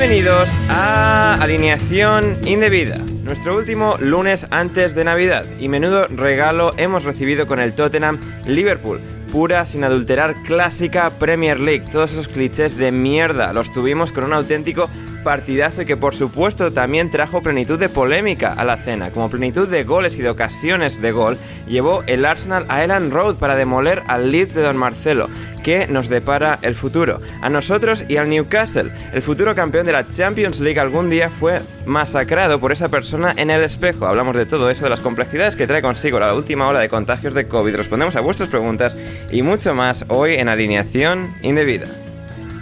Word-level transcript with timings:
Bienvenidos 0.00 0.48
a 0.70 1.34
Alineación 1.42 2.34
Indebida, 2.46 2.96
nuestro 2.96 3.54
último 3.54 3.98
lunes 3.98 4.46
antes 4.50 4.94
de 4.94 5.04
Navidad 5.04 5.44
y 5.58 5.68
menudo 5.68 6.06
regalo 6.06 6.72
hemos 6.78 7.04
recibido 7.04 7.46
con 7.46 7.60
el 7.60 7.74
Tottenham 7.74 8.18
Liverpool. 8.46 8.98
Pura, 9.30 9.66
sin 9.66 9.84
adulterar, 9.84 10.42
clásica 10.44 11.10
Premier 11.10 11.60
League. 11.60 11.84
Todos 11.92 12.12
esos 12.12 12.28
clichés 12.28 12.78
de 12.78 12.92
mierda 12.92 13.52
los 13.52 13.74
tuvimos 13.74 14.10
con 14.10 14.24
un 14.24 14.32
auténtico 14.32 14.88
partidazo 15.22 15.82
y 15.82 15.86
que 15.86 15.96
por 15.96 16.14
supuesto 16.14 16.72
también 16.72 17.10
trajo 17.10 17.42
plenitud 17.42 17.78
de 17.78 17.88
polémica 17.88 18.52
a 18.52 18.64
la 18.64 18.76
cena, 18.76 19.10
como 19.10 19.30
plenitud 19.30 19.68
de 19.68 19.84
goles 19.84 20.16
y 20.18 20.22
de 20.22 20.30
ocasiones 20.30 21.00
de 21.00 21.12
gol, 21.12 21.38
llevó 21.66 22.02
el 22.06 22.24
Arsenal 22.24 22.66
a 22.68 22.82
Elan 22.84 23.10
Road 23.10 23.36
para 23.36 23.56
demoler 23.56 24.02
al 24.06 24.32
Leeds 24.32 24.54
de 24.54 24.62
Don 24.62 24.76
Marcelo. 24.76 25.28
que 25.60 25.86
nos 25.86 26.08
depara 26.08 26.58
el 26.62 26.74
futuro? 26.74 27.20
A 27.42 27.50
nosotros 27.50 28.04
y 28.08 28.16
al 28.16 28.30
Newcastle. 28.30 28.90
El 29.12 29.20
futuro 29.20 29.54
campeón 29.54 29.84
de 29.84 29.92
la 29.92 30.08
Champions 30.08 30.58
League 30.58 30.80
algún 30.80 31.10
día 31.10 31.28
fue 31.28 31.60
masacrado 31.84 32.58
por 32.60 32.72
esa 32.72 32.88
persona 32.88 33.34
en 33.36 33.50
el 33.50 33.62
espejo. 33.62 34.06
Hablamos 34.06 34.36
de 34.36 34.46
todo 34.46 34.70
eso, 34.70 34.84
de 34.84 34.90
las 34.90 35.00
complejidades 35.00 35.56
que 35.56 35.66
trae 35.66 35.82
consigo 35.82 36.18
la 36.18 36.34
última 36.34 36.66
ola 36.66 36.80
de 36.80 36.88
contagios 36.88 37.34
de 37.34 37.46
COVID. 37.46 37.76
Respondemos 37.76 38.16
a 38.16 38.20
vuestras 38.20 38.48
preguntas 38.48 38.96
y 39.30 39.42
mucho 39.42 39.74
más 39.74 40.04
hoy 40.08 40.36
en 40.36 40.48
Alineación 40.48 41.34
Indebida. 41.42 41.88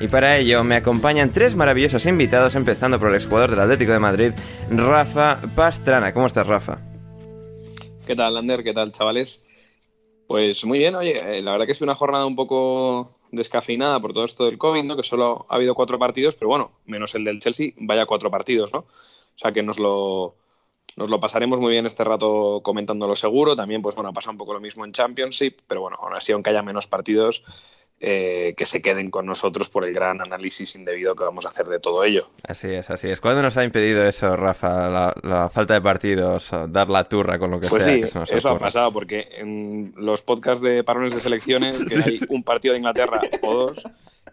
Y 0.00 0.06
para 0.06 0.38
ello 0.38 0.62
me 0.62 0.76
acompañan 0.76 1.32
tres 1.32 1.56
maravillosos 1.56 2.06
invitados, 2.06 2.54
empezando 2.54 3.00
por 3.00 3.08
el 3.08 3.16
exjugador 3.16 3.50
del 3.50 3.60
Atlético 3.60 3.90
de 3.90 3.98
Madrid, 3.98 4.32
Rafa 4.70 5.40
Pastrana. 5.56 6.14
¿Cómo 6.14 6.28
estás, 6.28 6.46
Rafa? 6.46 6.78
¿Qué 8.06 8.14
tal, 8.14 8.34
Lander? 8.34 8.62
¿Qué 8.62 8.72
tal, 8.72 8.92
chavales? 8.92 9.44
Pues 10.28 10.64
muy 10.64 10.78
bien, 10.78 10.94
oye, 10.94 11.38
eh, 11.38 11.40
la 11.40 11.52
verdad 11.52 11.66
que 11.66 11.72
es 11.72 11.80
una 11.80 11.96
jornada 11.96 12.26
un 12.26 12.36
poco 12.36 13.18
descafeinada 13.32 13.98
por 14.00 14.12
todo 14.12 14.24
esto 14.24 14.44
del 14.44 14.56
COVID, 14.56 14.84
¿no? 14.84 14.96
Que 14.96 15.02
solo 15.02 15.46
ha 15.48 15.56
habido 15.56 15.74
cuatro 15.74 15.98
partidos, 15.98 16.36
pero 16.36 16.48
bueno, 16.48 16.70
menos 16.86 17.14
el 17.16 17.24
del 17.24 17.40
Chelsea, 17.40 17.72
vaya 17.78 18.06
cuatro 18.06 18.30
partidos, 18.30 18.72
¿no? 18.72 18.80
O 18.80 18.86
sea 19.34 19.50
que 19.50 19.64
nos 19.64 19.80
lo, 19.80 20.36
nos 20.96 21.10
lo 21.10 21.18
pasaremos 21.18 21.60
muy 21.60 21.72
bien 21.72 21.86
este 21.86 22.04
rato 22.04 22.60
comentándolo 22.62 23.16
seguro. 23.16 23.56
También, 23.56 23.82
pues 23.82 23.96
bueno, 23.96 24.12
pasa 24.12 24.30
un 24.30 24.38
poco 24.38 24.52
lo 24.52 24.60
mismo 24.60 24.84
en 24.84 24.92
Championship, 24.92 25.58
pero 25.66 25.80
bueno, 25.80 25.96
aún 26.00 26.14
así, 26.14 26.32
aunque 26.32 26.50
haya 26.50 26.62
menos 26.62 26.86
partidos, 26.86 27.42
eh, 28.00 28.54
que 28.56 28.64
se 28.64 28.80
queden 28.80 29.10
con 29.10 29.26
nosotros 29.26 29.68
por 29.68 29.84
el 29.84 29.92
gran 29.92 30.20
análisis 30.20 30.76
indebido 30.76 31.16
que 31.16 31.24
vamos 31.24 31.46
a 31.46 31.48
hacer 31.48 31.66
de 31.66 31.80
todo 31.80 32.04
ello. 32.04 32.30
Así 32.46 32.68
es, 32.68 32.90
así 32.90 33.08
es. 33.08 33.20
¿Cuándo 33.20 33.42
nos 33.42 33.56
ha 33.56 33.64
impedido 33.64 34.06
eso, 34.06 34.36
Rafa, 34.36 34.88
la, 34.88 35.14
la 35.22 35.48
falta 35.48 35.74
de 35.74 35.80
partidos, 35.80 36.50
dar 36.68 36.88
la 36.88 37.02
turra 37.04 37.38
con 37.38 37.50
lo 37.50 37.58
que 37.58 37.68
Pues 37.68 37.82
sea 37.82 37.94
sí, 37.94 38.00
que 38.02 38.06
se 38.06 38.18
nos 38.18 38.32
eso 38.32 38.50
ha 38.50 38.58
pasado, 38.58 38.92
porque 38.92 39.26
en 39.38 39.92
los 39.96 40.22
podcasts 40.22 40.62
de 40.62 40.84
parones 40.84 41.14
de 41.14 41.20
selecciones, 41.20 41.84
que 41.88 41.96
hay 41.96 42.20
un 42.28 42.44
partido 42.44 42.74
de 42.74 42.78
Inglaterra 42.78 43.20
o 43.42 43.54
dos, 43.54 43.84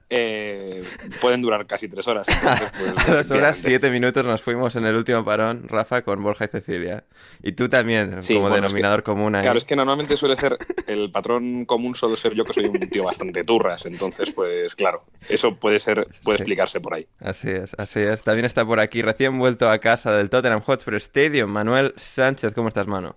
eh, 0.09 0.83
pueden 1.19 1.41
durar 1.41 1.66
casi 1.66 1.88
tres 1.88 2.07
horas. 2.07 2.27
Entonces, 2.27 2.72
pues, 2.77 3.07
dos 3.27 3.31
horas, 3.31 3.57
siete 3.57 3.89
minutos 3.89 4.23
nos 4.23 4.41
fuimos 4.41 4.75
en 4.75 4.85
el 4.85 4.95
último 4.95 5.25
parón, 5.25 5.67
Rafa, 5.67 6.03
con 6.03 6.22
Borja 6.22 6.45
y 6.45 6.47
Cecilia. 6.50 7.03
Y 7.41 7.53
tú 7.53 7.69
también, 7.69 8.22
Sí, 8.22 8.35
como 8.35 8.50
bueno, 8.50 8.57
es 8.57 8.72
denominador 8.72 9.03
común 9.03 9.35
ahí. 9.35 9.41
Claro, 9.41 9.57
es 9.57 9.66
que 9.66 9.75
normalmente 9.75 10.16
suele 10.16 10.38
ser, 10.38 10.57
el 10.88 11.11
patrón 11.11 11.66
común 11.66 11.95
suele 11.95 12.17
ser 12.17 12.33
yo 12.33 12.45
que 12.45 12.53
soy 12.53 12.66
un 12.66 12.79
tío 12.89 13.03
bastante 13.03 13.44
turras, 13.57 13.85
entonces 13.85 14.31
pues 14.33 14.75
claro, 14.75 15.03
eso 15.29 15.55
puede 15.55 15.79
ser, 15.79 16.07
puede 16.23 16.38
Sí. 16.38 16.43
explicarse 16.43 16.79
por 16.81 16.93
ahí. 16.93 17.07
Así 17.19 17.49
es, 17.49 17.73
así 17.77 17.99
es. 17.99 18.23
También 18.23 18.45
está 18.45 18.66
por 18.66 18.79
aquí, 18.79 19.01
recién 19.01 19.38
vuelto 19.39 19.69
a 19.69 19.79
casa 19.79 20.16
del 20.16 20.29
Tottenham 20.29 20.61
Hotspur 20.61 20.95
Stadium, 20.95 21.49
Manuel 21.49 21.94
Sánchez. 21.95 22.53
¿Cómo 22.53 22.67
estás, 22.67 22.88
mano? 22.88 23.15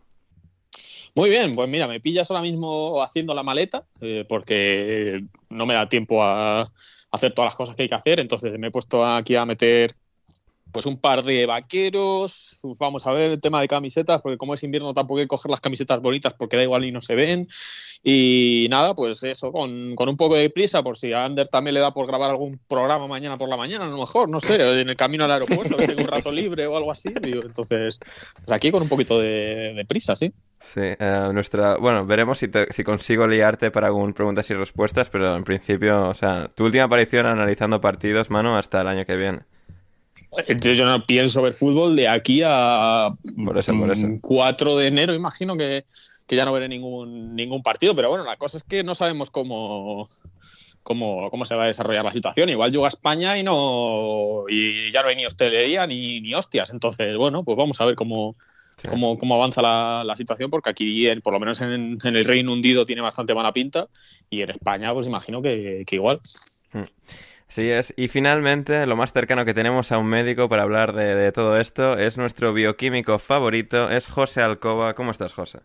Muy 1.14 1.30
bien, 1.30 1.54
pues 1.54 1.68
mira, 1.68 1.88
me 1.88 2.00
pillas 2.00 2.30
ahora 2.30 2.42
mismo 2.42 3.02
haciendo 3.02 3.34
la 3.34 3.42
maleta 3.42 3.84
eh, 4.00 4.24
porque 4.28 5.20
no 5.48 5.66
me 5.66 5.74
da 5.74 5.88
tiempo 5.88 6.22
a 6.22 6.70
hacer 7.10 7.32
todas 7.34 7.48
las 7.48 7.56
cosas 7.56 7.74
que 7.74 7.82
hay 7.82 7.88
que 7.88 7.94
hacer, 7.94 8.20
entonces 8.20 8.56
me 8.58 8.68
he 8.68 8.70
puesto 8.70 9.04
aquí 9.04 9.34
a 9.34 9.44
meter 9.44 9.96
pues 10.72 10.86
un 10.86 10.98
par 10.98 11.22
de 11.22 11.46
vaqueros, 11.46 12.60
vamos 12.78 13.06
a 13.06 13.12
ver 13.12 13.30
el 13.30 13.40
tema 13.40 13.60
de 13.60 13.68
camisetas, 13.68 14.20
porque 14.20 14.36
como 14.36 14.54
es 14.54 14.62
invierno 14.62 14.94
tampoco 14.94 15.18
hay 15.18 15.24
que 15.24 15.28
coger 15.28 15.50
las 15.50 15.60
camisetas 15.60 16.00
bonitas 16.00 16.34
porque 16.34 16.56
da 16.56 16.62
igual 16.62 16.84
y 16.84 16.92
no 16.92 17.00
se 17.00 17.14
ven, 17.14 17.44
y 18.02 18.66
nada, 18.70 18.94
pues 18.94 19.22
eso, 19.24 19.50
con, 19.52 19.94
con 19.96 20.08
un 20.08 20.16
poco 20.16 20.36
de 20.36 20.50
prisa, 20.50 20.82
por 20.82 20.96
si 20.96 21.12
a 21.12 21.24
Ander 21.24 21.48
también 21.48 21.74
le 21.74 21.80
da 21.80 21.92
por 21.92 22.06
grabar 22.06 22.30
algún 22.30 22.60
programa 22.68 23.06
mañana 23.06 23.36
por 23.36 23.48
la 23.48 23.56
mañana, 23.56 23.86
a 23.86 23.88
lo 23.88 23.98
mejor, 23.98 24.28
no 24.30 24.40
sé, 24.40 24.80
en 24.80 24.88
el 24.88 24.96
camino 24.96 25.24
al 25.24 25.32
aeropuerto, 25.32 25.76
que 25.76 25.86
tengo 25.86 26.02
un 26.02 26.08
rato 26.08 26.30
libre 26.30 26.66
o 26.66 26.76
algo 26.76 26.92
así, 26.92 27.08
digo, 27.20 27.42
entonces, 27.42 27.98
pues 28.36 28.52
aquí 28.52 28.70
con 28.70 28.82
un 28.82 28.88
poquito 28.88 29.18
de, 29.20 29.84
prisa, 29.88 30.14
sí. 30.16 30.32
Sí, 30.60 30.80
eh, 30.82 31.30
nuestra... 31.32 31.76
Bueno, 31.76 32.04
veremos 32.04 32.38
si, 32.38 32.48
si 32.70 32.84
consigo 32.84 33.26
liarte 33.26 33.70
para 33.70 33.86
algún 33.86 34.12
preguntas 34.12 34.50
y 34.50 34.54
respuestas, 34.54 35.08
pero 35.08 35.34
en 35.34 35.44
principio, 35.44 36.08
o 36.08 36.14
sea, 36.14 36.48
tu 36.48 36.64
última 36.64 36.84
aparición 36.84 37.26
analizando 37.26 37.80
partidos, 37.80 38.28
mano, 38.30 38.56
hasta 38.58 38.80
el 38.80 38.88
año 38.88 39.06
que 39.06 39.16
viene. 39.16 39.40
Yo, 40.62 40.72
yo 40.72 40.84
no 40.86 41.02
pienso 41.02 41.42
ver 41.42 41.52
fútbol 41.54 41.96
de 41.96 42.06
aquí 42.08 42.42
a 42.44 43.08
Por 43.44 43.58
eso, 43.58 43.76
por 43.78 43.90
eso. 43.90 44.06
mm, 44.06 44.18
4 44.20 44.76
de 44.76 44.86
enero, 44.88 45.14
imagino 45.14 45.56
que, 45.56 45.84
que 46.26 46.36
ya 46.36 46.44
no 46.44 46.52
veré 46.52 46.68
ningún, 46.68 47.34
ningún 47.34 47.62
partido, 47.62 47.94
pero 47.94 48.10
bueno, 48.10 48.24
la 48.24 48.36
cosa 48.36 48.58
es 48.58 48.64
que 48.64 48.84
no 48.84 48.94
sabemos 48.94 49.30
cómo, 49.30 50.08
cómo, 50.82 51.30
cómo 51.30 51.44
se 51.44 51.54
va 51.54 51.64
a 51.64 51.68
desarrollar 51.68 52.04
la 52.04 52.12
situación. 52.12 52.48
Igual 52.50 52.70
llega 52.70 52.84
a 52.84 52.88
España 52.88 53.38
y 53.38 53.42
no 53.42 54.44
y 54.48 54.92
ya 54.92 55.02
no 55.02 55.08
hay 55.08 55.16
ni 55.16 55.26
hostelería 55.26 55.86
ni, 55.86 56.20
ni 56.20 56.34
hostias. 56.34 56.70
Entonces, 56.70 57.16
bueno, 57.16 57.42
pues 57.42 57.56
vamos 57.56 57.80
a 57.80 57.84
ver 57.86 57.94
cómo, 57.94 58.36
Sí. 58.80 58.86
cómo, 58.86 59.18
cómo 59.18 59.34
avanza 59.34 59.60
la, 59.60 60.04
la 60.04 60.14
situación, 60.16 60.50
porque 60.50 60.70
aquí, 60.70 61.08
en- 61.08 61.20
por 61.20 61.32
lo 61.32 61.40
menos 61.40 61.60
en, 61.60 61.98
en 62.00 62.16
el 62.16 62.24
Reino 62.24 62.52
Unido, 62.52 62.86
tiene 62.86 63.02
bastante 63.02 63.34
mala 63.34 63.52
pinta, 63.52 63.88
y 64.30 64.40
en 64.42 64.50
España, 64.50 64.94
pues 64.94 65.08
imagino 65.08 65.42
que, 65.42 65.82
que 65.84 65.96
igual. 65.96 66.20
Así 67.48 67.68
es. 67.70 67.94
Y 67.96 68.08
finalmente, 68.08 68.86
lo 68.86 68.94
más 68.96 69.12
cercano 69.12 69.44
que 69.44 69.54
tenemos 69.54 69.90
a 69.90 69.98
un 69.98 70.06
médico 70.06 70.48
para 70.48 70.62
hablar 70.64 70.94
de, 70.94 71.14
de 71.14 71.32
todo 71.32 71.58
esto 71.58 71.96
es 71.98 72.18
nuestro 72.18 72.52
bioquímico 72.52 73.18
favorito, 73.18 73.90
es 73.90 74.06
José 74.06 74.42
Alcoba. 74.42 74.94
¿Cómo 74.94 75.10
estás, 75.10 75.32
José? 75.32 75.60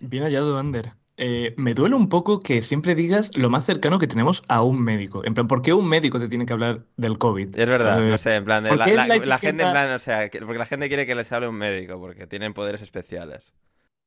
Bien 0.00 0.24
hallado, 0.24 0.58
Ander. 0.58 0.92
Eh, 1.16 1.54
me 1.56 1.74
duele 1.74 1.94
un 1.94 2.08
poco 2.08 2.40
que 2.40 2.62
siempre 2.62 2.94
digas 2.94 3.36
lo 3.36 3.50
más 3.50 3.64
cercano 3.66 3.98
que 3.98 4.06
tenemos 4.06 4.42
a 4.48 4.62
un 4.62 4.82
médico. 4.82 5.24
En 5.24 5.34
plan, 5.34 5.46
¿por 5.46 5.62
qué 5.62 5.72
un 5.72 5.88
médico 5.88 6.18
te 6.18 6.28
tiene 6.28 6.46
que 6.46 6.52
hablar 6.52 6.84
del 6.96 7.18
COVID? 7.18 7.56
Es 7.56 7.68
verdad, 7.68 8.04
Eh, 8.04 8.10
no 8.10 8.18
sé, 8.18 8.34
en 8.34 8.44
plan, 8.44 8.64
de 8.64 8.70
¿por 8.70 8.78
la, 8.78 8.86
la- 8.86 9.38
gente 9.38 9.62
en 9.62 9.70
plan, 9.70 9.90
o 9.92 9.98
sea, 9.98 10.28
que- 10.30 10.40
porque 10.40 10.58
la 10.58 10.66
gente 10.66 10.88
quiere 10.88 11.06
que 11.06 11.14
les 11.14 11.30
hable 11.32 11.48
un 11.48 11.56
médico, 11.56 11.98
porque 12.00 12.26
tienen 12.26 12.54
poderes 12.54 12.82
especiales. 12.82 13.52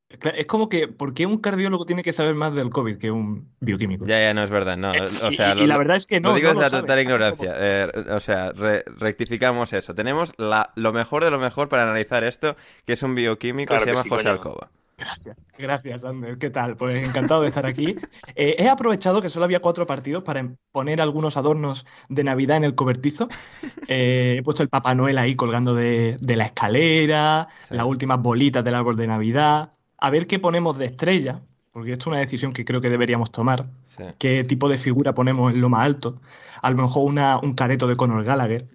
Es 0.08 0.46
como 0.46 0.68
que, 0.68 0.86
¿por 0.86 1.14
qué 1.14 1.26
un 1.26 1.38
cardiólogo 1.38 1.84
tiene 1.84 2.02
que 2.04 2.12
saber 2.12 2.34
más 2.34 2.54
del 2.54 2.70
COVID 2.70 2.96
que 2.96 3.10
un 3.10 3.50
bioquímico? 3.60 4.06
Ya, 4.06 4.20
ya, 4.20 4.34
no 4.34 4.44
es 4.44 4.50
verdad, 4.50 4.76
no. 4.76 4.94
Eh, 4.94 5.00
O 5.22 5.30
y- 5.32 5.36
sea, 5.36 5.52
y, 5.52 5.56
lo- 5.56 5.64
y 5.64 5.66
la 5.66 5.76
verdad 5.78 5.96
es 5.96 6.06
que 6.06 6.20
no. 6.20 6.28
lo 6.30 6.34
digo 6.36 6.54
no 6.54 6.60
desde 6.60 6.76
la 6.76 6.80
total 6.80 7.00
ignorancia. 7.00 7.52
Eh, 7.56 7.90
o 8.12 8.20
sea, 8.20 8.52
re- 8.52 8.84
rectificamos 8.86 9.72
eso. 9.72 9.94
Tenemos 9.96 10.32
la, 10.38 10.72
lo 10.76 10.92
mejor 10.92 11.24
de 11.24 11.30
lo 11.32 11.38
mejor 11.40 11.68
para 11.68 11.82
analizar 11.82 12.22
esto, 12.22 12.56
que 12.84 12.92
es 12.92 13.02
un 13.02 13.14
bioquímico 13.16 13.68
Claro 13.74 13.84
que 13.84 13.90
se 13.90 13.94
llama 13.94 14.02
sí, 14.04 14.08
José 14.10 14.22
coño. 14.22 14.32
Alcoba. 14.34 14.70
Gracias, 14.98 15.36
gracias, 15.58 16.04
Ander. 16.04 16.38
¿Qué 16.38 16.48
tal? 16.48 16.74
Pues 16.76 17.06
encantado 17.06 17.42
de 17.42 17.48
estar 17.48 17.66
aquí. 17.66 17.96
Eh, 18.36 18.54
he 18.58 18.68
aprovechado 18.68 19.20
que 19.20 19.28
solo 19.28 19.44
había 19.44 19.60
cuatro 19.60 19.86
partidos 19.86 20.22
para 20.22 20.46
poner 20.72 21.00
algunos 21.02 21.36
adornos 21.36 21.84
de 22.08 22.22
Navidad 22.24 22.56
en 22.58 22.64
el 22.64 22.74
cobertizo. 22.76 23.28
Eh, 23.88 24.36
he 24.38 24.42
puesto 24.42 24.62
el 24.62 24.68
Papá 24.68 24.94
Noel 24.94 25.16
ahí 25.18 25.34
colgando 25.36 25.74
de, 25.74 26.16
de 26.20 26.36
la 26.36 26.44
escalera, 26.46 27.48
Sí. 27.68 27.74
las 27.74 27.86
últimas 27.86 28.20
bolitas 28.20 28.64
del 28.64 28.74
árbol 28.76 28.96
de 28.96 29.06
Navidad. 29.06 29.72
A 29.98 30.10
ver 30.10 30.26
qué 30.26 30.38
ponemos 30.38 30.78
de 30.78 30.86
estrella, 30.86 31.40
porque 31.72 31.92
esto 31.92 32.04
es 32.04 32.06
una 32.08 32.18
decisión 32.18 32.52
que 32.52 32.64
creo 32.64 32.80
que 32.80 32.90
deberíamos 32.90 33.30
tomar. 33.32 33.66
Sí. 33.86 34.04
¿Qué 34.18 34.44
tipo 34.44 34.68
de 34.68 34.78
figura 34.78 35.14
ponemos 35.14 35.52
en 35.52 35.60
lo 35.60 35.68
más 35.68 35.84
alto? 35.84 36.20
A 36.62 36.70
lo 36.70 36.76
mejor 36.76 37.08
una, 37.08 37.38
un 37.38 37.54
careto 37.54 37.86
de 37.86 37.96
Conor 37.96 38.24
Gallagher 38.24 38.66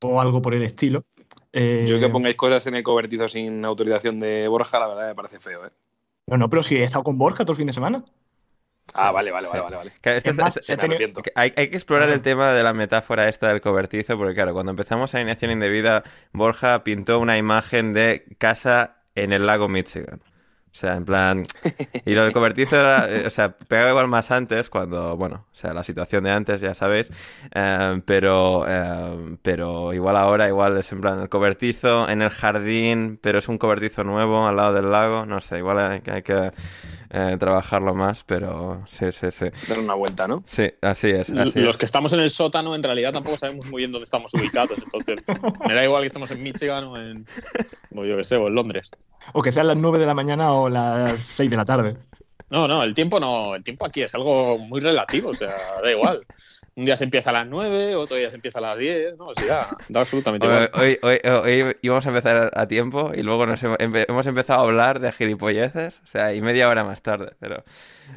o 0.00 0.20
algo 0.20 0.42
por 0.42 0.54
el 0.54 0.62
estilo. 0.62 1.04
Eh, 1.52 1.86
Yo 1.88 1.98
que 1.98 2.08
pongáis 2.08 2.36
cosas 2.36 2.66
en 2.66 2.74
el 2.74 2.82
cobertizo 2.82 3.28
sin 3.28 3.64
autorización 3.64 4.20
de 4.20 4.48
Borja, 4.48 4.78
la 4.78 4.88
verdad 4.88 5.08
me 5.08 5.14
parece 5.14 5.40
feo, 5.40 5.66
¿eh? 5.66 5.70
No, 6.26 6.36
no, 6.36 6.50
pero 6.50 6.62
si 6.62 6.76
he 6.76 6.82
estado 6.84 7.04
con 7.04 7.16
Borja 7.16 7.44
todo 7.44 7.52
el 7.52 7.56
fin 7.56 7.66
de 7.66 7.72
semana. 7.72 8.04
Ah, 8.94 9.12
vale, 9.12 9.30
vale, 9.30 9.48
Sí. 9.50 9.58
vale, 9.58 9.76
vale. 9.76 9.92
Claro, 10.00 10.20
más, 10.34 10.60
hay, 11.34 11.52
hay 11.56 11.68
que 11.68 11.76
explorar 11.76 12.08
el 12.10 12.22
tema 12.22 12.52
de 12.52 12.62
la 12.62 12.72
metáfora 12.72 13.28
esta 13.28 13.48
del 13.48 13.60
cobertizo, 13.60 14.16
porque 14.16 14.34
claro, 14.34 14.54
cuando 14.54 14.70
empezamos 14.70 15.14
alineación 15.14 15.50
indebida, 15.50 16.04
Borja 16.32 16.84
pintó 16.84 17.18
una 17.18 17.36
imagen 17.36 17.92
de 17.92 18.24
casa 18.38 19.02
en 19.14 19.32
el 19.32 19.46
lago 19.46 19.68
Michigan. 19.68 20.20
O 20.70 20.80
sea, 20.80 20.94
en 20.94 21.04
plan... 21.04 21.46
Y 22.04 22.14
lo 22.14 22.22
del 22.24 22.32
cobertizo 22.32 22.76
era, 22.78 23.08
eh, 23.10 23.26
o 23.26 23.30
sea, 23.30 23.50
pegaba 23.56 23.90
igual 23.90 24.06
más 24.06 24.30
antes, 24.30 24.68
cuando, 24.70 25.16
bueno, 25.16 25.46
o 25.50 25.54
sea, 25.56 25.72
la 25.74 25.82
situación 25.82 26.24
de 26.24 26.30
antes, 26.30 26.60
ya 26.60 26.74
sabéis, 26.74 27.10
eh, 27.54 28.00
pero, 28.04 28.64
eh, 28.68 29.36
pero 29.42 29.92
igual 29.92 30.16
ahora, 30.16 30.46
igual 30.46 30.76
es 30.78 30.92
en 30.92 31.00
plan 31.00 31.20
el 31.20 31.28
cobertizo 31.28 32.08
en 32.08 32.22
el 32.22 32.30
jardín, 32.30 33.18
pero 33.20 33.38
es 33.38 33.48
un 33.48 33.58
cobertizo 33.58 34.04
nuevo 34.04 34.46
al 34.46 34.56
lado 34.56 34.72
del 34.74 34.90
lago, 34.92 35.26
no 35.26 35.40
sé, 35.40 35.58
igual 35.58 35.78
hay, 35.78 36.00
que- 36.00 36.10
hay 36.12 36.22
que 36.22 36.52
eh, 37.10 37.36
trabajarlo 37.40 37.94
más, 37.94 38.22
pero 38.24 38.84
sí, 38.86 39.06
sí, 39.12 39.30
sí. 39.30 39.46
Dar 39.68 39.78
una 39.78 39.94
vuelta, 39.94 40.28
¿no? 40.28 40.42
Sí, 40.46 40.70
así 40.82 41.08
es, 41.10 41.30
así 41.30 41.58
Los 41.60 41.70
es. 41.74 41.76
que 41.78 41.86
estamos 41.86 42.12
en 42.12 42.20
el 42.20 42.30
sótano 42.30 42.74
en 42.74 42.82
realidad 42.82 43.12
tampoco 43.12 43.36
sabemos 43.38 43.64
muy 43.66 43.80
bien 43.80 43.92
dónde 43.92 44.04
estamos 44.04 44.32
ubicados, 44.34 44.78
entonces 44.82 45.16
me 45.66 45.74
da 45.74 45.82
igual 45.84 46.02
que 46.02 46.08
estemos 46.08 46.30
en 46.30 46.42
Michigan 46.42 46.84
o 46.84 46.96
en, 46.98 47.26
o 47.96 48.04
yo 48.04 48.16
que 48.16 48.24
sé, 48.24 48.36
o 48.36 48.46
en 48.48 48.54
Londres. 48.54 48.90
O 49.34 49.42
que 49.42 49.52
sean 49.52 49.66
las 49.66 49.76
9 49.76 49.98
de 49.98 50.06
la 50.06 50.14
mañana 50.14 50.52
o 50.52 50.57
las 50.68 51.20
6 51.22 51.50
de 51.50 51.56
la 51.56 51.64
tarde. 51.64 51.96
No, 52.50 52.66
no, 52.66 52.82
el 52.82 52.94
tiempo 52.94 53.20
no, 53.20 53.54
el 53.54 53.62
tiempo 53.62 53.84
aquí 53.84 54.02
es 54.02 54.14
algo 54.14 54.56
muy 54.58 54.80
relativo, 54.80 55.28
o 55.30 55.34
sea, 55.34 55.52
da 55.82 55.90
igual. 55.90 56.20
Un 56.76 56.84
día 56.84 56.96
se 56.96 57.04
empieza 57.04 57.30
a 57.30 57.32
las 57.32 57.46
9, 57.46 57.94
otro 57.96 58.16
día 58.16 58.30
se 58.30 58.36
empieza 58.36 58.58
a 58.58 58.62
las 58.62 58.78
10, 58.78 59.18
¿no? 59.18 59.26
O 59.26 59.34
sea, 59.34 59.66
da 59.88 60.00
absolutamente 60.00 60.46
Hoy, 60.46 60.52
igual. 60.54 60.70
hoy, 61.02 61.20
hoy- 61.24 61.62
hoy 61.64 61.76
íbamos 61.82 62.06
a 62.06 62.08
empezar 62.08 62.50
a 62.54 62.66
tiempo 62.68 63.10
y 63.14 63.22
luego 63.22 63.46
nos 63.46 63.60
hemos 63.64 64.26
empezado 64.26 64.60
a 64.60 64.62
hablar 64.62 65.00
de 65.00 65.10
gilipolleces, 65.12 66.00
o 66.04 66.06
sea, 66.06 66.32
y 66.34 66.40
media 66.40 66.68
hora 66.68 66.84
más 66.84 67.02
tarde, 67.02 67.32
pero, 67.40 67.64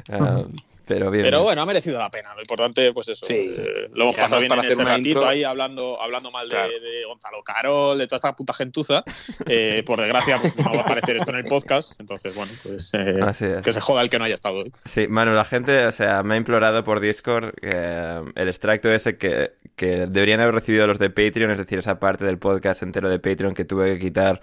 eh, 0.08 0.44
pero 0.86 1.10
bien. 1.10 1.24
Pero 1.24 1.38
bien. 1.38 1.44
bueno, 1.44 1.62
ha 1.62 1.66
merecido 1.66 1.98
la 1.98 2.10
pena. 2.10 2.34
Lo 2.34 2.40
importante, 2.40 2.92
pues 2.92 3.08
eso. 3.08 3.26
Sí. 3.26 3.34
eh, 3.56 3.88
lo 3.92 4.04
hemos 4.04 4.16
pasado 4.16 4.40
bien 4.40 4.48
para 4.48 4.62
en 4.62 4.66
hacer 4.68 4.80
ese 4.80 4.90
ratito 4.90 5.08
intro- 5.20 5.28
ahí 5.28 5.44
hablando, 5.44 6.00
hablando 6.00 6.30
mal 6.30 6.48
de, 6.48 6.54
Claro. 6.56 6.72
de 6.80 7.04
Gonzalo 7.06 7.42
Carol, 7.42 7.98
de 7.98 8.06
toda 8.06 8.16
esta 8.16 8.34
puta 8.36 8.52
gentuza. 8.52 9.04
Eh, 9.46 9.82
por 9.86 10.00
desgracia, 10.00 10.38
pues, 10.40 10.56
no 10.58 10.70
va 10.72 10.78
a 10.78 10.82
aparecer 10.82 11.16
esto 11.16 11.30
en 11.30 11.38
el 11.38 11.44
podcast. 11.44 11.98
Entonces, 12.00 12.34
bueno, 12.34 12.52
pues 12.62 12.92
eh, 12.94 13.18
Así 13.22 13.44
es. 13.46 13.62
que 13.62 13.72
se 13.72 13.80
joda 13.80 14.02
el 14.02 14.08
que 14.10 14.18
no 14.18 14.24
haya 14.24 14.34
estado 14.34 14.56
hoy. 14.58 14.72
Sí, 14.84 15.06
Manu, 15.08 15.32
la 15.32 15.44
gente, 15.44 15.86
o 15.86 15.92
sea, 15.92 16.22
me 16.22 16.34
ha 16.34 16.36
implorado 16.36 16.84
por 16.84 17.00
Discord 17.00 17.54
que 17.60 17.70
eh, 17.72 18.20
el 18.34 18.48
extracto 18.48 18.90
ese 18.92 19.16
que, 19.16 19.52
que 19.76 20.06
deberían 20.06 20.40
haber 20.40 20.54
recibido 20.54 20.86
los 20.86 20.98
de 20.98 21.10
Patreon, 21.10 21.50
es 21.50 21.58
decir, 21.58 21.78
esa 21.78 21.98
parte 21.98 22.24
del 22.24 22.38
podcast 22.38 22.82
entero 22.82 23.08
de 23.08 23.18
Patreon 23.18 23.54
que 23.54 23.64
tuve 23.64 23.94
que 23.94 23.98
quitar 23.98 24.40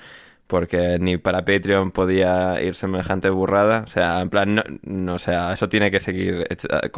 porque 0.49 0.97
ni 0.99 1.17
para 1.17 1.45
Patreon 1.45 1.91
podía 1.91 2.59
ir 2.59 2.73
semejante 2.73 3.29
burrada. 3.29 3.83
O 3.85 3.87
sea, 3.87 4.19
en 4.19 4.31
plan, 4.31 4.55
no, 4.55 4.63
no, 4.81 5.13
o 5.13 5.19
sea, 5.19 5.53
eso 5.53 5.69
tiene 5.69 5.91
que 5.91 5.99
seguir 5.99 6.47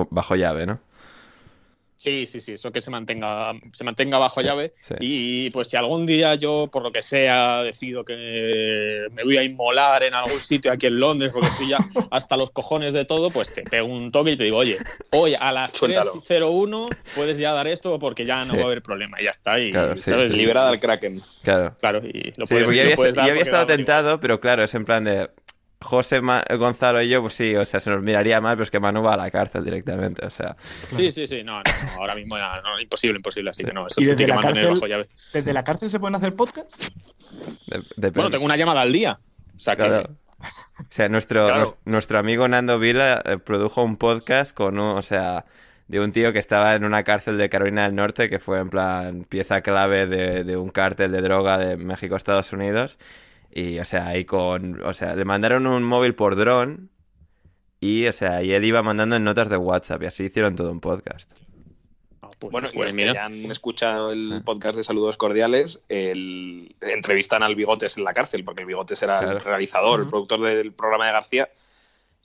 bajo 0.10 0.38
llave, 0.38 0.66
¿no? 0.66 0.80
Sí, 2.02 2.26
sí, 2.26 2.40
sí, 2.40 2.54
eso 2.54 2.72
que 2.72 2.82
se 2.82 2.90
mantenga, 2.90 3.54
se 3.74 3.84
mantenga 3.84 4.18
bajo 4.18 4.42
Sí, 4.42 4.48
llave. 4.48 4.74
sí. 4.80 4.96
Y 5.00 5.50
pues 5.52 5.68
si 5.70 5.78
algún 5.78 6.08
día 6.08 6.34
yo, 6.34 6.68
por 6.72 6.82
lo 6.82 6.92
que 6.92 7.04
sea, 7.04 7.62
decido 7.62 8.04
que 8.04 9.06
me 9.12 9.24
voy 9.24 9.38
a 9.38 9.44
inmolar 9.44 10.02
en 10.02 10.14
algún 10.16 10.40
sitio 10.40 10.72
aquí 10.72 10.88
en 10.88 11.00
Londres, 11.00 11.32
porque 11.32 11.48
estoy 11.48 11.70
ya 11.70 11.78
hasta 12.12 12.38
los 12.38 12.50
cojones 12.50 12.94
de 12.94 13.06
todo, 13.06 13.30
pues 13.30 13.54
te 13.54 13.62
pego 13.64 13.88
un 13.88 14.12
toque 14.12 14.32
y 14.32 14.36
te 14.38 14.46
digo, 14.46 14.58
oye, 14.58 14.78
hoy 15.12 15.36
a 15.40 15.52
las 15.52 15.72
Suéltalo. 15.74 16.12
3.01 16.14 16.90
puedes 17.16 17.38
ya 17.38 17.54
dar 17.54 17.68
esto 17.68 18.00
porque 18.00 18.26
ya 18.26 18.40
no 18.46 18.54
Sí. 18.54 18.58
va 18.58 18.64
a 18.64 18.66
haber 18.66 18.82
problema. 18.82 19.22
Y 19.22 19.26
ya 19.26 19.30
está. 19.32 19.60
Y, 19.60 19.72
Claro, 19.72 19.96
sí, 19.96 20.04
¿sabes? 20.10 20.28
sí, 20.28 20.34
sí. 20.34 20.40
Liberada 20.40 20.70
al 20.70 20.80
Kraken. 20.80 21.20
Claro. 21.44 21.76
Claro, 21.80 22.00
y 22.06 22.34
lo 22.38 22.46
puedes, 22.48 22.66
porque 22.66 22.78
yo 22.84 22.90
lo 22.90 22.96
puedes 22.96 23.16
dar 23.16 23.24
había 23.26 23.34
porque 23.36 23.44
estado 23.50 23.64
igual. 23.64 23.78
tentado, 23.78 24.20
pero 24.20 24.40
claro, 24.42 24.64
es 24.64 24.74
en 24.74 24.86
plan 24.86 25.04
de 25.04 25.30
José, 25.82 26.22
Ma- 26.22 26.44
Gonzalo 26.58 27.02
y 27.02 27.10
yo, 27.10 27.22
pues 27.22 27.34
sí, 27.34 27.56
o 27.56 27.66
sea, 27.66 27.80
se 27.80 27.90
nos 27.90 28.04
miraría 28.04 28.40
mal, 28.40 28.56
pero 28.56 28.64
es 28.64 28.72
que 28.72 28.80
Manu 28.80 29.02
va 29.02 29.16
a 29.16 29.18
la 29.18 29.32
cárcel 29.32 29.64
directamente, 29.64 30.26
o 30.26 30.30
sea. 30.30 30.56
Sí, 30.96 31.12
sí, 31.12 31.28
sí, 31.28 31.44
no, 31.44 31.58
no, 31.58 31.64
no, 31.64 32.00
ahora 32.02 32.16
mismo 32.16 32.38
ya, 32.38 32.62
no, 32.62 32.80
imposible, 32.80 33.18
imposible, 33.18 33.50
así 33.50 33.64
que 33.64 33.74
no, 33.74 33.88
eso 33.88 34.00
¿Y 34.00 34.06
se 34.06 34.12
desde 34.12 34.18
tiene 34.18 34.32
que 34.32 34.36
la 34.38 34.42
mantener 34.44 34.64
cárcel? 34.68 34.80
bajo 34.82 34.88
llave. 34.88 35.10
¿Desde 35.34 35.54
la 35.54 35.64
cárcel 35.64 35.90
se 35.90 36.00
pueden 36.00 36.16
hacer 36.16 36.36
podcasts? 36.36 36.92
Bueno, 37.98 38.30
tengo 38.30 38.46
una 38.46 38.56
llamada 38.58 38.82
al 38.82 38.92
día. 38.92 39.20
O 39.56 39.60
sea 39.60 39.76
que. 39.76 39.84
Claro. 39.84 40.10
O 40.40 40.84
sea, 40.90 41.08
nuestro, 41.10 41.46
Claro. 41.46 41.78
nuestro 41.86 42.18
amigo 42.18 42.48
Nando 42.48 42.80
Vila 42.80 43.22
eh, 43.26 43.38
produjo 43.38 43.84
un 43.84 43.98
podcast 43.98 44.56
con 44.56 44.80
un, 44.80 44.98
o 44.98 45.02
sea, 45.04 45.46
de 45.88 46.00
un 46.00 46.12
tío 46.12 46.34
que 46.34 46.40
estaba 46.40 46.74
en 46.74 46.84
una 46.84 47.04
cárcel 47.04 47.38
de 47.38 47.48
Carolina 47.50 47.84
del 47.84 47.96
Norte, 47.96 48.30
que 48.30 48.40
fue 48.40 48.58
en 48.60 48.70
plan 48.72 49.24
pieza 49.26 49.62
clave 49.62 50.08
de, 50.08 50.44
de 50.44 50.58
un 50.58 50.70
cártel 50.70 51.12
de 51.12 51.22
droga 51.22 51.58
de 51.60 51.78
México 51.78 52.16
a 52.16 52.18
Estados 52.18 52.54
Unidos. 52.54 52.98
Y, 53.54 53.80
o 53.80 53.86
sea, 53.86 54.08
ahí 54.08 54.26
con, 54.26 54.82
o 54.84 54.94
sea, 54.94 55.16
le 55.16 55.26
mandaron 55.26 55.68
un 55.68 55.84
móvil 55.84 56.16
por 56.16 56.36
dron 56.36 56.90
y, 57.80 58.08
o 58.08 58.14
sea, 58.14 58.42
y 58.44 58.54
él 58.54 58.64
iba 58.64 58.82
mandando 58.82 59.16
en 59.16 59.24
notas 59.24 59.50
de 59.50 59.58
WhatsApp 59.58 60.04
y 60.04 60.06
así 60.06 60.24
hicieron 60.26 60.56
todo 60.56 60.72
un 60.72 60.80
podcast. 60.80 61.32
Ah, 62.22 62.30
pues, 62.40 62.52
Bueno, 62.52 62.68
y 62.72 62.76
pues 62.76 62.86
los 62.88 62.94
mira. 62.94 63.12
que 63.12 63.16
ya 63.16 63.26
han 63.26 63.52
escuchado 63.52 64.12
el 64.12 64.36
Sí. 64.36 64.40
podcast 64.46 64.76
de 64.78 64.84
Saludos 64.84 65.18
Cordiales, 65.18 65.82
el... 65.90 66.76
entrevistan 66.82 67.44
al 67.44 67.56
Bigotes 67.56 67.98
en 67.98 68.04
la 68.04 68.14
cárcel, 68.14 68.44
porque 68.46 68.62
el 68.62 68.68
Bigotes 68.68 69.02
era 69.04 69.20
Claro. 69.20 69.38
el 69.38 69.44
realizador, 69.44 70.02
el 70.02 70.08
productor 70.08 70.42
del 70.42 70.72
programa 70.72 71.08
de 71.08 71.12
García, 71.14 71.50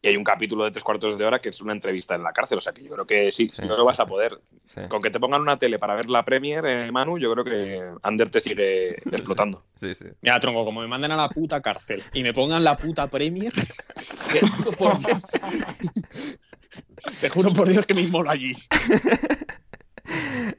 y 0.02 0.08
hay 0.08 0.16
un 0.16 0.24
capítulo 0.24 0.64
de 0.64 0.70
tres 0.70 0.84
cuartos 0.84 1.16
de 1.18 1.24
hora 1.24 1.38
que 1.38 1.48
es 1.48 1.60
una 1.62 1.72
entrevista 1.72 2.14
en 2.14 2.22
la 2.22 2.32
cárcel, 2.32 2.58
o 2.58 2.60
sea 2.60 2.72
que 2.72 2.82
yo 2.82 2.90
creo 2.90 3.06
que 3.06 3.32
sí, 3.32 3.50
Sí, 3.52 3.62
no 3.62 3.76
lo 3.76 3.84
vas 3.84 3.96
sí, 3.96 4.02
a 4.02 4.06
poder. 4.06 4.38
Sí, 4.66 4.82
Con 4.88 5.00
que 5.02 5.10
te 5.10 5.18
pongan 5.18 5.40
una 5.42 5.58
tele 5.58 5.78
para 5.78 5.94
ver 5.94 6.08
la 6.10 6.24
Premier, 6.24 6.64
eh, 6.66 6.92
Manu, 6.92 7.18
yo 7.18 7.32
creo 7.32 7.44
que 7.44 7.82
Ander 8.02 8.30
te 8.30 8.40
sigue 8.40 8.90
explotando. 9.12 9.64
sí, 9.80 9.94
sí. 9.94 10.04
Mira, 10.20 10.38
tronco, 10.40 10.64
como 10.64 10.80
me 10.82 10.86
manden 10.88 11.12
a 11.12 11.16
la 11.16 11.28
puta 11.28 11.60
cárcel 11.62 12.02
y 12.12 12.22
me 12.22 12.32
pongan 12.32 12.62
la 12.62 12.76
puta 12.76 13.06
Premier, 13.06 13.52
te 14.32 14.40
juro 14.46 14.70
por 14.72 14.98
Dios. 14.98 15.22
Te 17.20 17.28
juro 17.28 17.52
por 17.52 17.68
Dios 17.68 17.86
que 17.86 17.94
me 17.94 18.02
inmolo 18.02 18.30
allí. 18.30 18.52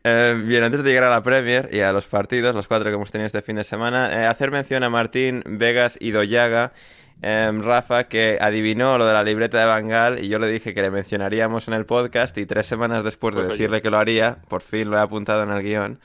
Eh, 0.03 0.41
bien, 0.45 0.61
antes 0.63 0.83
de 0.83 0.89
llegar 0.89 1.05
a 1.05 1.09
la 1.09 1.23
Premier 1.23 1.69
y 1.71 1.79
a 1.79 1.93
los 1.93 2.05
partidos, 2.07 2.53
los 2.53 2.67
cuatro 2.67 2.89
que 2.89 2.95
hemos 2.95 3.11
tenido 3.11 3.27
este 3.27 3.41
fin 3.41 3.55
de 3.55 3.63
semana, 3.63 4.11
eh, 4.11 4.25
hacer 4.25 4.51
mención 4.51 4.83
a 4.83 4.89
Martín, 4.89 5.41
Vegas 5.45 5.97
y 6.01 6.11
Doyaga. 6.11 6.73
Eh, 7.21 7.51
Rafa, 7.59 8.05
que 8.05 8.37
adivinó 8.39 8.97
lo 8.97 9.05
de 9.05 9.13
la 9.13 9.23
libreta 9.23 9.59
de 9.59 9.65
Bangal 9.65 10.23
y 10.23 10.27
yo 10.27 10.39
le 10.39 10.47
dije 10.47 10.73
que 10.73 10.81
le 10.81 10.91
mencionaríamos 10.91 11.67
en 11.67 11.73
el 11.73 11.85
podcast 11.85 12.37
y 12.37 12.45
tres 12.45 12.65
semanas 12.65 13.03
después 13.03 13.33
de 13.35 13.41
Pues 13.41 13.49
oye. 13.49 13.57
decirle 13.57 13.81
que 13.81 13.89
lo 13.89 13.97
haría, 13.97 14.39
por 14.47 14.61
fin 14.61 14.89
lo 14.89 14.97
he 14.97 15.01
apuntado 15.01 15.43
en 15.43 15.49
el 15.51 15.63
guion 15.63 15.99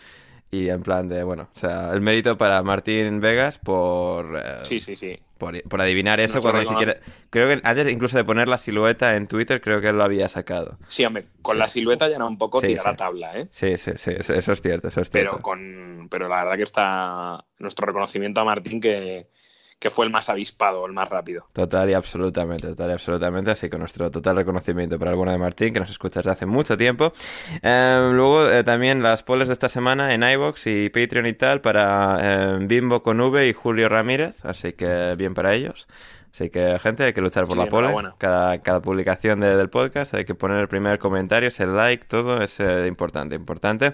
y 0.51 0.69
en 0.69 0.83
plan 0.83 1.09
de, 1.09 1.23
bueno, 1.23 1.49
o 1.55 1.59
sea, 1.59 1.91
el 1.93 2.01
mérito 2.03 2.37
para 2.37 2.63
Martín 2.63 3.21
Vegas 3.21 3.59
por, 3.59 4.37
eh, 4.39 4.61
Sí, 4.65 4.81
sí, 4.81 4.97
sí. 4.97 5.19
por, 5.39 5.63
por 5.63 5.81
adivinar 5.81 6.21
eso 6.21 6.35
Nuestro 6.35 6.53
cuando 6.53 6.61
ni 6.71 6.77
siquiera... 6.77 7.01
Creo 7.31 7.49
que 7.49 7.67
antes 7.67 7.89
incluso 7.91 8.19
de 8.19 8.25
poner 8.25 8.49
la 8.49 8.59
silueta 8.59 9.17
en 9.17 9.29
Twitter, 9.29 9.63
creo 9.63 9.81
que 9.81 9.89
él 9.89 9.97
lo 9.97 10.05
había 10.05 10.29
sacado. 10.29 10.77
Sí, 10.89 11.07
hombre, 11.07 11.25
con 11.41 11.59
la 11.59 11.69
silueta 11.69 12.07
ya 12.09 12.17
era 12.17 12.27
un 12.27 12.37
poco 12.37 12.61
Sí, 12.61 12.67
tirar 12.67 12.85
sí. 12.85 12.91
a 12.91 12.97
tabla, 12.97 13.39
¿eh? 13.39 13.49
Sí, 13.51 13.79
sí, 13.79 13.93
sí, 13.97 14.11
eso 14.19 14.53
es 14.53 14.61
cierto, 14.61 14.89
eso 14.89 15.01
es 15.01 15.11
cierto. 15.11 15.31
Pero 15.31 15.43
con 15.43 16.09
pero 16.11 16.29
la 16.29 16.45
verdad 16.45 16.57
que 16.59 16.65
está 16.65 17.43
nuestro 17.59 17.87
reconocimiento 17.87 18.43
a 18.43 18.45
Martín 18.45 18.79
que, 18.79 19.29
que 19.83 19.91
fue 19.91 20.07
el 20.07 20.13
más 20.13 20.29
avispado, 20.29 20.87
el 20.87 20.93
más 20.93 21.09
rápido. 21.09 21.49
Total 21.53 21.91
y 21.91 21.95
absolutamente, 21.95 22.69
total 22.69 22.91
y 22.91 22.93
absolutamente. 22.93 23.51
Así 23.51 23.69
que 23.69 23.77
nuestro 23.77 24.13
total 24.13 24.37
reconocimiento 24.37 24.97
para 24.97 25.11
el 25.11 25.17
bueno 25.17 25.33
de 25.33 25.39
Martín, 25.39 25.73
que 25.73 25.81
nos 25.81 25.91
escucha 25.91 26.21
desde 26.21 26.31
hace 26.31 26.47
mucho 26.47 26.77
tiempo. 26.77 27.13
Eh, 27.63 28.11
luego 28.13 28.49
eh, 28.49 28.63
también 28.63 29.03
las 29.03 29.25
polls 29.25 29.49
de 29.49 29.55
esta 29.55 29.69
semana 29.69 30.15
en 30.15 30.23
iBox 30.23 30.69
y 30.69 30.89
Patreon 30.89 31.27
y 31.27 31.33
tal 31.33 31.61
para 31.61 32.19
eh, 32.21 32.59
Bimbo 32.61 33.03
con 33.03 33.21
V 33.21 33.49
y 33.49 33.53
Julio 33.53 33.89
Ramírez. 33.89 34.45
Así 34.45 34.75
que 34.75 35.17
bien 35.17 35.35
para 35.35 35.53
ellos. 35.53 35.89
Así 36.33 36.49
que, 36.49 36.79
gente, 36.79 37.05
hay 37.05 37.13
que 37.13 37.21
luchar 37.21 37.45
por 37.45 37.59
Sí, 37.59 37.63
la 37.65 37.69
pole. 37.69 37.93
Cada, 38.17 38.59
cada 38.61 38.81
publicación 38.81 39.41
de- 39.41 39.55
del 39.55 39.69
podcast 39.69 40.15
hay 40.15 40.25
que 40.25 40.35
poner 40.35 40.59
el 40.61 40.67
primer 40.69 40.99
comentario, 40.99 41.49
ese 41.49 41.67
like, 41.67 42.07
todo 42.07 42.41
es 42.41 42.59
eh, 42.59 42.87
importante, 42.89 43.35
importante. 43.35 43.93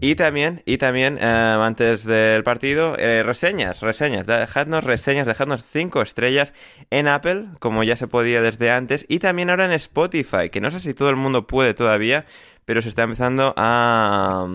Y 0.00 0.14
también, 0.14 0.62
y 0.64 0.78
también, 0.78 1.18
eh, 1.20 1.24
antes 1.24 2.04
del 2.04 2.44
partido, 2.44 2.94
eh, 2.98 3.24
reseñas, 3.24 3.80
reseñas. 3.82 4.28
Dejadnos 4.28 4.84
reseñas, 4.84 5.26
dejadnos 5.26 5.64
cinco 5.64 6.02
estrellas 6.02 6.54
en 6.90 7.08
Apple, 7.08 7.46
como 7.58 7.82
ya 7.82 7.96
se 7.96 8.06
podía 8.06 8.40
desde 8.42 8.70
antes, 8.70 9.04
y 9.08 9.18
también 9.18 9.50
ahora 9.50 9.64
en 9.64 9.72
Spotify, 9.72 10.50
que 10.50 10.60
no 10.60 10.70
sé 10.70 10.78
si 10.78 10.94
todo 10.94 11.10
el 11.10 11.16
mundo 11.16 11.48
puede 11.48 11.74
todavía, 11.74 12.26
pero 12.64 12.80
se 12.80 12.90
está 12.90 13.02
empezando 13.02 13.54
a 13.56 14.46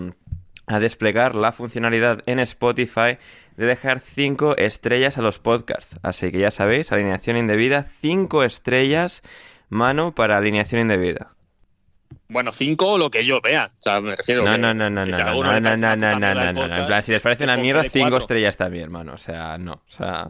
a 0.70 0.80
desplegar 0.80 1.34
la 1.34 1.50
funcionalidad 1.50 2.20
en 2.26 2.40
Spotify 2.40 3.16
de 3.58 3.66
dejar 3.66 4.00
5 4.00 4.56
estrellas 4.56 5.18
a 5.18 5.22
los 5.22 5.38
podcasts. 5.38 5.98
Así 6.02 6.30
que 6.32 6.38
ya 6.38 6.50
sabéis, 6.50 6.92
alineación 6.92 7.36
indebida, 7.36 7.82
5 7.82 8.44
estrellas, 8.44 9.22
mano 9.68 10.14
para 10.14 10.38
alineación 10.38 10.80
indebida. 10.80 11.32
Bueno, 12.28 12.52
cinco 12.52 12.96
lo 12.98 13.10
que 13.10 13.24
yo 13.24 13.40
vea. 13.40 13.70
O 13.74 13.78
sea, 13.78 14.00
me 14.00 14.14
refiero 14.14 14.44
No, 14.44 14.52
que- 14.52 14.58
no, 14.58 14.72
no, 14.74 14.88
no, 14.90 15.02
que 15.02 15.10
no, 15.10 15.18
no, 15.18 15.24
no, 15.24 15.60
no, 15.60 15.76
no, 15.76 15.96
no, 15.96 16.18
no, 16.18 16.34
no, 16.34 16.52
no, 16.52 16.76
En 16.76 16.86
plan, 16.86 17.02
si 17.02 17.12
les 17.12 17.20
parece 17.20 17.44
una 17.44 17.56
mierda, 17.56 17.82
de 17.82 17.88
5 17.90 18.04
cuatro. 18.04 18.18
estrellas 18.20 18.56
también, 18.56 18.90
mano. 18.92 19.12
O 19.14 19.18
sea, 19.18 19.58
no. 19.58 19.72
O 19.72 19.90
sea, 19.90 20.28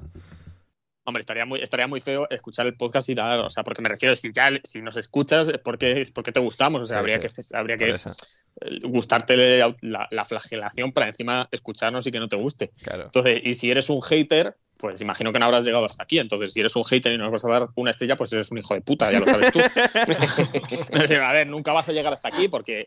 Hombre, 1.09 1.23
estaría 1.23 1.47
muy, 1.47 1.61
estaría 1.61 1.87
muy 1.87 2.03
feo 2.03 2.29
escuchar 2.29 2.67
el 2.67 2.77
podcast 2.77 3.09
y 3.09 3.15
dar, 3.15 3.41
o 3.41 3.49
sea, 3.49 3.65
porque 3.65 3.81
me 3.81 3.89
refiero, 3.89 4.15
si 4.15 4.31
ya 4.31 4.51
si 4.63 4.83
nos 4.83 4.95
escuchas 4.99 5.49
es 5.49 5.57
porque, 5.57 6.03
es 6.03 6.11
porque 6.11 6.33
te 6.33 6.41
gustamos, 6.41 6.83
o 6.83 6.85
sea, 6.85 6.99
Sí, 6.99 7.01
habría, 7.01 7.19
sí. 7.23 7.43
que, 7.43 7.57
habría 7.57 7.77
que 7.79 7.91
eh, 7.93 8.81
gustarte 8.83 9.35
la, 9.81 10.07
la 10.11 10.25
flagelación 10.27 10.93
para 10.93 11.07
encima 11.07 11.49
escucharnos 11.51 12.07
y 12.07 12.11
que 12.13 12.21
no 12.21 12.29
te 12.29 12.37
guste. 12.37 12.73
claro. 12.83 13.05
Entonces, 13.05 13.41
y 13.43 13.55
si 13.55 13.71
eres 13.71 13.89
un 13.89 14.03
hater, 14.03 14.55
pues 14.77 15.01
imagino 15.01 15.33
que 15.33 15.39
no 15.39 15.47
habrás 15.47 15.65
llegado 15.65 15.87
hasta 15.87 16.03
aquí. 16.03 16.19
Entonces, 16.19 16.53
si 16.53 16.61
eres 16.61 16.77
un 16.77 16.85
hater 16.85 17.13
y 17.15 17.17
no 17.17 17.25
nos 17.25 17.33
vas 17.33 17.45
a 17.47 17.49
dar 17.49 17.69
una 17.75 17.91
estrella, 17.91 18.17
pues 18.17 18.31
eres 18.35 18.51
un 18.51 18.59
hijo 18.59 18.75
de 18.75 18.83
puta, 18.83 19.11
ya 19.11 19.21
lo 19.21 19.25
sabes 19.25 19.51
tú. 19.51 19.61
A 21.23 21.33
ver, 21.33 21.47
nunca 21.47 21.73
vas 21.73 21.89
a 21.89 21.93
llegar 21.93 22.13
hasta 22.13 22.29
aquí 22.29 22.49
porque, 22.49 22.87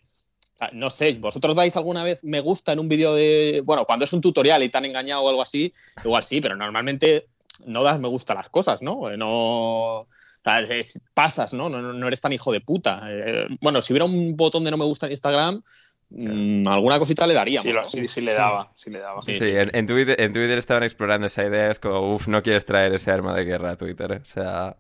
sea, 0.57 0.69
no 0.73 0.89
sé, 0.89 1.13
¿vosotros 1.13 1.55
dais 1.55 1.75
alguna 1.75 2.03
vez 2.03 2.23
me 2.23 2.39
gusta 2.39 2.71
en 2.71 2.79
un 2.79 2.87
vídeo 2.87 3.13
de... 3.15 3.61
Bueno, 3.65 3.85
cuando 3.85 4.05
es 4.05 4.13
un 4.13 4.21
tutorial 4.21 4.63
y 4.63 4.69
te 4.69 4.77
han 4.77 4.85
engañado 4.85 5.23
o 5.23 5.29
algo 5.29 5.41
así, 5.41 5.71
igual 6.03 6.23
sí, 6.23 6.39
pero 6.39 6.55
normalmente 6.55 7.27
no 7.65 7.83
das 7.83 7.99
me 7.99 8.07
gusta 8.07 8.33
las 8.33 8.49
cosas, 8.49 8.81
¿no? 8.81 9.09
Eh, 9.09 9.17
No... 9.17 10.07
pasas, 11.13 11.53
¿no? 11.53 11.69
¿no? 11.69 11.81
no 11.93 12.07
eres 12.07 12.21
tan 12.21 12.33
hijo 12.33 12.51
de 12.51 12.61
puta. 12.61 13.01
Eh, 13.05 13.47
bueno, 13.61 13.81
si 13.81 13.93
hubiera 13.93 14.05
un 14.05 14.35
botón 14.35 14.63
de 14.63 14.71
no 14.71 14.77
me 14.77 14.85
gusta 14.85 15.05
en 15.05 15.11
Instagram, 15.11 15.61
mm, 16.11 16.67
alguna 16.67 16.99
cosita 16.99 17.25
le 17.25 17.33
daríamos. 17.33 17.91
Sí, 17.91 17.99
sí, 17.99 18.07
sí 18.07 18.21
le 18.21 18.33
daba, 18.33 18.69
sí 18.73 18.89
le 18.89 18.99
daba. 18.99 19.21
Sí, 19.21 19.33
Sí, 19.33 19.39
sí, 19.39 19.49
en, 19.55 19.69
en 19.73 19.87
Twitter, 19.87 20.19
en 20.19 20.33
Twitter 20.33 20.57
estaban 20.57 20.83
explorando 20.83 21.27
esa 21.27 21.45
idea, 21.45 21.71
es 21.71 21.79
como, 21.79 22.13
uff, 22.13 22.27
no 22.27 22.43
quieres 22.43 22.65
traer 22.65 22.93
ese 22.93 23.11
arma 23.11 23.35
de 23.35 23.45
guerra 23.45 23.71
a 23.71 23.77
Twitter, 23.77 24.11
¿eh? 24.11 24.19
O 24.21 24.25
sea, 24.25 24.75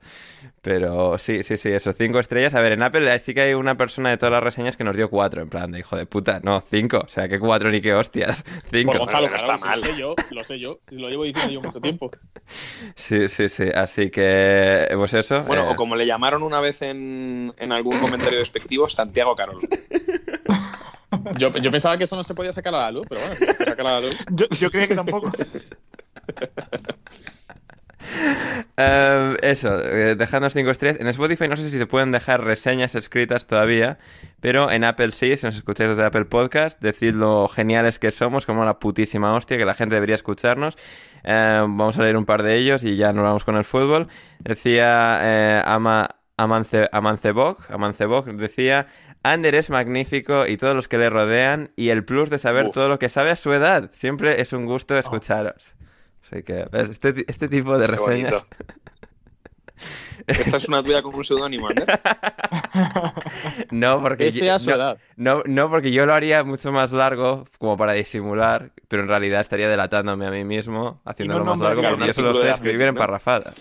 pero 0.61 1.17
sí, 1.17 1.43
sí, 1.43 1.57
sí, 1.57 1.69
eso, 1.69 1.93
cinco 1.93 2.19
estrellas. 2.19 2.53
A 2.53 2.61
ver, 2.61 2.73
en 2.73 2.83
Apple 2.83 3.17
sí 3.19 3.33
que 3.33 3.41
hay 3.41 3.53
una 3.53 3.75
persona 3.75 4.09
de 4.09 4.17
todas 4.17 4.31
las 4.33 4.43
reseñas 4.43 4.77
que 4.77 4.83
nos 4.83 4.95
dio 4.95 5.09
cuatro, 5.09 5.41
en 5.41 5.49
plan 5.49 5.71
de 5.71 5.79
hijo 5.79 5.95
de 5.95 6.05
puta, 6.05 6.39
no, 6.43 6.61
cinco, 6.61 7.01
o 7.05 7.07
sea, 7.07 7.27
que 7.27 7.39
cuatro 7.39 7.71
ni 7.71 7.81
que 7.81 7.93
hostias, 7.93 8.43
cinco. 8.71 8.97
Gonzalo, 8.97 9.27
claro, 9.27 9.35
está 9.35 9.57
si 9.57 9.63
mal. 9.65 9.81
Lo 9.81 9.87
sé 9.87 9.97
yo, 9.97 10.15
lo 10.31 10.43
sé 10.43 10.59
yo, 10.59 10.79
lo 10.89 11.09
llevo 11.09 11.23
diciendo 11.23 11.51
yo 11.51 11.61
mucho 11.61 11.79
tiempo. 11.81 12.11
Sí, 12.95 13.27
sí, 13.27 13.49
sí, 13.49 13.69
así 13.73 14.09
que, 14.09 14.87
pues 14.95 15.13
eso. 15.13 15.43
Bueno, 15.43 15.63
eh, 15.63 15.71
o 15.71 15.75
como 15.75 15.95
le 15.95 16.05
llamaron 16.05 16.43
una 16.43 16.59
vez 16.59 16.81
en, 16.81 17.53
en 17.57 17.71
algún 17.71 17.97
comentario 17.99 18.39
despectivo, 18.39 18.89
Santiago 18.89 19.35
Carol. 19.35 19.59
Yo, 21.37 21.51
yo 21.51 21.71
pensaba 21.71 21.97
que 21.97 22.05
eso 22.05 22.15
no 22.15 22.23
se 22.23 22.33
podía 22.33 22.53
sacar 22.53 22.73
a 22.75 22.79
la 22.79 22.91
luz, 22.91 23.05
pero 23.07 23.21
bueno, 23.21 23.35
si 23.35 23.45
se 23.45 23.53
puede 23.53 23.69
sacar 23.69 23.87
a 23.87 23.91
la 23.91 24.01
luz. 24.01 24.17
Yo, 24.31 24.47
yo 24.49 24.71
creía 24.71 24.87
que 24.87 24.95
tampoco. 24.95 25.31
Eh, 28.77 29.37
eso, 29.41 29.79
eh, 29.79 30.15
dejadnos 30.15 30.53
5 30.53 30.71
estrellas. 30.71 30.97
En 30.99 31.07
Spotify 31.07 31.47
no 31.47 31.55
sé 31.55 31.69
si 31.69 31.77
se 31.77 31.85
pueden 31.85 32.11
dejar 32.11 32.43
reseñas 32.43 32.95
escritas 32.95 33.45
todavía, 33.47 33.99
pero 34.39 34.71
en 34.71 34.83
Apple 34.83 35.11
sí, 35.11 35.35
si 35.37 35.45
nos 35.45 35.55
escucháis 35.55 35.91
desde 35.91 36.05
Apple 36.05 36.25
Podcast, 36.25 36.81
decid 36.81 37.13
lo 37.13 37.47
geniales 37.47 37.99
que 37.99 38.11
somos, 38.11 38.45
como 38.45 38.65
la 38.65 38.79
putísima 38.79 39.33
hostia, 39.35 39.57
que 39.57 39.65
la 39.65 39.73
gente 39.73 39.95
debería 39.95 40.15
escucharnos. 40.15 40.77
Eh, 41.23 41.59
vamos 41.61 41.97
a 41.97 42.03
leer 42.03 42.17
un 42.17 42.25
par 42.25 42.43
de 42.43 42.57
ellos 42.57 42.83
y 42.83 42.95
ya 42.95 43.13
nos 43.13 43.23
vamos 43.23 43.43
con 43.43 43.55
el 43.55 43.63
fútbol. 43.63 44.07
Decía 44.39 45.19
eh, 45.21 45.63
Ama, 45.65 46.09
Amance, 46.37 46.89
Amancebok, 46.91 47.69
Amancebok, 47.71 48.27
decía... 48.27 48.87
Ander 49.23 49.55
es 49.55 49.69
magnífico 49.69 50.47
y 50.47 50.57
todos 50.57 50.75
los 50.75 50.87
que 50.87 50.97
le 50.97 51.09
rodean 51.09 51.71
y 51.75 51.89
el 51.89 52.03
plus 52.03 52.29
de 52.29 52.39
saber 52.39 52.65
Uf. 52.67 52.73
todo 52.73 52.89
lo 52.89 52.97
que 52.99 53.09
sabe 53.09 53.29
a 53.31 53.35
su 53.35 53.53
edad. 53.53 53.89
Siempre 53.93 54.41
es 54.41 54.51
un 54.53 54.65
gusto 54.65 54.97
escucharos. 54.97 55.75
Así 56.23 56.43
que. 56.43 56.67
Este, 56.73 57.25
este 57.27 57.47
tipo 57.47 57.77
de 57.77 57.87
reseñas... 57.87 58.45
Esta 60.27 60.57
es 60.57 60.67
una 60.67 60.83
tuya 60.83 61.01
con 61.01 61.15
un 61.15 61.23
seudónimo, 61.23 61.71
¿eh? 61.71 61.73
No, 63.71 64.01
porque 64.01 64.25
Que 64.25 64.31
yo- 64.31 64.57
no, 64.77 64.95
no, 65.15 65.43
no, 65.47 65.69
porque 65.69 65.91
yo 65.91 66.05
lo 66.05 66.13
haría 66.13 66.43
mucho 66.43 66.71
más 66.71 66.91
largo, 66.91 67.45
como 67.57 67.77
para 67.77 67.93
disimular, 67.93 68.71
pero 68.87 69.01
en 69.03 69.07
realidad 69.09 69.41
estaría 69.41 69.67
delatándome 69.67 70.27
a 70.27 70.31
mí 70.31 70.43
mismo, 70.43 71.01
haciéndolo 71.05 71.43
más 71.45 71.57
largo, 71.59 71.81
porque 71.81 72.07
yo 72.07 72.13
solo 72.13 72.35
sé 72.35 72.51
escribir 72.51 72.81
en 72.83 72.93
¿no? 72.93 72.99
parrafadas. 72.99 73.55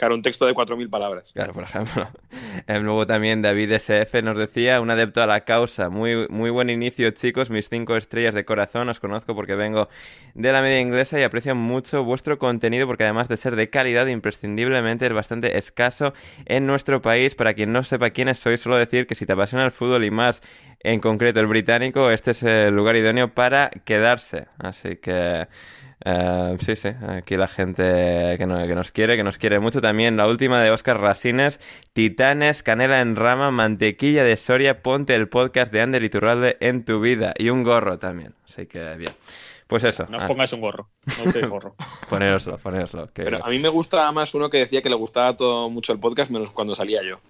Claro, 0.00 0.14
un 0.14 0.22
texto 0.22 0.46
de 0.46 0.54
4.000 0.54 0.88
palabras. 0.88 1.30
Claro, 1.34 1.52
por 1.52 1.64
ejemplo. 1.64 2.08
Em, 2.66 2.82
luego 2.82 3.06
también 3.06 3.42
David 3.42 3.72
SF 3.72 4.22
nos 4.22 4.38
decía, 4.38 4.80
un 4.80 4.90
adepto 4.90 5.22
a 5.22 5.26
la 5.26 5.42
causa. 5.42 5.90
Muy, 5.90 6.26
muy 6.30 6.48
buen 6.48 6.70
inicio, 6.70 7.10
chicos. 7.10 7.50
Mis 7.50 7.68
cinco 7.68 7.98
estrellas 7.98 8.32
de 8.32 8.46
corazón. 8.46 8.88
Os 8.88 8.98
conozco 8.98 9.34
porque 9.34 9.54
vengo 9.56 9.90
de 10.32 10.52
la 10.52 10.62
media 10.62 10.80
inglesa 10.80 11.20
y 11.20 11.22
aprecio 11.22 11.54
mucho 11.54 12.02
vuestro 12.02 12.38
contenido 12.38 12.86
porque 12.86 13.04
además 13.04 13.28
de 13.28 13.36
ser 13.36 13.56
de 13.56 13.68
calidad, 13.68 14.06
imprescindiblemente 14.06 15.04
es 15.04 15.12
bastante 15.12 15.58
escaso 15.58 16.14
en 16.46 16.66
nuestro 16.66 17.02
país. 17.02 17.34
Para 17.34 17.52
quien 17.52 17.70
no 17.70 17.84
sepa 17.84 18.08
quiénes 18.08 18.38
sois, 18.38 18.58
solo 18.58 18.78
decir 18.78 19.06
que 19.06 19.14
si 19.14 19.26
te 19.26 19.34
apasiona 19.34 19.66
el 19.66 19.70
fútbol 19.70 20.02
y 20.04 20.10
más 20.10 20.40
en 20.82 21.00
concreto 21.00 21.40
el 21.40 21.46
británico, 21.46 22.10
este 22.10 22.30
es 22.30 22.42
el 22.42 22.74
lugar 22.74 22.96
idóneo 22.96 23.34
para 23.34 23.68
quedarse. 23.84 24.46
Así 24.56 24.96
que... 24.96 25.46
Eh, 26.04 26.56
sí, 26.60 26.76
sí, 26.76 26.88
aquí 27.08 27.36
la 27.36 27.46
gente 27.48 28.36
que, 28.38 28.46
no- 28.46 28.66
que 28.66 28.74
nos 28.74 28.90
quiere, 28.90 29.16
que 29.16 29.22
nos 29.24 29.36
quiere 29.38 29.60
mucho 29.60 29.80
también. 29.80 30.16
La 30.16 30.26
última 30.26 30.62
de 30.62 30.70
Oscar 30.70 30.98
Rasines, 31.00 31.60
Titanes, 31.92 32.62
Canela 32.62 33.00
en 33.00 33.16
Rama, 33.16 33.50
Mantequilla 33.50 34.24
de 34.24 34.36
Soria, 34.36 34.82
ponte 34.82 35.14
el 35.14 35.28
podcast 35.28 35.72
de 35.72 35.82
Ander 35.82 36.02
Iturralde 36.02 36.56
en 36.60 36.84
tu 36.84 37.00
vida. 37.00 37.34
Y 37.36 37.50
un 37.50 37.62
gorro 37.64 37.98
también. 37.98 38.34
Así 38.46 38.66
que 38.66 38.96
bien. 38.96 39.12
Pues 39.66 39.84
eso, 39.84 40.06
No 40.10 40.16
os 40.16 40.24
ah, 40.24 40.26
pongáis 40.26 40.52
un 40.52 40.60
gorro. 40.62 40.88
No 41.18 41.24
uséis 41.28 41.46
gorro. 41.46 41.76
ponéroslo, 42.08 42.58
ponéroslo. 42.58 43.06
que- 43.12 43.22
Pero 43.22 43.44
a 43.44 43.48
mí 43.50 43.58
me 43.58 43.68
gusta 43.68 44.10
más 44.10 44.34
uno 44.34 44.50
que 44.50 44.58
decía 44.58 44.82
que 44.82 44.88
le 44.88 44.96
gustaba 44.96 45.36
todo 45.36 45.68
mucho 45.70 45.92
el 45.92 46.00
podcast, 46.00 46.30
menos 46.30 46.50
cuando 46.50 46.74
salía 46.74 47.02
yo. 47.04 47.20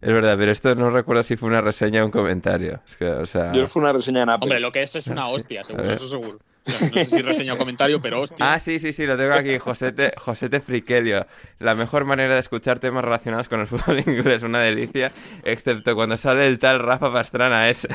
Es 0.00 0.12
verdad, 0.12 0.36
pero 0.38 0.52
esto 0.52 0.74
no 0.74 0.90
recuerdo 0.90 1.22
si 1.22 1.36
fue 1.36 1.48
una 1.48 1.60
reseña 1.60 2.02
o 2.02 2.06
un 2.06 2.12
comentario. 2.12 2.80
Es 2.86 2.96
que, 2.96 3.06
o 3.06 3.26
sea... 3.26 3.52
Yo 3.52 3.66
fue 3.66 3.82
una 3.82 3.92
reseña 3.92 4.22
en 4.22 4.28
Apple. 4.30 4.44
Hombre, 4.46 4.60
lo 4.60 4.70
que 4.72 4.82
es 4.82 4.94
es 4.94 5.06
una 5.08 5.26
hostia, 5.28 5.62
seguro, 5.64 5.90
eso 5.90 6.06
seguro. 6.06 6.38
O 6.66 6.70
sea, 6.70 6.80
no 6.80 6.86
sé 6.86 7.04
si 7.04 7.22
reseña 7.22 7.54
o 7.54 7.58
comentario, 7.58 8.00
pero 8.02 8.20
hostia. 8.20 8.52
Ah, 8.52 8.58
sí, 8.58 8.78
sí, 8.78 8.92
sí, 8.92 9.06
lo 9.06 9.16
tengo 9.16 9.34
aquí. 9.34 9.58
Josete, 9.58 10.12
Josete 10.16 10.60
Friquelio. 10.60 11.26
La 11.60 11.74
mejor 11.74 12.04
manera 12.04 12.34
de 12.34 12.40
escuchar 12.40 12.78
temas 12.80 13.04
relacionados 13.04 13.48
con 13.48 13.60
el 13.60 13.66
fútbol 13.66 14.00
inglés. 14.06 14.42
Una 14.42 14.60
delicia. 14.60 15.12
Excepto 15.44 15.94
cuando 15.94 16.16
sale 16.16 16.46
el 16.46 16.58
tal 16.58 16.80
Rafa 16.80 17.12
Pastrana 17.12 17.68
ese. 17.68 17.88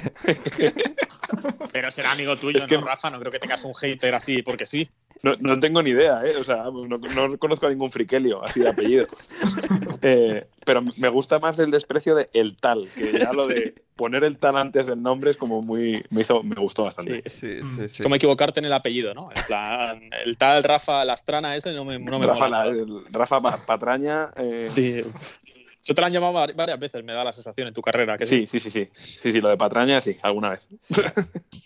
Pero 1.72 1.92
será 1.92 2.12
amigo 2.12 2.38
tuyo, 2.38 2.58
Es 2.60 2.66
que- 2.66 2.78
¿no, 2.78 2.86
Rafa? 2.86 3.10
No 3.10 3.20
creo 3.20 3.32
que 3.32 3.40
tengas 3.40 3.64
un 3.64 3.74
hater 3.74 4.16
así, 4.16 4.42
porque 4.42 4.66
sí. 4.66 4.90
No, 5.24 5.34
no 5.40 5.60
tengo 5.60 5.84
ni 5.84 5.92
idea, 5.92 6.24
¿eh? 6.26 6.34
O 6.40 6.44
sea, 6.44 6.64
no, 6.66 6.98
no 6.98 7.38
conozco 7.38 7.68
a 7.68 7.70
ningún 7.70 7.92
friquelio 7.92 8.44
así 8.44 8.60
de 8.62 8.70
apellido. 8.70 9.08
Eh, 10.04 10.48
pero 10.66 10.82
me 10.98 11.10
gusta 11.10 11.38
más 11.38 11.60
el 11.60 11.70
desprecio 11.70 12.16
de 12.16 12.26
el 12.34 12.58
tal, 12.58 12.90
que 12.96 13.20
ya 13.20 13.34
lo 13.34 13.46
de 13.46 13.76
poner 13.96 14.24
el 14.24 14.38
tal 14.40 14.58
antes 14.58 14.88
del 14.88 15.00
nombre 15.00 15.30
es 15.30 15.38
como 15.38 15.62
muy. 15.62 16.04
Me, 16.10 16.22
hizo, 16.22 16.42
me 16.42 16.56
gustó 16.56 16.86
bastante. 16.86 17.22
Sí, 17.30 17.60
sí, 17.62 17.84
Es 17.84 17.98
sí. 17.98 18.02
como 18.02 18.16
equivocarte 18.16 18.60
en 18.62 18.66
el 18.66 18.74
apellido, 18.74 19.14
¿no? 19.14 19.30
En 19.36 19.44
plan, 19.46 20.02
el 20.26 20.38
tal 20.38 20.64
Rafa 20.64 21.06
Lastrana 21.06 21.56
ese 21.56 21.72
no 21.74 21.86
me, 21.86 22.00
no 22.00 22.18
me 22.18 22.26
Rafa, 22.26 22.46
mola 22.46 22.66
la- 22.66 22.86
Rafa 23.12 23.42
Pa- 23.42 23.58
Patraña. 23.64 24.30
eh, 24.38 24.70
Sí. 24.72 25.04
Yo 25.84 25.96
te 25.96 26.02
la 26.02 26.08
han 26.08 26.14
llamado 26.14 26.34
vari- 26.34 26.56
varias 26.56 26.80
veces, 26.80 27.04
me 27.04 27.12
da 27.14 27.24
la 27.24 27.34
sensación 27.34 27.68
en 27.68 27.74
tu 27.74 27.82
carrera. 27.82 28.18
Que 28.18 28.26
sí, 28.26 28.46
sí, 28.46 28.60
sí, 28.60 28.70
sí. 28.70 28.88
Sí, 28.94 29.32
sí, 29.32 29.42
lo 29.42 29.50
de 29.50 29.58
Patraña, 29.58 30.00
sí, 30.02 30.18
alguna 30.22 30.50
vez. 30.50 30.68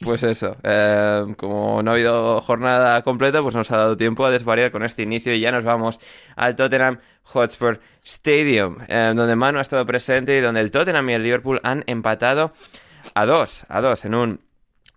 Pues 0.04 0.24
eso. 0.24 0.56
eh, 0.64 1.26
como 1.38 1.82
no 1.84 1.92
ha 1.92 1.94
habido 1.96 2.42
jornada 2.42 3.02
completa, 3.04 3.42
pues 3.42 3.56
nos 3.56 3.70
ha 3.72 3.78
dado 3.78 3.98
tiempo 3.98 4.26
a 4.26 4.32
desvariar 4.32 4.72
con 4.72 4.84
este 4.84 5.04
inicio 5.04 5.34
y 5.34 5.40
ya 5.42 5.52
nos 5.52 5.64
vamos 5.64 6.00
al 6.36 6.56
Tottenham 6.56 7.00
Hotspur 7.24 7.80
Stadium, 8.04 8.78
eh, 8.88 9.14
donde 9.16 9.36
Manu 9.36 9.60
ha 9.60 9.62
estado 9.62 9.86
presente 9.86 10.38
y 10.38 10.42
donde 10.42 10.62
el 10.62 10.72
Tottenham 10.72 11.10
y 11.10 11.14
el 11.14 11.24
Liverpool 11.24 11.60
han 11.64 11.84
empatado 11.88 12.54
a 13.14 13.26
dos, 13.26 13.66
a 13.68 13.82
dos 13.82 14.06
en 14.06 14.16
un 14.16 14.42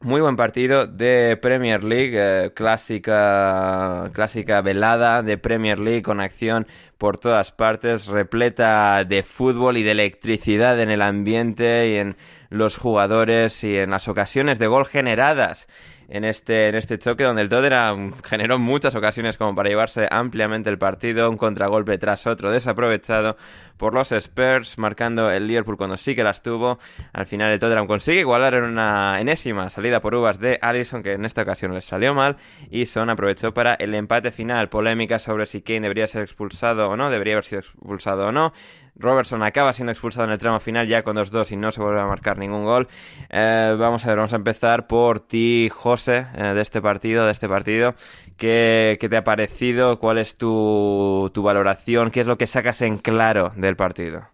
muy 0.01 0.21
buen 0.21 0.37
partido 0.37 0.87
de 0.87 1.37
Premier 1.41 1.83
League, 1.83 2.13
eh, 2.15 2.53
clásica, 2.55 4.11
clásica 4.13 4.61
velada 4.61 5.23
de 5.23 5.39
Premier 5.39 5.79
League 5.79 6.03
con 6.03 6.21
acción 6.21 6.69
por 6.99 7.19
todas 7.19 7.51
partes, 7.51 8.07
repleta 8.07 9.05
de 9.05 9.25
fútbol 9.25 9.77
y 9.77 9.83
de 9.83 9.91
electricidad 9.91 10.81
en 10.81 10.91
el 10.91 11.03
ambiente 11.03 11.91
y 11.91 11.97
en 11.97 12.17
los 12.49 12.77
jugadores 12.77 13.65
y 13.65 13.77
en 13.77 13.91
las 13.91 14.07
ocasiones 14.07 14.59
de 14.59 14.69
gol 14.69 14.87
generadas 14.87 15.67
en 16.09 16.25
este, 16.25 16.69
en 16.69 16.75
este 16.75 16.99
choque 16.99 17.25
donde 17.25 17.43
el 17.43 17.49
Tottenham 17.51 18.15
generó 18.25 18.59
muchas 18.59 18.95
ocasiones 18.95 19.37
como 19.37 19.55
para 19.55 19.69
llevarse 19.69 20.09
ampliamente 20.11 20.71
el 20.71 20.79
partido, 20.79 21.31
un 21.31 21.37
contragolpe 21.37 21.99
tras 21.99 22.27
otro 22.27 22.51
desaprovechado 22.51 23.37
por 23.77 23.95
los 23.95 24.11
Spurs, 24.13 24.79
marcando 24.79 25.31
el 25.31 25.47
Liverpool 25.47 25.77
cuando 25.77 25.97
sí 25.97 26.17
que 26.17 26.25
las 26.25 26.43
tuvo. 26.43 26.79
Al 27.13 27.27
final 27.27 27.53
el 27.53 27.59
Tottenham 27.59 27.87
consigue 27.87 28.21
igualar 28.21 28.55
en 28.55 28.65
una 28.65 29.21
enésima 29.21 29.71
salida 29.71 30.01
por 30.01 30.15
uvas 30.15 30.41
de 30.41 30.59
Allison, 30.63 31.03
que 31.03 31.13
en 31.13 31.25
esta 31.25 31.43
ocasión 31.43 31.75
les 31.75 31.85
salió 31.85 32.15
mal, 32.15 32.37
y 32.71 32.87
Son 32.87 33.11
aprovechó 33.11 33.53
para 33.53 33.75
el 33.75 33.95
empate 33.95 34.33
final. 34.33 34.69
Polémica 34.69 35.19
sobre 35.19 35.47
si 35.47 35.61
Kane 35.61 35.83
debería 35.83 36.07
ser 36.07 36.23
expulsado 36.23 36.89
o 36.89 36.97
no, 36.97 37.11
debería 37.11 37.35
haber 37.35 37.45
sido 37.45 37.61
expulsado 37.61 38.29
o 38.29 38.33
no. 38.33 38.53
Robertson 38.99 39.43
acaba 39.43 39.73
siendo 39.73 39.93
expulsado 39.93 40.25
en 40.27 40.33
el 40.33 40.39
tramo 40.39 40.59
final 40.61 40.89
ya 40.89 41.03
con 41.03 41.17
2-2 41.17 41.53
y 41.53 41.57
no 41.57 41.71
se 41.71 41.81
vuelve 41.81 42.01
a 42.01 42.07
marcar 42.07 42.37
ningún 42.37 42.65
gol. 42.65 42.89
Eh, 43.31 43.77
vamos 43.79 44.05
a 44.05 44.09
ver, 44.09 44.17
vamos 44.17 44.33
a 44.33 44.37
empezar 44.37 44.87
por 44.87 45.21
ti, 45.21 45.71
José, 45.73 46.27
eh, 46.35 46.53
de 46.55 46.61
este 46.61 46.83
partido, 46.83 47.25
de 47.25 47.33
este 47.33 47.49
partido. 47.49 47.95
¿Qué, 48.37 48.99
qué 49.01 49.09
te 49.09 49.17
ha 49.17 49.25
parecido? 49.25 49.99
¿Cuál 50.01 50.19
es 50.19 50.37
tu, 50.37 51.31
tu 51.33 51.43
valoración? 51.43 52.11
¿Qué 52.11 52.21
es 52.21 52.27
lo 52.27 52.39
que 52.39 52.47
sacas 52.47 52.83
en 52.83 52.97
claro 52.97 53.53
del 53.57 53.77
partido? 53.77 54.27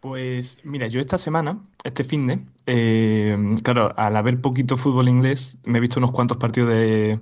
Pues 0.00 0.58
mira, 0.62 0.86
yo 0.86 1.00
esta 1.00 1.18
semana, 1.18 1.58
este 1.82 2.04
fin 2.04 2.28
de, 2.28 2.38
eh, 2.66 3.36
claro, 3.64 3.92
al 3.96 4.16
haber 4.16 4.40
poquito 4.40 4.76
fútbol 4.76 5.08
inglés, 5.08 5.58
me 5.66 5.78
he 5.78 5.80
visto 5.80 5.98
unos 5.98 6.12
cuantos 6.12 6.36
partidos 6.36 6.70
de, 6.70 7.20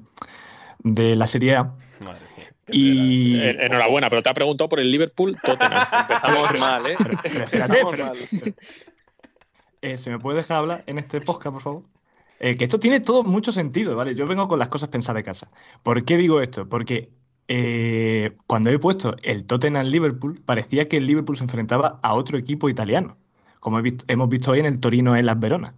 de 0.80 1.16
la 1.16 1.26
Serie 1.26 1.56
A. 1.56 1.74
Y 2.70 3.38
Enhorabuena, 3.40 4.08
pero 4.08 4.22
te 4.22 4.28
ha 4.28 4.34
preguntado 4.34 4.68
por 4.68 4.80
el 4.80 4.90
Liverpool 4.90 5.36
Tottenham. 5.42 5.86
Empezamos 6.00 6.60
mal, 6.60 6.86
¿eh? 6.86 6.96
pero 6.98 7.20
espérate, 7.44 7.74
pero- 7.90 8.04
mal. 8.04 8.54
eh, 9.82 9.98
¿se 9.98 10.10
me 10.10 10.18
puede 10.18 10.38
dejar 10.38 10.58
hablar 10.58 10.84
en 10.86 10.98
este 10.98 11.20
podcast, 11.20 11.52
por 11.52 11.62
favor? 11.62 11.82
Eh, 12.40 12.56
que 12.56 12.64
esto 12.64 12.78
tiene 12.78 13.00
todo 13.00 13.22
mucho 13.22 13.52
sentido, 13.52 13.96
¿vale? 13.96 14.14
Yo 14.14 14.26
vengo 14.26 14.46
con 14.48 14.58
las 14.58 14.68
cosas 14.68 14.88
pensadas 14.90 15.20
de 15.20 15.22
casa. 15.24 15.50
¿Por 15.82 16.04
qué 16.04 16.16
digo 16.16 16.40
esto? 16.42 16.68
Porque 16.68 17.10
eh, 17.48 18.36
cuando 18.46 18.68
he 18.70 18.78
puesto 18.78 19.14
el 19.22 19.44
Tottenham 19.46 19.86
Liverpool, 19.86 20.40
parecía 20.44 20.86
que 20.86 20.96
el 20.98 21.06
Liverpool 21.06 21.36
se 21.36 21.44
enfrentaba 21.44 21.98
a 22.02 22.14
otro 22.14 22.36
equipo 22.36 22.68
italiano, 22.68 23.16
como 23.60 23.78
he 23.78 23.82
visto- 23.82 24.04
hemos 24.08 24.28
visto 24.28 24.50
hoy 24.50 24.58
en 24.58 24.66
el 24.66 24.80
Torino 24.80 25.16
en 25.16 25.24
Las 25.26 25.38
Veronas. 25.40 25.74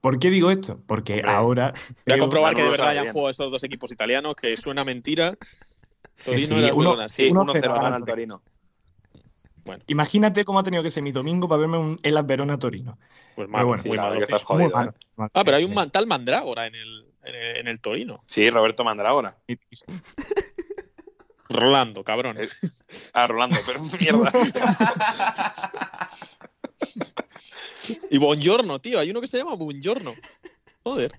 ¿Por 0.00 0.18
qué 0.20 0.30
digo 0.30 0.50
esto? 0.52 0.80
Porque 0.86 1.14
Hombre, 1.14 1.30
ahora 1.32 1.74
Voy 2.06 2.16
a 2.16 2.18
comprobar 2.20 2.54
que 2.54 2.62
de 2.62 2.70
verdad 2.70 2.88
hayan 2.90 3.08
jugado 3.08 3.30
estos 3.30 3.50
dos 3.50 3.64
equipos 3.64 3.90
italianos, 3.90 4.34
que 4.36 4.56
suena 4.56 4.84
mentira. 4.84 5.36
Torino 6.24 6.46
sí, 6.46 6.54
las 6.60 6.72
uno- 6.72 7.08
Sí, 7.08 7.24
sí. 7.26 7.30
1-0 7.30 7.44
1-0 7.52 7.60
gana 7.62 7.74
gana 7.82 7.96
el 7.96 8.02
el 8.02 8.06
Torino. 8.06 8.42
Imagínate 9.88 10.44
cómo 10.44 10.60
ha 10.60 10.62
tenido 10.62 10.82
que 10.82 10.90
ser 10.92 11.02
mi 11.02 11.10
domingo 11.12 11.48
para 11.48 11.60
verme 11.60 11.78
un 11.78 11.98
El 12.02 12.22
Verona 12.22 12.56
Torino. 12.58 12.98
Pues 13.34 13.46
Pero 13.46 13.48
malo, 13.48 13.66
bueno, 13.66 13.82
muy 13.84 13.96
malo. 13.96 14.16
que 14.18 14.22
estás 14.24 14.42
Muy 14.42 14.46
jodido, 14.46 14.70
malo, 14.70 14.90
¿eh? 14.90 14.94
malo. 15.16 15.30
Ah, 15.34 15.44
pero 15.44 15.56
hay 15.56 15.64
un 15.64 15.70
Sí. 15.70 15.74
man- 15.74 15.90
tal 15.90 16.06
Mandrágora 16.06 16.66
en 16.68 16.74
el, 16.76 17.06
en 17.24 17.66
el, 17.68 17.80
Torino. 17.80 18.22
Sí, 18.26 18.48
Roberto 18.48 18.84
Mandrágora. 18.84 19.36
Rolando, 21.48 22.04
cabrón. 22.04 22.36
Ah, 23.12 23.26
Rolando, 23.26 23.56
pero 23.66 23.80
mierda. 24.00 24.32
Y 28.10 28.18
Buongiorno, 28.18 28.80
tío. 28.80 28.98
Hay 28.98 29.10
uno 29.10 29.20
que 29.20 29.28
se 29.28 29.38
llama 29.38 29.54
Buongiorno. 29.54 30.14
Joder. 30.82 31.12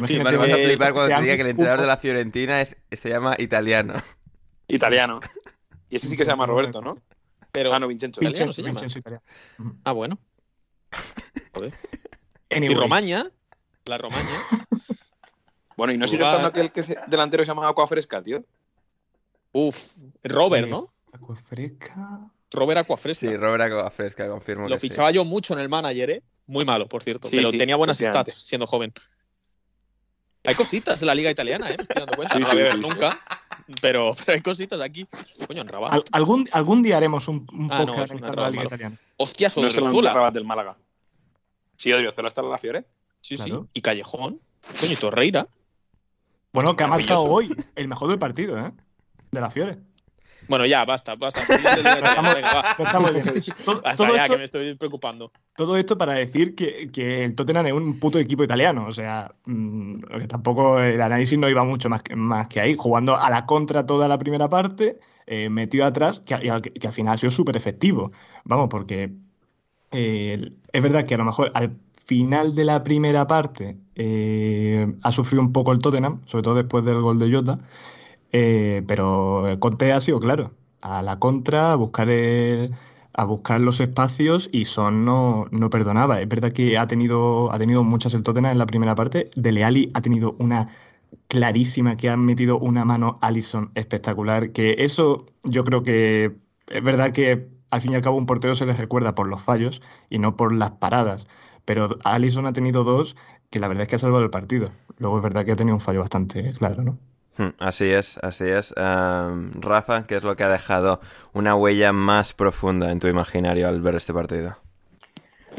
Vas 0.00 0.10
a 0.10 0.56
que- 0.56 0.64
flipar 0.66 0.92
cuando 0.92 1.14
te 1.16 1.22
diga 1.22 1.34
que 1.36 1.42
el 1.42 1.48
entrenador 1.48 1.80
de 1.80 1.86
la 1.86 1.96
Fiorentina 1.96 2.60
es, 2.60 2.76
se 2.92 3.08
llama 3.08 3.34
italiano. 3.38 3.94
Italiano. 4.68 5.20
Y 5.88 5.96
ese 5.96 6.08
sí 6.08 6.16
que 6.16 6.24
se 6.24 6.30
llama 6.30 6.46
Roberto, 6.46 6.80
¿no? 6.80 6.92
Pero, 7.52 7.72
Ah, 7.72 7.78
no, 7.78 7.86
Vincenzo. 7.88 8.20
Italiano 8.20 8.46
Vincenzo, 8.46 8.52
se 8.52 8.62
llama. 8.62 8.70
Vincenzo 8.72 8.98
italiano. 8.98 9.22
Ah, 9.84 9.92
bueno. 9.92 10.18
Joder. 11.54 11.72
Anyway, 12.50 12.72
Y 12.76 12.78
Romaña, 12.78 13.30
la 13.86 13.98
Romaña. 13.98 14.38
Bueno, 15.76 15.92
y 15.92 15.98
no 15.98 16.06
sigue 16.08 16.24
estando 16.24 16.48
aquel 16.48 16.72
que 16.72 16.82
se- 16.82 16.98
delantero 17.06 17.44
se 17.44 17.48
llama 17.48 17.68
Aquafresca, 17.68 18.22
tío. 18.22 18.44
Uf, 19.52 19.94
Robert, 20.24 20.68
¿no? 20.68 20.86
agua 21.12 21.36
fresca. 21.36 22.30
Robert 22.52 22.78
Aquafresca. 22.80 23.26
Sí, 23.28 23.36
Robert 23.36 23.62
Agua 23.62 23.90
Fresca, 23.90 24.28
confirmo 24.28 24.68
Lo 24.68 24.76
que 24.76 24.80
sí. 24.80 24.88
fichaba 24.88 25.10
yo 25.10 25.24
mucho 25.24 25.54
en 25.54 25.60
el 25.60 25.68
manager, 25.68 26.10
¿eh? 26.10 26.22
Muy 26.46 26.64
malo, 26.64 26.88
por 26.88 27.02
cierto. 27.02 27.28
Sí, 27.28 27.36
pero 27.36 27.50
sí, 27.50 27.58
tenía 27.58 27.76
buenas 27.76 27.98
stats 27.98 28.34
siendo 28.34 28.66
joven. 28.66 28.92
Hay 30.46 30.54
cositas 30.54 31.00
en 31.02 31.06
la 31.08 31.14
liga 31.14 31.30
italiana, 31.30 31.70
¿eh? 31.70 31.76
Me 31.76 31.82
estoy 31.82 32.00
dando 32.00 32.16
cuenta. 32.16 32.34
Sí, 32.34 32.40
no 32.40 32.46
la 32.46 32.50
sí, 32.52 32.56
voy 32.56 32.66
a 32.66 32.68
ver 32.68 32.78
nunca. 32.78 33.20
Pero, 33.82 34.14
pero 34.24 34.34
hay 34.36 34.42
cositas 34.42 34.80
aquí. 34.80 35.06
Coño, 35.46 35.62
en 35.62 35.68
Rabat. 35.68 35.92
Al- 35.92 36.04
algún, 36.12 36.48
algún 36.52 36.82
día 36.82 36.96
haremos 36.96 37.26
un, 37.28 37.46
un 37.52 37.70
Ah, 37.72 37.80
no, 37.80 37.86
podcast 37.86 38.12
error 38.12 38.38
la 38.40 38.50
liga 38.50 38.64
italiana. 38.64 38.96
Hostias, 39.16 39.56
No 39.56 39.66
es 39.66 39.76
el. 39.76 39.84
Rabat 40.04 40.34
del 40.34 40.44
Málaga. 40.44 40.76
Sí, 41.76 41.92
Odriozola 41.92 42.28
está 42.28 42.40
en 42.42 42.50
la 42.50 42.58
Fiore. 42.58 42.86
Sí, 43.20 43.36
sí. 43.36 43.52
Y 43.74 43.80
Callejón. 43.80 44.40
Coño, 44.80 44.92
y 44.92 44.96
Torreira. 44.96 45.48
Bueno, 46.52 46.74
que 46.76 46.84
ha 46.84 46.86
marcado 46.86 47.24
hoy 47.24 47.54
el 47.74 47.88
mejor 47.88 48.08
del 48.08 48.18
partido, 48.18 48.58
¿eh? 48.58 48.72
De 49.30 49.40
la 49.40 49.50
Fiore. 49.50 49.78
Bueno, 50.48 50.66
ya, 50.66 50.84
basta, 50.84 51.14
basta. 51.16 51.40
Muy 51.48 51.58
bien. 51.82 51.84
Ya, 54.14 54.22
esto, 54.22 54.32
que 54.32 54.36
me 54.38 54.44
estoy 54.44 54.74
preocupando. 54.76 55.32
todo 55.56 55.76
esto 55.76 55.96
para 55.98 56.14
decir 56.14 56.54
que, 56.54 56.90
que 56.90 57.24
el 57.24 57.34
Tottenham 57.34 57.66
es 57.66 57.72
un 57.72 57.98
puto 57.98 58.18
equipo 58.18 58.44
italiano. 58.44 58.86
O 58.88 58.92
sea, 58.92 59.34
mm, 59.46 59.94
que 60.20 60.26
tampoco 60.28 60.80
el 60.80 61.00
análisis 61.00 61.38
no 61.38 61.48
iba 61.48 61.64
mucho 61.64 61.88
más 61.88 62.02
que, 62.02 62.14
más 62.16 62.48
que 62.48 62.60
ahí. 62.60 62.74
Jugando 62.76 63.16
a 63.16 63.28
la 63.30 63.46
contra 63.46 63.86
toda 63.86 64.08
la 64.08 64.18
primera 64.18 64.48
parte, 64.48 64.98
eh, 65.26 65.48
metido 65.50 65.84
atrás, 65.86 66.20
que, 66.20 66.38
y 66.42 66.48
al- 66.48 66.62
que 66.62 66.86
al 66.86 66.92
final 66.92 67.14
ha 67.14 67.16
sido 67.16 67.30
súper 67.30 67.56
efectivo. 67.56 68.12
Vamos, 68.44 68.68
porque 68.68 69.12
eh, 69.92 70.52
es 70.72 70.82
verdad 70.82 71.04
que 71.04 71.14
a 71.14 71.18
lo 71.18 71.24
mejor 71.24 71.50
al 71.54 71.76
final 72.04 72.54
de 72.54 72.64
la 72.64 72.82
primera 72.84 73.26
parte 73.26 73.76
eh, 73.96 74.86
ha 75.02 75.10
sufrido 75.12 75.42
un 75.42 75.52
poco 75.52 75.72
el 75.72 75.78
Tottenham, 75.80 76.20
sobre 76.26 76.42
todo 76.42 76.54
después 76.54 76.84
del 76.84 77.00
gol 77.00 77.18
de 77.18 77.32
Jota, 77.32 77.58
eh, 78.36 78.82
pero 78.86 79.44
Conte 79.60 79.92
ha 79.92 80.00
sido 80.00 80.20
claro, 80.20 80.52
a 80.80 81.02
la 81.02 81.18
contra, 81.18 81.72
a 81.72 81.76
buscar 81.76 82.08
el- 82.10 82.74
a 83.18 83.24
buscar 83.24 83.60
los 83.62 83.80
espacios 83.80 84.48
y 84.52 84.66
Son 84.66 85.04
no, 85.06 85.46
no 85.50 85.70
perdonaba. 85.70 86.20
Es 86.20 86.28
verdad 86.28 86.52
que 86.52 86.76
ha 86.78 86.86
tenido, 86.86 87.50
ha 87.52 87.58
tenido 87.58 87.82
muchas 87.82 88.12
el 88.14 88.22
Tottenham 88.22 88.52
en 88.52 88.58
la 88.58 88.66
primera 88.66 88.94
parte. 88.94 89.30
Dele 89.36 89.64
Alli 89.64 89.90
ha 89.94 90.02
tenido 90.02 90.36
una 90.38 90.66
clarísima 91.28 91.96
que 91.96 92.10
ha 92.10 92.16
metido 92.16 92.58
una 92.58 92.84
mano 92.84 93.16
Allison 93.22 93.70
espectacular. 93.74 94.52
Que 94.52 94.76
eso 94.80 95.26
yo 95.44 95.64
creo 95.64 95.82
que 95.82 96.36
es 96.68 96.82
verdad 96.82 97.12
que 97.12 97.48
al 97.70 97.80
fin 97.80 97.92
y 97.92 97.94
al 97.96 98.02
cabo 98.02 98.16
un 98.16 98.26
portero 98.26 98.54
se 98.54 98.66
les 98.66 98.78
recuerda 98.78 99.14
por 99.14 99.28
los 99.28 99.42
fallos 99.42 99.82
y 100.10 100.18
no 100.18 100.36
por 100.36 100.54
las 100.54 100.72
paradas. 100.72 101.28
Pero 101.64 101.88
Allison 102.04 102.46
ha 102.46 102.52
tenido 102.52 102.84
dos 102.84 103.16
que 103.50 103.60
la 103.60 103.68
verdad 103.68 103.82
es 103.82 103.88
que 103.88 103.96
ha 103.96 103.98
salvado 103.98 104.24
el 104.24 104.30
partido. 104.30 104.72
Luego 104.98 105.16
es 105.18 105.22
verdad 105.22 105.44
que 105.44 105.52
ha 105.52 105.56
tenido 105.56 105.74
un 105.76 105.80
fallo 105.80 106.00
bastante 106.00 106.50
claro, 106.52 106.82
¿no? 106.82 106.98
Hmm, 107.36 107.50
Así 107.58 107.84
es, 107.86 108.18
así 108.18 108.44
es. 108.44 108.72
Rafa, 108.76 110.06
¿qué 110.06 110.16
es 110.16 110.24
lo 110.24 110.36
que 110.36 110.44
ha 110.44 110.48
dejado 110.48 111.00
una 111.32 111.54
huella 111.54 111.92
más 111.92 112.32
profunda 112.32 112.90
en 112.90 113.00
tu 113.00 113.08
imaginario 113.08 113.68
al 113.68 113.80
ver 113.82 113.96
este 113.96 114.14
partido? 114.14 114.56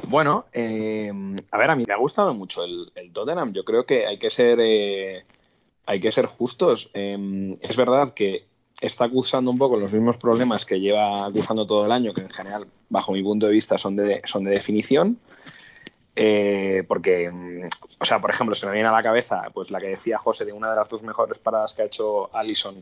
Bueno, 0.07 0.45
eh, 0.53 1.11
a 1.51 1.57
ver, 1.57 1.71
a 1.71 1.75
mí 1.75 1.83
me 1.87 1.93
ha 1.93 1.97
gustado 1.97 2.33
mucho 2.33 2.63
el, 2.63 2.91
el 2.95 3.11
Tottenham. 3.11 3.53
Yo 3.53 3.63
creo 3.63 3.85
que 3.85 4.05
hay 4.05 4.17
que 4.19 4.29
ser, 4.29 4.59
eh, 4.61 5.25
hay 5.85 5.99
que 5.99 6.11
ser 6.11 6.25
justos. 6.25 6.89
Eh, 6.93 7.57
es 7.61 7.75
verdad 7.75 8.13
que 8.13 8.45
está 8.79 9.05
acusando 9.05 9.49
un 9.49 9.57
poco 9.57 9.77
los 9.77 9.91
mismos 9.91 10.17
problemas 10.17 10.65
que 10.65 10.79
lleva 10.79 11.25
acusando 11.25 11.65
todo 11.65 11.85
el 11.85 11.91
año, 11.91 12.13
que 12.13 12.21
en 12.21 12.29
general, 12.29 12.67
bajo 12.89 13.11
mi 13.11 13.23
punto 13.23 13.47
de 13.47 13.51
vista, 13.51 13.77
son 13.77 13.95
de, 13.95 14.21
son 14.23 14.43
de 14.43 14.51
definición. 14.51 15.17
Eh, 16.19 16.83
porque, 16.87 17.29
mm, 17.29 17.65
o 17.99 18.05
sea, 18.05 18.19
por 18.19 18.31
ejemplo, 18.31 18.55
se 18.55 18.65
me 18.65 18.71
viene 18.71 18.87
a 18.87 18.91
la 18.91 19.03
cabeza 19.03 19.43
pues 19.53 19.69
la 19.69 19.79
que 19.79 19.89
decía 19.89 20.17
José 20.17 20.45
de 20.45 20.51
una 20.51 20.71
de 20.71 20.75
las 20.75 20.89
dos 20.89 21.03
mejores 21.03 21.37
paradas 21.37 21.75
que 21.75 21.83
ha 21.83 21.85
hecho 21.85 22.35
Allison 22.35 22.75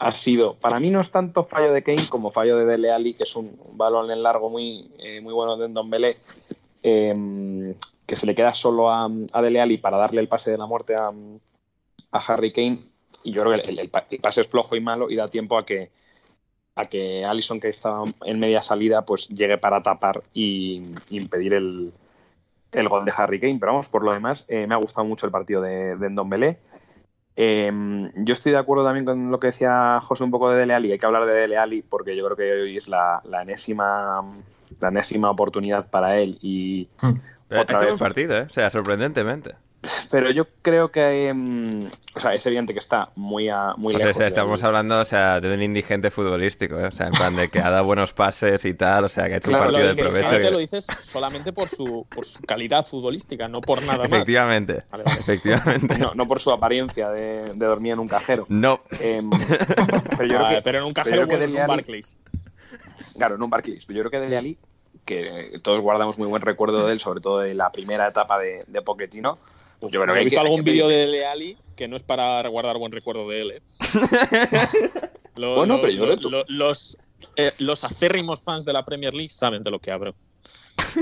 ha 0.00 0.10
sido, 0.10 0.54
para 0.54 0.80
mí 0.80 0.90
no 0.90 1.00
es 1.00 1.12
tanto 1.12 1.44
fallo 1.44 1.72
de 1.72 1.84
Kane 1.84 2.08
como 2.10 2.32
fallo 2.32 2.58
de 2.58 2.66
Dele 2.66 2.90
Alli, 2.90 3.14
que 3.14 3.22
es 3.22 3.36
un 3.36 3.56
balón 3.74 4.10
en 4.10 4.20
largo 4.20 4.50
muy, 4.50 4.90
eh, 4.98 5.20
muy 5.20 5.32
bueno 5.32 5.56
de 5.56 5.68
Ndombele, 5.68 6.16
eh, 6.82 7.74
que 8.04 8.16
se 8.16 8.26
le 8.26 8.34
queda 8.34 8.52
solo 8.52 8.90
a, 8.90 9.08
a 9.32 9.42
Dele 9.42 9.60
Alli 9.60 9.78
para 9.78 9.96
darle 9.96 10.20
el 10.20 10.28
pase 10.28 10.50
de 10.50 10.58
la 10.58 10.66
muerte 10.66 10.96
a, 10.96 11.12
Harry 12.10 12.52
Kane. 12.52 12.78
Y 13.22 13.32
yo 13.32 13.44
creo 13.44 13.62
que 13.62 13.70
el 13.70 13.88
pase 14.20 14.40
es 14.40 14.48
flojo 14.48 14.74
y 14.74 14.80
malo 14.80 15.08
y 15.08 15.16
da 15.16 15.28
tiempo 15.28 15.56
a 15.56 15.64
que 15.64 15.90
a 16.74 16.86
que 16.86 17.24
Allison, 17.24 17.60
que 17.60 17.68
estaba 17.68 18.04
en 18.24 18.38
media 18.38 18.60
salida, 18.60 19.04
pues 19.04 19.28
llegue 19.28 19.56
para 19.56 19.82
tapar 19.82 20.22
y 20.34 20.82
impedir 21.10 21.54
el, 21.54 21.92
el 22.72 22.88
gol 22.88 23.04
de 23.04 23.12
Harry 23.16 23.40
Kane. 23.40 23.58
Pero 23.60 23.72
vamos, 23.72 23.88
por 23.88 24.04
lo 24.04 24.12
demás, 24.12 24.44
eh, 24.48 24.66
me 24.66 24.74
ha 24.74 24.78
gustado 24.78 25.06
mucho 25.06 25.26
el 25.26 25.32
partido 25.32 25.62
de, 25.62 25.96
de 25.96 26.10
Ndombele. 26.10 26.58
Eh, 27.38 28.10
yo 28.16 28.32
estoy 28.32 28.52
de 28.52 28.58
acuerdo 28.58 28.84
también 28.84 29.04
con 29.04 29.30
lo 29.30 29.38
que 29.38 29.48
decía 29.48 30.00
José 30.00 30.24
un 30.24 30.30
poco 30.30 30.50
de 30.50 30.58
Dele 30.58 30.74
Alli. 30.74 30.92
Hay 30.92 30.98
que 30.98 31.06
hablar 31.06 31.26
de 31.26 31.32
Dele 31.34 31.58
Alli 31.58 31.82
porque 31.82 32.16
yo 32.16 32.24
creo 32.24 32.36
que 32.36 32.62
hoy 32.62 32.76
es 32.78 32.88
la, 32.88 33.20
la 33.24 33.42
enésima 33.42 34.26
la 34.80 34.88
enésima 34.88 35.30
oportunidad 35.30 35.88
para 35.90 36.18
él. 36.18 36.38
Y 36.40 36.88
Pero 37.48 37.62
Otra 37.62 37.78
ha 37.78 37.80
hecho 37.82 37.90
vez. 37.90 37.98
buen 37.98 37.98
partido, 37.98 38.36
¿eh? 38.38 38.42
O 38.42 38.48
sea, 38.48 38.70
sorprendentemente. 38.70 39.54
Pero 40.10 40.30
yo 40.30 40.46
creo 40.62 40.90
que 40.90 41.32
mm, 41.34 41.86
o 42.16 42.20
sea, 42.20 42.32
es 42.34 42.44
evidente 42.46 42.72
que 42.72 42.78
está 42.78 43.10
muy 43.16 43.48
a, 43.48 43.74
muy 43.76 43.94
O 43.94 43.98
sea, 43.98 44.06
lejos. 44.08 44.16
o 44.16 44.20
sea, 44.20 44.28
estamos 44.28 44.62
hablando, 44.62 44.98
o 45.00 45.04
sea, 45.04 45.40
de 45.40 45.52
un 45.54 45.62
indigente 45.62 46.10
futbolístico, 46.10 46.78
¿eh? 46.78 46.86
O 46.86 46.90
sea, 46.92 47.06
en 47.06 47.12
plan 47.12 47.34
de 47.36 47.48
que 47.48 47.58
ha 47.60 47.70
dado 47.70 47.84
buenos 47.84 48.12
pases 48.12 48.64
y 48.64 48.74
tal, 48.74 49.04
o 49.04 49.08
sea, 49.08 49.26
que 49.28 49.34
ha 49.34 49.36
hecho 49.38 49.50
Claro, 49.50 49.64
un 49.66 49.70
partido 49.72 49.88
lo 49.90 49.94
de 49.94 50.02
provecho. 50.02 50.26
Solamente 50.28 50.46
que- 50.48 50.52
lo 50.52 50.58
dices 50.58 50.86
solamente 51.00 51.52
por 51.52 51.68
su, 51.68 52.06
por 52.08 52.24
su 52.24 52.40
calidad 52.42 52.86
futbolística, 52.86 53.48
no 53.48 53.60
por 53.60 53.82
nada 53.82 54.08
más. 54.08 54.12
Efectivamente, 54.20 54.84
Vale, 54.90 55.04
vale. 55.04 55.20
efectivamente. 55.20 55.98
no, 55.98 56.12
no 56.14 56.26
por 56.26 56.40
su 56.40 56.50
apariencia 56.52 57.10
de, 57.10 57.52
de 57.54 57.66
dormir 57.66 57.92
en 57.92 57.98
un 57.98 58.08
cajero. 58.08 58.46
No. 58.48 58.80
Em, 59.00 59.28
pero 60.16 60.24
yo 60.26 60.38
Ah, 60.38 60.48
creo 60.48 60.56
que, 60.56 60.62
pero 60.62 60.78
en 60.78 60.84
un 60.84 60.94
pero 60.94 61.04
cajero 61.04 61.26
bueno, 61.26 61.44
en 61.44 61.50
un 61.60 61.66
Barclays. 61.66 62.16
Claro, 63.16 63.34
en 63.36 63.42
un 63.42 63.50
Barclays. 63.50 63.86
Yo 63.86 63.94
creo 64.00 64.10
que 64.10 64.20
Dele 64.20 64.36
Alli, 64.36 64.58
que 65.04 65.58
todos 65.62 65.80
guardamos 65.80 66.18
muy 66.18 66.26
buen 66.28 66.42
recuerdo 66.42 66.86
de 66.86 66.92
él, 66.92 67.00
sobre 67.00 67.20
todo 67.20 67.40
de 67.40 67.54
la 67.54 67.70
primera 67.70 68.08
etapa 68.08 68.38
de, 68.38 68.64
de 68.66 68.82
Pochettino. 68.82 69.38
Yo 69.82 70.00
creo 70.02 70.14
que 70.14 70.20
he 70.20 70.24
visto 70.24 70.40
que- 70.40 70.46
algún 70.46 70.64
vídeo 70.64 70.88
de 70.88 71.06
Leali 71.06 71.56
que 71.76 71.88
no 71.88 71.96
es 71.96 72.02
para 72.02 72.46
guardar 72.48 72.78
buen 72.78 72.92
recuerdo 72.92 73.28
de 73.28 73.42
él. 73.42 73.50
¿eh? 73.52 73.62
Lo- 75.36 75.56
Bueno, 75.56 75.76
lo- 75.76 75.80
pero 75.82 75.92
yo 75.92 76.06
lo- 76.30 76.44
los, 76.48 76.96
eh, 77.36 77.52
los 77.58 77.84
acérrimos 77.84 78.42
fans 78.42 78.64
de 78.64 78.72
la 78.72 78.84
Premier 78.86 79.12
League 79.12 79.28
saben 79.30 79.62
de 79.62 79.70
lo 79.70 79.78
que 79.78 79.90
hablo. 79.92 80.14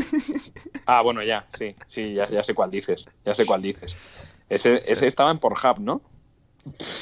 Ah, 0.86 1.00
bueno, 1.00 1.22
ya, 1.22 1.46
sí, 1.56 1.74
sí, 1.86 2.12
ya, 2.12 2.28
ya 2.28 2.44
sé 2.44 2.52
cuál 2.52 2.70
dices. 2.70 3.06
Ya 3.24 3.32
sé 3.34 3.46
cuál 3.46 3.62
dices. 3.62 3.96
Ese, 4.50 4.82
ese 4.86 5.06
estaba 5.06 5.30
en 5.30 5.38
Pornhub, 5.38 5.78
¿no? 5.78 6.02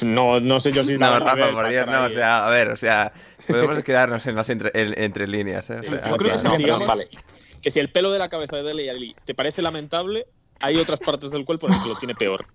No, 0.03 0.39
no 0.39 0.59
sé 0.61 0.71
yo 0.71 0.83
si 0.85 0.97
No, 0.97 1.19
Rafa, 1.19 1.51
por 1.51 1.67
Dios, 1.67 1.85
no, 1.87 2.03
o 2.05 2.09
sea, 2.09 2.47
a 2.47 2.49
ver, 2.51 2.69
o 2.69 2.77
sea, 2.77 3.11
podemos 3.45 3.83
quedarnos 3.83 4.25
en 4.27 4.35
las 4.35 4.49
entre, 4.49 4.71
en- 4.73 4.97
entre 5.01 5.27
líneas, 5.27 5.69
¿eh? 5.69 5.79
O 5.79 5.83
sea, 5.83 6.09
Yo 6.09 6.15
creo 6.15 6.37
que 6.37 6.43
No, 6.43 6.51
no. 6.51 6.57
digamos- 6.57 6.87
vale. 6.87 7.07
que 7.61 7.71
si 7.71 7.79
el 7.81 7.89
pelo 7.91 8.11
de 8.11 8.19
la 8.19 8.29
cabeza 8.29 8.55
de 8.57 8.63
Dele 8.63 9.15
te 9.25 9.33
parece 9.35 9.61
lamentable, 9.61 10.27
hay 10.61 10.77
otras 10.79 10.99
partes 10.99 11.31
del 11.31 11.45
cuerpo 11.45 11.67
en 11.67 11.73
las 11.73 11.83
que 11.83 11.89
lo 11.89 11.95
tiene 11.95 12.15
peor. 12.15 12.45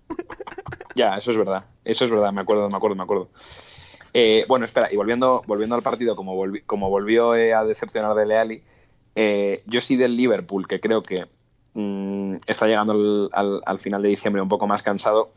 Ya, 0.95 1.17
eso 1.17 1.31
es 1.31 1.37
verdad. 1.37 1.65
Eso 1.85 2.05
es 2.05 2.11
verdad, 2.11 2.31
me 2.33 2.41
acuerdo, 2.41 2.69
me 2.69 2.77
acuerdo, 2.77 2.95
me 2.95 3.03
acuerdo. 3.03 3.29
Eh, 4.13 4.45
bueno, 4.47 4.65
espera, 4.65 4.91
y 4.91 4.95
volviendo, 4.95 5.43
volviendo 5.45 5.75
al 5.75 5.83
partido, 5.83 6.15
como, 6.15 6.35
volvi- 6.35 6.63
como 6.65 6.89
volvió 6.89 7.35
eh, 7.35 7.53
a 7.53 7.63
decepcionar 7.63 8.15
de 8.15 8.25
Leali, 8.25 8.63
eh, 9.15 9.61
yo 9.67 9.81
sí 9.81 9.95
del 9.95 10.17
Liverpool, 10.17 10.67
que 10.67 10.79
creo 10.79 11.03
que 11.03 11.27
mm, 11.73 12.37
está 12.47 12.65
llegando 12.67 12.93
al, 12.93 13.29
al- 13.33 13.61
al 13.65 13.79
final 13.79 14.01
de 14.01 14.09
diciembre 14.09 14.41
un 14.41 14.49
poco 14.49 14.65
más 14.67 14.81
cansado, 14.81 15.29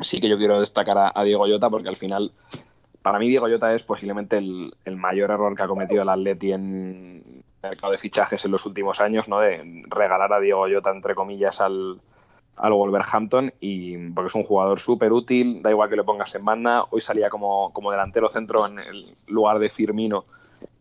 sí 0.00 0.20
que 0.20 0.28
yo 0.28 0.38
quiero 0.38 0.60
destacar 0.60 0.96
a, 0.98 1.12
a 1.14 1.24
Diego 1.24 1.46
Llota, 1.46 1.68
porque 1.68 1.88
al 1.88 1.96
final, 1.96 2.32
para 3.02 3.18
mí 3.18 3.28
Diego 3.28 3.48
Llota 3.48 3.74
es 3.74 3.82
posiblemente 3.82 4.38
el, 4.38 4.72
el 4.84 4.96
mayor 4.96 5.30
error 5.32 5.56
que 5.56 5.62
ha 5.64 5.68
cometido 5.68 6.02
el 6.02 6.08
Atleti 6.08 6.52
en 6.52 7.35
mercado 7.68 7.92
de 7.92 7.98
fichajes 7.98 8.44
en 8.44 8.52
los 8.52 8.66
últimos 8.66 9.00
años, 9.00 9.28
¿no? 9.28 9.40
De 9.40 9.84
regalar 9.88 10.32
a 10.32 10.40
Diego 10.40 10.66
Llota, 10.66 10.90
entre 10.90 11.14
comillas, 11.14 11.60
al, 11.60 12.00
al 12.56 12.72
Wolverhampton 12.72 13.52
y 13.60 13.96
porque 14.10 14.28
es 14.28 14.34
un 14.34 14.44
jugador 14.44 14.80
súper 14.80 15.12
útil, 15.12 15.62
da 15.62 15.70
igual 15.70 15.88
que 15.88 15.96
lo 15.96 16.04
pongas 16.04 16.34
en 16.34 16.44
banda, 16.44 16.84
hoy 16.90 17.00
salía 17.00 17.28
como, 17.28 17.72
como 17.72 17.90
delantero 17.90 18.28
centro 18.28 18.66
en 18.66 18.78
el 18.78 19.14
lugar 19.26 19.58
de 19.58 19.68
Firmino 19.68 20.24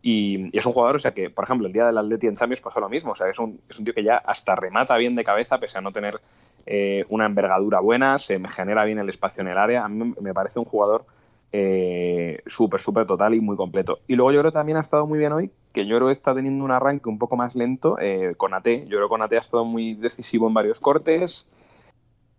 y, 0.02 0.56
es 0.58 0.66
un 0.66 0.74
jugador, 0.74 0.96
o 0.96 1.00
sea 1.00 1.14
que, 1.14 1.30
por 1.30 1.44
ejemplo, 1.44 1.68
el 1.68 1.74
día 1.74 1.88
del 1.88 1.98
Atleti 1.98 2.28
en 2.28 2.38
Champions 2.38 2.62
pasó 2.62 2.80
lo 2.80 2.90
mismo, 2.90 3.12
o 3.12 3.16
sea, 3.16 3.28
es 3.28 3.40
un, 3.40 3.60
es 3.70 3.78
un 3.78 3.86
tío 3.86 3.94
que 3.94 4.04
ya 4.04 4.18
hasta 4.18 4.56
remata 4.56 4.96
bien 4.98 5.16
de 5.16 5.24
cabeza 5.24 5.60
pese 5.60 5.80
a 5.80 5.82
no 5.82 5.92
tener 5.92 6.22
eh, 6.66 7.06
una 7.10 7.26
envergadura 7.26 7.80
buena, 7.80 8.20
se 8.20 8.40
genera 8.48 8.86
bien 8.86 9.00
el 9.00 9.10
espacio 9.10 9.42
en 9.42 9.50
el 9.50 9.58
área, 9.58 9.84
a 9.84 9.90
mí 9.90 10.14
me 10.22 10.34
parece 10.34 10.60
un 10.60 10.66
jugador 10.66 11.06
eh, 11.52 12.42
súper, 12.48 12.82
súper 12.82 13.06
total 13.06 13.34
y 13.34 13.40
muy 13.40 13.56
completo. 13.56 14.00
Y 14.08 14.16
luego 14.16 14.32
yo 14.32 14.40
creo 14.42 14.52
que 14.52 14.56
también 14.56 14.78
ha 14.78 14.82
estado 14.82 15.08
muy 15.08 15.18
bien 15.20 15.32
hoy, 15.32 15.52
que 15.74 15.86
yo 15.86 15.96
creo 15.96 16.08
que 16.08 16.14
está 16.14 16.34
teniendo 16.36 16.66
un 16.66 16.72
arranque 16.72 17.10
un 17.10 17.18
poco 17.18 17.38
más 17.38 17.56
lento 17.56 17.98
eh, 18.00 18.34
con 18.36 18.54
AT. 18.54 18.68
Yo 18.68 18.98
creo 18.98 19.04
que 19.04 19.10
con 19.10 19.24
AT 19.24 19.34
ha 19.34 19.40
estado 19.40 19.64
muy 19.64 19.94
decisivo 19.94 20.48
en 20.48 20.54
varios 20.54 20.80
cortes. 20.80 21.48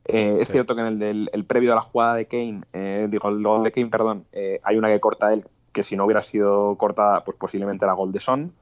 Eh, 0.05 0.39
es 0.41 0.49
cierto 0.49 0.75
que 0.75 0.83
en 0.83 0.87
el, 0.87 0.99
del, 0.99 1.31
el 1.33 1.45
previo 1.45 1.73
a 1.73 1.77
la 1.77 1.81
jugada 1.81 2.15
de 2.15 2.27
Kane, 2.27 2.61
eh, 2.73 3.09
digo, 3.11 3.29
el 3.29 3.43
gol 3.43 3.65
de 3.65 3.73
Kane, 3.73 3.89
perdón, 3.89 4.25
hay 4.63 4.77
una 4.77 4.89
que 4.89 5.01
corta 5.01 5.33
él, 5.33 5.45
que 5.73 5.83
si 5.83 5.97
no 5.97 6.05
hubiera 6.05 6.23
sido 6.23 6.77
cortada, 6.77 7.25
pues 7.25 7.37
posiblemente 7.37 7.85
era 7.85 7.95
gol 7.95 8.13
de 8.13 8.21
Son. 8.21 8.53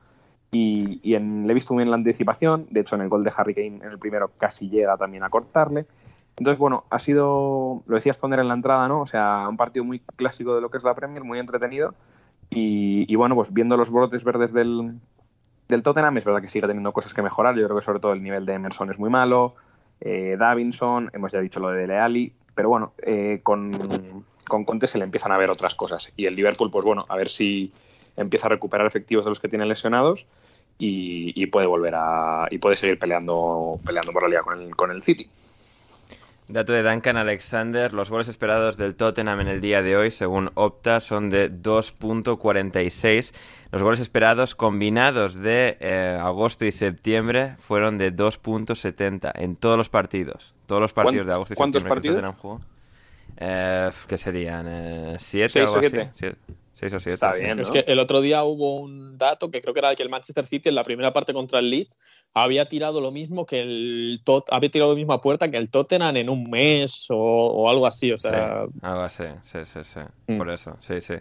y, 0.52 1.00
y 1.02 1.16
en, 1.16 1.46
le 1.46 1.52
he 1.52 1.54
visto 1.54 1.74
muy 1.74 1.82
bien 1.82 1.90
la 1.90 1.96
anticipación, 1.96 2.66
de 2.70 2.80
hecho 2.80 2.94
en 2.94 3.02
el 3.02 3.08
gol 3.08 3.24
de 3.24 3.32
Harry 3.36 3.54
Kane 3.54 3.78
en 3.82 3.90
el 3.90 3.98
primero 3.98 4.30
casi 4.38 4.70
llega 4.70 4.96
también 4.96 5.24
a 5.24 5.30
cortarle. 5.30 5.86
Entonces, 6.36 6.58
bueno, 6.58 6.84
ha 6.90 6.98
sido, 6.98 7.82
lo 7.86 7.96
decías 7.96 8.18
poner 8.18 8.40
en 8.40 8.48
la 8.48 8.54
entrada, 8.54 8.88
¿no? 8.88 9.00
O 9.00 9.06
sea, 9.06 9.46
un 9.48 9.56
partido 9.56 9.84
muy 9.84 10.00
clásico 10.16 10.54
de 10.54 10.60
lo 10.60 10.70
que 10.70 10.78
es 10.78 10.84
la 10.84 10.94
Premier, 10.94 11.22
muy 11.22 11.38
entretenido. 11.38 11.94
Y, 12.50 13.10
y 13.12 13.16
bueno, 13.16 13.34
pues 13.34 13.52
viendo 13.52 13.76
los 13.76 13.90
brotes 13.90 14.24
verdes 14.24 14.52
del, 14.52 14.98
del 15.68 15.82
Tottenham, 15.82 16.18
es 16.18 16.24
verdad 16.24 16.42
que 16.42 16.48
sigue 16.48 16.66
teniendo 16.66 16.92
cosas 16.92 17.14
que 17.14 17.22
mejorar. 17.22 17.54
Yo 17.56 17.64
creo 17.64 17.78
que 17.78 17.84
sobre 17.84 18.00
todo 18.00 18.12
el 18.12 18.22
nivel 18.22 18.46
de 18.46 18.54
Emerson 18.54 18.90
es 18.90 18.98
muy 18.98 19.10
malo. 19.10 19.54
Eh, 20.00 20.36
Davinson, 20.38 21.10
hemos 21.12 21.32
ya 21.32 21.40
dicho 21.40 21.60
lo 21.60 21.70
de 21.70 21.80
Dele 21.82 21.98
Alli, 21.98 22.32
pero 22.54 22.68
bueno, 22.68 22.92
eh, 23.02 23.40
con, 23.42 23.72
con, 24.48 24.64
Conte 24.64 24.86
se 24.86 24.98
le 24.98 25.04
empiezan 25.04 25.32
a 25.32 25.38
ver 25.38 25.50
otras 25.50 25.74
cosas. 25.74 26.12
Y 26.16 26.26
el 26.26 26.36
Liverpool, 26.36 26.70
pues 26.70 26.84
bueno, 26.84 27.06
a 27.08 27.16
ver 27.16 27.28
si 27.28 27.72
empieza 28.16 28.46
a 28.46 28.50
recuperar 28.50 28.86
efectivos 28.86 29.24
de 29.24 29.30
los 29.30 29.40
que 29.40 29.48
tiene 29.48 29.66
lesionados 29.66 30.26
y, 30.78 31.32
y 31.40 31.46
puede 31.46 31.66
volver 31.66 31.94
a. 31.96 32.46
y 32.50 32.58
puede 32.58 32.76
seguir 32.76 32.98
peleando, 32.98 33.80
peleando 33.84 34.12
por 34.12 34.22
la 34.22 34.28
liga 34.28 34.42
con 34.42 34.60
el, 34.60 34.76
con 34.76 34.90
el 34.90 35.02
City. 35.02 35.28
Dato 36.48 36.74
de 36.74 36.82
Duncan 36.82 37.16
Alexander, 37.16 37.94
los 37.94 38.10
goles 38.10 38.28
esperados 38.28 38.76
del 38.76 38.94
Tottenham 38.94 39.40
en 39.40 39.48
el 39.48 39.62
día 39.62 39.82
de 39.82 39.96
hoy, 39.96 40.10
según 40.10 40.50
Opta, 40.54 41.00
son 41.00 41.30
de 41.30 41.50
2.46. 41.50 43.34
Los 43.72 43.82
goles 43.82 43.98
esperados 44.00 44.54
combinados 44.54 45.36
de 45.36 45.78
eh, 45.80 46.18
agosto 46.20 46.66
y 46.66 46.72
septiembre 46.72 47.56
fueron 47.58 47.96
de 47.96 48.14
2.70 48.14 49.32
en 49.36 49.56
todos 49.56 49.78
los 49.78 49.88
partidos. 49.88 50.54
Todos 50.66 50.82
los 50.82 50.92
partidos 50.92 51.26
de 51.26 51.32
agosto 51.32 51.54
y 51.54 51.56
¿cuántos 51.56 51.82
septiembre 51.82 52.12
partidos? 52.12 52.16
que 52.16 52.22
Tottenham 52.22 52.40
jugó. 52.40 52.60
Eh, 53.38 53.90
¿Qué 54.06 54.18
serían? 54.18 54.66
Eh, 54.68 55.16
¿Siete 55.18 55.62
o 55.62 55.66
siete. 55.66 56.00
así? 56.02 56.10
Siete. 56.12 56.36
6 56.74 56.92
o 56.92 57.00
7. 57.00 57.14
Está 57.14 57.32
bien. 57.34 57.58
Es 57.60 57.70
que 57.70 57.84
el 57.86 57.98
otro 57.98 58.20
día 58.20 58.44
hubo 58.44 58.80
un 58.80 59.16
dato 59.16 59.50
que 59.50 59.60
creo 59.60 59.72
que 59.72 59.80
era 59.80 59.94
que 59.94 60.02
el 60.02 60.10
Manchester 60.10 60.44
City 60.44 60.68
en 60.68 60.74
la 60.74 60.84
primera 60.84 61.12
parte 61.12 61.32
contra 61.32 61.60
el 61.60 61.70
Leeds 61.70 61.98
había 62.34 62.66
tirado 62.66 63.00
lo 63.00 63.12
mismo 63.12 63.46
que 63.46 63.60
el 63.60 64.20
Tot 64.24 64.46
había 64.50 64.70
tirado 64.70 64.90
la 64.90 64.96
misma 64.96 65.20
puerta 65.20 65.50
que 65.50 65.56
el 65.56 65.70
Tottenham 65.70 66.16
en 66.16 66.28
un 66.28 66.50
mes 66.50 67.06
o, 67.10 67.16
o 67.16 67.70
algo 67.70 67.86
así, 67.86 68.10
o 68.10 68.18
sea, 68.18 68.64
sí, 68.66 68.78
algo 68.82 69.02
así, 69.02 69.24
sí, 69.42 69.58
sí, 69.64 69.84
sí. 69.84 70.00
Mm. 70.26 70.38
Por 70.38 70.48
eso, 70.48 70.76
sí, 70.80 71.02
sí. 71.02 71.14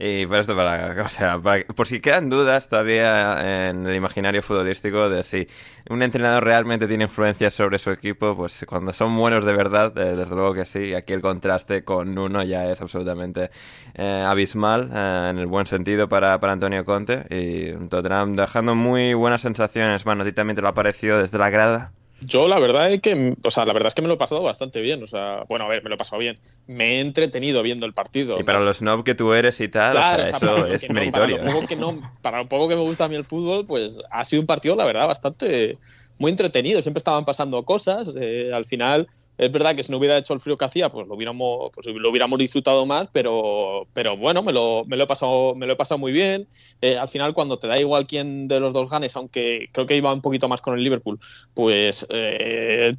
Y 0.00 0.26
por 0.26 0.38
esto, 0.40 0.56
para, 0.56 1.00
o 1.04 1.08
sea, 1.08 1.38
para- 1.40 1.64
por 1.64 1.86
si 1.86 2.00
quedan 2.00 2.28
dudas 2.28 2.68
todavía 2.68 3.68
en 3.70 3.86
el 3.86 3.94
imaginario 3.94 4.42
futbolístico 4.42 5.08
de 5.08 5.22
si 5.22 5.46
un 5.90 6.02
entrenador 6.02 6.42
realmente 6.44 6.88
tiene 6.88 7.04
influencia 7.04 7.50
sobre 7.50 7.78
su 7.78 7.90
equipo, 7.92 8.36
pues 8.36 8.64
cuando 8.68 8.92
son 8.92 9.16
buenos 9.16 9.44
de 9.44 9.52
verdad, 9.52 9.96
eh, 9.96 10.16
desde 10.16 10.34
luego 10.34 10.54
que 10.54 10.64
sí. 10.64 10.92
Aquí 10.94 11.12
el 11.12 11.20
contraste 11.20 11.84
con 11.84 12.14
Nuno 12.16 12.42
ya 12.42 12.68
es 12.70 12.80
absolutamente 12.80 13.50
eh, 13.94 14.24
abismal, 14.26 14.90
eh, 14.92 15.28
en 15.30 15.38
el 15.38 15.46
buen 15.46 15.66
sentido 15.66 16.08
para, 16.08 16.40
para 16.40 16.52
Antonio 16.54 16.84
Conte. 16.84 17.26
Y 17.30 17.72
Tottenham 17.88 18.34
dejando 18.34 18.74
muy 18.74 19.14
buenas 19.14 19.40
sensaciones. 19.42 20.02
Bueno, 20.02 20.22
a 20.22 20.26
ti 20.26 20.32
también 20.32 20.56
te 20.56 20.62
lo 20.62 20.68
ha 20.68 20.74
parecido 20.74 21.18
desde 21.18 21.38
la 21.38 21.50
grada. 21.50 21.92
Yo 22.20 22.48
la 22.48 22.58
verdad 22.58 22.92
es 22.92 23.00
que, 23.00 23.34
o 23.44 23.50
sea, 23.50 23.64
la 23.64 23.72
verdad 23.72 23.88
es 23.88 23.94
que 23.94 24.02
me 24.02 24.08
lo 24.08 24.14
he 24.14 24.18
pasado 24.18 24.42
bastante 24.42 24.80
bien, 24.80 25.02
o 25.02 25.06
sea, 25.06 25.44
bueno, 25.48 25.64
a 25.66 25.68
ver, 25.68 25.82
me 25.84 25.88
lo 25.88 25.94
he 25.94 25.98
pasado 25.98 26.18
bien. 26.18 26.38
Me 26.66 26.96
he 26.96 27.00
entretenido 27.00 27.62
viendo 27.62 27.86
el 27.86 27.92
partido. 27.92 28.40
Y 28.40 28.44
para 28.44 28.58
los 28.60 28.78
snob 28.78 29.04
que 29.04 29.14
tú 29.14 29.32
eres 29.32 29.60
y 29.60 29.68
tal, 29.68 29.96
o 29.96 30.00
Claro, 30.00 30.26
sea, 30.26 30.36
o 30.36 30.38
sea, 30.40 30.48
eso 30.48 30.66
es 30.66 30.88
no- 30.88 30.94
meritorio. 30.94 31.36
Para 31.36 31.48
lo, 31.48 31.52
poco 31.54 31.66
que 31.68 31.76
no, 31.76 32.00
para 32.20 32.38
lo 32.38 32.48
poco 32.48 32.68
que 32.68 32.74
me 32.76 32.82
gusta 32.82 33.04
a 33.04 33.08
mí 33.08 33.14
el 33.14 33.24
fútbol, 33.24 33.64
pues 33.66 34.00
ha 34.10 34.24
sido 34.24 34.40
un 34.42 34.46
partido, 34.46 34.74
la 34.74 34.84
verdad, 34.84 35.06
bastante 35.06 35.78
muy 36.18 36.32
entretenido. 36.32 36.82
Siempre 36.82 36.98
estaban 36.98 37.24
pasando 37.24 37.62
cosas. 37.64 38.10
eh, 38.20 38.50
al 38.52 38.64
final, 38.66 39.06
es 39.38 39.52
verdad 39.52 39.76
que 39.76 39.84
si 39.84 39.92
no 39.92 39.98
hubiera 39.98 40.18
hecho 40.18 40.34
el 40.34 40.40
frío 40.40 40.58
que 40.58 40.64
hacía, 40.64 40.90
pues 40.90 41.06
lo 41.06 41.14
hubiéramos, 41.14 41.70
pues 41.72 41.86
lo 41.86 42.10
hubiéramos 42.10 42.38
disfrutado 42.40 42.84
más, 42.86 43.08
pero, 43.12 43.86
pero 43.92 44.16
bueno, 44.16 44.42
me 44.42 44.52
lo, 44.52 44.84
me 44.84 44.96
lo 44.96 45.04
he 45.04 45.06
pasado, 45.06 45.54
me 45.54 45.66
lo 45.66 45.74
he 45.74 45.76
pasado 45.76 45.98
muy 45.98 46.10
bien. 46.10 46.48
Eh, 46.80 46.98
al 46.98 47.08
final, 47.08 47.34
cuando 47.34 47.56
te 47.56 47.68
da 47.68 47.78
igual 47.78 48.08
quién 48.08 48.48
de 48.48 48.58
los 48.58 48.74
dos 48.74 48.90
ganes, 48.90 49.14
aunque 49.14 49.68
creo 49.72 49.86
que 49.86 49.96
iba 49.96 50.12
un 50.12 50.22
poquito 50.22 50.48
más 50.48 50.60
con 50.60 50.76
el 50.76 50.82
Liverpool, 50.82 51.20
pues 51.54 52.04
eh, 52.10 52.92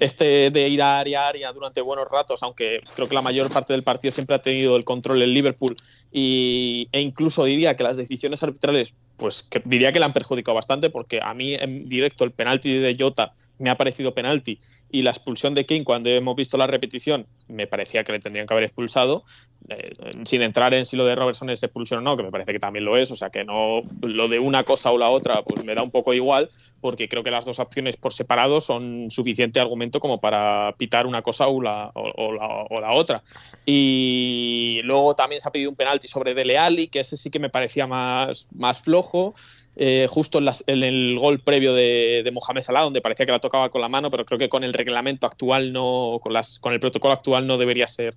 este 0.00 0.50
de 0.50 0.68
ir 0.68 0.80
a 0.80 1.00
área 1.00 1.26
a 1.26 1.28
área 1.28 1.52
durante 1.52 1.82
buenos 1.82 2.08
ratos, 2.10 2.42
aunque 2.42 2.80
creo 2.94 3.08
que 3.08 3.14
la 3.14 3.22
mayor 3.22 3.50
parte 3.50 3.74
del 3.74 3.84
partido 3.84 4.12
siempre 4.12 4.36
ha 4.36 4.42
tenido 4.42 4.76
el 4.76 4.84
control 4.84 5.20
el 5.20 5.34
Liverpool 5.34 5.76
y, 6.10 6.88
e 6.92 7.00
incluso 7.00 7.44
diría 7.44 7.76
que 7.76 7.82
las 7.82 7.96
decisiones 7.98 8.42
arbitrales, 8.42 8.94
pues 9.16 9.42
que 9.42 9.60
diría 9.64 9.92
que 9.92 9.98
le 9.98 10.06
han 10.06 10.12
perjudicado 10.12 10.54
bastante 10.54 10.90
porque 10.90 11.20
a 11.22 11.34
mí 11.34 11.54
en 11.54 11.88
directo 11.88 12.24
el 12.24 12.32
penalti 12.32 12.78
de 12.78 12.96
Jota 12.98 13.32
me 13.62 13.70
ha 13.70 13.76
parecido 13.76 14.12
penalti 14.12 14.58
y 14.90 15.02
la 15.02 15.10
expulsión 15.10 15.54
de 15.54 15.64
King 15.64 15.84
cuando 15.84 16.10
hemos 16.10 16.36
visto 16.36 16.58
la 16.58 16.66
repetición 16.66 17.26
me 17.48 17.66
parecía 17.66 18.04
que 18.04 18.12
le 18.12 18.18
tendrían 18.18 18.46
que 18.46 18.54
haber 18.54 18.64
expulsado 18.64 19.24
eh, 19.68 19.92
sin 20.24 20.42
entrar 20.42 20.74
en 20.74 20.84
si 20.84 20.96
lo 20.96 21.06
de 21.06 21.14
Robertson 21.14 21.48
es 21.50 21.62
expulsión 21.62 22.00
o 22.00 22.02
no, 22.02 22.16
que 22.16 22.24
me 22.24 22.30
parece 22.30 22.52
que 22.52 22.58
también 22.58 22.84
lo 22.84 22.96
es, 22.96 23.10
o 23.10 23.16
sea 23.16 23.30
que 23.30 23.44
no 23.44 23.82
lo 24.02 24.28
de 24.28 24.40
una 24.40 24.64
cosa 24.64 24.90
o 24.90 24.98
la 24.98 25.10
otra 25.10 25.42
pues 25.42 25.64
me 25.64 25.74
da 25.74 25.82
un 25.82 25.90
poco 25.90 26.12
igual 26.12 26.50
porque 26.82 27.08
creo 27.08 27.22
que 27.22 27.30
las 27.30 27.44
dos 27.44 27.60
opciones 27.60 27.96
por 27.96 28.12
separado 28.12 28.60
son 28.60 29.10
suficiente 29.10 29.60
argumento 29.60 30.00
como 30.00 30.20
para 30.20 30.74
pitar 30.76 31.06
una 31.06 31.22
cosa 31.22 31.46
o 31.46 31.62
la, 31.62 31.92
o 31.94 32.32
la, 32.32 32.66
o 32.68 32.80
la 32.80 32.92
otra. 32.92 33.22
Y 33.64 34.80
luego 34.82 35.14
también 35.14 35.40
se 35.40 35.48
ha 35.48 35.52
pedido 35.52 35.70
un 35.70 35.76
penalti 35.76 36.08
sobre 36.08 36.34
Dele 36.34 36.58
Alli, 36.58 36.88
que 36.88 36.98
ese 37.00 37.16
sí 37.16 37.30
que 37.30 37.38
me 37.38 37.48
parecía 37.48 37.86
más, 37.86 38.48
más 38.52 38.82
flojo. 38.82 39.32
Eh, 39.76 40.06
justo 40.08 40.38
en, 40.38 40.44
las- 40.44 40.64
el 40.66 41.18
gol 41.18 41.40
previo 41.40 41.74
de, 41.74 42.28
Mohamed 42.32 42.60
Salah, 42.60 42.82
donde 42.82 43.00
parecía 43.00 43.24
que 43.24 43.32
la 43.32 43.38
tocaba 43.38 43.70
con 43.70 43.80
la 43.80 43.88
mano, 43.88 44.10
pero 44.10 44.24
creo 44.24 44.38
que 44.38 44.48
con 44.48 44.64
el 44.64 44.74
reglamento 44.74 45.26
actual 45.26 45.72
no, 45.72 46.18
con, 46.22 46.32
las, 46.32 46.58
con 46.58 46.72
el 46.72 46.80
protocolo 46.80 47.14
actual 47.14 47.46
no 47.46 47.56
debería 47.56 47.88
ser, 47.88 48.14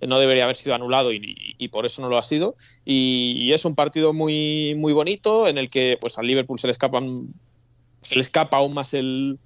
no 0.00 0.18
debería 0.18 0.44
haber 0.44 0.56
sido 0.56 0.74
anulado 0.74 1.12
y, 1.12 1.68
por 1.68 1.86
eso 1.86 2.02
no 2.02 2.08
lo 2.08 2.18
ha 2.18 2.22
sido. 2.22 2.54
Y, 2.84 3.50
es 3.52 3.64
un 3.64 3.74
partido 3.74 4.12
muy, 4.12 4.74
muy 4.76 4.92
bonito 4.92 5.48
en 5.48 5.58
el 5.58 5.70
que 5.70 5.96
pues 6.00 6.18
al 6.18 6.26
Liverpool 6.26 6.58
se 6.58 6.66
le 6.66 6.72
escapan, 6.72 7.28
se 8.02 8.16
le 8.16 8.20
escapa 8.20 8.58
aún 8.58 8.74
más 8.74 8.92
el 8.92 9.38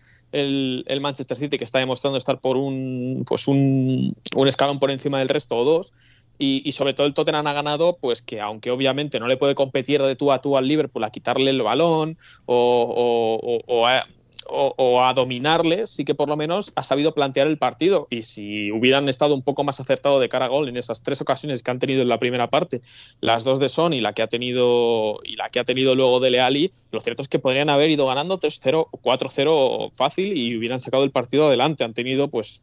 Manchester 1.00 1.36
City 1.36 1.58
que 1.58 1.64
está 1.64 1.78
demostrando 1.78 2.18
estar 2.18 2.40
por 2.40 2.56
un 2.56 3.24
pues 3.26 3.46
un, 3.46 4.16
un 4.34 4.48
escalón 4.48 4.80
por 4.80 4.90
encima 4.90 5.20
del 5.20 5.28
resto 5.28 5.56
o 5.56 5.64
dos 5.64 5.92
y, 6.38 6.72
sobre 6.72 6.94
todo 6.94 7.06
el 7.06 7.14
Tottenham 7.14 7.46
ha 7.46 7.52
ganado, 7.52 7.96
pues 8.00 8.22
que 8.22 8.40
aunque 8.40 8.70
obviamente 8.70 9.20
no 9.20 9.28
le 9.28 9.36
puede 9.36 9.54
competir 9.54 10.02
de 10.02 10.16
tú 10.16 10.32
a 10.32 10.40
tú 10.40 10.56
al 10.56 10.66
Liverpool 10.66 11.04
a 11.04 11.10
quitarle 11.10 11.50
el 11.50 11.62
balón 11.62 12.18
o, 12.46 13.40
o, 13.46 13.60
o, 13.66 13.86
a, 13.86 14.06
o, 14.46 15.04
a, 15.04 15.14
dominarle, 15.14 15.86
sí 15.86 16.04
que 16.04 16.14
por 16.14 16.28
lo 16.28 16.36
menos 16.36 16.72
ha 16.74 16.82
sabido 16.82 17.14
plantear 17.14 17.46
el 17.46 17.58
partido. 17.58 18.06
Y 18.10 18.22
si 18.22 18.70
hubieran 18.72 19.08
estado 19.08 19.34
un 19.34 19.42
poco 19.42 19.64
más 19.64 19.80
acertado 19.80 20.20
de 20.20 20.28
cara 20.28 20.46
a 20.46 20.48
gol 20.48 20.68
en 20.68 20.76
esas 20.76 21.02
tres 21.02 21.20
ocasiones 21.20 21.62
que 21.62 21.70
han 21.70 21.78
tenido 21.78 22.02
en 22.02 22.08
la 22.08 22.18
primera 22.18 22.50
parte, 22.50 22.80
las 23.20 23.44
dos 23.44 23.60
de 23.60 23.68
Son 23.68 23.92
y 23.92 24.00
la 24.00 24.12
que 24.12 24.22
ha 24.22 24.28
tenido 24.28 25.20
y 25.24 25.36
la 25.36 25.48
que 25.50 25.60
ha 25.60 25.64
tenido 25.64 25.94
luego 25.94 26.20
de 26.20 26.30
Leali, 26.30 26.72
lo 26.90 27.00
cierto 27.00 27.22
es 27.22 27.28
que 27.28 27.38
podrían 27.38 27.70
haber 27.70 27.90
ido 27.90 28.06
ganando 28.06 28.38
3-0 28.38 28.88
o 28.90 29.00
4-0 29.00 29.94
fácil 29.94 30.36
y 30.36 30.56
hubieran 30.56 30.80
sacado 30.80 31.04
el 31.04 31.10
partido 31.10 31.46
adelante. 31.46 31.84
Han 31.84 31.94
tenido 31.94 32.28
pues 32.28 32.62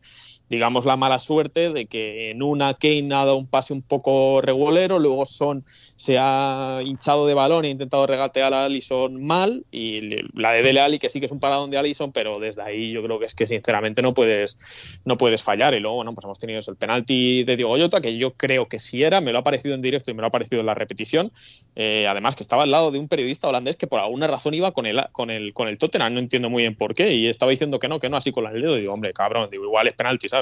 digamos, 0.52 0.86
la 0.86 0.98
mala 0.98 1.18
suerte 1.18 1.72
de 1.72 1.86
que 1.86 2.30
en 2.30 2.44
una 2.44 2.74
Kane 2.74 3.08
ha 3.14 3.24
dado 3.24 3.38
un 3.38 3.48
pase 3.48 3.72
un 3.72 3.82
poco 3.82 4.42
regulero, 4.42 5.00
luego 5.00 5.26
Son 5.26 5.64
se 5.96 6.18
ha 6.20 6.82
hinchado 6.84 7.26
de 7.26 7.34
balón 7.34 7.64
e 7.64 7.70
ha 7.70 7.72
intentado 7.72 8.06
regatear 8.06 8.54
a 8.54 8.66
Allison 8.66 9.24
mal, 9.24 9.64
y 9.72 10.18
la 10.34 10.52
de 10.52 10.62
Dele 10.62 10.82
Alli, 10.82 11.00
que 11.00 11.08
sí 11.08 11.22
que 11.22 11.28
es 11.28 11.32
un 11.32 11.40
paradón 11.40 11.72
de 11.72 11.78
Allison, 11.78 12.12
pero 12.12 12.40
desde 12.40 12.64
ahí 12.64 12.92
yo 12.92 13.02
creo 13.02 13.18
que 13.18 13.28
es 13.28 13.34
que 13.34 13.48
sinceramente 13.48 14.02
no 14.02 14.14
puedes, 14.14 15.02
no 15.06 15.16
puedes 15.16 15.42
fallar. 15.42 15.74
Y 15.74 15.80
luego, 15.80 15.98
bueno, 15.98 16.14
pues 16.14 16.26
hemos 16.26 16.40
tenido 16.40 16.60
el 16.68 16.76
penalti 16.76 17.46
de 17.46 17.56
Diego 17.56 17.78
Llota, 17.78 18.02
que 18.02 18.18
yo 18.18 18.34
creo 18.34 18.68
que 18.68 18.80
sí 18.80 19.04
era, 19.04 19.22
me 19.22 19.32
lo 19.32 19.40
ha 19.40 19.44
parecido 19.44 19.74
en 19.74 19.82
directo 19.82 20.12
y 20.12 20.16
me 20.16 20.22
lo 20.22 20.28
ha 20.28 20.32
parecido 20.32 20.60
en 20.60 20.66
la 20.66 20.74
repetición. 20.74 21.32
Eh, 21.76 22.08
además, 22.10 22.36
que 22.36 22.44
estaba 22.44 22.64
al 22.64 22.72
lado 22.72 22.92
de 22.92 23.00
un 23.00 23.08
periodista 23.08 23.48
holandés 23.48 23.78
que 23.78 23.88
por 23.88 24.02
alguna 24.02 24.28
razón 24.28 24.54
iba 24.54 24.74
con 24.74 24.86
el, 24.86 25.02
con 25.14 25.30
el, 25.30 25.54
con 25.54 25.70
el 25.70 25.78
Tottenham, 25.78 26.16
no 26.16 26.20
entiendo 26.20 26.50
muy 26.50 26.64
bien 26.64 26.76
por 26.76 26.94
qué, 26.94 27.14
y 27.14 27.28
estaba 27.28 27.52
diciendo 27.52 27.80
que 27.80 27.88
no, 27.88 28.00
que 28.00 28.10
no, 28.10 28.18
así 28.18 28.32
con 28.32 28.48
el 28.48 28.60
dedo, 28.60 28.76
digo, 28.76 28.92
hombre, 28.92 29.14
cabrón, 29.14 29.48
digo, 29.52 29.64
igual 29.66 29.88
es 29.88 29.94
penalti, 29.94 30.28
¿sabes? 30.28 30.41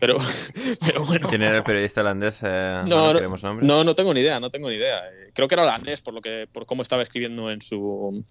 Pero, 0.00 0.18
pero 0.80 1.04
bueno. 1.04 1.28
¿Quién 1.28 1.42
era 1.42 1.56
el 1.56 1.64
periodista 1.64 2.00
holandés? 2.00 2.40
Eh, 2.42 2.82
no, 2.86 3.14
no, 3.14 3.20
no, 3.20 3.54
no, 3.54 3.84
no, 3.84 3.94
tengo 3.94 4.14
ni 4.14 4.20
idea, 4.20 4.40
no 4.40 4.50
tengo 4.50 4.68
ni 4.68 4.76
idea. 4.76 5.02
Creo 5.32 5.48
que 5.48 5.54
era 5.54 5.62
holandés 5.62 6.00
por 6.00 6.14
lo 6.14 6.20
que, 6.20 6.48
por 6.50 6.66
cómo 6.66 6.82
estaba 6.82 7.02
escribiendo 7.02 7.50
en 7.50 7.60
su, 7.60 8.24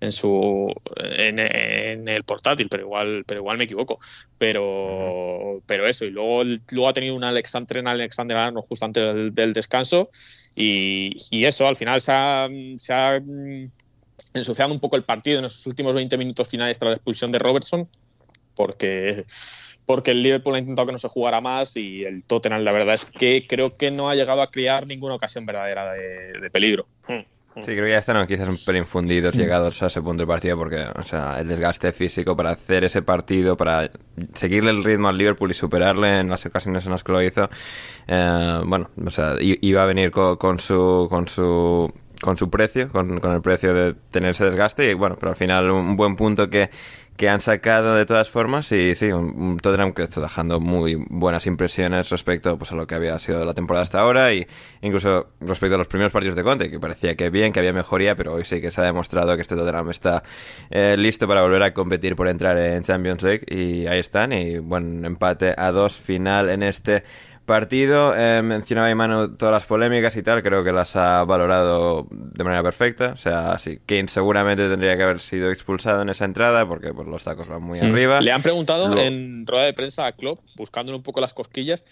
en 0.00 0.12
su, 0.12 0.72
en, 0.96 1.38
en 1.38 2.08
el 2.08 2.24
portátil, 2.24 2.68
pero 2.68 2.84
igual, 2.84 3.24
pero 3.26 3.40
igual 3.40 3.58
me 3.58 3.64
equivoco. 3.64 3.98
Pero, 4.38 5.62
pero 5.66 5.86
eso 5.86 6.04
y 6.04 6.10
luego, 6.10 6.44
luego 6.44 6.88
ha 6.88 6.92
tenido 6.92 7.14
un 7.14 7.24
Alexander, 7.24 7.86
Alexander 7.86 8.36
Arnold 8.36 8.66
justo 8.66 8.84
antes 8.84 9.02
del, 9.02 9.34
del 9.34 9.52
descanso 9.52 10.10
y, 10.56 11.16
y, 11.30 11.44
eso 11.44 11.66
al 11.66 11.76
final 11.76 12.00
se 12.00 12.12
ha, 12.12 12.48
se 12.76 12.92
ha 12.92 13.20
ensuciado 14.34 14.72
un 14.72 14.80
poco 14.80 14.96
el 14.96 15.04
partido 15.04 15.38
en 15.38 15.44
esos 15.44 15.66
últimos 15.66 15.94
20 15.94 16.16
minutos 16.18 16.48
finales 16.48 16.78
tras 16.78 16.90
la 16.90 16.96
expulsión 16.96 17.30
de 17.30 17.38
Robertson 17.38 17.84
porque 18.54 19.22
porque 19.88 20.10
el 20.10 20.22
Liverpool 20.22 20.54
ha 20.54 20.58
intentado 20.58 20.84
que 20.84 20.92
no 20.92 20.98
se 20.98 21.08
jugara 21.08 21.40
más 21.40 21.74
y 21.78 22.04
el 22.04 22.22
Tottenham 22.22 22.60
la 22.60 22.72
verdad 22.72 22.94
es 22.94 23.06
que 23.06 23.42
creo 23.48 23.70
que 23.70 23.90
no 23.90 24.10
ha 24.10 24.14
llegado 24.14 24.42
a 24.42 24.50
crear 24.50 24.86
ninguna 24.86 25.14
ocasión 25.14 25.46
verdadera 25.46 25.94
de, 25.94 26.32
de 26.38 26.50
peligro. 26.50 26.86
Sí, 27.08 27.72
creo 27.72 27.86
que 27.86 27.92
ya 27.92 27.98
están 27.98 28.26
quizás 28.26 28.50
un 28.50 28.58
pelín 28.58 28.84
fundidos 28.84 29.34
llegados 29.34 29.82
a 29.82 29.86
ese 29.86 30.02
punto 30.02 30.18
del 30.18 30.26
partido 30.26 30.58
porque, 30.58 30.84
o 30.94 31.02
sea, 31.02 31.40
el 31.40 31.48
desgaste 31.48 31.90
físico 31.92 32.36
para 32.36 32.50
hacer 32.50 32.84
ese 32.84 33.00
partido, 33.00 33.56
para 33.56 33.90
seguirle 34.34 34.72
el 34.72 34.84
ritmo 34.84 35.08
al 35.08 35.16
Liverpool 35.16 35.50
y 35.50 35.54
superarle 35.54 36.20
en 36.20 36.28
las 36.28 36.44
ocasiones 36.44 36.84
en 36.84 36.92
las 36.92 37.02
que 37.02 37.12
lo 37.12 37.22
hizo, 37.22 37.48
eh, 38.06 38.60
bueno, 38.66 38.90
o 39.02 39.10
sea, 39.10 39.36
iba 39.40 39.82
a 39.82 39.86
venir 39.86 40.10
con, 40.10 40.36
con 40.36 40.58
su 40.60 41.06
con 41.08 41.28
su 41.28 41.90
con 42.20 42.36
su 42.36 42.50
precio, 42.50 42.88
con, 42.90 43.20
con, 43.20 43.32
el 43.32 43.40
precio 43.40 43.72
de 43.74 43.94
tener 44.10 44.30
ese 44.30 44.44
desgaste. 44.44 44.90
Y 44.90 44.94
bueno, 44.94 45.16
pero 45.18 45.30
al 45.30 45.36
final 45.36 45.70
un, 45.70 45.96
buen 45.96 46.16
punto 46.16 46.50
que, 46.50 46.70
que 47.16 47.28
han 47.28 47.40
sacado 47.40 47.94
de 47.94 48.06
todas 48.06 48.30
formas. 48.30 48.70
Y 48.72 48.94
sí, 48.94 49.12
un, 49.12 49.40
un, 49.40 49.56
Tottenham 49.58 49.92
que 49.92 50.02
está 50.02 50.20
dejando 50.20 50.58
muy 50.60 50.96
buenas 51.08 51.46
impresiones 51.46 52.10
respecto 52.10 52.58
pues, 52.58 52.72
a 52.72 52.76
lo 52.76 52.86
que 52.86 52.94
había 52.94 53.18
sido 53.18 53.44
la 53.44 53.54
temporada 53.54 53.82
hasta 53.82 54.00
ahora. 54.00 54.32
Y 54.32 54.46
incluso 54.82 55.28
respecto 55.40 55.76
a 55.76 55.78
los 55.78 55.86
primeros 55.86 56.12
partidos 56.12 56.34
de 56.34 56.42
Conte, 56.42 56.70
que 56.70 56.80
parecía 56.80 57.14
que 57.14 57.30
bien, 57.30 57.52
que 57.52 57.60
había 57.60 57.72
mejoría, 57.72 58.16
pero 58.16 58.34
hoy 58.34 58.44
sí 58.44 58.60
que 58.60 58.70
se 58.70 58.80
ha 58.80 58.84
demostrado 58.84 59.36
que 59.36 59.42
este 59.42 59.54
Tottenham 59.54 59.90
está 59.90 60.22
eh, 60.70 60.96
listo 60.98 61.28
para 61.28 61.42
volver 61.42 61.62
a 61.62 61.72
competir 61.72 62.16
por 62.16 62.28
entrar 62.28 62.58
en 62.58 62.82
Champions 62.82 63.22
League. 63.22 63.44
Y 63.46 63.86
ahí 63.86 64.00
están. 64.00 64.32
Y 64.32 64.58
buen 64.58 65.04
empate 65.04 65.54
a 65.56 65.70
dos 65.70 65.96
final 65.96 66.50
en 66.50 66.64
este 66.64 67.04
partido. 67.48 68.14
Eh, 68.16 68.42
mencionaba 68.42 68.94
Manu 68.94 69.36
todas 69.36 69.52
las 69.52 69.66
polémicas 69.66 70.14
y 70.16 70.22
tal, 70.22 70.44
creo 70.44 70.62
que 70.62 70.70
las 70.70 70.94
ha 70.94 71.24
valorado 71.24 72.06
de 72.10 72.44
manera 72.44 72.62
perfecta. 72.62 73.08
O 73.14 73.16
sea, 73.16 73.58
sí, 73.58 73.80
Kane 73.86 74.06
seguramente 74.06 74.68
tendría 74.68 74.96
que 74.96 75.02
haber 75.02 75.18
sido 75.18 75.50
expulsado 75.50 76.02
en 76.02 76.10
esa 76.10 76.26
entrada 76.26 76.68
porque 76.68 76.94
pues, 76.94 77.08
los 77.08 77.24
tacos 77.24 77.48
van 77.48 77.62
muy 77.62 77.76
sí. 77.76 77.86
arriba. 77.86 78.20
Le 78.20 78.30
han 78.30 78.42
preguntado 78.42 78.86
Lo... 78.86 79.00
en 79.00 79.46
rueda 79.46 79.64
de 79.64 79.72
prensa 79.72 80.06
a 80.06 80.12
Klopp, 80.12 80.40
buscándole 80.54 80.96
un 80.96 81.02
poco 81.02 81.20
las 81.20 81.34
cosquillas, 81.34 81.84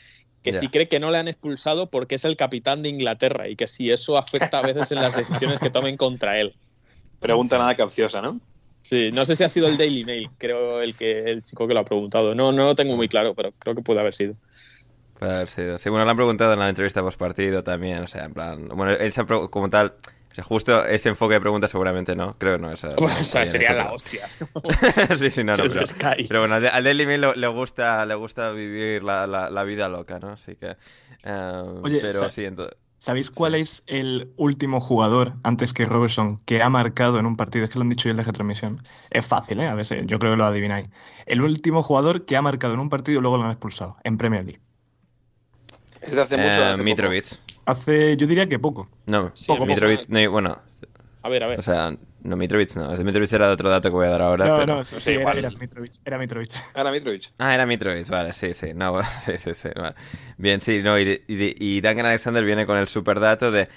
que 0.45 0.53
yeah. 0.53 0.61
si 0.61 0.69
cree 0.69 0.87
que 0.87 1.01
no 1.01 1.11
le 1.11 1.19
han 1.19 1.27
expulsado 1.27 1.91
porque 1.91 2.15
es 2.15 2.25
el 2.25 2.37
capitán 2.37 2.85
de 2.85 2.91
Inglaterra 2.91 3.49
y 3.49 3.57
que 3.57 3.67
si 3.67 3.91
eso 3.91 4.17
afecta 4.17 4.59
a 4.59 4.63
veces 4.63 4.93
en 4.93 5.01
las 5.01 5.17
decisiones 5.17 5.59
que 5.59 5.71
tomen 5.71 5.97
contra 5.97 6.39
él. 6.39 6.55
Pregunta 7.19 7.59
nada 7.59 7.75
capciosa, 7.75 8.23
¿no? 8.23 8.41
Sí, 8.83 9.11
no 9.11 9.25
sé 9.25 9.35
si 9.35 9.43
ha 9.43 9.49
sido 9.49 9.67
el 9.67 9.79
Daily 9.79 10.05
Mail, 10.05 10.31
creo 10.39 10.81
el 10.81 10.95
que 10.95 11.25
el 11.31 11.43
chico 11.43 11.67
que 11.67 11.75
lo 11.75 11.81
ha 11.81 11.85
preguntado. 11.85 12.37
No, 12.37 12.53
no 12.53 12.67
lo 12.67 12.77
tengo 12.77 12.95
muy 12.95 13.09
claro, 13.09 13.35
pero 13.35 13.51
creo 13.59 13.75
que 13.75 13.83
puede 13.83 13.99
haber 13.99 14.15
sido. 14.15 14.37
Puede 15.19 15.35
haber 15.35 15.49
sido. 15.49 15.79
Sí, 15.79 15.89
bueno, 15.89 16.05
lo 16.05 16.11
han 16.11 16.17
preguntado 16.17 16.53
en 16.53 16.59
la 16.59 16.69
entrevista 16.69 17.03
post 17.03 17.19
partido 17.19 17.63
también, 17.63 18.03
o 18.03 18.07
sea, 18.07 18.25
en 18.25 18.35
plan, 18.35 18.69
bueno, 18.69 18.93
él 18.93 19.13
se 19.13 19.21
ha 19.21 19.27
como 19.27 19.71
tal, 19.71 19.95
o 20.31 20.35
sea, 20.35 20.45
justo 20.45 20.85
este 20.85 21.09
enfoque 21.09 21.35
de 21.35 21.41
pregunta 21.41 21.67
seguramente 21.67 22.15
no, 22.15 22.37
creo 22.39 22.57
que 22.57 22.63
no. 22.63 22.71
Esa, 22.71 22.89
o 22.99 23.09
sea, 23.09 23.47
sería 23.47 23.73
la 23.73 23.93
hostia. 23.93 24.29
sí, 25.17 25.31
sí, 25.31 25.43
no, 25.43 25.57
no, 25.57 25.65
pero, 25.65 25.85
pero 26.29 26.41
bueno, 26.41 26.55
al 26.55 26.85
Mail 26.85 27.21
le, 27.21 27.37
le, 27.37 27.49
gusta, 27.49 28.05
le 28.05 28.15
gusta 28.15 28.51
vivir 28.51 29.03
la, 29.03 29.27
la, 29.27 29.49
la, 29.49 29.65
vida 29.65 29.89
loca, 29.89 30.19
¿no? 30.19 30.33
Así 30.33 30.57
que, 30.57 30.77
uh, 31.25 31.81
Oye, 31.83 32.01
pero 32.03 32.29
sí, 32.29 32.45
entonces... 32.45 32.77
¿Sabéis 32.99 33.31
cuál 33.31 33.55
es 33.55 33.83
el 33.87 34.33
último 34.37 34.81
jugador, 34.81 35.35
antes 35.43 35.73
que 35.73 35.85
Robertson, 35.85 36.39
que 36.45 36.63
ha 36.63 36.71
marcado 36.71 37.19
en 37.19 37.27
un 37.27 37.37
partido? 37.37 37.65
Es 37.65 37.71
que 37.71 37.79
lo 37.79 37.83
han 37.83 37.91
dicho 37.91 38.09
yo 38.09 38.13
en 38.13 38.17
la 38.17 38.23
retransmisión. 38.23 38.83
Es 39.11 39.27
fácil, 39.27 39.61
¿eh? 39.61 39.67
A 39.67 39.75
veces 39.75 40.03
yo 40.07 40.19
creo 40.19 40.33
que 40.33 40.39
lo 40.39 40.47
adivináis. 40.47 40.89
El 41.27 41.43
último 41.43 41.83
jugador 41.83 42.25
que 42.25 42.37
ha 42.37 42.43
marcado 42.43 42.75
en 42.75 42.81
un 42.81 42.89
partido 42.89 43.19
y 43.19 43.23
luego 43.23 43.37
lo 43.37 43.45
han 43.45 43.51
expulsado, 43.51 43.97
en 44.03 44.17
Premier 44.17 44.45
League. 44.45 44.61
Es 46.07 46.13
de 46.15 46.23
hace 46.23 46.37
mucho. 46.37 46.61
Eh, 46.61 46.65
hace 46.73 46.83
Mitrovic. 46.83 47.25
Hace, 47.65 48.17
yo 48.17 48.27
diría 48.27 48.47
que 48.47 48.59
poco. 48.59 48.89
No, 49.07 49.31
Sí, 49.35 49.47
poco, 49.47 49.59
poco. 49.61 49.67
Mitrovic, 49.67 50.09
no, 50.09 50.31
bueno, 50.31 50.59
A 51.23 51.29
ver, 51.29 51.45
a 51.45 51.47
ver. 51.49 51.59
o 51.59 51.63
sea, 51.63 51.95
no, 52.23 52.37
Mitrovic 52.37 52.75
no. 52.77 52.93
Ese 52.93 53.03
Mitrovic 53.05 53.33
era 53.33 53.49
de 53.49 53.53
otro 53.55 53.69
dato 53.71 53.89
que 53.89 53.95
voy 53.95 54.07
a 54.07 54.11
dar 54.11 54.23
ahora. 54.23 54.47
No, 54.47 54.57
pero- 54.59 54.77
no, 54.77 54.85
sí, 54.85 54.97
sí, 55.01 55.11
era, 55.13 55.21
igual. 55.21 55.39
era 55.39 55.51
Mitrovic. 55.51 55.93
Era 56.05 56.19
Mitrovic. 56.19 56.51
Ahora 56.75 56.91
Mitrovic. 56.93 57.23
Ah, 57.39 57.55
era 57.55 57.67
Mitrovic, 57.67 58.09
vale, 58.09 58.33
sí, 58.33 58.55
sí, 58.55 58.73
no, 58.75 59.03
sí, 59.25 59.37
sí, 59.37 59.55
sí, 59.55 59.69
vale. 59.75 59.95
Bien, 60.39 60.61
sí, 60.61 60.81
no, 60.83 60.99
y, 60.99 61.23
y, 61.27 61.55
y 61.77 61.81
Duncan 61.81 62.07
Alexander 62.07 62.45
viene 62.45 62.67
con 62.67 62.77
el 62.79 62.87
superdato 62.89 63.51
de 63.51 63.69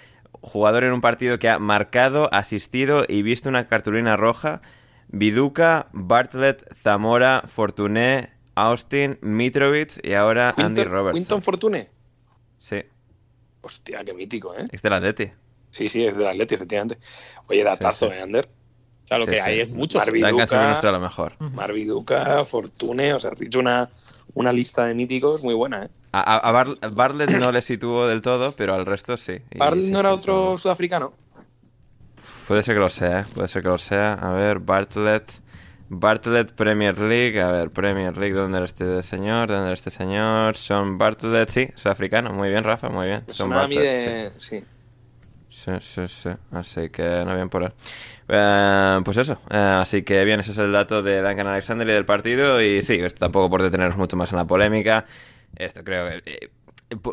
jugador 0.42 0.84
en 0.84 0.94
un 0.94 1.02
partido 1.02 1.40
que 1.40 1.50
ha 1.50 1.58
marcado, 1.60 2.30
asistido 2.32 3.04
y 3.08 3.24
visto 3.24 3.50
una 3.50 3.68
cartulina 3.68 4.16
roja, 4.18 4.62
Viduca, 5.08 5.88
Bartlett, 5.92 6.64
Zamora, 6.76 7.44
Fortuné, 7.48 8.30
Austin, 8.54 9.18
Mitrovic 9.22 10.00
y 10.06 10.14
ahora 10.14 10.50
Andy 10.56 10.82
Winton, 10.82 10.92
Robertson. 10.94 11.20
Winton 11.22 11.42
Fortune. 11.42 11.90
Sí, 12.60 12.82
Hostia, 13.62 14.04
qué 14.06 14.14
mítico, 14.14 14.54
¿eh? 14.56 14.66
es 14.72 14.82
del 14.82 14.94
Atleti. 14.94 15.32
Sí, 15.72 15.90
sí, 15.90 16.06
es 16.06 16.16
del 16.18 16.28
Atleti, 16.28 16.56
efectivamente. 16.56 16.98
Oye, 17.48 17.64
datazo, 17.64 18.08
Sí, 18.08 18.12
sí. 18.14 18.18
¿eh, 18.20 18.22
Ander? 18.24 18.46
O 19.04 19.08
sea, 19.08 19.18
lo 19.18 19.26
Sí, 19.26 19.32
que 19.32 19.38
sí. 19.38 19.44
hay 19.44 19.60
es 19.62 19.70
mucho. 19.70 19.98
Marvin 19.98 20.24
sí. 20.24 20.30
Duncan 20.30 20.48
siempre 20.48 20.58
Viduca. 20.60 20.72
nos 20.72 20.80
trae 20.80 20.92
lo 20.94 21.00
mejor. 21.00 21.34
Marvi 21.40 21.84
Duca, 21.86 22.46
Fortune, 22.46 23.14
o 23.14 23.20
sea, 23.20 23.32
has 23.32 23.40
dicho 23.40 23.60
una, 23.60 23.90
una 24.34 24.54
lista 24.54 24.86
de 24.86 24.94
míticos 24.94 25.44
muy 25.44 25.54
buena, 25.54 25.86
¿eh? 25.86 25.90
A, 26.12 26.22
a- 26.22 26.38
a 26.38 26.52
Bar- 26.52 26.78
a 26.82 26.88
Bartlett 26.90 27.32
no 27.40 27.52
le 27.52 27.62
situó 27.62 28.08
del 28.08 28.22
todo, 28.22 28.52
pero 28.54 28.74
al 28.74 28.86
resto 28.86 29.16
sí. 29.18 29.38
Sí, 29.52 29.92
no 29.92 30.00
era 30.00 30.14
otro 30.14 30.58
sudafricano. 30.58 31.14
Puede 32.48 32.64
ser 32.64 32.76
que 32.76 32.80
lo 32.80 32.90
sea, 32.90 33.22
¿eh? 33.22 33.26
puede 33.34 33.48
ser 33.48 33.62
que 33.62 33.70
lo 33.70 33.78
sea. 33.78 34.14
A 34.14 34.32
ver, 34.32 34.60
Bartlett. 34.60 35.32
Bartlett 35.90 36.54
Premier 36.54 36.98
League. 36.98 37.42
A 37.42 37.52
ver, 37.52 37.72
Premier 37.72 38.18
League, 38.18 38.34
¿dónde 38.34 38.58
era 38.58 38.66
este 38.66 39.02
señor? 39.02 39.50
¿Dónde 39.50 39.66
era 39.66 39.74
este 39.74 39.90
señor? 39.90 40.56
Sean 40.56 40.98
Bartlett, 40.98 41.50
sí, 41.50 41.70
sudafricano. 41.76 42.32
Muy 42.32 42.50
bien, 42.50 42.64
Rafa, 42.64 42.90
muy 42.90 43.08
bien. 43.08 43.24
Mí 43.28 43.50
Bartlett, 43.50 44.34
de... 44.34 44.40
Sí. 44.40 44.60
sí. 44.60 44.66
Sí, 45.50 45.72
sí, 45.80 46.08
sí. 46.08 46.30
Así 46.52 46.90
que 46.90 47.24
no 47.26 47.36
bien 47.36 47.50
por 47.50 47.64
él. 47.64 47.74
Eh, 48.28 49.00
pues 49.04 49.18
eso. 49.18 49.42
Eh, 49.50 49.58
así 49.58 50.04
que 50.04 50.24
bien, 50.24 50.40
ese 50.40 50.52
es 50.52 50.58
el 50.60 50.72
dato 50.72 51.02
de 51.02 51.22
Duncan 51.22 51.48
Alexander 51.48 51.88
y 51.90 51.92
del 51.92 52.06
partido. 52.06 52.62
Y 52.62 52.82
sí, 52.84 53.00
esto 53.02 53.20
tampoco 53.20 53.50
por 53.50 53.64
detenernos 53.64 53.98
mucho 53.98 54.16
más 54.16 54.32
en 54.32 54.38
la 54.38 54.46
polémica. 54.46 55.06
Esto 55.56 55.84
creo 55.84 56.08
que. 56.08 56.32
eh, 56.32 56.50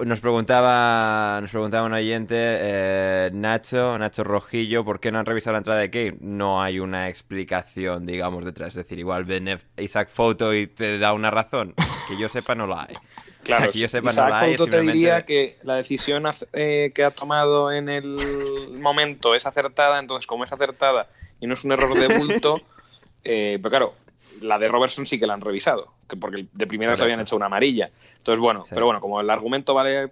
nos 0.07 0.21
preguntaba, 0.21 1.39
nos 1.43 1.51
preguntaba 1.51 1.87
un 1.87 1.93
oyente, 1.93 2.35
eh, 2.39 3.31
Nacho, 3.33 3.99
Nacho 3.99 4.25
Rojillo, 4.25 4.85
¿por 4.85 5.01
qué 5.01 5.13
no 5.13 5.19
han 5.19 5.27
revisado 5.27 5.53
la 5.53 5.59
entrada 5.59 5.81
de 5.81 5.91
Kane? 5.91 6.17
No 6.21 6.63
hay 6.63 6.79
una 6.79 7.09
explicación, 7.09 8.07
digamos, 8.07 8.45
detrás. 8.45 8.69
Es 8.69 8.77
decir, 8.77 8.99
igual 8.99 9.25
ven 9.25 9.61
Isaac 9.77 10.09
Foto 10.09 10.55
y 10.55 10.67
te 10.67 10.99
da 10.99 11.13
una 11.13 11.31
razón. 11.31 11.75
Que 12.09 12.17
yo 12.19 12.29
sepa, 12.29 12.55
no 12.55 12.67
la 12.67 12.83
hay. 12.89 12.97
Claro, 13.47 13.71
que 13.71 13.79
yo 13.79 13.89
sepa, 13.89 14.11
Isaac 14.11 14.25
no 14.25 14.31
la 14.31 14.41
hay. 14.41 14.53
es 14.55 14.59
Couto 14.59 14.71
te 14.73 14.81
diría 14.81 15.25
que 15.25 15.57
la 15.63 15.77
decisión 15.77 16.25
eh, 16.53 16.91
que 16.93 17.05
ha 17.05 17.13
tomado 17.13 17.71
en 17.71 17.89
el 17.89 18.73
momento 18.73 19.37
es 19.37 19.47
acertada, 19.47 20.01
entonces 20.01 20.27
como 20.27 20.43
es 20.43 20.53
acertada 20.53 21.09
y 21.39 21.47
no 21.47 21.55
es 21.55 21.65
un 21.65 21.71
error 21.71 21.97
de 21.97 22.19
bulto, 22.19 22.61
eh, 23.23 23.61
pero 23.63 23.71
claro, 23.71 23.95
la 24.41 24.59
de 24.59 24.69
Robertson 24.69 25.07
sí 25.07 25.19
que 25.19 25.27
la 25.27 25.35
han 25.35 25.41
revisado, 25.41 25.93
que 26.09 26.17
porque 26.17 26.47
de 26.53 26.67
primera 26.67 26.93
Por 26.93 26.99
se 26.99 27.05
habían 27.05 27.21
hecho 27.21 27.37
una 27.37 27.47
amarilla. 27.47 27.91
Entonces, 28.19 28.41
bueno, 28.41 28.63
Sí. 28.65 28.71
pero 28.75 28.87
bueno, 28.87 29.01
como 29.01 29.21
el 29.21 29.31
argumento 29.31 29.75
vale... 29.75 30.11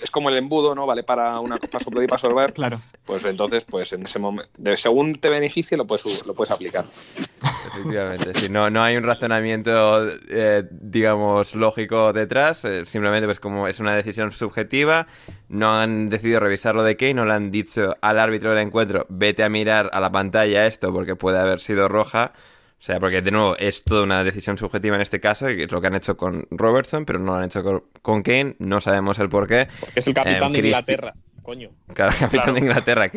Es 0.00 0.10
como 0.10 0.28
el 0.28 0.36
embudo, 0.36 0.74
¿no? 0.74 0.86
Vale 0.86 1.02
para 1.02 1.40
una 1.40 1.56
para 1.56 1.82
soplar 1.82 2.04
y 2.04 2.06
para 2.06 2.18
sorber. 2.18 2.52
Claro. 2.52 2.80
Pues 3.06 3.24
entonces, 3.24 3.64
pues 3.64 3.92
en 3.94 4.04
ese 4.04 4.18
momento, 4.18 4.50
según 4.76 5.14
te 5.14 5.30
beneficie, 5.30 5.76
lo 5.76 5.86
puedes, 5.86 6.24
lo 6.26 6.34
puedes 6.34 6.52
aplicar. 6.52 6.84
Efectivamente, 7.68 8.34
sí, 8.34 8.52
no, 8.52 8.68
no 8.70 8.82
hay 8.84 8.96
un 8.96 9.02
razonamiento, 9.04 10.06
eh, 10.28 10.64
digamos, 10.70 11.54
lógico 11.54 12.12
detrás, 12.12 12.64
eh, 12.66 12.84
simplemente 12.84 13.26
pues 13.26 13.40
como 13.40 13.66
es 13.68 13.80
una 13.80 13.96
decisión 13.96 14.32
subjetiva, 14.32 15.06
no 15.48 15.74
han 15.74 16.10
decidido 16.10 16.40
revisarlo 16.40 16.82
de 16.82 16.96
Kane, 16.96 17.14
no 17.14 17.24
le 17.24 17.32
han 17.32 17.50
dicho 17.50 17.96
al 18.02 18.18
árbitro 18.20 18.50
del 18.50 18.60
encuentro, 18.60 19.06
vete 19.08 19.42
a 19.44 19.48
mirar 19.48 19.90
a 19.92 20.00
la 20.00 20.12
pantalla 20.12 20.66
esto 20.66 20.92
porque 20.92 21.16
puede 21.16 21.38
haber 21.38 21.58
sido 21.58 21.88
roja, 21.88 22.32
o 22.78 22.82
sea, 22.86 23.00
porque 23.00 23.22
de 23.22 23.30
nuevo 23.30 23.56
es 23.56 23.82
toda 23.84 24.02
una 24.02 24.22
decisión 24.22 24.58
subjetiva 24.58 24.96
en 24.96 25.02
este 25.02 25.18
caso, 25.20 25.50
y 25.50 25.62
es 25.62 25.72
lo 25.72 25.80
que 25.80 25.86
han 25.88 25.94
hecho 25.94 26.16
con 26.16 26.46
Robertson, 26.50 27.04
pero 27.04 27.18
no 27.18 27.32
lo 27.32 27.38
han 27.38 27.44
hecho 27.44 27.62
con, 27.62 27.84
con 28.02 28.22
Kane, 28.22 28.54
no 28.58 28.80
sabemos 28.80 29.18
el 29.18 29.28
por 29.28 29.46
qué. 29.48 29.68
Porque 29.80 30.00
es 30.00 30.06
el 30.06 30.14
capitán 30.14 30.50
Eh, 30.50 30.56
de 30.56 30.58
Cristi- 30.62 30.66
Inglaterra, 30.66 31.14
coño. 31.42 31.70
Claro, 31.94 32.12
capitán 32.12 32.30
Claro. 32.30 32.52
de 32.54 32.60
Inglaterra. 32.60 33.10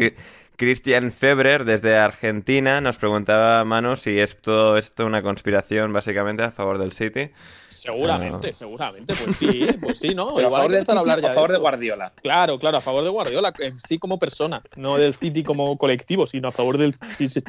Christian 0.60 1.14
Febrer, 1.14 1.64
desde 1.64 1.96
Argentina, 1.96 2.82
nos 2.82 2.98
preguntaba, 2.98 3.64
Manu, 3.64 3.96
si 3.96 4.20
es 4.20 4.36
todo 4.42 4.78
esto 4.78 5.06
una 5.06 5.24
conspiración 5.24 5.94
básicamente 5.94 6.44
a 6.44 6.52
favor 6.52 6.78
del 6.78 6.92
City. 6.92 7.32
Seguramente, 7.70 8.54
seguramente. 8.54 9.14
Pues 9.16 9.38
sí, 9.38 9.68
pues 9.82 10.00
sí, 10.00 10.14
¿no? 10.14 10.34
Pero 10.36 10.50
a 10.50 10.52
favor, 10.52 10.72
de, 10.74 10.84
hablar 10.86 11.22
ya 11.22 11.30
a 11.30 11.34
favor 11.34 11.54
de. 11.54 11.60
Guardiola. 11.60 12.12
Claro, 12.22 12.60
claro, 12.60 12.80
a 12.80 12.82
favor 12.82 13.06
de 13.06 13.10
Guardiola, 13.10 13.54
en 13.58 13.80
sí 13.80 13.98
como 14.00 14.20
persona, 14.20 14.62
no 14.76 14.98
del 14.98 15.16
City 15.16 15.44
como 15.44 15.78
colectivo, 15.78 16.28
sino 16.28 16.50
a 16.50 16.52
favor 16.52 16.78
del 16.78 16.94
sí, 17.18 17.30
sí. 17.30 17.40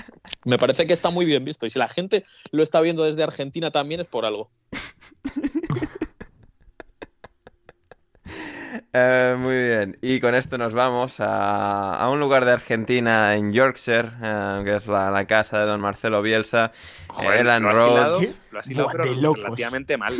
Me 0.44 0.57
parece 0.57 0.87
que 0.87 0.92
está 0.92 1.11
muy 1.11 1.25
bien 1.25 1.42
visto. 1.42 1.66
Y 1.66 1.70
si 1.70 1.81
la 1.81 1.88
gente 1.88 2.23
lo 2.53 2.62
está 2.62 2.81
viendo 2.81 3.03
desde 3.03 3.25
Argentina 3.25 3.73
también 3.73 4.01
es 4.01 4.07
por 4.07 4.25
algo. 4.25 4.53
Eh, 8.92 9.37
muy 9.38 9.55
bien, 9.55 9.98
y 10.03 10.18
con 10.18 10.35
esto 10.35 10.59
nos 10.59 10.74
vamos 10.74 11.20
a, 11.20 11.94
a 11.94 12.11
un 12.11 12.18
lugar 12.18 12.44
de 12.44 12.50
Argentina 12.50 13.37
en 13.37 13.53
Yorkshire, 13.53 14.11
eh, 14.20 14.62
que 14.64 14.74
es 14.74 14.88
la, 14.88 15.12
la 15.12 15.26
casa 15.26 15.61
de 15.61 15.66
don 15.66 15.81
Marcelo 15.81 16.22
Bielsa, 16.22 16.72
Joder, 17.12 17.40
Elland 17.40 17.64
lo 17.64 17.70
has 17.70 17.77
hilado, 17.79 18.20
lo 18.51 18.59
has 18.59 18.70
hilado, 18.70 18.85
Buah, 18.85 18.92
pero 18.92 19.05
de 19.14 19.16
locos. 19.20 19.42
relativamente 19.44 19.96
mal. 19.96 20.14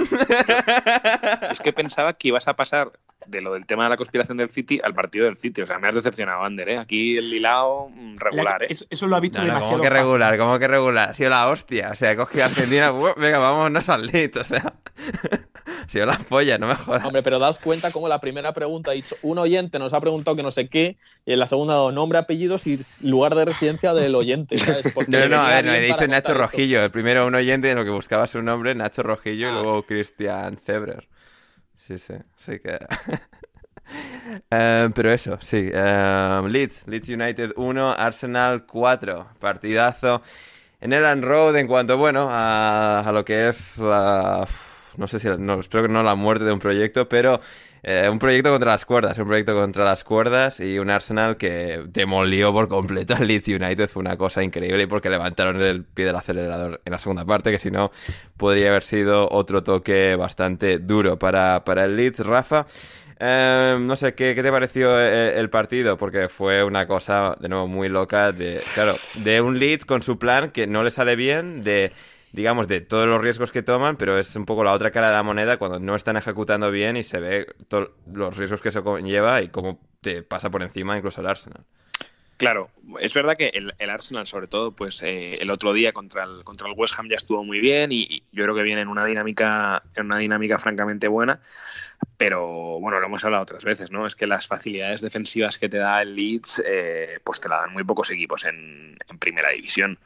es 1.51 1.61
que 1.61 1.73
pensaba 1.73 2.13
que 2.15 2.29
ibas 2.29 2.49
a 2.49 2.55
pasar 2.57 2.93
de 3.27 3.41
lo 3.43 3.53
del 3.53 3.67
tema 3.67 3.85
de 3.85 3.91
la 3.91 3.97
conspiración 3.97 4.37
del 4.39 4.49
City 4.49 4.81
al 4.83 4.95
partido 4.95 5.27
del 5.27 5.37
City. 5.37 5.63
O 5.63 5.67
sea, 5.67 5.79
me 5.79 5.89
has 5.89 5.95
decepcionado, 5.95 6.43
Ander, 6.43 6.69
¿eh? 6.71 6.79
Aquí 6.79 7.17
el 7.19 7.33
hilado 7.33 7.89
mm, 7.91 8.15
regular, 8.17 8.61
La- 8.61 8.67
¿eh? 8.67 8.69
eso, 8.71 8.87
eso 8.91 9.07
lo 9.07 9.17
ha 9.17 9.21
visto 9.21 9.39
No, 9.39 9.45
no, 9.45 9.49
demasiado 9.55 9.73
como 9.79 9.83
que 9.83 9.91
regular, 9.91 10.39
como 10.39 10.59
que 10.59 10.69
regular. 10.69 11.11
Ha 11.11 11.15
sido 11.15 11.31
la 11.31 11.49
hostia. 11.49 11.91
O 11.93 11.97
sea, 11.97 12.13
he 12.13 12.17
cogido 12.17 12.45
a 12.45 12.47
Argentina, 12.47 12.91
¡buah! 12.93 13.15
venga, 13.17 13.39
vámonos 13.39 13.89
al 13.89 14.07
Leeds. 14.07 14.39
O 14.39 14.45
sea, 14.45 14.73
ha 15.85 15.89
sido 15.89 16.07
la 16.07 16.17
polla, 16.19 16.57
no 16.59 16.67
me 16.67 16.75
jodas. 16.75 17.05
Hombre, 17.05 17.23
pero 17.23 17.39
daos 17.39 17.59
cuenta 17.59 17.91
como 17.93 18.09
la 18.09 18.21
primera 18.21 18.53
pregunta 18.53 18.91
ha 18.91 18.95
dicho, 18.95 19.17
un 19.23 19.39
oyente 19.39 19.79
nos 19.79 19.93
ha 19.93 20.01
preguntado 20.01 20.37
que 20.37 20.43
no 20.43 20.51
sé 20.51 20.69
qué, 20.69 20.97
y 21.27 21.33
en 21.33 21.39
la 21.39 21.47
segunda 21.47 21.75
dado 21.75 21.93
nombre, 21.93 22.19
apellidos 22.19 22.67
y 22.67 22.79
lugar 23.03 23.35
de 23.35 23.45
residencia 23.45 23.93
del 23.93 24.15
oyente. 24.15 24.57
¿sabes? 24.59 24.93
Porque 24.95 25.11
No, 25.21 25.29
no, 25.29 25.43
a 25.43 25.51
ver, 25.51 25.65
no, 25.67 25.75
he 25.75 25.81
dicho 25.81 26.07
Nacho. 26.09 26.35
Rojillo. 26.35 26.80
El 26.85 26.91
primero 26.91 27.27
un 27.27 27.35
oyente 27.35 27.71
en 27.71 27.77
lo 27.79 27.85
que 27.85 27.91
buscaba 27.91 28.27
su 28.27 28.43
nombre, 28.43 28.75
Nacho 28.75 29.03
Rojillo, 29.03 29.47
y 29.49 29.51
Ah. 29.51 29.55
luego 29.55 29.83
Cristian 29.85 30.57
Febrer. 30.59 31.09
Sí, 31.77 31.99
sí, 31.99 32.15
sí 32.37 32.59
que... 32.61 32.79
Eh, 34.51 34.89
pero 34.95 35.11
eso, 35.11 35.37
sí. 35.41 35.69
Eh, 35.73 36.43
Leeds, 36.49 36.87
Leeds 36.87 37.09
United 37.09 37.53
1, 37.57 37.93
Arsenal 37.93 38.65
4. 38.65 39.27
Partidazo 39.41 40.23
en 40.81 40.93
el 40.93 41.23
Road 41.23 41.57
en 41.57 41.67
cuanto, 41.67 41.99
bueno, 41.99 42.29
a, 42.31 43.01
a 43.01 43.11
lo 43.13 43.25
que 43.25 43.49
es 43.49 43.79
la... 43.79 44.47
No 44.97 45.09
sé 45.09 45.19
si, 45.19 45.29
no, 45.39 45.59
espero 45.59 45.83
que 45.87 45.93
no 45.93 46.03
la 46.05 46.15
muerte 46.15 46.45
de 46.45 46.53
un 46.53 46.61
proyecto, 46.61 47.09
pero 47.09 47.41
eh, 47.83 48.09
un 48.11 48.19
proyecto 48.19 48.51
contra 48.51 48.73
las 48.73 48.85
cuerdas, 48.85 49.19
un 49.19 49.27
proyecto 49.27 49.55
contra 49.55 49.85
las 49.85 50.05
cuerdas 50.05 50.61
y 50.61 50.79
un 50.79 50.91
Arsenal 50.91 51.37
que 51.37 51.83
demolió 51.87 52.53
por 52.53 52.69
completo 52.69 53.15
al 53.15 53.27
Leeds 53.27 53.49
United. 53.49 53.89
Fue 53.89 54.01
una 54.01 54.17
cosa 54.17 54.43
increíble 54.43 54.87
porque 54.87 55.09
levantaron 55.09 55.61
el 55.63 55.85
pie 55.85 56.05
del 56.05 56.17
acelerador 56.17 56.81
en 56.85 56.93
la 56.93 56.99
segunda 56.99 57.25
parte, 57.25 57.51
que 57.51 57.59
si 57.59 57.71
no 57.71 57.91
podría 58.37 58.71
haber 58.71 58.83
sido 58.83 59.29
otro 59.31 59.63
toque 59.63 60.17
bastante 60.17 60.79
duro 60.79 61.19
para, 61.19 61.65
para 61.65 61.85
el 61.85 61.97
Leeds. 61.97 62.21
Rafa, 62.21 62.67
eh, 63.19 63.77
no 63.79 63.97
sé, 63.97 64.15
¿qué, 64.15 64.35
¿qué, 64.35 64.43
te 64.43 64.51
pareció 64.51 64.99
eh, 64.99 65.39
el, 65.39 65.51
partido? 65.51 65.99
Porque 65.99 66.29
fue 66.29 66.65
una 66.65 66.87
cosa, 66.87 67.37
de 67.39 67.51
nuevo, 67.51 67.67
muy 67.67 67.89
loca. 67.89 68.33
De, 68.33 68.61
claro, 68.75 68.95
de 69.25 69.41
un 69.43 69.59
Leeds 69.59 69.85
con 69.85 70.03
su 70.03 70.19
plan 70.19 70.51
que 70.51 70.67
no 70.67 70.83
le 70.83 70.91
sale 70.91 71.17
bien, 71.17 71.61
de 71.61 71.93
digamos, 72.33 72.69
de 72.69 72.81
todos 72.81 73.07
los 73.07 73.21
riesgos 73.21 73.51
que 73.51 73.63
toman, 73.63 73.97
pero 73.97 74.19
es 74.19 74.35
un 74.37 74.47
poco 74.47 74.65
la 74.65 74.73
otra 74.73 74.91
cara 74.91 75.09
de 75.09 75.15
la 75.15 75.23
moneda 75.23 75.57
cuando 75.59 75.79
no 75.81 75.97
están 75.97 76.17
ejecutando 76.17 76.71
bien 76.71 76.97
y 76.97 77.03
se 77.03 77.21
ve 77.21 77.47
los 78.13 78.37
riesgos 78.37 78.61
que 78.61 78.69
eso 78.71 78.85
conlleva 78.85 79.43
y 79.43 79.49
cómo 79.49 79.81
te 80.01 80.23
pasa 80.23 80.51
por 80.51 80.63
encima 80.63 80.97
incluso 80.97 81.21
el 81.21 81.27
Arsenal. 81.27 81.65
Claro, 82.41 82.71
es 83.01 83.13
verdad 83.13 83.37
que 83.37 83.53
el, 83.53 83.91
Arsenal, 83.91 84.27
sobre 84.27 84.47
todo, 84.47 84.73
pues 84.73 85.03
eh, 85.03 85.35
el 85.35 85.51
otro 85.51 85.75
día 85.75 85.93
contra 85.93 86.25
el, 86.25 86.43
contra 86.43 86.69
el 86.69 86.75
West 86.75 86.95
Ham 86.99 87.07
ya 87.11 87.17
estuvo 87.17 87.45
muy 87.45 87.61
bien 87.61 87.93
y, 87.93 88.23
yo 88.33 88.45
creo 88.45 88.55
que 88.55 88.63
viene 88.63 88.81
en 88.81 88.89
una 88.89 89.05
dinámica, 89.05 89.83
en 89.95 90.07
una 90.07 90.17
dinámica 90.17 90.59
francamente 90.59 91.07
buena. 91.07 91.39
Pero 92.17 92.81
bueno, 92.81 92.99
lo 92.99 93.05
hemos 93.05 93.23
hablado 93.27 93.43
otras 93.43 93.63
veces, 93.63 93.91
¿no? 93.91 94.07
Es 94.07 94.17
que 94.17 94.27
las 94.27 94.47
facilidades 94.47 95.03
defensivas 95.03 95.59
que 95.59 95.69
te 95.69 95.77
da 95.77 96.01
el 96.01 96.17
Leeds, 96.17 96.63
eh, 96.67 97.19
pues 97.23 97.43
te 97.43 97.51
la 97.51 97.59
dan 97.59 97.75
muy 97.75 97.85
pocos 97.85 98.11
equipos 98.11 98.47
en, 98.47 98.97
primera 99.19 99.51
división. 99.51 99.99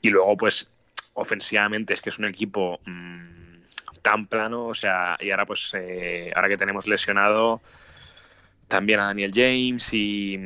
Y 0.00 0.10
luego, 0.10 0.36
pues 0.36 0.70
ofensivamente 1.14 1.94
es 1.94 2.02
que 2.02 2.10
es 2.10 2.18
un 2.18 2.26
equipo 2.26 2.80
mmm, 2.84 3.56
tan 4.02 4.26
plano, 4.26 4.66
o 4.66 4.74
sea, 4.74 5.16
y 5.20 5.30
ahora 5.30 5.46
pues 5.46 5.72
eh, 5.74 6.30
ahora 6.34 6.48
que 6.48 6.56
tenemos 6.56 6.86
lesionado 6.86 7.62
también 8.68 9.00
a 9.00 9.06
Daniel 9.06 9.30
James 9.34 9.92
y, 9.92 10.38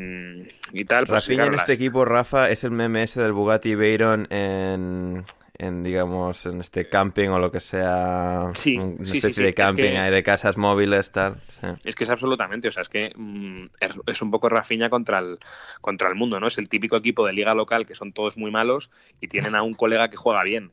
y 0.72 0.84
tal. 0.84 1.06
Pues, 1.06 1.22
Rafinha 1.22 1.46
en 1.46 1.54
este 1.54 1.72
equipo, 1.72 2.04
Rafa, 2.04 2.50
es 2.50 2.64
el 2.64 2.70
meme 2.70 3.02
ese 3.02 3.22
del 3.22 3.32
Bugatti 3.32 3.74
Veyron 3.74 4.26
en, 4.30 5.24
en, 5.58 5.82
digamos, 5.82 6.46
en 6.46 6.60
este 6.60 6.88
camping 6.88 7.28
o 7.30 7.38
lo 7.40 7.50
que 7.50 7.58
sea, 7.58 8.50
sí, 8.54 8.76
una 8.76 9.04
sí, 9.04 9.18
especie 9.18 9.34
sí, 9.34 9.42
de 9.42 9.54
camping 9.54 9.84
es 9.84 9.90
que, 9.90 9.98
ahí 9.98 10.10
de 10.12 10.22
casas 10.22 10.56
móviles, 10.56 11.10
tal. 11.10 11.34
Sí. 11.34 11.66
Es 11.84 11.96
que 11.96 12.04
es 12.04 12.10
absolutamente, 12.10 12.68
o 12.68 12.70
sea, 12.70 12.82
es 12.82 12.88
que 12.88 13.12
mmm, 13.16 13.66
es 14.06 14.22
un 14.22 14.30
poco 14.30 14.48
Rafinha 14.48 14.88
contra 14.88 15.18
el, 15.18 15.38
contra 15.80 16.08
el 16.08 16.14
mundo, 16.14 16.38
¿no? 16.38 16.46
Es 16.46 16.58
el 16.58 16.68
típico 16.68 16.96
equipo 16.96 17.26
de 17.26 17.32
liga 17.32 17.54
local 17.54 17.86
que 17.86 17.96
son 17.96 18.12
todos 18.12 18.38
muy 18.38 18.52
malos 18.52 18.90
y 19.20 19.26
tienen 19.26 19.56
a 19.56 19.62
un 19.62 19.74
colega 19.74 20.08
que 20.08 20.16
juega 20.16 20.44
bien. 20.44 20.72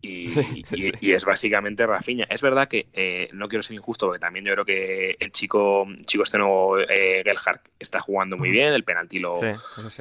Y, 0.00 0.28
sí, 0.30 0.42
sí, 0.42 0.76
y, 0.76 0.82
sí. 0.82 0.92
y, 1.00 1.12
es 1.12 1.26
básicamente 1.26 1.86
Rafinha. 1.86 2.26
Es 2.30 2.40
verdad 2.40 2.68
que 2.68 2.88
eh, 2.94 3.28
no 3.32 3.48
quiero 3.48 3.62
ser 3.62 3.76
injusto, 3.76 4.06
porque 4.06 4.18
también 4.18 4.46
yo 4.46 4.52
creo 4.54 4.64
que 4.64 5.16
el 5.20 5.30
chico, 5.30 5.86
chico 6.06 6.24
este 6.24 6.38
nuevo 6.38 6.78
eh, 6.80 7.22
Gelhardt 7.22 7.68
está 7.78 8.00
jugando 8.00 8.38
muy 8.38 8.50
bien, 8.50 8.72
el 8.72 8.84
penalti 8.84 9.18
lo, 9.18 9.34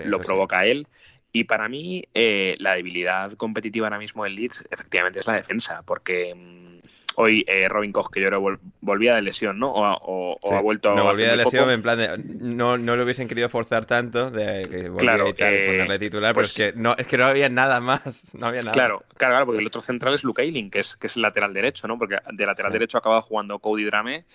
lo 0.05 0.19
provoca 0.19 0.65
él. 0.65 0.87
Y 1.33 1.45
para 1.45 1.69
mí, 1.69 2.03
eh, 2.13 2.55
la 2.59 2.73
debilidad 2.73 3.31
competitiva 3.33 3.87
ahora 3.87 3.99
mismo 3.99 4.23
del 4.25 4.35
Leeds 4.35 4.67
efectivamente 4.69 5.21
es 5.21 5.27
la 5.27 5.35
defensa, 5.35 5.81
porque 5.85 6.35
mmm, 6.35 6.79
hoy 7.15 7.45
eh, 7.47 7.67
Robin 7.69 7.91
Koch, 7.91 8.11
que 8.11 8.21
yo 8.21 8.39
vol 8.39 8.59
volvía 8.81 9.15
de 9.15 9.21
lesión, 9.21 9.57
¿no? 9.57 9.71
O, 9.71 10.37
o, 10.41 10.53
ha 10.53 10.61
vuelto 10.61 10.93
No, 10.93 11.03
volvía 11.05 11.31
de 11.31 11.37
lesión, 11.37 11.63
poco. 11.63 11.71
en 11.71 11.81
plan 11.81 11.97
de. 11.97 12.17
No, 12.17 12.77
no 12.77 12.95
lo 12.97 13.03
hubiesen 13.03 13.27
querido 13.27 13.47
forzar 13.47 13.85
tanto 13.85 14.29
de 14.29 14.61
que 14.63 14.91
claro, 14.97 15.29
y 15.29 15.33
tal, 15.33 15.53
eh, 15.53 15.67
ponerle 15.67 15.99
titular, 15.99 16.33
pues, 16.33 16.53
pero 16.53 16.67
es 16.69 16.73
que, 16.73 16.79
no, 16.79 16.95
es 16.97 17.07
que 17.07 17.17
no 17.17 17.25
había 17.25 17.49
nada 17.49 17.79
más. 17.79 18.01
No 18.41 18.47
había 18.47 18.61
nada. 18.61 18.71
Claro, 18.71 19.03
claro, 19.17 19.33
claro, 19.33 19.45
porque 19.45 19.61
el 19.61 19.67
otro 19.67 19.81
central 19.81 20.13
es 20.15 20.23
Luke 20.23 20.41
Ayling, 20.41 20.71
que 20.71 20.79
es, 20.79 20.95
que 20.95 21.07
es 21.07 21.15
el 21.15 21.21
lateral 21.21 21.53
derecho, 21.53 21.87
¿no? 21.87 21.97
Porque 21.97 22.17
de 22.31 22.45
lateral 22.45 22.71
sí. 22.71 22.73
derecho 22.73 22.97
acaba 22.97 23.21
jugando 23.21 23.59
Cody 23.59 23.83
Drame 23.83 24.25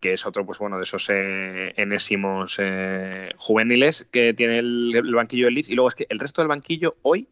que 0.00 0.14
es 0.14 0.26
otro, 0.26 0.46
pues 0.46 0.58
bueno, 0.58 0.76
de 0.76 0.82
esos 0.82 1.08
eh, 1.10 1.74
enésimos 1.76 2.56
eh, 2.58 3.30
juveniles 3.36 4.08
que 4.10 4.34
tiene 4.34 4.58
el, 4.58 5.14
banquillo 5.14 5.44
del 5.44 5.54
Leeds. 5.54 5.70
Y 5.70 5.74
luego 5.74 5.88
es 5.88 5.94
que 5.94 6.06
el 6.08 6.18
resto 6.18 6.40
del 6.40 6.48
banquillo 6.48 6.94
hoy, 7.02 7.28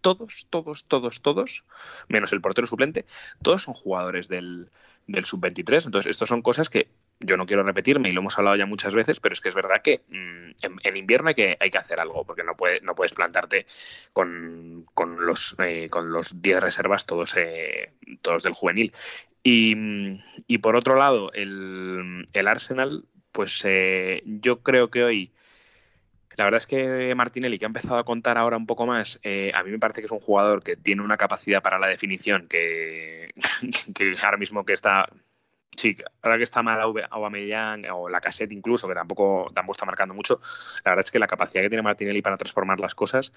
todos, 0.00 0.46
todos, 0.50 0.84
todos, 0.86 1.22
todos, 1.22 1.64
menos 2.08 2.32
el 2.32 2.40
portero 2.40 2.66
suplente, 2.66 3.06
todos 3.42 3.62
son 3.62 3.74
jugadores 3.74 4.28
del, 4.28 4.70
del 5.06 5.24
sub-23. 5.24 5.86
Entonces, 5.86 6.10
estas 6.10 6.28
son 6.28 6.42
cosas 6.42 6.70
que 6.70 6.88
yo 7.20 7.36
no 7.36 7.46
quiero 7.46 7.62
repetirme 7.62 8.08
y 8.08 8.12
lo 8.12 8.20
hemos 8.20 8.38
hablado 8.38 8.56
ya 8.56 8.66
muchas 8.66 8.94
veces, 8.94 9.20
pero 9.20 9.32
es 9.32 9.40
que 9.40 9.50
es 9.50 9.54
verdad 9.54 9.82
que 9.82 10.02
en, 10.10 10.54
en, 10.62 10.96
invierno 10.96 11.28
hay 11.28 11.34
que, 11.34 11.56
hay 11.60 11.70
que 11.70 11.78
hacer 11.78 12.00
algo, 12.00 12.24
porque 12.24 12.44
no, 12.44 12.56
puede, 12.56 12.80
no 12.80 12.94
puedes 12.94 13.12
plantarte 13.12 13.66
con, 14.12 14.86
con 14.94 15.26
los 15.26 15.54
eh, 15.58 15.88
con 15.90 16.12
los 16.12 16.40
10 16.40 16.60
reservas 16.60 17.06
todos, 17.06 17.36
eh, 17.36 17.92
todos 18.22 18.42
del 18.42 18.54
juvenil. 18.54 18.92
Y, 19.42 20.58
por 20.58 20.76
otro 20.76 20.96
lado, 20.96 21.32
el, 21.32 22.26
el 22.32 22.48
Arsenal, 22.48 23.04
pues 23.32 23.62
eh, 23.64 24.22
yo 24.24 24.62
creo 24.62 24.90
que 24.90 25.02
hoy, 25.02 25.32
la 26.36 26.44
verdad 26.44 26.58
es 26.58 26.66
que 26.66 27.14
Martinelli, 27.14 27.58
que 27.58 27.64
ha 27.64 27.68
empezado 27.68 27.96
a 27.96 28.04
contar 28.04 28.36
ahora 28.36 28.56
un 28.56 28.66
poco 28.66 28.86
más, 28.86 29.18
eh, 29.22 29.50
a 29.54 29.62
mí 29.62 29.70
me 29.70 29.78
parece 29.78 30.02
que 30.02 30.06
es 30.06 30.12
un 30.12 30.20
jugador 30.20 30.62
que 30.62 30.76
tiene 30.76 31.02
una 31.02 31.16
capacidad 31.16 31.62
para 31.62 31.78
la 31.78 31.88
definición 31.88 32.48
que, 32.48 33.30
que 33.94 34.14
ahora 34.22 34.36
mismo 34.36 34.64
que 34.64 34.74
está 34.74 35.08
sí, 35.76 35.96
ahora 36.22 36.36
que 36.36 36.44
está 36.44 36.62
mal 36.62 36.80
Aubameyang 37.10 37.86
o 37.92 38.08
la 38.08 38.20
cassette 38.20 38.52
incluso, 38.52 38.88
que 38.88 38.94
tampoco, 38.94 39.48
tampoco 39.54 39.72
está 39.72 39.86
marcando 39.86 40.14
mucho, 40.14 40.40
la 40.84 40.92
verdad 40.92 41.04
es 41.04 41.10
que 41.10 41.18
la 41.18 41.26
capacidad 41.26 41.62
que 41.62 41.68
tiene 41.68 41.82
Martinelli 41.82 42.22
para 42.22 42.36
transformar 42.36 42.80
las 42.80 42.94
cosas 42.94 43.32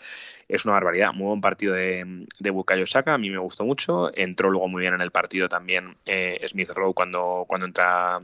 es 0.47 0.65
una 0.65 0.73
barbaridad. 0.73 1.13
Muy 1.13 1.27
buen 1.27 1.41
partido 1.41 1.73
de, 1.73 2.27
de 2.39 2.49
Bukayo 2.49 2.85
Saka, 2.85 3.13
a 3.13 3.17
mí 3.17 3.29
me 3.29 3.37
gustó 3.37 3.65
mucho. 3.65 4.15
Entró 4.15 4.49
luego 4.49 4.67
muy 4.67 4.81
bien 4.81 4.93
en 4.93 5.01
el 5.01 5.11
partido 5.11 5.49
también 5.49 5.97
eh, 6.05 6.43
Smith 6.47 6.69
Rowe 6.69 6.93
cuando, 6.93 7.45
cuando 7.47 7.65
entra 7.67 8.21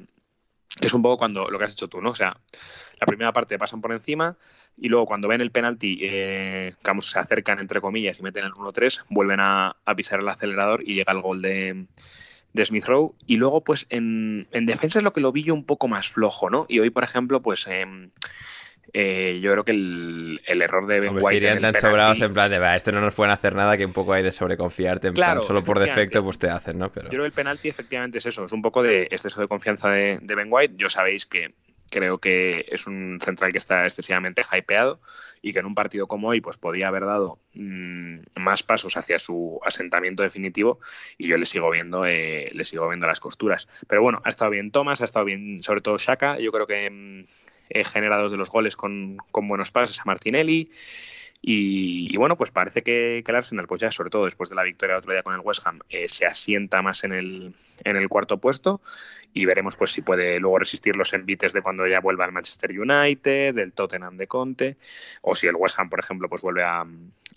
es 0.82 0.94
un 0.94 1.02
poco 1.02 1.18
cuando 1.18 1.50
lo 1.50 1.58
que 1.58 1.66
has 1.66 1.74
hecho 1.74 1.88
tú, 1.88 2.00
¿no? 2.02 2.12
O 2.12 2.16
sea, 2.16 2.38
la 3.00 3.08
primera 3.08 3.34
parte 3.34 3.58
pasan 3.58 3.82
por 3.82 3.92
encima 3.92 4.38
y 4.78 4.88
luego 4.88 5.08
cuando 5.08 5.28
ven 5.28 5.42
el 5.42 5.52
penalti, 5.52 6.00
eh, 6.02 6.74
se 7.00 7.20
acercan 7.20 7.60
entre 7.60 7.82
comillas 7.82 8.20
y 8.20 8.24
meten 8.24 8.46
el 8.46 8.52
1-3, 8.52 9.06
vuelven 9.10 9.40
a, 9.40 9.76
a, 9.84 9.96
pisar 9.96 10.20
el 10.20 10.28
acelerador 10.28 10.84
y 10.84 10.94
llega 10.94 11.12
el 11.12 11.22
gol 11.22 11.42
de, 11.42 11.88
de 12.54 12.66
Smith 12.66 12.86
Rowe. 12.86 13.14
Y 13.26 13.38
luego, 13.38 13.62
pues 13.62 13.86
en, 13.90 14.48
en, 14.52 14.66
defensa 14.66 15.00
es 15.00 15.04
lo 15.04 15.14
que 15.14 15.22
lo 15.22 15.32
vi 15.32 15.44
yo 15.44 15.54
un 15.54 15.66
poco 15.66 15.88
más 15.88 16.10
flojo, 16.10 16.50
¿no? 16.50 16.66
Y 16.68 16.80
hoy, 16.80 16.90
por 16.90 17.04
ejemplo, 17.04 17.42
pues 17.42 17.68
eh, 17.68 17.86
eh, 18.94 19.40
yo 19.42 19.52
creo 19.52 19.64
que 19.64 19.72
el, 19.72 20.40
el 20.46 20.62
error 20.62 20.88
de 20.88 21.00
Ben 21.00 21.18
White. 21.22 21.46
Tan 21.46 21.56
penalti... 21.58 21.80
sobrados 21.80 22.22
en 22.22 22.34
plan 22.34 22.50
de, 22.50 22.60
va, 22.60 22.76
esto 22.76 22.92
no 22.92 23.02
nos 23.02 23.14
pueden 23.14 23.32
hacer 23.32 23.56
nada, 23.56 23.78
que 23.78 23.86
un 23.86 23.94
poco 23.94 24.14
hay 24.14 24.24
de 24.24 24.32
sobreconfiarte, 24.32 25.10
en 25.10 25.14
claro, 25.14 25.42
plan, 25.42 25.48
solo 25.48 25.64
por 25.64 25.80
defecto, 25.80 26.24
pues 26.24 26.40
te 26.40 26.50
hacen, 26.50 26.80
¿no? 26.80 26.92
Pero... 26.92 27.06
Yo 27.06 27.12
creo 27.12 27.24
que 27.24 27.28
el 27.28 27.34
penalti 27.34 27.70
efectivamente 27.70 28.18
es 28.18 28.26
eso, 28.26 28.46
es 28.46 28.52
un 28.52 28.62
poco 28.62 28.82
de 28.82 29.04
exceso 29.04 29.42
de 29.42 29.48
confianza 29.48 29.90
de, 29.90 30.20
de 30.22 30.36
Ben 30.36 30.48
White. 30.50 30.76
Yo 30.78 30.90
sabéis 30.90 31.26
que 31.26 31.54
creo 31.90 32.20
que 32.20 32.66
es 32.70 32.88
un 32.88 33.20
central 33.22 33.52
que 33.52 33.58
está 33.58 33.84
excesivamente 33.84 34.44
hypeado 34.44 35.00
y 35.42 35.54
que 35.54 35.60
en 35.60 35.66
un 35.66 35.76
partido 35.76 36.08
como 36.08 36.30
hoy 36.30 36.42
pues 36.42 36.58
podía 36.58 36.88
haber 36.88 37.06
dado 37.06 37.40
mmm, 37.54 38.20
más 38.38 38.64
pasos 38.64 38.98
hacia 38.98 39.20
su 39.20 39.60
asentamiento 39.64 40.24
definitivo 40.24 40.80
y 41.18 41.28
yo 41.28 41.38
le 41.38 41.46
sigo 41.46 41.70
viendo 41.70 42.06
eh, 42.06 42.46
le 42.54 42.64
sigo 42.64 42.88
viendo 42.88 43.08
las 43.08 43.20
costuras. 43.20 43.68
Pero 43.88 44.02
bueno 44.02 44.22
ha 44.24 44.30
estado 44.30 44.52
bien 44.52 44.72
Thomas 44.72 45.02
ha 45.02 45.06
estado 45.06 45.26
bien 45.26 45.62
sobre 45.62 45.82
todo 45.82 45.98
Shaka 45.98 46.40
yo 46.40 46.52
creo 46.52 46.68
que 46.68 46.90
mmm, 46.90 47.24
he 47.70 47.84
generado 47.84 48.30
de 48.30 48.38
los 48.38 48.50
goles 48.50 48.76
con, 48.76 49.18
con 49.32 49.48
buenos 49.48 49.72
pases 49.72 50.00
a 50.00 50.06
Martinelli 50.06 50.70
y, 51.42 52.14
y, 52.14 52.18
bueno, 52.18 52.36
pues 52.36 52.52
parece 52.52 52.82
que, 52.82 53.22
que, 53.24 53.32
el 53.32 53.36
Arsenal, 53.38 53.66
pues 53.66 53.80
ya 53.80 53.92
sobre 53.92 54.10
todo 54.10 54.26
después 54.26 54.50
de 54.50 54.56
la 54.58 54.64
victoria 54.64 54.98
otro 54.98 55.14
día 55.14 55.24
con 55.24 55.34
el 55.34 55.40
West 55.40 55.66
Ham, 55.66 55.80
eh, 55.90 56.08
se 56.10 56.26
asienta 56.26 56.82
más 56.82 57.06
en 57.06 57.14
el, 57.14 57.56
en 57.86 57.96
el 57.96 58.10
cuarto 58.10 58.40
puesto 58.40 58.82
y 59.34 59.46
veremos 59.46 59.78
pues 59.78 59.92
si 59.92 60.02
puede 60.02 60.40
luego 60.40 60.60
resistir 60.60 60.96
los 60.98 61.14
envites 61.14 61.54
de 61.54 61.62
cuando 61.62 61.88
ya 61.88 62.02
vuelva 62.02 62.26
al 62.26 62.34
Manchester 62.34 62.72
United, 62.78 63.56
del 63.56 63.74
Tottenham 63.74 64.18
de 64.18 64.28
Conte, 64.28 64.76
o 65.22 65.36
si 65.36 65.48
el 65.48 65.56
West 65.56 65.80
Ham, 65.80 65.90
por 65.90 66.00
ejemplo, 66.00 66.28
pues 66.28 66.42
vuelve 66.42 66.64
a, 66.64 66.86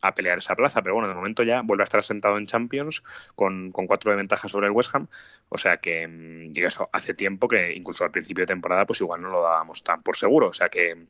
a 0.01 0.15
pelear 0.15 0.39
esa 0.39 0.57
plaza. 0.57 0.83
Pero 0.83 0.95
bueno, 0.95 1.09
de 1.09 1.15
momento 1.15 1.43
ya 1.43 1.63
vuelve 1.63 1.83
a 1.83 1.85
estar 1.85 2.03
sentado 2.03 2.39
en 2.39 2.47
Champions 2.47 3.05
con, 3.37 3.71
con 3.73 3.87
cuatro 3.87 4.11
de 4.11 4.17
ventaja 4.17 4.49
sobre 4.49 4.67
el 4.67 4.73
West 4.73 4.95
Ham. 4.95 5.07
O 5.49 5.59
sea 5.59 5.77
que, 5.77 6.09
mm, 6.09 6.53
digo 6.53 6.67
eso, 6.67 6.89
hace 6.93 7.15
tiempo 7.15 7.47
que 7.47 7.73
incluso 7.73 8.05
al 8.05 8.11
principio 8.11 8.43
de 8.43 8.47
temporada, 8.47 8.87
pues 8.87 9.01
igual 9.01 9.21
no 9.23 9.29
lo 9.29 9.43
dábamos 9.43 9.85
tan 9.85 10.03
por 10.03 10.17
seguro. 10.17 10.49
O 10.49 10.53
sea 10.53 10.69
que 10.69 11.07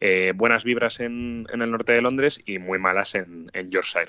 eh, 0.00 0.32
buenas 0.34 0.64
vibras 0.64 1.00
en, 1.00 1.46
en, 1.52 1.62
el 1.62 1.70
norte 1.70 1.92
de 1.92 2.00
Londres 2.00 2.42
y 2.46 2.58
muy 2.58 2.78
malas 2.78 3.14
en, 3.14 3.50
en 3.52 3.70
Yorkshire. 3.70 4.06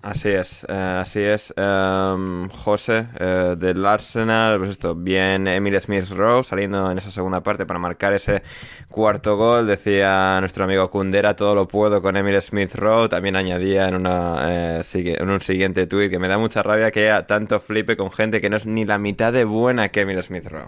Así 0.00 0.28
es, 0.28 0.64
eh, 0.68 0.72
así 0.72 1.20
es. 1.20 1.52
Um, 1.56 2.48
José, 2.50 3.08
eh, 3.18 3.56
del 3.58 3.84
Arsenal, 3.84 4.58
pues 4.58 4.70
esto, 4.70 4.94
bien 4.94 5.48
Emil 5.48 5.78
Smith 5.80 6.08
Rowe 6.10 6.44
saliendo 6.44 6.88
en 6.92 6.98
esa 6.98 7.10
segunda 7.10 7.42
parte 7.42 7.66
para 7.66 7.80
marcar 7.80 8.12
ese 8.12 8.44
cuarto 8.88 9.36
gol. 9.36 9.66
Decía 9.66 10.38
nuestro 10.38 10.64
amigo 10.64 10.88
Kundera, 10.88 11.34
todo 11.34 11.56
lo 11.56 11.66
puedo 11.66 12.00
con 12.00 12.16
Emil 12.16 12.40
Smith 12.40 12.76
Rowe. 12.76 13.08
También 13.08 13.34
añadía 13.34 13.88
en, 13.88 13.96
una, 13.96 14.78
eh, 14.78 14.82
en 14.94 15.30
un 15.30 15.40
siguiente 15.40 15.88
tuit 15.88 16.10
que 16.10 16.20
me 16.20 16.28
da 16.28 16.38
mucha 16.38 16.62
rabia 16.62 16.92
que 16.92 17.10
haya 17.10 17.26
tanto 17.26 17.58
flipe 17.58 17.96
con 17.96 18.12
gente 18.12 18.40
que 18.40 18.50
no 18.50 18.56
es 18.56 18.66
ni 18.66 18.84
la 18.84 18.98
mitad 18.98 19.32
de 19.32 19.44
buena 19.44 19.88
que 19.88 20.02
Emil 20.02 20.22
Smith 20.22 20.46
Rowe. 20.46 20.66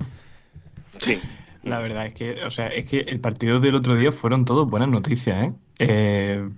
Sí. 0.98 1.20
La 1.62 1.80
verdad 1.80 2.06
es 2.06 2.14
que, 2.14 2.42
o 2.44 2.50
sea, 2.50 2.68
es 2.68 2.86
que 2.86 3.00
el 3.00 3.20
partido 3.20 3.60
del 3.60 3.74
otro 3.74 3.94
día 3.94 4.12
fueron 4.12 4.44
todos 4.44 4.68
buenas 4.68 4.88
noticias, 4.88 5.44
¿eh? 5.44 5.52
eh 5.78 6.48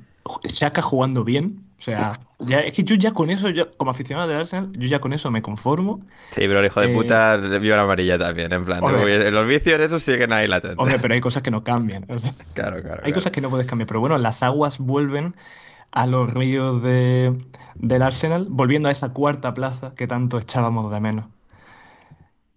Shaka 0.44 0.82
jugando 0.82 1.24
bien. 1.24 1.64
O 1.78 1.82
sea, 1.82 2.20
ya, 2.38 2.60
es 2.60 2.72
que 2.74 2.84
yo 2.84 2.94
ya 2.94 3.10
con 3.10 3.30
eso, 3.30 3.50
yo, 3.50 3.76
como 3.76 3.90
aficionado 3.90 4.28
del 4.28 4.38
Arsenal, 4.38 4.70
yo 4.72 4.86
ya 4.86 5.00
con 5.00 5.12
eso 5.12 5.30
me 5.32 5.42
conformo. 5.42 6.00
Sí, 6.30 6.42
pero 6.42 6.60
el 6.60 6.66
hijo 6.66 6.80
de 6.80 6.92
eh, 6.92 6.94
puta 6.94 7.36
vio 7.36 7.74
la 7.74 7.82
amarilla 7.82 8.18
también, 8.18 8.52
en 8.52 8.64
plan. 8.64 8.80
los 8.80 9.48
vicios 9.48 9.80
esos 9.80 10.02
siguen 10.02 10.32
ahí 10.32 10.46
latentes. 10.46 10.78
Hombre, 10.78 10.98
pero 11.00 11.14
hay 11.14 11.20
cosas 11.20 11.42
que 11.42 11.50
no 11.50 11.64
cambian. 11.64 12.02
claro, 12.54 12.80
claro. 12.82 13.02
Hay 13.04 13.12
cosas 13.12 13.32
que 13.32 13.40
no 13.40 13.50
puedes 13.50 13.66
cambiar. 13.66 13.88
Pero 13.88 14.00
bueno, 14.00 14.16
las 14.18 14.44
aguas 14.44 14.78
vuelven 14.78 15.34
a 15.90 16.06
los 16.06 16.32
ríos 16.32 16.82
de, 16.82 17.36
del 17.74 18.02
Arsenal, 18.02 18.46
volviendo 18.48 18.88
a 18.88 18.92
esa 18.92 19.12
cuarta 19.12 19.52
plaza 19.52 19.94
que 19.96 20.06
tanto 20.06 20.38
echábamos 20.38 20.90
de 20.92 21.00
menos. 21.00 21.24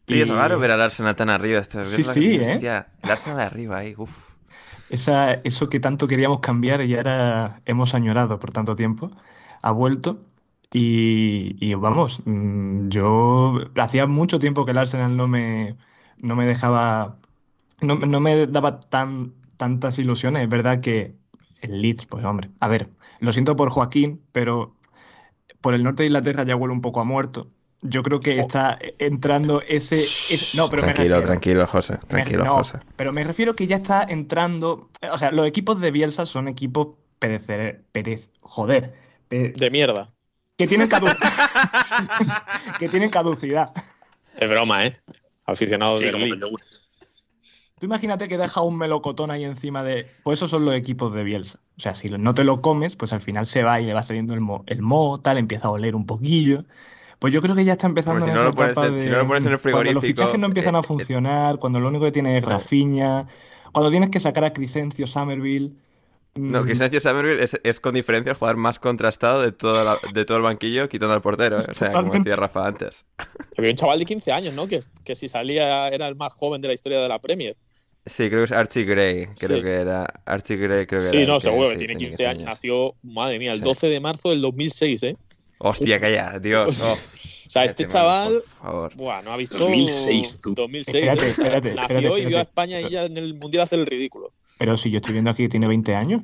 Sí, 0.07 0.21
es 0.21 0.29
raro 0.29 0.59
ver 0.59 0.71
al 0.71 0.81
Arsenal 0.81 1.15
tan 1.15 1.29
arriba. 1.29 1.63
sí, 1.63 2.03
sí, 2.03 2.35
¿eh? 2.35 2.59
el 2.61 3.11
Arsenal 3.11 3.39
arriba 3.41 3.77
ahí, 3.77 3.95
uff. 3.97 4.35
Esa, 4.89 5.33
eso 5.33 5.67
que 5.67 5.79
tanto 5.79 6.07
queríamos 6.07 6.41
cambiar 6.41 6.81
y 6.83 6.95
ahora 6.95 7.61
hemos 7.65 7.95
añorado 7.95 8.39
por 8.39 8.51
tanto 8.51 8.75
tiempo, 8.75 9.11
ha 9.63 9.71
vuelto. 9.71 10.19
Y, 10.71 11.73
vamos, 11.75 12.21
mm, 12.25 12.89
yo 12.89 13.61
hacía 13.77 14.07
mucho 14.07 14.39
tiempo 14.39 14.65
que 14.65 14.71
el 14.71 14.77
Arsenal 14.77 15.15
no 15.15 15.27
me, 15.27 15.77
no 16.17 16.35
me 16.35 16.45
dejaba, 16.45 17.17
no, 17.81 17.95
no 17.95 18.19
me 18.19 18.45
daba 18.47 18.79
tan, 18.81 19.33
tantas 19.57 19.97
ilusiones. 19.99 20.43
Es 20.43 20.49
verdad 20.49 20.81
que 20.81 21.15
el 21.61 21.81
Leeds, 21.81 22.05
pues 22.07 22.25
hombre, 22.25 22.51
a 22.59 22.67
ver, 22.67 22.89
lo 23.19 23.33
siento 23.33 23.55
por 23.55 23.69
Joaquín, 23.69 24.21
pero 24.31 24.75
por 25.61 25.73
el 25.73 25.83
norte 25.83 26.03
de 26.03 26.07
Inglaterra 26.07 26.43
ya 26.43 26.55
huele 26.55 26.73
un 26.73 26.81
poco 26.81 26.99
a 26.99 27.05
muerto. 27.05 27.49
Yo 27.88 28.03
creo 28.03 28.19
que 28.19 28.39
está 28.39 28.77
entrando 28.99 29.61
ese. 29.67 29.97
no, 30.55 30.69
pero 30.69 30.83
tranquilo, 30.83 31.21
tranquilo, 31.21 31.67
José. 31.67 31.97
Tranquilo, 32.07 32.45
José. 32.45 32.79
Pero 32.95 33.13
me 33.13 33.23
refiero 33.23 33.55
que 33.55 33.67
ya 33.67 33.77
está 33.77 34.03
entrando. 34.03 34.89
O 35.11 35.17
sea, 35.17 35.31
los 35.31 35.47
equipos 35.47 35.79
de 35.79 35.91
Bielsa 35.91 36.25
son 36.25 36.47
equipos 36.47 36.89
perecer, 37.19 37.83
perez, 37.91 38.31
joder. 38.41 38.93
de 39.29 39.69
mierda. 39.71 40.11
Que 40.57 40.67
tienen, 40.67 40.89
que 42.79 42.89
tienen 42.89 43.09
caducidad. 43.09 43.67
Es 44.38 44.49
broma, 44.49 44.86
¿eh? 44.86 44.97
Aficionados 45.45 45.99
de 45.99 46.11
Tú 47.77 47.86
imagínate 47.86 48.29
que 48.29 48.38
deja 48.38 48.61
un 48.61 48.77
melocotón 48.77 49.31
ahí 49.31 49.43
encima 49.43 49.83
de. 49.83 50.09
Pues 50.23 50.39
esos 50.39 50.49
son 50.49 50.63
los 50.63 50.75
equipos 50.75 51.13
de 51.13 51.25
Bielsa. 51.25 51.59
O 51.77 51.81
sea, 51.81 51.93
si 51.93 52.07
no 52.09 52.33
te 52.33 52.45
lo 52.45 52.61
comes, 52.61 52.95
pues 52.95 53.11
al 53.11 53.19
final 53.19 53.45
se 53.45 53.63
va 53.63 53.81
y 53.81 53.86
le 53.86 53.93
va 53.93 54.01
saliendo 54.01 54.33
el 54.33 54.39
mo, 54.39 54.63
el 54.67 54.81
mo 54.81 55.19
tal, 55.19 55.38
empieza 55.38 55.67
a 55.67 55.71
oler 55.71 55.93
un 55.93 56.05
poquillo. 56.05 56.63
Pues 57.20 57.34
yo 57.34 57.41
creo 57.41 57.55
que 57.55 57.66
ya 57.66 57.74
está 57.74 57.88
empezando 57.88 58.26
en 58.26 58.34
esa 58.34 58.49
etapa 58.49 58.89
de. 58.89 59.03
Si 59.03 59.09
no 59.09 59.18
lo 59.18 59.28
pones 59.28 59.45
en 59.45 59.51
el 59.53 59.57
frigorífico. 59.57 59.72
Cuando 59.72 59.93
los 59.93 60.03
fichajes 60.05 60.39
no 60.39 60.47
empiezan 60.47 60.76
a 60.76 60.80
eh, 60.80 60.84
funcionar, 60.84 61.59
cuando 61.59 61.80
lo 61.80 61.88
único 61.88 62.05
que 62.05 62.11
tiene 62.11 62.38
es 62.38 62.43
Rafiña, 62.43 63.26
cuando 63.72 63.89
tienes 63.89 64.09
que 64.09 64.20
sacar 64.20 64.43
a 64.43 64.53
Crisencio 64.53 65.07
Somerville. 65.07 65.74
No, 66.36 66.63
mm. 66.63 66.66
Crisencio 66.66 66.99
Somerville 66.99 67.47
es, 67.63 67.80
con 67.80 67.93
diferencia 67.93 68.32
el 68.32 68.38
jugador 68.38 68.57
más 68.57 68.80
contrastado 68.80 69.41
de, 69.41 69.53
toda 69.53 69.97
de 70.13 70.26
todo 70.26 70.38
el 70.38 70.43
banquillo, 70.43 70.89
quitando 70.89 71.13
al 71.13 71.22
portero. 71.22 71.59
¿eh? 71.59 71.66
O 71.70 71.74
sea, 71.74 71.91
como 71.91 72.13
decía 72.13 72.36
Rafa 72.36 72.68
antes. 72.68 73.05
Había 73.57 73.72
un 73.72 73.78
chaval 73.78 73.99
de 73.99 74.05
15 74.05 74.32
años, 74.34 74.53
¿no? 74.53 74.68
Que, 74.68 74.82
que 75.05 75.16
si 75.16 75.30
salía 75.30 75.88
era 75.88 76.07
el 76.07 76.16
más 76.16 76.34
joven 76.34 76.61
de 76.61 76.68
la 76.68 76.74
historia 76.74 76.99
de 76.99 77.07
la 77.07 77.20
Premier. 77.20 77.55
Sí, 78.05 78.30
creo 78.30 78.41
que 78.41 78.45
es 78.45 78.51
Archie 78.51 78.84
Gray, 78.84 79.28
creo 79.39 79.63
que 79.63 79.72
era. 79.72 80.05
Archie 80.26 80.57
Gray, 80.57 80.86
creo 80.86 80.99
que 80.99 81.07
sí, 81.07 81.18
era. 81.18 81.28
no, 81.28 81.39
seguro 81.39 81.70
que 81.70 81.78
tiene 81.78 81.95
15 81.95 82.28
años. 82.28 82.43
Nació, 82.43 82.93
madre 83.01 83.39
mía, 83.39 83.51
el 83.51 83.61
12 83.61 83.88
de 83.88 83.99
marzo 83.99 84.30
del 84.30 84.41
2006, 84.41 85.03
¿eh? 85.03 85.18
Hostia, 85.59 85.99
calla, 85.99 86.39
Dios. 86.39 86.81
Oh. 86.81 86.97
O 87.47 87.51
sea, 87.55 87.63
este 87.63 87.85
chaval. 87.85 88.41
Por 88.41 88.57
favor. 88.57 88.95
Buah, 88.95 89.21
no 89.21 89.31
ha 89.31 89.37
visto. 89.37 89.57
2006, 89.57 90.39
tú. 90.41 90.55
2006. 90.55 90.95
Espérate, 90.95 91.29
espérate, 91.29 91.75
Nació 91.75 92.17
y 92.17 92.25
vio 92.25 92.39
a 92.39 92.41
España 92.41 92.81
y 92.81 92.89
ya 92.89 93.05
en 93.05 93.15
el 93.17 93.35
mundial 93.35 93.63
hacer 93.63 93.79
el 93.79 93.85
ridículo. 93.85 94.33
Pero 94.57 94.75
si 94.77 94.89
yo 94.89 94.97
estoy 94.97 95.13
viendo 95.13 95.29
aquí 95.29 95.43
que 95.43 95.49
tiene 95.49 95.67
20 95.67 95.93
años. 95.95 96.23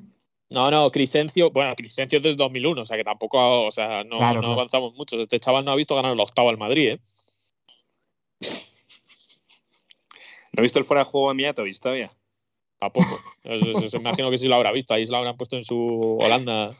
No, 0.50 0.72
no, 0.72 0.92
Crisencio, 0.92 1.52
bueno, 1.52 1.76
Crisencio 1.76 2.18
es 2.18 2.24
desde 2.24 2.38
2001, 2.38 2.82
o 2.82 2.86
sea 2.86 2.98
que 2.98 3.04
tampoco, 3.04 3.68
o 3.68 3.72
sea, 3.72 4.04
no, 4.04 4.16
no 4.16 4.52
avanzamos 4.52 4.96
mucho. 4.96 5.22
Este 5.22 5.40
chaval 5.40 5.64
no 5.64 5.72
ha 5.72 5.76
visto 5.76 5.96
ganar 5.96 6.12
el 6.12 6.20
octavo 6.20 6.50
al 6.50 6.58
Madrid, 6.58 6.90
¿eh? 6.90 7.00
¿No 10.52 10.60
ha 10.60 10.62
visto 10.62 10.80
el 10.80 10.86
fuera 10.86 11.04
de 11.04 11.10
juego 11.10 11.30
a 11.30 11.34
Mijatovic 11.34 11.80
todavía? 11.80 12.12
Tampoco. 12.80 13.20
Me 13.44 13.58
imagino 13.94 14.32
que 14.32 14.38
sí 14.38 14.48
lo 14.48 14.56
habrá 14.56 14.72
visto. 14.72 14.94
Ahí 14.94 15.06
se 15.06 15.12
lo 15.12 15.20
habrán 15.20 15.38
puesto 15.38 15.56
en 15.56 15.64
su 15.64 16.18
Holanda. 16.20 16.76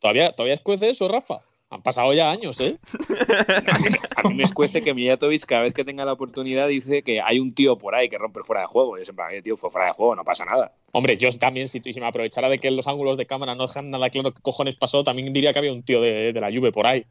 ¿Todavía, 0.00 0.30
todavía 0.32 0.54
escuece 0.54 0.90
eso, 0.90 1.08
Rafa? 1.08 1.40
Han 1.70 1.82
pasado 1.82 2.12
ya 2.12 2.30
años, 2.30 2.60
¿eh? 2.60 2.78
a, 4.16 4.28
mí, 4.28 4.34
me 4.34 4.44
escuece 4.44 4.82
que 4.82 4.94
Mijatovic 4.94 5.44
cada 5.44 5.62
vez 5.62 5.74
que 5.74 5.84
tenga 5.84 6.04
la 6.04 6.12
oportunidad 6.12 6.68
dice 6.68 7.02
que 7.02 7.20
hay 7.20 7.40
un 7.40 7.52
tío 7.52 7.78
por 7.78 7.94
ahí 7.94 8.08
que 8.08 8.18
rompe 8.18 8.42
fuera 8.44 8.60
de 8.60 8.68
juego. 8.68 8.96
Y 8.96 9.00
yo 9.00 9.04
siempre, 9.06 9.42
tío, 9.42 9.56
fue 9.56 9.70
fuera 9.70 9.88
de 9.88 9.92
juego, 9.92 10.14
no 10.14 10.24
pasa 10.24 10.44
nada. 10.44 10.72
Hombre, 10.92 11.16
yo 11.16 11.28
también, 11.32 11.66
si, 11.68 11.80
me 11.98 12.06
aprovechara 12.06 12.48
de 12.48 12.60
que 12.60 12.70
los 12.70 12.86
ángulos 12.86 13.16
de 13.16 13.26
cámara 13.26 13.54
no 13.54 13.66
dejan 13.66 13.90
nada 13.90 14.08
claro 14.10 14.32
qué 14.32 14.40
cojones 14.40 14.76
pasó, 14.76 15.02
también 15.02 15.32
diría 15.32 15.52
que 15.52 15.58
había 15.58 15.72
un 15.72 15.82
tío 15.82 16.00
de, 16.00 16.32
la 16.32 16.50
lluvia 16.50 16.70
por 16.70 16.86
ahí. 16.86 17.04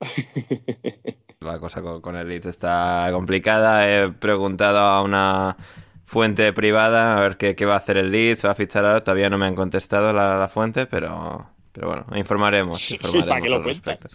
La 1.40 1.58
cosa 1.58 1.80
con, 1.80 2.16
el 2.16 2.28
Leeds 2.28 2.46
está 2.46 3.08
complicada. 3.12 3.90
He 3.90 4.10
preguntado 4.10 4.78
a 4.78 5.00
una 5.00 5.56
fuente 6.04 6.52
privada 6.52 7.16
a 7.16 7.20
ver 7.22 7.38
qué, 7.38 7.64
va 7.64 7.74
a 7.74 7.78
hacer 7.78 7.96
el 7.96 8.10
Leeds, 8.10 8.44
va 8.44 8.50
a 8.50 8.54
fichar 8.54 8.84
ahora. 8.84 9.02
Todavía 9.02 9.30
no 9.30 9.38
me 9.38 9.46
han 9.46 9.54
contestado 9.54 10.12
la 10.12 10.50
fuente, 10.52 10.84
pero 10.84 11.48
pero 11.72 11.88
bueno, 11.88 12.06
informaremos. 12.14 12.90
informaremos 12.90 13.28
¿Para 13.28 13.40
qué 13.40 13.48
lo 13.48 13.62
respecto. 13.62 14.08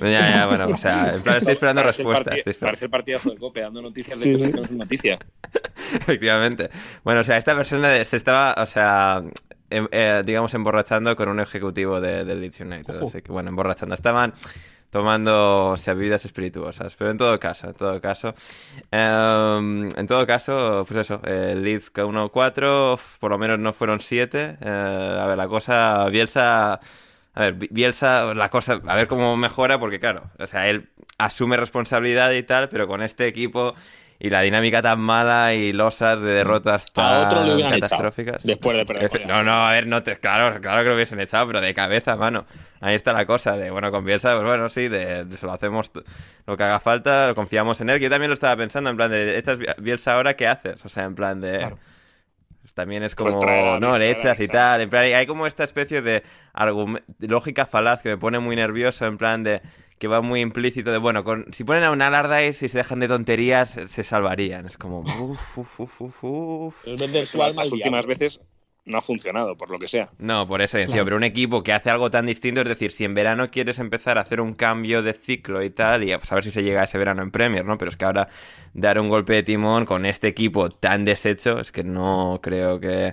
Ya, 0.00 0.30
ya, 0.30 0.46
bueno, 0.46 0.68
o 0.68 0.76
sea, 0.76 1.14
en 1.14 1.22
plan 1.22 1.36
estoy 1.38 1.54
esperando 1.54 1.82
respuestas. 1.84 2.36
Parece 2.60 2.84
el 2.84 2.90
partidazo 2.90 3.30
de 3.30 3.36
COPE, 3.36 3.60
dando 3.62 3.82
noticias 3.82 4.20
de 4.20 4.32
cosas 4.32 4.50
que 4.50 4.60
no 4.60 4.66
son 4.66 4.78
noticias. 4.78 5.18
Efectivamente. 5.94 6.70
Bueno, 7.02 7.20
o 7.20 7.24
sea, 7.24 7.36
esta 7.36 7.56
persona 7.56 8.04
se 8.04 8.16
estaba, 8.16 8.54
o 8.58 8.66
sea, 8.66 9.22
em, 9.70 9.88
eh, 9.90 10.22
digamos, 10.24 10.54
emborrachando 10.54 11.16
con 11.16 11.28
un 11.28 11.40
ejecutivo 11.40 12.00
de, 12.00 12.24
de 12.24 12.34
Leeds 12.36 12.60
United. 12.60 13.02
Así 13.02 13.22
que, 13.22 13.32
bueno, 13.32 13.48
emborrachando. 13.48 13.94
Estaban 13.94 14.34
tomando 14.90 15.70
o 15.70 15.76
sea, 15.76 15.94
bebidas 15.94 16.24
espirituosas. 16.24 16.96
Pero 16.96 17.10
en 17.10 17.18
todo 17.18 17.38
caso, 17.40 17.68
en 17.68 17.74
todo 17.74 18.00
caso, 18.00 18.34
em, 18.90 19.88
en 19.96 20.06
todo 20.06 20.26
caso, 20.26 20.84
pues 20.86 21.00
eso, 21.00 21.20
el 21.24 21.62
Leeds 21.62 21.92
K1-4, 21.92 22.98
por 23.20 23.30
lo 23.30 23.38
menos 23.38 23.58
no 23.58 23.72
fueron 23.72 24.00
7. 24.00 24.58
Eh, 24.60 25.18
a 25.22 25.26
ver, 25.26 25.36
la 25.38 25.48
cosa, 25.48 26.06
Bielsa, 26.08 26.74
a 27.34 27.40
ver, 27.40 27.54
Bielsa, 27.54 28.34
la 28.34 28.48
cosa, 28.50 28.80
a 28.86 28.94
ver 28.94 29.06
cómo 29.06 29.36
mejora, 29.36 29.78
porque 29.78 30.00
claro, 30.00 30.30
o 30.38 30.46
sea, 30.46 30.68
él 30.68 30.88
asume 31.18 31.56
responsabilidad 31.56 32.32
y 32.32 32.42
tal, 32.42 32.68
pero 32.68 32.88
con 32.88 33.02
este 33.02 33.26
equipo 33.26 33.74
y 34.22 34.28
la 34.28 34.42
dinámica 34.42 34.82
tan 34.82 35.00
mala 35.00 35.54
y 35.54 35.72
losas 35.72 36.20
de 36.20 36.28
derrotas 36.28 36.92
tan 36.92 37.26
catastróficas. 37.58 38.44
después 38.44 38.76
de 38.76 38.84
perder. 38.84 39.26
No, 39.26 39.42
no, 39.42 39.66
a 39.66 39.72
ver, 39.72 39.86
no 39.86 40.02
te, 40.02 40.18
claro, 40.18 40.60
claro 40.60 40.82
que 40.82 40.88
lo 40.90 40.94
hubiesen 40.94 41.20
echado, 41.20 41.46
pero 41.46 41.62
de 41.62 41.72
cabeza, 41.72 42.16
mano. 42.16 42.44
Ahí 42.82 42.94
está 42.94 43.14
la 43.14 43.24
cosa, 43.24 43.56
de 43.56 43.70
bueno, 43.70 43.90
con 43.90 44.04
Bielsa, 44.04 44.34
pues 44.34 44.46
bueno, 44.46 44.68
sí, 44.68 44.88
de, 44.88 45.24
se 45.34 45.46
lo 45.46 45.52
hacemos 45.52 45.90
lo 46.46 46.56
que 46.56 46.62
haga 46.62 46.80
falta, 46.80 47.32
confiamos 47.34 47.80
en 47.80 47.88
él. 47.88 47.98
Yo 47.98 48.10
también 48.10 48.28
lo 48.28 48.34
estaba 48.34 48.54
pensando, 48.56 48.90
en 48.90 48.96
plan 48.96 49.10
de, 49.10 49.38
echas 49.38 49.58
Bielsa 49.78 50.14
ahora, 50.14 50.34
¿qué 50.34 50.46
haces? 50.46 50.84
O 50.84 50.90
sea, 50.90 51.04
en 51.04 51.14
plan 51.14 51.40
de... 51.40 51.74
Pues 52.60 52.74
también 52.74 53.02
es 53.02 53.14
pues 53.14 53.34
como, 53.34 53.80
no, 53.80 53.98
le 53.98 54.10
echas 54.10 54.38
y 54.38 54.48
tal. 54.48 54.82
En 54.82 54.90
plan, 54.90 55.04
hay 55.04 55.26
como 55.26 55.46
esta 55.46 55.64
especie 55.64 56.02
de 56.02 56.22
lógica 57.20 57.64
falaz 57.64 58.02
que 58.02 58.10
me 58.10 58.18
pone 58.18 58.38
muy 58.38 58.54
nervioso, 58.54 59.06
en 59.06 59.16
plan 59.16 59.42
de 59.42 59.62
que 60.00 60.08
va 60.08 60.22
muy 60.22 60.40
implícito 60.40 60.90
de, 60.90 60.96
bueno, 60.96 61.24
con, 61.24 61.44
si 61.52 61.62
ponen 61.62 61.84
a 61.84 61.90
un 61.90 62.00
Allardyce 62.00 62.64
y 62.64 62.68
se 62.70 62.78
dejan 62.78 63.00
de 63.00 63.08
tonterías, 63.08 63.78
se 63.86 64.02
salvarían. 64.02 64.64
Es 64.64 64.78
como, 64.78 65.00
uff, 65.00 65.58
uff, 65.58 65.80
uff, 65.80 66.24
uff. 66.24 66.86
Las 66.86 67.70
últimas 67.70 68.06
veces 68.06 68.40
no 68.86 68.96
ha 68.96 69.02
funcionado, 69.02 69.58
por 69.58 69.68
lo 69.68 69.78
que 69.78 69.88
sea. 69.88 70.08
No, 70.16 70.48
por 70.48 70.62
eso, 70.62 70.78
decía, 70.78 71.04
pero 71.04 71.18
un 71.18 71.22
equipo 71.22 71.62
que 71.62 71.74
hace 71.74 71.90
algo 71.90 72.10
tan 72.10 72.24
distinto, 72.24 72.62
es 72.62 72.68
decir, 72.68 72.92
si 72.92 73.04
en 73.04 73.12
verano 73.12 73.50
quieres 73.50 73.78
empezar 73.78 74.16
a 74.16 74.22
hacer 74.22 74.40
un 74.40 74.54
cambio 74.54 75.02
de 75.02 75.12
ciclo 75.12 75.62
y 75.62 75.68
tal, 75.68 76.02
y 76.02 76.16
pues 76.16 76.32
a 76.32 76.34
ver 76.34 76.44
si 76.44 76.50
se 76.50 76.62
llega 76.62 76.80
a 76.80 76.84
ese 76.84 76.96
verano 76.96 77.22
en 77.22 77.30
Premier, 77.30 77.66
¿no? 77.66 77.76
Pero 77.76 77.90
es 77.90 77.98
que 77.98 78.06
ahora 78.06 78.28
dar 78.72 78.98
un 78.98 79.10
golpe 79.10 79.34
de 79.34 79.42
timón 79.42 79.84
con 79.84 80.06
este 80.06 80.28
equipo 80.28 80.70
tan 80.70 81.04
deshecho, 81.04 81.60
es 81.60 81.72
que 81.72 81.84
no 81.84 82.40
creo 82.42 82.80
que, 82.80 83.12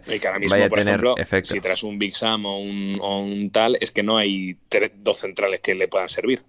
vaya 0.49 0.67
a 0.67 0.69
tener 0.69 1.03
efecto. 1.17 1.53
Si 1.53 1.59
traes 1.59 1.83
un 1.83 1.99
Big 1.99 2.15
Sam 2.15 2.45
o 2.45 2.61
un, 2.61 2.97
o 3.01 3.19
un 3.19 3.49
tal, 3.49 3.77
es 3.81 3.91
que 3.91 4.03
no 4.03 4.15
hay 4.15 4.57
dos 4.99 5.19
centrales 5.19 5.59
que 5.59 5.75
le 5.75 5.89
puedan 5.89 6.07
servir. 6.07 6.39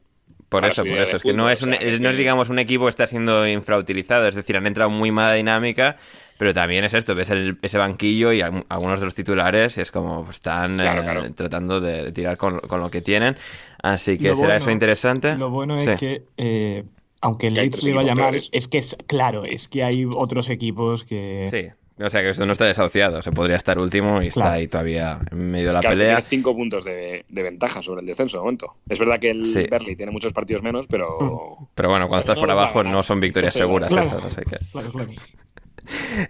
Por 0.48 0.64
eso, 0.64 0.82
por 0.82 0.98
eso. 0.98 1.16
Es 1.16 1.22
que 1.22 1.34
no 1.34 1.50
es, 1.50 1.62
no 1.66 1.74
es, 1.74 2.16
digamos, 2.16 2.48
un 2.48 2.58
equipo 2.58 2.84
que 2.84 2.90
está 2.90 3.06
siendo 3.06 3.46
infrautilizado. 3.46 4.26
Es 4.26 4.34
decir, 4.34 4.56
han 4.56 4.66
entrado 4.66 4.88
muy 4.88 5.10
mala 5.10 5.34
dinámica, 5.34 5.96
pero 6.38 6.54
también 6.54 6.84
es 6.84 6.94
esto. 6.94 7.14
Ves 7.14 7.30
ese 7.60 7.78
banquillo 7.78 8.32
y 8.32 8.40
algunos 8.40 9.00
de 9.00 9.06
los 9.06 9.14
titulares 9.14 9.76
y 9.76 9.82
es 9.82 9.90
como 9.90 10.24
pues, 10.24 10.36
están 10.36 10.80
eh, 10.80 11.30
tratando 11.34 11.80
de, 11.80 12.12
tirar 12.12 12.38
con, 12.38 12.60
lo 12.66 12.90
que 12.90 13.02
tienen. 13.02 13.36
Así 13.82 14.16
que 14.16 14.34
será 14.34 14.56
eso 14.56 14.70
interesante. 14.70 15.36
Lo 15.36 15.50
bueno 15.50 15.78
es 15.78 16.00
que, 16.00 16.22
eh, 16.38 16.84
aunque 17.20 17.48
el 17.48 17.54
Leeds 17.54 17.82
le 17.82 17.92
vaya 17.92 18.14
mal, 18.14 18.40
es 18.50 18.68
que 18.68 18.78
es 18.78 18.96
claro, 19.06 19.44
es 19.44 19.68
que 19.68 19.84
hay 19.84 20.06
otros 20.10 20.48
equipos 20.48 21.04
que... 21.04 21.48
Sí. 21.50 21.78
O 22.00 22.10
sea 22.10 22.22
que 22.22 22.30
esto 22.30 22.46
no 22.46 22.52
está 22.52 22.64
desahuciado, 22.64 23.22
se 23.22 23.32
podría 23.32 23.56
estar 23.56 23.78
último 23.78 24.22
y 24.22 24.28
está 24.28 24.52
ahí 24.52 24.68
todavía 24.68 25.18
en 25.30 25.50
medio 25.50 25.68
de 25.68 25.74
la 25.74 25.80
pelea. 25.80 26.06
Tiene 26.16 26.22
cinco 26.22 26.54
puntos 26.54 26.84
de, 26.84 27.24
ventaja 27.28 27.82
sobre 27.82 28.02
el 28.02 28.06
descenso 28.06 28.38
de 28.38 28.42
momento. 28.42 28.76
Es 28.88 28.98
verdad 28.98 29.18
que 29.18 29.30
el 29.30 29.44
sí. 29.44 29.66
tiene 29.96 30.12
muchos 30.12 30.32
partidos 30.32 30.62
menos, 30.62 30.86
pero. 30.86 31.68
Pero 31.74 31.88
bueno, 31.88 32.08
cuando 32.08 32.20
estás 32.20 32.38
por 32.38 32.50
abajo 32.50 32.84
no 32.84 33.02
son 33.02 33.20
victorias 33.20 33.54
seguras 33.54 33.92
esas, 33.92 34.24
así 34.24 34.42
que. 34.42 34.56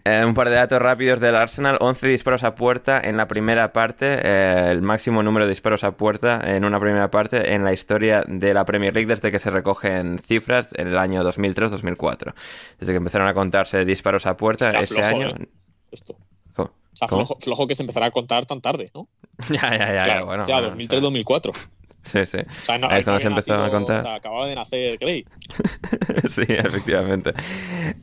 Eh, 0.04 0.24
un 0.24 0.34
par 0.34 0.48
de 0.50 0.56
datos 0.56 0.80
rápidos 0.80 1.20
del 1.20 1.34
Arsenal. 1.34 1.78
11 1.80 2.06
disparos 2.06 2.44
a 2.44 2.54
puerta 2.54 3.00
en 3.02 3.16
la 3.16 3.26
primera 3.28 3.72
parte. 3.72 4.20
eh, 4.22 4.68
el 4.70 4.82
máximo 4.82 5.22
número 5.22 5.46
de 5.46 5.50
disparos 5.50 5.84
a 5.84 5.92
puerta 5.92 6.40
en 6.44 6.64
una 6.64 6.78
primera 6.78 7.10
parte 7.10 7.54
en 7.54 7.64
la 7.64 7.72
historia 7.72 8.24
de 8.26 8.54
la 8.54 8.64
Premier 8.64 8.94
League 8.94 9.08
desde 9.08 9.30
que 9.30 9.38
se 9.38 9.50
recogen 9.50 10.18
cifras 10.18 10.68
en 10.74 10.88
el 10.88 10.98
año 10.98 11.22
2003-2004. 11.24 12.34
Desde 12.78 12.92
que 12.92 12.96
empezaron 12.96 13.28
a 13.28 13.34
contarse 13.34 13.84
disparos 13.84 14.26
a 14.26 14.36
puerta 14.36 14.66
Está 14.66 14.80
ese 14.80 14.94
flojo, 14.94 15.08
año. 15.08 15.28
¿eh? 15.28 15.48
Esto. 15.90 16.16
¿Cómo? 16.54 16.70
O 16.92 16.96
sea, 16.96 17.08
flojo, 17.08 17.36
flojo 17.40 17.66
que 17.66 17.74
se 17.74 17.82
empezará 17.82 18.06
a 18.06 18.10
contar 18.10 18.46
tan 18.46 18.60
tarde, 18.60 18.90
¿no? 18.94 19.06
Ya, 19.50 19.76
ya, 19.76 19.94
ya. 19.94 20.04
claro, 20.04 20.26
bueno, 20.26 20.44
ya, 20.46 20.60
bueno, 20.60 20.76
2003-2004. 20.76 21.52
Sí, 22.00 22.24
sí. 22.24 22.38
O 22.38 22.64
sea, 22.64 22.78
no, 22.78 22.88
es 22.90 23.04
cuando 23.04 23.20
se 23.20 23.26
a 23.26 23.30
nacido- 23.30 23.70
contar. 23.70 23.98
O 23.98 24.00
sea, 24.00 24.14
acababa 24.14 24.46
de 24.46 24.54
nacer 24.54 24.98
Clay. 24.98 25.26
sí, 26.30 26.42
efectivamente. 26.48 27.34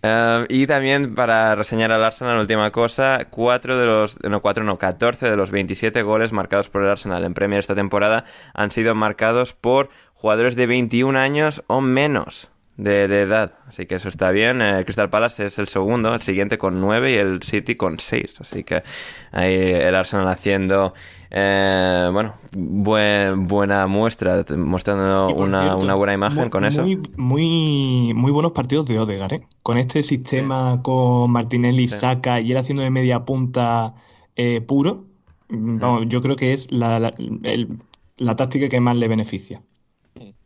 Um, 0.03 0.45
y 0.47 0.67
también 0.67 1.15
para 1.15 1.55
reseñar 1.55 1.91
al 1.91 2.03
Arsenal, 2.03 2.37
última 2.37 2.69
cosa, 2.71 3.29
cuatro 3.31 3.79
de 3.79 3.85
los, 3.87 4.21
no, 4.21 4.41
cuatro 4.41 4.63
no, 4.63 4.77
14 4.77 5.29
de 5.29 5.35
los 5.35 5.49
27 5.49 6.03
goles 6.03 6.33
marcados 6.33 6.69
por 6.69 6.83
el 6.83 6.89
Arsenal 6.89 7.23
en 7.23 7.33
Premier 7.33 7.59
esta 7.59 7.73
temporada 7.73 8.25
han 8.53 8.69
sido 8.69 8.93
marcados 8.93 9.53
por 9.53 9.89
jugadores 10.13 10.55
de 10.55 10.67
21 10.67 11.17
años 11.17 11.63
o 11.65 11.81
menos 11.81 12.51
de, 12.77 13.07
de 13.07 13.21
edad. 13.21 13.53
Así 13.67 13.85
que 13.85 13.95
eso 13.95 14.09
está 14.09 14.31
bien. 14.31 14.61
El 14.61 14.83
Crystal 14.85 15.09
Palace 15.09 15.45
es 15.45 15.59
el 15.59 15.67
segundo, 15.67 16.13
el 16.13 16.21
siguiente 16.21 16.57
con 16.57 16.81
9 16.81 17.11
y 17.11 17.15
el 17.15 17.41
City 17.41 17.75
con 17.75 17.99
6. 17.99 18.35
Así 18.41 18.63
que 18.63 18.83
ahí 19.31 19.53
el 19.55 19.95
Arsenal 19.95 20.27
haciendo, 20.27 20.93
eh, 21.31 22.09
bueno, 22.11 22.35
buen- 22.51 23.47
buena 23.47 23.87
muestra, 23.87 24.43
mostrando 24.57 25.27
una, 25.35 25.61
cierto, 25.63 25.85
una 25.85 25.95
buena 25.95 26.13
imagen 26.13 26.49
con 26.49 26.65
eso. 26.65 26.81
Muy, 26.81 27.01
muy, 27.17 28.13
muy 28.13 28.31
buenos 28.31 28.51
partidos 28.51 28.85
de 28.87 28.99
Odegaard, 28.99 29.33
¿eh? 29.33 29.41
Con 29.63 29.77
este 29.77 30.03
sistema 30.03 30.81
con 30.83 31.31
Martinelli, 31.31 31.87
Sí. 31.87 31.97
Saka 31.97 32.39
y 32.41 32.51
él 32.51 32.57
haciendo 32.57 32.83
de 32.83 32.89
media 32.89 33.25
punta 33.25 33.95
eh, 34.35 34.59
puro, 34.61 35.05
mm, 35.47 35.79
vamos, 35.79 36.05
yo 36.09 36.21
creo 36.21 36.35
que 36.35 36.51
es 36.51 36.69
la, 36.71 36.99
la, 36.99 37.13
el- 37.43 37.79
la 38.17 38.35
táctica 38.35 38.67
que 38.69 38.79
más 38.81 38.95
le 38.97 39.07
beneficia. 39.07 39.61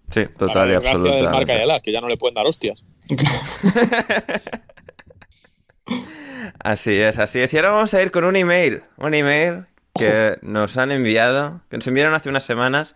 Sí, 0.10 0.26
total 0.38 0.70
y 0.70 0.72
desgracia 0.72 0.99
del 0.99 1.26
marca 1.26 1.53
y 1.53 1.62
absolutamente. 1.62 1.82
que 1.84 1.91
ya 1.91 2.01
no 2.01 2.07
le 2.07 2.18
pueden 2.18 2.36
dar 2.36 2.45
hostias. 2.45 2.84
Así 6.60 6.99
es, 6.99 7.20
así 7.20 7.39
es. 7.39 7.53
Y 7.53 7.57
ahora 7.57 7.72
vamos 7.72 7.93
a 7.93 8.01
ir 8.01 8.12
con 8.12 8.26
un 8.26 8.36
email. 8.36 8.84
Un 8.97 9.14
email 9.14 9.66
que 9.95 10.38
nos 10.41 10.78
han 10.78 10.91
enviado, 10.91 11.62
que 11.70 11.78
nos 11.78 11.88
enviaron 11.88 12.14
hace 12.14 12.30
unas 12.30 12.43
semanas, 12.43 12.95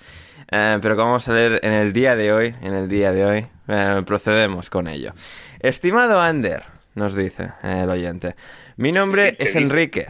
eh, 0.51 0.80
pero 0.82 0.95
que 0.95 1.01
vamos 1.01 1.28
a 1.28 1.34
leer 1.34 1.59
en 1.64 1.74
el 1.74 1.93
día 1.93 2.16
de 2.16 2.34
hoy. 2.34 2.55
En 2.61 2.74
el 2.74 2.89
día 2.89 3.11
de 3.11 3.26
hoy 3.26 3.47
eh, 3.68 4.01
procedemos 4.05 4.70
con 4.70 4.88
ello. 4.88 5.14
Estimado 5.59 6.20
Ander, 6.20 6.64
nos 6.95 7.16
dice 7.16 7.51
eh, 7.64 7.82
el 7.84 7.89
oyente, 7.89 8.36
mi 8.76 8.91
nombre 8.91 9.36
¿Qué 9.38 9.43
es? 9.43 9.55
Enrique. 9.55 10.09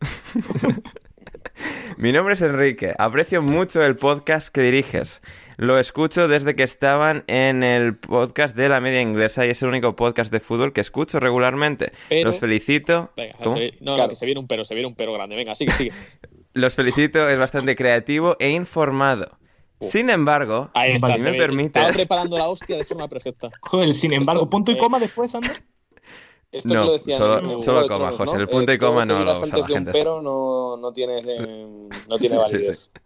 Mi 1.96 2.10
nombre 2.10 2.34
es 2.34 2.42
Enrique. 2.42 2.94
Aprecio 2.98 3.42
mucho 3.42 3.84
el 3.84 3.94
podcast 3.96 4.48
que 4.48 4.62
diriges. 4.62 5.20
Lo 5.56 5.78
escucho 5.78 6.28
desde 6.28 6.54
que 6.56 6.62
estaban 6.62 7.24
en 7.26 7.62
el 7.62 7.96
podcast 7.96 8.56
de 8.56 8.68
la 8.68 8.80
media 8.80 9.00
inglesa 9.00 9.44
y 9.46 9.50
es 9.50 9.62
el 9.62 9.68
único 9.68 9.94
podcast 9.96 10.32
de 10.32 10.40
fútbol 10.40 10.72
que 10.72 10.80
escucho 10.80 11.20
regularmente. 11.20 11.92
Pero- 12.08 12.30
Los 12.30 12.38
felicito. 12.38 13.10
Venga, 13.16 13.34
¿Cómo? 13.42 13.56
se- 13.56 13.74
no, 13.80 13.92
no, 13.92 13.94
Claro. 13.96 14.14
se 14.14 14.24
viene 14.26 14.40
un 14.40 14.46
pero, 14.46 14.64
se 14.64 14.74
viene 14.74 14.88
un 14.88 14.94
pero 14.94 15.12
grande. 15.12 15.36
Venga, 15.36 15.54
sigue, 15.54 15.72
sigue. 15.72 15.92
Los 16.54 16.74
felicito, 16.74 17.28
es 17.28 17.38
bastante 17.38 17.74
creativo 17.76 18.36
e 18.38 18.50
informado. 18.50 19.38
Sin 19.80 20.10
embargo, 20.10 20.70
Ahí 20.74 20.92
está, 20.92 21.16
si 21.18 21.24
me 21.24 21.32
ve. 21.32 21.38
permites, 21.38 21.68
Estaba 21.82 21.92
preparando 21.92 22.38
la 22.38 22.48
hostia 22.48 22.76
de 22.76 22.84
forma 22.84 23.08
perfecta. 23.08 23.50
Joder, 23.62 23.94
sin 23.94 24.12
embargo, 24.12 24.42
Esto- 24.42 24.50
punto 24.50 24.70
y 24.70 24.74
eh, 24.74 24.78
coma 24.78 25.00
después, 25.00 25.34
Ander. 25.34 25.50
Esto 26.52 26.74
No, 26.74 26.80
que 26.82 26.86
lo 26.86 26.92
decían 26.92 27.18
solo- 27.18 27.62
solo 27.64 27.82
coma, 27.82 27.94
Tronos, 28.10 28.16
José, 28.16 28.34
¿no? 28.34 28.40
el 28.42 28.48
punto 28.48 28.72
y 28.72 28.74
Eh, 28.74 28.78
coma 28.78 29.06
no 29.06 29.24
lo 29.24 29.32
usa 29.32 29.46
la 29.46 29.54
de 29.56 29.60
un 29.62 29.66
gente. 29.68 29.90
pero 29.92 30.20
no, 30.22 30.76
no 30.76 30.92
tiene, 30.92 31.18
eh, 31.24 31.88
no 32.08 32.18
tiene 32.18 32.36
Sí, 32.36 32.42
validez. 32.42 32.90
sí. 32.94 33.00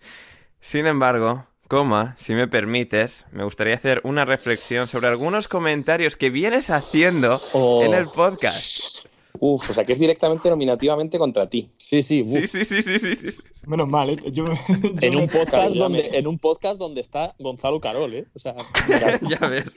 Sin 0.60 0.86
embargo, 0.86 1.46
coma, 1.68 2.14
si 2.18 2.34
me 2.34 2.48
permites, 2.48 3.24
me 3.32 3.44
gustaría 3.44 3.74
hacer 3.74 4.00
una 4.04 4.24
reflexión 4.24 4.86
sobre 4.86 5.08
algunos 5.08 5.48
comentarios 5.48 6.16
que 6.16 6.30
vienes 6.30 6.70
haciendo 6.70 7.38
Oh. 7.52 7.82
en 7.84 7.94
el 7.94 8.06
podcast. 8.06 9.06
Uf, 9.38 9.68
o 9.70 9.74
sea 9.74 9.84
que 9.84 9.92
es 9.92 9.98
directamente 9.98 10.48
nominativamente 10.48 11.18
contra 11.18 11.46
ti. 11.48 11.70
Sí, 11.76 12.02
sí. 12.02 12.24
Sí, 12.24 12.46
sí, 12.46 12.64
sí, 12.64 12.82
sí, 12.82 12.98
sí, 12.98 13.14
sí. 13.16 13.28
Menos 13.66 13.86
mal, 13.88 14.08
¿eh? 14.10 14.16
Yo, 14.32 14.44
me- 14.44 14.58
yo 14.82 14.90
En 15.02 15.14
me- 15.14 15.20
un, 15.22 15.28
podcast 15.28 15.74
donde, 15.76 16.08
me- 16.10 16.18
en 16.18 16.26
un 16.26 16.38
podcast 16.38 16.78
donde 16.78 17.02
está 17.02 17.34
Gonzalo 17.38 17.78
Carol, 17.80 18.14
¿eh? 18.14 18.26
O 18.34 18.38
sea, 18.38 18.54
ya 19.28 19.46
ves. 19.48 19.76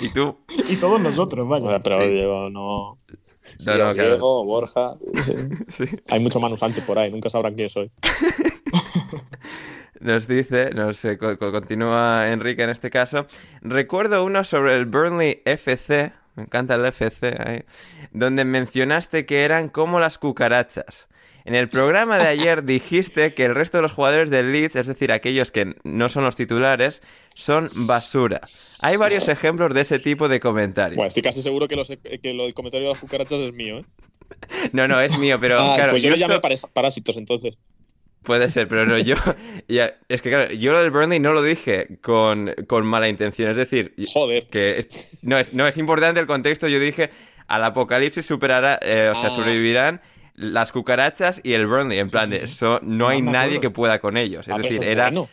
¿Y 0.00 0.08
tú? 0.08 0.38
Y 0.70 0.76
todos 0.76 0.98
nosotros, 0.98 1.46
vaya. 1.46 1.78
pero 1.80 1.98
Sí. 2.02 2.06
yo 2.16 2.48
no. 2.48 2.98
No, 3.66 3.76
no, 3.76 3.92
claro. 3.92 3.94
Diego, 3.94 4.44
Borja. 4.46 4.92
Sí. 5.68 5.84
Hay 6.10 6.20
mucho 6.20 6.40
Manu 6.40 6.56
Sánchez 6.56 6.82
por 6.84 6.98
ahí, 6.98 7.10
nunca 7.10 7.28
sabrán 7.28 7.52
quién 7.54 7.68
soy. 7.68 7.86
Nos 10.00 10.28
dice, 10.28 10.70
nos 10.74 11.02
eh, 11.04 11.16
co- 11.16 11.38
co- 11.38 11.52
continúa 11.52 12.28
Enrique 12.30 12.62
en 12.62 12.70
este 12.70 12.90
caso. 12.90 13.26
Recuerdo 13.62 14.24
uno 14.24 14.44
sobre 14.44 14.76
el 14.76 14.84
Burnley 14.84 15.40
FC, 15.46 16.12
me 16.34 16.42
encanta 16.44 16.74
el 16.74 16.84
FC, 16.84 17.34
ahí, 17.44 17.62
donde 18.12 18.44
mencionaste 18.44 19.24
que 19.24 19.44
eran 19.44 19.68
como 19.70 19.98
las 19.98 20.18
cucarachas. 20.18 21.08
En 21.46 21.54
el 21.54 21.68
programa 21.68 22.18
de 22.18 22.26
ayer 22.26 22.64
dijiste 22.64 23.32
que 23.32 23.44
el 23.44 23.54
resto 23.54 23.78
de 23.78 23.82
los 23.82 23.92
jugadores 23.92 24.30
del 24.30 24.50
Leeds, 24.52 24.76
es 24.76 24.86
decir, 24.88 25.12
aquellos 25.12 25.52
que 25.52 25.76
no 25.84 26.08
son 26.08 26.24
los 26.24 26.34
titulares, 26.36 27.02
son 27.34 27.70
basura. 27.86 28.40
Hay 28.82 28.96
varios 28.96 29.28
ejemplos 29.28 29.72
de 29.72 29.80
ese 29.82 29.98
tipo 30.00 30.28
de 30.28 30.40
comentarios. 30.40 30.96
Bueno, 30.96 31.06
estoy 31.08 31.22
casi 31.22 31.40
seguro 31.42 31.68
que, 31.68 31.76
los, 31.76 31.88
que 31.88 32.34
lo 32.34 32.44
del 32.44 32.52
comentario 32.54 32.88
de 32.88 32.92
las 32.94 33.00
cucarachas 33.00 33.38
es 33.38 33.52
mío, 33.54 33.78
¿eh? 33.78 33.84
No, 34.72 34.88
no, 34.88 35.00
es 35.00 35.16
mío, 35.18 35.38
pero 35.40 35.58
Ah, 35.60 35.74
claro, 35.76 35.92
pues 35.92 36.02
yo, 36.02 36.10
yo 36.10 36.16
llamé 36.16 36.34
esto- 36.34 36.42
paras- 36.42 36.66
parásitos 36.72 37.16
entonces. 37.16 37.56
Puede 38.26 38.50
ser, 38.50 38.66
pero 38.66 38.84
no, 38.86 38.98
yo. 38.98 39.14
ya, 39.68 39.94
es 40.08 40.20
que 40.20 40.30
claro, 40.30 40.52
yo 40.52 40.72
lo 40.72 40.82
del 40.82 40.90
Burnley 40.90 41.20
no 41.20 41.32
lo 41.32 41.42
dije 41.42 41.98
con, 42.02 42.52
con 42.66 42.84
mala 42.84 43.08
intención. 43.08 43.50
Es 43.50 43.56
decir, 43.56 43.94
Joder. 44.12 44.44
que 44.50 44.78
es- 44.80 45.16
no, 45.22 45.38
es, 45.38 45.54
no 45.54 45.66
es 45.66 45.78
importante 45.78 46.18
el 46.20 46.26
contexto. 46.26 46.66
Yo 46.66 46.80
dije, 46.80 47.10
al 47.46 47.62
apocalipsis 47.64 48.26
superará, 48.26 48.78
eh, 48.82 49.10
o 49.12 49.14
sea, 49.14 49.28
Ah. 49.28 49.30
sobrevivirán 49.30 50.00
las 50.34 50.72
cucarachas 50.72 51.40
y 51.44 51.52
el 51.54 51.66
Burnley. 51.66 51.98
En 52.00 52.10
plan 52.10 52.28
de 52.28 52.44
eso, 52.44 52.80
no 52.82 53.08
hay 53.08 53.22
No 53.22 53.30
nadie 53.30 53.60
que 53.60 53.70
pueda 53.70 54.00
con 54.00 54.16
ellos. 54.16 54.46
Es 54.48 54.54
Ah, 54.54 54.58
decir, 54.58 54.82
es 54.82 54.88
era. 54.88 55.04
bueno. 55.04 55.28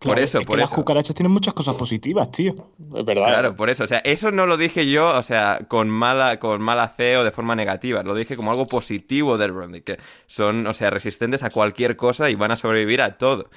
Por 0.00 0.18
eso, 0.18 0.38
es 0.38 0.46
por 0.46 0.56
que 0.56 0.60
las 0.60 0.70
eso. 0.70 0.76
cucarachas 0.76 1.14
tienen 1.16 1.32
muchas 1.32 1.54
cosas 1.54 1.74
positivas, 1.74 2.30
tío. 2.30 2.54
Es 2.94 3.04
verdad. 3.04 3.26
Claro, 3.26 3.56
por 3.56 3.70
eso. 3.70 3.84
O 3.84 3.86
sea, 3.86 3.98
eso 3.98 4.30
no 4.30 4.46
lo 4.46 4.56
dije 4.56 4.88
yo, 4.88 5.08
o 5.16 5.22
sea, 5.22 5.60
con 5.66 5.88
mala, 5.88 6.38
con 6.38 6.60
mala 6.60 6.88
fe 6.88 7.16
o 7.16 7.24
de 7.24 7.30
forma 7.30 7.56
negativa. 7.56 8.02
Lo 8.02 8.14
dije 8.14 8.36
como 8.36 8.50
algo 8.50 8.66
positivo 8.66 9.38
del 9.38 9.52
Burnley, 9.52 9.80
que 9.80 9.98
son, 10.26 10.66
o 10.66 10.74
sea, 10.74 10.90
resistentes 10.90 11.42
a 11.42 11.50
cualquier 11.50 11.96
cosa 11.96 12.28
y 12.28 12.34
van 12.34 12.50
a 12.50 12.56
sobrevivir 12.56 13.00
a 13.00 13.16
todo. 13.16 13.48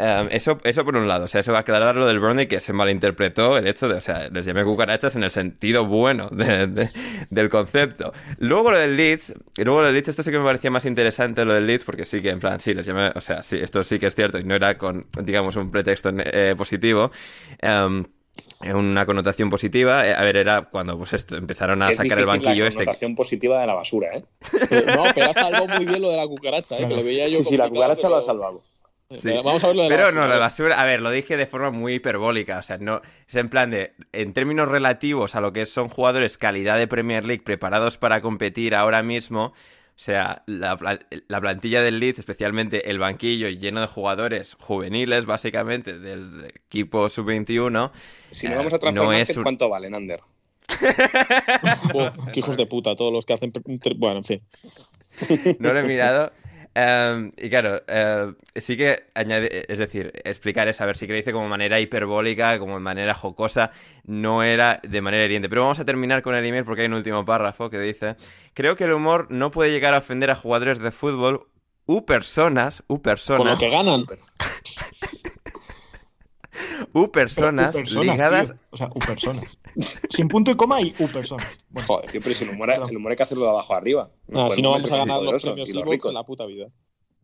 Um, 0.00 0.28
eso, 0.30 0.58
eso 0.62 0.84
por 0.84 0.96
un 0.96 1.08
lado, 1.08 1.24
o 1.24 1.28
sea, 1.28 1.40
eso 1.40 1.50
va 1.50 1.58
a 1.58 1.60
aclarar 1.62 1.96
lo 1.96 2.06
del 2.06 2.20
Burnley 2.20 2.46
que 2.46 2.60
se 2.60 2.72
malinterpretó 2.72 3.58
el 3.58 3.66
hecho 3.66 3.88
de, 3.88 3.96
o 3.96 4.00
sea, 4.00 4.28
les 4.28 4.46
llamé 4.46 4.62
cucarachas 4.62 5.16
en 5.16 5.24
el 5.24 5.32
sentido 5.32 5.86
bueno 5.86 6.28
de- 6.30 6.68
de- 6.68 6.88
del 7.32 7.48
concepto. 7.48 8.12
Luego 8.38 8.70
lo 8.70 8.78
del 8.78 8.96
Leeds, 8.96 9.34
y 9.56 9.64
luego 9.64 9.80
lo 9.80 9.86
del 9.86 9.94
Leeds, 9.94 10.08
esto 10.10 10.22
sí 10.22 10.30
que 10.30 10.38
me 10.38 10.44
parecía 10.44 10.70
más 10.70 10.84
interesante 10.84 11.44
lo 11.44 11.52
del 11.54 11.66
Leeds, 11.66 11.82
porque 11.82 12.04
sí 12.04 12.20
que 12.20 12.30
en 12.30 12.38
plan, 12.38 12.60
sí, 12.60 12.74
les 12.74 12.86
llamé, 12.86 13.10
o 13.12 13.20
sea, 13.20 13.42
sí, 13.42 13.56
esto 13.60 13.82
sí 13.82 13.98
que 13.98 14.06
es 14.06 14.14
cierto 14.14 14.38
y 14.38 14.44
no 14.44 14.54
era 14.54 14.78
con, 14.78 15.08
digamos, 15.20 15.56
un 15.56 15.70
pretexto 15.72 16.10
eh, 16.16 16.54
positivo. 16.56 17.10
Um, 17.62 18.04
una 18.72 19.04
connotación 19.04 19.50
positiva. 19.50 20.06
Eh, 20.06 20.14
A 20.14 20.22
ver, 20.22 20.36
era 20.36 20.62
cuando 20.62 20.96
pues 20.96 21.12
esto, 21.12 21.36
empezaron 21.36 21.82
a 21.82 21.90
Es 21.90 21.96
sacar 21.96 22.20
el 22.20 22.24
banquillo 22.26 22.62
la 22.62 22.68
este. 22.68 22.84
connotación 22.84 23.16
positiva 23.16 23.60
de 23.60 23.66
la 23.66 23.74
basura, 23.74 24.16
¿eh? 24.16 24.22
No, 24.94 25.04
pero 25.12 25.30
ha 25.30 25.34
salvado 25.34 25.66
muy 25.68 25.84
bien 25.86 26.00
lo 26.00 26.10
de 26.10 26.16
la 26.18 26.26
cucaracha, 26.28 26.78
¿eh? 26.78 26.86
Que 26.86 26.94
lo 26.94 27.02
veía 27.02 27.26
yo 27.26 27.38
Sí, 27.38 27.44
sí, 27.44 27.56
la 27.56 27.68
cucaracha 27.68 28.08
lo 28.08 28.14
ha 28.16 28.18
pero- 28.20 28.26
salvado. 28.26 28.62
Sí. 29.16 29.30
Vamos 29.42 29.64
a 29.64 29.68
ver 29.68 29.76
lo 29.76 29.82
de 29.84 29.88
la 29.88 29.94
Pero 29.96 30.04
basura, 30.06 30.20
no, 30.20 30.24
a 30.24 30.28
la 30.28 30.34
ver. 30.34 30.40
basura, 30.42 30.82
a 30.82 30.84
ver, 30.84 31.00
lo 31.00 31.10
dije 31.10 31.36
de 31.38 31.46
forma 31.46 31.70
muy 31.70 31.94
hiperbólica, 31.94 32.58
o 32.58 32.62
sea, 32.62 32.76
no, 32.76 33.00
es 33.26 33.34
en 33.36 33.48
plan 33.48 33.70
de, 33.70 33.94
en 34.12 34.34
términos 34.34 34.68
relativos 34.68 35.34
a 35.34 35.40
lo 35.40 35.52
que 35.54 35.64
son 35.64 35.88
jugadores 35.88 36.36
calidad 36.36 36.76
de 36.76 36.86
Premier 36.86 37.24
League 37.24 37.42
preparados 37.42 37.96
para 37.96 38.20
competir 38.20 38.74
ahora 38.74 39.02
mismo, 39.02 39.44
o 39.46 39.54
sea, 39.96 40.42
la, 40.44 40.76
pla- 40.76 40.98
la 41.26 41.40
plantilla 41.40 41.82
del 41.82 42.00
Leeds, 42.00 42.18
especialmente 42.18 42.90
el 42.90 42.98
banquillo 42.98 43.48
lleno 43.48 43.80
de 43.80 43.86
jugadores 43.86 44.56
juveniles, 44.60 45.24
básicamente, 45.24 45.98
del 45.98 46.44
equipo 46.66 47.08
sub-21, 47.08 47.90
Si 48.30 48.46
Eh, 48.46 48.50
no 48.50 48.56
vamos 48.56 48.74
a 48.74 48.76
no 48.76 48.80
transformar, 48.80 49.20
es 49.22 49.34
un- 49.38 49.42
¿cuánto 49.42 49.70
valen, 49.70 49.96
Ander? 49.96 50.20
Oh, 51.94 52.10
qué 52.32 52.40
hijos 52.40 52.58
de 52.58 52.66
puta, 52.66 52.94
todos 52.94 53.10
los 53.12 53.24
que 53.24 53.32
hacen. 53.32 53.52
Bueno, 53.96 54.18
en 54.18 54.24
fin. 54.24 54.42
no 55.58 55.72
lo 55.72 55.78
he 55.80 55.84
mirado. 55.84 56.30
Em, 56.80 57.32
y 57.36 57.50
claro, 57.50 57.82
eh, 57.88 58.32
sí 58.54 58.76
que 58.76 59.06
añade, 59.12 59.66
es 59.66 59.78
decir, 59.80 60.12
explicar 60.22 60.68
es, 60.68 60.80
a 60.80 60.86
ver, 60.86 60.96
sí 60.96 61.08
que 61.08 61.12
lo 61.12 61.16
dice 61.16 61.32
como 61.32 61.48
manera 61.48 61.80
hiperbólica, 61.80 62.56
como 62.60 62.74
de 62.74 62.80
manera 62.80 63.14
jocosa, 63.14 63.72
no 64.04 64.44
era 64.44 64.80
de 64.84 65.00
manera 65.00 65.24
hiriente. 65.24 65.48
Pero 65.48 65.62
vamos 65.62 65.80
a 65.80 65.84
terminar 65.84 66.22
con 66.22 66.36
el 66.36 66.44
email 66.44 66.64
porque 66.64 66.82
hay 66.82 66.86
un 66.86 66.94
último 66.94 67.24
párrafo 67.24 67.68
que 67.68 67.80
dice: 67.80 68.14
Creo 68.54 68.76
que 68.76 68.84
el 68.84 68.92
humor 68.92 69.26
no 69.28 69.50
puede 69.50 69.72
llegar 69.72 69.92
a 69.92 69.98
ofender 69.98 70.30
a 70.30 70.36
jugadores 70.36 70.78
de 70.78 70.92
fútbol 70.92 71.48
u 71.84 72.04
personas, 72.04 72.84
u 72.86 72.94
Con 72.94 72.96
lo 72.96 73.02
personas, 73.02 73.58
que 73.58 73.70
ganan. 73.70 74.04
u 76.92 77.10
personas 77.10 77.74
Pero, 77.74 77.84
u 77.90 77.96
personas, 78.00 78.06
ligadas 78.06 78.48
tío. 78.48 78.56
O 78.70 78.76
sea, 78.76 78.88
u 78.94 78.98
personas. 79.00 79.58
Sin 80.10 80.28
punto 80.28 80.50
y 80.50 80.56
coma 80.56 80.80
y 80.82 80.94
U 80.98 81.08
personas. 81.08 81.58
Bueno, 81.70 81.86
Joder, 81.86 82.10
tío, 82.10 82.20
pero 82.22 82.34
si 82.34 82.44
el 82.44 82.50
humor, 82.50 82.70
el 82.72 82.96
humor 82.96 83.12
hay 83.12 83.16
que 83.16 83.22
hacerlo 83.22 83.44
de 83.44 83.50
abajo 83.50 83.74
arriba. 83.74 84.10
Ah, 84.34 84.48
si 84.50 84.62
no 84.62 84.70
vamos 84.72 84.90
a 84.92 84.96
ganar 84.98 85.22
los 85.22 85.42
premios 85.42 85.68
Evox 85.70 85.90
ricos. 85.90 86.08
en 86.10 86.14
la 86.14 86.24
puta 86.24 86.46
vida. 86.46 86.66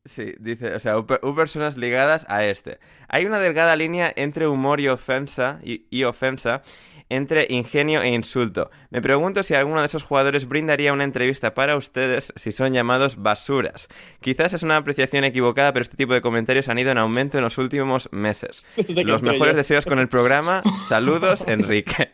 Sí, 0.06 0.34
dice, 0.38 0.74
o 0.74 0.80
sea, 0.80 0.98
u, 0.98 1.06
u 1.22 1.34
personas 1.34 1.76
ligadas 1.78 2.26
a 2.28 2.44
este. 2.44 2.78
Hay 3.08 3.24
una 3.24 3.38
delgada 3.38 3.74
línea 3.74 4.12
entre 4.16 4.46
humor 4.48 4.80
y 4.80 4.88
ofensa, 4.88 5.60
y, 5.64 5.86
y 5.90 6.04
ofensa, 6.04 6.62
entre 7.08 7.46
ingenio 7.48 8.02
e 8.02 8.08
insulto. 8.10 8.70
Me 8.90 9.02
pregunto 9.02 9.42
si 9.42 9.54
alguno 9.54 9.80
de 9.80 9.86
esos 9.86 10.02
jugadores 10.02 10.48
brindaría 10.48 10.92
una 10.92 11.04
entrevista 11.04 11.54
para 11.54 11.76
ustedes 11.76 12.32
si 12.36 12.52
son 12.52 12.72
llamados 12.72 13.16
basuras. 13.16 13.88
Quizás 14.20 14.52
es 14.52 14.62
una 14.62 14.76
apreciación 14.76 15.24
equivocada, 15.24 15.72
pero 15.72 15.82
este 15.82 15.96
tipo 15.96 16.14
de 16.14 16.20
comentarios 16.20 16.68
han 16.68 16.78
ido 16.78 16.90
en 16.90 16.98
aumento 16.98 17.38
en 17.38 17.44
los 17.44 17.58
últimos 17.58 18.08
meses. 18.12 18.66
Los 19.04 19.22
mejores 19.22 19.54
yo. 19.54 19.58
deseos 19.58 19.84
con 19.84 19.98
el 19.98 20.08
programa. 20.08 20.62
Saludos, 20.88 21.44
Enrique. 21.46 22.10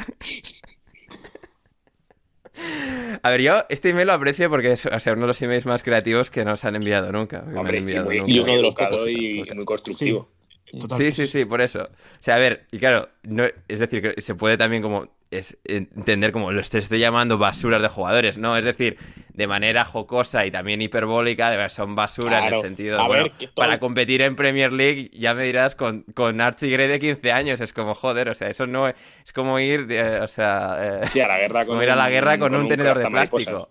A 3.23 3.31
ver, 3.31 3.41
yo 3.41 3.65
este 3.69 3.91
email 3.91 4.09
lo 4.09 4.13
aprecio 4.13 4.51
porque 4.51 4.73
es 4.73 4.87
o 4.87 5.01
sea, 5.01 5.13
uno 5.13 5.23
de 5.23 5.29
los 5.29 5.43
emails 5.43 5.67
más 5.67 5.83
creativos 5.83 6.31
que 6.31 6.45
nos 6.45 6.65
han 6.65 6.77
enviado 6.77 7.11
nunca. 7.13 7.45
han 7.47 7.75
y 7.75 7.79
enviado 7.79 8.07
muy, 8.07 8.19
nunca. 8.19 8.33
y 8.33 8.39
uno 8.41 8.57
de 8.57 8.63
los 8.63 8.75
y 9.09 9.55
muy 9.55 9.65
constructivo. 9.65 10.29
Sí, 10.97 11.11
sí, 11.13 11.27
sí, 11.27 11.45
por 11.45 11.61
eso. 11.61 11.83
O 11.83 12.23
sea, 12.23 12.37
a 12.37 12.39
ver, 12.39 12.67
y 12.71 12.79
claro, 12.79 13.09
no, 13.23 13.45
es 13.69 13.79
decir, 13.81 14.03
que 14.03 14.21
se 14.21 14.35
puede 14.35 14.57
también 14.57 14.83
como 14.83 15.09
es, 15.31 15.57
entender 15.65 16.33
como 16.33 16.53
lo 16.53 16.61
estoy, 16.61 16.81
estoy 16.81 16.99
llamando 17.01 17.39
basuras 17.39 17.83
de 17.83 17.89
jugadores, 17.89 18.39
¿no? 18.39 18.57
Es 18.57 18.65
decir, 18.65 18.97
de 19.33 19.47
manera 19.47 19.85
jocosa 19.85 20.45
y 20.47 20.51
también 20.51 20.83
hiperbólica, 20.83 21.51
de 21.51 21.69
son 21.69 21.95
basura 21.95 22.39
en 22.39 22.55
el 22.55 22.61
sentido 22.61 22.99
de, 22.99 23.05
bueno, 23.07 23.25
ver, 23.25 23.33
para 23.55 23.79
competir 23.81 24.23
en 24.23 24.37
Premier 24.37 24.73
League, 24.73 25.11
ya 25.13 25.35
me 25.35 25.45
dirás, 25.45 25.75
con, 25.75 26.03
con 26.15 26.41
Archie 26.41 26.71
Gray 26.71 26.89
de 26.89 27.01
15 27.01 27.33
años, 27.33 27.61
es 27.61 27.73
como, 27.73 27.95
joder, 27.95 28.29
o 28.29 28.35
sea, 28.35 28.49
eso 28.49 28.67
no 28.67 28.89
es, 28.89 28.95
es 29.25 29.33
como 29.33 29.59
ir, 29.59 29.87
eh, 29.91 30.21
o 30.21 30.29
sea, 30.29 31.01
eh, 31.03 31.09
Sí, 31.09 31.21
a 31.21 31.29
la 31.29 31.39
guerra 31.39 31.65
con 31.67 31.83
ir 31.83 31.91
a 31.91 31.97
la 31.97 32.05
un- 32.07 32.11
guerra 32.11 32.39
con, 32.39 32.55
un 32.55 32.69
tenedor 32.69 32.97
de 32.97 33.05
cazamariposas. 33.05 33.55
plástico. 33.55 33.71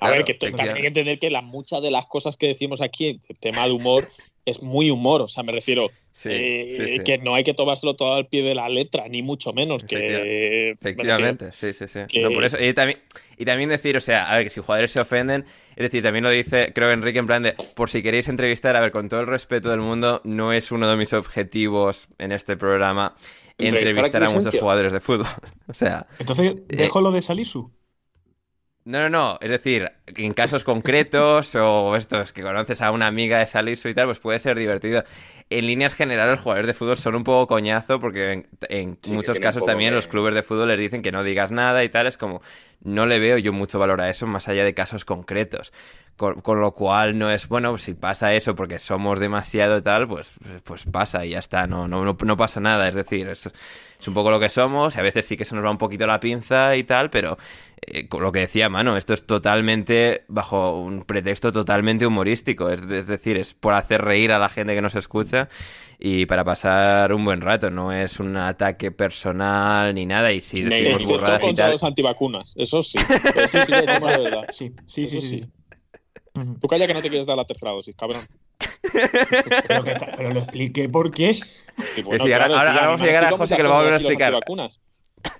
A 0.00 0.08
Claro, 0.08 0.14
ver, 0.16 0.24
que 0.24 0.34
también 0.34 0.74
hay 0.76 0.80
que 0.82 0.86
entender 0.88 1.18
que 1.18 1.30
la, 1.30 1.42
muchas 1.42 1.82
de 1.82 1.90
las 1.90 2.06
cosas 2.06 2.36
que 2.36 2.48
decimos 2.48 2.80
aquí, 2.80 3.20
el 3.28 3.38
tema 3.38 3.66
de 3.66 3.72
humor, 3.72 4.08
es 4.44 4.62
muy 4.62 4.90
humor. 4.90 5.22
O 5.22 5.28
sea, 5.28 5.42
me 5.42 5.52
refiero 5.52 5.90
Sí, 6.12 6.28
eh, 6.32 6.74
sí, 6.76 6.88
sí. 6.96 7.04
que 7.04 7.18
no 7.18 7.34
hay 7.34 7.44
que 7.44 7.54
tomárselo 7.54 7.94
todo 7.94 8.14
al 8.14 8.26
pie 8.26 8.42
de 8.42 8.54
la 8.54 8.68
letra, 8.68 9.08
ni 9.08 9.22
mucho 9.22 9.52
menos. 9.52 9.84
Que, 9.84 9.96
me 9.96 10.02
refiero- 10.18 10.72
Efectivamente, 10.80 11.52
sí, 11.52 11.72
sí, 11.72 11.86
sí. 11.88 12.00
que- 12.08 12.20
No, 12.22 12.30
por 12.30 12.44
eso, 12.44 12.62
y, 12.62 12.72
también, 12.74 12.98
y 13.38 13.44
también 13.44 13.68
decir, 13.70 13.96
o 13.96 14.00
sea, 14.00 14.30
a 14.30 14.36
ver, 14.36 14.44
que 14.44 14.50
si 14.50 14.60
jugadores 14.60 14.90
se 14.90 15.00
ofenden, 15.00 15.44
es 15.76 15.82
decir, 15.84 16.02
también 16.02 16.24
lo 16.24 16.30
dice, 16.30 16.72
creo 16.74 16.90
Enrique, 16.92 17.18
en 17.18 17.26
plan 17.26 17.42
de, 17.42 17.52
por 17.74 17.88
si 17.90 18.02
queréis 18.02 18.28
entrevistar, 18.28 18.76
a 18.76 18.80
ver, 18.80 18.92
con 18.92 19.08
todo 19.08 19.20
el 19.20 19.26
respeto 19.26 19.70
del 19.70 19.80
mundo, 19.80 20.20
no 20.24 20.52
es 20.52 20.70
uno 20.72 20.88
de 20.88 20.96
mis 20.96 21.12
objetivos 21.12 22.08
en 22.18 22.32
este 22.32 22.56
programa 22.56 23.14
Entrevistar 23.58 24.06
entrevistar 24.06 24.22
a 24.22 24.26
a 24.26 24.30
muchos 24.30 24.58
jugadores 24.60 24.92
de 24.92 25.00
fútbol. 25.00 25.26
O 25.68 25.74
sea, 25.74 26.06
Entonces, 26.18 26.52
Eh, 26.52 26.62
dejo 26.68 27.00
lo 27.00 27.12
de 27.12 27.22
Salisu. 27.22 27.70
No, 28.84 28.98
no, 28.98 29.08
no, 29.10 29.38
es 29.40 29.48
decir, 29.50 29.92
en 30.06 30.34
casos 30.34 30.64
concretos 30.64 31.54
o 31.54 31.94
estos 31.94 32.32
que 32.32 32.42
conoces 32.42 32.82
a 32.82 32.90
una 32.90 33.06
amiga 33.06 33.38
de 33.38 33.46
Salisu 33.46 33.88
y 33.88 33.94
tal, 33.94 34.06
pues 34.06 34.18
puede 34.18 34.40
ser 34.40 34.58
divertido. 34.58 35.04
En 35.50 35.66
líneas 35.66 35.94
generales, 35.94 36.32
los 36.32 36.40
jugadores 36.40 36.66
de 36.66 36.74
fútbol 36.74 36.96
son 36.96 37.14
un 37.14 37.22
poco 37.22 37.46
coñazo 37.46 38.00
porque 38.00 38.32
en, 38.32 38.48
en 38.68 38.98
Sí, 39.00 39.10
que 39.10 39.14
muchos 39.14 39.38
casos 39.38 39.64
también 39.64 39.94
los 39.94 40.08
clubes 40.08 40.34
de 40.34 40.42
fútbol 40.42 40.68
les 40.68 40.80
dicen 40.80 41.02
que 41.02 41.12
no 41.12 41.22
digas 41.22 41.52
nada 41.52 41.84
y 41.84 41.90
tal. 41.90 42.08
Es 42.08 42.16
como, 42.16 42.42
no 42.82 43.06
le 43.06 43.20
veo 43.20 43.38
yo 43.38 43.52
mucho 43.52 43.78
valor 43.78 44.00
a 44.00 44.10
eso 44.10 44.26
más 44.26 44.48
allá 44.48 44.64
de 44.64 44.74
casos 44.74 45.04
concretos. 45.04 45.72
Con, 46.16 46.40
con 46.40 46.60
lo 46.60 46.72
cual 46.72 47.18
no 47.18 47.30
es, 47.30 47.48
bueno, 47.48 47.76
si 47.78 47.94
pasa 47.94 48.34
eso 48.34 48.54
porque 48.54 48.78
somos 48.78 49.18
demasiado 49.18 49.82
tal, 49.82 50.06
pues, 50.06 50.32
pues 50.62 50.84
pasa 50.84 51.24
y 51.24 51.30
ya 51.30 51.38
está, 51.38 51.66
no, 51.66 51.88
no, 51.88 52.04
no, 52.04 52.16
no 52.22 52.36
pasa 52.36 52.60
nada. 52.60 52.86
Es 52.86 52.94
decir, 52.94 53.28
es, 53.28 53.50
es 53.98 54.08
un 54.08 54.14
poco 54.14 54.30
lo 54.30 54.38
que 54.38 54.48
somos 54.48 54.94
y 54.94 55.00
a 55.00 55.02
veces 55.02 55.26
sí 55.26 55.36
que 55.36 55.44
se 55.44 55.54
nos 55.54 55.64
va 55.64 55.70
un 55.70 55.78
poquito 55.78 56.06
la 56.06 56.20
pinza 56.20 56.76
y 56.76 56.84
tal, 56.84 57.10
pero 57.10 57.38
eh, 57.80 58.08
con 58.08 58.22
lo 58.22 58.30
que 58.30 58.40
decía 58.40 58.68
Mano, 58.68 58.96
esto 58.96 59.14
es 59.14 59.26
totalmente 59.26 60.24
bajo 60.28 60.80
un 60.80 61.02
pretexto 61.02 61.52
totalmente 61.52 62.06
humorístico. 62.06 62.68
Es, 62.70 62.82
es 62.82 63.06
decir, 63.06 63.36
es 63.36 63.54
por 63.54 63.74
hacer 63.74 64.02
reír 64.02 64.32
a 64.32 64.38
la 64.38 64.48
gente 64.48 64.74
que 64.74 64.82
nos 64.82 64.94
escucha 64.94 65.48
y 65.98 66.26
para 66.26 66.44
pasar 66.44 67.12
un 67.12 67.24
buen 67.24 67.40
rato. 67.40 67.70
No 67.70 67.92
es 67.92 68.18
un 68.18 68.36
ataque 68.36 68.90
personal 68.90 69.94
ni 69.94 70.04
nada. 70.04 70.32
Y 70.32 70.40
si 70.40 70.62
decimos 70.62 71.04
burradas 71.04 71.42
y 71.42 71.46
contra 71.46 71.64
tal. 71.64 71.72
los 71.72 71.84
antivacunas, 71.84 72.54
eso 72.56 72.82
sí. 72.82 72.98
Eso 73.36 73.58
sí 73.58 73.66
que 73.66 73.72
verdad. 73.72 74.46
Sí, 74.50 74.72
sí, 74.86 75.06
sí, 75.06 75.18
Eso 75.18 75.20
sí. 75.20 75.38
sí. 75.38 75.61
Tú 76.60 76.66
calla 76.68 76.86
que 76.86 76.94
no 76.94 77.02
te 77.02 77.08
quieres 77.10 77.26
dar 77.26 77.36
la 77.36 77.44
tercera 77.44 77.72
dosis, 77.72 77.94
cabrón. 77.96 78.22
Pero, 79.68 79.84
que 79.84 79.94
pero 80.16 80.30
lo 80.34 80.40
expliqué 80.40 80.88
por 80.88 81.10
qué. 81.12 81.34
Sí, 81.34 82.00
Es 82.00 82.06
decir, 82.06 82.32
ahora- 82.34 82.46
ahora- 82.46 82.70
ahora 82.72 82.86
vamos 82.86 83.00
a 83.02 83.04
llegar 83.06 83.24
a 83.24 83.30
José, 83.32 83.56
que 83.56 83.62
lo 83.62 83.70
va 83.70 83.76
a 83.76 83.78
volver 83.78 83.94
a 83.94 83.96
explicar. 83.96 84.32
Vacunas. 84.32 84.78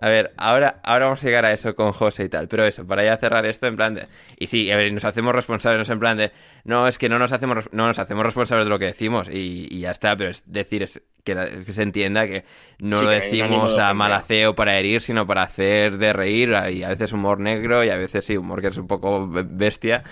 A 0.00 0.08
ver, 0.10 0.32
ahora, 0.36 0.78
ahora 0.84 1.06
vamos 1.06 1.24
a 1.24 1.26
llegar 1.26 1.44
a 1.44 1.52
eso 1.52 1.74
con 1.74 1.90
José 1.92 2.22
y 2.22 2.28
tal, 2.28 2.46
pero 2.46 2.64
eso, 2.64 2.86
para 2.86 3.02
ya 3.02 3.16
cerrar 3.16 3.44
esto 3.46 3.66
en 3.66 3.74
plan 3.74 3.96
de... 3.96 4.06
Y 4.38 4.46
sí, 4.46 4.70
a 4.70 4.76
ver, 4.76 4.92
nos 4.92 5.04
hacemos 5.04 5.34
responsables, 5.34 5.76
no 5.78 5.82
es 5.82 5.90
en 5.90 5.98
plan 5.98 6.16
de... 6.16 6.30
No, 6.62 6.86
es 6.86 6.98
que 6.98 7.08
no 7.08 7.18
nos 7.18 7.32
hacemos, 7.32 7.68
no 7.72 7.88
nos 7.88 7.98
hacemos 7.98 8.24
responsables 8.24 8.64
de 8.66 8.70
lo 8.70 8.78
que 8.78 8.84
decimos 8.84 9.28
y, 9.28 9.66
y 9.68 9.80
ya 9.80 9.90
está, 9.90 10.16
pero 10.16 10.30
es 10.30 10.44
decir, 10.46 10.84
es 10.84 11.02
que, 11.24 11.34
la- 11.34 11.48
que 11.50 11.72
se 11.72 11.82
entienda 11.82 12.28
que 12.28 12.44
no 12.78 12.96
Sí, 12.98 13.04
lo 13.06 13.10
decimos 13.10 13.74
de 13.74 13.82
a 13.82 13.92
malaceo 13.92 14.54
para 14.54 14.78
herir, 14.78 15.02
sino 15.02 15.26
para 15.26 15.42
hacer 15.42 15.98
de 15.98 16.12
reír 16.12 16.50
y 16.70 16.84
a 16.84 16.90
veces 16.90 17.12
humor 17.12 17.40
negro 17.40 17.82
y 17.82 17.90
a 17.90 17.96
veces 17.96 18.24
sí, 18.24 18.36
humor 18.36 18.60
que 18.60 18.68
es 18.68 18.76
un 18.76 18.86
poco 18.86 19.26
be- 19.26 19.42
bestia, 19.44 20.04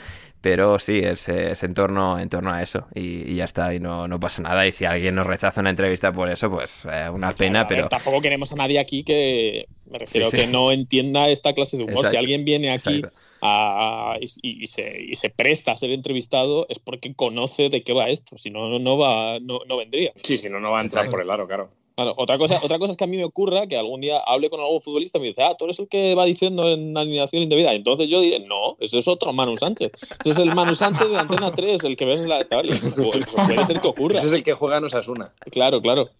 pero 0.49 0.79
sí, 0.79 1.01
es, 1.03 1.29
es 1.29 1.65
en, 1.65 1.75
torno, 1.75 2.21
en 2.21 2.29
torno 2.29 2.53
a 2.53 2.63
eso 2.63 2.87
y, 2.95 3.33
y 3.33 3.35
ya 3.35 3.45
está, 3.47 3.75
y 3.75 3.81
no, 3.81 4.07
no 4.07 4.21
pasa 4.21 4.43
nada 4.43 4.65
y 4.65 4.71
si 4.71 4.85
alguien 4.85 5.17
nos 5.17 5.27
rechaza 5.27 5.61
una 5.61 5.71
entrevista 5.71 6.13
por 6.13 6.31
eso, 6.31 6.49
pues 6.49 6.87
eh, 6.89 7.11
una 7.11 7.33
pena, 7.35 7.65
ver, 7.65 7.69
pero... 7.69 7.89
tampoco 7.89 8.21
queremos 8.21 8.53
a 8.53 8.55
nadie 8.55 8.79
aquí 8.79 9.03
que. 9.03 9.67
Me 9.91 9.99
refiero 9.99 10.31
Sí, 10.31 10.37
sí. 10.37 10.43
que 10.45 10.49
no 10.49 10.71
entienda 10.71 11.29
esta 11.31 11.53
clase 11.53 11.77
de 11.79 11.83
humor. 11.83 11.97
Exacto, 11.97 12.11
Si 12.13 12.17
alguien 12.17 12.45
viene 12.45 12.71
aquí 12.71 13.03
a- 13.43 14.19
y, 14.21 14.63
y 14.63 14.67
se, 14.69 15.03
y 15.03 15.17
se 15.17 15.31
presta 15.31 15.73
a 15.73 15.77
ser 15.77 15.91
entrevistado, 15.91 16.67
es 16.69 16.79
porque 16.79 17.13
conoce 17.15 17.69
de 17.69 17.83
qué 17.83 17.93
va 17.93 18.09
esto. 18.09 18.39
Si 18.39 18.51
no, 18.51 18.79
no 18.79 18.97
va, 18.99 19.39
no, 19.41 19.61
no 19.67 19.77
vendría. 19.77 20.13
Sí, 20.23 20.37
si 20.37 20.49
no, 20.49 20.61
no 20.61 20.71
va 20.71 20.79
a 20.79 20.83
entrar 20.83 21.07
Exacto. 21.07 21.17
por 21.17 21.23
el 21.25 21.31
aro, 21.33 21.47
claro. 21.49 21.71
Claro, 21.97 22.13
otra 22.19 22.37
cosa, 22.37 22.61
otra 22.63 22.79
cosa 22.79 22.91
es 22.91 22.99
que 22.99 23.05
a 23.05 23.07
mí 23.07 23.17
me 23.17 23.25
ocurra 23.25 23.67
que 23.67 23.79
algún 23.79 24.03
día 24.03 24.19
hable 24.27 24.51
con 24.51 24.61
algún 24.61 24.83
futbolista 24.83 25.17
y 25.17 25.23
me 25.23 25.29
dice, 25.29 25.43
ah, 25.43 25.55
tú 25.59 25.65
eres 25.65 25.79
el 25.79 25.89
que 25.89 26.15
va 26.15 26.27
diciendo 26.27 26.69
en 26.69 26.95
alineación 26.95 27.43
indebida. 27.43 27.73
Entonces 27.73 28.09
yo 28.09 28.21
diré, 28.21 28.41
no, 28.41 28.77
ese 28.81 28.99
es 28.99 29.09
otro 29.09 29.33
Manu 29.33 29.57
Sánchez. 29.57 29.93
Ese 30.21 30.31
es 30.31 30.37
el 30.37 30.55
Manu 30.55 30.75
Sánchez 30.75 31.09
de 31.09 31.17
Antena 31.17 31.51
3, 31.53 31.85
el 31.85 31.97
que 31.97 32.05
ves 32.05 32.21
en 32.21 32.29
la 32.29 32.47
tal. 32.47 32.67
Pues 32.67 33.25
puede 33.47 33.65
ser 33.65 33.81
que 33.81 33.89
ocurra. 33.89 34.19
Ese 34.19 34.27
es 34.27 34.33
el 34.35 34.45
que 34.45 34.53
juega 34.53 34.77
en 34.77 34.85
Osasuna. 34.85 35.33
Claro, 35.51 35.81
claro. 35.81 36.11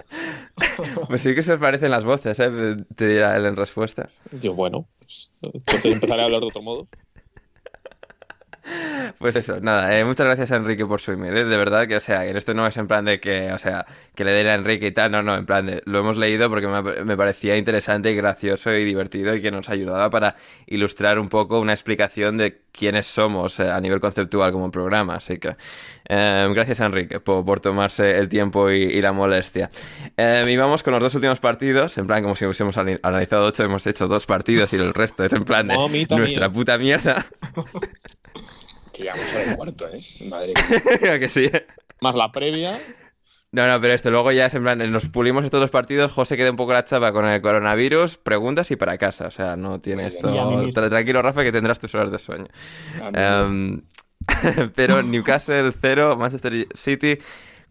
Pues 1.09 1.21
sí 1.21 1.35
que 1.35 1.43
se 1.43 1.59
parecen 1.59 1.91
las 1.91 2.05
voces, 2.05 2.41
¿eh? 2.41 2.77
te 2.95 3.09
dirá 3.09 3.37
él 3.37 3.45
en 3.45 3.57
respuesta. 3.57 4.09
Yo, 4.41 4.55
bueno, 4.55 4.87
pues, 5.01 5.31
entonces 5.43 5.93
empezaré 5.93 6.23
a 6.23 6.25
hablar 6.25 6.41
de 6.41 6.47
otro 6.47 6.63
modo. 6.63 6.89
Pues 9.19 9.37
eso, 9.37 9.61
nada, 9.61 9.99
eh, 9.99 10.05
muchas 10.05 10.27
gracias 10.27 10.53
a 10.53 10.57
Enrique 10.57 10.85
por 10.85 11.01
su 11.01 11.13
email, 11.13 11.37
¿eh? 11.37 11.45
de 11.45 11.57
verdad 11.57 11.87
que, 11.87 11.97
o 11.97 12.01
sea, 12.01 12.23
que 12.23 12.37
esto 12.37 12.53
no 12.55 12.67
es 12.67 12.77
en 12.77 12.87
plan 12.87 13.05
de 13.05 13.21
que, 13.21 13.53
o 13.53 13.59
sea, 13.59 13.87
que 14.15 14.25
le 14.25 14.33
den 14.33 14.49
a 14.49 14.55
Enrique 14.55 14.89
y 14.89 14.93
tal, 14.93 15.13
no, 15.13 15.23
no, 15.23 15.37
en 15.37 15.47
plan 15.47 15.67
de, 15.67 15.83
lo 15.87 16.01
hemos 16.01 16.17
leído 16.17 16.49
porque 16.51 16.69
me, 16.69 16.83
me 17.05 17.17
parecía 17.17 17.57
interesante 17.57 18.11
y 18.11 18.17
gracioso 18.17 18.73
y 18.75 18.85
divertido 18.85 19.35
y 19.35 19.41
que 19.41 19.51
nos 19.51 19.71
ayudaba 19.71 20.11
para 20.11 20.37
ilustrar 20.67 21.19
un 21.19 21.29
poco 21.29 21.61
una 21.61 21.73
explicación 21.73 22.37
de 22.37 22.61
quiénes 22.77 23.07
somos 23.07 23.59
eh, 23.59 23.71
a 23.71 23.81
nivel 23.81 24.01
conceptual 24.01 24.53
como 24.53 24.71
programa, 24.71 25.15
así 25.17 25.39
que 25.39 25.57
eh, 26.09 26.49
gracias 26.55 26.81
a 26.81 26.87
Enrique 26.87 27.21
por, 27.21 27.45
por 27.45 27.61
tomarse 27.61 28.19
el 28.19 28.29
tiempo 28.29 28.71
y, 28.71 28.83
y 28.83 29.01
la 29.01 29.13
molestia. 29.13 29.71
Eh, 30.17 30.45
y 30.47 30.57
vamos 30.57 30.83
con 30.83 30.93
los 30.93 31.03
dos 31.03 31.15
últimos 31.15 31.41
partidos, 31.41 31.97
en 31.99 32.07
plan 32.07 32.23
como 32.23 32.37
si 32.37 32.45
hubiésemos 32.45 32.77
analizado 32.77 33.47
ocho, 33.47 33.65
hemos 33.65 33.87
hecho 33.87 34.07
dos 34.07 34.27
partidos 34.27 34.73
y 34.73 34.77
el 34.77 34.95
resto 34.95 35.25
es 35.25 35.33
en 35.33 35.45
plan 35.45 35.67
de 35.69 36.07
nuestra 36.11 36.51
puta 36.51 36.79
mierda, 36.79 37.27
Que 38.97 39.05
ya 39.05 39.15
mucho 39.15 39.39
de 39.39 39.57
cuarto, 39.57 39.89
¿eh? 39.89 39.99
Madre 40.29 40.53
mía. 41.01 41.19
que 41.21 41.29
sí. 41.29 41.51
Más 42.01 42.15
la 42.15 42.33
previa. 42.33 42.79
No, 43.53 43.67
no, 43.67 43.81
pero 43.81 43.95
esto 43.95 44.11
luego 44.11 44.33
ya 44.33 44.47
es 44.47 44.55
en 44.55 44.63
plan, 44.63 44.91
nos 44.91 45.07
pulimos 45.07 45.45
estos 45.45 45.61
dos 45.61 45.71
partidos, 45.71 46.13
José 46.13 46.37
queda 46.37 46.51
un 46.51 46.57
poco 46.57 46.75
la 46.75 46.85
chapa 46.85 47.13
con 47.13 47.27
el 47.27 47.41
coronavirus, 47.41 48.19
preguntas 48.19 48.71
y 48.71 48.77
para 48.77 48.99
casa, 48.99 49.29
o 49.29 49.31
sea, 49.31 49.57
no 49.57 49.81
tiene 49.81 50.09
esto... 50.09 50.29
Tra- 50.29 50.91
Tranquilo, 50.91 51.23
Rafa, 51.23 51.43
que 51.43 51.53
tendrás 51.53 51.79
tus 51.79 51.95
horas 51.95 52.11
de 52.11 52.19
sueño. 52.19 52.49
Em, 53.15 53.83
pero 54.75 55.03
Newcastle 55.03 55.73
0, 55.81 56.17
Manchester 56.17 56.67
City 56.75 57.19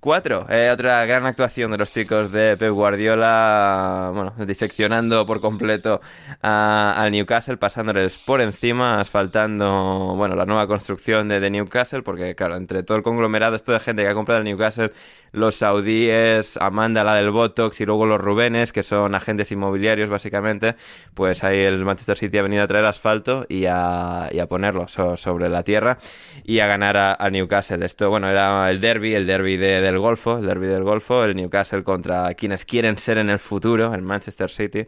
4. 0.05 0.45
Eh, 0.51 0.69
otra 0.71 1.03
gran 1.07 1.25
actuación 1.25 1.71
de 1.71 1.79
los 1.79 1.91
chicos 1.91 2.31
de 2.31 2.55
Pep 2.57 2.69
Guardiola, 2.71 4.11
bueno, 4.13 4.35
diseccionando 4.45 5.25
por 5.25 5.41
completo 5.41 5.99
al 6.41 7.11
Newcastle, 7.11 7.57
pasándoles 7.57 8.19
por 8.19 8.39
encima, 8.39 8.99
asfaltando, 9.01 10.13
bueno, 10.15 10.35
la 10.35 10.45
nueva 10.45 10.67
construcción 10.67 11.27
de, 11.27 11.39
de 11.39 11.49
Newcastle, 11.49 12.03
porque 12.03 12.35
claro, 12.35 12.55
entre 12.55 12.83
todo 12.83 12.97
el 12.97 13.03
conglomerado, 13.03 13.55
esto 13.55 13.71
de 13.71 13.79
gente 13.79 14.03
que 14.03 14.09
ha 14.09 14.13
comprado 14.13 14.37
el 14.41 14.45
Newcastle, 14.45 14.91
los 15.31 15.55
saudíes, 15.55 16.55
Amanda, 16.57 17.03
la 17.03 17.15
del 17.15 17.31
Botox, 17.31 17.81
y 17.81 17.85
luego 17.85 18.05
los 18.05 18.21
Rubenes, 18.21 18.71
que 18.71 18.83
son 18.83 19.15
agentes 19.15 19.51
inmobiliarios 19.51 20.09
básicamente, 20.09 20.75
pues 21.15 21.43
ahí 21.43 21.59
el 21.61 21.83
Manchester 21.83 22.15
City 22.15 22.37
ha 22.37 22.43
venido 22.43 22.63
a 22.63 22.67
traer 22.67 22.85
asfalto 22.85 23.45
y 23.49 23.65
a, 23.65 24.29
y 24.31 24.37
a 24.39 24.45
ponerlo 24.47 24.87
so- 24.87 25.17
sobre 25.17 25.49
la 25.49 25.63
tierra 25.63 25.97
y 26.45 26.59
a 26.59 26.67
ganar 26.67 26.95
a 27.19 27.29
Newcastle. 27.31 27.83
Esto, 27.83 28.11
bueno, 28.11 28.29
era 28.29 28.69
el 28.69 28.79
derby, 28.79 29.15
el 29.15 29.25
derby 29.25 29.57
de- 29.57 29.81
del 29.81 29.94
Golfo, 29.99 30.37
el 30.37 30.45
derby 30.45 30.67
del 30.67 30.83
Golfo, 30.83 31.23
el 31.23 31.35
Newcastle 31.35 31.83
contra 31.83 32.33
quienes 32.33 32.65
quieren 32.65 32.97
ser 32.97 33.17
en 33.17 33.29
el 33.29 33.39
futuro, 33.39 33.93
el 33.93 34.01
Manchester 34.01 34.49
City. 34.49 34.85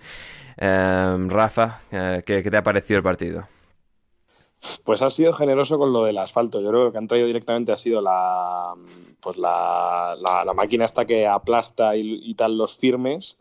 Em, 0.58 1.30
Rafa, 1.30 1.82
¿qué, 1.90 2.44
¿qué, 2.44 2.50
te 2.50 2.58
ha 2.58 2.64
parecido 2.64 2.98
el 2.98 3.04
partido? 3.04 3.48
Pues 4.84 5.02
ha 5.02 5.10
sido 5.10 5.34
generoso 5.34 5.78
con 5.78 5.94
lo 5.94 6.04
del 6.06 6.18
asfalto. 6.18 6.62
Yo 6.62 6.70
creo 6.70 6.82
que 6.82 6.86
lo 6.86 6.92
que 6.92 6.98
han 6.98 7.08
traído 7.08 7.28
directamente 7.28 7.72
ha 7.72 7.78
sido 7.78 8.02
la, 8.02 8.74
pues 9.22 9.38
la, 9.38 10.16
la, 10.20 10.54
máquina 10.54 10.86
hasta 10.86 11.06
que 11.06 11.28
aplasta 11.28 11.96
y, 11.96 12.34
tal 12.34 12.58
los 12.58 12.78
firmes 12.78 13.38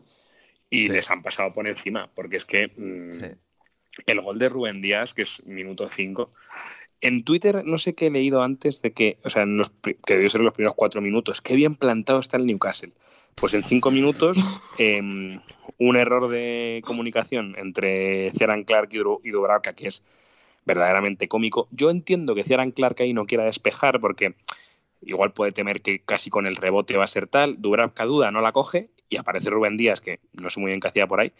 y 0.69 0.89
les 0.89 1.09
han 1.09 1.23
pasado 1.23 1.53
por 1.53 1.67
encima, 1.67 2.09
porque 2.13 2.37
es 2.37 2.45
que 2.45 2.67
mm, 2.67 3.23
el 4.05 4.21
gol 4.21 4.37
de 4.37 4.49
Rubén 4.49 4.81
Díaz, 4.81 5.13
que 5.13 5.23
es 5.23 5.43
minuto 5.45 5.87
5, 5.87 6.31
en 7.01 7.23
Twitter 7.23 7.63
no 7.65 7.77
sé 7.77 7.93
qué 7.93 8.07
he 8.07 8.11
leído 8.11 8.41
antes 8.41 8.81
de 8.81 8.91
que, 8.91 9.17
o 9.23 9.29
sea, 9.29 9.43
en 9.43 9.57
los, 9.57 9.69
que 9.69 9.95
debió 10.07 10.29
ser 10.29 10.41
los 10.41 10.53
primeros 10.53 10.75
cuatro 10.75 11.01
minutos, 11.01 11.41
qué 11.41 11.55
bien 11.55 11.75
plantado 11.75 12.19
está 12.19 12.37
el 12.37 12.45
Newcastle. 12.45 12.91
Pues 13.35 13.53
en 13.53 13.63
cinco 13.63 13.91
minutos, 13.91 14.37
em, 14.77 15.39
un 15.77 15.95
error 15.95 16.27
de 16.27 16.81
comunicación 16.85 17.55
entre 17.57 18.31
Ciaran 18.31 18.63
Clark 18.63 18.89
y 18.91 19.29
Dubravka, 19.29 19.73
que 19.73 19.87
es 19.87 20.01
verdaderamente 20.65 21.27
cómico. 21.27 21.67
Yo 21.71 21.89
entiendo 21.89 22.35
que 22.35 22.43
Ciaran 22.43 22.71
Clark 22.71 23.01
ahí 23.01 23.13
no 23.13 23.25
quiera 23.25 23.45
despejar 23.45 24.01
porque 24.01 24.33
igual 25.01 25.31
puede 25.31 25.51
temer 25.51 25.81
que 25.81 25.99
casi 25.99 26.29
con 26.29 26.47
el 26.47 26.55
rebote 26.55 26.97
va 26.97 27.03
a 27.03 27.07
ser 27.07 27.27
tal. 27.27 27.61
Dubravka 27.61 28.05
duda, 28.05 28.31
no 28.31 28.41
la 28.41 28.51
coge 28.51 28.89
y 29.09 29.17
aparece 29.17 29.49
Rubén 29.49 29.77
Díaz, 29.77 30.01
que 30.01 30.19
no 30.33 30.49
sé 30.49 30.59
muy 30.59 30.69
bien 30.69 30.79
qué 30.79 30.87
hacía 30.87 31.07
por 31.07 31.21
ahí, 31.21 31.33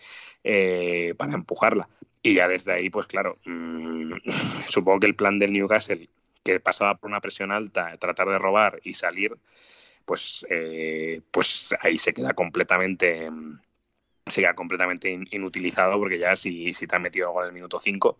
eh, 0.43 1.13
para 1.17 1.33
empujarla. 1.33 1.89
Y 2.21 2.33
ya 2.33 2.47
desde 2.47 2.73
ahí, 2.73 2.89
pues 2.89 3.07
claro, 3.07 3.37
mm, 3.45 4.13
supongo 4.67 4.99
que 5.01 5.07
el 5.07 5.15
plan 5.15 5.39
del 5.39 5.53
Newcastle, 5.53 6.09
que 6.43 6.59
pasaba 6.59 6.95
por 6.95 7.09
una 7.09 7.21
presión 7.21 7.51
alta, 7.51 7.97
tratar 7.97 8.29
de 8.29 8.39
robar 8.39 8.79
y 8.83 8.93
salir, 8.93 9.37
pues, 10.05 10.45
eh, 10.49 11.21
pues 11.31 11.69
ahí 11.81 11.97
se 11.97 12.13
queda 12.13 12.33
completamente 12.33 13.29
se 14.29 14.41
queda 14.41 14.53
completamente 14.53 15.09
inutilizado 15.31 15.97
porque 15.97 16.19
ya 16.19 16.35
si, 16.35 16.73
si 16.73 16.87
te 16.87 16.95
han 16.95 17.01
metido 17.01 17.27
algo 17.27 17.41
en 17.41 17.47
el 17.47 17.53
minuto 17.53 17.79
5 17.79 18.19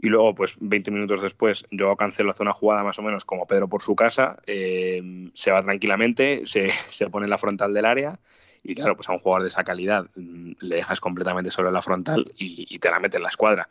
y 0.00 0.08
luego 0.08 0.34
pues 0.34 0.56
20 0.60 0.90
minutos 0.90 1.22
después 1.22 1.64
yo 1.70 1.94
cancelo 1.96 2.30
hace 2.30 2.42
una 2.42 2.52
jugada 2.52 2.82
más 2.82 2.98
o 2.98 3.02
menos 3.02 3.24
como 3.24 3.46
Pedro 3.46 3.68
por 3.68 3.82
su 3.82 3.94
casa 3.96 4.36
eh, 4.46 5.30
se 5.34 5.50
va 5.50 5.62
tranquilamente 5.62 6.46
se, 6.46 6.68
se, 6.90 7.08
pone 7.10 7.26
en 7.26 7.30
la 7.30 7.38
frontal 7.38 7.74
del 7.74 7.84
área 7.84 8.18
y 8.64 8.74
claro, 8.74 8.96
pues 8.96 9.08
a 9.08 9.12
un 9.12 9.18
jugador 9.18 9.42
de 9.42 9.48
esa 9.48 9.62
calidad 9.62 10.06
mm, 10.16 10.52
le 10.60 10.76
dejas 10.76 11.00
completamente 11.00 11.50
solo 11.50 11.68
en 11.68 11.74
la 11.74 11.82
frontal 11.82 12.30
y, 12.36 12.78
te 12.78 12.90
la 12.90 12.98
mete 12.98 13.18
en 13.18 13.22
la 13.22 13.28
escuadra. 13.28 13.68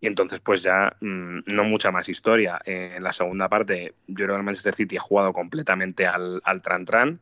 Y 0.00 0.06
entonces, 0.06 0.40
pues 0.40 0.62
ya 0.62 0.96
mm, 1.00 1.40
no 1.46 1.64
mucha 1.64 1.90
más 1.90 2.08
historia. 2.08 2.58
en 2.64 3.02
la 3.02 3.12
segunda 3.12 3.48
parte, 3.48 3.94
yo 4.06 4.24
creo 4.24 4.36
que 4.36 4.40
el 4.40 4.44
Manchester 4.44 4.74
City 4.74 4.96
ha 4.96 5.00
jugado 5.00 5.32
completamente 5.32 6.06
al, 6.06 6.40
al 6.44 6.62
tran-tran 6.62 7.20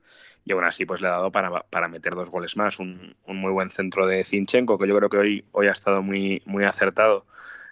y 0.49 0.53
aún 0.53 0.65
así 0.65 0.87
pues 0.87 1.03
le 1.03 1.09
ha 1.09 1.13
dado 1.13 1.31
para, 1.31 1.89
meter 1.89 2.15
dos 2.15 2.31
goles 2.31 2.57
más. 2.57 2.79
Un, 2.79 3.15
muy 3.27 3.53
buen 3.53 3.69
centro 3.69 4.07
de 4.07 4.25
Zinchenko, 4.25 4.79
que 4.79 4.89
yo 4.89 4.97
creo 4.97 5.11
que 5.11 5.19
hoy, 5.19 5.45
hoy 5.53 5.67
ha 5.67 5.73
estado 5.73 6.03
muy, 6.03 6.43
muy 6.47 6.65
acertado. 6.65 7.27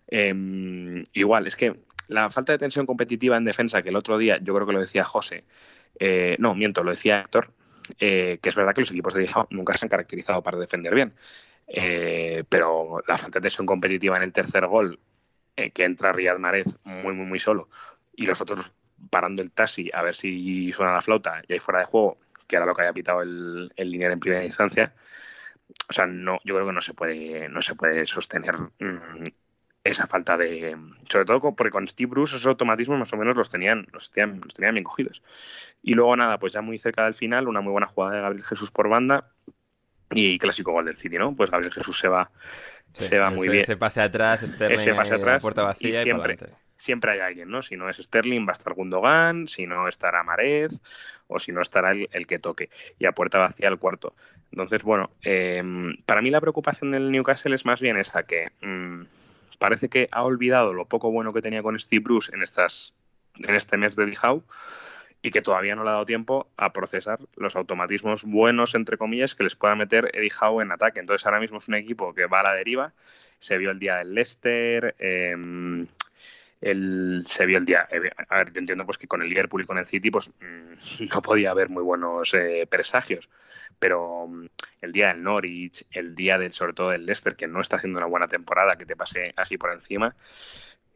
Em, 0.09 1.03
igual, 1.15 1.47
es 1.47 1.57
que 1.57 1.75
la 2.09 2.29
falta 2.29 2.53
de 2.53 2.59
tensión 2.59 2.85
competitiva 2.85 3.39
en 3.39 3.45
defensa, 3.45 3.83
que 3.83 3.89
el 3.89 3.97
otro 3.97 4.19
día 4.19 4.39
yo 4.43 4.55
creo 4.55 4.67
que 4.67 4.75
lo 4.75 4.81
decía 4.81 5.05
José, 5.05 5.45
eh, 5.99 6.37
no, 6.39 6.55
miento, 6.55 6.83
lo 6.83 6.91
decía 6.91 7.21
Héctor, 7.21 7.53
eh, 7.99 8.39
que 8.43 8.49
es 8.49 8.55
verdad 8.55 8.75
que 8.75 8.83
los 8.83 8.91
equipos 8.91 9.15
de 9.15 9.23
Dijao 9.23 9.47
nunca 9.51 9.75
se 9.75 9.87
han 9.87 9.91
caracterizado 9.91 10.43
para 10.43 10.59
defender 10.59 10.95
bien. 10.95 11.15
Eh, 11.67 12.45
pero 12.49 13.03
la 13.07 13.19
falta 13.19 13.39
de 13.39 13.43
tensión 13.43 13.67
competitiva 13.67 14.17
en 14.17 14.23
el 14.23 14.33
tercer 14.33 14.67
gol, 14.67 15.01
eh, 15.57 15.71
que 15.71 15.85
entra 15.85 16.13
Riyad 16.13 16.39
Mahrez 16.39 16.79
muy, 16.85 17.15
muy, 17.15 17.27
muy 17.27 17.39
solo, 17.39 17.69
y 18.15 18.27
los 18.27 18.41
otros 18.41 18.73
parando 19.11 19.43
el 19.43 19.51
taxi 19.53 19.91
a 19.93 20.03
ver 20.03 20.15
si 20.15 20.73
suena 20.73 20.93
la 20.93 21.01
flauta 21.01 21.43
y 21.47 21.55
ahí 21.55 21.59
fuera 21.59 21.81
de 21.81 21.87
juego, 21.87 22.19
que 22.47 22.57
era 22.57 22.67
lo 22.67 22.75
que 22.75 22.83
había 22.83 22.93
pitado 22.93 23.23
el, 23.23 23.73
el 23.77 23.91
línea 23.91 24.11
en 24.11 24.21
primera 24.21 24.45
instancia. 24.45 24.95
O 25.89 25.93
sea, 25.93 26.07
no, 26.07 26.39
yo 26.45 26.55
creo 26.55 26.67
que 26.67 26.73
no 26.73 26.81
se 26.81 26.95
puede, 26.95 27.49
no 27.49 27.61
se 27.63 27.75
puede 27.75 28.07
sostener 28.07 28.55
mm, 28.79 29.25
esa 29.89 30.07
falta 30.07 30.37
de. 30.37 30.77
Sobre 31.09 31.25
todo 31.25 31.55
porque 31.55 31.71
con 31.71 31.87
Steve 31.87 32.11
Bruce 32.11 32.37
esos 32.37 32.47
automatismos 32.47 32.99
más 32.99 33.13
o 33.13 33.17
menos 33.17 33.37
los 33.37 33.49
tenían, 33.49 33.87
los 33.93 34.11
tenían, 34.11 34.41
los 34.43 34.55
tenían 34.55 34.75
bien 34.75 34.85
cogidos. 34.85 35.23
Y 35.83 35.95
luego 35.95 36.17
nada, 36.17 36.39
pues 36.39 36.53
ya 36.53 36.63
muy 36.63 36.79
cerca 36.79 37.05
del 37.05 37.15
final, 37.15 37.49
una 37.49 37.61
muy 37.61 37.73
buena 37.73 37.87
jugada 37.87 38.17
de 38.17 38.23
Gabriel 38.23 38.45
Jesús 38.45 38.71
por 38.71 38.89
banda 38.89 39.31
y 40.11 40.39
clásico 40.39 40.73
gol 40.73 40.85
del 40.85 40.97
City, 40.97 41.17
¿no? 41.17 41.35
Pues 41.35 41.51
Gabriel 41.51 41.73
Jesús 41.73 41.99
se 41.99 42.09
va, 42.09 42.31
se 42.93 43.19
va 43.19 43.31
muy 43.31 43.49
bien. 43.49 43.63
Ese 43.63 43.77
pase 43.77 44.01
atrás, 44.01 44.41
Sterling, 44.41 44.77
ese 44.77 44.95
pase 44.95 45.15
atrás, 45.15 45.43
puerta 45.43 45.63
vacía 45.63 45.91
y, 45.91 45.93
siempre, 45.93 46.39
siempre 46.77 47.13
hay 47.13 47.21
alguien, 47.21 47.51
¿no? 47.51 47.63
Si 47.63 47.77
no 47.77 47.89
es 47.89 47.97
Sterling, 47.97 48.47
va 48.47 48.51
a 48.51 48.53
estar 48.53 48.75
Gundogan, 48.75 49.49
si 49.49 49.67
no 49.67 49.89
estará 49.89 50.23
Marez, 50.23 50.73
o 51.27 51.39
si 51.39 51.53
no 51.53 51.61
estará 51.61 51.93
el, 51.93 52.27
que 52.27 52.39
toque. 52.39 52.71
Y 52.99 53.07
a 53.07 53.13
puerta 53.13 53.39
vacía 53.39 53.69
el 53.69 53.79
cuarto. 53.79 54.15
Entonces, 54.53 54.83
bueno, 54.83 55.11
em, 55.23 55.97
para 56.07 56.23
mí 56.23 56.31
la 56.31 56.41
preocupación 56.41 56.93
del 56.93 57.11
Newcastle 57.11 57.55
es 57.55 57.65
más 57.65 57.81
bien 57.81 57.97
esa 57.97 58.23
que. 58.25 58.49
Mm, 58.61 59.05
parece 59.59 59.89
que 59.89 60.07
ha 60.13 60.23
olvidado 60.23 60.73
lo 60.73 60.87
poco 60.87 61.11
bueno 61.11 61.33
que 61.33 61.43
tenía 61.43 61.63
con 61.63 61.79
Steve 61.79 62.03
Bruce 62.03 62.35
en, 62.35 62.43
estas, 62.43 62.95
en 63.37 63.55
este 63.55 63.77
mes 63.77 63.97
de 63.97 64.07
Dijau 64.07 64.43
y 65.23 65.31
que 65.31 65.43
todavía 65.43 65.75
no 65.75 65.83
le 65.83 65.91
ha 65.91 65.95
dado 65.95 66.05
tiempo 66.05 66.49
a 66.57 66.73
procesar 66.73 67.19
los 67.37 67.57
automatismos 67.57 68.25
buenos, 68.25 68.75
entre 68.75 68.97
comillas, 68.97 69.35
que 69.35 69.43
les 69.43 69.57
pueda 69.57 69.75
meter 69.75 70.11
Eddie 70.15 70.31
Howe 70.41 70.63
en 70.63 70.71
ataque. 70.71 71.01
Entonces 71.01 71.27
ahora 71.27 71.41
mismo 71.41 71.59
es 71.59 71.67
un 71.67 71.75
equipo 71.75 72.15
que 72.15 72.27
va 72.27 72.41
a 72.41 72.43
la 72.45 72.53
deriva. 72.53 72.93
Se 73.39 73.59
vio 73.59 73.71
el 73.71 73.79
día 73.79 73.97
del 73.97 74.15
Leicester, 74.15 74.95
em, 74.99 75.87
el, 76.67 77.23
se 77.25 77.47
vio 77.47 77.59
el 77.59 77.65
día. 77.65 77.89
Eh, 77.91 78.11
entiendo 78.55 78.85
pues 78.85 78.99
que 78.99 79.07
con 79.07 79.23
el 79.23 79.29
Liverpool 79.29 79.63
y 79.63 79.67
con 79.67 79.79
el 79.79 79.87
City, 79.87 80.11
pues 80.11 80.29
mm, 80.29 81.05
no 81.15 81.23
podía 81.23 81.53
haber 81.53 81.69
muy 81.69 81.83
buenos 81.83 82.35
eh, 82.35 82.67
presagios. 82.69 83.31
Pero 83.79 84.27
mm, 84.27 84.47
el 84.83 84.93
día 84.93 85.09
del 85.09 85.23
Norwich, 85.23 85.87
el 85.93 86.15
día 86.15 86.39
del, 86.39 86.53
sobre 86.53 86.73
todo 86.73 86.91
del 86.91 87.07
Leicester, 87.07 87.37
que 87.37 87.47
no 87.47 87.61
está 87.61 87.77
haciendo 87.77 87.99
una 87.99 88.09
buena 88.09 88.27
temporada, 88.27 88.77
que 88.77 88.87
te 88.87 88.97
pase 88.97 89.33
así 89.37 89.57
por 89.57 89.73
encima. 89.73 90.17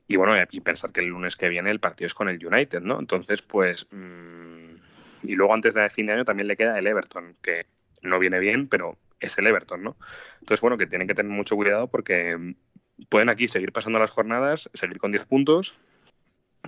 Y 0.08 0.16
bueno, 0.16 0.34
y 0.50 0.60
pensar 0.60 0.90
que 0.90 1.00
el 1.00 1.06
lunes 1.06 1.36
que 1.36 1.48
viene 1.48 1.70
el 1.70 1.78
partido 1.78 2.06
es 2.06 2.14
con 2.14 2.28
el 2.28 2.44
United, 2.44 2.80
¿no? 2.80 2.98
Entonces, 2.98 3.42
pues. 3.42 3.86
Mm, 3.92 4.76
y 5.22 5.34
luego 5.34 5.54
antes 5.54 5.74
de 5.74 5.88
fin 5.90 6.06
de 6.06 6.14
año 6.14 6.24
también 6.24 6.48
le 6.48 6.56
queda 6.56 6.78
el 6.78 6.86
Everton, 6.86 7.36
que 7.42 7.66
no 8.02 8.18
viene 8.18 8.38
bien, 8.40 8.68
pero 8.68 8.98
es 9.20 9.38
el 9.38 9.46
Everton, 9.46 9.82
¿no? 9.82 9.96
Entonces, 10.40 10.62
bueno, 10.62 10.78
que 10.78 10.86
tienen 10.86 11.06
que 11.06 11.14
tener 11.14 11.30
mucho 11.30 11.54
cuidado 11.54 11.88
porque 11.88 12.54
pueden 13.08 13.28
aquí 13.28 13.48
seguir 13.48 13.72
pasando 13.72 13.98
las 13.98 14.10
jornadas, 14.10 14.70
seguir 14.74 14.98
con 14.98 15.10
10 15.10 15.24
puntos 15.26 15.74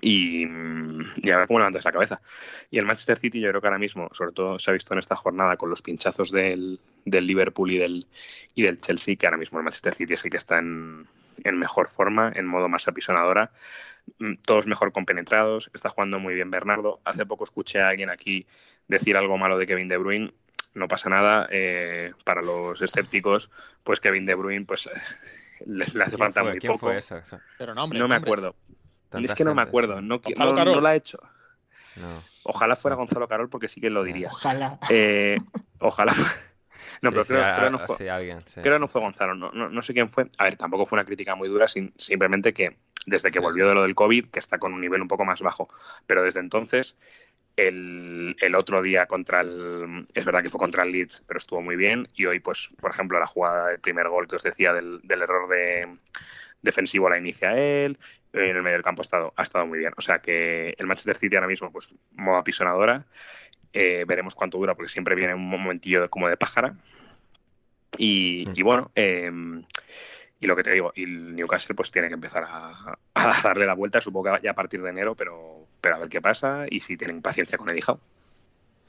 y, 0.00 0.44
a 0.44 1.36
ver 1.36 1.46
cómo 1.46 1.58
levantas 1.58 1.84
la 1.84 1.92
cabeza. 1.92 2.20
Y 2.70 2.78
el 2.78 2.86
Manchester 2.86 3.18
City 3.18 3.40
yo 3.40 3.50
creo 3.50 3.60
que 3.60 3.66
ahora 3.66 3.78
mismo, 3.78 4.08
sobre 4.12 4.32
todo 4.32 4.58
se 4.58 4.70
ha 4.70 4.74
visto 4.74 4.94
en 4.94 4.98
esta 4.98 5.16
jornada 5.16 5.56
con 5.56 5.68
los 5.70 5.82
pinchazos 5.82 6.30
del, 6.30 6.80
del 7.04 7.26
Liverpool 7.26 7.72
y 7.72 7.78
del, 7.78 8.06
y 8.54 8.62
del 8.62 8.78
Chelsea, 8.78 9.16
que 9.16 9.26
ahora 9.26 9.38
mismo 9.38 9.58
el 9.58 9.64
Manchester 9.64 9.94
City 9.94 10.14
es 10.14 10.24
el 10.24 10.30
que 10.30 10.38
está 10.38 10.58
en, 10.58 11.06
en 11.44 11.58
mejor 11.58 11.88
forma, 11.88 12.32
en 12.34 12.46
modo 12.46 12.68
más 12.68 12.88
apisonadora, 12.88 13.52
mm, 14.18 14.36
todos 14.46 14.66
mejor 14.66 14.92
compenetrados, 14.92 15.70
está 15.74 15.90
jugando 15.90 16.18
muy 16.18 16.34
bien 16.34 16.50
Bernardo. 16.50 17.00
Hace 17.04 17.26
poco 17.26 17.44
escuché 17.44 17.80
a 17.80 17.88
alguien 17.88 18.10
aquí 18.10 18.46
decir 18.88 19.16
algo 19.16 19.36
malo 19.38 19.58
de 19.58 19.66
Kevin 19.66 19.88
De 19.88 19.98
Bruyne, 19.98 20.32
no 20.74 20.88
pasa 20.88 21.10
nada, 21.10 21.46
eh, 21.50 22.12
para 22.24 22.40
los 22.40 22.80
escépticos, 22.80 23.50
pues 23.84 24.00
Kevin 24.00 24.24
De 24.24 24.34
Bruyne 24.34 24.64
pues 24.64 24.88
le, 25.66 25.84
hace 25.84 26.16
falta 26.16 26.42
muy 26.42 26.60
poco. 26.60 26.90
Pero 27.58 27.74
no, 27.74 27.86
no 27.86 28.08
me 28.08 28.14
acuerdo. 28.14 28.54
Es 29.12 29.34
que 29.34 29.44
no 29.44 29.54
me 29.54 29.62
acuerdo, 29.62 30.00
no, 30.00 30.20
no, 30.36 30.80
lo 30.80 30.86
ha 30.86 30.94
hecho. 30.94 31.18
Ojalá 32.44 32.76
fuera 32.76 32.96
Gonzalo 32.96 33.28
Carol 33.28 33.48
porque 33.48 33.68
sí 33.68 33.80
que 33.80 33.90
lo 33.90 34.02
diría. 34.02 34.28
Ojalá. 34.28 34.78
Eh, 34.88 35.38
ojalá. 35.80 36.12
No, 37.00 37.10
pero 37.10 37.24
creo, 37.24 37.42
que 37.56 37.70
no 37.70 37.78
fue, 37.80 37.96
creo 38.62 38.78
no 38.78 38.86
fue 38.86 39.00
Gonzalo, 39.00 39.34
no, 39.34 39.50
no, 39.50 39.82
sé 39.82 39.92
quién 39.92 40.08
fue. 40.08 40.28
A 40.38 40.44
ver, 40.44 40.56
tampoco 40.56 40.86
fue 40.86 40.96
una 40.96 41.04
crítica 41.04 41.34
muy 41.34 41.48
dura, 41.48 41.66
simplemente 41.66 42.52
que 42.52 42.76
desde 43.06 43.32
que 43.32 43.40
volvió 43.40 43.66
de 43.66 43.74
lo 43.74 43.82
del 43.82 43.96
COVID, 43.96 44.26
que 44.26 44.38
está 44.38 44.58
con 44.58 44.72
un 44.72 44.80
nivel 44.80 45.02
un 45.02 45.08
poco 45.08 45.24
más 45.24 45.40
bajo, 45.40 45.66
pero 46.06 46.22
desde 46.22 46.38
entonces 46.38 46.96
el, 47.56 48.36
el, 48.40 48.54
otro 48.54 48.82
día 48.82 49.06
contra 49.06 49.40
el. 49.40 50.04
Es 50.14 50.24
verdad 50.24 50.42
que 50.42 50.48
fue 50.48 50.58
contra 50.58 50.84
el 50.84 50.92
Leeds, 50.92 51.24
pero 51.26 51.38
estuvo 51.38 51.60
muy 51.62 51.76
bien. 51.76 52.08
Y 52.14 52.26
hoy, 52.26 52.40
pues, 52.40 52.70
por 52.80 52.90
ejemplo, 52.90 53.18
la 53.18 53.26
jugada 53.26 53.68
del 53.68 53.80
primer 53.80 54.08
gol 54.08 54.26
que 54.26 54.36
os 54.36 54.42
decía 54.42 54.72
del, 54.72 55.00
error 55.08 55.48
de 55.48 55.98
defensivo 56.62 57.08
la 57.10 57.18
inicia 57.18 57.56
él. 57.56 57.98
En 58.32 58.56
el 58.56 58.62
medio 58.62 58.76
del 58.76 58.84
campo 58.84 59.02
ha 59.02 59.04
estado, 59.04 59.34
ha 59.36 59.42
estado 59.42 59.66
muy 59.66 59.78
bien. 59.78 59.92
O 59.96 60.00
sea 60.00 60.20
que 60.20 60.74
el 60.78 60.86
Manchester 60.86 61.16
City 61.16 61.36
ahora 61.36 61.48
mismo, 61.48 61.70
pues, 61.70 61.94
modo 62.12 62.36
apisonadora. 62.36 63.04
Eh, 63.74 64.04
veremos 64.06 64.34
cuánto 64.34 64.58
dura, 64.58 64.74
porque 64.74 64.92
siempre 64.92 65.14
viene 65.14 65.34
un 65.34 65.48
momentillo 65.48 66.08
como 66.10 66.28
de 66.28 66.36
pájara. 66.36 66.74
Y, 67.98 68.44
mm. 68.48 68.52
y 68.54 68.62
bueno, 68.62 68.90
eh, 68.94 69.30
y 70.42 70.48
lo 70.48 70.56
que 70.56 70.64
te 70.64 70.72
digo, 70.72 70.92
y 70.96 71.04
el 71.04 71.36
Newcastle 71.36 71.76
pues 71.76 71.92
tiene 71.92 72.08
que 72.08 72.14
empezar 72.14 72.44
a, 72.48 72.98
darle 73.44 73.64
la 73.64 73.74
vuelta, 73.74 74.00
supongo 74.00 74.34
que 74.34 74.42
ya 74.42 74.50
a 74.50 74.54
partir 74.54 74.82
de 74.82 74.90
enero, 74.90 75.14
pero, 75.14 75.61
pero 75.82 75.96
a 75.96 75.98
ver 75.98 76.08
qué 76.08 76.22
pasa 76.22 76.64
y 76.70 76.80
si 76.80 76.96
tienen 76.96 77.20
paciencia 77.20 77.58
con 77.58 77.68
Eddie 77.68 77.82
Howe. 77.86 78.00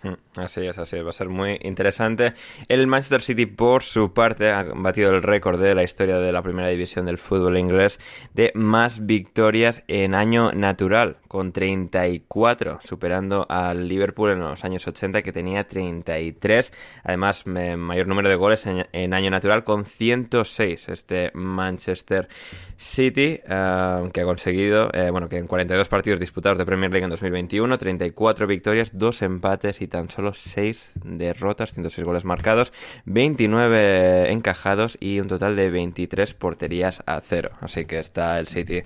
Mm, 0.03 0.39
así 0.39 0.65
es, 0.67 0.77
así 0.77 0.99
va 0.99 1.11
a 1.11 1.13
ser 1.13 1.29
muy 1.29 1.57
interesante. 1.61 2.33
El 2.67 2.87
Manchester 2.87 3.21
City, 3.21 3.45
por 3.45 3.83
su 3.83 4.13
parte, 4.13 4.51
ha 4.51 4.63
batido 4.75 5.15
el 5.15 5.23
récord 5.23 5.61
de 5.61 5.73
la 5.75 5.83
historia 5.83 6.17
de 6.17 6.31
la 6.33 6.41
primera 6.41 6.67
división 6.67 7.05
del 7.05 7.17
fútbol 7.17 7.57
inglés 7.57 7.99
de 8.33 8.51
más 8.53 9.05
victorias 9.05 9.85
en 9.87 10.13
año 10.13 10.51
natural, 10.51 11.17
con 11.29 11.53
34, 11.53 12.79
superando 12.83 13.45
al 13.49 13.87
Liverpool 13.87 14.31
en 14.31 14.41
los 14.41 14.65
años 14.65 14.85
80, 14.85 15.21
que 15.21 15.31
tenía 15.31 15.69
33. 15.69 16.73
Además, 17.03 17.45
mayor 17.45 18.07
número 18.07 18.27
de 18.27 18.35
goles 18.35 18.65
en, 18.65 19.13
año 19.13 19.31
natural, 19.31 19.63
con 19.63 19.85
106. 19.85 20.89
Este 20.89 21.31
Manchester 21.33 22.27
City, 22.75 23.39
eh, 23.47 24.09
que 24.11 24.21
ha 24.21 24.25
conseguido, 24.25 24.89
eh, 24.93 25.09
bueno, 25.11 25.29
que 25.29 25.37
en 25.37 25.47
42 25.47 25.87
partidos 25.87 26.19
disputados 26.19 26.57
de 26.57 26.65
Premier 26.65 26.91
League 26.91 27.05
en 27.05 27.09
2021, 27.09 27.77
34 27.77 28.47
victorias, 28.47 28.91
2 28.93 29.21
empates 29.21 29.81
y 29.81 29.92
tan 29.93 30.09
solo 30.09 30.33
6 30.33 30.93
derrotas, 31.03 31.73
106 31.73 32.03
goles 32.03 32.25
marcados, 32.25 32.73
29 33.05 34.31
encajados 34.31 34.97
y 34.99 35.19
un 35.19 35.27
total 35.27 35.55
de 35.55 35.69
23 35.69 36.33
porterías 36.33 37.03
a 37.05 37.21
cero. 37.21 37.51
Así 37.61 37.85
que 37.85 37.99
está 37.99 38.39
el 38.39 38.47
City 38.47 38.81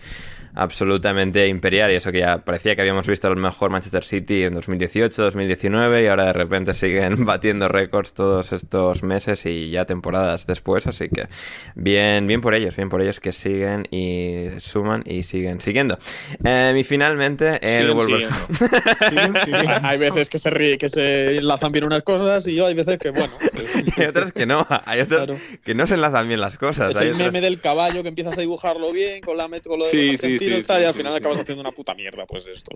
absolutamente 0.57 1.47
imperial 1.47 1.91
y 1.91 1.95
eso 1.95 2.11
que 2.11 2.19
ya 2.19 2.39
parecía 2.39 2.75
que 2.75 2.81
habíamos 2.81 3.05
visto 3.05 3.27
el 3.27 3.35
mejor 3.35 3.69
Manchester 3.69 4.03
City 4.03 4.43
en 4.43 4.55
2018, 4.55 5.21
2019 5.21 6.03
y 6.03 6.07
ahora 6.07 6.25
de 6.25 6.33
repente 6.33 6.73
siguen 6.73 7.25
batiendo 7.25 7.67
récords 7.67 8.13
todos 8.13 8.51
estos 8.51 9.03
meses 9.03 9.45
y 9.45 9.69
ya 9.69 9.85
temporadas 9.85 10.47
después, 10.47 10.87
así 10.87 11.09
que 11.09 11.27
bien, 11.75 12.25
bien 12.25 12.41
por 12.41 12.55
ellos, 12.55 12.75
bien 12.75 12.89
por 12.89 13.01
ellos 13.01 13.19
que 13.19 13.33
siguen 13.33 13.87
y 13.91 14.47
suman 14.59 15.03
y 15.05 15.23
siguen 15.23 15.61
siguiendo. 15.61 15.99
Eh, 16.43 16.75
y 16.75 16.83
finalmente 16.83 17.59
el 17.61 17.87
Hay 19.83 19.99
veces 19.99 20.29
que 20.29 20.39
se 20.39 20.49
ríe, 20.49 20.77
que 20.77 20.89
se 20.89 21.37
enlazan 21.37 21.71
bien 21.71 21.85
unas 21.85 22.01
cosas 22.01 22.47
y 22.47 22.55
yo 22.55 22.65
hay 22.65 22.73
veces 22.73 22.97
que 22.97 23.11
bueno. 23.11 23.33
Pues, 23.39 23.87
hay 23.97 24.05
otras 24.07 24.31
que 24.31 24.45
no, 24.45 24.65
hay 24.85 25.01
otras 25.01 25.29
que 25.63 25.75
no 25.75 25.85
se 25.85 25.93
enlazan 25.93 26.27
bien 26.27 26.41
las 26.41 26.57
cosas. 26.57 26.95
Es 26.95 27.01
el 27.01 27.15
meme 27.15 27.41
del 27.41 27.61
caballo 27.61 28.01
que 28.01 28.09
empiezas 28.09 28.37
a 28.37 28.41
dibujarlo 28.41 28.91
bien 28.91 29.21
con 29.21 29.37
la 29.37 29.47
metro 29.47 29.75
sí, 29.85 30.17
sí, 30.17 30.39
sí, 30.39 30.46
y 30.47 30.83
al 30.83 30.93
final 30.93 31.15
acabas 31.15 31.39
haciendo 31.39 31.61
una 31.61 31.71
puta 31.71 31.93
mierda, 31.93 32.25
pues 32.25 32.47
esto. 32.47 32.71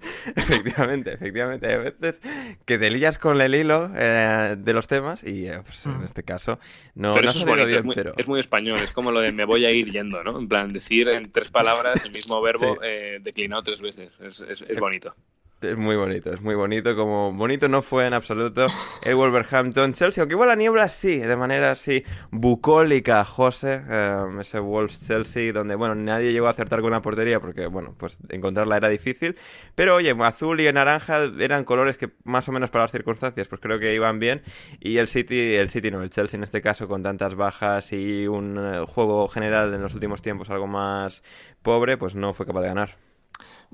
efectivamente, 0.36 1.12
efectivamente. 1.12 1.66
Hay 1.66 1.78
veces 1.78 2.20
que 2.64 2.78
te 2.78 2.90
lías 2.90 3.18
con 3.18 3.40
el 3.40 3.54
hilo 3.54 3.90
eh, 3.96 4.56
de 4.58 4.72
los 4.72 4.88
temas 4.88 5.22
y 5.24 5.46
eh, 5.46 5.60
pues, 5.64 5.86
en 5.86 6.00
mm. 6.00 6.04
este 6.04 6.22
caso 6.22 6.58
no, 6.94 7.14
pero 7.14 7.30
eso 7.30 7.38
es, 7.38 7.44
bonito, 7.44 7.68
es, 7.68 7.84
muy, 7.84 7.96
es, 8.16 8.28
muy, 8.28 8.40
español, 8.40 8.80
es 8.82 8.92
como 8.92 9.12
lo 9.12 9.20
de 9.20 9.32
me 9.32 9.44
voy 9.44 9.64
a 9.64 9.70
ir 9.70 9.90
yendo, 9.90 10.22
¿no? 10.24 10.38
En 10.38 10.48
plan, 10.48 10.72
decir 10.72 11.08
en 11.08 11.30
tres 11.30 11.50
palabras 11.50 12.04
el 12.04 12.12
mismo 12.12 12.40
verbo 12.40 12.78
eh, 12.82 13.18
declinado 13.22 13.62
tres 13.62 13.80
veces. 13.80 14.18
Es, 14.20 14.40
es 14.40 14.80
bonito. 14.80 15.14
Es 15.62 15.76
muy 15.76 15.94
bonito, 15.94 16.32
es 16.32 16.40
muy 16.40 16.56
bonito. 16.56 16.96
Como 16.96 17.32
bonito 17.32 17.68
no 17.68 17.82
fue 17.82 18.08
en 18.08 18.14
absoluto 18.14 18.66
el 19.04 19.14
Wolverhampton 19.14 19.92
Chelsea, 19.92 20.20
aunque 20.20 20.34
igual 20.34 20.48
la 20.48 20.56
niebla 20.56 20.88
sí, 20.88 21.18
de 21.18 21.36
manera 21.36 21.70
así 21.70 22.02
bucólica, 22.32 23.24
José, 23.24 23.80
eh, 23.88 24.24
ese 24.40 24.58
Wolves 24.58 25.06
Chelsea, 25.06 25.52
donde 25.52 25.76
bueno, 25.76 25.94
nadie 25.94 26.32
llegó 26.32 26.48
a 26.48 26.50
acertar 26.50 26.80
con 26.80 26.88
una 26.88 27.00
portería 27.00 27.38
porque 27.38 27.68
bueno, 27.68 27.94
pues 27.96 28.18
encontrarla 28.28 28.76
era 28.76 28.88
difícil. 28.88 29.36
Pero 29.76 29.94
oye, 29.94 30.12
azul 30.20 30.60
y 30.60 30.72
naranja 30.72 31.26
eran 31.38 31.64
colores 31.64 31.96
que 31.96 32.10
más 32.24 32.48
o 32.48 32.52
menos 32.52 32.70
para 32.70 32.84
las 32.84 32.90
circunstancias, 32.90 33.46
pues 33.46 33.60
creo 33.60 33.78
que 33.78 33.94
iban 33.94 34.18
bien. 34.18 34.42
Y 34.80 34.96
el 34.96 35.06
City, 35.06 35.54
el 35.54 35.70
City 35.70 35.92
no, 35.92 36.02
el 36.02 36.10
Chelsea 36.10 36.38
en 36.38 36.44
este 36.44 36.60
caso, 36.60 36.88
con 36.88 37.04
tantas 37.04 37.36
bajas 37.36 37.92
y 37.92 38.26
un 38.26 38.58
eh, 38.58 38.84
juego 38.84 39.28
general 39.28 39.72
en 39.72 39.80
los 39.80 39.94
últimos 39.94 40.22
tiempos 40.22 40.50
algo 40.50 40.66
más 40.66 41.22
pobre, 41.62 41.96
pues 41.98 42.16
no 42.16 42.32
fue 42.32 42.46
capaz 42.46 42.62
de 42.62 42.66
ganar. 42.68 43.11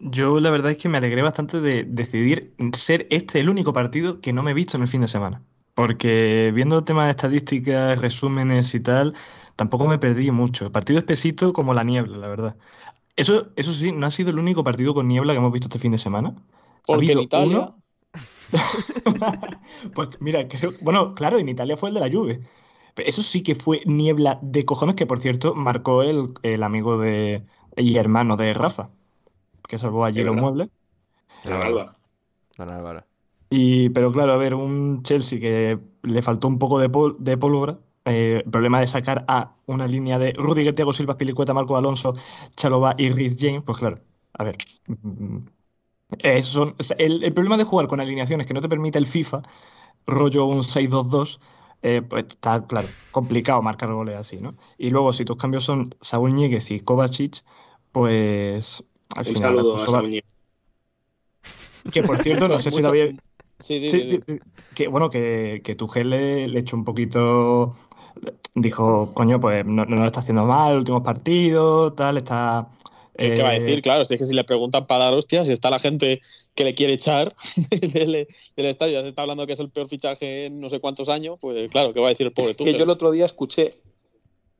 Yo 0.00 0.38
la 0.38 0.50
verdad 0.50 0.70
es 0.70 0.76
que 0.76 0.88
me 0.88 0.98
alegré 0.98 1.22
bastante 1.22 1.60
de 1.60 1.84
decidir 1.84 2.54
ser 2.72 3.06
este 3.10 3.40
el 3.40 3.48
único 3.48 3.72
partido 3.72 4.20
que 4.20 4.32
no 4.32 4.42
me 4.42 4.52
he 4.52 4.54
visto 4.54 4.76
en 4.76 4.82
el 4.82 4.88
fin 4.88 5.00
de 5.00 5.08
semana. 5.08 5.42
Porque 5.74 6.52
viendo 6.54 6.84
temas 6.84 7.06
de 7.06 7.10
estadísticas, 7.10 7.98
resúmenes 7.98 8.74
y 8.74 8.80
tal, 8.80 9.14
tampoco 9.56 9.86
me 9.86 9.98
perdí 9.98 10.30
mucho. 10.30 10.70
Partido 10.72 10.98
espesito 10.98 11.52
como 11.52 11.74
la 11.74 11.84
niebla, 11.84 12.16
la 12.16 12.28
verdad. 12.28 12.56
Eso, 13.16 13.50
eso 13.56 13.72
sí, 13.72 13.92
no 13.92 14.06
ha 14.06 14.10
sido 14.10 14.30
el 14.30 14.38
único 14.38 14.62
partido 14.62 14.94
con 14.94 15.08
niebla 15.08 15.32
que 15.32 15.38
hemos 15.38 15.52
visto 15.52 15.66
este 15.66 15.78
fin 15.78 15.92
de 15.92 15.98
semana. 15.98 16.34
Porque 16.86 17.12
en 17.12 17.20
Italia. 17.20 17.74
pues 19.94 20.20
mira, 20.20 20.46
creo. 20.48 20.74
Bueno, 20.80 21.14
claro, 21.14 21.38
en 21.38 21.48
Italia 21.48 21.76
fue 21.76 21.90
el 21.90 21.94
de 21.94 22.00
la 22.00 22.08
lluvia. 22.08 22.40
Eso 22.96 23.22
sí 23.22 23.42
que 23.42 23.54
fue 23.54 23.82
niebla 23.84 24.38
de 24.42 24.64
cojones, 24.64 24.96
que 24.96 25.06
por 25.06 25.18
cierto 25.18 25.54
marcó 25.54 26.02
el, 26.02 26.34
el 26.42 26.62
amigo 26.62 26.98
de 26.98 27.44
y 27.76 27.96
hermano 27.96 28.36
de 28.36 28.54
Rafa 28.54 28.90
que 29.68 29.78
salvó 29.78 30.04
allí 30.04 30.24
los 30.24 30.34
muebles. 30.34 30.68
Y, 33.50 33.90
pero 33.90 34.10
claro, 34.12 34.32
a 34.32 34.36
ver, 34.36 34.54
un 34.54 35.02
Chelsea 35.02 35.38
que 35.38 35.78
le 36.02 36.22
faltó 36.22 36.48
un 36.48 36.58
poco 36.58 36.80
de, 36.80 36.90
de 37.18 37.38
pólvora. 37.38 37.78
Eh, 38.04 38.42
el 38.44 38.50
problema 38.50 38.80
de 38.80 38.86
sacar 38.86 39.24
a 39.28 39.54
una 39.66 39.86
línea 39.86 40.18
de 40.18 40.32
Rudiger, 40.32 40.74
Thiago 40.74 40.92
Silva, 40.92 41.18
Pilicueta, 41.18 41.52
Marco 41.52 41.76
Alonso, 41.76 42.16
Chalova 42.56 42.94
y 42.96 43.10
Rhys 43.10 43.36
James, 43.38 43.62
pues 43.64 43.78
claro, 43.78 44.00
a 44.32 44.44
ver. 44.44 44.56
Mm, 44.86 45.40
son, 46.42 46.74
el, 46.96 47.32
problema 47.34 47.58
de 47.58 47.64
jugar 47.64 47.86
con 47.86 48.00
alineaciones 48.00 48.46
que 48.46 48.54
no 48.54 48.62
te 48.62 48.68
permite 48.68 48.98
el 48.98 49.06
FIFA, 49.06 49.42
rollo 50.06 50.46
un 50.46 50.62
6-2-2, 50.62 51.38
eh, 51.82 52.00
pues 52.00 52.24
está, 52.28 52.66
claro, 52.66 52.88
complicado 53.10 53.60
marcar 53.60 53.92
goles 53.92 54.16
así, 54.16 54.38
¿no? 54.38 54.56
Y 54.78 54.88
luego, 54.88 55.12
si 55.12 55.26
tus 55.26 55.36
cambios 55.36 55.64
son 55.64 55.94
Saúl 56.00 56.34
Ñíguez 56.34 56.70
y 56.70 56.80
Kovacic, 56.80 57.44
pues 57.92 58.84
al 59.18 59.28
Un 59.28 59.36
saludo 59.36 59.76
a 59.96 60.04
Que 61.90 62.02
por 62.02 62.18
cierto, 62.18 62.48
no 62.48 62.60
sé 62.60 62.70
si 62.70 62.82
lo 62.82 62.88
había. 62.88 63.14
Sí, 63.60 64.20
que 64.74 64.86
bueno, 64.86 65.10
que, 65.10 65.62
que 65.64 65.74
Tuchel 65.74 66.10
le, 66.10 66.48
le 66.48 66.60
echó 66.60 66.76
un 66.76 66.84
poquito. 66.84 67.76
Dijo, 68.54 69.12
coño, 69.14 69.40
pues 69.40 69.64
no, 69.64 69.84
no 69.84 69.96
lo 69.96 70.06
está 70.06 70.20
haciendo 70.20 70.44
mal, 70.44 70.76
últimos 70.76 71.02
partidos, 71.02 71.94
tal, 71.94 72.16
está. 72.16 72.68
¿Qué, 73.18 73.42
va 73.42 73.50
a 73.50 73.52
decir? 73.54 73.78
Eh, 73.78 73.82
claro, 73.82 74.04
si 74.04 74.14
es 74.14 74.20
que 74.20 74.26
si 74.26 74.34
le 74.34 74.44
preguntan 74.44 74.86
para 74.86 75.06
dar 75.06 75.14
hostias, 75.14 75.48
si 75.48 75.52
está 75.52 75.70
la 75.70 75.80
gente 75.80 76.20
que 76.54 76.62
le 76.62 76.74
quiere 76.74 76.92
echar 76.92 77.34
del, 77.70 78.28
estadio, 78.56 78.92
ya 78.92 79.02
se 79.02 79.08
está 79.08 79.22
hablando 79.22 79.44
que 79.44 79.54
es 79.54 79.60
el 79.60 79.70
peor 79.70 79.88
fichaje 79.88 80.46
en 80.46 80.60
no 80.60 80.70
sé 80.70 80.78
cuántos 80.78 81.08
años, 81.08 81.36
pues 81.40 81.68
claro, 81.70 81.92
¿qué 81.92 82.00
va 82.00 82.06
a 82.06 82.10
decir 82.10 82.26
el 82.26 82.32
pobre 82.32 82.52
es 82.52 82.56
Que 82.56 82.72
yo 82.74 82.84
el 82.84 82.90
otro 82.90 83.10
día 83.10 83.24
escuché, 83.24 83.70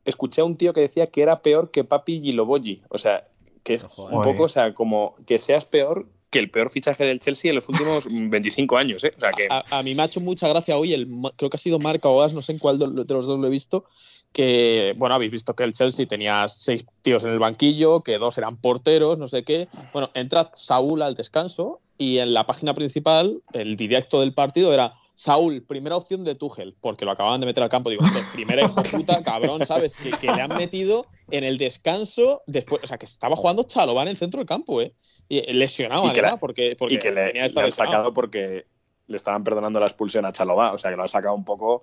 escuché 0.04 0.40
a 0.40 0.44
un 0.44 0.56
tío 0.56 0.72
que 0.72 0.80
decía 0.80 1.06
que 1.06 1.22
era 1.22 1.40
peor 1.40 1.70
que 1.70 1.84
Papi 1.84 2.20
Gilobogi. 2.20 2.82
O 2.88 2.98
sea, 2.98 3.28
que 3.62 3.74
es 3.74 3.86
un 3.96 4.22
poco, 4.22 4.44
o 4.44 4.48
sea, 4.48 4.74
como 4.74 5.16
que 5.26 5.38
seas 5.38 5.66
peor 5.66 6.06
que 6.30 6.38
el 6.38 6.50
peor 6.50 6.68
fichaje 6.70 7.04
del 7.04 7.20
Chelsea 7.20 7.50
en 7.50 7.56
los 7.56 7.68
últimos 7.68 8.06
25 8.10 8.76
años. 8.76 9.04
¿eh? 9.04 9.12
O 9.16 9.20
sea, 9.20 9.30
que... 9.30 9.48
a, 9.50 9.82
mí 9.82 9.94
me 9.94 10.02
ha 10.02 10.06
hecho 10.06 10.20
mucha 10.20 10.48
gracia 10.48 10.76
hoy, 10.76 10.92
el, 10.92 11.08
creo 11.36 11.50
que 11.50 11.56
ha 11.56 11.58
sido 11.58 11.78
Marca 11.78 12.08
o 12.08 12.22
As, 12.22 12.34
no 12.34 12.42
sé 12.42 12.52
en 12.52 12.58
cuál 12.58 12.78
de, 12.78 12.86
los 12.86 13.06
dos 13.06 13.38
lo 13.38 13.46
he 13.46 13.50
visto, 13.50 13.84
que, 14.32 14.94
bueno, 14.98 15.14
habéis 15.14 15.32
visto 15.32 15.54
que 15.54 15.64
el 15.64 15.72
Chelsea 15.72 16.06
tenía 16.06 16.46
seis 16.48 16.84
tíos 17.02 17.24
en 17.24 17.30
el 17.30 17.38
banquillo, 17.38 18.02
que 18.02 18.18
dos 18.18 18.36
eran 18.36 18.56
porteros, 18.58 19.18
no 19.18 19.26
sé 19.26 19.42
qué. 19.42 19.68
Bueno, 19.92 20.10
entra 20.14 20.50
Saúl 20.54 21.00
al 21.00 21.14
descanso 21.14 21.80
y 21.96 22.18
en 22.18 22.34
la 22.34 22.46
página 22.46 22.74
principal, 22.74 23.40
el 23.54 23.76
directo 23.76 24.20
del 24.20 24.34
partido 24.34 24.74
era 24.74 24.94
Saúl, 25.18 25.64
primera 25.64 25.96
opción 25.96 26.22
de 26.22 26.36
Tuchel, 26.36 26.76
porque 26.80 27.04
lo 27.04 27.10
acababan 27.10 27.40
de 27.40 27.46
meter 27.46 27.64
al 27.64 27.68
campo. 27.68 27.90
Digo, 27.90 28.04
primera 28.32 28.62
hijo 28.62 28.80
puta, 28.84 29.20
cabrón, 29.24 29.66
¿sabes? 29.66 29.96
Que, 29.96 30.28
le 30.28 30.40
han 30.40 30.56
metido 30.56 31.06
en 31.32 31.42
el 31.42 31.58
descanso 31.58 32.44
después. 32.46 32.84
O 32.84 32.86
sea, 32.86 32.98
que 32.98 33.06
estaba 33.06 33.34
jugando 33.34 33.64
Chaloban 33.64 34.06
en 34.06 34.12
el 34.12 34.16
centro 34.16 34.38
del 34.38 34.46
campo, 34.46 34.80
¿eh? 34.80 34.94
Y 35.28 35.40
lesionado, 35.54 36.06
y 36.06 36.12
que, 36.12 36.22
porque, 36.38 36.76
porque, 36.78 36.94
y 36.94 36.98
que 36.98 37.10
le, 37.10 37.42
han 37.42 37.72
sacado 37.72 38.14
porque 38.14 38.66
le 39.08 39.16
estaban 39.16 39.42
perdonando 39.42 39.80
la 39.80 39.86
expulsión 39.86 40.24
a 40.24 40.30
Chalobá. 40.30 40.72
O 40.72 40.78
sea, 40.78 40.92
que 40.92 40.96
lo 40.96 41.02
ha 41.02 41.08
sacado 41.08 41.34
un 41.34 41.44
poco 41.44 41.82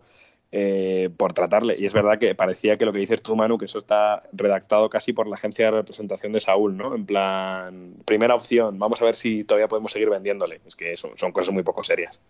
eh, 0.53 1.09
por 1.17 1.33
tratarle. 1.33 1.75
Y 1.77 1.83
es 1.83 1.91
verdad 1.91 2.17
que 2.17 2.35
parecía 2.35 2.77
que 2.77 2.85
lo 2.85 2.93
que 2.93 2.99
dices 2.99 3.21
tú, 3.21 3.35
Manu, 3.35 3.57
que 3.57 3.65
eso 3.65 3.79
está 3.79 4.23
redactado 4.31 4.89
casi 4.89 5.11
por 5.11 5.27
la 5.27 5.35
agencia 5.35 5.65
de 5.65 5.71
representación 5.71 6.31
de 6.31 6.39
Saúl, 6.39 6.77
¿no? 6.77 6.95
En 6.95 7.05
plan, 7.05 7.95
primera 8.05 8.33
opción, 8.33 8.79
vamos 8.79 9.01
a 9.01 9.05
ver 9.05 9.17
si 9.17 9.43
todavía 9.43 9.67
podemos 9.67 9.91
seguir 9.91 10.09
vendiéndole. 10.09 10.61
Es 10.65 10.77
que 10.77 10.95
son, 10.95 11.17
son 11.17 11.33
cosas 11.33 11.53
muy 11.53 11.63
poco 11.63 11.83
serias. 11.83 12.21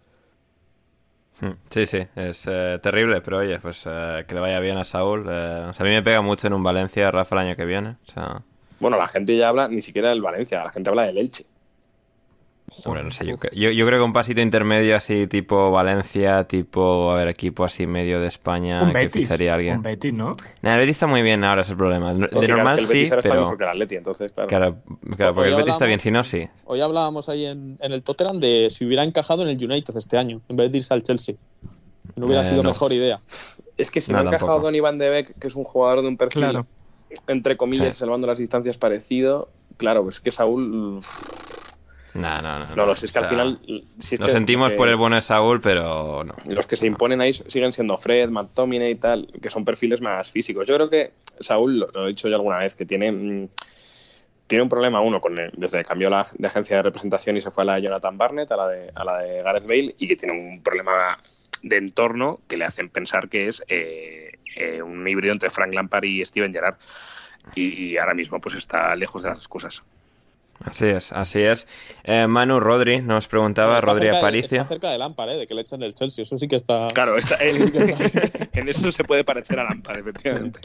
Hmm. 1.41 1.51
Sí, 1.69 1.85
sí, 1.85 2.07
es 2.15 2.47
eh, 2.47 2.79
terrible, 2.81 3.21
pero 3.21 3.39
oye, 3.39 3.59
pues 3.59 3.83
eh, 3.87 4.23
que 4.27 4.35
le 4.35 4.41
vaya 4.41 4.59
bien 4.59 4.77
a 4.77 4.83
Saúl. 4.83 5.25
Eh, 5.29 5.71
a 5.77 5.83
mí 5.83 5.89
me 5.89 6.01
pega 6.01 6.21
mucho 6.21 6.47
en 6.47 6.53
un 6.53 6.63
Valencia, 6.63 7.11
Rafa, 7.11 7.35
el 7.35 7.47
año 7.47 7.55
que 7.55 7.65
viene. 7.65 7.97
O 8.07 8.11
sea... 8.11 8.41
Bueno, 8.79 8.97
la 8.97 9.07
gente 9.07 9.35
ya 9.35 9.49
habla 9.49 9.67
ni 9.67 9.81
siquiera 9.81 10.09
del 10.09 10.21
Valencia, 10.21 10.63
la 10.63 10.69
gente 10.71 10.89
habla 10.89 11.03
del 11.03 11.17
Elche. 11.17 11.45
Bueno, 12.85 13.03
no 13.03 13.11
sé, 13.11 13.25
yo, 13.25 13.37
yo, 13.51 13.85
creo 13.87 13.99
que 13.99 14.03
un 14.03 14.13
pasito 14.13 14.41
intermedio 14.41 14.95
así 14.95 15.27
tipo 15.27 15.71
Valencia, 15.71 16.43
tipo, 16.45 17.11
a 17.11 17.15
ver, 17.15 17.29
equipo 17.29 17.63
así 17.63 17.87
medio 17.87 18.19
de 18.19 18.27
España 18.27 18.83
un 18.83 18.93
que 18.93 19.09
ficharía 19.09 19.53
alguien. 19.53 19.77
Un 19.77 19.83
Betis, 19.83 20.13
¿no? 20.13 20.33
el 20.61 20.77
Betis 20.77 20.91
está 20.91 21.07
muy 21.07 21.21
bien 21.21 21.43
ahora, 21.43 21.61
es 21.61 21.69
el 21.69 21.77
problema. 21.77 22.13
De 22.13 22.47
normal 22.47 22.79
sí, 22.79 23.05
pero... 23.09 23.19
Está 23.19 23.33
mejor 23.33 23.57
que 23.57 23.63
el 23.63 23.69
Atleti, 23.69 23.95
entonces, 23.95 24.31
claro. 24.31 24.49
Claro, 24.49 24.77
porque 25.33 25.49
el 25.49 25.55
Betis 25.55 25.73
está 25.73 25.85
bien, 25.85 25.99
si 25.99 26.11
no, 26.11 26.23
sí. 26.23 26.47
Hoy 26.65 26.81
hablábamos 26.81 27.29
ahí 27.29 27.45
en, 27.45 27.77
en, 27.81 27.91
el 27.91 28.03
Tottenham 28.03 28.39
de 28.39 28.67
si 28.69 28.85
hubiera 28.85 29.03
encajado 29.03 29.43
en 29.43 29.49
el 29.49 29.63
United 29.63 29.95
este 29.95 30.17
año, 30.17 30.41
en 30.49 30.55
vez 30.55 30.71
de 30.71 30.77
irse 30.79 30.93
al 30.93 31.03
Chelsea. 31.03 31.35
No 32.15 32.25
hubiera 32.27 32.43
eh, 32.43 32.45
sido 32.45 32.63
mejor 32.63 32.93
idea. 32.93 33.19
Es 33.77 33.91
que 33.91 34.01
si 34.01 34.11
no, 34.11 34.19
ha 34.19 34.21
encajado 34.21 34.59
Don 34.59 34.75
Iván 34.75 34.97
de 34.97 35.09
Beek, 35.09 35.39
que 35.39 35.47
es 35.47 35.55
un 35.55 35.63
jugador 35.63 36.01
de 36.01 36.07
un 36.07 36.17
perfil, 36.17 36.63
entre 37.27 37.57
comillas, 37.57 37.95
salvando 37.95 38.27
las 38.27 38.39
distancias 38.39 38.77
parecido, 38.77 39.49
claro, 39.77 40.03
pues 40.03 40.19
que 40.19 40.31
Saúl 40.31 40.99
No, 42.15 42.41
no, 42.41 42.59
no. 42.59 42.75
No, 42.75 42.85
no, 42.85 42.95
si 42.95 43.05
es 43.05 43.11
que 43.11 43.19
O 43.19 43.21
al 43.21 43.27
final. 43.27 43.59
si 43.99 44.17
Nos 44.17 44.31
sentimos 44.31 44.71
que 44.71 44.77
por 44.77 44.87
el 44.87 44.95
bueno 44.95 45.15
de 45.17 45.21
Saúl, 45.21 45.59
pero 45.61 46.23
no. 46.23 46.33
Los 46.49 46.65
que 46.65 46.75
se 46.75 46.87
imponen 46.87 47.21
ahí 47.21 47.33
siguen 47.33 47.73
siendo 47.73 47.97
Fred, 47.97 48.29
McTominay 48.29 48.91
y 48.91 48.95
tal, 48.95 49.27
que 49.41 49.49
son 49.49 49.65
perfiles 49.65 50.01
más 50.01 50.31
físicos. 50.31 50.65
Yo 50.67 50.75
creo 50.75 50.89
que 50.89 51.11
Saúl, 51.39 51.79
lo, 51.79 51.87
lo 51.91 52.05
he 52.05 52.09
dicho 52.09 52.29
yo 52.29 52.35
alguna 52.35 52.57
vez, 52.59 52.75
que 52.75 52.85
tiene. 52.85 53.11
mm, 53.11 53.49
tiene 54.47 54.61
un 54.61 54.69
problema 54.69 55.01
uno 55.01 55.19
con 55.19 55.37
el- 55.39 55.51
desde 55.57 55.79
que 55.79 55.85
cambió 55.85 56.07
la 56.09 56.25
de 56.37 56.47
agencia 56.47 56.77
de 56.77 56.83
representación 56.83 57.35
y 57.35 57.41
se 57.41 57.49
fue 57.51 57.63
a 57.63 57.65
la 57.65 57.75
de 57.75 57.81
Jonathan 57.81 58.15
Barnett, 58.17 58.51
a 58.51 58.55
la 58.57 58.67
de, 58.67 58.91
a 58.93 59.03
la 59.03 59.17
de 59.17 59.41
Gareth 59.41 59.67
Bale, 59.67 59.95
y 59.97 60.07
que 60.07 60.15
tiene 60.15 60.33
un 60.39 60.61
problema 60.61 61.17
de 61.63 61.77
entorno 61.77 62.39
que 62.47 62.55
le 62.57 62.63
hacen 62.65 62.89
pensar 62.89 63.27
que 63.27 63.47
es 63.47 63.63
eh, 63.67 64.33
eh, 64.55 64.83
un 64.83 65.05
híbrido 65.07 65.33
entre 65.33 65.49
Frank 65.49 65.73
Lampard 65.73 66.03
y 66.03 66.23
Steven 66.23 66.53
Gerrard. 66.53 66.75
Y, 67.55 67.91
y 67.93 67.97
ahora 67.97 68.13
mismo 68.13 68.39
pues 68.39 68.55
está 68.55 68.95
lejos 68.95 69.23
de 69.23 69.29
las 69.29 69.39
excusas. 69.39 69.81
Así 70.63 70.85
es, 70.85 71.11
así 71.11 71.41
es. 71.41 71.67
Eh, 72.05 72.27
Manu 72.27 72.59
Rodri 72.61 73.01
nos 73.01 73.27
preguntaba, 73.27 73.75
Está 73.79 73.91
Rodri 73.91 74.07
de- 74.07 74.17
Aparicio. 74.17 74.57
Está 74.61 74.67
cerca 74.69 74.89
de 74.89 74.97
Lampard, 74.97 75.31
¿eh? 75.31 75.37
de 75.37 75.47
que 75.47 75.53
le 75.53 75.61
echen 75.61 75.79
del 75.81 75.93
Chelsea. 75.93 76.23
Eso 76.23 76.37
sí 76.37 76.47
que 76.47 76.55
está. 76.55 76.87
Claro, 76.93 77.17
está, 77.17 77.35
él- 77.41 77.71
en 78.53 78.69
eso 78.69 78.91
se 78.91 79.03
puede 79.03 79.23
parecer 79.25 79.59
a 79.59 79.65
Lampard, 79.65 79.99
efectivamente. 79.99 80.59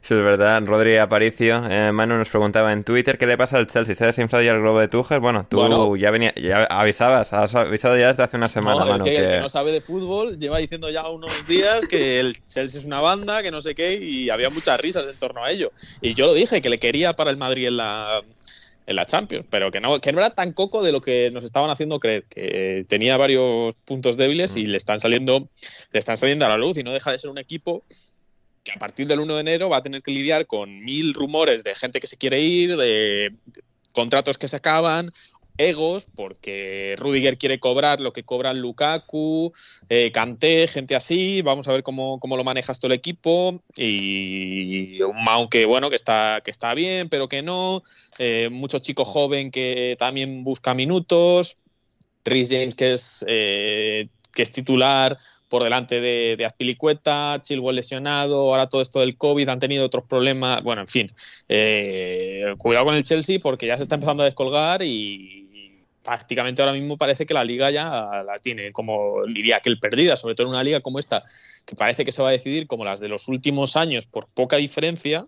Sí, 0.00 0.14
es 0.14 0.22
verdad, 0.22 0.60
Rodri 0.66 0.96
Aparicio. 0.96 1.62
Eh, 1.70 1.92
Manu 1.92 2.16
nos 2.16 2.28
preguntaba 2.28 2.72
en 2.72 2.82
Twitter 2.82 3.18
qué 3.18 3.26
le 3.26 3.38
pasa 3.38 3.56
al 3.58 3.68
Chelsea. 3.68 3.94
¿Se 3.94 4.02
ha 4.04 4.08
desinflado 4.08 4.42
ya 4.44 4.50
el 4.50 4.60
globo 4.60 4.80
de 4.80 4.88
Tuchel? 4.88 5.20
Bueno, 5.20 5.46
tú 5.48 5.58
Bueno. 5.58 5.94
ya 5.96 6.10
venía, 6.10 6.34
ya 6.34 6.64
avisabas, 6.64 7.32
has 7.32 7.54
avisado 7.54 7.96
ya 7.96 8.08
desde 8.08 8.24
hace 8.24 8.36
una 8.36 8.48
semana, 8.48 8.80
No, 8.80 8.84
el 8.86 8.90
Manu. 8.90 9.04
que, 9.04 9.16
el 9.16 9.22
que- 9.22 9.28
que 9.36 9.40
no 9.40 9.48
sabe 9.48 9.70
de 9.72 9.80
fútbol 9.80 10.38
lleva 10.38 10.58
diciendo 10.58 10.90
ya 10.90 11.08
unos 11.08 11.46
días 11.46 11.86
que 11.88 12.18
el 12.20 12.36
Chelsea 12.48 12.80
es 12.80 12.86
una 12.86 13.00
banda, 13.00 13.42
que 13.44 13.52
no 13.52 13.60
sé 13.60 13.74
qué, 13.76 13.94
y 13.94 14.28
había 14.28 14.50
muchas 14.50 14.78
risas 14.80 15.04
en 15.08 15.16
torno 15.18 15.44
a 15.44 15.50
ello. 15.52 15.70
Y 16.00 16.14
yo 16.14 16.26
lo 16.26 16.34
dije, 16.34 16.60
que 16.60 16.68
le 16.68 16.78
quería 16.78 17.14
para 17.14 17.30
el 17.30 17.36
Madrid 17.36 17.68
en 17.68 17.76
la, 17.76 18.22
en 18.86 18.96
la 18.96 19.06
Champions, 19.06 19.46
pero 19.48 19.70
que 19.70 19.80
no, 19.80 20.00
que 20.00 20.12
no 20.12 20.18
era 20.18 20.30
tan 20.30 20.52
coco 20.52 20.82
de 20.82 20.92
lo 20.92 21.00
que 21.00 21.30
nos 21.30 21.44
estaban 21.44 21.70
haciendo 21.70 22.00
creer, 22.00 22.24
que 22.24 22.84
tenía 22.88 23.16
varios 23.16 23.74
puntos 23.84 24.16
débiles 24.16 24.56
y 24.56 24.66
le 24.66 24.76
están 24.76 25.00
saliendo, 25.00 25.48
le 25.92 25.98
están 25.98 26.16
saliendo 26.16 26.46
a 26.46 26.48
la 26.48 26.56
luz 26.56 26.76
y 26.78 26.82
no 26.82 26.92
deja 26.92 27.12
de 27.12 27.18
ser 27.18 27.30
un 27.30 27.38
equipo 27.38 27.84
que 28.64 28.72
a 28.72 28.76
partir 28.76 29.06
del 29.06 29.20
1 29.20 29.34
de 29.34 29.40
enero 29.40 29.68
va 29.68 29.78
a 29.78 29.82
tener 29.82 30.02
que 30.02 30.10
lidiar 30.10 30.46
con 30.46 30.84
mil 30.84 31.14
rumores 31.14 31.64
de 31.64 31.74
gente 31.74 32.00
que 32.00 32.06
se 32.06 32.16
quiere 32.16 32.40
ir, 32.40 32.76
de 32.76 33.34
contratos 33.92 34.38
que 34.38 34.48
se 34.48 34.56
acaban, 34.56 35.12
egos, 35.56 36.06
porque 36.14 36.94
Rudiger 36.98 37.38
quiere 37.38 37.58
cobrar 37.58 38.00
lo 38.00 38.12
que 38.12 38.24
cobran 38.24 38.60
Lukaku, 38.60 39.52
eh, 39.88 40.10
Kanté, 40.12 40.66
gente 40.68 40.94
así, 40.94 41.42
vamos 41.42 41.68
a 41.68 41.72
ver 41.72 41.82
cómo, 41.82 42.18
cómo 42.20 42.36
lo 42.36 42.44
manejas 42.44 42.80
todo 42.80 42.92
el 42.92 42.98
equipo, 42.98 43.62
y 43.76 45.00
un 45.02 45.48
que 45.50 45.64
bueno, 45.64 45.90
que 45.90 45.96
está, 45.96 46.40
que 46.44 46.50
está 46.50 46.74
bien, 46.74 47.08
pero 47.08 47.28
que 47.28 47.42
no, 47.42 47.82
eh, 48.18 48.48
mucho 48.50 48.78
chico 48.78 49.04
joven 49.04 49.50
que 49.50 49.96
también 49.98 50.44
busca 50.44 50.74
minutos, 50.74 51.56
Rhys 52.24 52.50
James 52.50 52.74
que 52.74 52.94
es, 52.94 53.24
eh, 53.26 54.08
que 54.32 54.42
es 54.42 54.50
titular 54.50 55.18
por 55.52 55.64
delante 55.64 56.00
de, 56.00 56.36
de 56.38 56.46
Azpilicueta, 56.46 57.38
Chilwell 57.42 57.76
lesionado, 57.76 58.36
ahora 58.36 58.70
todo 58.70 58.80
esto 58.80 59.00
del 59.00 59.18
COVID, 59.18 59.50
han 59.50 59.58
tenido 59.58 59.84
otros 59.84 60.04
problemas, 60.04 60.62
bueno, 60.62 60.80
en 60.80 60.88
fin, 60.88 61.08
eh, 61.46 62.54
cuidado 62.56 62.86
con 62.86 62.94
el 62.94 63.04
Chelsea 63.04 63.38
porque 63.38 63.66
ya 63.66 63.76
se 63.76 63.82
está 63.82 63.96
empezando 63.96 64.22
a 64.22 64.24
descolgar 64.24 64.80
y 64.82 65.84
prácticamente 66.02 66.62
ahora 66.62 66.72
mismo 66.72 66.96
parece 66.96 67.26
que 67.26 67.34
la 67.34 67.44
liga 67.44 67.70
ya 67.70 67.90
la 67.90 68.36
tiene 68.42 68.72
como 68.72 69.26
diría 69.26 69.60
que 69.60 69.68
el 69.68 69.78
perdida, 69.78 70.16
sobre 70.16 70.34
todo 70.34 70.46
en 70.46 70.54
una 70.54 70.64
liga 70.64 70.80
como 70.80 70.98
esta, 70.98 71.22
que 71.66 71.76
parece 71.76 72.06
que 72.06 72.12
se 72.12 72.22
va 72.22 72.30
a 72.30 72.32
decidir 72.32 72.66
como 72.66 72.86
las 72.86 72.98
de 72.98 73.10
los 73.10 73.28
últimos 73.28 73.76
años 73.76 74.06
por 74.06 74.28
poca 74.28 74.56
diferencia. 74.56 75.26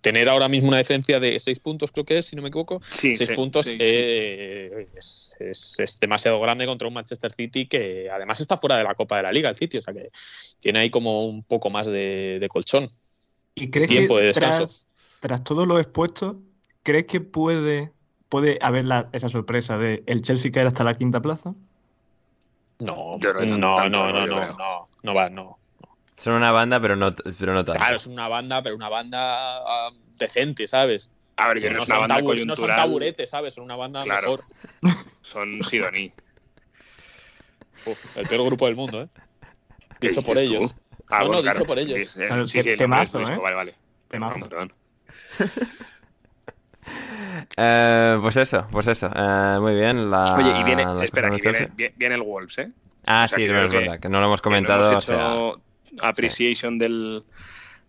Tener 0.00 0.28
ahora 0.28 0.48
mismo 0.48 0.66
una 0.68 0.78
diferencia 0.78 1.20
de 1.20 1.38
seis 1.38 1.60
puntos, 1.60 1.92
creo 1.92 2.04
que 2.04 2.18
es, 2.18 2.26
si 2.26 2.34
no 2.34 2.42
me 2.42 2.48
equivoco, 2.48 2.80
Sí, 2.90 3.14
seis 3.14 3.28
sí, 3.28 3.34
puntos 3.36 3.66
sí, 3.66 3.70
sí. 3.70 3.78
eh, 3.84 4.88
Es, 4.96 5.36
es- 5.38 5.78
es 5.78 6.00
demasiado 6.00 6.40
grande 6.40 6.66
contra 6.66 6.88
un 6.88 6.94
Manchester 6.94 7.32
City 7.32 7.66
que 7.68 8.10
además 8.10 8.40
está 8.40 8.56
fuera 8.56 8.78
de 8.78 8.82
la 8.84 8.96
Copa 8.96 9.18
de 9.18 9.22
la 9.22 9.32
Liga, 9.32 9.48
el 9.48 9.56
City, 9.56 9.78
o 9.78 9.82
sea 9.82 9.94
que 9.94 10.10
tiene 10.58 10.80
ahí 10.80 10.90
como 10.90 11.26
un 11.26 11.44
poco 11.44 11.70
más 11.70 11.86
de, 11.86 12.38
de 12.40 12.48
colchón. 12.48 12.88
¿Y 13.54 13.70
crees 13.70 13.88
Tiempo 13.88 14.16
que 14.16 14.22
de 14.22 14.26
descanso. 14.26 14.64
tras, 14.64 14.86
tras 15.20 15.44
todo 15.44 15.66
lo 15.66 15.78
expuesto, 15.78 16.42
crees 16.82 17.06
que 17.06 17.20
puede, 17.20 17.92
puede 18.28 18.58
haber 18.62 18.86
la- 18.86 19.08
esa 19.12 19.28
sorpresa 19.28 19.78
de 19.78 20.02
el 20.06 20.22
Chelsea 20.22 20.50
caer 20.50 20.66
hasta 20.66 20.82
la 20.82 20.94
quinta 20.98 21.22
plaza? 21.22 21.54
No, 22.80 23.18
Yo 23.18 23.32
no, 23.32 23.74
tanto 23.76 23.88
no, 23.88 24.12
no, 24.12 24.26
no, 24.26 24.52
no, 24.52 24.88
no 25.04 25.14
va, 25.14 25.30
no. 25.30 25.58
Son 26.16 26.34
una 26.34 26.50
banda, 26.52 26.80
pero 26.80 26.96
no, 26.96 27.14
pero 27.38 27.52
no 27.54 27.64
tanto. 27.64 27.78
Claro, 27.80 27.96
es 27.96 28.06
una 28.06 28.26
banda, 28.28 28.62
pero 28.62 28.74
una 28.74 28.88
banda 28.88 29.58
ah, 29.58 29.90
decente, 30.16 30.66
¿sabes? 30.66 31.10
A 31.36 31.48
ver, 31.48 31.58
yo 31.58 31.68
Que 31.68 31.74
no 31.74 31.76
no, 31.76 31.82
es 31.82 31.86
una 31.88 31.94
son 31.96 32.00
banda 32.08 32.14
tabu- 32.16 32.22
no 32.22 32.28
son 32.28 32.34
coyuntural. 32.36 32.76
taburetes, 32.76 33.30
¿sabes? 33.30 33.54
Son 33.54 33.64
una 33.64 33.76
banda 33.76 34.02
Claro. 34.02 34.22
mejor. 34.22 34.44
Son 35.22 35.62
Sidoní. 35.64 36.12
Uf, 37.84 38.16
el 38.16 38.26
peor 38.26 38.44
grupo 38.46 38.66
del 38.66 38.76
mundo, 38.76 39.02
¿eh? 39.02 39.08
¿Qué 40.00 40.08
Dicho 40.08 40.22
por 40.22 40.38
ellos. 40.38 40.80
Ah, 41.10 41.18
No, 41.20 41.26
bueno, 41.26 41.36
no, 41.36 41.42
claro. 41.42 41.58
dicho 41.58 41.66
por 41.66 41.78
ellos. 41.78 42.14
Claro, 42.14 42.46
sí, 42.46 42.62
sí, 42.62 42.76
temazo, 42.76 43.20
no, 43.20 43.28
¿eh? 43.28 43.36
Vale, 43.38 43.54
vale. 43.56 43.74
Temazo. 44.08 44.34
Perdón, 44.48 44.48
perdón. 44.48 44.72
Eh, 47.56 48.18
pues 48.22 48.36
eso, 48.36 48.66
pues 48.70 48.86
eso. 48.88 49.10
Eh, 49.14 49.58
muy 49.60 49.74
bien. 49.74 50.10
La, 50.10 50.34
Oye, 50.36 50.58
y 50.58 50.62
viene, 50.64 50.84
espera, 51.04 51.30
que 51.30 51.50
viene, 51.50 51.92
viene 51.96 52.14
el 52.14 52.22
Wolves, 52.22 52.58
¿eh? 52.58 52.70
Ah, 53.06 53.24
o 53.24 53.28
sea, 53.28 53.36
sí, 53.36 53.36
que 53.36 53.44
es 53.44 53.50
verdad, 53.72 53.94
que- 53.94 54.00
que 54.00 54.08
no 54.08 54.20
lo 54.20 54.26
hemos 54.26 54.40
Que 54.40 54.44
comentado. 54.44 54.96
o 54.96 55.00
sea, 55.00 55.52
appreciation 56.00 56.78
del, 56.78 57.24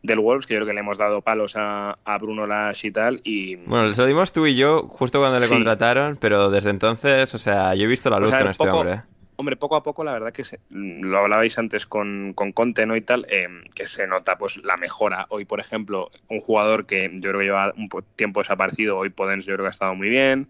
del 0.04 0.20
Wolves, 0.20 0.46
que 0.48 0.54
yo 0.54 0.60
creo 0.60 0.68
que 0.68 0.74
le 0.74 0.80
hemos 0.82 0.98
dado 0.98 1.22
palos 1.22 1.56
a, 1.56 1.98
a 2.04 2.18
Bruno 2.18 2.46
Lash 2.48 2.86
y 2.86 2.92
tal, 2.92 3.20
y... 3.24 3.56
bueno, 3.56 3.94
se 3.94 4.02
lo 4.02 4.08
dimos 4.08 4.32
tú 4.34 4.46
y 4.48 4.56
yo 4.56 4.84
justo 4.88 5.20
cuando 5.20 5.40
le 5.40 5.46
Sí. 5.48 5.54
contrataron, 5.54 6.18
pero 6.20 6.50
desde 6.50 6.70
entonces, 6.70 7.34
o 7.34 7.38
sea, 7.38 7.74
yo 7.76 7.84
he 7.84 7.88
visto 7.88 8.10
la 8.10 8.18
O 8.18 8.20
luz 8.22 8.30
sea, 8.30 8.40
con 8.42 8.52
este 8.52 8.64
poco- 8.66 8.80
hombre. 8.80 9.02
Hombre, 9.40 9.56
poco 9.56 9.76
a 9.76 9.84
poco, 9.84 10.04
la 10.04 10.14
verdad 10.14 10.34
que 10.34 10.44
se- 10.44 10.60
lo 10.72 11.20
hablabais 11.20 11.60
antes 11.60 11.86
con, 11.86 12.34
con 12.34 12.52
Conte, 12.54 12.88
¿no? 12.88 12.96
Y 12.96 13.02
tal, 13.02 13.28
eh, 13.30 13.48
que 13.76 13.86
se 13.86 14.08
nota 14.08 14.36
pues 14.40 14.58
la 14.64 14.78
mejora. 14.78 15.28
Hoy, 15.30 15.46
por 15.46 15.60
ejemplo, 15.60 16.10
un 16.28 16.40
jugador 16.40 16.88
que 16.88 17.12
yo 17.14 17.30
creo 17.30 17.40
que 17.42 17.46
lleva 17.46 17.72
un 17.78 17.88
po- 17.88 18.02
tiempo 18.02 18.40
desaparecido, 18.40 18.98
hoy 18.98 19.10
Podens 19.10 19.46
yo 19.46 19.54
creo 19.54 19.66
que 19.66 19.68
ha 19.68 19.70
estado 19.70 19.94
muy 19.94 20.10
bien, 20.10 20.48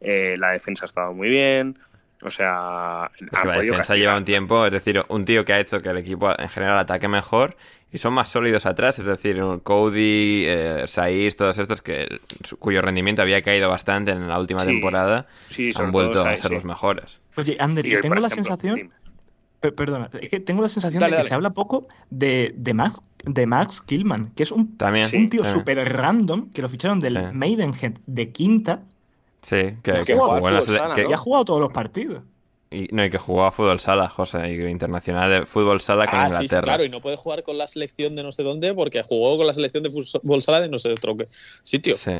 eh, 0.00 0.34
la 0.36 0.50
defensa 0.50 0.84
ha 0.84 0.86
estado 0.86 1.14
muy 1.14 1.28
bien, 1.28 1.78
o 2.22 2.30
sea... 2.30 3.10
Es 3.20 3.38
que 3.40 3.48
la 3.48 3.54
defensa 3.58 3.76
castigar. 3.78 3.98
lleva 3.98 4.16
un 4.16 4.24
tiempo, 4.24 4.66
es 4.66 4.72
decir, 4.72 5.02
un 5.08 5.24
tío 5.24 5.44
que 5.44 5.52
ha 5.52 5.60
hecho 5.60 5.80
que 5.82 5.88
el 5.90 5.98
equipo 5.98 6.30
en 6.38 6.48
general 6.48 6.78
ataque 6.78 7.08
mejor 7.08 7.56
y 7.90 7.98
son 7.98 8.12
más 8.12 8.28
sólidos 8.28 8.66
atrás, 8.66 8.98
es 8.98 9.06
decir, 9.06 9.42
un 9.42 9.60
Cody, 9.60 10.44
eh, 10.46 10.84
Saiz, 10.86 11.36
todos 11.36 11.56
estos 11.58 11.80
que 11.80 12.06
cuyo 12.58 12.82
rendimiento 12.82 13.22
había 13.22 13.40
caído 13.42 13.70
bastante 13.70 14.10
en 14.10 14.28
la 14.28 14.38
última 14.38 14.60
Sí, 14.60 14.66
temporada, 14.66 15.26
Sí, 15.48 15.70
han 15.78 15.90
vuelto 15.90 16.20
a 16.24 16.36
ser 16.36 16.48
sí. 16.48 16.54
los 16.54 16.64
mejores. 16.64 17.20
Oye, 17.36 17.56
Ander, 17.58 17.84
tengo 18.02 18.14
la 18.16 18.26
ejemplo, 18.26 18.30
sensación, 18.30 18.74
dime. 18.74 19.72
perdona, 19.72 20.10
es 20.20 20.30
que 20.30 20.40
tengo 20.40 20.60
la 20.62 20.68
sensación 20.68 21.00
Dale, 21.00 21.12
de 21.12 21.14
que 21.14 21.20
dale. 21.20 21.28
se 21.28 21.34
habla 21.34 21.50
poco 21.54 21.86
de, 22.10 22.52
de 22.56 22.74
Max, 22.74 23.00
de 23.24 23.46
Max 23.46 23.80
Killman, 23.80 24.32
que 24.34 24.42
es 24.42 24.52
un, 24.52 24.76
También. 24.76 25.08
Sí, 25.08 25.16
un 25.16 25.30
tío 25.30 25.44
súper 25.46 25.78
random 25.92 26.50
que 26.50 26.60
lo 26.62 26.68
ficharon 26.68 27.00
del 27.00 27.14
Sí. 27.14 27.22
Maidenhead 27.32 27.94
de 28.06 28.30
quinta 28.32 28.82
Sí, 29.42 29.74
que, 29.82 29.92
que 30.04 30.14
jugó 30.14 30.48
en 30.48 30.54
la 30.54 30.62
sala, 30.62 30.94
que- 30.94 31.06
y 31.08 31.12
ha 31.12 31.16
jugado 31.16 31.44
todos 31.44 31.60
los 31.60 31.70
partidos. 31.72 32.22
y, 32.70 32.88
no, 32.92 33.02
y 33.04 33.08
que 33.10 33.16
jugó 33.18 33.44
a 33.44 33.52
fútbol 33.52 33.80
sala, 33.80 34.08
José, 34.10 34.50
y 34.52 34.60
internacional 34.68 35.30
de 35.30 35.46
fútbol 35.46 35.80
sala 35.80 36.06
con 36.06 36.18
Ah, 36.18 36.24
sí, 36.24 36.28
sí, 36.30 36.34
Inglaterra. 36.42 36.62
claro, 36.62 36.84
y 36.84 36.88
no 36.90 37.00
puede 37.00 37.16
jugar 37.16 37.42
con 37.42 37.56
la 37.56 37.66
selección 37.68 38.14
de 38.16 38.22
no 38.22 38.30
sé 38.32 38.42
dónde 38.42 38.74
porque 38.74 39.02
jugó 39.02 39.36
con 39.38 39.46
la 39.46 39.54
selección 39.54 39.82
de 39.84 39.90
fútbol 39.90 40.42
sala 40.42 40.60
de 40.60 40.68
no 40.68 40.78
sé 40.78 40.92
otro 40.92 41.16
qué 41.16 41.28
sitio. 41.64 41.94
Sí. 41.96 42.12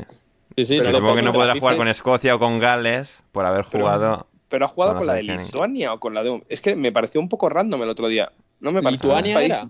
Sí, 0.55 0.65
sí, 0.65 0.77
Pero 0.79 0.93
supongo 0.95 1.15
que 1.15 1.21
no 1.21 1.31
podrá 1.33 1.53
jugar 1.59 1.77
con 1.77 1.87
Escocia 1.87 2.33
o 2.33 2.39
con 2.39 2.57
Gales 2.57 3.21
por 3.31 3.45
haber 3.45 3.63
Pero- 3.69 3.83
jugado. 3.83 4.27
Pero 4.47 4.65
ha 4.65 4.67
jugado 4.67 4.93
Con 4.93 4.99
con 5.01 5.07
la 5.07 5.13
de. 5.13 5.21
Lituania 5.23 5.93
o 5.93 5.99
con 5.99 6.15
la 6.15 6.23
de... 6.23 6.43
Es 6.49 6.61
que 6.61 6.75
me 6.75 6.91
pareció 6.91 7.21
un 7.21 7.29
poco 7.29 7.49
random 7.49 7.83
el 7.83 7.89
otro 7.89 8.07
día. 8.07 8.31
No 8.59 8.71
me 8.71 8.81
pareció 8.81 9.09
¿Lituania 9.09 9.29
un 9.37 9.41
país- 9.43 9.51
era? 9.53 9.69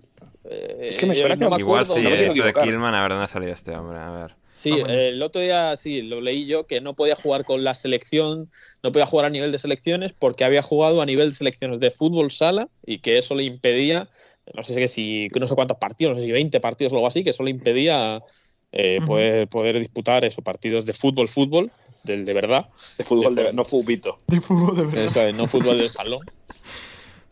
Eh, 0.51 0.87
Es 0.89 0.97
que 0.97 1.05
me 1.05 1.13
suena 1.15 1.35
no 1.35 1.49
que- 1.49 1.55
me 1.55 1.59
Igual 1.61 1.83
acuerdo, 1.83 1.93
sí, 1.95 2.01
no 2.03 2.09
me 2.09 2.15
esto 2.15 2.43
de. 2.43 2.53
Killman, 2.53 2.95
a 2.95 3.01
ver 3.01 3.09
dónde 3.11 3.25
ha 3.25 3.27
salido 3.27 3.53
este 3.53 3.75
hombre, 3.75 3.99
a 3.99 4.09
ver. 4.09 4.35
Sí, 4.51 4.71
Ah, 4.73 4.77
bueno. 4.81 4.93
el 4.93 5.21
otro 5.21 5.41
día 5.41 5.77
sí, 5.77 6.01
lo 6.01 6.21
leí 6.21 6.45
yo, 6.47 6.65
que 6.65 6.81
no 6.81 6.95
podía 6.95 7.15
jugar 7.15 7.45
con 7.45 7.63
la 7.63 7.75
selección, 7.75 8.49
no 8.83 8.91
podía 8.91 9.05
jugar 9.05 9.27
a 9.27 9.29
nivel 9.29 9.51
de 9.51 9.59
selecciones 9.59 10.11
porque 10.13 10.43
había 10.43 10.61
jugado 10.63 11.01
a 11.01 11.05
nivel 11.05 11.29
de 11.29 11.35
selecciones 11.35 11.79
de 11.79 11.91
fútbol 11.91 12.31
sala 12.31 12.67
y 12.85 12.99
que 12.99 13.17
eso 13.19 13.35
le 13.35 13.43
impedía, 13.43 14.09
no 14.55 14.63
sé 14.63 14.87
si 14.87 15.27
no 15.39 15.47
sé 15.47 15.55
cuántos 15.55 15.77
partidos, 15.77 16.15
no 16.15 16.19
sé 16.19 16.25
si 16.25 16.31
20 16.31 16.59
partidos 16.59 16.91
o 16.93 16.95
algo 16.95 17.07
así, 17.07 17.23
que 17.23 17.29
eso 17.29 17.43
le 17.43 17.51
impedía 17.51 18.19
eh, 18.71 18.97
Ujú. 18.97 19.05
poder, 19.07 19.47
poder 19.47 19.79
disputar 19.79 20.25
esos 20.25 20.43
partidos 20.43 20.83
de 20.85 20.93
fútbol, 20.93 21.27
fútbol, 21.27 21.71
del 22.03 22.25
de 22.25 22.33
verdad, 22.33 22.69
De 22.97 23.03
fútbol, 23.03 23.35
de... 23.35 23.53
no 23.53 23.63
fútbito. 23.63 24.17
De 24.27 24.41
fútbol 24.41 24.75
de 24.75 24.83
verdad. 24.85 25.05
eso 25.05 25.21
es, 25.21 25.35
no 25.35 25.47
fútbol 25.47 25.77
del 25.77 25.89
salón. 25.89 26.25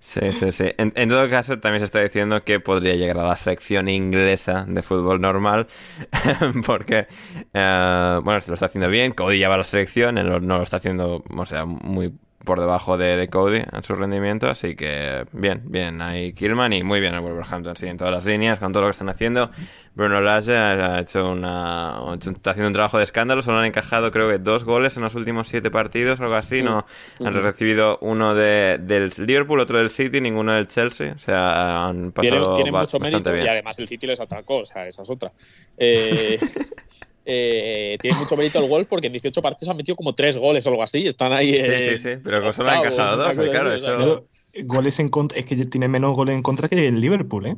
Sí, 0.08 0.22
sí, 0.32 0.54
sí. 0.54 0.64
En, 0.78 1.10
todo 1.10 1.30
caso, 1.30 1.60
también 1.60 1.82
se 1.82 1.86
está 1.86 2.00
diciendo 2.00 2.42
que 2.46 2.62
podría 2.62 2.96
llegar 2.96 3.18
a 3.18 3.28
la 3.28 3.36
selección 3.36 3.90
inglesa 3.90 4.64
de 4.66 4.82
fútbol 4.82 5.20
normal, 5.20 5.68
porque, 6.66 7.08
eh, 7.54 8.20
bueno, 8.24 8.40
se 8.40 8.50
lo 8.50 8.54
está 8.54 8.68
haciendo 8.68 8.88
bien, 8.88 9.12
Cody 9.12 9.38
ya 9.38 9.50
va 9.50 9.56
a 9.56 9.58
la 9.58 9.64
selección, 9.66 10.16
no 10.16 10.40
lo 10.40 10.64
está 10.64 10.78
haciendo, 10.78 11.26
o 11.30 11.46
sea, 11.46 11.66
muy 11.66 12.14
por 12.48 12.60
debajo 12.62 12.98
de, 12.98 13.18
de, 13.18 13.28
Cody 13.28 13.58
en 13.58 13.84
su 13.84 13.94
rendimiento, 13.94 14.50
así 14.50 14.76
que 14.76 15.26
bien, 15.34 15.62
bien, 15.66 16.02
ahí 16.02 16.32
Killman 16.34 16.72
y 16.72 16.82
muy 16.82 17.02
bien 17.02 17.14
el 17.14 17.20
Wolverhampton, 17.20 17.76
sí, 17.76 17.88
en 17.88 17.98
todas 17.98 18.14
las 18.14 18.26
líneas, 18.26 18.58
con 18.58 18.72
todo 18.72 18.84
lo 18.84 18.88
que 18.88 18.92
están 18.92 19.10
haciendo. 19.10 19.52
Bruno 19.94 20.22
Lage 20.22 20.56
ha 20.56 21.00
hecho 21.00 21.30
una, 21.30 21.98
está 22.14 22.52
haciendo 22.52 22.68
un 22.68 22.74
trabajo 22.74 22.98
de 23.00 23.04
escándalo, 23.04 23.42
solo 23.42 23.60
han 23.60 23.66
encajado 23.66 24.12
creo 24.12 24.30
que 24.30 24.38
dos 24.38 24.64
goles 24.64 24.96
en 24.96 25.04
los 25.04 25.16
últimos 25.16 25.48
siete 25.48 25.70
partidos, 25.70 26.22
algo 26.22 26.36
así, 26.36 26.64
no 26.64 26.86
han 27.20 27.34
recibido 27.34 27.98
uno 28.02 28.34
de, 28.34 28.80
del 28.80 29.12
Liverpool, 29.18 29.60
otro 29.60 29.80
del 29.80 29.90
City, 29.90 30.22
ninguno 30.22 30.54
del 30.54 30.68
Chelsea, 30.68 31.14
o 31.16 31.20
sea, 31.20 31.88
han 31.88 32.12
pasado 32.14 32.54
tiene, 32.54 32.64
tiene 32.64 32.72
mucho 32.72 33.00
mérito 33.00 33.34
bien. 33.34 33.46
y 33.46 33.50
además 33.50 33.78
el 33.80 33.88
City 33.88 34.08
les 34.08 34.20
atacó, 34.20 34.60
o 34.60 34.66
sea, 34.66 34.88
esa 34.88 35.02
es 35.02 35.10
otra. 35.10 35.34
Eh, 35.78 36.40
eh, 37.30 37.98
tiene 38.02 38.18
mucho 38.18 38.38
mérito 38.38 38.60
el 38.60 38.70
Wolves 38.70 38.88
porque 38.88 39.08
en 39.08 39.14
18 39.14 39.42
partidos 39.42 39.70
han 39.70 39.78
metido 39.78 39.96
como 39.96 40.16
3 40.16 40.38
goles 40.38 40.66
o 40.66 40.70
algo 40.70 40.82
así. 40.82 41.06
Están 41.08 41.34
ahí. 41.34 41.54
Sí, 41.54 41.60
eh, 41.60 41.98
sí, 41.98 42.10
sí, 42.10 42.16
pero 42.24 42.52
solo 42.54 42.70
han 42.70 42.80
encajado 42.86 43.18
dos, 43.18 43.34
claro, 43.36 43.74
eso- 43.74 44.26
goles 44.64 45.00
en 45.00 45.10
contra, 45.10 45.38
es 45.38 45.46
que 45.46 45.56
tiene 45.66 45.88
menos 45.88 46.14
goles 46.14 46.34
en 46.36 46.42
contra 46.42 46.68
que 46.70 46.88
el 46.88 47.00
Liverpool, 47.00 47.46
¿eh? 47.46 47.56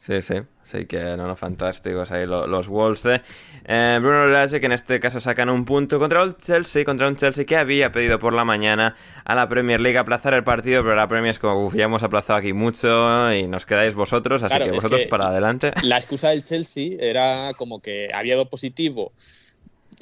Sí, 0.00 0.22
sí, 0.22 0.34
sí 0.62 0.86
que 0.86 1.16
no, 1.16 1.26
no, 1.26 1.34
fantásticos 1.34 2.12
ahí 2.12 2.24
lo- 2.24 2.46
los, 2.46 2.68
Wolves 2.68 3.02
de 3.02 3.20
eh, 3.64 3.98
Bruno 4.00 4.28
Lage, 4.28 4.60
que 4.60 4.66
en 4.66 4.72
este 4.72 5.00
caso 5.00 5.18
sacan 5.18 5.50
un 5.50 5.64
punto 5.64 5.98
contra 5.98 6.22
el 6.22 6.36
Chelsea, 6.36 6.84
contra 6.84 7.08
un 7.08 7.16
Chelsea 7.16 7.44
que 7.44 7.56
había 7.56 7.90
pedido 7.90 8.20
por 8.20 8.32
la 8.32 8.44
mañana 8.44 8.94
a 9.24 9.34
la 9.34 9.48
Premier 9.48 9.80
League 9.80 9.98
aplazar 9.98 10.34
el 10.34 10.44
partido, 10.44 10.82
pero 10.84 10.94
la 10.94 11.08
Premier 11.08 11.30
es 11.32 11.40
como, 11.40 11.66
uff, 11.66 11.74
ya 11.74 11.84
hemos 11.86 12.04
aplazado 12.04 12.38
aquí 12.38 12.52
mucho 12.52 13.32
y 13.34 13.48
nos 13.48 13.66
quedáis 13.66 13.94
vosotros, 13.96 14.42
así 14.44 14.50
Claro, 14.54 14.66
que 14.66 14.70
vosotros 14.70 15.00
que- 15.02 15.08
para 15.08 15.26
adelante. 15.28 15.72
La 15.82 15.96
excusa 15.96 16.30
del 16.30 16.44
Chelsea 16.44 16.96
era 17.00 17.50
como 17.56 17.82
que 17.82 18.08
había 18.14 18.36
dado 18.36 18.48
positivo 18.48 19.12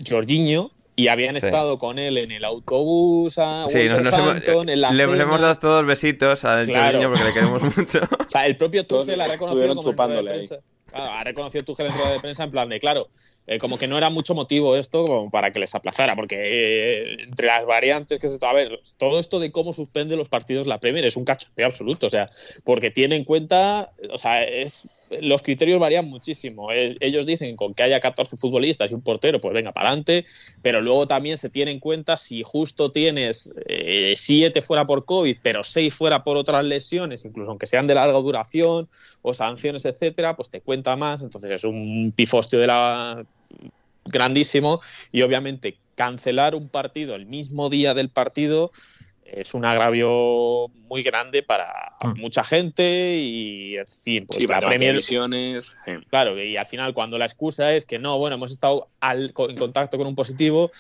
Jorginho 0.06 0.70
y 0.96 1.08
habían 1.08 1.36
Sí. 1.38 1.46
estado 1.46 1.78
con 1.78 1.98
él 1.98 2.16
en 2.18 2.32
el 2.32 2.44
autobús 2.44 3.36
a 3.38 3.66
Sí, 3.68 3.84
nos, 3.88 4.02
nos 4.02 4.14
hemos, 4.14 4.26
Wolverhampton, 4.34 4.68
en 4.70 4.80
la 4.80 4.90
le, 4.92 5.04
cena. 5.06 5.22
hemos 5.22 5.40
dado 5.40 5.54
todos 5.56 5.86
besitos 5.86 6.44
a 6.44 6.64
Claro. 6.64 6.98
Jorginho 6.98 7.08
porque 7.10 7.24
le 7.24 7.32
queremos 7.34 7.62
mucho. 7.76 7.98
O 8.26 8.30
sea, 8.30 8.46
el 8.46 8.56
propio 8.56 8.86
Tuchel 8.86 9.20
ha 9.20 9.24
reconocido 9.24 9.46
estuvieron 9.46 9.76
como 9.76 9.90
chupándole 9.90 10.30
ahí. 10.30 10.38
prensa- 10.46 10.60
Claro, 10.88 11.10
ha 11.12 11.24
reconocido 11.24 11.64
Tuchel 11.64 11.86
en 11.86 11.92
rueda 11.92 12.12
de 12.12 12.20
prensa 12.20 12.44
en 12.44 12.50
plan 12.52 12.68
de, 12.70 12.78
claro, 12.80 13.08
eh, 13.46 13.58
como 13.58 13.76
que 13.76 13.86
no 13.86 13.98
era 13.98 14.08
mucho 14.08 14.34
motivo 14.34 14.76
esto 14.76 15.04
como 15.04 15.30
para 15.30 15.50
que 15.50 15.58
les 15.58 15.74
aplazara, 15.74 16.16
porque 16.16 16.36
eh, 16.38 17.16
entre 17.24 17.48
las 17.48 17.66
variantes 17.66 18.18
que 18.18 18.28
se 18.28 18.34
está 18.34 18.48
a 18.50 18.54
ver, 18.54 18.80
todo 18.96 19.20
esto 19.20 19.38
de 19.38 19.52
cómo 19.52 19.74
suspende 19.74 20.16
los 20.16 20.30
partidos 20.30 20.66
la 20.66 20.78
Premier 20.80 21.04
es 21.04 21.16
un 21.18 21.24
cachondeo 21.26 21.66
absoluto, 21.66 22.06
o 22.06 22.10
sea, 22.10 22.30
porque 22.64 22.90
tiene 22.90 23.16
en 23.16 23.24
cuenta, 23.24 23.90
o 24.10 24.16
sea, 24.16 24.44
es 24.44 24.88
los 25.22 25.42
criterios 25.42 25.78
varían 25.78 26.06
muchísimo. 26.06 26.68
Ellos 26.72 27.26
dicen 27.26 27.56
con 27.56 27.74
que 27.74 27.82
haya 27.82 28.00
14 28.00 28.36
futbolistas 28.36 28.90
y 28.90 28.94
un 28.94 29.02
portero, 29.02 29.40
pues 29.40 29.54
venga, 29.54 29.70
para 29.70 29.88
adelante, 29.88 30.24
pero 30.62 30.80
luego 30.80 31.06
también 31.06 31.38
se 31.38 31.50
tiene 31.50 31.70
en 31.70 31.80
cuenta 31.80 32.16
si 32.16 32.42
justo 32.42 32.92
tienes 32.92 33.52
7 34.14 34.62
fuera 34.62 34.86
por 34.86 35.04
COVID, 35.04 35.36
pero 35.42 35.64
6 35.64 35.94
fuera 35.94 36.24
por 36.24 36.36
otras 36.36 36.64
lesiones, 36.64 37.24
incluso 37.24 37.50
aunque 37.50 37.66
sean 37.66 37.86
de 37.86 37.94
larga 37.94 38.18
duración 38.18 38.88
o 39.22 39.34
sanciones, 39.34 39.84
etcétera, 39.84 40.36
pues 40.36 40.50
te 40.50 40.60
cuenta 40.60 40.96
más. 40.96 41.22
Entonces 41.22 41.50
es 41.50 41.64
un 41.64 42.12
pifostio 42.14 42.58
de 42.58 42.66
la 42.66 43.24
grandísimo 44.04 44.80
y 45.12 45.22
obviamente 45.22 45.78
cancelar 45.96 46.54
un 46.54 46.68
partido 46.68 47.14
el 47.14 47.26
mismo 47.26 47.70
día 47.70 47.94
del 47.94 48.08
partido 48.08 48.70
es 49.32 49.54
un 49.54 49.64
agravio 49.64 50.68
muy 50.88 51.02
grande 51.02 51.42
para 51.42 51.92
Mm. 52.02 52.20
mucha 52.20 52.44
gente 52.44 53.16
y 53.16 53.76
en 53.76 53.86
fin, 53.86 54.26
pues 54.26 54.38
sí, 54.38 54.46
la 54.46 54.60
Premier. 54.68 54.94
Claro, 56.10 56.40
y 56.42 56.56
al 56.56 56.66
final 56.66 56.92
cuando 56.94 57.18
la 57.18 57.24
excusa 57.24 57.74
es 57.74 57.86
que 57.86 57.98
no, 57.98 58.18
bueno, 58.18 58.36
hemos 58.36 58.52
estado 58.52 58.88
al- 59.00 59.32
co- 59.32 59.48
en 59.50 59.56
contacto 59.56 59.96
con 59.98 60.06
un 60.06 60.14
positivo, 60.14 60.70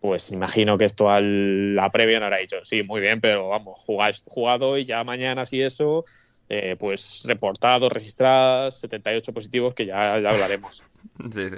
pues 0.00 0.30
imagino 0.32 0.76
que 0.76 0.84
esto 0.84 1.10
al, 1.10 1.74
la 1.74 1.90
previa 1.90 2.18
no 2.20 2.26
habrá 2.26 2.38
dicho, 2.38 2.56
sí, 2.64 2.82
muy 2.82 3.00
bien, 3.00 3.20
pero 3.20 3.48
vamos, 3.48 3.78
jugáis- 3.86 4.22
jugado 4.26 4.76
y 4.76 4.84
ya 4.84 5.02
mañana 5.04 5.46
si 5.46 5.62
eso, 5.62 6.04
eh, 6.48 6.76
pues 6.78 7.22
reportados, 7.24 7.90
registradas, 7.92 8.78
78 8.80 9.32
positivos 9.32 9.74
que 9.74 9.86
ya, 9.86 10.18
ya 10.20 10.30
hablaremos. 10.30 10.82
Sí, 11.32 11.50
sí. 11.50 11.56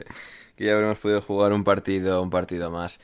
Que 0.57 0.64
ya 0.64 0.74
habremos 0.74 0.99
podido 0.99 1.20
jugar 1.20 1.53
un 1.53 1.62
partido, 1.62 2.20
un 2.22 2.30
partido 2.30 2.70
más. 2.70 2.99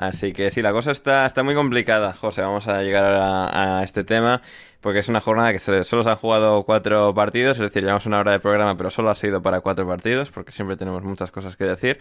Así 0.00 0.32
que 0.32 0.50
sí, 0.50 0.62
la 0.62 0.72
cosa 0.72 0.92
está, 0.92 1.26
está 1.26 1.42
muy 1.42 1.54
complicada, 1.54 2.14
José. 2.14 2.40
Vamos 2.40 2.66
a 2.68 2.80
llegar 2.80 3.04
a, 3.04 3.82
este 3.84 4.02
tema 4.02 4.40
porque 4.80 5.00
es 5.00 5.10
una 5.10 5.20
jornada 5.20 5.52
que 5.52 5.58
se- 5.58 5.84
solo 5.84 6.02
se 6.02 6.08
han 6.08 6.16
jugado 6.16 6.62
cuatro 6.64 7.12
partidos, 7.14 7.58
es 7.58 7.64
decir, 7.64 7.82
llevamos 7.82 8.06
una 8.06 8.18
hora 8.18 8.32
de 8.32 8.40
programa, 8.40 8.78
pero 8.78 8.88
solo 8.88 9.10
ha 9.10 9.14
sido 9.14 9.42
para 9.42 9.60
cuatro 9.60 9.86
partidos 9.86 10.30
porque 10.30 10.52
siempre 10.52 10.78
tenemos 10.78 11.02
muchas 11.02 11.30
cosas 11.30 11.54
que 11.54 11.64
decir. 11.64 11.98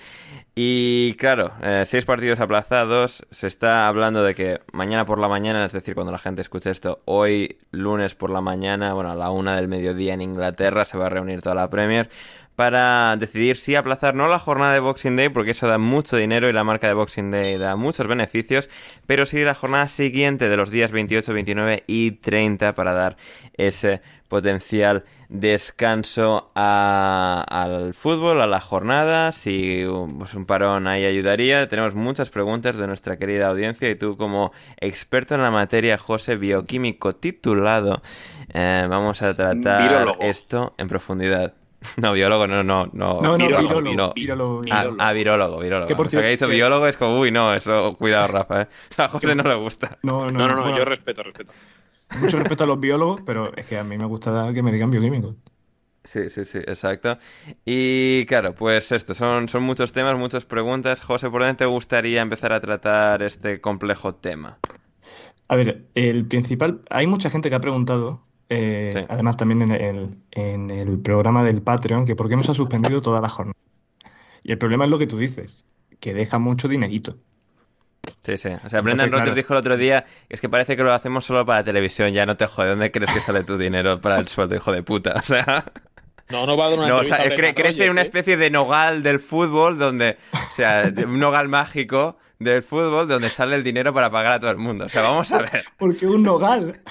Y 0.55 1.15
claro, 1.15 1.51
eh, 1.61 1.83
seis 1.85 2.05
partidos 2.05 2.39
aplazados. 2.39 3.27
Se 3.31 3.47
está 3.47 3.89
hablando 3.89 4.23
de 4.23 4.33
que 4.33 4.61
mañana 4.71 5.03
por 5.03 5.19
la 5.19 5.27
mañana, 5.27 5.65
es 5.65 5.73
decir, 5.73 5.93
cuando 5.93 6.13
la 6.13 6.19
gente 6.19 6.41
escuche 6.41 6.71
esto, 6.71 7.01
hoy 7.03 7.57
lunes 7.71 8.15
por 8.15 8.29
la 8.29 8.39
mañana, 8.39 8.93
bueno, 8.93 9.11
a 9.11 9.15
la 9.15 9.29
una 9.29 9.57
del 9.57 9.67
mediodía 9.67 10.13
en 10.13 10.21
Inglaterra, 10.21 10.85
se 10.85 10.97
va 10.97 11.07
a 11.07 11.09
reunir 11.09 11.41
toda 11.41 11.55
la 11.55 11.69
Premier 11.69 12.09
para 12.59 13.15
decidir 13.15 13.55
si 13.55 13.75
aplazar 13.75 14.15
no 14.15 14.27
la 14.27 14.37
jornada 14.37 14.73
de 14.73 14.81
Boxing 14.81 15.15
Day, 15.15 15.29
porque 15.29 15.51
eso 15.51 15.65
da 15.69 15.77
mucho 15.77 16.17
dinero 16.17 16.49
y 16.49 16.51
la 16.51 16.65
marca 16.65 16.87
de 16.87 16.93
Boxing 16.93 17.31
Day 17.31 17.57
da 17.57 17.77
muchos 17.77 18.05
beneficios, 18.05 18.69
pero 19.07 19.25
sí 19.25 19.41
la 19.45 19.55
jornada 19.55 19.87
siguiente 19.87 20.49
de 20.49 20.57
los 20.57 20.69
días 20.69 20.91
28, 20.91 21.33
29 21.33 21.85
y 21.87 22.11
30 22.11 22.75
para 22.75 22.91
dar 22.91 23.15
ese 23.55 24.01
potencial 24.27 25.05
descanso 25.29 26.51
a- 26.53 27.45
al 27.47 27.93
fútbol, 27.93 28.41
a 28.41 28.45
la 28.47 28.59
jornada, 28.59 29.31
si 29.31 29.85
pues, 30.17 30.33
un 30.33 30.45
parón 30.45 30.85
ahí 30.87 31.05
ayudaría. 31.05 31.69
Tenemos 31.69 31.95
muchas 31.95 32.29
preguntas 32.29 32.75
de 32.75 32.87
nuestra 32.87 33.15
querida 33.17 33.47
audiencia 33.47 33.89
y 33.89 33.95
tú 33.95 34.17
como 34.17 34.51
experto 34.81 35.33
en 35.33 35.43
la 35.43 35.49
materia, 35.51 35.97
José, 35.97 36.35
bioquímico 36.35 37.15
titulado, 37.15 38.01
eh, 38.53 38.85
vamos 38.89 39.21
a 39.21 39.33
tratar 39.33 40.07
esto 40.19 40.73
en 40.77 40.89
profundidad. 40.89 41.53
No, 41.97 42.13
biólogo, 42.13 42.45
no, 42.47 42.63
no, 42.63 42.87
no. 42.93 43.21
No, 43.21 43.37
no, 43.37 43.37
Virólogo, 43.37 43.81
virólogo. 43.81 43.95
no. 43.95 44.13
virólogo. 44.13 44.61
Ah, 44.71 44.81
Virólogo. 44.83 44.97
ah, 45.01 45.13
virólogo, 45.13 45.59
virólogo. 45.59 45.87
Que 45.87 45.95
por 45.95 46.07
O 46.07 46.09
sea, 46.09 46.21
que 46.21 46.27
ha 46.27 46.29
dicho 46.29 46.47
que- 46.47 46.53
biólogo 46.53 46.87
es 46.87 46.97
como, 46.97 47.19
uy, 47.19 47.31
no, 47.31 47.53
eso, 47.53 47.93
cuidado, 47.97 48.27
Rafa, 48.27 48.63
¿eh? 48.63 48.67
A 48.97 49.07
José 49.07 49.33
no 49.35 49.43
le 49.43 49.55
gusta. 49.55 49.97
No, 50.03 50.25
no, 50.29 50.39
No, 50.39 50.47
no, 50.49 50.55
no, 50.55 50.61
bueno, 50.63 50.77
yo 50.77 50.85
respeto, 50.85 51.23
respeto. 51.23 51.51
Mucho 52.19 52.37
respeto 52.39 52.63
a 52.63 52.67
los 52.67 52.79
biólogos, 52.79 53.21
pero 53.25 53.55
es 53.55 53.65
que 53.65 53.77
a 53.77 53.83
mí 53.83 53.97
me 53.97 54.05
gusta 54.05 54.51
que 54.53 54.61
me 54.63 54.71
digan 54.71 54.91
bioquímicos. 54.91 55.35
Sí, 56.03 56.29
sí, 56.29 56.43
sí, 56.45 56.57
exacto. 56.59 57.17
Y 57.65 58.25
claro, 58.25 58.55
pues 58.55 58.91
esto, 58.91 59.13
son, 59.13 59.47
son 59.47 59.63
muchos 59.63 59.91
temas, 59.91 60.17
muchas 60.17 60.43
preguntas. 60.45 61.01
José, 61.01 61.29
¿por 61.29 61.41
dónde 61.41 61.55
te 61.57 61.65
gustaría 61.65 62.21
empezar 62.21 62.51
a 62.51 62.59
tratar 62.61 63.21
este 63.21 63.61
complejo 63.61 64.15
tema? 64.15 64.57
A 65.49 65.55
ver, 65.55 65.87
el 65.95 66.25
principal, 66.27 66.81
hay 66.89 67.05
mucha 67.05 67.29
gente 67.29 67.49
que 67.49 67.55
ha 67.55 67.61
preguntado, 67.61 68.23
eh, 68.49 68.91
Sí. 68.95 69.05
además 69.09 69.37
también 69.37 69.61
en 69.61 69.71
el, 69.71 70.17
en 70.31 70.71
el 70.71 70.99
programa 70.99 71.43
del 71.43 71.61
Patreon, 71.61 72.05
que 72.05 72.15
por 72.15 72.29
qué 72.29 72.35
no 72.35 72.43
se 72.43 72.51
ha 72.51 72.55
suspendido 72.55 73.01
toda 73.01 73.21
la 73.21 73.29
jornada. 73.29 73.55
Y 74.43 74.51
el 74.51 74.57
problema 74.57 74.85
es 74.85 74.91
lo 74.91 74.97
que 74.99 75.07
tú 75.07 75.17
dices, 75.17 75.65
que 75.99 76.13
deja 76.13 76.39
mucho 76.39 76.67
dinerito. 76.67 77.17
Sí, 78.21 78.37
sí. 78.37 78.49
O 78.65 78.69
sea, 78.69 78.81
Brendan 78.81 79.07
Rodgers 79.11 79.23
claro. 79.25 79.35
dijo 79.35 79.53
el 79.53 79.59
otro 79.59 79.77
día, 79.77 80.05
es 80.29 80.41
que 80.41 80.49
parece 80.49 80.75
que 80.75 80.83
lo 80.83 80.93
hacemos 80.93 81.25
solo 81.25 81.45
para 81.45 81.63
televisión, 81.63 82.11
ya 82.13 82.25
no 82.25 82.37
te 82.37 82.47
jode, 82.47 82.69
¿dónde 82.69 82.91
crees 82.91 83.13
que 83.13 83.19
sale 83.19 83.43
tu 83.43 83.57
dinero 83.57 83.99
para 84.01 84.17
el 84.19 84.27
sueldo, 84.27 84.55
hijo 84.55 84.71
de 84.71 84.83
puta? 84.83 85.13
O 85.19 85.23
sea... 85.23 85.65
No, 86.31 86.45
no 86.45 86.55
va 86.55 86.65
a 86.67 86.69
dar 86.69 86.79
una 86.79 86.87
No, 86.89 86.95
o 86.99 87.03
sea, 87.03 87.17
cre- 87.25 87.53
crece 87.55 87.71
Rodgers, 87.71 87.91
una 87.91 88.01
¿eh? 88.01 88.03
especie 88.03 88.37
de 88.37 88.51
nogal 88.51 89.01
del 89.03 89.19
fútbol 89.19 89.79
donde, 89.79 90.17
o 90.33 90.55
sea, 90.55 90.89
de- 90.91 91.05
un 91.05 91.19
nogal 91.19 91.47
mágico 91.49 92.17
del 92.37 92.61
fútbol 92.63 93.07
donde 93.07 93.29
sale 93.29 93.55
el 93.55 93.63
dinero 93.63 93.93
para 93.95 94.11
pagar 94.11 94.33
a 94.33 94.39
todo 94.39 94.51
el 94.51 94.57
mundo. 94.57 94.85
O 94.85 94.89
sea, 94.89 95.01
vamos 95.01 95.31
a 95.31 95.39
ver. 95.39 95.63
Porque 95.77 96.05
un 96.05 96.21
nogal. 96.23 96.81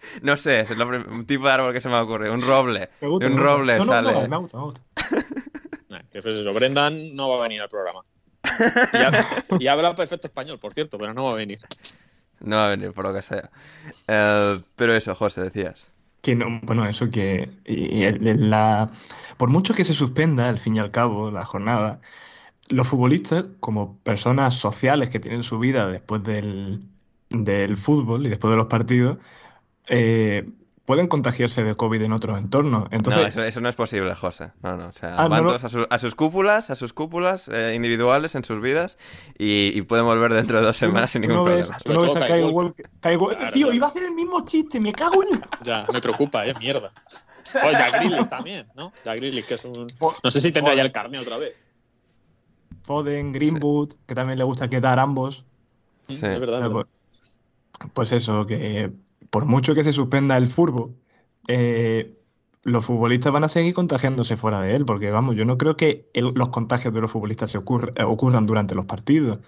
No 0.22 0.36
sé, 0.36 0.60
es 0.60 0.70
el 0.70 0.78
nombre- 0.78 0.98
un 1.10 1.24
tipo 1.26 1.46
de 1.46 1.52
árbol 1.52 1.72
que 1.72 1.80
se 1.80 1.88
me 1.88 1.96
ocurre, 1.98 2.30
un 2.30 2.40
roble. 2.42 2.90
Me 3.00 3.08
gusta, 3.08 3.26
de 3.28 3.34
un 3.34 3.40
me 3.40 3.42
gusta. 3.46 3.56
roble 3.56 3.78
No, 3.78 3.84
no, 3.84 3.92
sale. 3.92 4.12
nogal, 4.12 4.28
me 4.28 4.36
gusta, 4.38 4.58
me 4.58 4.64
gusta. 4.64 4.82
Nah, 5.90 6.00
que 6.12 6.20
pues 6.22 6.36
eso, 6.36 6.52
Brendan 6.52 7.16
no 7.16 7.28
va 7.30 7.38
a 7.38 7.42
venir 7.42 7.62
al 7.62 7.68
programa. 7.70 8.00
Y, 8.92 8.96
ha- 8.98 9.26
y 9.58 9.66
habla 9.66 9.96
perfecto 9.96 10.26
español, 10.26 10.58
por 10.58 10.74
cierto, 10.74 10.98
pero 10.98 11.14
no 11.14 11.24
va 11.24 11.32
a 11.32 11.34
venir. 11.34 11.58
No 12.40 12.56
va 12.56 12.66
a 12.66 12.70
venir 12.70 12.92
por 12.92 13.04
lo 13.06 13.14
que 13.14 13.22
sea. 13.22 13.50
Eh, 14.06 14.58
pero 14.76 14.94
eso, 14.94 15.14
José, 15.14 15.42
decías. 15.42 15.90
Que 16.20 16.34
no, 16.34 16.60
bueno, 16.62 16.86
eso 16.86 17.08
que 17.08 17.50
y- 17.64 18.04
y 18.04 18.12
la, 18.34 18.90
por 19.38 19.48
mucho 19.48 19.72
que 19.72 19.84
se 19.84 19.94
suspenda, 19.94 20.48
al 20.48 20.58
fin 20.58 20.76
y 20.76 20.78
al 20.78 20.90
cabo, 20.90 21.30
la 21.30 21.44
jornada, 21.44 22.00
los 22.68 22.86
futbolistas, 22.86 23.46
como 23.60 23.96
personas 24.00 24.54
sociales 24.54 25.08
que 25.08 25.20
tienen 25.20 25.42
su 25.42 25.58
vida 25.58 25.86
después 25.88 26.22
del, 26.22 26.80
del 27.30 27.78
fútbol 27.78 28.26
y 28.26 28.28
después 28.30 28.50
de 28.50 28.56
los 28.58 28.66
partidos, 28.66 29.16
eh, 29.88 30.48
pueden 30.84 31.06
contagiarse 31.06 31.62
de 31.64 31.74
COVID 31.74 32.00
en 32.02 32.12
otros 32.12 32.38
entornos. 32.38 32.86
Entonces, 32.90 33.22
no, 33.22 33.28
eso, 33.28 33.42
eso 33.44 33.60
no 33.60 33.68
es 33.68 33.74
posible, 33.74 34.14
José. 34.14 34.52
No, 34.62 34.76
no. 34.76 34.88
O 34.88 34.92
sea, 34.92 35.16
Ah, 35.16 35.28
van 35.28 35.42
no 35.44 35.50
todos 35.50 35.64
a, 35.64 35.68
su- 35.68 35.86
a 35.90 35.98
sus 35.98 36.14
cúpulas, 36.14 36.70
a 36.70 36.76
sus 36.76 36.92
cúpulas 36.94 37.48
eh, 37.52 37.74
individuales 37.74 38.34
en 38.34 38.44
sus 38.44 38.60
vidas 38.62 38.96
y, 39.38 39.70
y 39.78 39.82
pueden 39.82 40.06
volver 40.06 40.32
dentro 40.32 40.58
de 40.60 40.64
dos 40.66 40.76
semanas 40.78 41.10
sin 41.10 41.20
ningún 41.22 41.36
no 41.36 41.44
ves, 41.44 41.68
problema. 41.68 41.78
tú 41.84 41.92
no 41.92 42.00
ves 42.02 42.16
a 42.16 42.20
Kyle 42.26 42.28
todo 42.28 42.46
Kyle 42.48 42.54
Walker. 42.56 42.90
Kyle 43.02 43.16
Walker- 43.18 43.36
Claro, 43.38 43.52
Tío, 43.52 43.66
claro. 43.66 43.76
iba 43.76 43.86
a 43.86 43.90
hacer 43.90 44.02
el 44.04 44.12
mismo 44.14 44.44
chiste, 44.46 44.80
me 44.80 44.92
cago 44.92 45.22
en. 45.22 45.40
Ya, 45.64 45.86
me 45.92 46.00
preocupa, 46.00 46.46
eh, 46.46 46.54
mierda. 46.58 46.90
O 47.54 47.70
Jack 47.70 47.92
Grealish 47.92 48.28
también, 48.28 48.66
¿no? 48.74 48.92
Jack 49.04 49.16
Grealish, 49.18 49.44
que 49.46 49.54
es 49.54 49.64
un... 49.64 49.86
No 50.22 50.30
sé 50.30 50.40
si 50.40 50.52
tendrá 50.52 50.74
ya 50.74 50.82
el 50.82 50.92
carne 50.92 51.18
otra 51.18 51.38
vez. 51.38 51.54
Foden, 52.82 53.32
Greenwood, 53.32 53.92
que 54.06 54.14
también 54.14 54.38
le 54.38 54.44
gusta 54.44 54.68
quedar 54.68 54.98
ambos. 54.98 55.44
Sí. 56.08 56.14
Es 56.14 56.20
verdad, 56.22 56.58
es 56.58 56.62
verdad. 56.64 56.86
Pues 57.94 58.12
eso, 58.12 58.46
que 58.46 58.90
por 59.30 59.44
mucho 59.46 59.74
que 59.74 59.84
se 59.84 59.92
suspenda 59.92 60.36
el 60.36 60.48
fútbol, 60.48 60.94
eh, 61.48 62.18
los 62.64 62.84
futbolistas 62.84 63.32
van 63.32 63.44
a 63.44 63.48
seguir 63.48 63.74
contagiándose 63.74 64.36
fuera 64.36 64.60
de 64.60 64.74
él, 64.76 64.84
porque 64.84 65.10
vamos, 65.10 65.36
yo 65.36 65.44
no 65.44 65.58
creo 65.58 65.76
que 65.76 66.10
los 66.14 66.48
contagios 66.50 66.92
de 66.94 67.00
los 67.00 67.10
futbolistas 67.10 67.50
se 67.50 67.58
eh, 67.58 67.62
ocurran 68.04 68.46
durante 68.46 68.74
los 68.74 68.84
partidos. 68.84 69.38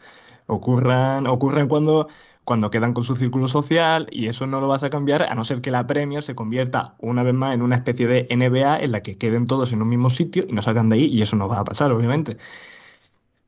Ocurran, 0.47 1.27
ocurren 1.27 1.69
cuando, 1.69 2.09
cuando 2.44 2.70
quedan 2.70 2.93
con 2.94 3.05
su 3.05 3.16
círculo 3.16 3.47
social 3.48 4.09
y 4.11 4.27
eso 4.28 4.47
no 4.47 4.61
lo 4.61 4.69
vas 4.69 4.82
a 4.82 4.90
cambiar 4.90 5.23
a 5.23 5.35
no 5.35 5.44
ser 5.44 5.61
que 5.61 5.70
la 5.70 5.86
Premier 5.86 6.23
se 6.23 6.35
convierta 6.35 6.97
una 6.98 7.23
vez 7.23 7.35
más 7.35 7.55
en 7.55 7.62
una 7.62 7.77
especie 7.77 8.07
de 8.07 8.27
NBA 8.31 8.81
en 8.81 8.93
la 8.93 9.02
que 9.02 9.16
queden 9.16 9.47
todos 9.47 9.73
en 9.73 9.82
un 9.82 9.89
mismo 9.89 10.11
sitio 10.11 10.44
y 10.48 10.52
no 10.52 10.62
salgan 10.62 10.89
de 10.89 10.97
ahí 10.97 11.05
y 11.07 11.23
eso 11.23 11.36
no 11.36 11.48
va 11.48 11.61
a 11.61 11.65
pasar, 11.65 11.93
obviamente. 11.93 12.36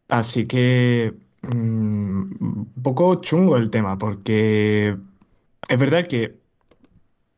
Así 0.08 0.46
que 0.46 1.14
mm, 1.42 2.22
un 2.40 2.72
poco 2.82 3.16
chungo 3.16 3.56
el 3.56 3.70
tema, 3.70 3.98
porque 3.98 4.96
es 5.68 5.78
verdad 5.78 6.06
que 6.06 6.36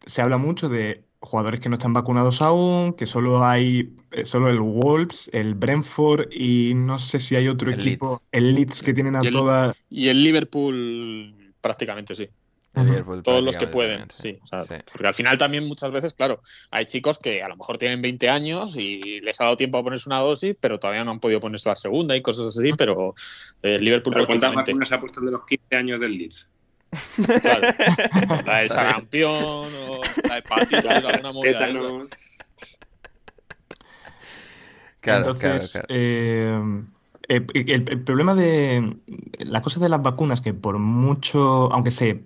se 0.06 0.22
habla 0.22 0.36
mucho 0.38 0.68
de 0.68 1.04
jugadores 1.20 1.60
que 1.60 1.68
no 1.70 1.76
están 1.76 1.94
vacunados 1.94 2.42
aún, 2.42 2.92
que 2.92 3.06
solo 3.06 3.44
hay 3.44 3.94
eh, 4.10 4.24
solo 4.26 4.48
el 4.50 4.60
Wolves, 4.60 5.30
el 5.32 5.54
Brentford 5.54 6.28
y 6.30 6.72
no 6.74 6.98
sé 6.98 7.18
si 7.18 7.34
hay 7.36 7.48
otro 7.48 7.70
El 7.70 7.80
equipo, 7.80 8.20
Leeds. 8.32 8.44
el 8.46 8.54
Leeds 8.54 8.82
que 8.82 8.92
tienen 8.92 9.16
a 9.16 9.24
Y 9.24 9.28
el- 9.28 9.32
todas. 9.32 9.74
Y 9.88 10.08
el 10.08 10.22
Liverpool 10.22 11.52
prácticamente 11.60 12.14
sí. 12.14 12.28
Todos 13.22 13.42
los 13.44 13.56
que 13.56 13.68
pueden, 13.68 14.08
sí. 14.12 14.36
o 14.42 14.46
sea, 14.48 14.62
Sí. 14.62 14.74
Porque 14.92 15.06
al 15.06 15.14
final 15.14 15.38
también 15.38 15.64
muchas 15.64 15.92
veces, 15.92 16.12
claro, 16.12 16.42
hay 16.72 16.84
chicos 16.86 17.18
que 17.20 17.40
a 17.40 17.46
lo 17.48 17.56
mejor 17.56 17.78
tienen 17.78 18.02
20 18.02 18.28
años 18.28 18.76
y 18.76 19.20
les 19.20 19.40
ha 19.40 19.44
dado 19.44 19.56
tiempo 19.56 19.78
a 19.78 19.84
ponerse 19.84 20.08
una 20.08 20.18
dosis, 20.18 20.56
pero 20.60 20.80
todavía 20.80 21.04
no 21.04 21.12
han 21.12 21.20
podido 21.20 21.38
ponerse 21.38 21.68
la 21.68 21.76
segunda 21.76 22.16
y 22.16 22.20
cosas 22.20 22.48
así, 22.48 22.72
pero 22.76 23.14
eh, 23.62 23.76
el 23.76 23.84
Liverpool 23.84 24.12
Pero 24.14 24.26
¿cuántas 24.26 24.50
prácticamente. 24.52 24.72
vacunas 24.72 24.92
ha 24.92 25.00
puesto 25.00 25.20
de 25.20 25.30
los 25.30 25.46
15 25.46 25.76
años 25.76 26.00
del 26.00 26.18
Leeds? 26.18 26.48
Claro. 27.40 27.68
La 28.46 28.58
de 28.60 28.68
sarampión 28.68 29.30
o 29.32 30.00
la 30.28 30.38
hepatitis, 30.38 30.84
alguna 30.84 31.32
movida 31.32 31.66
de. 31.66 32.06
Claro, 35.00 35.32
Entonces, 35.32 35.72
claro, 35.72 35.86
claro. 35.86 35.86
eh, 35.90 36.82
el, 37.28 37.84
el 37.90 38.00
problema 38.04 38.34
de 38.34 38.96
las 39.38 39.62
cosas 39.62 39.82
de 39.82 39.88
las 39.90 40.02
vacunas, 40.02 40.40
que 40.40 40.54
por 40.54 40.78
mucho, 40.78 41.70
aunque 41.72 41.90
se, 41.90 42.22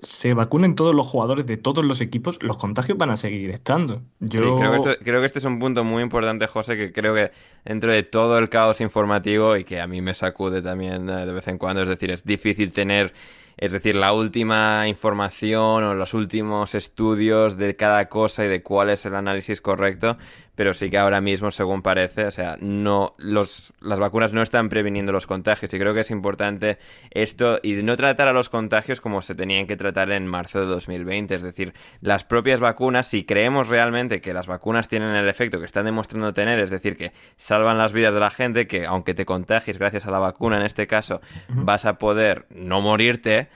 se 0.00 0.34
vacunen 0.34 0.74
todos 0.74 0.96
los 0.96 1.06
jugadores 1.06 1.46
de 1.46 1.56
todos 1.58 1.84
los 1.84 2.00
equipos, 2.00 2.42
los 2.42 2.56
contagios 2.56 2.98
van 2.98 3.10
a 3.10 3.16
seguir 3.16 3.50
estando. 3.50 4.02
Yo, 4.18 4.40
Sí, 4.40 4.46
creo 4.58 4.70
que, 4.72 4.76
esto- 4.78 5.04
creo 5.04 5.20
que 5.20 5.26
este 5.26 5.38
es 5.38 5.44
un 5.44 5.60
punto 5.60 5.84
muy 5.84 6.02
importante, 6.02 6.48
José, 6.48 6.76
que 6.76 6.92
creo 6.92 7.14
que 7.14 7.30
dentro 7.64 7.92
de 7.92 8.02
todo 8.02 8.36
el 8.38 8.48
caos 8.48 8.80
informativo 8.80 9.56
y 9.56 9.62
que 9.62 9.80
a 9.80 9.86
mí 9.86 10.00
me 10.02 10.14
sacude 10.14 10.60
también 10.60 11.08
eh, 11.08 11.24
de 11.26 11.32
vez 11.32 11.46
en 11.46 11.58
cuando, 11.58 11.82
es 11.84 11.88
decir, 11.88 12.10
es 12.10 12.24
difícil 12.24 12.72
tener, 12.72 13.12
es 13.56 13.72
decir, 13.72 13.94
la 13.96 14.12
última 14.12 14.88
información 14.88 15.84
o 15.84 15.94
los 15.94 16.14
últimos 16.14 16.74
estudios 16.74 17.56
de 17.56 17.76
cada 17.76 18.08
cosa 18.08 18.44
y 18.44 18.48
de 18.48 18.62
cuál 18.62 18.90
es 18.90 19.06
el 19.06 19.14
análisis 19.14 19.60
correcto, 19.60 20.16
pero 20.54 20.74
sí 20.74 20.90
que 20.90 20.98
ahora 20.98 21.20
mismo, 21.20 21.50
según 21.50 21.82
parece, 21.82 22.26
o 22.26 22.30
sea, 22.30 22.58
no 22.60 23.14
los, 23.16 23.72
las 23.80 23.98
vacunas 23.98 24.34
no 24.34 24.42
están 24.42 24.68
previniendo 24.68 25.10
los 25.10 25.26
contagios. 25.26 25.72
Y 25.72 25.78
creo 25.78 25.94
que 25.94 26.00
es 26.00 26.10
importante 26.10 26.78
esto 27.10 27.58
y 27.62 27.74
no 27.82 27.96
tratar 27.96 28.28
a 28.28 28.32
los 28.32 28.50
contagios 28.50 29.00
como 29.00 29.22
se 29.22 29.34
tenían 29.34 29.66
que 29.66 29.76
tratar 29.76 30.10
en 30.10 30.26
marzo 30.26 30.60
de 30.60 30.66
2020, 30.66 31.34
es 31.34 31.42
decir, 31.42 31.72
las 32.00 32.24
propias 32.24 32.60
vacunas, 32.60 33.06
si 33.06 33.24
creemos 33.24 33.68
realmente 33.68 34.20
que 34.20 34.34
las 34.34 34.46
vacunas 34.46 34.88
tienen 34.88 35.14
el 35.14 35.28
efecto 35.28 35.58
que 35.58 35.66
están 35.66 35.86
demostrando 35.86 36.34
tener, 36.34 36.58
es 36.58 36.70
decir, 36.70 36.96
que 36.96 37.12
salvan 37.36 37.78
las 37.78 37.92
vidas 37.92 38.12
de 38.12 38.20
la 38.20 38.30
gente, 38.30 38.66
que 38.66 38.84
aunque 38.84 39.14
te 39.14 39.24
contagies 39.24 39.78
gracias 39.78 40.06
a 40.06 40.10
la 40.10 40.18
vacuna 40.18 40.58
en 40.58 40.66
este 40.66 40.86
caso, 40.86 41.22
vas 41.48 41.86
a 41.86 41.98
poder 41.98 42.46
no 42.50 42.80
morirte, 42.82 43.48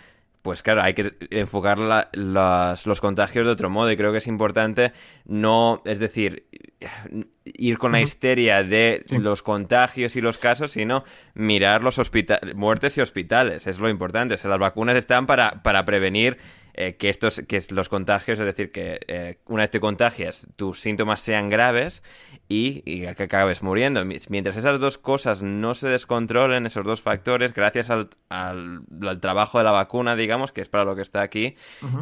pues 0.47 0.63
claro, 0.63 0.81
hay 0.83 0.95
que 0.95 1.13
enfocar 1.31 1.77
la- 1.79 2.09
las- 2.13 2.87
los 2.87 3.01
contagios 3.01 3.45
de 3.47 3.53
otro 3.53 3.69
modo 3.69 3.91
y 3.91 3.97
creo 3.97 4.13
que 4.13 4.19
es 4.19 4.29
importante 4.29 4.93
no, 5.25 5.83
es 5.85 5.99
decir, 5.99 6.47
ir 7.45 7.79
con 7.79 7.91
la 7.91 8.01
histeria 8.01 8.63
de 8.63 9.03
Sí. 9.07 9.19
los 9.19 9.43
contagios 9.43 10.15
y 10.15 10.21
los 10.21 10.39
casos, 10.39 10.71
sino 10.71 11.03
mirar 11.35 11.83
los 11.83 12.01
muertes 12.55 12.97
y 12.97 13.01
hospitales, 13.01 13.67
es 13.67 13.81
lo 13.81 13.89
importante. 13.89 14.35
O 14.35 14.39
sea, 14.39 14.51
las 14.51 14.61
vacunas 14.61 14.95
están 14.97 15.27
para, 15.27 15.63
para 15.65 15.85
prevenir 15.85 16.39
eh, 16.79 16.95
que 16.97 17.09
estos, 17.09 17.43
que 17.49 17.61
los 17.71 17.89
contagios, 17.89 18.39
es 18.39 18.45
decir, 18.45 18.71
que 18.71 19.01
eh, 19.09 19.39
una 19.47 19.63
vez 19.63 19.71
te 19.71 19.81
contagias, 19.81 20.47
tus 20.57 20.79
síntomas 20.81 21.21
sean 21.21 21.49
graves 21.49 22.03
y, 22.49 22.83
y 22.85 23.01
que 23.15 23.25
acabes 23.25 23.63
muriendo. 23.63 24.05
Mi- 24.05 24.19
Mientras 24.29 24.57
esas 24.57 24.79
dos 24.79 24.99
cosas 24.99 25.43
no 25.43 25.75
se 25.75 25.89
descontrolen, 25.89 26.67
esos 26.67 26.85
dos 26.85 27.03
factores, 27.03 27.53
gracias 27.53 27.91
al, 27.91 28.09
al- 28.29 28.83
al 29.03 29.21
trabajo 29.21 29.59
de 29.59 29.65
la 29.65 29.73
vacuna, 29.73 30.15
digamos, 30.17 30.53
que 30.53 30.61
es 30.61 30.69
para 30.69 30.85
lo 30.85 30.95
que 30.95 31.03
está 31.03 31.23
aquí, 31.23 31.57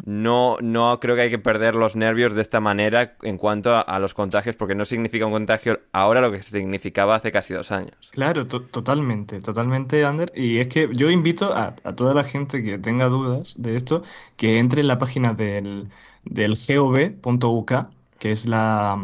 no, 0.04 0.56
no 0.60 1.00
creo 1.00 1.16
que 1.16 1.22
hay 1.22 1.30
que 1.30 1.38
perder 1.38 1.74
los 1.74 1.96
nervios 1.96 2.34
de 2.34 2.42
esta 2.42 2.60
manera 2.60 3.16
en 3.22 3.38
cuanto 3.38 3.74
a, 3.74 3.80
a 3.80 3.98
los 3.98 4.14
contagios, 4.14 4.56
porque 4.56 4.74
no 4.74 4.84
significa 4.84 5.26
un 5.26 5.32
contagio 5.32 5.80
ahora 5.92 6.20
lo 6.20 6.30
que 6.30 6.42
significaba 6.42 7.14
hace 7.14 7.32
casi 7.32 7.54
dos 7.54 7.72
años. 7.72 7.96
Claro, 8.12 8.46
to- 8.46 8.62
totalmente, 8.62 9.40
totalmente, 9.40 10.04
Ander. 10.04 10.30
Y 10.34 10.58
es 10.58 10.68
que 10.68 10.88
yo 10.92 11.10
invito 11.10 11.52
a, 11.54 11.74
a 11.84 11.94
toda 11.94 12.14
la 12.14 12.24
gente 12.24 12.62
que 12.62 12.78
tenga 12.78 13.06
dudas 13.08 13.54
de 13.56 13.76
esto 13.76 14.02
que 14.36 14.58
entre 14.58 14.82
en 14.82 14.88
la 14.88 14.98
página 14.98 15.32
del, 15.32 15.88
del 16.24 16.54
gov.uk, 16.54 17.72
que 18.18 18.30
es 18.32 18.46
la 18.46 18.98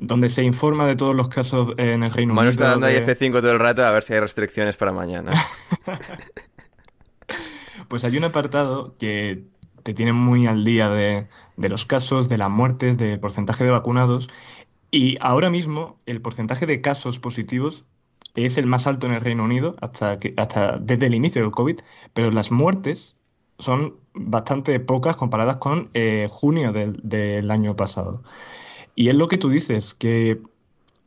donde 0.00 0.28
se 0.28 0.42
informa 0.42 0.86
de 0.86 0.96
todos 0.96 1.14
los 1.14 1.28
casos 1.28 1.74
en 1.76 2.02
el 2.02 2.10
Reino 2.10 2.34
Manu 2.34 2.48
Unido. 2.48 2.62
está 2.62 2.70
dando 2.72 2.86
ahí 2.86 2.94
de- 3.00 3.06
F5 3.16 3.32
todo 3.40 3.52
el 3.52 3.58
rato 3.60 3.84
a 3.84 3.90
ver 3.90 4.02
si 4.02 4.14
hay 4.14 4.20
restricciones 4.20 4.76
para 4.76 4.92
mañana. 4.92 5.32
Pues 7.88 8.04
hay 8.04 8.16
un 8.16 8.24
apartado 8.24 8.94
que 8.98 9.44
te 9.82 9.94
tiene 9.94 10.12
muy 10.12 10.46
al 10.46 10.64
día 10.64 10.88
de, 10.90 11.26
de 11.56 11.68
los 11.68 11.86
casos, 11.86 12.28
de 12.28 12.38
las 12.38 12.50
muertes, 12.50 12.98
del 12.98 13.18
porcentaje 13.18 13.64
de 13.64 13.70
vacunados. 13.70 14.28
Y 14.92 15.16
ahora 15.20 15.50
mismo 15.50 15.98
el 16.06 16.20
porcentaje 16.20 16.66
de 16.66 16.80
casos 16.80 17.18
positivos 17.18 17.84
es 18.36 18.58
el 18.58 18.66
más 18.66 18.86
alto 18.86 19.06
en 19.06 19.14
el 19.14 19.20
Reino 19.20 19.42
Unido 19.44 19.74
hasta 19.80 20.18
que, 20.18 20.34
hasta 20.36 20.78
desde 20.78 21.06
el 21.06 21.14
inicio 21.14 21.42
del 21.42 21.50
COVID, 21.50 21.80
pero 22.14 22.30
las 22.30 22.52
muertes 22.52 23.16
son 23.58 23.96
bastante 24.14 24.78
pocas 24.78 25.16
comparadas 25.16 25.56
con 25.56 25.90
eh, 25.94 26.28
junio 26.30 26.72
del, 26.72 26.92
del 27.02 27.50
año 27.50 27.74
pasado. 27.76 28.22
Y 28.94 29.08
es 29.08 29.14
lo 29.14 29.28
que 29.28 29.38
tú 29.38 29.48
dices, 29.48 29.94
que 29.94 30.40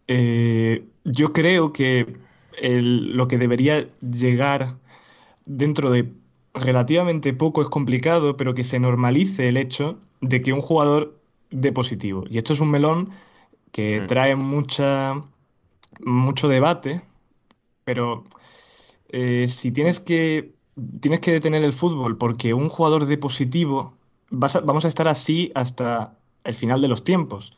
eh, 0.08 0.86
yo 1.06 1.34
creo 1.34 1.74
que 1.74 2.18
el- 2.62 3.16
lo 3.16 3.28
que 3.28 3.38
debería 3.38 3.88
llegar 4.02 4.76
dentro 5.46 5.92
de 5.92 6.12
relativamente 6.54 7.34
poco 7.34 7.62
es 7.62 7.70
complicado, 7.70 8.38
pero 8.38 8.54
que 8.54 8.64
se 8.64 8.80
normalice 8.80 9.50
el 9.50 9.58
hecho 9.58 9.98
de 10.22 10.42
que 10.42 10.54
un 10.54 10.62
jugador 10.62 11.18
dé 11.52 11.72
positivo. 11.72 12.26
Y 12.30 12.38
esto 12.38 12.54
es 12.54 12.60
un 12.60 12.72
melón 12.72 13.10
que 13.72 14.02
Mm. 14.02 14.08
trae 14.08 14.36
mucha, 14.36 15.24
mucho 16.06 16.48
debate, 16.48 17.02
pero 17.86 18.24
eh, 19.10 19.48
si 19.48 19.72
tienes 19.72 20.00
que, 20.00 20.54
tienes 21.00 21.20
que 21.20 21.32
detener 21.32 21.64
el 21.64 21.74
fútbol 21.74 22.18
porque 22.18 22.54
un 22.54 22.70
jugador 22.70 23.06
dé 23.06 23.18
positivo, 23.18 23.94
vas 24.30 24.56
a- 24.56 24.62
vamos 24.62 24.86
a 24.86 24.88
estar 24.88 25.08
así 25.08 25.52
hasta 25.56 26.18
el 26.44 26.56
final 26.56 26.82
de 26.82 26.88
los 26.88 27.04
tiempos. 27.04 27.56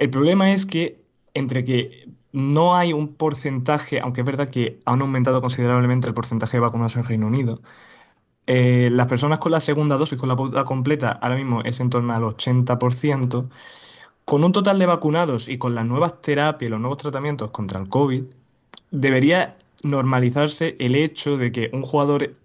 El 0.00 0.10
problema 0.10 0.50
es 0.52 0.64
que 0.66 1.04
entre 1.34 1.64
que 1.64 2.08
no 2.32 2.74
hay 2.74 2.92
un 2.94 3.14
porcentaje, 3.14 4.00
aunque 4.00 4.22
es 4.22 4.26
verdad 4.26 4.48
que 4.48 4.80
han 4.86 5.02
aumentado 5.02 5.42
considerablemente 5.42 6.08
el 6.08 6.14
porcentaje 6.14 6.56
de 6.56 6.62
vacunados 6.62 6.96
en 6.96 7.04
Reino 7.04 7.26
Unido, 7.26 7.60
eh, 8.46 8.88
las 8.90 9.06
personas 9.08 9.38
con 9.40 9.52
la 9.52 9.60
segunda 9.60 9.98
dosis, 9.98 10.18
con 10.18 10.30
la 10.30 10.36
pauta 10.36 10.64
completa, 10.64 11.12
ahora 11.12 11.36
mismo 11.36 11.62
es 11.62 11.80
en 11.80 11.90
torno 11.90 12.14
al 12.14 12.22
80%. 12.22 13.50
Con 14.24 14.44
un 14.44 14.52
total 14.52 14.78
de 14.78 14.86
vacunados 14.86 15.48
y 15.48 15.58
con 15.58 15.74
las 15.74 15.84
nuevas 15.84 16.22
terapias, 16.22 16.70
los 16.70 16.80
nuevos 16.80 16.98
tratamientos 16.98 17.50
contra 17.50 17.80
el 17.80 17.88
COVID, 17.88 18.24
debería 18.90 19.58
normalizarse 19.82 20.76
el 20.78 20.96
hecho 20.96 21.36
de 21.36 21.52
que 21.52 21.70
un 21.74 21.82
jugador 21.82 22.36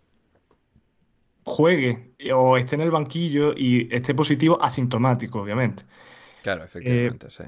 juegue 1.45 2.11
o 2.33 2.57
esté 2.57 2.75
en 2.75 2.81
el 2.81 2.91
banquillo 2.91 3.53
y 3.55 3.87
esté 3.95 4.13
positivo 4.13 4.61
asintomático, 4.61 5.41
obviamente. 5.41 5.85
Claro, 6.45 6.63
efectivamente, 6.63 7.31
sí. 7.31 7.43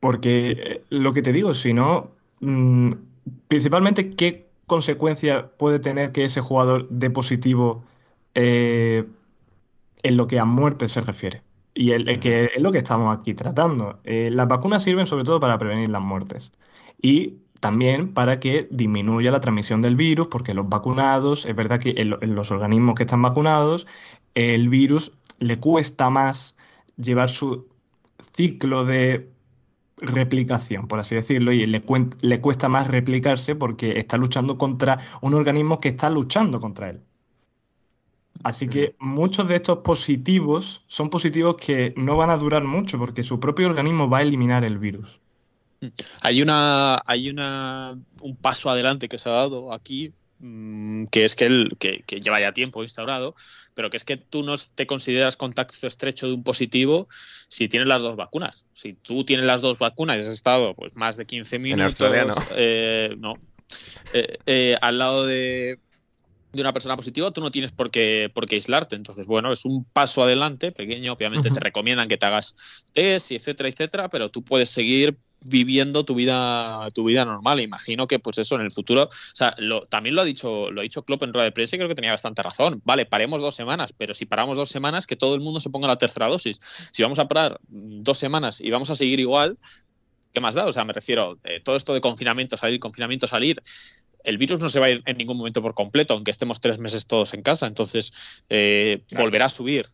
Porque 0.00 0.50
eh, 0.50 0.84
lo 0.90 1.12
que 1.12 1.22
te 1.22 1.32
digo, 1.32 1.54
si 1.54 1.72
no, 1.72 2.10
mm, 2.40 2.90
principalmente, 3.46 4.16
¿qué 4.16 4.48
consecuencia 4.66 5.52
puede 5.56 5.78
tener 5.78 6.10
que 6.10 6.24
ese 6.24 6.40
jugador 6.40 6.88
dé 6.90 7.10
positivo 7.10 7.84
eh, 8.34 9.04
en 10.02 10.16
lo 10.16 10.26
que 10.26 10.40
a 10.40 10.44
muerte 10.44 10.88
se 10.88 11.00
refiere? 11.00 11.42
Y 11.74 11.92
el, 11.92 12.08
el 12.08 12.18
que 12.18 12.46
es 12.46 12.60
lo 12.60 12.72
que 12.72 12.78
estamos 12.78 13.16
aquí 13.16 13.34
tratando. 13.34 14.00
Eh, 14.02 14.30
las 14.32 14.48
vacunas 14.48 14.82
sirven 14.82 15.06
sobre 15.06 15.22
todo 15.22 15.38
para 15.38 15.56
prevenir 15.56 15.88
las 15.88 16.02
muertes 16.02 16.50
y 17.00 17.36
también 17.60 18.12
para 18.12 18.40
que 18.40 18.66
disminuya 18.72 19.30
la 19.30 19.40
transmisión 19.40 19.80
del 19.80 19.94
virus, 19.94 20.26
porque 20.26 20.54
los 20.54 20.68
vacunados, 20.68 21.46
es 21.46 21.54
verdad 21.54 21.78
que 21.78 21.94
en, 21.96 22.16
en 22.20 22.34
los 22.34 22.50
organismos 22.50 22.96
que 22.96 23.04
están 23.04 23.22
vacunados, 23.22 23.86
el 24.34 24.68
virus 24.68 25.12
le 25.38 25.60
cuesta 25.60 26.10
más 26.10 26.56
llevar 26.96 27.30
su 27.30 27.70
ciclo 28.34 28.84
de 28.84 29.32
replicación, 29.98 30.88
por 30.88 30.98
así 30.98 31.14
decirlo, 31.14 31.52
y 31.52 31.66
le, 31.66 31.82
cuesta 32.40 32.68
más 32.68 32.88
replicarse 32.88 33.54
porque 33.54 33.98
está 33.98 34.16
luchando 34.16 34.58
contra 34.58 34.98
un 35.20 35.34
organismo 35.34 35.78
que 35.78 35.90
está 35.90 36.10
luchando 36.10 36.60
contra 36.60 36.90
él. 36.90 37.00
Así 38.42 38.66
que 38.66 38.96
muchos 38.98 39.46
de 39.46 39.56
estos 39.56 39.78
positivos 39.78 40.82
son 40.88 41.10
positivos 41.10 41.56
que 41.56 41.94
no 41.96 42.16
van 42.16 42.30
a 42.30 42.36
durar 42.36 42.64
mucho 42.64 42.98
porque 42.98 43.22
su 43.22 43.38
propio 43.38 43.68
organismo 43.68 44.08
va 44.08 44.18
a 44.18 44.22
eliminar 44.22 44.64
el 44.64 44.78
virus. 44.78 45.20
Hay 46.20 46.42
una, 46.42 47.00
hay 47.06 47.30
una, 47.30 47.98
un 48.20 48.36
paso 48.36 48.70
adelante 48.70 49.08
que 49.08 49.18
se 49.18 49.28
ha 49.28 49.32
dado 49.32 49.72
aquí, 49.72 50.12
mm, 50.40 51.04
que 51.04 51.24
es 51.24 51.36
que, 51.36 51.46
el, 51.46 51.76
que, 51.78 52.02
que, 52.06 52.20
lleva 52.20 52.40
ya 52.40 52.52
tiempo 52.52 52.82
instaurado, 52.82 53.34
pero 53.74 53.90
que 53.90 53.96
es 53.96 54.04
que 54.04 54.16
tú 54.16 54.42
no 54.42 54.54
te 54.74 54.86
consideras 54.86 55.36
contacto 55.36 55.86
estrecho 55.86 56.26
de 56.26 56.34
un 56.34 56.44
positivo 56.44 57.08
si 57.48 57.68
tienes 57.68 57.88
las 57.88 58.02
dos 58.02 58.16
vacunas. 58.16 58.64
Si 58.72 58.94
tú 58.94 59.24
tienes 59.24 59.46
las 59.46 59.60
dos 59.60 59.78
vacunas 59.78 60.16
y 60.16 60.20
has 60.20 60.26
estado 60.26 60.74
pues, 60.74 60.94
más 60.94 61.16
de 61.16 61.26
15 61.26 61.58
minutos 61.58 62.00
no. 62.00 62.34
Eh, 62.56 63.14
no, 63.18 63.34
eh, 64.12 64.38
eh, 64.46 64.76
al 64.80 64.98
lado 64.98 65.26
de, 65.26 65.78
de 66.52 66.60
una 66.60 66.72
persona 66.72 66.96
positiva, 66.96 67.30
tú 67.30 67.40
no 67.40 67.50
tienes 67.50 67.72
por 67.72 67.90
qué, 67.90 68.30
por 68.32 68.46
qué 68.46 68.56
aislarte. 68.56 68.96
Entonces, 68.96 69.26
bueno, 69.26 69.52
es 69.52 69.64
un 69.64 69.84
paso 69.84 70.22
adelante, 70.22 70.72
pequeño. 70.72 71.12
Obviamente 71.12 71.48
uh 71.48 71.50
-huh. 71.50 71.54
te 71.54 71.60
recomiendan 71.60 72.08
que 72.08 72.18
te 72.18 72.26
hagas 72.26 72.54
test, 72.92 73.30
y 73.30 73.36
etcétera, 73.36 73.68
etcétera, 73.68 74.08
pero 74.08 74.30
tú 74.30 74.42
puedes 74.42 74.70
seguir 74.70 75.16
viviendo 75.44 76.04
tu 76.04 76.14
vida 76.14 76.88
tu 76.94 77.04
vida 77.04 77.24
normal 77.24 77.60
imagino 77.60 78.06
que 78.06 78.18
pues 78.18 78.38
eso 78.38 78.56
en 78.56 78.62
el 78.62 78.70
futuro 78.70 79.04
o 79.04 79.34
sea 79.34 79.54
lo, 79.58 79.86
también 79.86 80.14
lo 80.14 80.22
ha 80.22 80.24
dicho 80.24 80.70
lo 80.70 80.80
ha 80.80 80.84
dicho 80.84 81.02
Klopp 81.02 81.22
en 81.22 81.32
rueda 81.32 81.44
de 81.44 81.52
prensa 81.52 81.76
y 81.76 81.78
creo 81.78 81.88
que 81.88 81.94
tenía 81.94 82.10
bastante 82.10 82.42
razón 82.42 82.80
vale 82.84 83.06
paremos 83.06 83.40
dos 83.40 83.54
semanas 83.54 83.92
pero 83.92 84.14
si 84.14 84.26
paramos 84.26 84.56
dos 84.56 84.68
semanas 84.68 85.06
que 85.06 85.16
todo 85.16 85.34
el 85.34 85.40
mundo 85.40 85.60
se 85.60 85.70
ponga 85.70 85.88
la 85.88 85.96
tercera 85.96 86.28
dosis 86.28 86.60
si 86.92 87.02
vamos 87.02 87.18
a 87.18 87.28
parar 87.28 87.60
dos 87.68 88.18
semanas 88.18 88.60
y 88.60 88.70
vamos 88.70 88.90
a 88.90 88.94
seguir 88.94 89.20
igual 89.20 89.58
qué 90.32 90.40
más 90.40 90.54
da 90.54 90.66
o 90.66 90.72
sea 90.72 90.84
me 90.84 90.92
refiero 90.92 91.38
eh, 91.44 91.60
todo 91.60 91.76
esto 91.76 91.94
de 91.94 92.00
confinamiento 92.00 92.56
salir 92.56 92.80
confinamiento 92.80 93.26
salir 93.26 93.62
el 94.24 94.38
virus 94.38 94.60
no 94.60 94.68
se 94.68 94.80
va 94.80 94.86
a 94.86 94.90
ir 94.90 95.02
en 95.06 95.16
ningún 95.16 95.36
momento 95.36 95.62
por 95.62 95.74
completo, 95.74 96.14
aunque 96.14 96.30
estemos 96.30 96.60
tres 96.60 96.78
meses 96.78 97.06
todos 97.06 97.34
en 97.34 97.42
casa. 97.42 97.66
Entonces, 97.66 98.12
eh, 98.48 99.02
claro. 99.08 99.24
volverá 99.24 99.46
a 99.46 99.48
subir. 99.48 99.88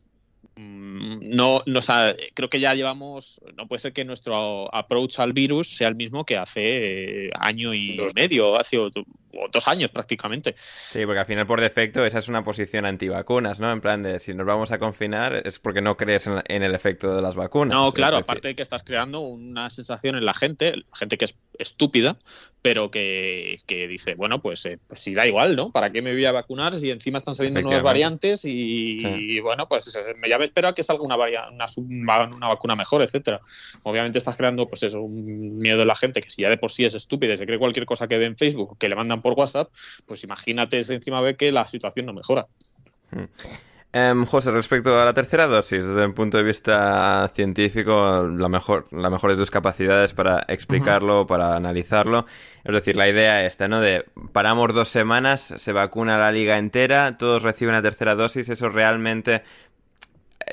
No, 0.56 1.62
no 1.66 1.78
o 1.78 1.82
sea, 1.82 2.14
creo 2.34 2.48
que 2.48 2.58
ya 2.58 2.74
llevamos. 2.74 3.40
No 3.56 3.68
puede 3.68 3.80
ser 3.80 3.92
que 3.92 4.04
nuestro 4.04 4.74
approach 4.74 5.20
al 5.20 5.32
virus 5.32 5.76
sea 5.76 5.86
el 5.86 5.94
mismo 5.94 6.24
que 6.24 6.36
hace 6.36 7.26
eh, 7.26 7.30
año 7.38 7.72
y 7.74 7.96
dos. 7.96 8.12
medio, 8.14 8.58
hace 8.58 8.76
o, 8.76 8.90
dos 8.90 9.68
años 9.68 9.90
prácticamente. 9.90 10.56
Sí, 10.58 11.06
porque 11.06 11.20
al 11.20 11.26
final, 11.26 11.46
por 11.46 11.60
defecto, 11.60 12.04
esa 12.04 12.18
es 12.18 12.28
una 12.28 12.42
posición 12.42 12.86
antivacunas, 12.86 13.60
¿no? 13.60 13.70
En 13.70 13.80
plan 13.80 14.02
de 14.02 14.18
si 14.18 14.34
nos 14.34 14.46
vamos 14.46 14.72
a 14.72 14.78
confinar 14.78 15.42
es 15.46 15.60
porque 15.60 15.80
no 15.80 15.96
crees 15.96 16.26
en, 16.26 16.42
en 16.48 16.64
el 16.64 16.74
efecto 16.74 17.14
de 17.14 17.22
las 17.22 17.36
vacunas. 17.36 17.76
No, 17.76 17.92
claro, 17.92 18.16
aparte 18.16 18.48
de 18.48 18.56
que 18.56 18.62
estás 18.62 18.82
creando 18.82 19.20
una 19.20 19.70
sensación 19.70 20.16
en 20.16 20.24
la 20.24 20.34
gente, 20.34 20.74
gente 20.92 21.18
que 21.18 21.26
es 21.26 21.36
estúpida, 21.58 22.16
pero 22.62 22.90
que, 22.90 23.58
que 23.66 23.86
dice, 23.88 24.14
bueno, 24.14 24.40
pues, 24.40 24.64
eh, 24.66 24.78
pues 24.86 25.00
si 25.00 25.14
da 25.14 25.26
igual, 25.26 25.56
¿no? 25.56 25.70
¿Para 25.70 25.90
qué 25.90 26.02
me 26.02 26.12
voy 26.12 26.24
a 26.24 26.32
vacunar 26.32 26.78
si 26.78 26.90
encima 26.90 27.18
están 27.18 27.34
saliendo 27.34 27.60
nuevas 27.60 27.82
variantes 27.82 28.44
y, 28.44 29.00
sí. 29.00 29.06
y 29.06 29.40
bueno, 29.40 29.68
pues 29.68 29.96
ya 30.28 30.38
me 30.38 30.44
espero 30.44 30.68
a 30.68 30.74
que 30.74 30.82
salga 30.82 31.02
una, 31.02 31.16
una, 31.16 31.66
una, 32.26 32.48
vacuna 32.48 32.76
mejor, 32.76 33.02
etcétera. 33.02 33.40
Obviamente 33.82 34.18
estás 34.18 34.36
creando, 34.36 34.68
pues 34.68 34.82
eso, 34.82 35.00
un 35.00 35.58
miedo 35.58 35.82
en 35.82 35.88
la 35.88 35.96
gente 35.96 36.20
que 36.20 36.30
si 36.30 36.42
ya 36.42 36.50
de 36.50 36.58
por 36.58 36.70
sí 36.70 36.84
es 36.84 36.94
estúpida 36.94 37.34
y 37.34 37.36
se 37.36 37.46
cree 37.46 37.58
cualquier 37.58 37.86
cosa 37.86 38.08
que 38.08 38.18
ve 38.18 38.26
en 38.26 38.36
Facebook, 38.36 38.76
que 38.78 38.88
le 38.88 38.96
mandan 38.96 39.22
por 39.22 39.34
WhatsApp, 39.34 39.70
pues 40.06 40.24
imagínate 40.24 40.82
si 40.84 40.94
encima 40.94 41.20
ve 41.20 41.36
que 41.36 41.52
la 41.52 41.66
situación 41.68 42.06
no 42.06 42.12
mejora. 42.12 42.46
Um, 43.94 44.26
José, 44.26 44.50
respecto 44.50 45.00
a 45.00 45.04
la 45.06 45.14
tercera 45.14 45.46
dosis, 45.46 45.82
desde 45.82 46.04
el 46.04 46.12
punto 46.12 46.36
de 46.36 46.42
vista 46.42 47.26
científico, 47.34 48.22
la 48.22 48.50
mejor, 48.50 48.86
la 48.90 49.08
mejor 49.08 49.30
de 49.30 49.38
tus 49.38 49.50
capacidades 49.50 50.12
para 50.12 50.44
explicarlo, 50.46 51.22
uh 51.22 51.24
-huh. 51.24 51.26
para 51.26 51.56
analizarlo. 51.56 52.26
Es 52.64 52.74
decir, 52.74 52.96
la 52.96 53.08
idea 53.08 53.46
esta, 53.46 53.66
¿no? 53.66 53.80
De 53.80 54.04
paramos 54.32 54.74
dos 54.74 54.88
semanas, 54.90 55.54
se 55.56 55.72
vacuna 55.72 56.18
la 56.18 56.30
liga 56.30 56.58
entera, 56.58 57.16
todos 57.16 57.42
reciben 57.42 57.74
la 57.74 57.80
tercera 57.80 58.14
dosis, 58.14 58.50
eso 58.50 58.68
realmente 58.68 59.42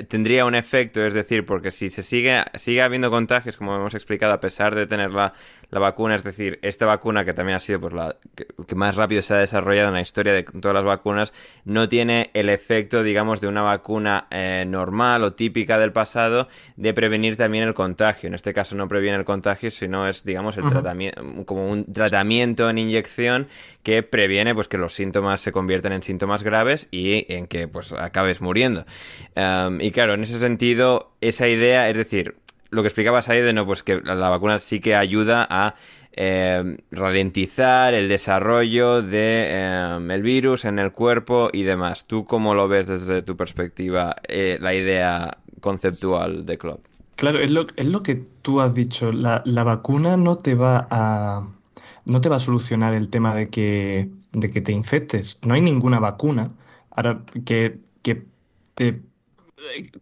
tendría 0.03 0.45
un 0.45 0.55
efecto, 0.55 1.05
es 1.05 1.13
decir, 1.13 1.45
porque 1.45 1.71
si 1.71 1.89
se 1.89 2.03
sigue, 2.03 2.43
sigue 2.55 2.81
habiendo 2.81 3.09
contagios, 3.09 3.57
como 3.57 3.75
hemos 3.75 3.95
explicado, 3.95 4.33
a 4.33 4.39
pesar 4.39 4.75
de 4.75 4.87
tener 4.87 5.11
la, 5.11 5.33
la 5.75 5.81
vacuna, 5.81 6.15
es 6.15 6.23
decir, 6.23 6.57
esta 6.61 6.85
vacuna 6.85 7.25
que 7.25 7.33
también 7.33 7.57
ha 7.57 7.59
sido 7.59 7.81
pues, 7.81 7.93
la 7.93 8.15
que, 8.33 8.47
que, 8.65 8.75
más 8.75 8.95
rápido 8.95 9.21
se 9.21 9.33
ha 9.33 9.37
desarrollado 9.37 9.89
en 9.89 9.95
la 9.95 10.01
historia 10.01 10.31
de 10.31 10.43
todas 10.43 10.73
las 10.73 10.85
vacunas, 10.85 11.33
no 11.65 11.89
tiene 11.89 12.29
el 12.33 12.47
efecto, 12.47 13.03
digamos, 13.03 13.41
de 13.41 13.49
una 13.49 13.61
vacuna 13.61 14.27
eh, 14.31 14.63
normal 14.65 15.23
o 15.23 15.33
típica 15.33 15.77
del 15.77 15.91
pasado 15.91 16.47
de 16.77 16.93
prevenir 16.93 17.35
también 17.35 17.65
el 17.65 17.73
contagio. 17.73 18.27
En 18.27 18.35
este 18.35 18.53
caso 18.53 18.77
no 18.77 18.87
previene 18.87 19.17
el 19.17 19.25
contagio, 19.25 19.69
sino 19.69 20.07
es, 20.07 20.23
digamos, 20.23 20.55
el 20.55 20.63
uh 20.63 20.67
-huh. 20.67 20.71
tratamiento, 20.71 21.21
como 21.45 21.69
un 21.69 21.91
tratamiento 21.91 22.69
en 22.69 22.77
inyección 22.77 23.47
que 23.83 24.01
previene 24.01 24.55
pues 24.55 24.69
que 24.69 24.77
los 24.77 24.93
síntomas 24.93 25.41
se 25.41 25.51
convierten 25.51 25.91
en 25.91 26.03
síntomas 26.03 26.41
graves 26.41 26.87
y 26.89 27.25
en 27.27 27.47
que 27.47 27.67
pues 27.67 27.91
acabes 27.91 28.39
muriendo. 28.39 28.85
Um, 29.35 29.81
y 29.81 29.91
claro, 29.91 30.13
en 30.13 30.23
ese 30.23 30.39
sentido, 30.39 31.11
esa 31.19 31.49
idea, 31.49 31.89
es 31.89 31.97
decir, 31.97 32.35
lo 32.75 32.81
que 32.81 32.89
explicabas 32.89 33.29
ahí 33.29 33.41
de 33.41 33.53
no, 33.53 33.65
pues 33.65 33.83
que 33.83 34.01
la 34.01 34.29
vacuna 34.29 34.59
sí 34.59 34.79
que 34.79 34.95
ayuda 34.95 35.47
a 35.49 35.75
eh, 36.11 36.77
ralentizar 36.91 37.93
el 37.93 38.07
desarrollo 38.07 39.01
de 39.01 39.47
eh, 39.47 39.97
el 40.09 40.21
virus 40.21 40.65
en 40.65 40.79
el 40.79 40.91
cuerpo 40.91 41.49
y 41.51 41.63
demás. 41.63 42.05
¿Tú 42.05 42.25
cómo 42.25 42.53
lo 42.53 42.67
ves 42.67 42.87
desde 42.87 43.21
tu 43.21 43.35
perspectiva 43.35 44.15
eh, 44.27 44.57
la 44.61 44.73
idea 44.73 45.39
conceptual 45.61 46.45
de 46.45 46.57
Klopp? 46.57 46.85
Claro, 47.15 47.39
es 47.39 47.49
lo, 47.49 47.65
es 47.77 47.93
lo 47.93 48.03
que 48.03 48.15
tú 48.15 48.59
has 48.61 48.73
dicho. 48.73 49.11
La, 49.11 49.41
la, 49.45 49.63
vacuna 49.63 50.17
no 50.17 50.37
te 50.37 50.53
va 50.53 50.87
a 50.91 51.47
no 52.05 52.21
te 52.21 52.29
va 52.29 52.35
a 52.35 52.39
solucionar 52.39 52.93
el 52.93 53.09
tema 53.09 53.33
de 53.33 53.49
que, 53.49 54.09
de 54.33 54.49
que 54.49 54.61
te 54.61 54.71
infectes. 54.71 55.39
No 55.45 55.53
hay 55.53 55.61
ninguna 55.61 55.99
vacuna 55.99 56.51
ahora 56.91 57.21
que, 57.45 57.79
que 58.03 58.25
te, 58.75 59.01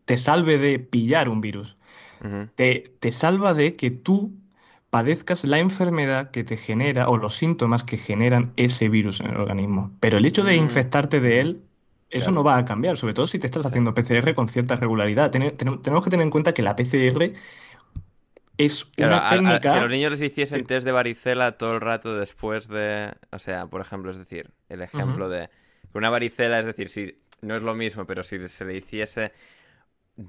te 0.06 0.18
salve 0.18 0.58
de 0.58 0.80
pillar 0.80 1.30
un 1.30 1.42
virus. 1.42 1.78
Uh 2.24 2.28
-huh. 2.28 2.50
te, 2.56 2.94
te 3.00 3.12
salva 3.12 3.54
de 3.54 3.74
que 3.74 3.92
tú 3.92 4.34
padezcas 4.94 5.44
la 5.46 5.58
enfermedad 5.58 6.30
que 6.30 6.44
te 6.44 6.56
genera 6.56 7.10
o 7.10 7.18
los 7.18 7.36
síntomas 7.36 7.84
que 7.84 7.98
generan 7.98 8.54
ese 8.58 8.90
virus 8.90 9.22
en 9.22 9.32
el 9.32 9.38
organismo. 9.38 9.92
Pero 10.00 10.20
el 10.20 10.26
hecho 10.26 10.44
de 10.44 10.56
mm. 10.56 10.64
infectarte 10.64 11.20
de 11.20 11.40
él, 11.40 11.64
eso 12.12 12.26
claro. 12.26 12.36
no 12.36 12.44
va 12.44 12.58
a 12.58 12.66
cambiar, 12.66 12.96
sobre 12.96 13.16
todo 13.16 13.26
si 13.26 13.40
te 13.40 13.48
estás 13.48 13.66
haciendo 13.66 13.96
PCR 13.96 14.36
con 14.36 14.48
cierta 14.48 14.76
regularidad. 14.76 15.32
Ten, 15.32 15.58
ten, 15.58 15.82
tenemos 15.82 16.04
que 16.04 16.12
tener 16.12 16.24
en 16.24 16.30
cuenta 16.30 16.54
que 16.54 16.62
la 16.62 16.76
PCR 16.76 17.34
es 18.58 18.86
claro, 18.86 19.18
una 19.18 19.30
técnica... 19.30 19.72
A, 19.72 19.74
si 19.74 19.80
a 19.80 19.82
los 19.82 19.90
niños 19.90 20.12
les 20.12 20.22
hiciesen 20.22 20.60
sí. 20.60 20.66
test 20.66 20.86
de 20.86 20.92
varicela 20.92 21.54
todo 21.54 21.74
el 21.74 21.82
rato 21.82 22.16
después 22.16 22.68
de... 22.68 23.14
O 23.32 23.40
sea, 23.40 23.66
por 23.66 23.82
ejemplo, 23.82 24.12
es 24.12 24.20
decir, 24.20 24.52
el 24.70 24.84
ejemplo 24.84 25.26
uh 25.26 25.30
-huh. 25.30 25.32
de... 25.32 25.50
Una 25.96 26.12
varicela, 26.12 26.60
es 26.60 26.66
decir, 26.66 26.90
si 26.90 27.18
no 27.42 27.56
es 27.56 27.64
lo 27.64 27.74
mismo, 27.74 28.06
pero 28.06 28.22
si 28.22 28.48
se 28.48 28.64
le 28.64 28.78
hiciese 28.78 29.32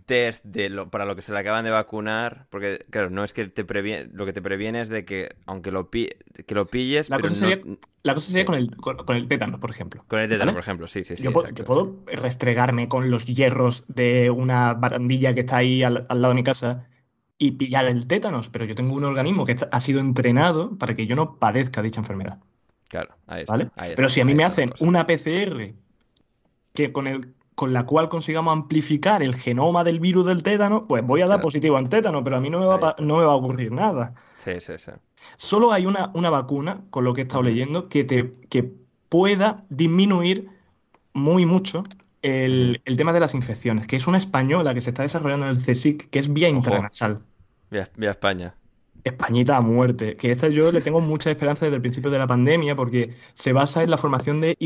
test 0.07 0.45
de 0.45 0.71
lo, 0.71 0.91
para 0.91 1.05
lo 1.05 1.15
que 1.15 1.23
se 1.23 1.33
le 1.33 1.39
acaban 1.39 1.65
de 1.65 1.71
vacunar, 1.71 2.47
porque 2.51 2.85
claro, 2.91 3.11
no 3.11 3.23
es 3.23 3.33
que 3.33 3.47
te 3.47 3.65
previene, 3.65 4.09
lo 4.13 4.25
que 4.25 4.33
te 4.33 4.41
previene 4.41 4.81
es 4.81 4.89
de 4.89 5.05
que 5.05 5.37
aunque 5.47 5.71
lo, 5.71 5.91
pi, 5.91 6.09
que 6.47 6.55
lo 6.55 6.67
pilles, 6.67 7.11
la 7.11 7.19
cosa 7.19 7.35
no, 7.35 7.51
sería, 7.51 7.77
la 8.03 8.15
cosa 8.15 8.29
sería 8.29 8.43
sí. 8.43 8.47
con, 8.47 8.55
el, 8.55 8.71
con, 8.77 8.97
con, 8.97 9.17
el 9.17 9.29
tétano, 9.29 9.61
por 9.61 9.71
ejemplo. 9.71 10.05
Con 10.09 10.21
el 10.21 10.29
tétano, 10.29 10.47
¿vale? 10.47 10.53
por 10.55 10.63
ejemplo, 10.63 10.87
sí, 10.89 11.05
sí, 11.05 11.17
sí. 11.17 11.23
Yo, 11.23 11.33
puedo, 11.33 11.51
yo 11.51 11.65
puedo 11.65 12.03
restregarme 12.07 12.89
con 12.89 13.11
los 13.11 13.27
hierros 13.27 13.85
de 13.89 14.31
una 14.31 14.75
barandilla 14.75 15.35
que 15.35 15.41
está 15.41 15.59
ahí 15.59 15.83
al, 15.83 16.07
al, 16.09 16.23
lado 16.23 16.33
de 16.33 16.37
mi 16.37 16.45
casa 16.45 16.89
y 17.37 17.53
pillar 17.53 17.85
el 17.87 18.07
tétanos, 18.07 18.49
pero 18.49 18.65
yo 18.65 18.75
tengo 18.75 18.95
un 18.95 19.05
organismo 19.05 19.45
que 19.45 19.57
ha 19.71 19.81
sido 19.81 20.01
entrenado 20.01 20.79
para 20.79 20.95
que 20.95 21.07
yo 21.07 21.17
no 21.17 21.39
padezca 21.39 21.83
dicha 21.83 22.01
enfermedad. 22.01 22.41
Claro, 22.89 23.17
ahí 23.27 23.43
está. 23.43 23.53
¿vale? 23.53 23.71
Ahí 23.77 23.91
está 23.91 23.97
pero 23.97 24.09
si 24.09 24.21
a 24.21 24.25
mí 24.25 24.35
me 24.35 24.45
hacen 24.45 24.73
una 24.79 25.07
PCR 25.07 25.75
que 26.73 26.93
con 26.93 27.07
el 27.07 27.35
con 27.55 27.73
la 27.73 27.87
cual 27.87 28.09
consigamos 28.09 28.53
amplificar 28.53 29.23
el 29.23 29.35
genoma 29.35 29.85
del 29.85 30.01
virus 30.01 30.27
del 30.27 30.43
tétano, 30.43 30.87
pues 30.87 31.05
voy 31.05 31.21
a 31.21 31.27
dar 31.27 31.37
claro. 31.37 31.43
positivo 31.43 31.79
en 31.79 31.89
tétano, 31.89 32.25
pero 32.25 32.37
a 32.37 32.41
mí 32.41 32.51
no 32.51 32.59
me, 32.59 32.67
va 32.67 32.97
no 32.99 33.19
me 33.19 33.25
va 33.25 33.33
a 33.33 33.37
ocurrir 33.37 33.73
nada. 33.73 34.15
Sí, 34.41 34.61
sí, 34.61 34.73
sí. 34.77 34.91
Solo 35.37 35.73
hay 35.73 35.87
una, 35.87 36.11
una 36.15 36.31
vacuna, 36.31 36.83
con 36.91 37.05
lo 37.05 37.13
que 37.13 37.23
he 37.23 37.25
estado 37.25 37.43
leyendo, 37.43 37.89
que, 37.89 38.05
te, 38.05 38.35
que 38.51 38.71
pueda 39.09 39.65
disminuir 39.69 40.49
muy 41.13 41.47
mucho 41.47 41.85
el, 42.23 42.83
el, 42.85 42.97
tema 42.97 43.13
de 43.13 43.21
las 43.21 43.35
infecciones, 43.35 43.87
que 43.87 43.97
es 43.97 44.07
una 44.07 44.19
española 44.19 44.75
que 44.75 44.81
se 44.81 44.91
está 44.91 45.03
desarrollando 45.03 45.47
en 45.47 45.53
el 45.53 45.63
CSIC, 45.63 46.11
que 46.11 46.19
es 46.19 46.33
vía 46.33 46.49
intranasal. 46.49 47.23
Vía, 47.71 47.89
vía 47.97 48.11
España. 48.11 48.55
Españita 49.05 49.57
a 49.57 49.61
muerte. 49.61 50.17
Que 50.17 50.31
esta 50.31 50.49
yo 50.49 50.73
le 50.73 50.81
tengo 50.81 51.01
mucha 51.01 51.31
esperanza 51.31 51.67
desde 51.67 51.77
el 51.77 51.83
principio 51.83 52.11
de 52.11 52.19
la 52.19 52.27
pandemia 52.27 52.75
porque 52.75 53.15
se 53.35 53.53
basa 53.53 53.83
en 53.83 53.91
la 53.91 53.99
formación 53.99 54.41
de, 54.41 54.57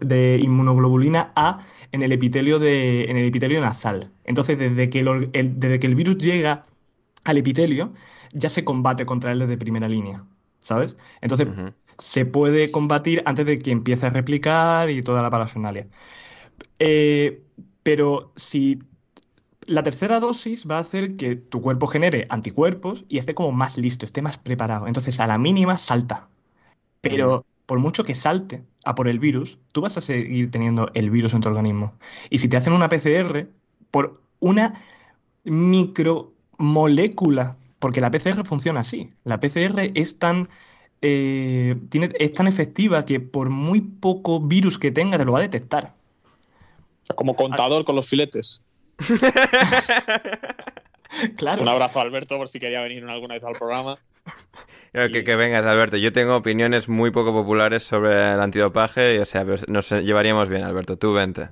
de 0.00 0.40
inmunoglobulina 0.42 1.32
A 1.36 1.58
en 1.92 2.02
el 2.02 2.12
epitelio, 2.12 2.58
de, 2.58 3.04
en 3.10 3.16
el 3.16 3.26
epitelio 3.26 3.60
nasal. 3.60 4.10
Entonces, 4.24 4.58
desde 4.58 4.88
que 4.90 5.00
el, 5.00 5.30
el, 5.32 5.58
desde 5.60 5.78
que 5.80 5.86
el 5.88 5.94
virus 5.96 6.18
llega 6.18 6.66
al 7.24 7.36
epitelio, 7.36 7.92
ya 8.32 8.48
se 8.48 8.64
combate 8.64 9.04
contra 9.06 9.32
él 9.32 9.40
desde 9.40 9.56
primera 9.56 9.88
línea. 9.88 10.24
¿Sabes? 10.60 10.96
Entonces, 11.20 11.46
uh 11.48 11.50
-huh. 11.50 11.74
se 11.98 12.24
puede 12.26 12.70
combatir 12.70 13.22
antes 13.26 13.44
de 13.44 13.58
que 13.58 13.70
empiece 13.70 14.06
a 14.06 14.10
replicar 14.10 14.88
y 14.88 15.02
toda 15.02 15.20
la 15.22 15.30
parafernalia. 15.30 15.86
Eh, 16.78 17.42
pero 17.82 18.32
si 18.36 18.78
la 19.66 19.82
tercera 19.82 20.20
dosis 20.20 20.68
va 20.68 20.78
a 20.78 20.80
hacer 20.80 21.16
que 21.16 21.36
tu 21.36 21.60
cuerpo 21.60 21.86
genere 21.86 22.26
anticuerpos 22.30 23.04
y 23.08 23.18
esté 23.18 23.34
como 23.34 23.52
más 23.52 23.78
listo, 23.78 24.04
esté 24.04 24.22
más 24.22 24.38
preparado. 24.38 24.86
Entonces, 24.86 25.20
a 25.20 25.26
la 25.26 25.38
mínima 25.38 25.78
salta. 25.78 26.28
Pero 27.00 27.44
por 27.66 27.78
mucho 27.78 28.04
que 28.04 28.14
salte 28.14 28.62
a 28.84 28.94
por 28.94 29.08
el 29.08 29.18
virus, 29.18 29.58
tú 29.72 29.80
vas 29.80 29.96
a 29.96 30.00
seguir 30.00 30.50
teniendo 30.50 30.90
el 30.94 31.10
virus 31.10 31.34
en 31.34 31.40
tu 31.40 31.48
organismo. 31.48 31.94
Y 32.30 32.38
si 32.38 32.48
te 32.48 32.56
hacen 32.56 32.72
una 32.72 32.88
PCR, 32.88 33.48
por 33.90 34.20
una 34.40 34.80
micromolécula, 35.44 37.56
porque 37.78 38.00
la 38.00 38.10
PCR 38.10 38.44
funciona 38.44 38.80
así, 38.80 39.10
la 39.24 39.40
PCR 39.40 39.90
es 39.94 40.18
tan, 40.18 40.48
eh, 41.02 41.76
tiene, 41.88 42.10
es 42.18 42.32
tan 42.32 42.46
efectiva 42.46 43.04
que 43.04 43.20
por 43.20 43.50
muy 43.50 43.80
poco 43.80 44.40
virus 44.40 44.78
que 44.78 44.90
tenga 44.90 45.18
te 45.18 45.24
lo 45.24 45.32
va 45.32 45.38
a 45.38 45.42
detectar. 45.42 45.94
Como 47.16 47.36
contador 47.36 47.84
con 47.84 47.96
los 47.96 48.08
filetes. 48.08 48.62
Claro. 51.36 51.62
Un 51.62 51.68
abrazo 51.68 52.00
a 52.00 52.02
Alberto 52.02 52.36
por 52.36 52.48
si 52.48 52.58
quería 52.58 52.80
venir 52.80 53.04
alguna 53.04 53.34
vez 53.34 53.44
al 53.44 53.52
programa. 53.52 53.98
Que, 54.92 55.24
que 55.24 55.36
vengas, 55.36 55.66
Alberto. 55.66 55.96
Yo 55.96 56.12
tengo 56.12 56.36
opiniones 56.36 56.88
muy 56.88 57.10
poco 57.10 57.32
populares 57.32 57.82
sobre 57.82 58.32
el 58.32 58.40
antidopaje 58.40 59.16
y, 59.16 59.18
o 59.18 59.24
sea, 59.24 59.44
pero 59.44 59.56
nos 59.68 59.90
llevaríamos 59.90 60.48
bien, 60.48 60.62
Alberto. 60.62 60.96
Tú 60.96 61.12
vente. 61.12 61.48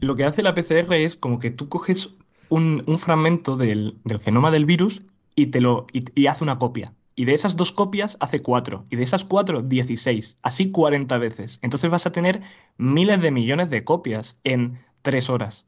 Lo 0.00 0.14
que 0.14 0.24
hace 0.24 0.42
la 0.42 0.54
PCR 0.54 0.92
es 0.94 1.16
como 1.16 1.38
que 1.38 1.50
tú 1.50 1.68
coges 1.68 2.10
un, 2.48 2.82
un 2.86 2.98
fragmento 2.98 3.56
del, 3.56 3.96
del 4.04 4.20
genoma 4.20 4.50
del 4.50 4.66
virus 4.66 5.02
y 5.34 5.46
te 5.46 5.60
lo 5.60 5.86
y, 5.92 6.04
y 6.20 6.26
hace 6.26 6.44
una 6.44 6.58
copia. 6.58 6.92
Y 7.14 7.26
de 7.26 7.34
esas 7.34 7.56
dos 7.56 7.72
copias 7.72 8.16
hace 8.20 8.40
cuatro. 8.40 8.84
Y 8.90 8.96
de 8.96 9.04
esas 9.04 9.24
cuatro, 9.24 9.62
16. 9.62 10.36
Así 10.42 10.70
40 10.70 11.18
veces. 11.18 11.58
Entonces 11.62 11.90
vas 11.90 12.06
a 12.06 12.12
tener 12.12 12.40
miles 12.78 13.20
de 13.20 13.30
millones 13.30 13.70
de 13.70 13.84
copias 13.84 14.36
en 14.44 14.80
tres 15.02 15.30
horas. 15.30 15.66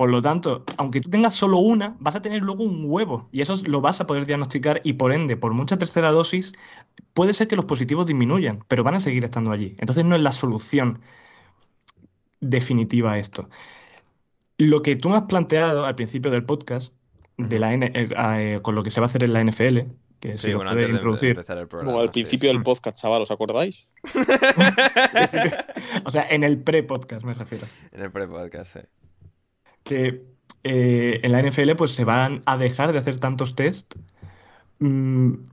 Por 0.00 0.08
lo 0.08 0.22
tanto, 0.22 0.64
aunque 0.78 1.02
tú 1.02 1.10
tengas 1.10 1.34
solo 1.34 1.58
una, 1.58 1.94
vas 2.00 2.16
a 2.16 2.22
tener 2.22 2.40
luego 2.40 2.64
un 2.64 2.84
huevo. 2.86 3.28
Y 3.32 3.42
eso 3.42 3.54
lo 3.66 3.82
vas 3.82 4.00
a 4.00 4.06
poder 4.06 4.24
diagnosticar. 4.24 4.80
Y 4.82 4.94
por 4.94 5.12
ende, 5.12 5.36
por 5.36 5.52
mucha 5.52 5.76
tercera 5.76 6.10
dosis, 6.10 6.54
puede 7.12 7.34
ser 7.34 7.48
que 7.48 7.54
los 7.56 7.66
positivos 7.66 8.06
disminuyan, 8.06 8.64
pero 8.66 8.82
van 8.82 8.94
a 8.94 9.00
seguir 9.00 9.24
estando 9.24 9.52
allí. 9.52 9.74
Entonces 9.78 10.06
no 10.06 10.16
es 10.16 10.22
la 10.22 10.32
solución 10.32 11.00
definitiva 12.40 13.12
a 13.12 13.18
esto. 13.18 13.50
Lo 14.56 14.80
que 14.80 14.96
tú 14.96 15.10
me 15.10 15.16
has 15.16 15.24
planteado 15.24 15.84
al 15.84 15.96
principio 15.96 16.30
del 16.30 16.44
podcast, 16.44 16.94
de 17.36 17.58
la 17.58 17.74
N- 17.74 17.92
eh, 17.94 18.08
eh, 18.16 18.58
con 18.62 18.74
lo 18.74 18.82
que 18.82 18.88
se 18.90 19.00
va 19.00 19.06
a 19.06 19.10
hacer 19.10 19.22
en 19.22 19.34
la 19.34 19.44
NFL, 19.44 19.80
que 20.18 20.38
Sí, 20.38 20.44
se 20.44 20.50
lo 20.52 20.56
bueno, 20.60 20.70
puede 20.70 20.70
antes 20.70 20.76
de- 20.80 20.86
de 20.86 21.34
introducir. 21.34 21.68
programa. 21.68 21.84
Como 21.92 22.00
al 22.00 22.10
principio 22.10 22.48
sí. 22.50 22.56
del 22.56 22.62
podcast, 22.62 22.96
chaval, 22.96 23.20
¿os 23.20 23.30
acordáis? 23.30 23.86
O 26.04 26.10
sea, 26.10 26.26
en 26.30 26.42
el 26.44 26.56
pre-podcast 26.58 27.22
me 27.26 27.34
refiero. 27.34 27.66
En 27.92 28.00
el 28.02 28.10
pre-podcast, 28.10 28.72
sí. 28.72 28.80
Que 29.84 30.22
eh, 30.64 31.20
en 31.22 31.32
la 31.32 31.40
NFL 31.40 31.74
pues 31.76 31.92
se 31.94 32.04
van 32.04 32.40
a 32.46 32.56
dejar 32.58 32.92
de 32.92 32.98
hacer 32.98 33.16
tantos 33.18 33.54
test 33.54 33.94
mm, 34.78 35.32
Se 35.34 35.44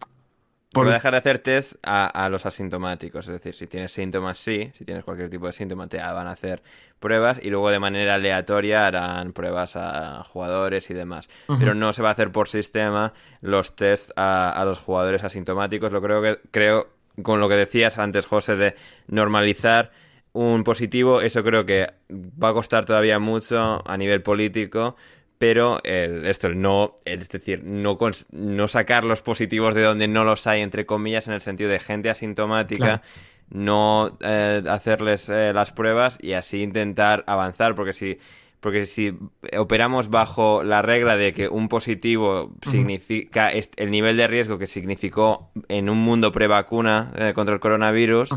por- 0.74 0.88
va 0.88 0.91
a 0.91 0.94
dejar 0.95 1.14
de 1.14 1.18
hacer 1.20 1.40
test 1.40 1.76
a, 1.84 2.06
a 2.08 2.30
los 2.30 2.45
asintomáticos, 2.45 3.28
es 3.28 3.34
decir, 3.34 3.56
si 3.56 3.68
tienes 3.68 3.91
síntomas, 3.91 4.38
sí, 4.38 4.72
si 4.78 4.86
tienes 4.86 5.04
cualquier 5.04 5.30
tipo 5.30 5.48
de 5.48 5.54
síntoma, 5.54 5.88
te 5.88 5.98
van 5.98 6.28
a 6.28 6.32
hacer 6.32 6.62
pruebas 6.99 7.40
y 7.41 7.49
luego 7.49 7.70
de 7.72 7.80
manera 7.80 8.16
aleatoria 8.16 8.86
harán 8.88 9.34
pruebas 9.34 9.76
a 9.76 10.24
jugadores 10.26 10.90
y 10.90 10.94
demás. 10.94 11.30
Pero 11.60 11.74
no 11.74 11.94
se 11.94 12.02
va 12.04 12.10
a 12.10 12.12
hacer 12.12 12.32
por 12.32 12.48
sistema 12.48 13.14
los 13.41 13.76
test 13.76 14.12
a, 14.18 14.52
a 14.52 14.66
los 14.66 14.80
jugadores 14.80 15.24
asintomáticos. 15.24 15.91
Lo 15.91 16.02
creo 16.02 16.22
que 16.22 16.40
creo 16.52 16.90
con 17.24 17.40
lo 17.40 17.49
que 17.49 17.56
decías 17.56 17.98
antes, 17.98 18.28
José, 18.28 18.56
de 18.56 18.76
normalizar 19.08 19.91
un 20.38 20.64
positivo, 20.64 21.22
eso 21.22 21.43
creo 21.43 21.65
que 21.65 21.88
va 22.11 22.49
a 22.49 22.53
costar 22.53 22.85
todavía 22.85 23.19
mucho 23.19 23.81
a 23.89 23.97
nivel 23.97 24.22
político, 24.22 24.95
pero 25.38 25.80
el- 25.84 26.26
esto, 26.26 26.47
el 26.47 26.59
no, 26.61 26.95
es 27.05 27.30
decir, 27.30 27.64
no, 27.64 27.97
no 28.31 28.68
sacar 28.68 29.03
los 29.03 29.22
positivos 29.22 29.76
de 29.76 29.84
donde 29.84 30.07
no 30.07 30.23
los 30.23 30.47
hay, 30.47 30.61
entre 30.61 30.85
comillas, 30.85 31.27
en 31.27 31.34
el 31.34 31.41
sentido 31.41 31.69
de 31.69 31.80
gente 31.80 32.09
asintomática, 32.09 32.85
Claro. 32.85 33.01
no 33.49 34.18
eh, 34.22 34.64
hacerles 34.69 35.30
eh, 35.30 35.51
las 35.53 35.72
pruebas 35.72 36.18
y 36.22 36.34
así 36.34 36.61
intentar 36.64 37.23
avanzar, 37.27 37.76
porque 37.76 37.93
si, 37.93 38.18
porque 38.59 38.85
si 38.88 39.14
operamos 39.57 40.09
bajo 40.09 40.64
la 40.64 40.81
regla 40.81 41.15
de 41.15 41.31
que 41.34 41.47
un 41.47 41.69
positivo 41.69 42.53
significa 42.72 43.51
el 43.51 43.91
nivel 43.91 44.18
de 44.18 44.27
riesgo 44.27 44.57
que 44.57 44.65
significó 44.68 45.51
en 45.69 45.89
un 45.89 45.99
mundo 45.99 46.31
pre-vacuna 46.31 47.11
eh, 47.15 47.34
contra 47.35 47.53
el 47.53 47.61
coronavirus. 47.61 48.30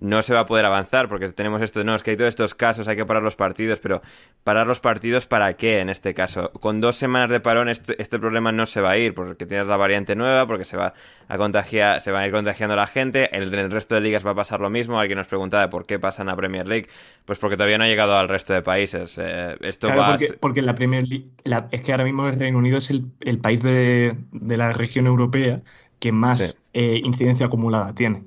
No 0.00 0.22
se 0.22 0.32
va 0.32 0.40
a 0.40 0.46
poder 0.46 0.64
avanzar 0.64 1.08
porque 1.08 1.28
tenemos 1.30 1.60
esto, 1.62 1.84
no, 1.84 1.94
es 1.94 2.02
que 2.02 2.12
hay 2.12 2.16
todos 2.16 2.28
estos 2.30 2.54
casos, 2.54 2.88
hay 2.88 2.96
que 2.96 3.04
parar 3.04 3.22
los 3.22 3.36
partidos, 3.36 3.78
pero 3.80 4.00
parar 4.44 4.66
los 4.66 4.80
partidos 4.80 5.26
para 5.26 5.52
qué 5.54 5.80
en 5.80 5.90
este 5.90 6.14
caso? 6.14 6.50
Con 6.52 6.80
dos 6.80 6.96
semanas 6.96 7.30
de 7.30 7.38
parón 7.40 7.68
este, 7.68 8.00
este 8.00 8.18
problema 8.18 8.50
no 8.50 8.64
se 8.64 8.80
va 8.80 8.90
a 8.92 8.96
ir 8.96 9.12
porque 9.14 9.44
tienes 9.44 9.66
la 9.66 9.76
variante 9.76 10.16
nueva, 10.16 10.46
porque 10.46 10.64
se 10.64 10.76
va 10.78 10.94
a 11.28 11.36
contagiar, 11.36 12.00
se 12.00 12.12
va 12.12 12.20
a 12.20 12.26
ir 12.26 12.32
contagiando 12.32 12.74
la 12.76 12.86
gente, 12.86 13.36
el, 13.36 13.52
el 13.52 13.70
resto 13.70 13.94
de 13.94 14.00
ligas 14.00 14.24
va 14.26 14.30
a 14.30 14.34
pasar 14.34 14.60
lo 14.60 14.70
mismo, 14.70 14.98
alguien 14.98 15.18
nos 15.18 15.26
preguntaba 15.26 15.68
por 15.68 15.84
qué 15.84 15.98
pasan 15.98 16.28
a 16.30 16.36
Premier 16.36 16.66
League, 16.66 16.88
pues 17.26 17.38
porque 17.38 17.56
todavía 17.56 17.76
no 17.76 17.84
ha 17.84 17.88
llegado 17.88 18.16
al 18.16 18.28
resto 18.28 18.54
de 18.54 18.62
países, 18.62 19.18
eh, 19.18 19.56
esto 19.60 19.88
Claro, 19.88 20.00
va 20.00 20.14
a 20.14 20.18
porque, 20.40 20.60
en 20.60 20.66
la 20.66 20.74
Premier 20.74 21.06
League, 21.06 21.26
la- 21.44 21.68
es 21.72 21.82
que 21.82 21.92
ahora 21.92 22.04
mismo 22.04 22.26
el 22.26 22.40
Reino 22.40 22.56
Unido 22.58 22.78
es 22.78 22.90
el, 22.90 23.04
el 23.20 23.38
país 23.38 23.62
de, 23.62 24.16
de 24.32 24.56
la 24.56 24.72
región 24.72 25.06
europea 25.06 25.60
que 25.98 26.10
más 26.10 26.38
Sí. 26.38 26.54
eh, 26.72 27.00
incidencia 27.04 27.44
acumulada 27.46 27.94
tiene. 27.94 28.22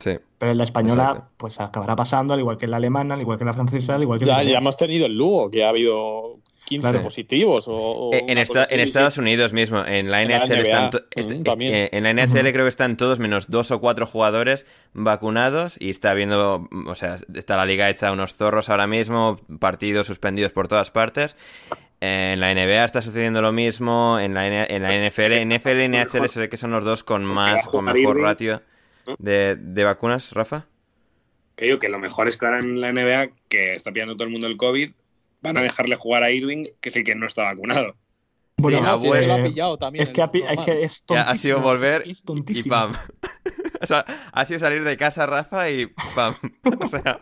Sí. 0.00 0.18
Pero 0.42 0.50
en 0.50 0.58
la 0.58 0.64
española, 0.64 1.04
Exacto. 1.10 1.30
pues 1.36 1.60
acabará 1.60 1.94
pasando, 1.94 2.34
al 2.34 2.40
igual 2.40 2.56
que 2.56 2.64
en 2.64 2.72
la 2.72 2.78
alemana, 2.78 3.14
al 3.14 3.20
igual 3.20 3.38
que 3.38 3.44
en 3.44 3.46
la 3.46 3.52
francesa, 3.54 3.94
al 3.94 4.02
igual 4.02 4.18
que 4.18 4.24
en 4.24 4.30
Ya, 4.30 4.38
la 4.38 4.42
ya 4.42 4.58
hemos 4.58 4.76
tenido 4.76 5.06
el 5.06 5.16
Lugo, 5.16 5.48
que 5.48 5.62
ha 5.62 5.68
habido 5.68 6.40
15 6.64 6.88
Claro. 6.90 7.00
positivos. 7.04 7.68
O, 7.68 7.74
o 7.74 8.12
Eh, 8.12 8.24
En, 8.26 8.38
esta- 8.38 8.64
en 8.64 8.70
sí. 8.78 8.80
Estados 8.80 9.18
Unidos 9.18 9.52
mismo, 9.52 9.84
en 9.86 10.10
la 10.10 10.20
En 10.22 10.28
la 10.30 10.38
NHL 10.44 10.62
están 10.66 10.90
mm, 10.90 11.62
eh, 11.62 11.90
en 11.92 12.02
la 12.02 12.10
NHL 12.12 12.40
Ujú. 12.46 12.52
creo 12.54 12.64
que 12.64 12.68
están 12.70 12.96
todos 12.96 13.20
menos 13.20 13.50
dos 13.52 13.70
o 13.70 13.78
cuatro 13.80 14.04
jugadores 14.04 14.66
vacunados 14.94 15.76
y 15.78 15.90
está 15.90 16.10
habiendo, 16.10 16.66
mm, 16.72 16.88
o 16.88 16.94
sea, 16.96 17.18
está 17.34 17.56
la 17.56 17.64
liga 17.64 17.88
hecha 17.88 18.10
unos 18.10 18.34
zorros 18.34 18.68
ahora 18.68 18.88
mismo, 18.88 19.36
partidos 19.60 20.08
suspendidos 20.08 20.50
por 20.50 20.66
todas 20.66 20.90
partes. 20.90 21.36
En 22.00 22.40
la 22.40 22.50
NBA 22.52 22.82
está 22.84 23.00
sucediendo 23.00 23.40
lo 23.42 23.52
mismo, 23.52 24.18
en 24.18 24.34
la, 24.34 24.48
N- 24.48 24.66
en 24.68 24.82
la 24.82 24.92
NFL, 24.92 25.40
NFL 25.46 25.84
y 25.84 25.88
NHL 25.88 26.28
sé 26.28 26.48
que 26.48 26.56
son 26.56 26.72
los 26.72 26.82
dos 26.82 27.04
con 27.04 27.24
más, 27.24 27.64
con 27.68 27.84
mejor 27.84 28.16
Irving, 28.16 28.22
ratio 28.24 28.62
de, 29.18 29.56
de 29.56 29.84
vacunas, 29.84 30.32
Rafa. 30.32 30.66
Que 31.56 31.66
digo 31.66 31.78
que 31.78 31.88
lo 31.88 31.98
mejor 31.98 32.28
es 32.28 32.36
que 32.36 32.46
ahora 32.46 32.60
en 32.60 32.80
la 32.80 32.92
NBA, 32.92 33.30
que 33.48 33.74
está 33.74 33.92
pillando 33.92 34.14
todo 34.14 34.24
el 34.24 34.30
mundo 34.30 34.46
el 34.46 34.56
COVID, 34.56 34.90
van 35.42 35.56
a 35.56 35.62
dejarle 35.62 35.96
jugar 35.96 36.22
a 36.22 36.30
Irving, 36.30 36.66
que 36.80 36.88
es 36.88 36.96
el 36.96 37.04
que 37.04 37.14
no 37.14 37.26
está 37.26 37.42
vacunado. 37.44 37.94
Bueno, 38.56 38.78
Sí, 38.78 38.84
Ah, 38.86 38.96
sí, 38.96 39.08
es 39.08 39.16
que 39.16 39.26
lo 39.26 39.34
ha 39.34 39.42
pillado 39.42 39.78
también. 39.78 40.02
es 40.04 40.10
que, 40.10 40.22
ha 40.22 40.26
es 40.26 40.60
que 40.60 40.82
es 40.84 41.04
Ya, 41.08 41.24
tontísimo. 41.24 41.30
ha 41.30 41.36
sido 41.36 41.60
volver 41.60 42.02
es 42.06 42.22
que 42.22 42.52
es 42.52 42.66
y 42.66 42.68
pam. 42.68 42.92
o 43.80 43.86
sea, 43.86 44.04
ha 44.32 44.44
sido 44.44 44.60
salir 44.60 44.84
de 44.84 44.96
casa, 44.96 45.26
Rafa, 45.26 45.68
y 45.70 45.86
pam. 46.14 46.34
o 46.80 46.86
sea, 46.86 47.20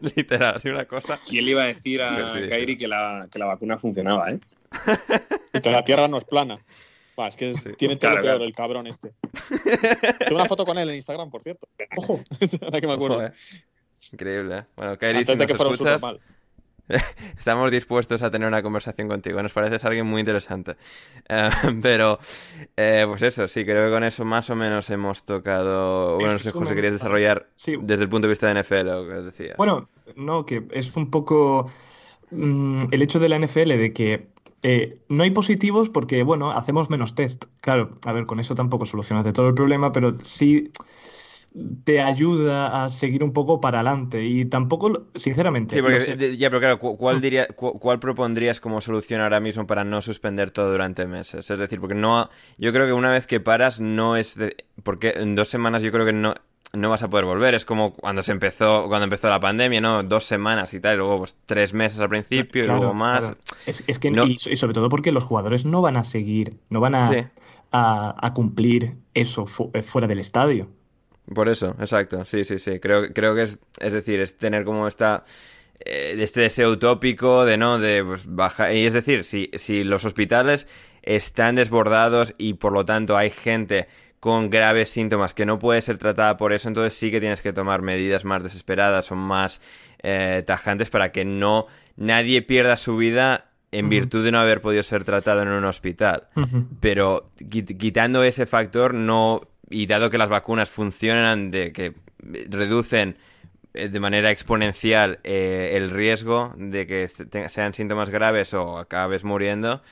literal, 0.00 0.56
ha 0.56 0.58
sido 0.58 0.74
una 0.74 0.86
cosa. 0.86 1.18
¿Quién 1.26 1.44
le 1.44 1.50
iba 1.52 1.62
a 1.62 1.66
decir 1.66 2.02
a. 2.02 2.34
Kairi 2.48 2.76
que 2.76 2.88
la, 2.88 3.28
que 3.30 3.38
la 3.38 3.46
vacuna 3.46 3.78
funcionaba, 3.78 4.30
eh? 4.32 4.40
Y 5.54 5.60
toda 5.60 5.76
la 5.76 5.84
tierra 5.84 6.08
no 6.08 6.18
es 6.18 6.24
plana. 6.24 6.58
Va, 7.18 7.28
es 7.28 7.36
que 7.36 7.50
es- 7.52 7.62
tiene 7.76 7.96
todo 7.96 8.10
Claro, 8.10 8.16
lo 8.16 8.22
peor 8.22 8.34
claro. 8.36 8.44
el 8.44 8.54
cabrón 8.54 8.86
este. 8.86 9.12
Tengo 10.18 10.36
una 10.36 10.46
foto 10.46 10.64
con 10.66 10.78
él 10.78 10.88
en 10.88 10.96
Instagram, 10.96 11.30
por 11.30 11.42
cierto. 11.42 11.68
Ojo, 11.96 12.20
ahora 12.62 12.80
que 12.80 12.86
me 12.86 12.94
acuerdo. 12.94 13.30
Increíble. 14.12 14.58
¿eh? 14.58 14.64
Bueno, 14.76 14.98
Kairi, 14.98 15.18
Antes 15.20 15.34
si 15.34 15.38
de 15.38 15.46
que 15.46 15.54
fuera 15.54 15.70
escuchas, 15.72 16.02
estamos 17.38 17.70
dispuestos 17.70 18.20
a 18.22 18.30
tener 18.30 18.46
una 18.46 18.62
conversación 18.62 19.08
contigo. 19.08 19.42
Nos 19.42 19.52
pareces 19.52 19.84
alguien 19.84 20.06
muy 20.06 20.20
interesante. 20.20 20.76
Eh, 21.28 21.48
pero, 21.80 22.18
eh, 22.76 23.04
pues 23.08 23.22
eso, 23.22 23.48
sí, 23.48 23.64
creo 23.64 23.86
que 23.86 23.92
con 23.92 24.04
eso 24.04 24.24
más 24.24 24.50
o 24.50 24.56
menos 24.56 24.90
hemos 24.90 25.24
tocado. 25.24 26.16
Bueno, 26.16 26.32
no 26.34 26.38
sé, 26.38 26.50
José, 26.50 26.74
querías 26.74 26.92
desarrollar 26.94 27.48
Sí, 27.54 27.76
desde 27.80 28.02
el 28.02 28.08
punto 28.10 28.26
de 28.26 28.30
vista 28.32 28.52
de 28.52 28.60
NFL 28.62 28.84
lo 28.84 29.06
que 29.08 29.14
decías. 29.14 29.56
Bueno, 29.56 29.88
no, 30.16 30.44
que 30.44 30.64
es 30.72 30.94
un 30.96 31.10
poco 31.10 31.70
mm, 32.30 32.86
el 32.90 33.00
hecho 33.02 33.18
de 33.18 33.28
la 33.30 33.38
NFL 33.38 33.68
de 33.78 33.92
que 33.94 34.33
eh, 34.64 34.98
no 35.08 35.22
hay 35.22 35.30
positivos 35.30 35.90
porque, 35.90 36.24
bueno, 36.24 36.50
hacemos 36.50 36.90
menos 36.90 37.14
test. 37.14 37.44
Claro, 37.62 37.98
a 38.04 38.12
ver, 38.12 38.26
con 38.26 38.40
eso 38.40 38.56
tampoco 38.56 38.86
solucionas 38.86 39.24
de 39.24 39.32
todo 39.32 39.46
el 39.48 39.54
problema, 39.54 39.92
pero 39.92 40.16
sí 40.22 40.70
te 41.84 42.00
ayuda 42.00 42.84
a 42.84 42.90
seguir 42.90 43.22
un 43.22 43.32
poco 43.32 43.60
para 43.60 43.78
adelante. 43.80 44.24
Y 44.24 44.44
tampoco, 44.46 45.06
sinceramente, 45.14 45.76
Sí, 45.76 45.82
porque, 45.82 46.00
sé. 46.00 46.36
ya, 46.36 46.50
pero 46.50 46.60
claro, 46.60 46.78
cu- 46.80 46.96
¿cuál, 46.96 47.20
diría, 47.20 47.46
cu- 47.46 47.78
¿cuál 47.78 48.00
propondrías 48.00 48.58
como 48.58 48.80
solución 48.80 49.20
ahora 49.20 49.38
mismo 49.38 49.66
para 49.66 49.84
no 49.84 50.00
suspender 50.02 50.50
todo 50.50 50.72
durante 50.72 51.06
meses? 51.06 51.48
Es 51.50 51.58
decir, 51.58 51.80
porque 51.80 51.94
no, 51.94 52.28
yo 52.58 52.72
creo 52.72 52.86
que 52.86 52.92
una 52.92 53.12
vez 53.12 53.26
que 53.28 53.38
paras 53.40 53.80
no 53.80 54.16
es, 54.16 54.34
de- 54.36 54.56
porque 54.82 55.10
en 55.16 55.36
dos 55.36 55.48
semanas 55.48 55.82
yo 55.82 55.92
creo 55.92 56.04
que 56.04 56.12
no, 56.12 56.34
no 56.74 56.90
vas 56.90 57.02
a 57.02 57.08
poder 57.10 57.24
volver. 57.24 57.54
Es 57.54 57.64
como 57.64 57.94
cuando 57.94 58.22
se 58.22 58.32
empezó, 58.32 58.86
cuando 58.88 59.04
empezó 59.04 59.28
la 59.30 59.40
pandemia, 59.40 59.80
¿no? 59.80 60.02
Dos 60.02 60.24
semanas 60.24 60.74
y 60.74 60.80
tal, 60.80 60.94
y 60.94 60.98
luego 60.98 61.18
pues, 61.18 61.36
tres 61.46 61.72
meses 61.72 62.00
al 62.00 62.08
principio 62.08 62.62
y 62.64 62.66
luego 62.66 62.92
más. 62.94 63.20
claro. 63.20 63.36
Es, 63.66 63.84
es 63.86 63.98
que, 63.98 64.10
No- 64.10 64.24
y, 64.26 64.38
so- 64.38 64.50
y 64.50 64.56
sobre 64.56 64.74
todo 64.74 64.88
porque 64.88 65.12
los 65.12 65.24
jugadores 65.24 65.64
no 65.64 65.80
van 65.82 65.96
a 65.96 66.04
seguir, 66.04 66.56
no 66.70 66.80
van 66.80 66.94
a, 66.94 67.08
Sí. 67.10 67.24
a, 67.72 68.14
a 68.26 68.34
cumplir 68.34 68.94
eso 69.14 69.46
fu- 69.46 69.70
eh, 69.74 69.82
fuera 69.82 70.06
del 70.06 70.18
estadio. 70.18 70.68
Por 71.34 71.48
eso, 71.48 71.74
exacto, 71.80 72.24
sí, 72.26 72.44
sí, 72.44 72.58
sí. 72.58 72.80
Creo, 72.80 73.12
creo 73.14 73.34
que 73.34 73.42
es, 73.42 73.58
es 73.80 73.92
decir, 73.94 74.20
es 74.20 74.36
tener 74.36 74.64
como 74.64 74.86
esta, 74.86 75.24
eh, 75.80 76.14
este 76.18 76.42
deseo 76.42 76.70
utópico 76.70 77.44
de 77.46 77.56
no, 77.56 77.78
de 77.78 78.04
pues, 78.04 78.24
bajar. 78.26 78.74
Y 78.74 78.84
es 78.86 78.92
decir, 78.92 79.24
si, 79.24 79.50
si 79.54 79.84
los 79.84 80.04
hospitales 80.04 80.66
están 81.02 81.54
desbordados 81.54 82.34
y 82.36 82.54
por 82.54 82.72
lo 82.72 82.84
tanto 82.84 83.16
hay 83.16 83.30
gente 83.30 83.88
con 84.24 84.48
graves 84.48 84.88
síntomas, 84.88 85.34
que 85.34 85.44
no 85.44 85.58
puede 85.58 85.82
ser 85.82 85.98
tratada 85.98 86.38
por 86.38 86.54
eso, 86.54 86.66
entonces 86.66 86.94
sí 86.94 87.10
que 87.10 87.20
tienes 87.20 87.42
que 87.42 87.52
tomar 87.52 87.82
medidas 87.82 88.24
más 88.24 88.42
desesperadas 88.42 89.12
o 89.12 89.16
más 89.16 89.60
eh, 90.02 90.42
tajantes 90.46 90.88
para 90.88 91.12
que 91.12 91.26
no 91.26 91.66
nadie 91.98 92.40
pierda 92.40 92.78
su 92.78 92.96
vida 92.96 93.50
en 93.70 93.90
virtud 93.90 94.24
de 94.24 94.32
no 94.32 94.38
haber 94.38 94.62
podido 94.62 94.82
ser 94.82 95.04
tratado 95.04 95.42
en 95.42 95.48
un 95.48 95.66
hospital. 95.66 96.28
Pero 96.80 97.32
quitando 97.50 98.24
ese 98.24 98.46
factor, 98.46 98.94
no. 98.94 99.42
Y 99.68 99.84
dado 99.84 100.08
que 100.08 100.16
las 100.16 100.30
vacunas 100.30 100.70
funcionan, 100.70 101.50
de 101.50 101.72
que 101.72 101.92
reducen 102.18 103.18
eh, 103.74 103.90
de 103.90 104.00
manera 104.00 104.30
exponencial 104.30 105.20
eh, 105.22 105.72
el 105.74 105.90
riesgo 105.90 106.54
de 106.56 106.86
que 106.86 107.06
sean 107.50 107.74
síntomas 107.74 108.08
graves 108.08 108.54
o 108.54 108.78
acabes 108.78 109.22
muriendo, 109.22 109.82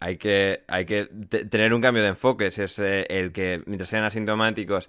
hay 0.00 0.16
que, 0.16 0.64
hay 0.66 0.86
que 0.86 1.04
tener 1.04 1.72
un 1.74 1.82
cambio 1.82 2.02
de 2.02 2.08
enfoque. 2.08 2.46
es 2.46 2.78
eh, 2.78 3.06
el 3.08 3.32
que, 3.32 3.62
mientras 3.66 3.90
sean 3.90 4.04
asintomáticos, 4.04 4.88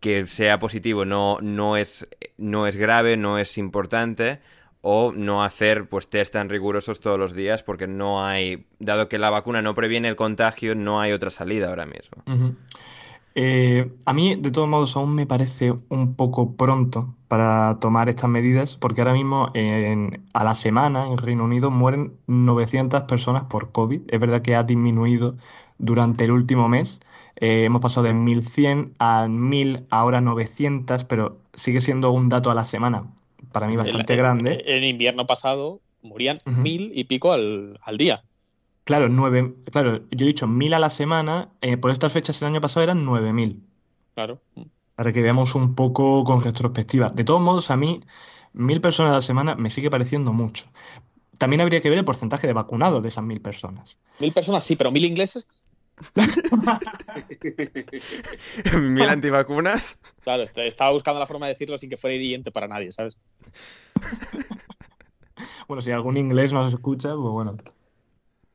que 0.00 0.26
sea 0.26 0.58
positivo 0.58 1.04
no, 1.04 1.38
no, 1.40 1.76
es, 1.76 2.06
no 2.36 2.66
es 2.66 2.76
grave, 2.76 3.16
no 3.16 3.38
es 3.38 3.56
importante 3.56 4.40
o 4.82 5.12
no 5.12 5.44
hacer 5.44 5.88
pues 5.88 6.10
test 6.10 6.32
tan 6.32 6.48
rigurosos 6.48 6.98
todos 6.98 7.18
los 7.18 7.34
días 7.34 7.62
porque 7.62 7.86
no 7.86 8.24
hay, 8.24 8.66
dado 8.80 9.08
que 9.08 9.18
la 9.18 9.30
vacuna 9.30 9.62
no 9.62 9.74
previene 9.74 10.08
el 10.08 10.16
contagio, 10.16 10.74
no 10.74 11.00
hay 11.00 11.12
otra 11.12 11.30
salida 11.30 11.68
ahora 11.68 11.86
mismo. 11.86 12.24
Eh, 13.34 13.92
a 14.04 14.12
mí, 14.12 14.36
de 14.36 14.50
todos 14.50 14.68
modos, 14.68 14.96
aún 14.96 15.14
me 15.14 15.26
parece 15.26 15.74
un 15.88 16.14
poco 16.14 16.56
pronto 16.56 17.14
para 17.28 17.78
tomar 17.80 18.08
estas 18.08 18.28
medidas, 18.28 18.76
porque 18.76 19.00
ahora 19.00 19.14
mismo 19.14 19.50
a 20.34 20.44
la 20.44 20.54
semana 20.54 21.08
en 21.08 21.16
Reino 21.16 21.44
Unido 21.44 21.70
mueren 21.70 22.12
900 22.26 23.02
personas 23.02 23.44
por 23.44 23.72
COVID. 23.72 24.02
Es 24.08 24.20
verdad 24.20 24.42
que 24.42 24.54
ha 24.54 24.62
disminuido 24.62 25.36
durante 25.78 26.24
el 26.24 26.32
último 26.32 26.68
mes. 26.68 27.00
Eh, 27.36 27.64
hemos 27.64 27.80
pasado 27.80 28.06
de 28.06 28.12
1.100 28.12 28.92
a 28.98 29.26
1.000, 29.26 29.86
ahora 29.90 30.20
900, 30.20 31.04
pero 31.04 31.38
sigue 31.54 31.80
siendo 31.80 32.10
un 32.12 32.28
dato 32.28 32.50
a 32.50 32.54
la 32.54 32.64
semana 32.64 33.06
para 33.52 33.66
mí 33.68 33.76
bastante 33.76 34.16
grande. 34.16 34.62
En 34.66 34.82
invierno 34.82 35.26
pasado 35.26 35.80
morían 36.02 36.40
mil 36.44 36.90
y 36.94 37.04
pico 37.04 37.32
al, 37.32 37.78
día. 37.96 38.24
Claro, 38.84 39.08
nueve, 39.08 39.54
claro, 39.70 40.00
yo 40.10 40.24
he 40.24 40.28
dicho 40.28 40.48
mil 40.48 40.74
a 40.74 40.78
la 40.78 40.90
semana, 40.90 41.50
eh, 41.60 41.76
por 41.76 41.92
estas 41.92 42.12
fechas 42.12 42.40
el 42.42 42.48
año 42.48 42.60
pasado 42.60 42.82
eran 42.82 43.04
nueve 43.04 43.32
mil. 43.32 43.62
Claro. 44.14 44.40
Para 44.96 45.12
que 45.12 45.22
veamos 45.22 45.54
un 45.54 45.74
poco 45.74 46.24
con 46.24 46.42
retrospectiva. 46.42 47.08
De 47.08 47.24
todos 47.24 47.40
modos, 47.40 47.70
a 47.70 47.76
mí, 47.76 48.02
mil 48.52 48.80
personas 48.80 49.12
a 49.12 49.16
la 49.16 49.22
semana 49.22 49.54
me 49.54 49.70
sigue 49.70 49.90
pareciendo 49.90 50.32
mucho. 50.32 50.66
También 51.38 51.60
habría 51.60 51.80
que 51.80 51.90
ver 51.90 51.98
el 51.98 52.04
porcentaje 52.04 52.46
de 52.46 52.52
vacunados 52.52 53.02
de 53.02 53.08
esas 53.08 53.24
mil 53.24 53.40
personas. 53.40 53.98
Mil 54.18 54.32
personas, 54.32 54.64
sí, 54.64 54.76
pero 54.76 54.90
mil 54.90 55.04
ingleses. 55.04 55.46
Mil 58.78 59.08
antivacunas. 59.08 59.98
Claro, 60.24 60.42
este, 60.42 60.66
estaba 60.66 60.92
buscando 60.92 61.20
la 61.20 61.26
forma 61.26 61.46
de 61.46 61.52
decirlo 61.52 61.78
sin 61.78 61.90
que 61.90 61.96
fuera 61.96 62.16
hiriente 62.16 62.50
para 62.50 62.66
nadie, 62.66 62.90
¿sabes? 62.92 63.18
bueno, 65.68 65.80
si 65.80 65.90
algún 65.90 66.16
inglés 66.16 66.52
nos 66.52 66.72
escucha, 66.72 67.10
pues 67.10 67.30
bueno. 67.30 67.56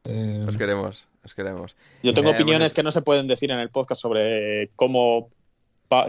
Eh... 0.08 0.46
Os 0.48 0.58
queremos, 0.58 1.08
os 1.24 1.36
queremos. 1.36 1.76
Yo 2.04 2.14
tengo 2.14 2.32
opiniones 2.32 2.74
que 2.74 2.84
no 2.84 2.92
se 2.92 3.02
pueden 3.02 3.28
decir 3.28 3.52
en 3.52 3.60
el 3.60 3.70
podcast 3.70 4.02
sobre 4.02 4.70
cómo 4.76 5.30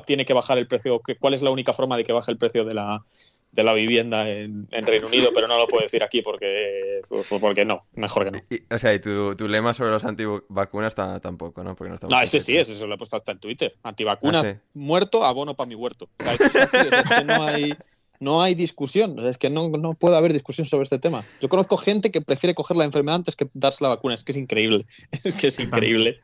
tiene 0.04 0.24
que 0.24 0.32
bajar 0.32 0.58
el 0.58 0.66
precio, 0.66 1.00
cuál 1.20 1.34
es 1.34 1.42
la 1.42 1.50
única 1.50 1.72
forma 1.72 1.96
de 1.96 2.04
que 2.04 2.12
baje 2.12 2.32
el 2.32 2.38
precio 2.38 2.64
de 2.64 2.74
la, 2.74 3.04
de 3.52 3.64
la 3.64 3.74
vivienda 3.74 4.28
en, 4.28 4.68
Reino 4.70 5.06
Unido, 5.06 5.30
pero 5.32 5.46
no 5.46 5.56
lo 5.56 5.66
puedo 5.66 5.82
decir 5.82 6.02
aquí 6.02 6.20
porque, 6.20 7.00
pues, 7.08 7.28
porque 7.40 7.64
no, 7.64 7.86
mejor 7.94 8.24
que 8.24 8.30
no. 8.32 8.38
o 8.70 8.78
sea, 8.78 8.94
y 8.94 8.98
tu, 8.98 9.34
lema 9.48 9.74
sobre 9.74 9.92
los 9.92 10.04
antivacunas 10.04 10.94
tampoco, 10.94 11.62
¿no? 11.62 11.76
Porque 11.76 11.94
no, 12.08 12.20
ese 12.20 12.40
sí, 12.40 12.56
ese 12.56 12.74
se 12.74 12.86
lo 12.86 12.94
he 12.94 12.98
puesto 12.98 13.16
hasta 13.16 13.32
en 13.32 13.38
Twitter. 13.38 13.74
Antivacunas, 13.82 14.46
ah, 14.46 14.56
muerto, 14.74 15.24
abono 15.24 15.54
para 15.54 15.68
mi 15.68 15.74
huerto. 15.74 16.08
es, 16.18 17.08
que 17.08 17.24
no 17.24 17.44
hay, 17.44 17.74
no 18.20 18.42
hay 18.42 18.54
discusión, 18.54 19.18
es 19.26 19.38
que 19.38 19.50
no, 19.50 19.68
no 19.68 19.94
puede 19.94 20.16
haber 20.16 20.32
discusión 20.32 20.66
sobre 20.66 20.84
este 20.84 20.98
tema. 20.98 21.24
Yo 21.40 21.48
conozco 21.48 21.76
gente 21.76 22.10
que 22.10 22.20
prefiere 22.20 22.54
coger 22.54 22.76
la 22.76 22.84
enfermedad 22.84 23.16
antes 23.16 23.36
que 23.36 23.48
darse 23.54 23.84
la 23.84 23.90
vacuna, 23.90 24.14
es 24.14 24.24
que 24.24 24.32
es 24.32 24.38
increíble, 24.38 24.86
es 25.24 25.34
que 25.34 25.48
es 25.48 25.58
increíble. 25.58 26.20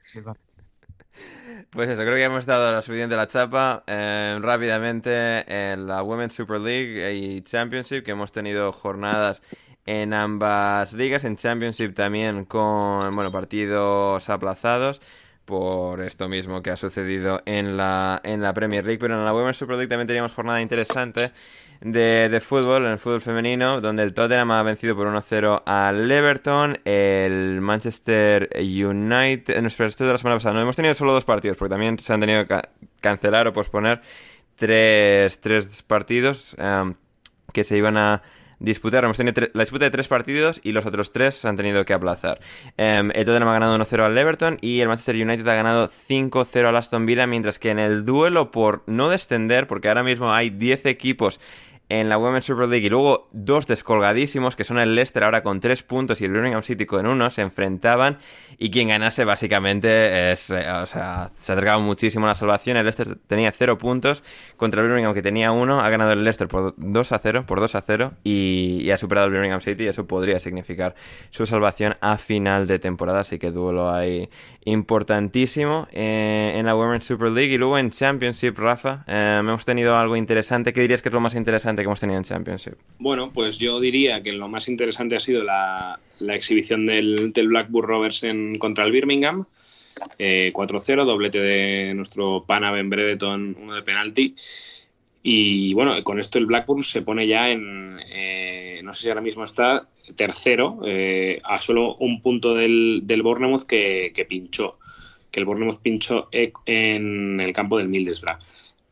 Pues 1.71 1.89
eso, 1.89 2.03
creo 2.03 2.15
que 2.15 2.25
hemos 2.25 2.47
dado 2.47 2.73
la 2.73 2.83
suficiente 2.83 3.16
la 3.16 3.27
chapa. 3.27 3.83
Eh, 3.87 4.39
rápidamente, 4.41 5.45
en 5.73 5.89
la 5.89 6.03
Women's 6.03 6.33
Super 6.33 6.61
League 6.61 7.15
y 7.15 7.43
Championship, 7.43 8.05
que 8.05 8.12
hemos 8.12 8.31
tenido 8.31 8.71
jornadas 8.73 9.43
en 9.87 10.15
ambas 10.15 10.93
ligas, 10.93 11.25
en 11.25 11.37
Championship 11.37 11.95
también 11.95 12.45
con 12.45 13.11
bueno 13.15 13.31
partidos 13.31 14.31
aplazados 14.31 15.01
por 15.45 16.01
esto 16.01 16.29
mismo 16.29 16.62
que 16.62 16.71
ha 16.71 16.77
sucedido 16.77 17.43
en 17.45 17.77
la, 17.77 18.21
en 18.25 18.41
la 18.41 18.55
Premier 18.55 18.85
League, 18.85 18.99
pero 18.99 19.15
en 19.15 19.25
la 19.25 19.35
Women's 19.35 19.57
Super 19.57 19.77
League 19.77 19.89
también 19.89 20.07
teníamos 20.07 20.33
jornada 20.33 20.61
interesante 20.61 21.33
de, 21.81 22.29
de 22.31 22.41
fútbol, 22.41 22.87
en 22.87 22.93
el 22.93 22.99
fútbol 22.99 23.21
femenino, 23.21 23.81
donde 23.81 24.03
el 24.03 24.15
Tottenham 24.15 24.51
ha 24.53 24.62
vencido 24.62 24.97
por 24.97 25.07
1-0 25.07 25.62
al 25.66 26.11
Everton, 26.11 26.79
el 26.85 27.61
Manchester 27.61 28.49
United, 28.59 29.57
en 29.57 29.62
nuestro 29.62 29.85
esto 29.87 30.07
de 30.07 30.12
la 30.12 30.19
semana 30.19 30.37
pasada, 30.37 30.55
no 30.55 30.62
hemos 30.62 30.77
tenido 30.77 30.95
solo 30.95 31.12
dos 31.12 31.25
partidos, 31.25 31.57
porque 31.57 31.71
también 31.71 31.99
se 31.99 32.12
han 32.12 32.21
tenido 32.21 32.47
que 32.47 32.61
cancelar 33.01 33.47
o 33.47 33.53
posponer 33.53 34.01
tres, 34.57 35.41
tres 35.41 35.83
partidos 35.83 36.57
um, 36.59 36.95
que 37.53 37.65
se 37.65 37.77
iban 37.77 37.97
a 37.99 38.23
disputar. 38.59 39.05
Hemos 39.05 39.16
tenido 39.16 39.48
la 39.52 39.62
disputa 39.62 39.85
de 39.85 39.90
tres 39.90 40.09
partidos 40.09 40.60
y 40.62 40.72
los 40.72 40.86
otros 40.86 41.12
tres 41.12 41.35
se 41.35 41.48
han 41.48 41.56
tenido 41.56 41.85
que 41.85 41.93
aplazar. 41.93 42.40
Um, 42.78 43.10
el 43.12 43.24
Tottenham 43.24 43.48
ha 43.48 43.55
ganado 43.55 43.78
1-0 43.78 44.05
al 44.05 44.16
Everton 44.16 44.59
y 44.60 44.81
el 44.81 44.89
Manchester 44.89 45.16
United 45.16 45.47
ha 45.48 45.55
ganado 45.55 45.89
5-0 45.89 46.66
al 46.66 46.76
Aston 46.76 47.06
Villa, 47.06 47.26
mientras 47.26 47.59
que 47.59 47.70
en 47.70 47.78
el 47.78 48.05
duelo 48.05 48.51
por 48.51 48.82
no 48.86 49.09
descender, 49.09 49.66
porque 49.66 49.89
ahora 49.89 50.02
mismo 50.02 50.32
hay 50.32 50.51
10 50.51 50.86
equipos 50.86 51.40
en 52.01 52.09
la 52.09 52.19
Women's 52.19 52.45
Super 52.45 52.69
League 52.69 52.87
y 52.87 52.91
luego 52.91 53.29
dos 53.33 53.66
descolgadísimos 53.66 54.57
que 54.57 54.65
son 54.65 54.79
el 54.79 54.95
Leicester 54.95 55.25
ahora 55.25 55.43
con 55.43 55.61
tres 55.61 55.83
puntos 55.83 56.21
y 56.21 56.25
el 56.25 56.33
Birmingham 56.33 56.62
City 56.62 56.87
con 56.87 57.07
uno 57.07 57.31
se 57.31 57.43
enfrentaban. 57.43 58.19
Y 58.59 58.71
quien 58.71 58.89
ganase 58.89 59.25
básicamente 59.25 60.33
es, 60.33 60.51
eh, 60.51 60.57
o 60.71 60.87
sea, 60.87 61.31
se 61.35 61.53
ha 61.53 61.53
acercado 61.53 61.81
muchísimo 61.81 62.27
a 62.27 62.31
la 62.31 62.35
salvación. 62.35 62.77
El 62.77 62.85
Leicester 62.85 63.16
tenía 63.27 63.51
cero 63.53 63.79
puntos 63.79 64.23
contra 64.57 64.81
el 64.81 64.89
Birmingham 64.89 65.15
que 65.15 65.23
tenía 65.23 65.53
uno, 65.53 65.81
ha 65.81 65.89
ganado 65.91 66.12
el 66.12 66.25
Leicester 66.25 66.49
por 66.49 66.75
2 66.77 67.12
a 67.12 67.19
0, 67.19 67.45
por 67.47 67.61
2 67.61 67.75
a 67.75 67.81
0 67.81 68.12
y, 68.25 68.91
ha 68.91 68.99
superado 68.99 69.27
el 69.27 69.33
Birmingham 69.33 69.61
City 69.61 69.85
y 69.85 69.87
eso 69.89 70.07
podría 70.07 70.39
significar 70.39 70.95
su 71.31 71.47
salvación 71.47 71.97
a 72.01 72.16
final 72.16 72.66
de 72.66 72.79
temporada, 72.79 73.21
así 73.21 73.39
que 73.39 73.51
duelo 73.51 73.91
ahí 73.91 74.29
importantísimo 74.65 75.89
eh, 75.93 76.55
en 76.57 76.66
la 76.66 76.74
Women's 76.74 77.05
Super 77.05 77.31
League 77.31 77.53
y 77.53 77.59
luego 77.59 77.78
en 77.78 77.91
Championship, 77.91 78.59
Rafa, 78.59 79.05
eh, 79.07 79.36
hemos 79.41 79.65
tenido 79.65 79.97
algo 79.97 80.16
interesante. 80.16 80.73
¿Qué 80.73 80.81
dirías 80.81 81.03
que 81.03 81.11
es 81.11 81.12
lo 81.12 81.20
más 81.20 81.35
interesante 81.35 81.82
que 81.82 81.86
hemos 81.86 82.01
tenido 82.01 82.19
en 82.19 82.24
Championship? 82.24 82.74
Bueno, 82.99 83.31
pues 83.32 83.59
yo 83.59 83.78
diría 83.81 84.23
que 84.23 84.32
lo 84.32 84.49
más 84.49 84.69
interesante 84.69 85.16
ha 85.16 85.20
sido 85.20 85.43
la, 85.45 85.99
exhibición 86.28 86.86
del, 86.86 87.32
Blackburn 87.35 87.89
Rovers 87.89 88.24
en, 88.24 88.57
contra 88.57 88.85
el 88.85 88.93
Birmingham. 88.93 89.45
4-0, 90.19 90.93
eh, 90.93 91.05
doblete 91.05 91.39
de 91.41 91.95
nuestro 91.95 92.45
pana 92.47 92.73
Ben 92.73 92.91
Bredeton, 92.91 93.57
uno 93.61 93.74
de 93.74 93.82
penalti. 93.82 94.35
Y 95.23 95.73
bueno, 95.74 96.03
con 96.03 96.19
esto 96.19 96.39
el 96.39 96.47
Blackburn 96.47 96.82
se 96.82 97.03
pone 97.03 97.27
ya 97.27 97.51
en, 97.51 97.97
no 98.85 98.93
sé 98.93 99.03
si 99.03 99.09
ahora 99.09 99.23
mismo 99.23 99.45
está 99.45 99.89
tercero, 100.16 100.81
eh, 100.85 101.40
a 101.44 101.59
solo 101.59 101.97
un 101.97 102.20
punto 102.20 102.55
del, 102.55 103.01
del 103.05 103.22
Bournemouth 103.22 103.64
que, 103.64 104.26
pinchó, 104.28 104.78
que 105.31 105.40
el 105.40 105.47
Bournemouth 105.47 105.81
pinchó 105.81 106.28
en 106.31 107.40
el 107.40 107.52
campo 107.52 107.78
del 107.78 107.89
Mildesbra. 107.89 108.39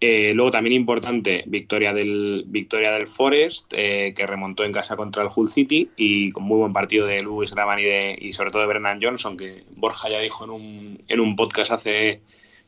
Eh, 0.04 0.32
luego 0.34 0.50
también 0.50 0.74
importante, 0.74 1.44
victoria 1.46 1.94
del, 1.94 2.42
victoria 2.48 2.90
del 2.90 3.06
Forest, 3.06 3.72
eh, 3.76 4.12
que 4.16 4.26
remontó 4.26 4.64
en 4.64 4.72
casa 4.72 4.96
contra 4.96 5.22
el 5.22 5.28
Hull 5.34 5.48
City 5.48 5.90
y 5.96 6.32
con 6.32 6.42
muy 6.42 6.58
buen 6.58 6.72
partido 6.72 7.06
de 7.06 7.20
Lewis 7.20 7.52
Graban 7.52 7.78
y, 7.78 7.84
de, 7.84 8.18
y 8.20 8.32
sobre 8.32 8.50
todo 8.50 8.62
de 8.62 8.68
Brennan 8.68 9.00
Johnson, 9.00 9.36
que 9.36 9.62
Borja 9.76 10.08
ya 10.08 10.18
dijo 10.18 10.42
en 10.42 10.50
un, 10.50 10.98
en 11.06 11.20
un 11.20 11.36
podcast 11.36 11.70
hace, 11.70 12.20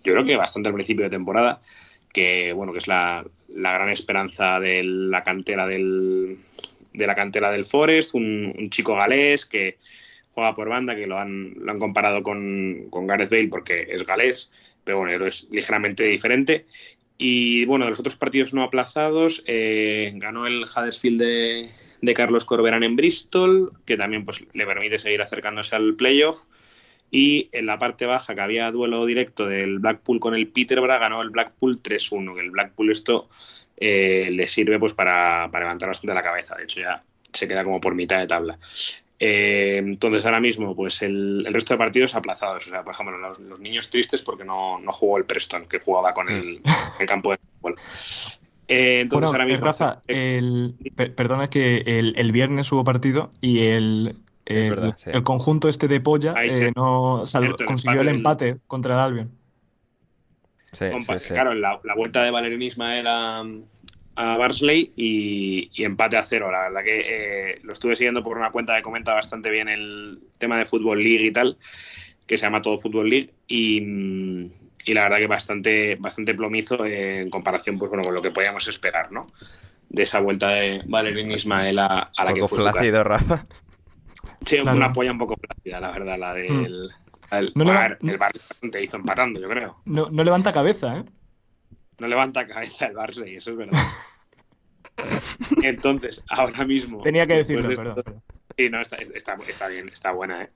yo 0.05 0.13
creo 0.13 0.25
que 0.25 0.37
bastante 0.37 0.69
al 0.69 0.77
principio 0.77 1.07
de 1.07 1.11
temporada, 1.11 1.61
que 2.13 2.53
bueno, 2.53 2.71
que 2.71 2.79
es 2.79 2.87
la, 2.87 3.27
la 3.49 3.73
gran 3.73 3.89
esperanza 3.89 4.61
de 4.61 4.85
la 4.85 5.25
cantera 5.25 5.67
del, 5.67 6.39
de 6.95 7.07
la 7.07 7.15
cantera 7.15 7.51
del 7.51 7.65
Forest, 7.65 8.15
un, 8.15 8.71
chico 8.71 8.95
galés 8.95 9.45
que 9.45 9.77
juega 10.33 10.55
por 10.55 10.69
banda, 10.69 10.97
que 10.97 11.07
lo 11.07 11.19
han, 11.19 11.55
lo 11.59 11.71
han 11.71 11.79
comparado 11.79 12.23
con, 12.23 12.87
con, 12.91 13.07
Gareth 13.07 13.31
Bale 13.31 13.49
porque 13.49 13.87
es 13.91 14.07
galés, 14.07 14.51
pero 14.85 14.99
bueno, 14.99 15.27
es 15.27 15.47
ligeramente 15.51 16.05
diferente. 16.05 16.65
Y 17.19 17.65
bueno, 17.67 17.85
de 17.85 17.91
los 17.91 18.01
otros 18.01 18.17
partidos 18.17 18.55
no 18.55 18.63
aplazados, 18.63 19.45
eh, 19.47 20.13
ganó 20.17 20.47
el 20.47 20.63
Huddersfield 20.63 21.21
de, 21.21 21.71
de, 22.01 22.15
Carlos 22.15 22.45
Corberán 22.45 22.83
en 22.83 22.97
Bristol, 22.97 23.73
que 23.85 23.97
también 23.97 24.25
pues, 24.25 24.45
le 24.53 24.67
permite 24.67 24.99
seguir 24.99 25.23
acercándose 25.23 25.77
al 25.77 25.95
playoff. 25.95 26.45
Y 27.11 27.49
en 27.53 27.67
la 27.67 27.79
parte 27.79 28.07
baja, 28.07 28.35
que 28.35 28.41
había 28.41 28.73
duelo 28.73 29.07
directo 29.07 29.47
del 29.47 29.79
Blackpool 29.79 30.19
con 30.19 30.35
el 30.35 30.49
Peterborough, 30.49 30.99
ganó 30.99 31.23
el 31.23 31.31
Blackpool 31.31 31.81
3-1. 31.81 32.35
Que 32.35 32.41
el 32.41 32.51
Blackpool 32.51 32.91
esto 32.91 33.29
eh, 33.77 34.29
le 34.31 34.47
sirve 34.47 34.79
pues 34.79 34.93
para, 34.93 35.49
para 35.51 35.65
levantar 35.65 35.89
bastante 35.89 36.15
la 36.15 36.23
cabeza. 36.23 36.57
De 36.57 36.65
hecho, 36.65 36.81
ya 36.81 37.03
se 37.33 37.49
queda 37.49 37.65
como 37.65 37.81
por 37.81 37.95
mitad 37.95 38.19
de 38.19 38.27
tabla. 38.27 38.59
Eh, 39.19 39.77
entonces 39.79 40.25
ahora 40.25 40.41
mismo, 40.41 40.75
pues 40.75 41.03
el, 41.03 41.45
el, 41.47 41.55
resto 41.55 41.75
de 41.75 41.79
partidos 41.79 42.15
aplazados. 42.15 42.67
O 42.67 42.71
sea, 42.71 42.83
por 42.83 42.95
ejemplo, 42.95 43.17
los, 43.19 43.39
los 43.39 43.61
niños 43.61 43.89
tristes 43.89 44.23
porque 44.23 44.45
no, 44.45 44.79
no, 44.81 44.93
jugó 44.93 45.19
el 45.19 45.25
Preston, 45.25 45.67
que 45.67 45.81
jugaba 45.81 46.13
con 46.13 46.29
el, 46.29 46.45
Mm. 46.45 46.63
el 47.01 47.07
campo 47.07 47.31
de 47.31 47.39
fútbol. 47.39 47.77
Eh, 48.67 49.01
entonces 49.03 49.31
bueno, 49.31 49.33
ahora 49.33 49.47
mismo. 49.47 49.67
Rafa, 49.67 50.01
el, 50.07 50.75
per 50.95 51.15
perdona 51.15 51.49
que 51.49 51.83
el, 51.87 52.15
el, 52.17 52.33
viernes 52.33 52.71
hubo 52.73 52.83
partido 52.83 53.31
y 53.41 53.67
el, 53.67 54.17
el, 54.47 54.71
verdad, 54.71 54.95
sí. 54.97 55.11
el 55.13 55.23
conjunto 55.23 55.69
este 55.69 55.87
de 55.87 56.01
polla 56.01 56.35
eh, 56.43 56.73
no 56.75 57.27
salvo, 57.27 57.49
cierto, 57.49 57.63
el 57.65 57.67
consiguió 57.67 58.01
empate 58.01 58.11
el 58.11 58.17
empate 58.17 58.57
contra 58.67 58.95
el 58.95 59.01
Albion. 59.01 59.31
Sí, 60.75 60.85
Compa- 60.87 61.19
sí, 61.19 61.29
sí. 61.29 61.35
Claro, 61.35 61.55
la, 61.55 61.81
la 61.85 61.95
vuelta 61.95 62.23
de 62.23 62.31
Valerín 62.31 62.63
Ismael 62.63 63.07
a, 63.07 63.45
a 64.17 64.37
Barnsley 64.37 64.93
y, 64.97 65.71
y 65.75 65.85
empate 65.85 66.17
a 66.17 66.23
cero. 66.23 66.51
La 66.51 66.63
verdad 66.69 66.83
que 66.85 67.05
eh, 67.53 67.59
lo 67.63 67.73
estuve 67.73 67.97
siguiendo 67.97 68.23
por 68.23 68.37
una 68.37 68.51
cuenta 68.51 68.77
que 68.77 68.83
comenta 68.83 69.15
bastante 69.15 69.51
bien 69.51 69.69
el 69.69 70.21
tema 70.39 70.59
de 70.59 70.67
Fútbol 70.67 71.03
League 71.03 71.25
y 71.27 71.33
tal, 71.33 71.57
que 72.27 72.37
se 72.37 72.45
llama 72.47 72.63
Todo 72.63 72.77
Fútbol 72.79 73.09
League. 73.09 73.31
Y, 73.49 73.79
y 74.87 74.93
la 74.95 75.05
verdad 75.05 75.19
que 75.19 75.27
bastante, 75.27 75.97
bastante 75.97 76.35
plomizo 76.35 76.85
en 76.85 77.31
comparación 77.31 77.79
pues, 77.79 77.89
bueno, 77.91 78.05
con 78.05 78.15
lo 78.15 78.21
que 78.23 78.31
podíamos 78.31 78.69
esperar, 78.69 79.11
¿no? 79.13 79.27
De 79.89 80.03
esa 80.03 80.21
vuelta 80.21 80.49
de 80.49 80.83
Valerín 80.87 81.31
Ismael 81.33 81.79
a, 81.79 82.11
a 82.17 82.25
la 82.25 82.31
Un 82.31 82.35
que 82.35 82.41
poco 82.41 82.49
fue 82.49 82.59
su 82.59 82.65
casa. 82.65 82.73
flácido, 82.79 83.05
Rafa. 83.05 83.47
Sí, 84.45 84.59
Claro. 84.59 84.77
una 84.77 84.93
polla 84.93 85.13
un 85.13 85.19
poco 85.19 85.37
plácida, 85.37 85.81
la 85.81 85.91
verdad, 85.93 86.19
la 86.19 86.35
del. 86.35 86.89
la 86.89 86.95
No 87.55 87.65
el 87.65 88.19
Barça 88.19 88.41
te 88.71 88.83
hizo 88.83 88.97
empatando, 88.97 89.41
yo 89.41 89.49
creo. 89.49 89.81
No, 89.85 90.09
no 90.11 90.25
levanta 90.25 90.53
cabeza, 90.53 90.99
¿eh? 90.99 91.05
No 91.99 92.09
levanta 92.09 92.47
cabeza 92.47 92.87
el 92.87 92.95
Barça, 92.95 93.25
eso 93.27 93.51
es 93.53 93.57
verdad. 93.57 93.79
Entonces, 95.63 96.23
ahora 96.29 96.65
mismo. 96.65 97.03
Tenía 97.03 97.27
que 97.27 97.35
decirlo, 97.37 97.69
de 97.69 97.77
perdón. 97.77 97.89
esto- 97.99 98.03
perdón. 98.05 98.23
Sí, 98.57 98.71
no, 98.71 98.81
está, 98.81 98.97
está, 98.97 99.37
está 99.49 99.67
bien, 99.69 99.89
está 99.89 100.13
buena, 100.13 100.43
¿eh? 100.45 100.51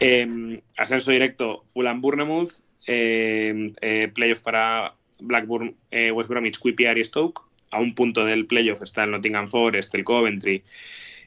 Eh, 0.00 0.60
ascenso 0.76 1.10
directo, 1.10 1.62
Fulham 1.66 2.00
Bournemouth. 2.00 2.50
eh, 2.86 3.72
eh, 3.80 4.08
playoff 4.12 4.40
para 4.42 4.94
Blackburn, 5.20 5.76
eh, 5.90 6.10
West 6.10 6.28
Bromwich, 6.28 6.58
QPR 6.58 6.98
y 6.98 7.04
Stoke. 7.04 7.42
A 7.70 7.78
un 7.80 7.94
punto 7.94 8.24
del 8.24 8.46
playoff 8.46 8.82
está 8.82 9.04
el 9.04 9.12
Nottingham 9.12 9.48
Forest, 9.48 9.94
el 9.94 10.04
Coventry 10.04 10.62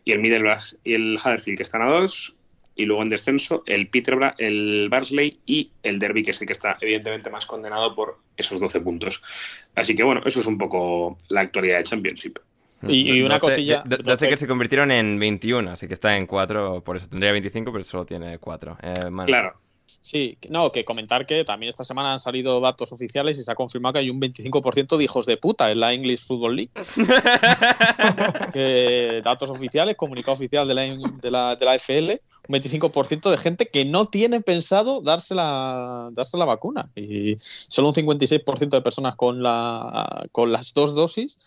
y 0.03 0.11
el 0.11 0.19
Middlesbrough 0.19 0.79
y 0.83 0.93
el 0.93 1.15
Huddersfield, 1.15 1.57
que 1.57 1.63
están 1.63 1.81
a 1.81 1.85
dos. 1.89 2.35
Y 2.75 2.85
luego 2.85 3.01
en 3.03 3.09
descenso, 3.09 3.63
el 3.65 3.87
Peterborough, 3.87 4.33
el 4.37 4.89
Barnsley 4.89 5.39
y 5.45 5.71
el 5.81 5.97
Derby, 5.97 6.23
que 6.25 6.31
es 6.31 6.41
el 6.41 6.47
que 6.47 6.53
está 6.53 6.77
evidentemente 6.81 7.29
más 7.29 7.45
condenado 7.45 7.95
por 7.95 8.17
esos 8.35 8.59
12 8.59 8.81
puntos. 8.81 9.21
Así 9.75 9.95
que 9.95 10.03
bueno, 10.03 10.21
eso 10.25 10.41
es 10.41 10.45
un 10.45 10.57
poco 10.57 11.17
la 11.29 11.41
actualidad 11.41 11.77
de 11.77 11.83
Championship. 11.85 12.39
Y- 12.87 13.13
y 13.17 13.21
una 13.21 13.39
12 13.39 13.39
cosilla, 13.39 13.81
de- 13.85 13.97
12 13.97 14.03
12 14.11 14.29
que 14.29 14.37
se 14.37 14.47
convirtieron 14.47 14.91
en 14.91 15.17
21, 15.17 15.71
así 15.71 15.87
que 15.87 15.93
está 15.93 16.17
en 16.17 16.27
4, 16.27 16.83
por 16.83 16.97
eso 16.97 17.07
tendría 17.07 17.31
25, 17.31 17.71
pero 17.71 17.83
solo 17.85 18.05
tiene 18.05 18.37
4. 18.37 18.77
Eh. 18.83 18.93
Claro, 19.25 19.53
Sí, 20.01 20.37
no, 20.51 20.71
que 20.71 20.85
comentar 20.85 21.25
que 21.25 21.43
también 21.43 21.69
esta 21.69 21.83
semana 21.83 22.13
han 22.13 22.19
salido 22.19 22.61
datos 22.61 22.91
oficiales 22.91 23.39
y 23.39 23.43
se 23.43 23.51
ha 23.51 23.55
confirmado 23.55 23.93
que 23.93 23.99
hay 24.01 24.11
un 24.11 24.19
25% 24.21 24.97
de 24.97 25.03
hijos 25.03 25.25
de 25.25 25.37
puta 25.37 25.71
en 25.71 25.79
la 25.79 25.93
English 25.93 26.27
Football 26.27 26.57
League. 26.57 26.71
que 28.53 29.21
datos 29.23 29.49
oficiales, 29.49 29.95
comunicado 29.95 30.33
oficial 30.33 30.67
de 30.67 30.73
la, 30.75 30.81
de 30.83 31.31
la, 31.31 31.55
de 31.55 31.65
la 31.65 31.75
FL, 31.79 32.21
un 32.47 32.55
25% 32.55 33.29
de 33.29 33.37
gente 33.37 33.67
que 33.67 33.85
no 33.85 34.07
tiene 34.07 34.41
pensado 34.41 35.01
darse 35.01 35.35
la, 35.35 36.09
darse 36.11 36.37
la 36.37 36.45
vacuna. 36.45 36.89
Y 36.95 37.35
solo 37.39 37.89
un 37.89 37.95
56% 37.95 38.69
de 38.69 38.81
personas 38.81 39.15
con, 39.15 39.41
la, 39.43 40.27
con 40.31 40.51
las 40.51 40.73
dos 40.73 40.95
dosis. 40.95 41.39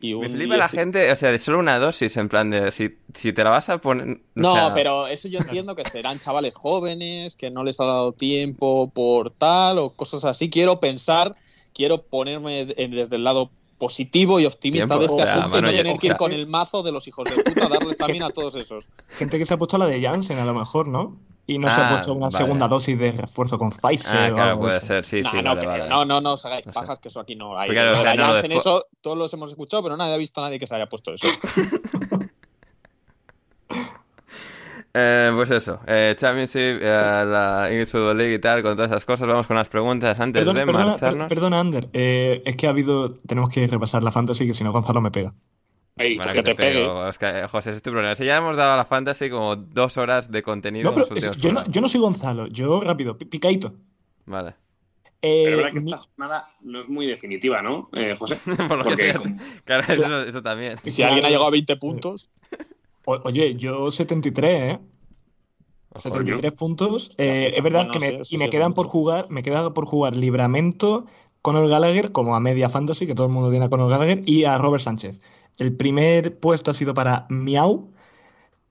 Y 0.00 0.14
Me 0.14 0.28
flipa 0.28 0.56
la 0.56 0.68
10 0.68 0.70
gente, 0.70 1.12
o 1.12 1.16
sea, 1.16 1.32
de 1.32 1.38
solo 1.38 1.58
una 1.58 1.78
dosis, 1.78 2.16
en 2.16 2.28
plan 2.28 2.50
de 2.50 2.70
si, 2.70 2.98
si 3.14 3.32
te 3.32 3.42
la 3.42 3.50
vas 3.50 3.68
a 3.68 3.78
poner. 3.78 4.08
o 4.08 4.18
No, 4.34 4.52
sea, 4.54 4.74
pero 4.74 5.06
eso 5.06 5.28
yo 5.28 5.38
entiendo 5.38 5.74
que 5.74 5.88
serán 5.88 6.18
chavales 6.18 6.54
jóvenes, 6.54 7.36
que 7.36 7.50
no 7.50 7.64
les 7.64 7.80
ha 7.80 7.84
dado 7.86 8.12
tiempo 8.12 8.90
por 8.94 9.30
tal 9.30 9.78
o 9.78 9.90
cosas 9.90 10.24
así. 10.24 10.50
Quiero 10.50 10.78
pensar, 10.78 11.34
quiero 11.72 12.02
ponerme 12.02 12.66
desde 12.66 13.16
el 13.16 13.24
lado 13.24 13.50
positivo 13.78 14.40
y 14.40 14.46
optimista 14.46 14.86
Tiempo, 14.86 15.00
de 15.00 15.06
este 15.06 15.22
o 15.22 15.26
sea, 15.26 15.34
asunto 15.40 15.48
mano, 15.56 15.68
y 15.68 15.72
no 15.72 15.76
tener 15.78 15.96
o 15.96 15.98
que 15.98 16.06
ir 16.08 16.16
con 16.16 16.32
el 16.32 16.46
mazo 16.46 16.82
de 16.82 16.92
los 16.92 17.06
hijos 17.08 17.24
de 17.28 17.42
puta 17.42 17.66
a 17.66 17.68
darles 17.68 17.96
también 17.96 18.22
a 18.22 18.30
todos 18.30 18.54
esos. 18.56 18.88
Gente 19.18 19.38
que 19.38 19.44
se 19.46 19.54
ha 19.54 19.56
puesto 19.56 19.78
la 19.78 19.86
de 19.86 20.00
Janssen 20.02 20.38
a 20.38 20.44
lo 20.44 20.54
mejor, 20.54 20.88
¿no? 20.88 21.16
Y 21.46 21.58
no 21.58 21.68
se 21.70 21.78
Ah, 21.78 21.86
ha 21.88 21.90
puesto 21.90 22.12
una 22.14 22.26
vale. 22.28 22.38
segunda 22.38 22.68
dosis 22.68 22.98
de 22.98 23.12
refuerzo 23.12 23.58
con 23.58 23.68
Pfizer 23.70 24.16
Ah, 24.16 24.28
o 24.30 24.34
claro, 24.34 24.50
algo 24.52 24.62
de 24.62 24.66
puede 24.68 24.76
eso. 24.78 24.86
ser, 24.86 25.04
sí, 25.04 25.20
no, 25.20 25.30
sí, 25.30 25.36
no, 25.36 25.42
vale, 25.50 25.60
que- 25.60 25.66
vale. 25.66 25.88
no, 25.90 26.04
no, 26.06 26.20
no 26.22 26.32
os 26.32 26.44
hagáis 26.46 26.64
No 26.64 26.72
sé. 26.72 26.78
pajas, 26.80 26.98
que 27.00 27.08
eso 27.08 27.20
aquí 27.20 27.36
no 27.36 27.58
hay. 27.58 27.68
Porque, 27.68 27.80
claro, 27.82 27.98
o 27.98 28.02
sea, 28.02 28.14
no, 28.14 28.26
lo 28.28 28.34
de 28.34 28.40
Janssen, 28.40 28.52
eso 28.58 28.86
todos 29.02 29.18
los 29.18 29.32
hemos 29.34 29.50
escuchado, 29.50 29.82
pero 29.82 29.94
nadie 29.98 30.14
ha 30.14 30.16
visto 30.16 30.40
a 30.40 30.44
nadie 30.44 30.58
que 30.58 30.66
se 30.66 30.74
haya 30.74 30.86
puesto 30.88 31.12
eso. 31.12 31.26
Eh, 34.96 35.32
pues 35.34 35.50
eso, 35.50 35.80
eh, 35.88 36.14
Championship, 36.16 36.78
eh, 36.80 37.24
la 37.26 37.68
English 37.68 37.88
Football 37.90 38.16
League 38.18 38.34
y 38.34 38.38
tal, 38.38 38.62
con 38.62 38.76
todas 38.76 38.90
esas 38.92 39.04
cosas, 39.04 39.26
vamos 39.26 39.46
con 39.48 39.56
las 39.56 39.68
preguntas 39.68 40.20
antes 40.20 40.40
Perdona, 40.40 40.60
de 40.60 40.66
perdona, 40.66 40.86
marcharnos. 40.86 41.26
per- 41.28 41.36
perdona, 41.36 41.58
Ander. 41.60 41.88
eh, 41.92 42.42
es 42.44 42.54
que 42.54 42.68
ha 42.68 42.70
habido. 42.70 43.12
Tenemos 43.12 43.50
que 43.50 43.66
repasar 43.66 44.04
la 44.04 44.12
fantasy, 44.12 44.46
que 44.46 44.54
si 44.54 44.62
no, 44.62 44.70
Gonzalo 44.70 45.00
me 45.00 45.10
pega. 45.10 45.32
Ahí, 45.96 46.16
Bueno, 46.16 46.30
que 46.32 46.38
que 46.38 46.42
te 46.44 46.54
te 46.54 46.62
pego, 46.62 47.08
es 47.08 47.18
que, 47.18 47.26
eh, 47.26 47.48
José, 47.48 47.70
ese 47.70 47.76
es 47.78 47.82
tu 47.82 47.90
problema. 47.90 48.14
Si 48.14 48.24
ya 48.24 48.36
hemos 48.36 48.56
dado 48.56 48.74
a 48.74 48.76
la 48.76 48.84
fantasy 48.84 49.30
como 49.30 49.56
dos 49.56 49.96
horas 49.96 50.30
de 50.30 50.42
contenido 50.44 50.90
No, 50.90 50.94
pero 50.94 51.08
es- 51.16 51.36
yo, 51.38 51.52
no, 51.52 51.64
yo 51.66 51.80
no 51.80 51.88
soy 51.88 52.00
Gonzalo. 52.00 52.46
Yo, 52.48 52.80
rápido, 52.80 53.18
pi- 53.18 53.24
picadito. 53.26 53.74
Vale. 54.26 54.54
Pero 55.20 55.50
es 55.50 55.56
verdad 55.56 55.72
que 55.72 55.80
mi- 55.80 55.90
esta 55.92 56.02
jornada 56.04 56.48
no 56.60 56.82
es 56.82 56.88
muy 56.88 57.06
definitiva, 57.06 57.62
¿no, 57.62 57.88
eh, 57.94 58.14
José? 58.18 58.38
Por 58.68 58.78
lo 58.78 58.84
que 58.84 58.96
sea. 58.96 59.14
como- 59.18 59.36
Claro, 59.64 59.84
eso, 59.92 60.20
eso 60.22 60.42
también. 60.42 60.76
Y 60.84 60.90
si 60.92 61.02
alguien 61.02 61.24
ha 61.24 61.28
llegado 61.28 61.46
a 61.46 61.50
20 61.50 61.76
puntos, 61.76 62.28
o- 63.06 63.20
oye, 63.24 63.54
yo 63.56 63.90
73, 63.90 64.74
¿eh? 64.74 64.80
Ojo, 65.94 66.00
73 66.00 66.52
puntos. 66.52 67.10
Eh, 67.18 67.52
es 67.56 67.62
verdad 67.62 67.88
Bueno, 67.88 67.90
que 67.90 68.00
me, 68.00 68.18
sí, 68.24 68.24
y 68.28 68.38
me 68.38 68.44
sí 68.44 68.50
quedan 68.50 68.74
por 68.74 68.86
jugar, 68.88 69.30
me 69.30 69.42
queda 69.42 69.72
por 69.74 69.86
jugar 69.86 70.16
Libramento, 70.16 71.06
Conor 71.42 71.68
Gallagher, 71.68 72.12
como 72.12 72.34
a 72.34 72.40
media 72.40 72.68
fantasy, 72.68 73.06
que 73.06 73.14
todo 73.14 73.26
el 73.26 73.32
mundo 73.32 73.50
tiene 73.50 73.66
a 73.66 73.70
Conor 73.70 73.90
Gallagher, 73.90 74.22
y 74.26 74.44
a 74.44 74.58
Robert 74.58 74.82
Sánchez. 74.82 75.20
El 75.58 75.76
primer 75.76 76.38
puesto 76.40 76.70
ha 76.72 76.74
sido 76.74 76.94
para 76.94 77.26
Miau, 77.30 77.92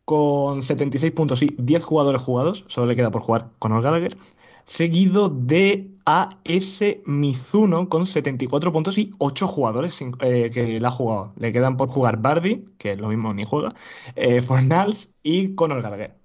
con 0.05 0.63
76 0.63 1.13
puntos 1.13 1.41
y 1.43 1.55
10 1.59 1.83
jugadores 1.85 2.21
jugados. 2.21 2.65
Solo 2.67 2.87
le 2.87 2.95
queda 2.95 3.11
por 3.11 3.21
jugar 3.23 3.51
Conor 3.59 3.83
Gallagher. 3.83 4.17
Seguido 4.65 5.29
de 5.29 5.89
AS 6.05 6.83
Mizuno 7.05 7.89
con 7.89 8.05
74 8.05 8.71
puntos 8.71 8.97
y 8.97 9.11
8 9.19 9.47
jugadores 9.47 10.01
eh, 10.21 10.49
que 10.53 10.79
le 10.79 10.87
ha 10.87 10.91
jugado. 10.91 11.33
Le 11.37 11.51
quedan 11.51 11.77
por 11.77 11.89
jugar 11.89 12.17
Bardi, 12.21 12.65
que 12.77 12.95
lo 12.95 13.07
mismo 13.09 13.33
ni 13.33 13.45
juega, 13.45 13.73
eh, 14.15 14.41
Fornals 14.41 15.11
y 15.21 15.55
Conor 15.55 15.81
Gallagher. 15.81 16.15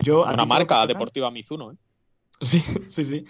Yo, 0.00 0.22
una 0.24 0.44
marca 0.44 0.66
personal- 0.66 0.88
deportiva 0.88 1.30
Mizuno. 1.30 1.72
¿eh? 1.72 1.76
Sí, 2.40 2.62
sí, 2.88 3.04
sí. 3.04 3.24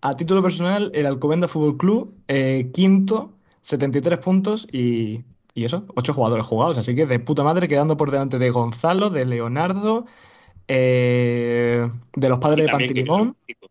A 0.00 0.14
título 0.16 0.42
personal, 0.42 0.90
el 0.94 1.06
Alcobendas 1.06 1.50
Fútbol 1.50 1.76
Club, 1.76 2.14
eh, 2.28 2.70
quinto, 2.72 3.32
73 3.60 4.18
puntos 4.18 4.66
y, 4.70 5.24
y 5.54 5.64
eso, 5.64 5.84
8 5.96 6.14
jugadores 6.14 6.46
jugados. 6.46 6.78
Así 6.78 6.94
que 6.94 7.06
de 7.06 7.18
puta 7.18 7.42
madre, 7.44 7.68
quedando 7.68 7.96
por 7.96 8.10
delante 8.10 8.38
de 8.38 8.50
Gonzalo, 8.50 9.10
de 9.10 9.24
Leonardo, 9.24 10.06
eh, 10.68 11.88
de 12.14 12.28
los 12.28 12.38
padres 12.38 12.56
de 12.56 12.62
que 12.62 12.66
queda 12.66 12.76
el 12.76 12.86
Pantilimón. 12.88 13.36
25. 13.46 13.66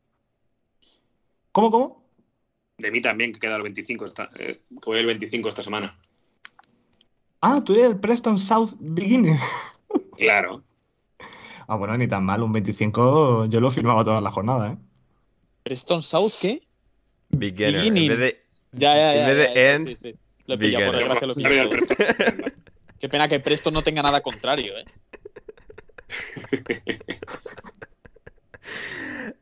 ¿Cómo, 1.55 1.71
cómo? 1.71 2.03
De 2.77 2.91
mí 2.91 2.99
también, 2.99 3.31
que 3.31 3.39
queda 3.39 3.55
el 3.55 3.61
25, 3.61 4.03
esta, 4.03 4.29
eh, 4.37 4.59
que 4.69 4.85
voy 4.89 4.99
el 4.99 5.05
25 5.05 5.47
esta 5.47 5.61
semana. 5.61 5.97
Ah, 7.39 7.61
tú 7.63 7.75
eres 7.75 7.85
el 7.85 7.97
Preston 7.97 8.37
South 8.37 8.71
Beginning. 8.77 9.37
Claro. 10.17 10.63
Ah, 11.67 11.75
bueno, 11.75 11.97
ni 11.97 12.07
tan 12.07 12.25
mal, 12.25 12.41
un 12.41 12.51
25 12.51 13.45
yo 13.45 13.59
lo 13.61 13.71
firmaba 13.71 14.03
toda 14.03 14.19
la 14.19 14.31
jornada, 14.31 14.71
¿eh? 14.73 14.77
Preston 15.63 16.01
South, 16.01 16.33
¿qué? 16.41 16.67
Beginner. 17.29 17.73
Beginning. 17.73 18.11
En 18.11 18.19
vez 18.19 18.19
de, 18.19 18.43
Ya, 18.73 18.95
ya, 18.95 19.13
ya. 19.13 19.21
en 19.21 19.27
vez 19.27 19.37
de 19.37 19.43
ya, 19.47 19.53
ya, 19.53 19.73
end, 19.73 19.87
sí, 19.87 19.95
sí. 19.95 20.15
Lo 20.47 20.55
he 20.55 20.57
pillado, 20.57 20.85
por 20.85 20.97
desgracia 20.97 21.63
lo 21.63 21.69
Preston. 21.69 21.97
Qué 22.99 23.09
pena 23.09 23.27
que 23.29 23.39
Preston 23.39 23.73
no 23.73 23.81
tenga 23.81 24.01
nada 24.03 24.21
contrario, 24.21 24.73
¿eh? 24.77 24.85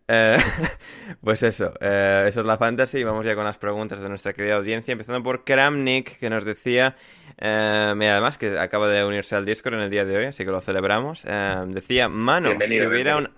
Eh, 0.08 0.38
pues 1.22 1.44
eso, 1.44 1.74
eh, 1.82 2.26
eso 2.28 2.40
es 2.42 2.46
la 2.46 2.58
fantasy. 2.58 3.00
y 3.00 3.04
Vamos 3.04 3.26
ya 3.26 3.36
con 3.36 3.44
las 3.44 3.58
preguntas 3.58 4.00
de 4.02 4.10
nuestra 4.10 4.34
querida 4.34 4.56
audiencia. 4.56 4.92
Empezando 4.92 5.22
por 5.24 5.44
Kramnik, 5.44 6.18
que 6.20 6.30
nos 6.30 6.46
decía, 6.46 6.96
eh, 7.38 7.94
y 8.00 8.04
además 8.06 8.38
que 8.38 8.58
acaba 8.60 8.88
de 8.88 9.04
unirse 9.06 9.36
al 9.36 9.46
Discord 9.46 9.76
en 9.76 9.80
el 9.82 9.90
día 9.90 10.06
de 10.06 10.18
hoy, 10.18 10.26
así 10.26 10.46
que 10.46 10.52
lo 10.52 10.62
celebramos. 10.62 11.24
Eh, 11.28 11.64
decía, 11.68 12.10
mano, 12.10 12.50
Bienvenido, 12.50 12.84
si 12.86 12.90
hubiera 12.90 13.18
un- 13.18 13.30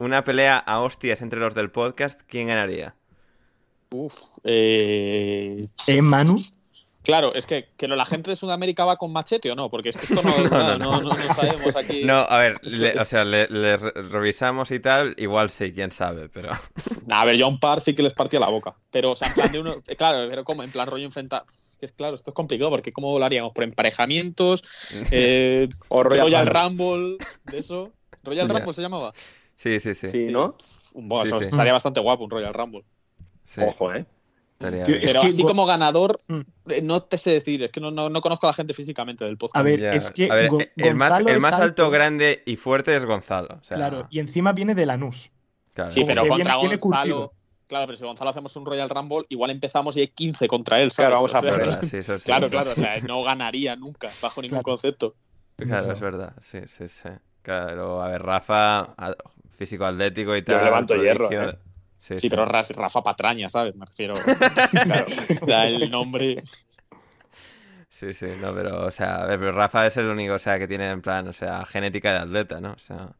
una 0.00 0.24
pelea 0.24 0.58
a 0.58 0.80
hostias 0.80 1.22
entre 1.22 1.38
los 1.40 1.54
del 1.54 1.70
podcast, 1.70 2.20
¿quién 2.26 2.48
ganaría? 2.48 2.94
Uf. 3.90 4.14
Eh... 4.42 5.68
¿Eh, 5.86 6.02
Manu? 6.02 6.36
Claro, 7.04 7.34
es 7.34 7.46
que, 7.46 7.68
que 7.76 7.86
la 7.86 8.04
gente 8.06 8.30
de 8.30 8.36
Sudamérica 8.36 8.84
va 8.84 8.96
con 8.96 9.12
machete 9.12 9.50
o 9.50 9.54
no, 9.54 9.70
porque 9.70 9.90
es 9.90 9.96
que 9.96 10.06
esto 10.12 10.22
no, 10.22 10.38
no, 10.50 10.78
no, 10.78 11.00
no- 11.00 11.02
no 11.02 11.12
sabemos 11.14 11.76
aquí. 11.76 12.02
No, 12.04 12.16
a 12.20 12.38
ver, 12.38 12.58
le- 12.64 12.98
o 12.98 13.04
sea, 13.04 13.24
le, 13.24 13.46
le 13.48 13.76
re- 13.76 13.92
revisamos 14.08 14.70
y 14.70 14.80
tal, 14.80 15.14
igual 15.18 15.50
sí, 15.50 15.72
quién 15.72 15.90
sabe, 15.90 16.28
pero... 16.30 16.50
Nah, 17.06 17.20
a 17.20 17.24
ver, 17.26 17.36
yo 17.36 17.44
a 17.44 17.48
un 17.50 17.60
par 17.60 17.80
sí 17.82 17.94
que 17.94 18.02
les 18.02 18.14
partía 18.14 18.40
la 18.40 18.48
boca. 18.48 18.74
Pero, 18.90 19.12
o 19.12 19.16
sea, 19.16 19.28
en 19.28 19.34
plan 19.34 19.52
de 19.52 19.60
uno. 19.60 19.74
eh, 19.86 19.96
Claro, 19.96 20.26
pero 20.30 20.42
como 20.44 20.62
en 20.62 20.70
plan 20.70 20.86
rollo 20.86 21.04
enfrentar. 21.04 21.44
Que 21.78 21.86
es 21.86 21.92
claro, 21.92 22.14
esto 22.14 22.30
es 22.30 22.34
complicado 22.34 22.70
porque 22.70 22.92
¿cómo 22.92 23.18
lo 23.18 23.24
haríamos? 23.24 23.52
¿Por 23.52 23.64
emparejamientos? 23.64 24.62
Eh, 25.10 25.68
O 25.88 26.02
Royal 26.02 26.26
Royal 26.26 26.46
Rumble. 26.46 27.18
De 27.44 27.58
eso. 27.58 27.92
Royal 28.22 28.48
Ya. 28.48 28.54
Rumble 28.54 28.72
se 28.74 28.80
llamaba. 28.82 29.12
Sí, 29.56 29.78
sí, 29.80 29.92
sí. 29.94 30.08
Sí, 30.08 30.26
¿no? 30.30 30.56
Bueno, 30.94 31.24
Sí, 31.26 31.28
eso 31.28 31.40
sí. 31.42 31.48
estaría 31.48 31.72
bastante 31.74 32.00
guapo 32.00 32.24
un 32.24 32.30
Royal 32.30 32.54
Rumble. 32.54 32.84
Sí, 33.44 33.60
Ojo, 33.62 33.92
¿eh? 33.92 34.06
Tío. 34.58 34.68
Es 34.68 35.10
Pero 35.12 35.20
que 35.22 35.26
así 35.28 35.42
como 35.42 35.66
ganador, 35.66 36.20
Mm. 36.28 36.40
eh, 36.70 36.80
no 36.82 37.02
te 37.02 37.18
sé 37.18 37.32
decir, 37.32 37.62
es 37.64 37.70
que 37.70 37.80
no, 37.80 37.90
no, 37.90 38.08
no 38.08 38.20
conozco 38.20 38.46
a 38.46 38.50
la 38.50 38.54
gente 38.54 38.72
físicamente 38.72 39.24
del 39.24 39.36
podcast. 39.36 39.56
A 39.56 39.62
ver, 39.62 39.80
Ya. 39.80 39.92
es 39.94 40.10
que 40.10 40.30
A 40.30 40.34
ver, 40.36 40.48
Go- 40.48 40.58
el 40.76 40.94
más, 40.94 41.20
el 41.20 41.40
más 41.40 41.52
alto, 41.52 41.62
alto. 41.84 41.90
grande 41.90 42.42
y 42.46 42.56
fuerte 42.56 42.96
es 42.96 43.04
Gonzalo. 43.04 43.58
o 43.60 43.64
sea, 43.64 43.76
Claro, 43.76 44.06
y 44.10 44.20
encima 44.20 44.52
viene 44.52 44.74
de 44.74 44.86
Lanús. 44.86 45.30
claro. 45.74 45.90
sí, 45.90 46.04
pero 46.06 46.26
contra 46.26 46.56
viene- 46.58 46.76
Gonzalo. 46.76 47.32
Claro, 47.66 47.86
pero 47.86 47.96
si 47.96 48.04
Gonzalo 48.04 48.30
hacemos 48.30 48.54
un 48.56 48.66
Royal 48.66 48.88
Rumble, 48.90 49.24
igual 49.30 49.50
empezamos 49.50 49.96
y 49.96 50.00
hay 50.00 50.08
15 50.08 50.46
contra 50.48 50.80
él. 50.82 50.90
¿sabes? 50.90 51.08
Claro, 51.08 51.16
vamos 51.16 51.34
a 51.34 51.40
sí, 51.86 51.96
eso 51.96 52.18
sí, 52.18 52.24
Claro, 52.26 52.46
eso 52.46 52.50
claro, 52.50 52.70
o 52.72 52.74
sea, 52.74 53.00
no 53.00 53.22
ganaría 53.24 53.74
nunca, 53.74 54.08
bajo 54.22 54.40
ningún 54.42 54.56
Claro. 54.62 54.64
concepto. 54.64 55.14
Claro, 55.56 55.92
es 55.92 56.00
verdad, 56.00 56.34
sí, 56.40 56.58
sí, 56.66 56.88
sí. 56.88 57.08
Claro, 57.42 58.02
a 58.02 58.08
ver, 58.08 58.22
Rafa, 58.22 58.94
físico 59.56 59.84
atlético 59.84 60.36
y 60.36 60.42
tal. 60.42 60.64
levanto 60.64 60.94
hierro. 60.96 61.30
¿eh? 61.32 61.58
Sí, 62.04 62.20
Sí, 62.20 62.28
pero 62.28 62.44
Ra- 62.44 62.62
Rafa 62.62 63.02
Patraña, 63.02 63.48
¿sabes? 63.48 63.74
Me 63.76 63.86
refiero. 63.86 64.14
Claro. 64.84 65.06
Da 65.46 65.66
el 65.66 65.90
nombre. 65.90 66.42
Sí, 67.88 68.12
sí, 68.12 68.26
no, 68.42 68.52
pero, 68.54 68.84
o 68.86 68.90
sea, 68.90 69.24
pero 69.28 69.52
Rafa 69.52 69.86
es 69.86 69.96
el 69.96 70.06
único, 70.08 70.34
o 70.34 70.38
sea, 70.38 70.58
que 70.58 70.66
tiene 70.68 70.90
en 70.90 71.00
plan, 71.00 71.28
o 71.28 71.32
sea, 71.32 71.64
genética 71.64 72.12
de 72.12 72.18
atleta, 72.18 72.60
¿no? 72.60 72.72
O 72.72 72.78
sea, 72.78 73.12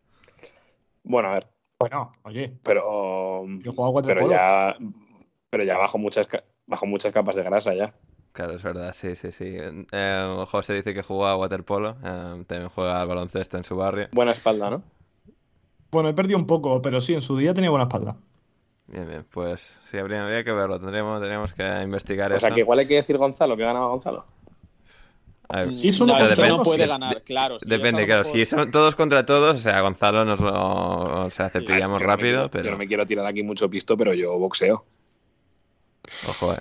Bueno, 1.02 1.30
a 1.30 1.34
ver, 1.34 1.46
Bueno, 1.78 2.12
oye, 2.24 2.52
pero. 2.62 3.44
yo 3.46 3.70
he 3.70 3.74
jugado 3.74 4.02
Pero 4.04 4.26
waterpolo. 4.26 4.32
ya. 4.32 4.76
Pero 5.50 5.64
ya 5.64 5.78
bajo 5.78 5.96
muchas, 5.98 6.26
bajo 6.66 6.86
muchas 6.86 7.12
capas 7.12 7.36
de 7.36 7.42
grasa 7.44 7.72
ya. 7.74 7.94
claro, 8.32 8.54
es 8.54 8.62
verdad, 8.62 8.92
sí, 8.92 9.14
sí, 9.16 9.30
sí. 9.32 9.56
Eh, 9.92 10.44
José 10.50 10.74
dice 10.74 10.92
que 10.92 11.02
juega 11.02 11.30
a 11.32 11.36
waterpolo, 11.36 11.96
eh, 12.04 12.44
también 12.46 12.68
juega 12.68 13.00
al 13.00 13.06
baloncesto 13.08 13.56
en 13.56 13.64
su 13.64 13.76
barrio. 13.76 14.08
Buena 14.12 14.32
espalda, 14.32 14.68
¿no? 14.70 14.82
Bueno, 15.92 16.08
he 16.08 16.14
perdido 16.14 16.38
un 16.38 16.46
poco, 16.46 16.82
pero 16.82 17.00
sí, 17.00 17.14
en 17.14 17.22
su 17.22 17.36
día 17.36 17.54
tenía 17.54 17.70
buena 17.70 17.84
espalda. 17.84 18.16
Bien, 18.86 19.08
bien, 19.08 19.26
pues 19.30 19.80
sí, 19.82 19.96
habría, 19.96 20.24
habría 20.24 20.44
que 20.44 20.52
verlo, 20.52 20.78
tendríamos, 20.78 21.18
tendríamos 21.18 21.52
que 21.54 21.62
investigar 21.82 22.30
O 22.32 22.36
eso. 22.36 22.46
sea, 22.46 22.54
que 22.54 22.60
igual 22.60 22.78
hay 22.80 22.86
que 22.86 22.94
decir 22.96 23.16
Gonzalo, 23.16 23.56
que 23.56 23.62
ganaba 23.64 23.86
Gonzalo. 23.86 24.26
A 25.48 25.58
ver, 25.60 25.74
Sí, 25.74 25.88
es 25.88 26.00
uno 26.00 26.12
no, 26.18 26.18
contra 26.26 26.46
uno, 26.46 26.56
no 26.58 26.62
puede 26.62 26.86
ganar, 26.86 27.22
claro. 27.22 27.58
si 27.60 27.68
Depende, 27.68 28.04
claro, 28.06 28.22
mejor- 28.22 28.38
si 28.38 28.44
son 28.46 28.70
todos 28.70 28.94
contra 28.96 29.24
todos, 29.24 29.56
o 29.56 29.58
sea, 29.58 29.80
Gonzalo 29.80 30.24
nos 30.24 30.40
lo, 30.40 31.24
o 31.26 31.30
sea, 31.30 31.48
cepillamos 31.50 32.00
no 32.02 32.06
rápido, 32.06 32.32
quiero- 32.36 32.50
pero 32.50 32.64
Yo 32.64 32.70
no 32.72 32.78
me 32.78 32.86
quiero 32.86 33.06
tirar 33.06 33.26
aquí 33.26 33.42
mucho 33.42 33.68
pisto, 33.70 33.96
pero 33.96 34.12
yo 34.14 34.38
boxeo. 34.38 34.84
ojo, 36.28 36.52
eh. 36.52 36.60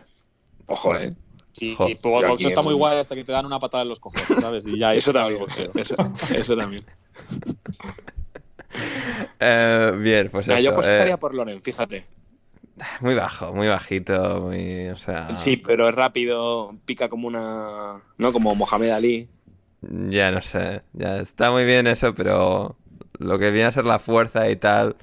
Ojo, 0.67 0.95
eh. 0.95 1.09
Sí, 1.51 1.71
y 1.73 1.75
pues, 1.75 2.01
boxeo 2.01 2.47
está 2.49 2.61
muy 2.61 2.73
guay 2.73 2.97
hasta 2.97 3.15
que 3.15 3.23
te 3.23 3.31
dan 3.31 3.45
una 3.45 3.59
patada 3.59 3.83
en 3.83 3.89
los 3.89 3.99
cojones, 3.99 4.27
¿sabes? 4.39 4.65
Y 4.65 4.77
ya 4.77 4.93
Eso 4.95 5.11
es 5.11 5.15
también. 5.17 5.39
boxeo. 5.39 5.71
Eso, 5.75 5.95
eso 6.33 6.55
también. 6.57 6.83
Eh, 9.39 9.91
bien, 9.99 10.29
pues 10.31 10.47
Mira, 10.47 10.59
eso, 10.59 10.61
yo 10.61 10.69
eh, 10.69 10.71
apostaría 10.71 11.17
por 11.17 11.33
Loren, 11.35 11.61
fíjate. 11.61 12.05
muy 13.01 13.13
bajo, 13.15 13.53
muy 13.53 13.67
bajito, 13.67 14.41
muy, 14.41 14.89
o 14.89 14.97
sea, 14.97 15.29
Sí, 15.35 15.57
pero 15.57 15.87
es 15.89 15.95
rápido, 15.95 16.77
pica 16.85 17.09
como 17.09 17.27
una. 17.27 18.01
¿No? 18.17 18.31
Como 18.33 18.55
Mohamed 18.55 18.89
Ali. 18.91 19.29
ya 19.81 20.31
no 20.31 20.41
sé, 20.41 20.81
ya 20.93 21.17
está 21.19 21.51
muy 21.51 21.65
bien 21.65 21.87
eso, 21.87 22.15
pero 22.15 22.77
lo 23.19 23.39
que 23.39 23.51
viene 23.51 23.67
a 23.67 23.71
ser 23.71 23.85
la 23.85 23.99
fuerza 23.99 24.49
y 24.49 24.55
tal 24.55 24.95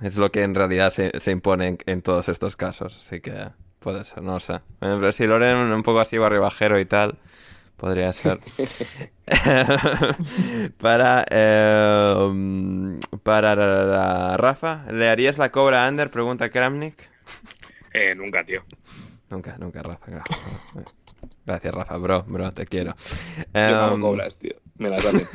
es 0.00 0.16
lo 0.16 0.30
que 0.32 0.42
en 0.42 0.54
realidad 0.54 0.90
se, 0.90 1.12
se 1.20 1.30
impone 1.30 1.68
en, 1.68 1.78
en 1.86 2.02
todos 2.02 2.28
estos 2.28 2.56
casos, 2.56 2.96
así 2.98 3.20
que 3.20 3.48
puede 3.78 4.04
ser, 4.04 4.22
no 4.22 4.34
lo 4.34 4.40
sé. 4.40 4.54
Eh, 4.54 4.60
Pero 4.80 5.12
si 5.12 5.26
Loren 5.26 5.56
un 5.72 5.82
poco 5.82 6.00
así 6.00 6.18
barrio 6.18 6.40
bajero 6.42 6.78
y 6.80 6.84
tal, 6.84 7.16
podría 7.80 8.12
ser. 8.12 8.38
para 10.78 11.24
eh, 11.30 12.98
para 13.22 13.54
ra- 13.54 13.84
ra- 13.86 14.36
Rafa, 14.36 14.84
¿le 14.92 15.08
harías 15.08 15.38
la 15.38 15.50
cobra 15.50 15.86
a 15.86 15.88
Under? 15.88 16.10
Pregunta 16.10 16.48
Kramnik. 16.50 17.08
Eh, 17.94 18.14
nunca, 18.14 18.44
tío. 18.44 18.62
Nunca, 19.30 19.56
nunca, 19.58 19.82
Rafa. 19.82 20.06
Gracias, 20.10 20.40
gracias 21.46 21.74
Rafa, 21.74 21.96
bro, 21.96 22.24
bro, 22.26 22.52
te 22.52 22.66
quiero. 22.66 22.94
Yo 23.54 23.70
no 23.70 23.94
Em, 23.94 24.00
cobras, 24.00 24.38
tío. 24.38 24.54
Me 24.78 24.90
las 24.90 25.04
hacen. 25.04 25.28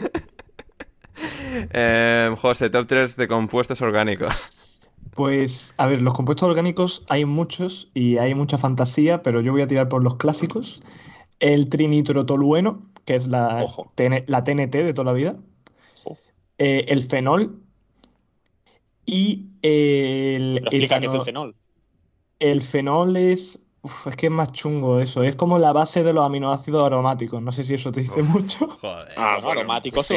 em, 1.71 2.35
José, 2.35 2.69
top 2.69 2.87
3 2.87 3.15
de 3.15 3.27
compuestos 3.27 3.81
orgánicos. 3.81 4.87
Pues, 5.13 5.73
a 5.77 5.87
ver, 5.87 6.01
los 6.01 6.13
compuestos 6.13 6.47
orgánicos 6.49 7.05
hay 7.07 7.23
muchos 7.23 7.89
y 7.93 8.17
hay 8.17 8.35
mucha 8.35 8.57
fantasía, 8.57 9.23
pero 9.23 9.39
yo 9.39 9.53
voy 9.53 9.61
a 9.61 9.67
tirar 9.67 9.87
por 9.87 10.03
los 10.03 10.15
clásicos. 10.17 10.81
El 11.39 11.69
trinitrotolueno, 11.69 12.89
que 13.05 13.15
es 13.15 13.27
la. 13.27 13.65
TN 13.95 14.23
la 14.27 14.43
TNT 14.43 14.71
de 14.83 14.93
toda 14.93 15.05
la 15.05 15.13
vida. 15.13 15.35
Eh, 16.57 16.85
el 16.87 17.01
fenol. 17.01 17.61
Y 19.05 19.47
el, 19.61 20.53
Pero 20.55 20.65
explica 20.67 20.99
qué 20.99 21.05
es 21.07 21.13
el 21.13 21.21
fenol. 21.21 21.55
el 22.39 22.61
fenol 22.61 23.17
es. 23.17 23.63
uf, 23.81 24.07
es 24.07 24.15
que 24.15 24.27
es 24.27 24.31
más 24.31 24.51
chungo 24.51 24.99
eso. 24.99 25.21
Es 25.23 25.35
como 25.35 25.59
la 25.59 25.73
base 25.73 26.03
de 26.03 26.13
los 26.13 26.25
aminoácidos 26.25 26.83
aromáticos. 26.83 27.41
No 27.41 27.51
sé 27.51 27.63
si 27.63 27.73
eso 27.75 27.91
te 27.91 28.01
dice 28.01 28.23
mucho. 28.23 28.67
Joder. 28.81 29.09
Ah, 29.17 29.37
Bueno, 29.43 29.59
aromáticos 29.59 30.07
sí. 30.07 30.15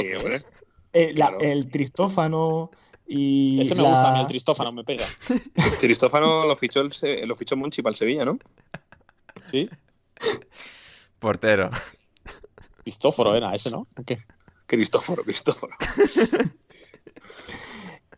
Eh, 0.93 1.13
la- 1.17 1.29
Claro. 1.29 1.41
el 1.41 1.69
tristófano 1.69 2.71
y. 3.07 3.61
Ese 3.61 3.75
me 3.75 3.83
la- 3.83 3.89
gusta 3.91 4.09
a 4.11 4.15
mí, 4.15 4.21
el 4.21 4.27
Tristófano 4.27 4.73
me 4.73 4.85
pega. 4.85 5.05
Cristófano 5.81 6.47
lo 6.47 6.57
fichó, 6.57 6.81
el, 6.81 6.93
Se- 6.93 7.27
lo 7.27 7.35
fichó 7.35 7.57
Monchi 7.57 7.83
para 7.83 7.91
el 7.93 7.97
Sevilla, 7.97 8.25
¿no? 8.25 8.39
¿Sí? 9.47 9.69
Portero. 11.19 11.71
Cristóforo 12.83 13.35
era 13.35 13.55
ese, 13.55 13.71
¿no? 13.71 13.79
¿O 13.79 14.03
qué? 14.05 14.19
Cristóforo, 14.67 15.25
Cristóforo. 15.25 15.75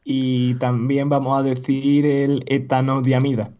Y 0.05 0.55
también 0.55 1.09
vamos 1.09 1.39
a 1.39 1.43
decir 1.43 2.05
el 2.07 2.43
etanodiamida. 2.47 3.53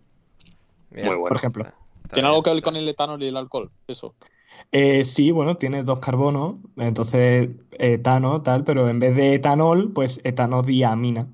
Bien. 0.91 1.07
Muy 1.07 1.17
bueno. 1.17 1.29
Por 1.29 1.37
ejemplo. 1.37 1.65
Está 1.65 2.15
¿Tiene 2.15 2.27
bien. 2.27 2.27
algo 2.27 2.43
que 2.43 2.51
ver 2.51 2.63
con 2.63 2.77
el 2.77 2.89
etanol 2.89 3.23
y 3.23 3.29
el 3.29 3.37
alcohol? 3.37 3.71
Eso. 3.87 4.15
Eh, 4.73 5.05
sí, 5.05 5.31
bueno, 5.31 5.57
tiene 5.57 5.83
dos 5.85 6.01
carbonos, 6.01 6.57
entonces 6.77 7.51
etano, 7.73 8.43
tal, 8.43 8.65
pero 8.65 8.89
en 8.89 8.99
vez 8.99 9.15
de 9.17 9.35
etanol, 9.35 9.93
pues 9.93 10.21
etanodiamina, 10.25 11.29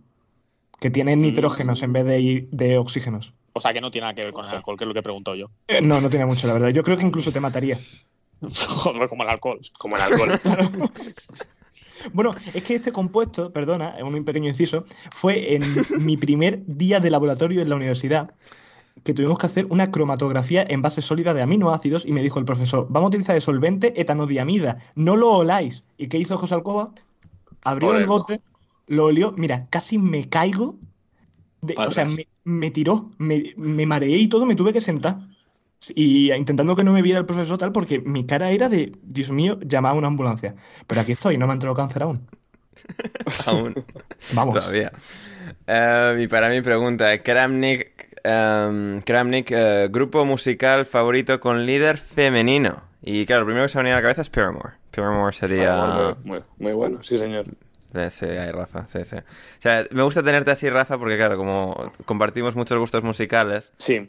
que 0.81 0.91
tiene 0.91 1.17
nitrógenos 1.17 1.83
en 1.83 1.93
vez 1.93 2.05
de, 2.05 2.49
de 2.51 2.79
oxígenos. 2.79 3.35
O 3.57 3.61
sea 3.63 3.73
que 3.73 3.81
no 3.81 3.91
tiene 3.91 4.05
nada 4.05 4.15
que 4.15 4.23
ver 4.23 4.35
con 4.35 4.45
el 4.45 4.55
alcohol, 4.55 4.77
que 4.77 4.85
es 4.85 4.89
lo 4.89 4.93
que 4.93 5.01
he 5.01 5.03
preguntado 5.03 5.35
yo. 5.35 5.49
Eh, 5.67 5.81
no, 5.81 5.99
no 5.99 6.11
tiene 6.11 6.27
mucho, 6.27 6.47
la 6.47 6.53
verdad. 6.53 6.69
Yo 6.69 6.83
creo 6.83 6.99
que 6.99 7.07
incluso 7.07 7.33
te 7.33 7.41
mataría. 7.41 7.79
Joder, 8.43 9.09
como 9.09 9.23
el 9.23 9.31
alcohol. 9.31 9.61
Como 9.79 9.97
el 9.97 10.03
alcohol. 10.03 10.41
Bueno, 12.13 12.33
es 12.55 12.63
que 12.63 12.77
este 12.77 12.93
compuesto, 12.93 13.53
perdona, 13.53 13.97
es 13.97 14.03
un 14.05 14.25
pequeño 14.25 14.49
inciso, 14.49 14.85
fue 15.11 15.55
en 15.55 15.65
mi 15.99 16.17
primer 16.17 16.63
día 16.67 17.01
de 17.01 17.11
laboratorio 17.11 17.63
en 17.63 17.69
la 17.69 17.75
universidad 17.75 18.31
que 19.03 19.15
tuvimos 19.15 19.39
que 19.39 19.47
hacer 19.47 19.67
una 19.71 19.91
cromatografía 19.91 20.65
en 20.69 20.83
base 20.83 21.03
sólida 21.03 21.35
de 21.35 21.43
aminoácidos 21.43 22.05
y 22.05 22.13
me 22.13 22.23
dijo 22.23 22.39
el 22.39 22.45
profesor, 22.45 22.87
vamos 22.91 23.07
a 23.07 23.09
utilizar 23.09 23.35
de 23.35 23.41
solvente 23.41 24.01
etanodiamida, 24.01 24.79
no 24.95 25.17
lo 25.17 25.33
oláis. 25.33 25.85
¿Y 25.97 26.07
qué 26.07 26.19
hizo 26.19 26.39
José 26.39 26.55
Alcoba? 26.55 26.93
Abrió 27.65 27.97
el 27.97 28.07
bote, 28.07 28.41
lo 28.87 29.07
olió, 29.07 29.33
mira, 29.37 29.67
casi 29.71 29.99
me 29.99 30.29
caigo, 30.29 30.77
de- 31.63 31.75
o 31.77 31.91
sea, 31.91 32.05
me, 32.05 32.27
me 32.45 32.71
tiró, 32.71 33.11
me, 33.19 33.55
me 33.57 33.87
mareé 33.87 34.17
y 34.19 34.29
todo, 34.29 34.47
me 34.47 34.55
tuve 34.57 34.73
que 34.73 34.81
sentar. 34.81 35.19
Y 35.95 36.33
intentando 36.33 36.75
que 36.75 36.85
no 36.85 36.93
me 36.93 37.03
viera 37.03 37.19
el 37.21 37.27
profesor 37.27 37.59
tal, 37.59 37.71
porque 37.71 38.01
mi 38.01 38.25
cara 38.27 38.51
era 38.51 38.69
de, 38.69 38.93
Dios 39.03 39.31
mío, 39.31 39.59
llamar 39.61 39.93
a 39.93 39.95
una 39.95 40.07
ambulancia. 40.09 40.57
Pero 40.87 41.01
aquí 41.03 41.13
estoy, 41.13 41.37
no 41.39 41.47
me 41.47 41.53
ha 41.53 41.55
entrado 41.55 41.77
cáncer 41.77 42.03
aún. 42.03 42.27
Aún. 43.47 43.75
Vamos. 44.33 44.55
Todavía. 44.55 44.93
Eh, 45.67 46.21
y 46.23 46.27
para 46.29 46.49
mi 46.51 46.61
pregunta, 46.63 47.21
Kramnik, 47.23 48.17
em, 48.23 49.01
Kramnik, 49.03 49.51
eh, 49.51 49.89
grupo 49.91 50.25
musical 50.25 50.87
favorito 50.87 51.41
con 51.41 51.67
líder 51.67 51.99
femenino. 51.99 52.83
Y 53.03 53.27
claro, 53.27 53.41
lo 53.41 53.47
primero 53.47 53.67
que 53.67 53.71
se 53.71 53.79
me 53.79 53.85
venía 53.85 53.95
a 53.95 53.99
la 53.99 54.03
cabeza 54.03 54.23
es 54.23 54.31
Paramore. 54.31 54.75
Paramore 54.93 55.33
sería... 55.33 56.15
Muy, 56.25 56.39
muy, 56.39 56.45
muy 56.59 56.73
bueno, 56.73 56.99
sí, 57.03 57.19
señor. 57.19 57.47
Sí, 58.11 58.27
ahí, 58.27 58.51
Rafa, 58.51 58.87
sí, 58.89 59.05
sí. 59.05 59.17
O 59.17 59.61
sea, 59.63 59.85
me 59.91 60.03
gusta 60.03 60.23
tenerte 60.23 60.51
así, 60.51 60.69
Rafa, 60.69 60.99
porque 60.99 61.17
claro, 61.17 61.37
como 61.37 61.77
compartimos 62.05 62.55
muchos 62.57 62.79
gustos 62.79 63.03
musicales, 63.03 63.73
Sí. 63.79 64.09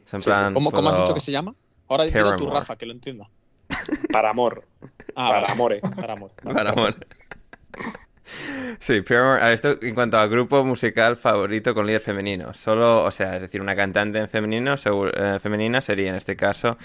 ¿Cómo, 0.54 0.72
cómo 0.72 0.90
has 0.90 0.98
dicho 0.98 1.14
que 1.14 1.20
se 1.22 1.32
llama? 1.32 1.56
Ahora 1.88 2.04
dilo 2.06 2.36
tú. 2.36 2.50
Rafa, 2.50 2.76
que 2.76 2.86
lo 2.86 2.94
entienda. 2.94 3.30
Para 4.12 4.30
amor. 4.32 4.66
Ah, 5.16 5.30
para 5.30 5.52
amore. 5.52 5.82
Para 5.96 6.14
amor. 6.14 6.32
Para 6.44 6.64
gracias. 6.64 6.78
amor. 6.78 7.08
Sí, 8.80 9.02
Paramore, 9.02 9.42
a 9.42 9.54
esto 9.54 9.78
en 9.82 9.96
cuanto 9.96 10.18
a 10.18 10.28
grupo 10.28 10.64
musical 10.66 11.16
favorito 11.16 11.74
con 11.74 11.88
líder 11.88 12.02
femenino. 12.02 12.54
Solo, 12.54 13.04
o 13.04 13.12
sea, 13.12 13.38
es 13.38 13.42
decir, 13.42 13.62
una 13.62 13.76
cantante 13.76 14.20
en 14.20 14.28
femenino, 14.28 14.76
eh, 14.76 15.40
femenina 15.42 15.80
sería 15.80 16.10
en 16.10 16.16
este 16.16 16.36
caso 16.36 16.78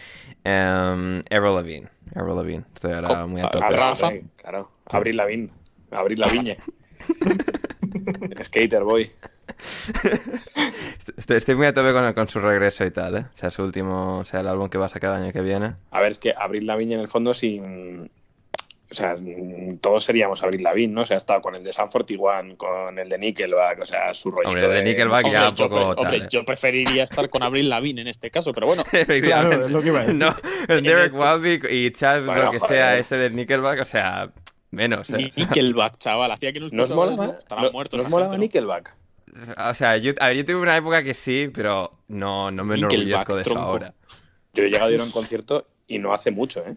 em, 0.45 1.21
Avril 1.31 1.55
Lavigne. 1.55 1.89
Lavigne. 2.15 2.65
Estoy 2.75 2.93
ahora 2.93 3.27
muy 3.27 3.41
a 3.41 3.49
tope. 3.49 3.65
a 3.65 3.71
Rafa. 3.71 4.11
claro. 4.37 4.69
Abrir 4.87 5.17
la 5.17 5.27
viña. 5.27 5.53
Abrir 5.91 6.19
la 6.19 6.29
viña. 6.29 6.57
Skater 8.43 8.83
boy. 8.85 9.09
Estoy, 11.17 11.37
estoy 11.37 11.55
muy 11.55 11.67
a 11.67 11.75
tope 11.75 11.93
con, 11.93 12.13
con 12.15 12.29
su 12.29 12.41
regreso 12.41 12.85
y 12.85 12.91
tal, 12.91 13.17
¿eh? 13.17 13.21
O 13.33 13.37
sea, 13.37 13.51
su 13.51 13.63
último, 13.63 14.19
o 14.19 14.25
sea, 14.25 14.41
el 14.41 14.49
álbum 14.49 14.69
que 14.69 14.79
va 14.79 14.87
a 14.87 14.89
sacar 14.89 15.17
el 15.17 15.25
año 15.25 15.33
que 15.33 15.41
viene. 15.41 15.75
A 15.91 16.01
ver, 16.01 16.13
es 16.13 16.19
que 16.19 16.33
abrir 16.37 16.63
la 16.65 16.77
viña 16.77 16.95
en 16.95 17.01
el 17.01 17.09
fondo 17.09 17.35
sin. 17.35 18.11
o 18.91 18.95
sea, 18.95 19.17
todos 19.81 20.05
seríamos 20.05 20.43
Abril 20.43 20.63
Lavigne, 20.63 20.93
¿no? 20.95 21.03
O 21.03 21.07
sea, 21.07 21.17
ha 21.17 21.19
estado 21.19 21.41
con 21.41 21.55
el 21.57 21.63
de 21.65 21.73
San 21.73 21.89
41, 21.89 22.57
con 22.57 22.99
el 22.99 23.09
de 23.09 23.19
Nickelback, 23.19 23.81
o 23.81 23.87
sea, 23.87 24.15
su 24.15 24.31
rollito 24.31 24.51
Hombre, 24.51 24.67
el 24.79 24.85
de 24.85 24.91
Nickelback 24.91 25.25
Hombre, 25.25 25.41
ya 25.41 25.49
un 25.51 25.55
yo, 25.57 25.69
poco 25.69 25.75
pre- 25.75 25.95
tal, 25.97 26.05
hombre, 26.05 26.17
¿eh? 26.19 26.29
yo 26.31 26.45
preferiría 26.45 27.05
estar 27.05 27.29
con 27.29 27.43
Abril 27.43 27.69
Lavigne 27.69 28.01
en 28.03 28.09
este 28.09 28.31
caso, 28.31 28.53
pero 28.53 28.67
bueno. 28.67 28.85
Efectivamente. 28.93 29.57
Claro, 29.57 29.67
es 29.67 29.73
lo 29.73 29.83
que 29.83 29.89
iba 29.89 29.99
a 29.99 30.03
decir. 30.03 30.15
No, 30.17 30.35
el 30.69 30.83
Derek 30.83 31.15
Walvik 31.15 31.67
y 31.71 31.91
Chad, 31.93 32.25
Bueno, 32.25 32.45
lo 32.45 32.51
que 32.53 32.59
joder. 32.59 32.75
sea, 32.77 32.99
ese 32.99 33.17
del 33.17 33.35
Nickelback, 33.37 33.81
o 33.81 33.85
sea, 33.85 34.31
menos, 34.73 35.09
¿eh? 35.11 35.31
Nickelback, 35.37 35.99
chaval. 35.99 36.33
Hacía 36.33 36.53
que 36.53 36.59
no 36.61 36.69
¿Nos 36.73 36.91
molaba, 36.91 37.25
eso. 37.25 37.39
Estarán 37.39 37.65
no- 37.67 37.73
muertos. 37.73 38.01
nos 38.03 38.11
molaba 38.11 38.31
gente, 38.33 38.39
¿no? 38.39 38.43
Nickelback? 38.43 38.97
O 39.71 39.75
sea, 39.75 39.97
yo, 39.97 40.13
a 40.21 40.29
ver, 40.29 40.37
yo 40.39 40.45
tuve 40.45 40.57
una 40.57 40.77
época 40.77 41.03
que 41.03 41.15
sí, 41.15 41.49
pero 41.55 42.01
no, 42.09 42.51
no 42.51 42.65
me 42.65 42.75
Nickelback, 42.77 42.93
enorgullezco 42.93 43.35
de 43.37 43.43
eso 43.43 43.51
tronco. 43.53 43.69
ahora. 43.71 43.95
Yo 44.53 44.65
he 44.65 44.69
llegado 44.69 44.91
a 44.91 44.93
ir 44.93 45.01
a 45.01 45.05
un 45.05 45.11
concierto 45.11 45.67
y 45.87 45.99
no 45.99 46.13
hace 46.13 46.31
mucho, 46.31 46.63
¿eh? 46.67 46.77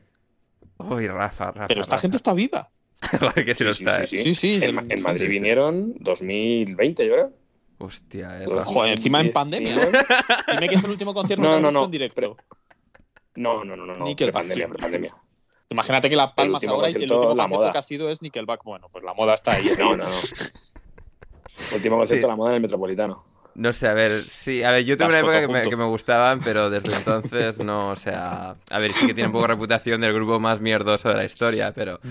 Uy, 0.77 1.07
Rafa, 1.07 1.51
Rafa. 1.51 1.67
Pero 1.67 1.81
esta 1.81 1.95
Rafa. 1.95 2.01
gente 2.03 2.17
está 2.17 2.33
viva. 2.33 2.69
Joder, 3.19 3.45
que 3.45 3.53
sí, 3.55 3.63
lo 3.65 3.73
Sí, 3.73 3.83
está, 3.83 4.05
sí, 4.05 4.17
¿eh? 4.19 4.23
Sí, 4.23 4.35
sí. 4.35 4.59
En, 4.63 4.89
en 4.91 5.01
Madrid 5.01 5.19
sí, 5.19 5.25
sí. 5.25 5.31
vinieron 5.31 5.93
2020, 5.99 7.05
yo 7.07 7.13
creo. 7.13 7.33
Hostia, 7.77 8.41
eh. 8.41 8.45
Rafa. 8.47 8.65
Joder, 8.65 8.91
encima 8.93 9.19
en 9.19 9.25
10, 9.25 9.33
pandemia. 9.33 9.75
10. 9.75 9.91
Dime 10.53 10.69
que 10.69 10.75
es 10.75 10.83
el 10.83 10.89
último 10.91 11.13
concierto 11.13 11.43
No, 11.43 11.55
que 11.57 11.61
no, 11.61 11.71
no, 11.71 11.85
en 11.85 11.91
directo. 11.91 12.37
No, 13.35 13.65
no, 13.65 13.75
no, 13.75 13.85
no, 13.85 13.97
no. 13.97 14.05
Nickelback, 14.05 14.33
Prepandemia, 14.45 14.65
tío. 14.65 14.73
prepandemia. 14.73 15.09
Imagínate 15.69 16.09
que 16.09 16.15
la 16.15 16.35
palmas 16.35 16.63
ahora 16.65 16.89
y 16.89 16.93
que 16.93 17.03
el 17.05 17.11
último 17.11 17.33
la 17.35 17.43
concierto 17.43 17.55
moda. 17.59 17.71
que 17.71 17.77
ha 17.79 17.83
sido 17.83 18.09
es 18.09 18.21
Nickelback. 18.21 18.63
Bueno, 18.63 18.87
pues 18.91 19.03
la 19.03 19.13
moda 19.13 19.33
está 19.33 19.53
ahí. 19.53 19.69
No, 19.79 19.89
no, 19.97 20.03
no. 20.05 20.09
Último 21.73 21.97
concierto 21.97 22.07
Sí. 22.07 22.21
de 22.21 22.27
la 22.27 22.35
moda 22.35 22.49
en 22.51 22.55
el 22.57 22.61
Metropolitano. 22.61 23.23
No 23.55 23.71
sé, 23.71 23.87
a 23.87 23.93
ver, 23.93 24.11
sí, 24.11 24.63
a 24.63 24.71
ver, 24.71 24.83
yo 24.83 24.97
tuve 24.97 25.07
una 25.07 25.19
época 25.19 25.39
que 25.39 25.47
me, 25.47 25.53
junto. 25.53 25.69
que 25.69 25.75
me 25.77 25.85
gustaban, 25.85 26.39
pero 26.43 26.69
desde 26.69 26.93
entonces 26.93 27.57
no, 27.59 27.91
o 27.91 27.95
sea, 27.95 28.57
a 28.69 28.79
ver, 28.79 28.91
sí 28.93 29.07
que 29.07 29.13
tiene 29.13 29.27
un 29.27 29.31
poco 29.31 29.47
reputación 29.47 30.01
del 30.01 30.13
grupo 30.13 30.41
más 30.41 30.59
mierdoso 30.59 31.07
de 31.07 31.15
la 31.15 31.23
historia, 31.23 31.71
pero, 31.73 32.01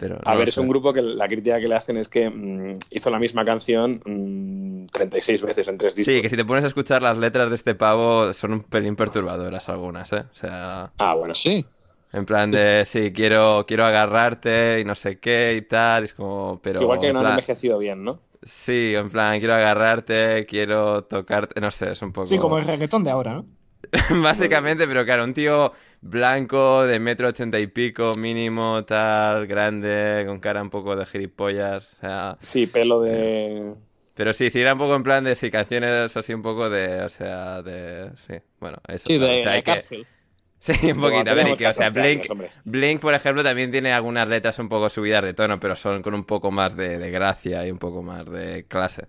pero 0.00 0.18
A 0.24 0.32
no 0.32 0.38
ver, 0.40 0.48
es 0.48 0.58
un 0.58 0.66
grupo 0.66 0.92
que 0.92 1.02
la 1.02 1.28
crítica 1.28 1.60
que 1.60 1.68
le 1.68 1.76
hacen 1.76 1.96
es 1.98 2.08
que 2.08 2.28
mm, 2.28 2.74
hizo 2.90 3.10
la 3.10 3.20
misma 3.20 3.44
canción 3.44 4.02
mm, 4.04 4.86
36 4.86 5.42
veces 5.42 5.68
en 5.68 5.78
tres 5.78 5.94
discos. 5.94 6.12
Sí, 6.12 6.20
que 6.20 6.28
si 6.28 6.36
te 6.36 6.44
pones 6.44 6.64
a 6.64 6.66
escuchar 6.66 7.00
las 7.00 7.16
letras 7.16 7.48
de 7.48 7.54
este 7.54 7.76
pavo 7.76 8.32
son 8.32 8.52
un 8.54 8.62
pelín 8.64 8.96
perturbadoras 8.96 9.68
algunas, 9.68 10.12
¿eh? 10.14 10.24
O 10.28 10.34
sea, 10.34 10.90
Ah, 10.98 11.14
bueno. 11.14 11.32
Sí. 11.36 11.64
En 12.16 12.26
plan 12.26 12.50
de, 12.50 12.84
sí, 12.84 13.12
quiero, 13.12 13.64
quiero 13.66 13.84
agarrarte 13.84 14.80
y 14.80 14.84
no 14.84 14.94
sé 14.94 15.18
qué 15.18 15.54
y 15.54 15.62
tal, 15.62 16.02
y 16.02 16.06
es 16.06 16.14
como, 16.14 16.60
pero... 16.62 16.80
Igual 16.80 16.98
que 16.98 17.12
no 17.12 17.20
han 17.20 17.26
envejecido 17.30 17.78
bien, 17.78 18.02
¿no? 18.04 18.20
Sí, 18.42 18.94
en 18.96 19.10
plan, 19.10 19.38
quiero 19.38 19.54
agarrarte, 19.54 20.46
quiero 20.48 21.04
tocarte, 21.04 21.60
no 21.60 21.70
sé, 21.70 21.92
es 21.92 22.02
un 22.02 22.12
poco... 22.12 22.26
Sí, 22.26 22.38
como 22.38 22.58
el 22.58 22.64
reggaetón 22.64 23.04
de 23.04 23.10
ahora, 23.10 23.34
¿no? 23.34 23.44
Básicamente, 24.22 24.86
pero 24.88 25.04
claro, 25.04 25.24
un 25.24 25.34
tío 25.34 25.72
blanco, 26.00 26.84
de 26.84 26.98
metro 26.98 27.28
ochenta 27.28 27.58
y 27.60 27.66
pico, 27.66 28.12
mínimo, 28.18 28.84
tal, 28.84 29.46
grande, 29.46 30.24
con 30.26 30.40
cara 30.40 30.62
un 30.62 30.70
poco 30.70 30.96
de 30.96 31.04
gilipollas, 31.06 31.94
o 31.94 32.00
sea... 32.00 32.38
Sí, 32.40 32.66
pelo 32.66 33.00
de. 33.00 33.74
Pero 34.16 34.32
sí, 34.32 34.48
sí, 34.48 34.60
era 34.60 34.72
un 34.72 34.78
poco 34.78 34.94
en 34.94 35.02
plan 35.02 35.24
de, 35.24 35.34
sí, 35.34 35.50
canciones 35.50 36.16
así 36.16 36.32
un 36.32 36.42
poco 36.42 36.70
de, 36.70 37.02
o 37.02 37.08
sea, 37.10 37.60
de... 37.62 38.10
Sí, 38.26 38.34
bueno, 38.58 38.78
eso. 38.88 39.04
Sí, 39.06 39.18
de 39.18 39.40
o 39.40 39.42
sea, 39.42 39.52
hay 39.52 39.60
que- 39.60 39.72
cárcel. 39.72 40.06
Sí, 40.66 40.90
un 40.90 41.00
poquito, 41.00 41.30
a 41.30 41.34
ver, 41.34 41.48
y 41.48 41.56
que, 41.56 41.68
o 41.68 41.72
sea, 41.72 41.90
14 41.92 42.00
Blink. 42.00 42.50
Blink, 42.64 43.00
por 43.00 43.14
ejemplo, 43.14 43.44
también 43.44 43.70
tiene 43.70 43.92
algunas 43.92 44.26
letras 44.28 44.58
un 44.58 44.68
poco 44.68 44.90
subidas 44.90 45.22
de 45.22 45.32
tono, 45.32 45.60
pero 45.60 45.76
son 45.76 46.02
con 46.02 46.12
un 46.12 46.24
poco 46.24 46.50
más 46.50 46.76
de, 46.76 46.98
de 46.98 47.10
gracia 47.12 47.64
y 47.64 47.70
un 47.70 47.78
poco 47.78 48.02
más 48.02 48.28
de 48.28 48.64
clase. 48.66 49.06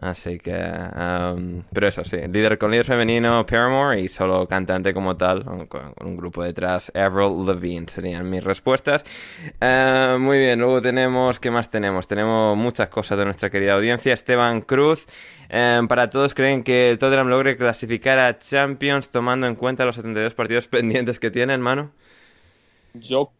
Así 0.00 0.38
que... 0.38 0.52
um, 0.54 1.62
pero 1.72 1.88
eso, 1.88 2.04
sí, 2.04 2.18
líder 2.30 2.56
con 2.56 2.70
líder 2.70 2.86
femenino, 2.86 3.44
Paramore, 3.44 4.00
y 4.00 4.08
solo 4.08 4.46
cantante 4.46 4.94
como 4.94 5.16
tal, 5.16 5.42
con, 5.44 5.66
con 5.66 6.06
un 6.06 6.16
grupo 6.16 6.44
detrás, 6.44 6.92
Avril 6.94 7.46
Lavigne, 7.46 7.88
serían 7.88 8.30
mis 8.30 8.44
respuestas. 8.44 9.04
Eh, 9.60 10.16
muy 10.20 10.38
bien, 10.38 10.60
luego 10.60 10.80
tenemos... 10.80 11.40
¿Qué 11.40 11.50
más 11.50 11.68
tenemos? 11.68 12.06
Tenemos 12.06 12.56
muchas 12.56 12.88
cosas 12.88 13.18
de 13.18 13.24
nuestra 13.24 13.50
querida 13.50 13.74
audiencia. 13.74 14.14
Esteban 14.14 14.60
Cruz... 14.60 15.06
Eh, 15.54 15.82
para 15.86 16.08
todos 16.08 16.32
creen 16.32 16.64
que 16.64 16.90
el 16.90 16.98
Tottenham 16.98 17.28
logre 17.28 17.58
clasificar 17.58 18.18
a 18.18 18.38
Champions 18.38 19.10
tomando 19.10 19.46
en 19.46 19.54
cuenta 19.54 19.84
los 19.84 19.96
72 19.96 20.32
partidos 20.32 20.66
pendientes 20.68 21.20
que 21.20 21.30
tienen, 21.30 21.60
mano. 21.60 21.92
Yo. 22.94 23.30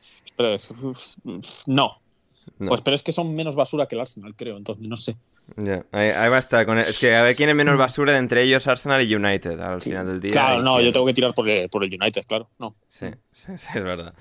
Espera, 0.00 0.56
no. 1.66 2.00
No. 2.58 2.68
Pues 2.68 2.80
pero 2.80 2.94
es 2.94 3.02
que 3.02 3.12
son 3.12 3.34
menos 3.34 3.56
basura 3.56 3.86
que 3.86 3.94
el 3.94 4.00
Arsenal, 4.00 4.34
creo. 4.34 4.56
Entonces, 4.56 4.88
no 4.88 4.96
sé. 4.96 5.16
Ya, 5.56 5.84
ahí, 5.92 6.08
ahí 6.08 6.30
va 6.30 6.36
a 6.36 6.38
estar. 6.38 6.64
Con 6.64 6.78
es 6.78 6.98
que 6.98 7.14
a 7.14 7.22
ver 7.22 7.36
quién 7.36 7.50
es 7.50 7.56
menos 7.56 7.76
basura 7.76 8.12
de 8.12 8.18
entre 8.18 8.42
ellos, 8.44 8.66
Arsenal 8.66 9.02
y 9.02 9.14
United, 9.14 9.60
al 9.60 9.82
final 9.82 10.06
del 10.06 10.20
día. 10.20 10.30
Claro, 10.30 10.62
no, 10.62 10.80
yo 10.80 10.92
tengo 10.92 11.04
que 11.04 11.12
tirar 11.12 11.34
por 11.34 11.46
el, 11.46 11.68
por 11.68 11.84
el 11.84 11.90
United, 11.92 12.24
claro. 12.26 12.48
No. 12.58 12.72
Sí, 12.88 13.08
sí, 13.24 13.52
sí, 13.58 13.66
es 13.74 13.84
verdad. 13.84 14.14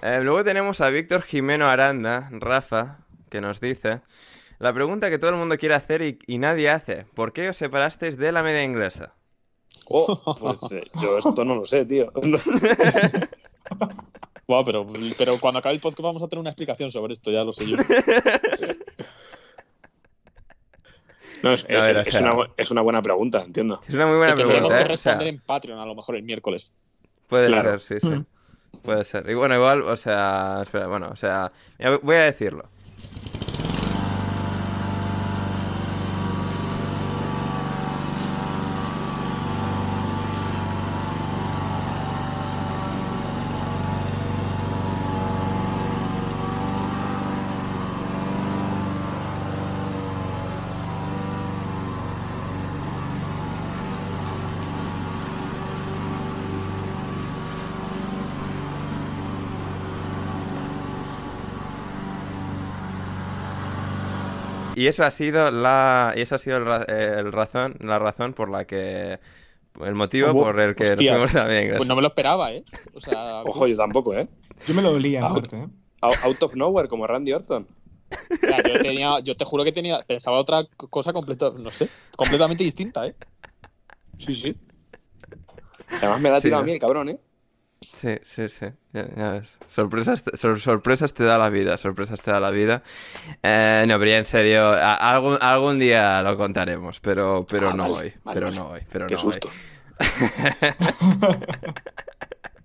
Eh, 0.00 0.20
luego 0.22 0.42
tenemos 0.44 0.80
a 0.80 0.88
Víctor 0.88 1.22
Jimeno 1.22 1.68
Aranda, 1.68 2.30
Rafa, 2.32 3.00
que 3.28 3.42
nos 3.42 3.60
dice... 3.60 4.00
La 4.58 4.72
pregunta 4.72 5.08
que 5.10 5.18
todo 5.18 5.30
el 5.30 5.36
mundo 5.36 5.56
quiere 5.56 5.74
hacer 5.74 6.02
y, 6.02 6.18
y 6.26 6.38
nadie 6.38 6.68
hace. 6.70 7.04
¿Por 7.14 7.32
qué 7.32 7.48
os 7.48 7.56
separasteis 7.56 8.16
de 8.16 8.32
la 8.32 8.42
media 8.42 8.64
inglesa? 8.64 9.14
Oh, 9.88 10.20
pues 10.40 10.72
eh, 10.72 10.84
yo 11.00 11.16
esto 11.18 11.44
no 11.44 11.54
lo 11.56 11.64
sé, 11.64 11.84
tío. 11.84 12.12
Bueno, 14.46 14.64
pero, 14.64 14.86
pero 15.18 15.38
cuando 15.38 15.58
acabe 15.58 15.74
el 15.74 15.80
podcast 15.82 16.00
vamos 16.00 16.22
a 16.22 16.26
tener 16.28 16.40
una 16.40 16.48
explicación 16.48 16.90
sobre 16.90 17.12
esto, 17.12 17.30
ya 17.30 17.44
lo 17.44 17.52
sé 17.52 17.66
yo. 17.66 17.76
No, 21.42 21.52
es, 21.52 21.66
es- 21.68 21.76
o 21.96 22.00
es 22.00 22.14
sea- 22.14 22.32
una, 22.32 22.50
es 22.56 22.70
una 22.70 22.80
buena 22.80 23.00
pregunta, 23.02 23.42
entiendo. 23.44 23.80
Es 23.86 23.94
una 23.94 24.06
muy 24.06 24.16
buena 24.16 24.32
que 24.34 24.38
tendremos 24.42 24.68
pregunta, 24.72 24.86
que 24.86 24.92
¿eh? 24.92 24.94
O 24.94 24.96
sea, 24.96 25.12
responder 25.12 25.28
en 25.34 25.40
Patreon 25.40 25.78
a 25.78 25.86
lo 25.86 25.94
mejor 25.94 26.16
el 26.16 26.22
miércoles. 26.24 26.72
Puede 27.28 27.46
Claro. 27.48 27.78
ser, 27.78 28.00
sí, 28.00 28.08
sí. 28.08 28.24
Puede 28.82 29.04
ser. 29.04 29.28
Y 29.30 29.34
bueno, 29.34 29.54
igual, 29.54 29.82
o 29.82 29.96
sea, 29.96 30.60
espera, 30.62 30.86
bueno, 30.88 31.10
o 31.12 31.16
sea, 31.16 31.52
voy 32.02 32.16
a 32.16 32.22
decirlo. 32.22 32.64
Eso 64.88 65.04
ha 65.04 65.10
sido 65.10 65.50
la, 65.50 66.12
y 66.16 66.20
eso 66.22 66.34
ha 66.34 66.38
sido 66.38 66.56
el, 66.58 66.84
eh, 66.88 67.14
el 67.18 67.32
razón, 67.32 67.76
la 67.80 67.98
razón 67.98 68.32
por 68.32 68.50
la 68.50 68.64
que, 68.66 69.18
el 69.84 69.94
motivo 69.94 70.28
Hubo- 70.30 70.42
por 70.44 70.60
el 70.60 70.74
que 70.74 70.84
nos 70.84 70.92
hostias, 70.92 71.30
fuimos 71.30 71.48
inglesa. 71.52 71.76
Pues 71.76 71.88
no 71.88 71.96
me 71.96 72.02
lo 72.02 72.08
esperaba, 72.08 72.52
¿eh? 72.52 72.64
O 72.94 73.00
sea, 73.00 73.42
Ojo, 73.46 73.66
yo 73.66 73.76
tampoco, 73.76 74.14
¿eh? 74.14 74.28
Yo 74.66 74.74
me 74.74 74.82
lo 74.82 74.92
dolía 74.92 75.20
en 75.20 75.32
parte, 75.34 75.56
¿eh? 75.56 75.66
Out 76.00 76.16
out 76.22 76.42
of 76.42 76.54
nowhere, 76.56 76.88
como 76.88 77.06
Randy 77.06 77.32
Orton. 77.32 77.66
mira, 78.42 78.58
yo, 78.62 78.80
tenía, 78.80 79.20
yo 79.20 79.34
te 79.34 79.44
juro 79.44 79.64
que 79.64 79.72
tenía, 79.72 80.00
pensaba 80.06 80.38
otra 80.38 80.64
cosa 80.76 81.12
completa, 81.12 81.52
no 81.58 81.70
sé, 81.70 81.88
completamente 82.16 82.64
distinta, 82.64 83.06
¿eh? 83.06 83.14
Sí, 84.18 84.34
sí. 84.34 84.56
Además 85.98 86.20
me 86.20 86.30
la 86.30 86.36
ha 86.36 86.40
tirado 86.40 86.62
a 86.62 86.64
mí 86.64 86.72
el 86.72 86.78
cabrón, 86.78 87.08
¿eh? 87.10 87.18
Sí, 87.80 88.16
sí, 88.24 88.48
sí. 88.48 88.66
Ya, 88.92 89.06
ya 89.16 89.30
ves. 89.32 89.58
Sorpresas, 89.66 90.24
te- 90.24 90.36
sor- 90.36 90.60
sorpresas 90.60 91.14
te 91.14 91.24
da 91.24 91.38
la 91.38 91.48
vida, 91.48 91.76
sorpresas 91.76 92.20
te 92.22 92.30
da 92.30 92.40
la 92.40 92.50
vida. 92.50 92.82
Eh, 93.42 93.84
no, 93.86 93.98
pero 93.98 94.10
ya 94.10 94.18
en 94.18 94.24
serio, 94.24 94.68
a- 94.68 94.94
algún, 94.94 95.38
algún 95.40 95.78
día 95.78 96.22
lo 96.22 96.36
contaremos, 96.36 97.00
pero, 97.00 97.46
pero 97.48 97.70
Ah, 97.70 97.74
no 97.74 97.84
vale, 97.84 97.94
hoy, 97.94 98.12
vale, 98.24 98.34
pero 98.34 98.46
vale. 98.46 98.58
no 98.58 98.68
hoy, 98.68 98.80
pero 98.90 99.06
Qué 99.06 99.14
no 99.14 99.20
susto. 99.20 99.48
hoy. 99.48 99.54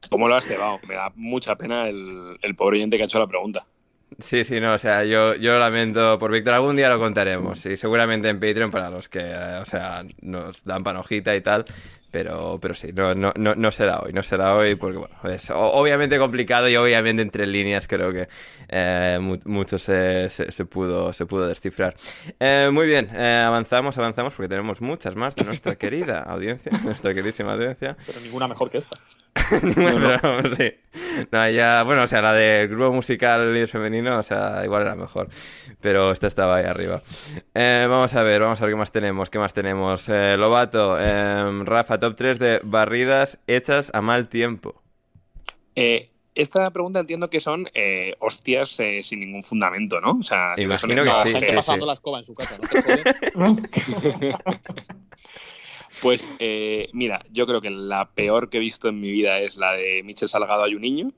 ¿Cómo 0.09 0.27
lo 0.27 0.35
has 0.35 0.45
cebado? 0.45 0.79
Me 0.87 0.95
da 0.95 1.11
mucha 1.15 1.55
pena 1.55 1.87
el, 1.87 2.37
el 2.41 2.55
pobre 2.55 2.77
oyente 2.77 2.97
que 2.97 3.03
ha 3.03 3.05
hecho 3.05 3.19
la 3.19 3.27
pregunta. 3.27 3.65
Sí, 4.19 4.43
sí, 4.45 4.59
no, 4.59 4.73
o 4.75 4.77
sea, 4.77 5.03
yo, 5.05 5.33
yo 5.35 5.57
lamento 5.57 6.19
por 6.19 6.31
Víctor, 6.31 6.53
algún 6.53 6.75
día 6.75 6.87
lo 6.89 6.99
contaremos, 6.99 7.65
y 7.65 7.77
seguramente 7.77 8.29
en 8.29 8.39
Patreon 8.39 8.69
para 8.69 8.91
los 8.91 9.09
que, 9.09 9.19
eh, 9.21 9.57
o 9.59 9.65
sea, 9.65 10.03
nos 10.21 10.63
dan 10.63 10.83
panojita 10.83 11.35
y 11.35 11.41
tal, 11.41 11.65
pero, 12.13 12.59
pero 12.61 12.75
sí, 12.75 12.91
no, 12.95 13.15
no, 13.15 13.33
no, 13.35 13.55
no 13.55 13.71
será 13.71 13.99
hoy, 14.01 14.13
no 14.13 14.21
será 14.21 14.55
hoy, 14.55 14.75
porque, 14.75 14.99
bueno, 14.99 15.15
es 15.35 15.49
obviamente 15.49 16.19
complicado 16.19 16.69
y 16.69 16.75
obviamente 16.77 17.23
entre 17.23 17.47
líneas 17.47 17.87
creo 17.87 18.13
que 18.13 18.29
eh, 18.69 19.17
mu- 19.19 19.39
mucho 19.45 19.79
se, 19.79 20.29
se, 20.29 20.51
se 20.51 20.65
pudo, 20.65 21.11
se 21.11 21.25
pudo 21.25 21.47
descifrar. 21.47 21.95
Eh, 22.39 22.69
muy 22.71 22.85
bien, 22.85 23.09
eh, 23.15 23.43
avanzamos, 23.47 23.97
avanzamos, 23.97 24.35
porque 24.35 24.47
tenemos 24.47 24.79
muchas 24.79 25.15
más 25.15 25.35
de 25.35 25.43
nuestra 25.43 25.75
querida 25.75 26.19
audiencia, 26.19 26.71
nuestra 26.83 27.13
queridísima 27.15 27.53
audiencia. 27.53 27.97
Pero 28.05 28.19
ninguna 28.21 28.47
mejor 28.47 28.69
que 28.69 28.77
esta. 28.77 28.95
Pero, 29.75 30.55
sí. 30.55 30.73
No, 31.31 31.49
ya, 31.49 31.83
bueno, 31.83 32.03
o 32.03 32.07
sea, 32.07 32.21
la 32.21 32.33
del 32.33 32.67
grupo 32.69 32.93
musical 32.93 33.53
líder 33.53 33.67
femenino, 33.67 34.19
o 34.19 34.23
sea, 34.23 34.61
igual 34.63 34.83
era 34.83 34.95
mejor. 34.95 35.29
Pero 35.81 36.11
esta 36.11 36.27
estaba 36.27 36.57
ahí 36.57 36.65
arriba. 36.65 37.01
Vamos 37.53 38.13
a 38.13 38.21
ver, 38.23 38.41
vamos 38.41 38.61
a 38.61 38.65
ver 38.65 38.73
qué 38.73 38.77
más 38.77 38.91
tenemos. 38.91 39.29
¿Qué 39.29 39.39
más 39.39 39.53
tenemos? 39.53 40.07
Lobato, 40.09 40.97
Rafa, 41.65 41.99
top 42.03 42.15
3 42.15 42.39
de 42.39 42.59
barridas 42.63 43.39
hechas 43.47 43.91
a 43.93 44.01
mal 44.01 44.27
tiempo. 44.29 44.81
Eh, 45.75 46.09
esta 46.35 46.69
pregunta 46.71 46.99
entiendo 46.99 47.29
que 47.29 47.39
son 47.39 47.67
eh, 47.73 48.13
hostias 48.19 48.79
eh, 48.79 49.01
sin 49.03 49.19
ningún 49.19 49.43
fundamento, 49.43 50.01
¿no? 50.01 50.17
O 50.19 50.23
sea, 50.23 50.53
que 50.55 50.63
Imagino 50.63 51.03
son 51.03 51.03
que 51.03 51.09
No, 51.11 51.25
sí, 51.25 51.31
gente 51.31 51.47
sí, 51.49 51.55
pasando 51.55 51.81
sí. 51.81 51.87
la 51.87 51.93
escoba 51.93 52.17
en 52.19 52.23
su 52.23 52.33
casa, 52.35 52.57
¿no? 52.57 52.67
te? 52.67 54.33
Pues 56.01 56.27
eh, 56.39 56.89
mira, 56.91 57.23
yo 57.31 57.47
creo 57.47 57.61
que 57.61 57.69
la 57.69 58.11
peor 58.13 58.49
que 58.49 58.57
he 58.57 58.59
visto 58.59 58.89
en 58.89 58.99
mi 58.99 59.09
vida 59.11 59.39
es 59.39 59.57
la 59.57 59.73
de 59.73 60.01
Michel 60.03 60.27
Salgado 60.27 60.63
hay 60.63 60.75
un 60.75 60.81
niño. 60.81 61.11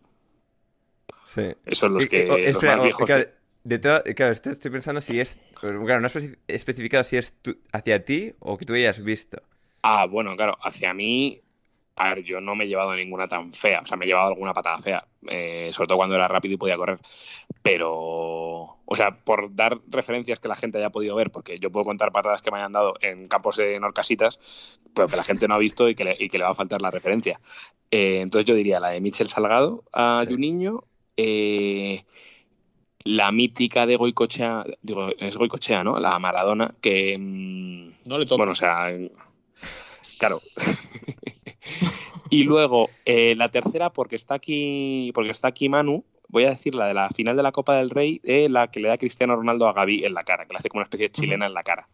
Sí. 1.26 1.54
Esos 1.66 1.90
los 1.92 2.06
Eh, 2.06 2.10
que 2.10 2.30
oh, 2.30 2.38
los 2.38 2.64
más 2.64 2.80
oh, 2.80 2.84
viejos. 2.84 3.06
claro, 3.06 3.26
de 3.64 3.80
todo- 3.80 4.04
claro, 4.16 4.32
esto 4.32 4.52
estoy 4.52 4.72
pensando 4.72 5.02
si 5.02 5.20
es. 5.20 5.40
Claro, 5.60 5.82
no 6.00 6.06
has 6.06 6.16
especi- 6.16 6.38
especificado 6.48 7.04
si 7.04 7.18
es 7.18 7.34
hacia 7.72 8.06
ti 8.06 8.34
o 8.40 8.58
que 8.58 8.66
tú 8.66 8.74
hayas 8.74 9.04
visto. 9.04 9.42
Ah, 9.88 10.06
bueno, 10.08 10.36
claro, 10.36 10.58
hacia 10.64 10.94
mí, 10.94 11.40
a 11.98 12.10
ver, 12.14 12.24
yo 12.24 12.40
no 12.40 12.56
me 12.56 12.64
he 12.64 12.68
llevado 12.68 12.94
ninguna 12.96 13.28
tan 13.28 13.54
fea, 13.54 13.82
o 13.82 13.86
sea, 13.86 13.98
me 13.98 14.06
he 14.06 14.08
llevado 14.08 14.30
alguna 14.30 14.52
patada 14.54 14.80
fea, 14.80 15.06
eh, 15.28 15.70
sobre 15.72 15.88
todo 15.88 15.98
cuando 15.98 16.16
era 16.16 16.28
rápido 16.28 16.56
y 16.56 16.58
podía 16.58 16.76
correr, 16.76 16.98
pero, 17.62 17.92
o 17.94 18.96
sea, 18.96 19.12
por 19.12 19.56
dar 19.56 19.80
referencias 19.90 20.40
que 20.40 20.48
la 20.48 20.56
gente 20.56 20.78
haya 20.80 20.90
podido 20.90 21.16
ver, 21.16 21.32
porque 21.32 21.60
yo 21.60 21.72
puedo 21.72 21.84
contar 21.86 22.12
patadas 22.12 22.42
que 22.42 22.50
me 22.52 22.58
hayan 22.58 22.72
dado 22.72 22.96
en 23.02 23.28
campos 23.28 23.60
en 23.60 23.84
Orcasitas, 23.84 24.80
pero 24.96 25.08
que 25.08 25.18
la 25.18 25.24
gente 25.24 25.48
no 25.48 25.56
ha 25.56 25.60
visto 25.60 25.88
y 25.88 25.94
que 25.96 26.04
le, 26.04 26.18
y 26.20 26.30
que 26.30 26.38
le 26.40 26.46
va 26.46 26.52
a 26.52 26.56
faltar 26.56 26.82
la 26.82 26.90
referencia. 26.92 27.40
Eh, 27.92 28.22
entonces 28.22 28.46
yo 28.48 28.56
diría 28.56 28.80
la 28.80 28.90
de 28.90 29.02
Michel 29.02 29.30
Salgado 29.30 29.84
a 29.94 30.24
Sí. 30.26 30.34
Juninho, 30.34 30.84
eh, 31.18 32.02
la 33.04 33.32
mítica 33.32 33.86
de 33.86 33.98
Goicochea, 33.98 34.66
digo, 34.82 35.10
es 35.20 35.38
Goicochea, 35.38 35.84
¿no? 35.84 36.00
La 36.00 36.18
Maradona, 36.18 36.74
que... 36.82 37.16
mm, 37.20 38.08
No 38.10 38.18
le 38.18 38.26
toco. 38.26 38.38
bueno, 38.38 38.54
o 38.54 38.56
sea, 38.56 38.90
claro. 40.18 40.42
y 42.30 42.44
luego, 42.44 42.90
eh, 43.06 43.36
la 43.36 43.48
tercera, 43.50 43.92
porque 43.92 44.16
está 44.16 44.36
aquí, 44.36 45.12
porque 45.14 45.32
está 45.32 45.48
aquí 45.50 45.70
Manu, 45.70 46.04
voy 46.28 46.44
a 46.46 46.50
decir 46.50 46.76
la 46.76 46.88
de 46.88 46.94
la 46.94 47.10
final 47.10 47.36
de 47.38 47.44
la 47.44 47.52
Copa 47.52 47.76
del 47.76 47.90
Rey, 47.90 48.20
eh, 48.24 48.50
la 48.50 48.70
que 48.70 48.80
le 48.80 48.88
da 48.90 48.98
Cristiano 48.98 49.36
Ronaldo 49.36 49.68
a 49.68 49.74
Gaby 49.74 50.06
en 50.06 50.14
la 50.14 50.24
cara, 50.24 50.46
que 50.46 50.54
le 50.54 50.60
hace 50.60 50.70
como 50.70 50.80
una 50.80 50.84
especie 50.84 51.08
de 51.08 51.12
chilena 51.12 51.46
en 51.46 51.54
la 51.54 51.64
cara. 51.64 51.88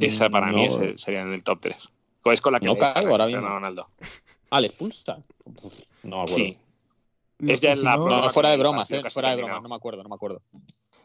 Esa 0.00 0.28
para 0.30 0.46
mí 0.48 0.64
es- 0.64 0.80
sería 0.96 1.22
en 1.22 1.32
el 1.32 1.44
top 1.44 1.60
3. 1.60 1.76
Es 2.24 2.40
con 2.40 2.52
la 2.52 2.60
que 2.60 2.66
No 2.66 2.72
le 2.74 2.78
caigo 2.80 2.96
a 2.96 3.00
ahora 3.12 3.24
Cristiano 3.24 3.46
mismo. 3.46 3.54
Ronaldo. 3.56 3.88
Ah, 4.50 4.60
¿le 4.60 4.68
expulsa? 4.68 5.18
No 6.02 6.16
me 6.18 6.22
acuerdo. 6.22 6.26
Sí. 6.34 6.56
Es 7.46 7.60
ya 7.60 7.72
en 7.72 7.82
la 7.84 7.96
no- 7.96 8.30
fuera 8.30 8.50
de 8.50 8.56
bromas, 8.56 8.90
¿eh? 8.92 9.02
Fuera 9.10 9.30
de 9.30 9.36
bromas, 9.36 9.62
no 9.62 9.68
me 9.68 9.74
acuerdo, 9.74 10.02
no 10.02 10.08
me 10.08 10.14
acuerdo. 10.14 10.40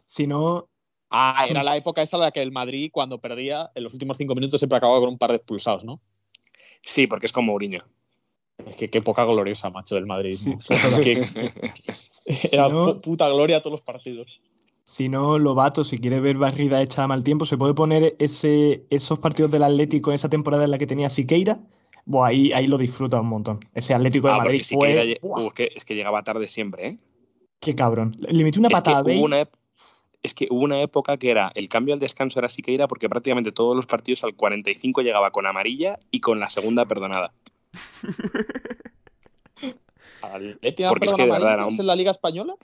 Si 0.05 0.27
no, 0.27 0.69
Ah, 1.09 1.45
era 1.47 1.63
la 1.63 1.75
época 1.75 2.01
esa 2.01 2.17
en 2.17 2.21
la 2.21 2.31
que 2.31 2.41
el 2.41 2.51
Madrid, 2.51 2.89
cuando 2.93 3.19
perdía, 3.19 3.71
en 3.73 3.83
los 3.83 3.93
últimos 3.93 4.17
cinco 4.17 4.35
minutos 4.35 4.59
siempre 4.59 4.77
acababa 4.77 4.99
con 4.99 5.09
un 5.09 5.17
par 5.17 5.31
de 5.31 5.37
expulsados, 5.37 5.83
¿no? 5.83 5.99
Sí, 6.81 7.07
porque 7.07 7.25
es 7.25 7.31
como 7.33 7.51
Mourinho. 7.51 7.79
Es 8.65 8.75
que 8.75 8.89
qué 8.89 9.01
poca 9.01 9.23
gloriosa, 9.25 9.69
macho, 9.69 9.95
del 9.95 10.05
Madrid. 10.05 10.31
Sí, 10.31 10.55
que 11.03 11.13
era 12.51 12.69
no- 12.69 12.85
pu- 12.85 13.01
puta 13.01 13.27
gloria 13.29 13.61
todos 13.61 13.73
los 13.77 13.81
partidos. 13.81 14.39
Si 14.83 15.07
no, 15.07 15.37
Lobato, 15.37 15.83
si 15.83 15.99
quiere 15.99 16.19
ver 16.19 16.37
barrida 16.37 16.81
hecha 16.81 17.03
a 17.03 17.07
mal 17.07 17.23
tiempo, 17.23 17.45
se 17.45 17.57
puede 17.57 17.73
poner 17.75 18.15
ese, 18.19 18.85
esos 18.89 19.19
partidos 19.19 19.51
del 19.51 19.63
Atlético 19.63 20.09
en 20.11 20.15
esa 20.15 20.29
temporada 20.29 20.63
en 20.63 20.71
la 20.71 20.77
que 20.79 20.87
tenía 20.87 21.09
Siqueira. 21.11 21.59
Buah, 22.05 22.29
ahí, 22.29 22.51
ahí 22.53 22.65
lo 22.65 22.77
disfruta 22.77 23.21
un 23.21 23.27
montón. 23.27 23.59
Ese 23.75 23.93
Atlético 23.93 24.27
de 24.27 24.33
Ah, 24.33 24.37
Madrid 24.37 24.63
Siqueira 24.63 25.01
fue. 25.03 25.19
uh, 25.21 25.47
es, 25.47 25.53
que, 25.53 25.71
es 25.75 25.85
que 25.85 25.95
llegaba 25.95 26.23
tarde 26.23 26.47
siempre, 26.47 26.87
¿eh? 26.87 26.97
¡Qué 27.59 27.75
cabrón! 27.75 28.15
Le 28.19 28.43
metí 28.43 28.57
una 28.57 28.69
Es 28.69 28.71
que 28.75 28.81
patada 28.81 28.99
a 28.99 29.03
Bale. 29.03 29.17
hubo 29.17 29.25
una 29.25 29.41
ep- 29.41 29.51
es 30.23 30.33
que 30.33 30.47
hubo 30.49 30.63
una 30.63 30.81
época 30.81 31.17
que 31.17 31.31
era 31.31 31.51
el 31.55 31.69
cambio 31.69 31.93
al 31.93 31.99
descanso 31.99 32.39
era 32.39 32.49
Siqueira 32.49 32.87
porque 32.87 33.07
prácticamente 33.09 33.51
todos 33.51 33.75
los 33.75 33.85
partidos 33.87 34.23
al 34.23 34.35
45 34.35 35.01
llegaba 35.01 35.31
con 35.31 35.47
amarilla 35.47 35.97
y 36.11 36.19
con 36.19 36.39
la 36.39 36.49
segunda 36.49 36.85
perdonada. 36.85 37.31
¿Atleti 40.21 40.83
ha 40.83 40.89
Porque 40.89 41.07
es 41.07 41.13
que 41.13 41.23
de 41.23 41.31
verdad 41.31 41.53
era 41.53 41.65
un- 41.65 41.79
en 41.79 41.87
la 41.87 41.95
Liga 41.95 42.11
Española? 42.11 42.55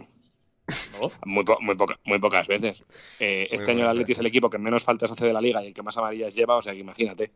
No. 1.00 1.12
Muy, 1.26 1.44
po- 1.44 1.58
muy, 1.62 1.76
poca- 1.76 2.00
muy 2.06 2.20
pocas 2.20 2.48
veces. 2.48 2.84
Eh, 3.20 3.48
este 3.52 3.66
Muy 3.72 3.82
año 3.82 3.84
el 3.84 3.90
Atleti 3.92 4.12
es 4.14 4.20
el 4.20 4.26
equipo 4.26 4.50
que 4.50 4.58
menos 4.58 4.84
faltas 4.84 5.12
hace 5.12 5.26
de 5.26 5.34
la 5.34 5.40
liga 5.42 5.64
y 5.64 5.68
el 5.68 5.74
que 5.74 5.84
más 5.84 5.98
amarillas 5.98 6.36
lleva, 6.36 6.56
o 6.58 6.62
sea 6.62 6.74
que 6.74 6.80
imagínate. 6.80 7.32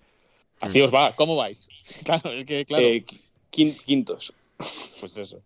Así 0.62 0.82
os 0.82 0.94
va, 0.94 1.14
¿cómo 1.16 1.36
vais? 1.36 1.70
Claro, 2.04 2.32
es 2.32 2.44
que, 2.46 2.66
claro, 2.66 2.86
Eh, 2.86 3.06
quin- 3.52 3.78
quintos. 3.86 4.34
pues 4.58 5.16
eso. 5.18 5.42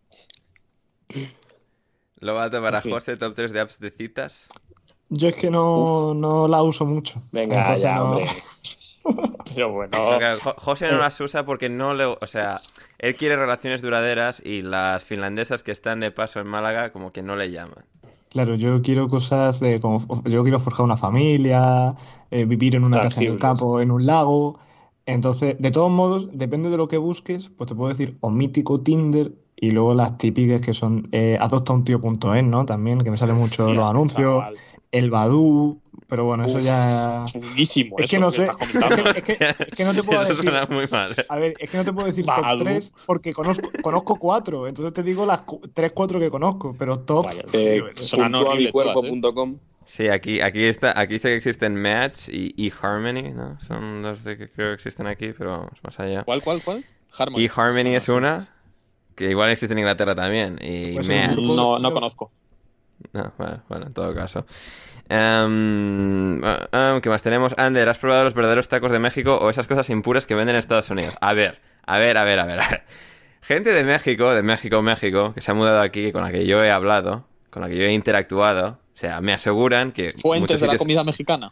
Lobato 2.23 2.61
para 2.61 2.81
fin. 2.81 2.91
José, 2.91 3.17
top 3.17 3.33
3 3.35 3.51
de 3.51 3.59
apps 3.61 3.79
de 3.79 3.91
citas. 3.91 4.47
Yo 5.09 5.27
es 5.29 5.35
que 5.35 5.51
no, 5.51 6.13
no 6.13 6.47
la 6.47 6.63
uso 6.63 6.85
mucho. 6.85 7.21
Venga, 7.31 7.59
Entonces 7.59 7.83
ya, 7.83 7.95
no- 7.95 8.03
hombre. 8.03 8.25
Pero 9.55 9.71
bueno, 9.71 9.97
José 10.57 10.89
no 10.89 10.97
las 10.97 11.19
usa 11.19 11.45
porque 11.45 11.69
no 11.69 11.93
le. 11.93 12.05
O 12.05 12.25
sea, 12.25 12.55
él 12.97 13.15
quiere 13.15 13.35
relaciones 13.35 13.81
duraderas 13.81 14.41
y 14.43 14.61
las 14.61 15.03
finlandesas 15.03 15.61
que 15.61 15.71
están 15.71 15.99
de 15.99 16.09
paso 16.09 16.39
en 16.39 16.47
Málaga, 16.47 16.91
como 16.91 17.11
que 17.11 17.21
no 17.21 17.35
le 17.35 17.51
llaman. 17.51 17.83
Claro, 18.31 18.55
yo 18.55 18.81
quiero 18.81 19.07
cosas 19.09 19.59
de 19.59 19.79
como 19.79 19.99
yo 20.23 20.41
quiero 20.43 20.59
forjar 20.59 20.85
una 20.85 20.97
familia, 20.97 21.93
eh, 22.31 22.45
vivir 22.45 22.75
en 22.75 22.83
una 22.85 23.01
casa 23.01 23.21
en 23.21 23.33
el 23.33 23.37
campo, 23.37 23.79
en 23.81 23.91
un 23.91 24.05
lago. 24.05 24.57
Entonces, 25.05 25.57
de 25.59 25.69
todos 25.69 25.91
modos, 25.91 26.29
depende 26.31 26.69
de 26.69 26.77
lo 26.77 26.87
que 26.87 26.97
busques, 26.97 27.49
pues 27.49 27.67
te 27.67 27.75
puedo 27.75 27.89
decir 27.89 28.17
o 28.21 28.29
mítico 28.31 28.81
Tinder 28.81 29.33
y 29.55 29.71
luego 29.71 29.93
las 29.93 30.17
típicas 30.17 30.61
que 30.61 30.73
son 30.73 31.07
eh, 31.11 31.37
adoptauntio.es, 31.39 32.43
¿no? 32.43 32.65
También, 32.65 32.99
que 33.01 33.11
me 33.11 33.17
salen 33.17 33.35
mucho 33.35 33.73
los 33.73 33.89
anuncios, 33.89 34.39
chaval, 34.41 34.55
el 34.91 35.09
Badoo, 35.09 35.79
pero 36.07 36.25
bueno, 36.25 36.45
eso 36.45 36.57
Uf. 36.59 36.63
ya... 36.63 37.23
Es 37.25 37.73
que 37.73 37.89
eso 38.03 38.19
no 38.19 38.29
que 38.29 38.35
sé, 38.35 38.43
estás 38.43 38.91
es 39.15 39.23
que, 39.23 39.31
es 39.33 39.37
que- 39.37 39.55
es 39.65 39.71
que 39.75 39.83
no 39.85 39.93
te 39.93 40.03
puedo 40.03 40.21
Eso 40.21 40.29
decir... 40.35 40.43
suena 40.43 40.65
muy 40.67 40.85
mal. 40.87 41.15
A 41.29 41.35
ver, 41.37 41.53
es 41.59 41.69
que 41.69 41.77
no 41.77 41.83
te 41.85 41.93
puedo 41.93 42.05
decir 42.07 42.25
top 42.25 42.41
Badoo. 42.41 42.63
3 42.63 42.93
porque 43.07 43.33
conozco, 43.33 43.69
conozco 43.81 44.15
cuatro, 44.17 44.67
entonces 44.67 44.93
te 44.93 45.01
digo 45.01 45.25
las 45.25 45.41
cu- 45.41 45.61
tres, 45.73 45.91
cuatro 45.95 46.19
que 46.19 46.29
conozco, 46.29 46.75
pero 46.77 46.97
top... 46.97 47.25
Vaya, 47.25 47.43
Eh, 47.53 47.81
¿eh? 47.81 48.71
cuerpo.com. 48.71 49.57
Sí, 49.85 50.07
aquí, 50.07 50.39
aquí 50.41 50.63
está, 50.63 50.97
aquí 50.99 51.19
sé 51.19 51.29
que 51.29 51.35
existen 51.35 51.75
Match 51.75 52.29
y 52.29 52.67
eHarmony, 52.67 53.33
¿no? 53.33 53.59
Son 53.59 54.01
dos 54.01 54.23
de 54.23 54.37
que 54.37 54.49
creo 54.49 54.69
que 54.69 54.73
existen 54.75 55.07
aquí, 55.07 55.31
pero 55.37 55.51
vamos, 55.51 55.71
más 55.83 55.99
allá. 55.99 56.23
¿Cuál, 56.23 56.41
cuál, 56.41 56.61
cuál? 56.63 56.85
Harmony. 57.17 57.43
eHarmony 57.45 57.95
es 57.95 58.07
una, 58.09 58.47
que 59.15 59.29
igual 59.29 59.49
existe 59.49 59.73
en 59.73 59.79
Inglaterra 59.79 60.15
también, 60.15 60.57
y 60.61 60.93
Pues 60.93 61.07
grupo- 61.09 61.55
No, 61.55 61.77
no 61.77 61.91
conozco. 61.91 62.31
No, 63.11 63.33
bueno, 63.37 63.63
bueno, 63.69 63.85
en 63.87 63.93
todo 63.93 64.13
caso. 64.15 64.45
Em, 65.09 66.43
ah, 66.43 66.67
ah, 66.71 66.99
¿Qué 67.01 67.09
más 67.09 67.21
tenemos? 67.21 67.53
Ander, 67.57 67.87
¿has 67.89 67.97
probado 67.97 68.23
los 68.23 68.33
verdaderos 68.33 68.69
tacos 68.69 68.91
de 68.91 68.99
México 68.99 69.37
o 69.41 69.49
esas 69.49 69.67
cosas 69.67 69.89
impuras 69.89 70.25
que 70.25 70.35
venden 70.35 70.55
en 70.55 70.59
Estados 70.59 70.89
Unidos? 70.89 71.15
A 71.21 71.33
ver, 71.33 71.59
a 71.85 71.97
ver, 71.97 72.17
a 72.17 72.23
ver, 72.23 72.39
a 72.39 72.45
ver. 72.45 72.59
a 72.61 72.69
ver. 72.69 72.83
Gente 73.41 73.71
de 73.73 73.83
México, 73.83 74.33
de 74.33 74.41
México, 74.41 74.81
México, 74.81 75.33
que 75.33 75.41
se 75.41 75.51
ha 75.51 75.53
mudado 75.53 75.81
aquí, 75.81 76.11
con 76.13 76.23
la 76.23 76.31
que 76.31 76.45
yo 76.45 76.63
he 76.63 76.71
hablado, 76.71 77.27
con 77.49 77.61
la 77.61 77.67
que 77.67 77.75
yo 77.75 77.83
he 77.83 77.91
interactuado, 77.91 78.79
o 78.93 78.97
sea, 78.97 79.19
me 79.19 79.33
aseguran 79.33 79.91
que... 79.91 80.11
Fuentes 80.11 80.61
de 80.61 80.67
la 80.67 80.77
comida 80.77 81.03
mexicana, 81.03 81.51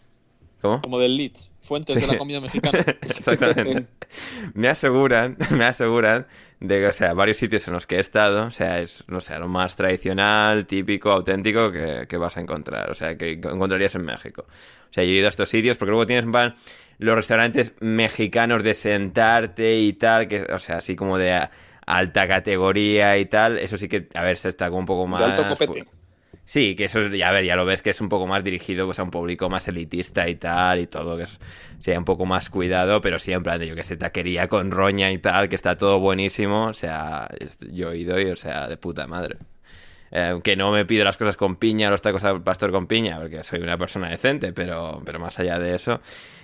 ¿Cómo? 0.61 0.81
como 0.81 0.99
del 0.99 1.17
Leeds. 1.17 1.51
Fuentes 1.61 1.95
Sí. 1.95 2.01
de 2.01 2.07
la 2.07 2.17
comida 2.17 2.39
mexicana. 2.41 2.79
Exactamente. 3.01 3.87
Me 4.53 4.67
aseguran, 4.67 5.37
me 5.51 5.65
aseguran 5.65 6.27
de 6.59 6.79
que, 6.79 6.87
o 6.87 6.91
sea, 6.93 7.13
varios 7.13 7.37
sitios 7.37 7.67
en 7.67 7.73
los 7.73 7.87
que 7.87 7.95
he 7.95 7.99
estado, 7.99 8.47
o 8.47 8.51
sea, 8.51 8.79
es, 8.79 9.03
no 9.07 9.21
sé, 9.21 9.37
lo 9.39 9.47
más 9.47 9.75
tradicional, 9.75 10.65
típico, 10.65 11.11
auténtico 11.11 11.71
que, 11.71 12.05
que 12.09 12.17
vas 12.17 12.37
a 12.37 12.41
encontrar, 12.41 12.89
o 12.89 12.93
sea, 12.93 13.17
que 13.17 13.33
encontrarías 13.33 13.95
en 13.95 14.03
México. 14.03 14.45
O 14.47 14.93
sea, 14.93 15.03
yo 15.03 15.11
he 15.11 15.13
ido 15.13 15.27
a 15.27 15.29
estos 15.29 15.49
sitios 15.49 15.77
porque 15.77 15.91
luego 15.91 16.05
tienes, 16.05 16.25
van, 16.25 16.55
los 16.97 17.15
restaurantes 17.15 17.73
mexicanos 17.79 18.63
de 18.63 18.73
sentarte 18.73 19.79
y 19.79 19.93
tal, 19.93 20.27
que, 20.27 20.41
o 20.43 20.59
sea, 20.59 20.77
así 20.77 20.95
como 20.95 21.17
de 21.17 21.47
alta 21.85 22.27
categoría 22.27 23.17
y 23.17 23.25
tal, 23.25 23.57
eso 23.57 23.77
sí 23.77 23.87
que, 23.87 24.07
a 24.13 24.23
ver, 24.23 24.37
se 24.37 24.49
está 24.49 24.67
como 24.67 24.79
un 24.79 24.85
poco 24.85 25.07
más... 25.07 25.19
De 25.21 25.25
alto 25.25 25.47
copete. 25.47 25.85
Sí, 26.45 26.75
que 26.75 26.85
eso 26.85 26.99
es, 26.99 27.13
ya 27.17 27.29
a 27.29 27.31
ver, 27.31 27.45
ya 27.45 27.55
lo 27.55 27.65
ves 27.65 27.81
que 27.81 27.91
es 27.91 28.01
un 28.01 28.09
poco 28.09 28.27
más 28.27 28.43
dirigido 28.43 28.85
pues, 28.85 28.99
a 28.99 29.03
un 29.03 29.11
público 29.11 29.49
más 29.49 29.67
elitista 29.69 30.27
y 30.27 30.35
tal 30.35 30.79
y 30.79 30.87
todo, 30.87 31.15
que 31.15 31.23
es, 31.23 31.39
sea, 31.79 31.97
un 31.97 32.03
poco 32.03 32.25
más 32.25 32.49
cuidado, 32.49 32.99
pero 32.99 33.19
sí, 33.19 33.31
en 33.31 33.41
plan 33.43 33.59
de 33.59 33.67
yo 33.67 33.75
que 33.75 33.83
sé, 33.83 33.95
taquería 33.95 34.47
con 34.49 34.71
roña 34.71 35.11
y 35.11 35.17
tal, 35.17 35.47
que 35.47 35.55
está 35.55 35.77
todo 35.77 35.99
buenísimo, 35.99 36.65
o 36.67 36.73
sea, 36.73 37.29
yo 37.71 37.91
he 37.91 37.97
ido 37.99 38.19
y, 38.19 38.25
o 38.31 38.35
sea, 38.35 38.67
de 38.67 38.75
puta 38.77 39.07
madre. 39.07 39.37
Eh, 40.11 40.39
que 40.43 40.55
no 40.57 40.71
me 40.71 40.85
pido 40.85 41.05
las 41.05 41.17
cosas 41.17 41.37
con 41.37 41.57
piña, 41.57 41.89
los 41.89 42.01
tacos 42.01 42.23
al 42.25 42.43
pastor 42.43 42.71
con 42.71 42.87
piña, 42.87 43.19
porque 43.19 43.43
soy 43.43 43.61
una 43.61 43.77
persona 43.77 44.09
decente, 44.09 44.53
pero, 44.53 45.01
pero 45.05 45.19
más 45.19 45.39
allá 45.39 45.59
de 45.59 45.75
eso, 45.75 46.01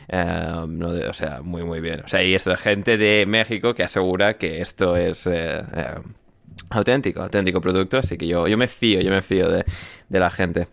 eh, 0.10 0.66
no 0.68 0.94
de- 0.94 1.08
o 1.10 1.14
sea, 1.14 1.42
muy, 1.44 1.64
muy 1.64 1.82
bien. 1.82 2.02
O 2.06 2.08
sea, 2.10 2.24
y 2.24 2.36
esto 2.36 2.52
de 2.52 2.58
gente 2.58 2.98
de 2.98 3.26
México 3.28 3.76
que 3.76 3.84
asegura 3.84 4.36
que 4.38 4.62
esto 4.62 4.98
es 4.98 5.28
eh, 5.28 5.64
auténtico, 6.70 7.22
auténtico 7.22 7.62
producto, 7.62 7.98
así 7.98 8.18
que 8.18 8.28
yo, 8.28 8.48
yo 8.48 8.58
me 8.58 8.68
fío, 8.68 9.02
yo 9.02 9.10
me 9.12 9.22
fío 9.22 9.50
de, 9.50 9.66
de 10.10 10.20
la 10.20 10.30
gente. 10.30 10.68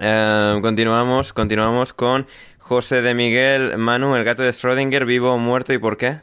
Eh, 0.00 0.58
continuamos, 0.62 1.32
continuamos 1.32 1.92
con 1.92 2.26
José 2.58 3.02
de 3.02 3.14
Miguel, 3.14 3.76
Manu, 3.78 4.14
el 4.16 4.24
gato 4.24 4.42
de 4.42 4.50
Schrödinger, 4.50 5.04
vivo 5.06 5.32
o 5.32 5.38
muerto 5.38 5.72
y 5.72 5.78
por 5.78 5.96
qué. 5.96 6.20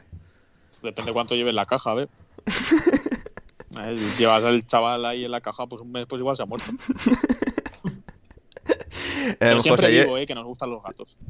Depende 0.82 1.12
cuánto 1.12 1.34
lleve 1.34 1.50
en 1.50 1.56
la 1.56 1.66
caja, 1.66 1.90
a 1.90 1.94
ver. 1.94 2.08
Eh, 3.82 3.94
Llevas 4.16 4.42
al 4.42 4.64
chaval 4.64 5.04
ahí 5.04 5.26
en 5.26 5.30
la 5.30 5.42
caja, 5.42 5.66
pues 5.66 5.82
un 5.82 5.92
mes, 5.92 6.06
pues 6.08 6.18
igual 6.20 6.34
se 6.34 6.42
ha 6.42 6.46
muerto. 6.46 6.70
Pero 9.38 9.60
siempre 9.60 9.86
José, 9.88 10.02
digo, 10.04 10.16
eh, 10.16 10.26
que 10.26 10.34
nos 10.34 10.44
gustan 10.44 10.70
los 10.70 10.82
gatos. 10.82 11.16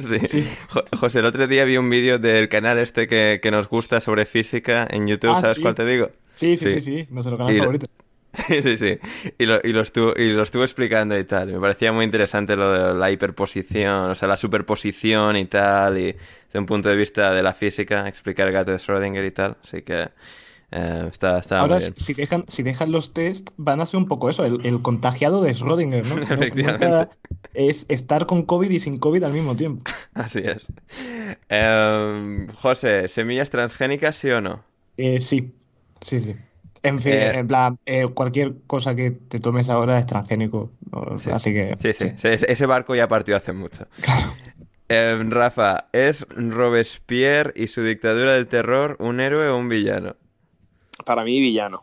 Sí. 0.00 0.44
Jo- 0.70 0.84
José, 0.98 1.20
el 1.20 1.26
otro 1.26 1.46
día 1.46 1.64
vi 1.64 1.76
un 1.76 1.88
vídeo 1.88 2.18
del 2.18 2.48
canal 2.48 2.78
este 2.78 3.06
que, 3.06 3.38
que 3.40 3.50
nos 3.52 3.68
gusta 3.68 4.00
sobre 4.00 4.26
física 4.26 4.88
en 4.90 5.06
YouTube, 5.06 5.30
Ah, 5.36 5.40
¿sabes 5.40 5.56
sí. 5.56 5.62
cuál 5.62 5.76
te 5.76 5.86
digo? 5.86 6.10
Sí, 6.34 6.56
sí, 6.56 6.70
Sí. 6.70 6.80
sí, 6.80 7.06
nuestro 7.10 7.36
canal 7.36 7.54
Y 7.54 7.56
lo- 7.58 7.64
favorito. 7.64 7.86
Sí, 8.48 8.62
sí, 8.62 8.78
sí. 8.78 8.98
Y 9.36 9.44
lo, 9.44 9.60
y 9.62 9.74
lo 9.74 9.82
estuvo, 9.82 10.14
y 10.16 10.30
lo 10.32 10.42
estuvo 10.42 10.62
explicando 10.64 11.18
y 11.18 11.24
tal. 11.24 11.48
Me 11.52 11.60
parecía 11.60 11.92
muy 11.92 12.04
interesante 12.06 12.56
lo 12.56 12.72
de 12.72 12.94
la 12.94 13.10
hiperposición, 13.10 14.10
o 14.10 14.14
sea, 14.14 14.26
la 14.26 14.38
superposición 14.38 15.36
y 15.36 15.44
tal, 15.44 15.98
y 15.98 16.16
desde 16.46 16.58
un 16.58 16.64
punto 16.64 16.88
de 16.88 16.96
vista 16.96 17.30
de 17.34 17.42
la 17.42 17.52
física, 17.52 18.08
explicar 18.08 18.48
el 18.48 18.54
gato 18.54 18.70
de 18.70 18.78
Schrödinger 18.78 19.26
y 19.26 19.30
tal. 19.32 19.58
Así 19.62 19.82
que 19.82 20.08
eh, 20.70 21.08
está, 21.10 21.38
está 21.38 21.60
Ahora, 21.60 21.74
muy 21.76 21.84
bien. 21.84 21.94
si 21.98 22.14
dejan, 22.14 22.44
si 22.48 22.62
dejan 22.62 22.90
los 22.90 23.12
test, 23.12 23.50
van 23.58 23.82
a 23.82 23.86
ser 23.86 23.98
un 23.98 24.08
poco 24.08 24.30
eso, 24.30 24.46
el, 24.46 24.64
el 24.64 24.80
contagiado 24.80 25.42
de 25.42 25.52
Schrödinger, 25.54 26.02
¿no? 26.06 26.22
Efectivamente. 26.34 27.08
Es 27.52 27.84
estar 27.90 28.24
con 28.24 28.44
COVID 28.44 28.70
y 28.70 28.80
sin 28.80 28.96
COVID 28.96 29.24
al 29.24 29.34
mismo 29.34 29.56
tiempo. 29.56 29.82
Así 30.14 30.38
es. 30.42 30.66
Em, 31.50 32.46
José, 32.54 33.08
¿semillas 33.08 33.50
transgénicas 33.50 34.16
sí 34.16 34.30
o 34.30 34.40
no? 34.40 34.64
Eh, 34.96 35.20
sí, 35.20 35.52
sí, 36.02 36.20
sí. 36.20 36.34
En 36.82 36.98
fin, 37.00 37.12
Eh, 37.12 37.32
en 37.32 37.46
plan, 37.46 37.78
eh, 37.86 38.06
cualquier 38.08 38.54
cosa 38.66 38.94
que 38.96 39.12
te 39.12 39.38
tomes 39.38 39.68
ahora 39.68 39.98
es 39.98 40.06
transgénico. 40.06 40.70
¿no? 40.90 41.16
Sí. 41.16 41.30
Así 41.32 41.52
que. 41.52 41.76
Sí, 41.78 41.92
sí, 41.92 42.12
ese, 42.22 42.52
ese 42.52 42.66
barco 42.66 42.94
ya 42.94 43.08
partió 43.08 43.36
hace 43.36 43.52
mucho. 43.52 43.86
Em, 44.88 45.30
Rafa, 45.30 45.88
¿es 45.92 46.26
Robespierre 46.28 47.52
y 47.56 47.66
su 47.68 47.82
dictadura 47.82 48.34
del 48.34 48.46
terror 48.46 48.96
un 49.00 49.20
héroe 49.20 49.48
o 49.48 49.56
un 49.56 49.68
villano? 49.68 50.16
Para 51.04 51.24
mí, 51.24 51.40
villano. 51.40 51.82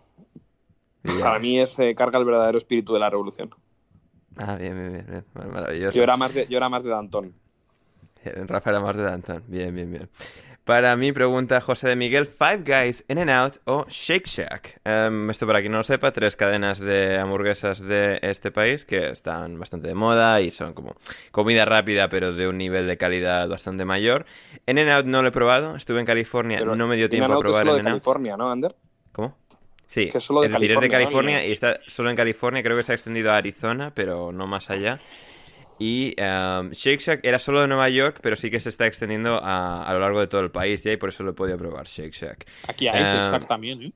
Villano. 1.03 1.29
Para 1.29 1.39
mí 1.39 1.59
es 1.59 1.77
eh, 1.79 1.93
carga 1.95 2.19
el 2.19 2.25
verdadero 2.25 2.57
espíritu 2.57 2.93
de 2.93 2.99
la 2.99 3.09
revolución. 3.09 3.51
Ah, 4.37 4.55
bien, 4.55 4.73
bien, 4.75 4.91
bien, 4.93 5.05
bien. 5.07 5.25
Mar- 5.33 5.47
Maravilloso. 5.49 5.97
Yo 5.97 6.03
era 6.03 6.17
más 6.17 6.33
de, 6.33 6.47
yo 6.47 6.57
era 6.57 6.69
más 6.69 6.83
de 6.83 6.89
Danton. 6.89 7.33
Rafa 8.47 8.69
era 8.71 8.79
más 8.81 8.95
de 8.97 9.03
Danton. 9.03 9.43
Bien, 9.47 9.73
bien, 9.73 9.91
bien. 9.91 10.09
Para 10.69 10.95
mí, 10.95 11.11
pregunta 11.11 11.61
José 11.61 11.87
de 11.87 11.95
Miguel, 11.95 12.27
Five 12.27 12.59
Guys, 12.63 13.03
In 13.07 13.17
and 13.17 13.31
Out 13.31 13.55
o 13.65 13.87
Shake 13.89 14.27
Shack. 14.27 14.79
Em, 14.85 15.27
esto 15.31 15.47
para 15.47 15.61
quien 15.61 15.71
no 15.71 15.79
lo 15.79 15.83
sepa, 15.83 16.13
tres 16.13 16.35
cadenas 16.35 16.77
de 16.77 17.17
hamburguesas 17.17 17.79
de 17.79 18.19
este 18.21 18.51
país 18.51 18.85
que 18.85 19.09
están 19.09 19.57
bastante 19.57 19.87
de 19.87 19.95
moda 19.95 20.41
y 20.41 20.51
son 20.51 20.75
como 20.75 20.95
comida 21.31 21.65
rápida 21.65 22.07
pero 22.07 22.33
de 22.33 22.47
un 22.47 22.59
nivel 22.59 22.85
de 22.85 22.97
calidad 22.99 23.49
bastante 23.49 23.83
mayor. 23.83 24.27
In 24.67 24.77
and 24.77 24.91
Out 24.91 25.05
no 25.07 25.23
lo 25.23 25.29
he 25.29 25.31
probado, 25.31 25.75
estuve 25.75 26.01
en 26.01 26.05
California, 26.05 26.59
Pero 26.59 26.75
no 26.75 26.85
me 26.85 26.97
dio 26.97 27.09
tiempo 27.09 27.33
a 27.33 27.39
probar 27.39 27.61
solo 27.61 27.73
In 27.73 27.79
and 27.79 27.87
Out. 27.87 27.93
California, 27.93 28.37
¿no, 28.37 28.51
Ander? 28.51 28.75
¿Cómo? 29.11 29.35
Sí, 29.87 30.11
Que 30.11 30.19
es 30.19 30.23
solo 30.23 30.41
de 30.41 30.47
es 30.49 30.53
decir, 30.53 30.71
es 30.71 30.79
de 30.79 30.89
California, 30.89 31.43
y 31.47 31.51
está 31.51 31.79
solo 31.87 32.11
en 32.11 32.15
California, 32.15 32.61
creo 32.61 32.77
que 32.77 32.83
se 32.83 32.91
ha 32.91 32.95
extendido 32.95 33.31
a 33.31 33.37
Arizona, 33.37 33.91
pero 33.95 34.31
no 34.31 34.45
más 34.45 34.69
allá. 34.69 34.99
Y 35.80 36.14
um, 36.22 36.69
Shake 36.72 36.99
Shack 36.99 37.19
era 37.26 37.39
solo 37.39 37.61
de 37.61 37.68
Nueva 37.68 37.89
York, 37.89 38.19
pero 38.22 38.35
sí 38.35 38.51
que 38.51 38.60
se 38.60 38.69
está 38.69 38.85
extendiendo 38.85 39.39
a, 39.43 39.84
a 39.84 39.93
lo 39.93 39.99
largo 39.99 40.19
de 40.19 40.27
todo 40.27 40.41
el 40.41 40.51
país 40.51 40.84
ya 40.84 40.91
y 40.91 40.97
por 40.97 41.10
eso 41.10 41.23
lo 41.23 41.31
he 41.31 41.34
podido 41.34 41.57
probar, 41.57 41.85
Shake 41.88 42.14
Shack. 42.14 42.45
Aquí 42.68 42.88
hay 42.88 43.01
Eh, 43.03 43.18
exact 43.18 43.47
también, 43.47 43.81
¿eh? 43.84 43.93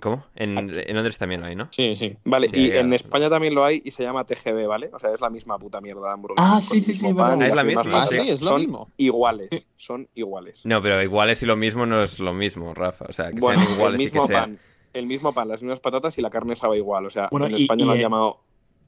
¿Cómo? 0.00 0.24
En, 0.34 0.58
en 0.58 0.94
Londres 0.94 1.18
también 1.18 1.42
lo 1.42 1.46
hay, 1.46 1.54
¿no? 1.54 1.68
Sí, 1.70 1.96
sí. 1.96 2.16
Vale, 2.24 2.48
Sí, 2.48 2.56
y 2.56 2.70
hay- 2.72 2.78
en 2.78 2.92
España 2.94 3.28
también 3.28 3.54
lo 3.54 3.62
hay 3.62 3.82
y 3.84 3.90
se 3.90 4.02
llama 4.02 4.24
TGB, 4.24 4.66
¿vale? 4.66 4.90
O 4.92 4.98
sea, 4.98 5.12
es 5.12 5.20
la 5.20 5.28
misma 5.28 5.58
puta 5.58 5.82
mierda 5.82 6.06
de 6.06 6.12
hamburguesa. 6.14 6.56
Ah, 6.56 6.60
sí, 6.62 6.80
sí, 6.80 6.94
sí, 6.94 7.12
pan 7.12 7.40
y 7.42 7.44
Es 7.44 7.54
la 7.54 7.62
misma, 7.62 7.84
pastas. 7.84 8.08
sí, 8.24 8.30
es 8.30 8.40
lo 8.40 8.48
son 8.48 8.60
mismo. 8.62 8.90
iguales, 8.96 9.50
son 9.76 10.08
iguales. 10.14 10.64
No, 10.64 10.80
pero 10.80 11.02
iguales 11.02 11.42
y 11.42 11.46
lo 11.46 11.56
mismo 11.56 11.84
no 11.84 12.02
es 12.02 12.18
lo 12.20 12.32
mismo, 12.32 12.72
Rafa. 12.72 13.04
O 13.08 13.12
sea, 13.12 13.30
que 13.30 13.38
bueno, 13.40 13.60
sean 13.60 13.74
iguales 13.74 13.94
el 13.96 14.00
y 14.00 14.04
mismo 14.04 14.22
que 14.26 14.32
sean... 14.32 14.40
pan, 14.56 14.58
el 14.94 15.06
mismo 15.06 15.32
pan, 15.34 15.48
las 15.48 15.62
mismas 15.62 15.80
patatas 15.80 16.16
y 16.18 16.22
la 16.22 16.30
carne 16.30 16.56
sabe 16.56 16.78
igual. 16.78 17.04
O 17.04 17.10
sea, 17.10 17.28
Bueno, 17.30 17.46
en 17.46 17.58
y- 17.58 17.62
España 17.62 17.82
y, 17.82 17.86
lo 17.86 17.92
han 17.92 17.98
eh, 17.98 18.02
llamado 18.02 18.40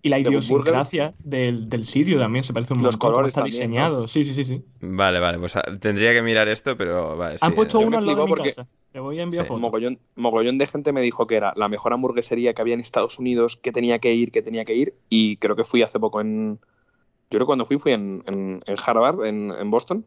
Y 0.05 0.11
la 0.11 0.19
idiosincrasia 0.19 1.15
del, 1.19 1.69
del 1.71 1.83
sitio 1.83 2.19
también 2.19 2.45
se 2.45 2.53
parece 2.53 2.75
un 2.75 2.83
Los 2.83 2.97
montón. 2.97 3.11
colores 3.11 3.29
está 3.31 3.41
también, 3.41 3.55
¿no? 3.55 3.59
diseñado. 3.59 4.07
Sí, 4.09 4.23
sí, 4.23 4.35
sí, 4.35 4.45
sí. 4.45 4.63
Vale, 4.83 5.19
vale, 5.19 5.39
pues 5.39 5.57
ah, 5.57 5.63
tendría 5.81 6.13
que 6.13 6.21
mirar 6.21 6.47
esto, 6.49 6.77
pero 6.77 7.17
vale, 7.17 7.39
Han 7.41 7.51
sí, 7.53 7.57
puesto 7.57 7.79
uno 7.81 7.97
al 7.97 8.05
lado 8.07 8.19
de 8.19 8.25
mi 8.27 8.29
porque- 8.29 8.49
casa. 8.51 8.69
Te 8.93 9.01
voy 9.01 9.19
a 9.19 9.23
enviar 9.23 9.45
Sí. 9.45 9.49
fotos. 9.49 9.63
mogollón, 9.63 9.99
mogollón 10.15 10.59
de 10.59 10.67
gente 10.67 10.93
me 10.93 11.01
dijo 11.01 11.27
que 11.27 11.37
era 11.37 11.53
la 11.57 11.69
mejor 11.71 11.95
hamburguesería 11.95 12.53
que 12.53 12.61
había 12.63 12.75
en 12.75 12.81
Estados 12.81 13.19
Unidos, 13.19 13.57
que 13.57 13.73
tenía 13.73 13.99
que 13.99 14.13
ir, 14.15 14.31
que 14.31 14.43
tenía 14.43 14.65
que 14.65 14.75
ir. 14.75 14.95
Y 15.09 15.39
creo 15.39 15.57
que 15.57 15.65
fui 15.65 15.81
hace 15.83 15.99
poco 15.99 16.21
en. 16.21 16.61
Yo 17.31 17.39
creo 17.39 17.41
que 17.41 17.47
cuando 17.47 17.65
fui 17.65 17.79
fui 17.79 17.93
en, 17.93 18.23
en- 18.27 18.61
en 18.67 18.77
Harvard, 18.87 19.25
en, 19.25 19.53
en 19.59 19.71
Boston. 19.71 20.05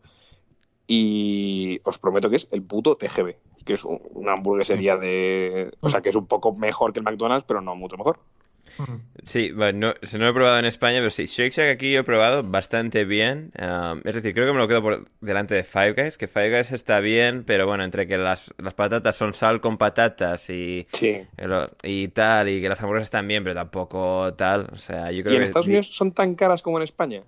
Y 0.86 1.80
os 1.84 1.98
prometo 2.00 2.30
que 2.30 2.38
es 2.38 2.48
el 2.52 2.62
puto 2.64 2.96
TGB, 2.96 3.36
que 3.66 3.74
es 3.74 3.84
un- 3.84 4.00
una 4.14 4.34
hamburguesería 4.34 4.96
de. 4.96 5.72
O 5.82 5.90
sea, 5.90 6.02
que 6.02 6.10
es 6.10 6.16
un 6.16 6.28
poco 6.28 6.54
mejor 6.54 6.94
que 6.94 7.00
el 7.00 7.04
McDonald's, 7.04 7.46
pero 7.48 7.62
no 7.62 7.76
mucho 7.76 7.98
mejor. 7.98 8.20
Ujú. 8.80 9.02
Sí, 9.26 9.52
bueno, 9.52 9.90
no, 9.90 9.94
no 10.14 10.26
lo 10.26 10.30
he 10.30 10.34
probado 10.34 10.60
en 10.60 10.66
España, 10.66 11.00
pero 11.00 11.10
sí, 11.10 11.26
Shake 11.26 11.52
Shack 11.54 11.70
aquí 11.76 11.92
yo 11.92 12.00
he 12.00 12.04
probado 12.04 12.44
bastante 12.44 13.04
bien. 13.06 13.52
Um, 13.60 14.00
es 14.06 14.16
decir, 14.16 14.34
creo 14.34 14.46
que 14.48 14.54
me 14.54 14.60
lo 14.60 14.68
quedo 14.68 14.82
por 14.82 15.08
delante 15.22 15.56
de 15.56 15.64
Five 15.64 15.94
Guys, 15.94 16.18
que 16.18 16.28
Five 16.28 16.56
Guys 16.56 16.72
está 16.72 17.00
bien, 17.00 17.44
pero 17.44 17.66
bueno, 17.68 17.84
entre 17.84 18.08
que 18.08 18.18
las, 18.18 18.54
las 18.58 18.74
patatas 18.74 19.16
son 19.16 19.34
sal 19.34 19.60
con 19.60 19.78
patatas 19.78 20.50
y, 20.50 20.88
Sí. 20.92 21.22
y 21.84 22.08
tal, 22.10 22.50
y 22.50 22.62
que 22.62 22.70
las 22.70 22.82
hamburguesas 22.82 23.08
están 23.08 23.28
bien, 23.28 23.44
pero 23.44 23.56
tampoco 23.56 24.34
tal. 24.36 24.68
O 24.72 24.78
sea, 24.78 25.12
yo 25.12 25.24
creo 25.24 25.34
¿Y 25.34 25.36
en 25.38 25.42
que... 25.42 25.46
Estados 25.46 25.68
Unidos 25.68 25.88
son 25.96 26.12
tan 26.14 26.36
caras 26.36 26.62
como 26.62 26.78
en 26.78 26.84
España? 26.84 27.22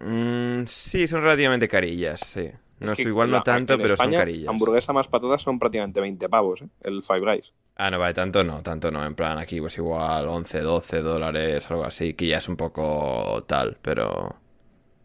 Mm, 0.00 0.64
sí, 0.66 1.06
son 1.06 1.22
relativamente 1.22 1.68
carillas, 1.68 2.20
sí. 2.20 2.50
No 2.80 2.90
Es 2.90 2.96
que 2.96 3.02
igual 3.02 3.30
no 3.30 3.42
tanto, 3.44 3.78
pero 3.78 3.96
son 3.96 4.10
carillas. 4.10 4.48
Hamburguesa 4.48 4.92
más 4.92 5.06
patatas 5.06 5.42
son 5.42 5.58
prácticamente 5.60 6.00
20 6.00 6.28
pavos, 6.28 6.62
¿eh? 6.62 6.68
El 6.82 7.02
Five 7.02 7.20
Guys. 7.20 7.52
Ah, 7.76 7.90
no, 7.90 7.98
vale, 7.98 8.14
tanto 8.14 8.44
no, 8.44 8.62
tanto 8.62 8.90
no. 8.90 9.04
En 9.04 9.14
plan, 9.14 9.38
aquí 9.38 9.60
pues 9.60 9.76
igual 9.78 10.28
11, 10.28 10.60
12 10.60 11.00
dólares, 11.02 11.70
algo 11.70 11.84
así, 11.84 12.14
que 12.14 12.26
ya 12.28 12.38
es 12.38 12.48
un 12.48 12.56
poco 12.56 13.44
tal, 13.46 13.78
pero... 13.82 14.36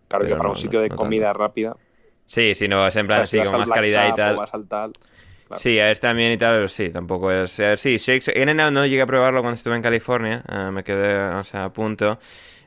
Claro 0.10 0.26
Pero 0.26 0.27
que 0.27 0.35
para 0.35 0.49
no, 0.49 0.53
un 0.53 0.56
sitio 0.56 0.81
de 0.81 0.89
no 0.89 0.95
comida 0.95 1.34
rápida. 1.34 1.77
Sí, 2.26 2.53
sí, 2.56 2.68
no, 2.68 2.85
es 2.88 2.95
en 2.95 3.07
O 3.07 3.10
plan 3.10 3.22
sea, 3.22 3.23
así 3.23 3.41
si 3.44 3.44
con 3.44 3.57
más 3.57 3.72
calidad 3.72 4.07
y 4.10 4.14
tal. 4.14 4.35
O 4.35 4.35
vas 4.35 4.53
al 4.53 4.68
tal. 4.68 4.94
claro. 5.48 5.64
Sí, 5.64 5.80
a 5.80 5.91
este 5.91 6.07
también 6.07 6.34
y 6.34 6.38
tal, 6.38 6.56
pero 6.56 6.68
sí, 6.68 6.89
tampoco 6.91 7.31
es... 7.31 7.60
eh, 7.60 7.77
sí, 7.77 7.98
Shake 7.98 8.22
Shack... 8.23 8.38
In 8.38 8.49
and 8.49 8.61
Out 8.61 8.73
no 8.73 8.85
llegué 8.85 9.02
a 9.02 9.06
probarlo 9.07 9.41
cuando 9.41 9.56
estuve 9.56 9.76
en 9.76 9.81
California, 9.81 10.44
eh, 10.48 10.69
me 10.72 10.84
quedé, 10.84 11.18
o 11.35 11.44
sea, 11.44 11.65
a 11.65 11.73
punto. 11.73 12.19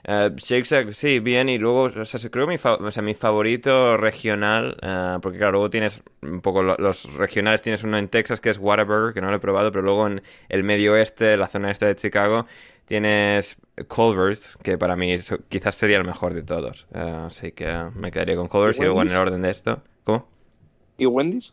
Shake 0.05 0.65
Shack, 0.65 0.93
sí, 0.93 1.19
bien, 1.21 1.49
y 1.49 1.59
luego, 1.59 1.83
o 1.85 2.05
sea, 2.05 2.31
creo 2.31 2.47
que 2.47 2.53
mi, 2.53 2.59
fa- 2.59 2.75
o 2.75 2.91
sea, 2.91 3.03
mi 3.03 3.15
favorito 3.15 3.97
regional, 3.97 4.77
eh, 4.83 5.19
porque 5.21 5.39
claro, 5.39 5.53
luego 5.53 5.71
tienes 5.71 6.03
un 6.23 6.41
poco 6.41 6.63
lo- 6.63 6.77
los 6.79 7.13
regionales, 7.15 7.61
tienes 7.63 7.85
uno 7.85 7.99
en 7.99 8.09
Texas 8.09 8.41
que 8.41 8.51
es 8.51 8.59
Whataburger, 8.59 9.13
que 9.13 9.21
no 9.21 9.31
lo 9.31 9.37
he 9.37 9.41
probado, 9.41 9.71
pero 9.73 9.83
luego 9.83 10.07
en 10.07 10.23
el 10.49 10.65
medio 10.65 10.95
oeste, 10.95 11.37
la 11.37 11.49
zona 11.49 11.71
este 11.71 11.87
de 11.87 11.97
Chicago, 11.97 12.47
tienes 12.87 13.57
Culver's, 13.89 14.57
que 14.63 14.79
para 14.79 14.97
mí 14.97 15.15
quizás 15.49 15.75
sería 15.75 15.99
el 15.99 16.05
mejor 16.05 16.35
de 16.35 16.43
todos. 16.43 16.87
Eh, 16.95 16.99
así 17.27 17.53
que 17.53 17.71
me 17.95 18.11
quedaría 18.11 18.37
con 18.37 18.49
Culver's 18.49 18.79
y 18.79 18.83
luego 18.83 19.03
en 19.03 19.09
el 19.09 19.17
orden 19.19 19.43
de 19.43 19.51
esto. 19.51 19.83
¿Cómo? 20.05 20.27
¿Y 20.99 21.07
Wendy's? 21.07 21.53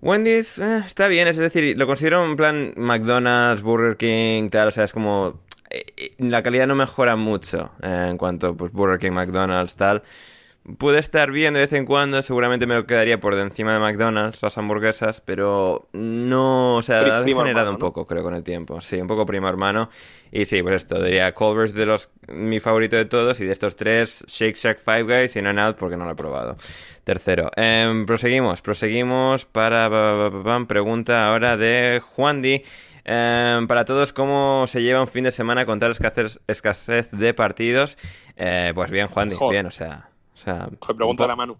Wendy's 0.00 0.58
eh, 0.58 0.82
está 0.84 1.06
bien, 1.06 1.28
es 1.28 1.36
decir, 1.36 1.78
lo 1.78 1.86
considero 1.86 2.24
en 2.24 2.34
plan 2.36 2.74
McDonald's, 2.76 3.62
Burger 3.62 3.96
King, 3.96 4.48
tal, 4.50 4.68
o 4.68 4.70
sea, 4.72 4.82
es 4.84 4.92
como... 4.92 5.41
eh, 5.72 6.12
la 6.18 6.42
calidad 6.42 6.66
no 6.66 6.74
mejora 6.74 7.16
mucho 7.16 7.70
eh, 7.82 8.06
en 8.10 8.18
cuanto 8.18 8.56
pues 8.56 8.72
Burger 8.72 8.98
King, 8.98 9.12
McDonald's, 9.12 9.76
tal. 9.76 10.02
Puede 10.78 11.00
estar 11.00 11.32
bien 11.32 11.54
de 11.54 11.60
vez 11.60 11.72
en 11.72 11.84
cuando, 11.84 12.22
seguramente 12.22 12.68
me 12.68 12.74
lo 12.76 12.86
quedaría 12.86 13.18
por 13.18 13.34
encima 13.34 13.72
de 13.72 13.80
McDonald's, 13.80 14.40
las 14.42 14.56
hamburguesas, 14.58 15.20
pero 15.20 15.88
no, 15.92 16.76
o 16.76 16.82
sea, 16.82 17.00
ha 17.00 17.20
degenerado 17.22 17.48
hermano, 17.48 17.70
un 17.70 17.74
¿no? 17.74 17.78
poco, 17.80 18.06
creo, 18.06 18.22
con 18.22 18.34
el 18.34 18.44
tiempo. 18.44 18.80
Sí, 18.80 19.00
un 19.00 19.08
poco 19.08 19.26
primo 19.26 19.48
hermano. 19.48 19.90
Y 20.30 20.44
sí, 20.44 20.62
pues 20.62 20.76
esto, 20.76 21.02
diría 21.02 21.34
Culver's 21.34 21.74
de 21.74 21.84
los 21.84 22.10
mi 22.28 22.60
favorito 22.60 22.94
de 22.94 23.06
todos, 23.06 23.40
y 23.40 23.44
de 23.44 23.50
estos 23.50 23.74
tres, 23.74 24.24
Shake 24.28 24.56
Shack, 24.56 24.78
Five 24.78 25.02
Guys 25.02 25.34
y 25.34 25.40
In 25.40 25.48
and 25.48 25.58
Out, 25.58 25.78
porque 25.78 25.96
no 25.96 26.04
lo 26.04 26.12
he 26.12 26.14
probado. 26.14 26.56
Tercero. 27.02 27.50
Em, 27.56 28.06
proseguimos, 28.06 28.62
proseguimos 28.62 29.44
para... 29.44 29.90
pregunta 30.68 31.26
ahora 31.26 31.56
de 31.56 32.00
Juan 32.14 32.40
Di. 32.40 32.62
Em, 33.04 33.66
para 33.66 33.84
todos, 33.84 34.12
¿cómo 34.12 34.66
se 34.68 34.82
lleva 34.82 35.00
un 35.00 35.08
fin 35.08 35.24
de 35.24 35.30
semana 35.32 35.66
con 35.66 35.78
tal 35.78 35.90
escasez, 35.92 36.40
escasez 36.46 37.10
de 37.10 37.34
partidos? 37.34 37.98
Eh, 38.36 38.72
pues 38.74 38.90
bien, 38.90 39.08
Juan 39.08 39.28
Mejor. 39.28 39.50
bien, 39.52 39.66
o 39.66 39.70
sea... 39.70 40.08
O 40.34 40.36
sea, 40.38 40.68
pregúntale 40.96 41.32
a 41.32 41.36
Manu. 41.36 41.56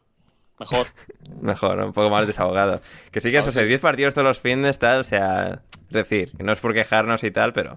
Mejor. 0.58 0.86
mejor, 1.40 1.78
un 1.80 1.92
poco 1.92 2.10
más 2.10 2.26
desahogado. 2.26 2.80
Que 3.10 3.20
sí 3.20 3.30
que 3.30 3.38
eso, 3.38 3.48
o 3.48 3.52
sea, 3.52 3.62
10 3.64 3.80
partidos 3.80 4.14
todos 4.14 4.26
los 4.26 4.40
fines, 4.40 4.78
tal, 4.78 5.00
o 5.00 5.04
sea... 5.04 5.62
Es 5.88 5.92
decir, 5.92 6.30
no 6.42 6.52
es 6.52 6.60
por 6.60 6.72
quejarnos 6.74 7.22
y 7.24 7.30
tal, 7.30 7.52
pero... 7.52 7.74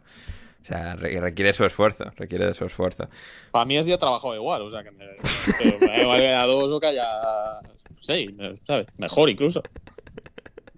O 0.61 0.67
sea, 0.67 0.95
re- 0.95 1.19
requiere 1.19 1.53
su 1.53 1.63
esfuerzo, 1.63 2.05
requiere 2.15 2.45
de 2.47 2.53
su 2.55 2.65
esfuerzo. 2.65 3.07
Para 3.51 3.65
mí 3.65 3.77
es 3.77 3.85
día 3.85 3.95
de 3.95 3.99
trabajo 3.99 4.33
igual, 4.33 4.63
o 4.63 4.69
sea 4.71 4.81
que 4.83 4.89
me, 4.89 5.05
que 5.59 5.77
me 5.87 6.05
vale 6.05 6.33
a 6.33 6.43
dos 6.47 6.71
o 6.71 6.79
que 6.79 6.87
haya 6.87 7.05
seis, 7.99 8.31
¿sabes? 8.65 8.87
Mejor 8.97 9.29
incluso. 9.29 9.61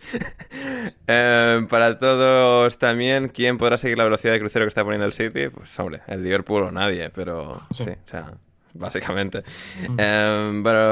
Eh, 1.10 1.66
para 1.70 1.98
todos 1.98 2.78
también, 2.78 3.30
¿quién 3.30 3.58
podrá 3.58 3.78
seguir 3.78 3.98
la 3.98 4.04
velocidad 4.04 4.34
de 4.34 4.40
crucero 4.40 4.66
que 4.66 4.70
está 4.70 4.84
poniendo 4.84 5.06
el 5.06 5.14
City? 5.14 5.48
Pues 5.50 5.78
hombre, 5.80 6.02
el 6.08 6.22
Liverpool 6.24 6.64
o 6.64 6.72
nadie, 6.72 7.10
pero 7.10 7.62
sí, 7.74 7.86
Sí. 7.86 7.90
o 7.92 8.08
sea, 8.08 8.34
básicamente. 8.74 9.44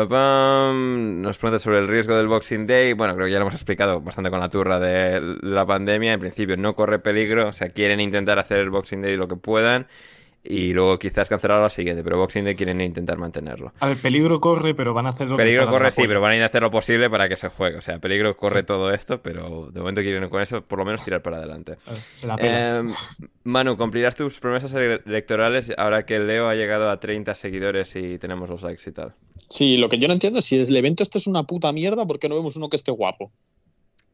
Pam, 0.09 1.21
nos 1.21 1.37
pregunta 1.37 1.59
sobre 1.59 1.79
el 1.79 1.87
riesgo 1.87 2.15
del 2.15 2.27
Boxing 2.27 2.65
Day. 2.65 2.93
Bueno, 2.93 3.13
creo 3.15 3.25
que 3.27 3.31
ya 3.31 3.39
lo 3.39 3.43
hemos 3.43 3.53
explicado 3.55 4.01
bastante 4.01 4.29
con 4.29 4.39
la 4.39 4.49
turra 4.49 4.79
de 4.79 5.19
la 5.41 5.65
pandemia. 5.65 6.13
En 6.13 6.19
principio 6.19 6.55
no 6.57 6.75
corre 6.75 6.99
peligro, 6.99 7.49
o 7.49 7.53
sea, 7.53 7.69
quieren 7.69 7.99
intentar 7.99 8.39
hacer 8.39 8.59
el 8.59 8.69
Boxing 8.69 9.01
Day 9.01 9.17
lo 9.17 9.27
que 9.27 9.35
puedan. 9.35 9.87
Y 10.47 10.73
luego 10.73 10.99
quizás 10.99 11.27
cancelar 11.29 11.61
la 11.61 11.69
siguiente, 11.69 12.03
pero 12.03 12.17
Boxing 12.17 12.43
Day 12.43 12.55
quieren 12.55 12.79
intentar 12.81 13.17
mantenerlo. 13.17 13.73
A 13.79 13.87
ver, 13.87 13.97
peligro 13.97 14.39
corre, 14.39 14.73
pero 14.75 14.93
van 14.93 15.05
a 15.07 15.09
hacer 15.09 15.27
lo 15.27 15.35
Peligro 15.35 15.65
que 15.65 15.71
corre, 15.71 15.91
sí, 15.91 16.03
pero 16.07 16.21
van 16.21 16.31
a 16.33 16.35
ir 16.35 16.43
a 16.43 16.45
hacer 16.47 16.61
lo 16.61 16.71
posible 16.71 17.09
para 17.09 17.27
que 17.27 17.35
se 17.35 17.49
juegue. 17.49 17.77
O 17.77 17.81
sea, 17.81 17.99
peligro 17.99 18.35
corre 18.37 18.63
todo 18.63 18.93
esto, 18.93 19.21
pero 19.21 19.69
de 19.71 19.79
momento 19.79 20.01
quieren 20.01 20.29
con 20.29 20.41
eso 20.41 20.61
por 20.61 20.79
lo 20.79 20.85
menos 20.85 21.03
tirar 21.03 21.21
para 21.21 21.37
adelante. 21.37 21.73
A 21.87 21.91
ver, 21.91 21.99
Se 22.13 22.27
la 22.27 22.35
pela. 22.37 22.79
Eh, 22.79 22.83
Manu, 23.43 23.77
¿cumplirás 23.77 24.15
tus 24.15 24.39
promesas 24.39 24.73
ele- 24.73 25.01
electorales 25.05 25.71
ahora 25.77 26.05
que 26.05 26.19
Leo 26.19 26.47
ha 26.47 26.55
llegado 26.55 26.89
a 26.89 26.99
30 26.99 27.35
seguidores 27.35 27.95
y 27.95 28.17
tenemos 28.17 28.49
los 28.49 28.61
likes 28.63 28.89
y 28.89 28.93
tal? 28.93 29.13
Sí, 29.49 29.77
lo 29.77 29.89
que 29.89 29.97
yo 29.99 30.07
no 30.07 30.13
entiendo 30.13 30.39
es 30.39 30.45
si 30.45 30.57
el 30.59 30.75
evento 30.75 31.03
este 31.03 31.17
es 31.17 31.27
una 31.27 31.43
puta 31.43 31.71
mierda, 31.71 32.05
¿por 32.05 32.19
qué 32.19 32.29
no 32.29 32.35
vemos 32.35 32.55
uno 32.55 32.69
que 32.69 32.75
esté 32.77 32.91
guapo? 32.91 33.31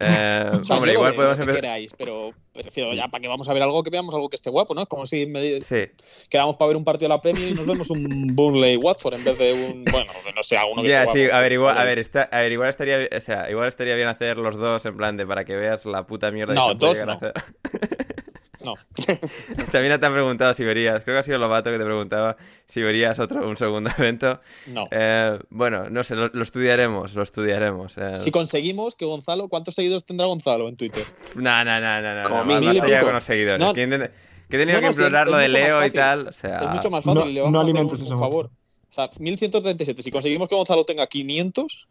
Eh, 0.03 0.49
O 0.61 0.63
sea, 0.63 0.75
hombre, 0.77 0.93
igual 0.93 1.13
podemos 1.13 1.37
empezar. 1.39 1.61
queráis, 1.61 1.93
pero 1.97 2.31
prefiero 2.53 2.93
ya 2.93 3.07
para 3.07 3.21
que 3.21 3.27
vamos 3.27 3.47
a 3.49 3.53
ver 3.53 3.63
algo 3.63 3.83
que 3.83 3.89
veamos 3.89 4.13
algo 4.15 4.29
que 4.29 4.35
esté 4.35 4.49
guapo, 4.49 4.73
¿no? 4.73 4.81
Es 4.81 4.87
como 4.87 5.05
si 5.05 5.25
me 5.25 5.61
Sí, 5.61 5.85
quedamos 6.29 6.55
para 6.57 6.67
ver 6.69 6.77
un 6.77 6.83
partido 6.83 7.07
de 7.09 7.15
la 7.15 7.21
Premier 7.21 7.49
y 7.49 7.53
nos 7.53 7.65
vemos 7.65 7.89
un 7.89 8.03
Burnley 8.35 8.77
Watford 8.77 9.13
en 9.15 9.23
vez 9.23 9.37
de 9.37 9.53
un 9.53 9.83
bueno, 9.85 10.11
no 10.35 10.43
sé, 10.43 10.57
alguno 10.57 10.81
que 10.83 10.89
ya, 10.89 11.03
esté 11.03 11.13
sí, 11.13 11.23
guapo, 11.25 11.35
a 11.37 11.41
ver, 11.41 11.49
pues, 11.49 11.53
igual, 11.53 11.77
a 11.77 11.79
oye. 11.81 11.85
ver, 11.89 11.99
está, 11.99 12.23
a 12.23 12.41
ver, 12.41 12.51
igual 12.51 12.69
estaría, 12.69 13.07
o 13.15 13.21
sea, 13.21 13.49
igual 13.49 13.67
estaría 13.69 13.95
bien 13.95 14.07
hacer 14.07 14.37
los 14.37 14.57
dos 14.57 14.85
en 14.85 14.97
plan 14.97 15.17
de 15.17 15.25
para 15.27 15.45
que 15.45 15.55
veas 15.55 15.85
la 15.85 16.05
puta 16.07 16.31
mierda 16.31 16.53
No, 16.53 16.67
que 16.67 16.73
se 16.73 16.75
puede 16.77 16.89
dos 16.89 16.97
llegar 16.99 17.09
a 17.09 17.13
no. 17.13 17.17
hacer. 17.17 17.33
No. 18.63 18.75
También 19.71 19.99
te 19.99 20.05
han 20.05 20.13
preguntado 20.13 20.53
si 20.53 20.63
verías, 20.63 21.01
creo 21.03 21.15
que 21.15 21.19
ha 21.19 21.23
sido 21.23 21.37
Lobato 21.37 21.71
que 21.71 21.77
te 21.77 21.85
preguntaba 21.85 22.37
si 22.67 22.81
verías 22.81 23.17
otro, 23.19 23.47
un 23.47 23.57
segundo 23.57 23.89
evento. 23.97 24.39
No. 24.67 24.87
Eh, 24.91 25.39
bueno, 25.49 25.89
no 25.89 26.03
sé, 26.03 26.15
lo, 26.15 26.27
lo 26.29 26.43
estudiaremos, 26.43 27.13
lo 27.15 27.23
estudiaremos. 27.23 27.97
eh. 27.97 28.15
Si 28.15 28.31
conseguimos 28.31 28.95
que 28.95 29.05
Gonzalo, 29.05 29.47
¿cuántos 29.49 29.75
seguidores 29.75 30.03
tendrá 30.05 30.27
Gonzalo 30.27 30.67
en 30.69 30.75
Twitter? 30.77 31.03
No, 31.35 31.63
no, 31.63 31.79
no, 31.79 32.01
no, 32.01 32.23
no, 32.23 32.29
Como 32.29 32.43
no, 32.45 32.59
mil 32.61 32.81
con 33.01 33.13
los 33.13 33.23
seguidores. 33.23 33.59
No. 33.59 33.73
que, 33.73 33.83
he 33.83 33.87
intent- 33.87 34.11
que 34.49 34.57
he 34.57 34.59
tenido 34.59 34.77
No, 34.77 34.81
que 34.81 34.87
no, 34.87 34.93
sí, 34.93 34.99
implorar 35.01 35.27
es 35.27 35.31
lo 35.31 35.37
de 35.37 35.47
Leo 35.49 35.85
y 35.85 35.91
tal, 35.91 36.27
o 36.27 36.33
sea... 36.33 36.59
Es 36.61 36.67
mucho 36.69 36.89
más 36.89 37.03
fácil, 37.05 37.19
no- 37.21 37.25
le 37.25 37.41
hacer 37.41 37.55
alimentes 37.57 38.01
esa 38.01 38.13
un 38.13 38.19
favor. 38.19 38.45
O 38.89 38.93
sea, 38.93 39.09
1137. 39.17 40.03
Si 40.03 40.11
conseguimos 40.11 40.49
que 40.49 40.55
Gonzalo 40.55 40.83
tenga 40.83 41.07
500, 41.07 41.87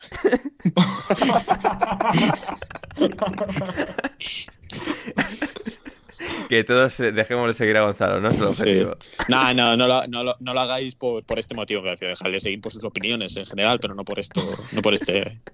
Que 6.49 6.65
todos 6.65 6.99
eh, 7.01 7.13
dejemos 7.13 7.47
de 7.49 7.55
seguir 7.55 7.77
a 7.77 7.83
Gonzalo, 7.83 8.21
¿no? 8.21 8.29
Es 8.29 8.39
el 8.39 8.45
objetivo. 8.45 8.97
no, 9.29 9.55
no, 9.55 9.77
no 9.77 9.87
lo, 9.87 10.07
no 10.07 10.23
lo- 10.25 10.37
no 10.41 10.53
lo 10.55 10.61
hagáis 10.61 10.95
por, 10.95 11.25
por 11.25 11.39
este 11.39 11.55
motivo. 11.55 11.83
Que 11.83 12.07
dejar 12.07 12.31
de 12.31 12.41
seguir 12.41 12.61
por 12.61 12.73
sus 12.73 12.85
opiniones 12.85 13.37
en 13.37 13.47
general, 13.47 13.79
pero 13.81 13.95
no 13.95 14.05
por 14.05 14.19
esto, 14.19 14.41
no 14.73 14.83
por 14.83 14.95
este. 14.95 15.39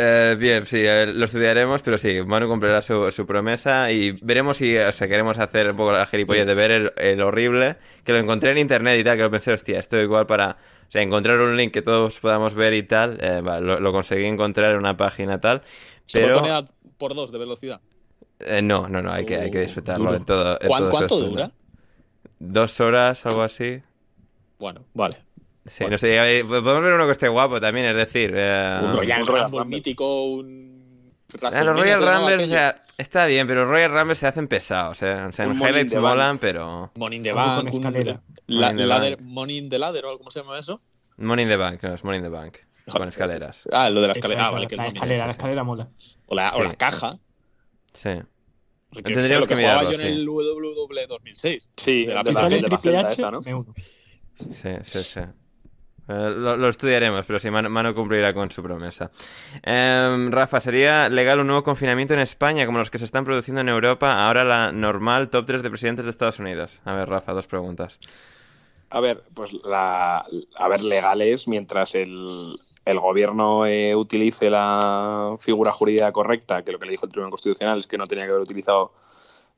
Eh, 0.00 0.36
bien, 0.38 0.64
sí, 0.64 0.80
ver, 0.80 1.08
lo 1.16 1.24
estudiaremos, 1.24 1.82
pero 1.82 1.98
sí, 1.98 2.22
Manu 2.24 2.46
cumplirá 2.46 2.80
su, 2.82 3.10
su 3.10 3.26
promesa 3.26 3.90
y 3.90 4.12
veremos 4.22 4.58
si, 4.58 4.76
o 4.76 4.92
sea, 4.92 5.08
queremos 5.08 5.38
hacer 5.40 5.68
un 5.72 5.76
poco 5.76 5.90
la 5.90 6.06
gilipollez 6.06 6.46
de 6.46 6.54
ver 6.54 6.70
el, 6.70 6.92
el 6.98 7.20
horrible, 7.20 7.78
que 8.04 8.12
lo 8.12 8.18
encontré 8.20 8.52
en 8.52 8.58
internet 8.58 9.00
y 9.00 9.02
tal, 9.02 9.16
que 9.16 9.24
lo 9.24 9.30
pensé, 9.32 9.52
hostia, 9.54 9.80
esto 9.80 10.00
igual 10.00 10.24
para, 10.26 10.50
o 10.52 10.90
sea, 10.92 11.02
encontrar 11.02 11.40
un 11.40 11.56
link 11.56 11.72
que 11.72 11.82
todos 11.82 12.20
podamos 12.20 12.54
ver 12.54 12.74
y 12.74 12.84
tal, 12.84 13.18
eh, 13.20 13.40
va, 13.40 13.58
lo, 13.58 13.80
lo 13.80 13.90
conseguí 13.90 14.26
encontrar 14.26 14.70
en 14.70 14.78
una 14.78 14.96
página 14.96 15.40
tal, 15.40 15.62
pero 16.12 16.42
por 16.96 17.16
dos 17.16 17.32
de 17.32 17.38
velocidad. 17.38 17.80
Eh, 18.40 18.62
no, 18.62 18.88
no, 18.88 19.02
no, 19.02 19.12
hay 19.12 19.24
que, 19.26 19.36
hay 19.36 19.50
que 19.50 19.58
Uh, 19.58 19.62
disfrutarlo 19.62 20.04
duro. 20.04 20.16
en 20.16 20.24
todo. 20.24 20.58
en 20.60 20.66
¿Cuán- 20.68 20.82
todo 20.82 20.90
su 20.90 20.96
¿Cuánto 20.96 21.20
dura? 21.20 21.50
Dos 22.38 22.80
horas, 22.80 23.24
algo 23.26 23.42
así. 23.42 23.82
Bueno, 24.58 24.84
vale. 24.94 25.16
Sí, 25.66 25.84
no 25.88 25.98
sé, 25.98 26.44
podemos 26.48 26.82
ver 26.82 26.92
uno 26.94 27.04
que 27.06 27.12
esté 27.12 27.28
guapo 27.28 27.60
también, 27.60 27.86
es 27.86 27.96
decir... 27.96 28.32
eh, 28.34 28.80
un 28.82 28.94
Royal 28.94 29.24
Rumble 29.26 29.42
Rumble. 29.42 29.64
mítico, 29.66 30.24
un. 30.32 31.12
Ah, 31.42 31.62
los 31.62 31.76
Royal. 31.78 32.00
Rumble, 32.00 32.42
o 32.42 32.46
sea, 32.46 32.80
está 32.96 33.26
bien, 33.26 33.46
pero 33.46 33.62
los 33.62 33.70
Royal 33.70 33.90
Rumble 33.92 34.14
se 34.14 34.26
hacen 34.26 34.48
pesados, 34.48 35.02
¿eh? 35.02 35.12
O 35.14 35.32
sea, 35.32 35.44
en 35.44 35.50
Un 35.50 35.58
Money 35.58 35.72
in 35.72 35.76
highlights 35.86 36.00
molan, 36.00 36.38
pero... 36.38 36.90
Money 36.96 37.16
in 37.18 37.22
the 37.22 37.32
con 37.32 37.36
Bank, 37.36 37.62
un- 37.64 37.68
escalera. 37.68 38.22
la- 38.46 38.68
Money 38.68 38.70
in 38.70 38.76
the 38.78 38.86
ladder- 38.86 39.16
Bank. 39.18 39.28
Money 39.28 39.58
in 39.58 39.68
the 39.68 39.78
Ladder, 39.78 40.04
o 40.06 40.16
cómo 40.16 40.30
se 40.30 40.40
llama 40.40 40.58
eso? 40.58 40.80
Money 41.18 41.42
in 41.42 41.48
the 41.50 41.56
Bank, 41.56 41.82
no, 41.82 41.92
es 41.94 42.02
Money 42.02 42.18
in 42.18 42.24
the 42.24 42.30
Bank. 42.30 42.56
Con 42.90 43.06
escaleras. 43.06 43.68
Ah, 43.70 43.90
lo 43.90 44.00
de 44.00 44.06
la 44.06 44.12
Eso, 44.12 44.20
escalera. 44.20 44.46
Ah, 44.46 44.50
vale, 44.52 44.66
que 44.66 44.76
la 44.76 44.86
escalera, 44.86 45.26
la 45.26 45.32
escalera 45.32 45.62
mola. 45.64 45.88
O 46.24 46.34
la, 46.34 46.54
o 46.54 46.62
la 46.62 46.74
caja. 46.76 47.18
Sí. 47.98 48.10
Que 48.92 49.02
Tendríamos 49.02 49.40
lo 49.40 49.46
que, 49.46 49.54
que 49.54 49.60
jugaba 49.60 49.80
mirarlo, 49.82 49.90
yo 49.90 50.04
en 50.04 50.14
sí. 50.14 50.20
el 50.20 50.28
WWE 50.28 51.06
2006. 51.08 51.70
Sí, 51.76 52.06
De 52.06 52.14
la 52.14 52.24
Si 52.24 52.32
sale 52.32 52.62
Triple 52.62 52.98
H, 52.98 53.08
esta, 53.08 53.30
¿no? 53.30 53.40
me 53.40 53.54
uno. 53.54 53.74
Sí, 54.52 54.70
sí, 54.82 55.02
sí. 55.02 55.20
Eh, 55.20 56.30
lo, 56.36 56.56
lo 56.56 56.68
estudiaremos, 56.68 57.26
pero 57.26 57.38
sí, 57.38 57.50
Manu 57.50 57.94
cumplirá 57.94 58.32
con 58.32 58.50
su 58.50 58.62
promesa. 58.62 59.10
Em, 59.62 60.30
Rafa, 60.30 60.60
¿sería 60.60 61.08
legal 61.10 61.40
un 61.40 61.48
nuevo 61.48 61.64
confinamiento 61.64 62.14
en 62.14 62.20
España 62.20 62.64
como 62.64 62.78
los 62.78 62.90
que 62.90 62.98
se 62.98 63.04
están 63.04 63.24
produciendo 63.24 63.60
en 63.60 63.68
Europa? 63.68 64.26
Ahora 64.26 64.44
la 64.44 64.72
normal 64.72 65.28
top 65.28 65.44
3 65.44 65.62
de 65.62 65.70
presidentes 65.70 66.04
de 66.06 66.12
Estados 66.12 66.38
Unidos. 66.38 66.80
A 66.84 66.94
ver, 66.94 67.08
Rafa, 67.08 67.32
dos 67.32 67.46
preguntas. 67.46 67.98
A 68.90 69.00
ver, 69.00 69.22
pues 69.34 69.52
la, 69.64 70.24
a 70.56 70.68
ver, 70.68 70.82
legal 70.82 71.20
es 71.20 71.46
mientras 71.46 71.94
el, 71.94 72.58
el 72.88 73.00
gobierno 73.00 73.66
eh, 73.66 73.94
utilice 73.94 74.48
la 74.48 75.36
figura 75.40 75.70
jurídica 75.72 76.10
correcta, 76.10 76.62
que 76.62 76.72
lo 76.72 76.78
que 76.78 76.86
le 76.86 76.92
dijo 76.92 77.04
el 77.04 77.12
Tribunal 77.12 77.30
Constitucional 77.30 77.78
es 77.78 77.86
que 77.86 77.98
no 77.98 78.06
tenía 78.06 78.24
que 78.24 78.30
haber 78.30 78.40
utilizado 78.40 78.92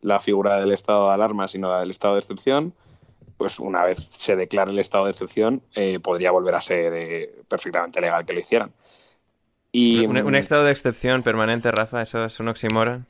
la 0.03 0.19
figura 0.19 0.59
del 0.59 0.73
estado 0.73 1.07
de 1.07 1.15
alarma, 1.15 1.47
sino 1.47 1.71
la 1.71 1.79
del 1.79 1.93
estado 1.93 2.15
de 2.15 2.21
excepción, 2.21 2.75
pues 3.37 3.61
una 3.61 3.85
vez 3.85 3.99
se 3.99 4.35
declare 4.35 4.73
el 4.73 4.81
estado 4.81 5.05
de 5.05 5.13
excepción, 5.13 5.63
eh, 5.77 6.01
podría 6.01 6.33
volver 6.33 6.57
a 6.57 6.61
ser 6.61 6.93
eh, 6.93 7.35
perfectamente 7.47 8.01
legal 8.01 8.27
que 8.27 8.33
lo 8.33 8.41
hicieran. 8.41 8.73
Y, 9.71 10.05
Un, 10.07 10.17
un 10.17 10.35
estado 10.35 10.65
de 10.65 10.73
excepción 10.73 11.23
permanente, 11.23 11.71
Rafa, 11.71 12.03
¿eso 12.03 12.25
es 12.25 12.41
un 12.41 12.49
oxímoron? 12.49 13.07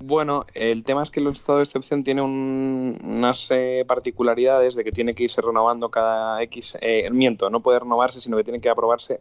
Bueno, 0.00 0.44
el 0.54 0.84
tema 0.84 1.02
es 1.02 1.10
que 1.10 1.20
el 1.20 1.26
estado 1.26 1.58
de 1.58 1.64
excepción 1.64 2.04
tiene 2.04 2.22
un- 2.22 2.98
unas 3.02 3.48
eh, 3.50 3.84
particularidades 3.86 4.74
de 4.76 4.84
que 4.84 4.92
tiene 4.92 5.14
que 5.14 5.24
irse 5.24 5.40
renovando 5.42 5.90
cada 5.90 6.40
X. 6.44 6.78
Eh, 6.80 7.08
miento, 7.10 7.50
no 7.50 7.60
puede 7.60 7.80
renovarse, 7.80 8.20
sino 8.20 8.36
que 8.36 8.44
tiene 8.44 8.60
que 8.60 8.68
aprobarse 8.68 9.20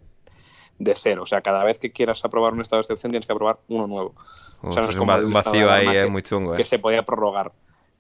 de 0.80 0.94
cero. 0.96 1.24
O 1.24 1.26
sea, 1.26 1.42
cada 1.42 1.64
vez 1.64 1.80
que 1.80 1.92
quieras 1.92 2.24
aprobar 2.24 2.54
un 2.54 2.62
estado 2.62 2.78
de 2.78 2.82
excepción 2.82 3.12
tienes 3.12 3.26
que 3.26 3.34
aprobar 3.34 3.58
uno 3.68 3.88
nuevo. 3.88 4.14
Uf, 4.62 4.70
O 4.70 4.72
sea, 4.72 4.82
no 4.84 4.90
es 4.90 4.96
es 4.96 5.00
como 5.00 5.14
un 5.16 5.32
vacío 5.34 5.72
ahí, 5.72 5.88
alarma 5.88 5.94
eh, 6.04 6.10
muy 6.12 6.22
chungo. 6.22 6.54
eh. 6.54 6.58
Que 6.58 6.64
se 6.64 6.78
podía 6.80 7.04
prorrogar. 7.04 7.52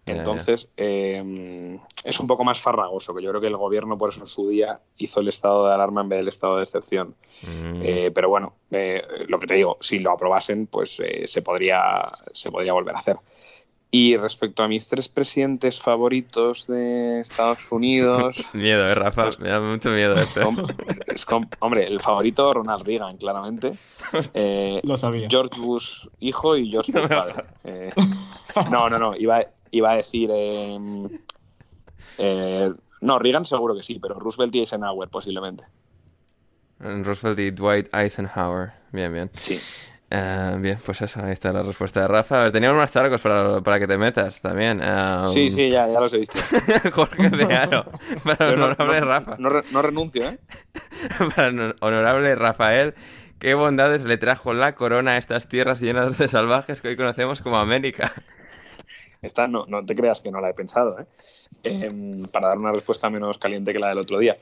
Entonces, 0.08 0.70
eh, 0.78 1.78
es 2.04 2.20
un 2.20 2.28
poco 2.28 2.44
más 2.44 2.60
farragoso, 2.60 3.14
que 3.14 3.22
yo 3.24 3.30
creo 3.30 3.42
que 3.42 3.48
el 3.48 3.58
gobierno 3.58 3.98
por 3.98 4.10
eso 4.10 4.22
en 4.22 4.28
su 4.28 4.50
día 4.50 4.80
hizo 4.98 5.20
el 5.20 5.28
estado 5.28 5.68
de 5.68 5.74
alarma 5.74 6.02
en 6.02 6.10
vez 6.10 6.20
del 6.20 6.30
estado 6.30 6.56
de 6.56 6.64
excepción. 6.64 7.16
Mm. 7.44 7.82
Eh, 7.84 8.12
pero 8.14 8.30
bueno, 8.30 8.54
eh, 8.72 9.02
lo 9.28 9.40
que 9.40 9.48
te 9.48 9.56
digo, 9.56 9.78
si 9.82 10.00
lo 10.00 10.12
aprobasen, 10.12 10.68
pues 10.68 11.00
eh, 11.00 11.28
se, 11.28 11.42
podría, 11.42 12.10
se 12.34 12.52
podría 12.52 12.74
volver 12.74 12.96
a 12.96 13.00
hacer. 13.00 13.18
Y 13.90 14.18
respecto 14.18 14.64
a 14.64 14.68
mis 14.68 14.86
tres 14.86 15.08
presidentes 15.08 15.82
favoritos 15.82 16.68
de 16.68 17.22
Estados 17.22 17.72
Unidos, 17.72 18.46
Miedo, 18.54 18.86
eh, 18.86 18.94
Rafa. 18.96 19.30
es- 19.30 19.40
Me 19.40 19.48
da 19.50 19.62
mucho 19.62 19.90
miedo 19.92 20.14
esto. 20.16 20.52
es 21.08 21.26
com- 21.26 21.48
hombre, 21.60 21.86
el 21.88 22.02
favorito 22.02 22.52
Ronald 22.52 22.86
Reagan, 22.86 23.16
claramente. 23.18 23.72
Eh, 24.34 24.82
Lo 24.84 24.98
sabía. 24.98 25.28
George 25.30 25.60
Bush 25.60 26.06
hijo 26.20 26.58
y 26.58 26.70
George 26.70 26.92
Bush 27.00 27.08
padre. 27.08 27.44
Eh, 27.64 27.92
no, 28.70 28.90
no, 28.90 29.00
no, 29.00 29.16
iba, 29.16 29.42
iba 29.72 29.92
a 29.92 29.96
decir... 29.96 30.30
eh, 30.34 30.80
eh, 32.18 32.74
no, 33.02 33.20
Reagan 33.20 33.46
seguro 33.46 33.76
que 33.76 33.84
sí, 33.84 34.00
pero 34.00 34.16
Roosevelt 34.20 34.54
y 34.56 34.60
Eisenhower 34.60 35.10
posiblemente. 35.10 35.64
Roosevelt 36.80 37.40
y 37.40 37.52
Dwight 37.52 37.94
Eisenhower. 37.94 38.72
Bien, 38.92 39.12
bien. 39.14 39.32
Sí. 39.36 39.60
Eh, 40.10 40.56
bien, 40.60 40.80
pues 40.86 41.02
eso, 41.02 41.22
ahí 41.24 41.32
está 41.34 41.52
la 41.52 41.64
respuesta 41.64 42.02
de 42.02 42.08
Rafa. 42.08 42.40
A 42.40 42.44
ver, 42.44 42.52
teníamos 42.54 42.78
más 42.78 42.92
targos 42.92 43.20
para, 43.22 43.62
para 43.62 43.80
que 43.80 43.88
te 43.88 43.98
metas 43.98 44.42
también. 44.42 44.80
Eh, 44.82 45.26
Sí, 45.34 45.50
sí, 45.50 45.70
ya, 45.70 45.88
ya 45.88 46.00
los 46.00 46.14
he 46.14 46.20
visto. 46.20 46.40
Jorge 46.94 47.30
de 47.30 47.54
Aro. 47.56 47.84
Para 48.24 48.56
no- 48.56 48.66
honorable 48.66 49.00
no- 49.02 49.06
Rafa. 49.06 49.36
No, 49.38 49.50
no 49.72 49.82
renuncio, 49.82 50.30
¿eh? 50.30 50.40
Para 51.36 51.50
honor- 51.50 51.76
honorable 51.82 52.36
Rafael. 52.36 52.96
Qué 53.40 53.54
bondades 53.54 54.06
le 54.06 54.18
trajo 54.18 54.54
la 54.54 54.74
corona 54.76 55.12
a 55.12 55.18
estas 55.18 55.48
tierras 55.48 55.80
llenas 55.82 56.18
de 56.18 56.28
salvajes 56.28 56.82
que 56.82 56.88
hoy 56.88 56.96
conocemos 56.98 57.42
como 57.42 57.58
América. 57.58 58.12
Esta 59.22 59.48
no, 59.48 59.66
no 59.66 59.86
te 59.86 59.96
creas 59.96 60.22
que 60.22 60.32
no 60.32 60.42
la 60.42 60.50
he 60.50 60.54
pensado, 60.54 61.00
¿eh? 61.00 61.06
Em, 61.64 62.22
para 62.28 62.50
dar 62.50 62.58
una 62.58 62.72
respuesta 62.72 63.10
menos 63.10 63.38
caliente 63.38 63.74
que 63.74 63.80
la 63.80 63.90
del 63.90 64.00
otro 64.00 64.20
día. 64.20 64.38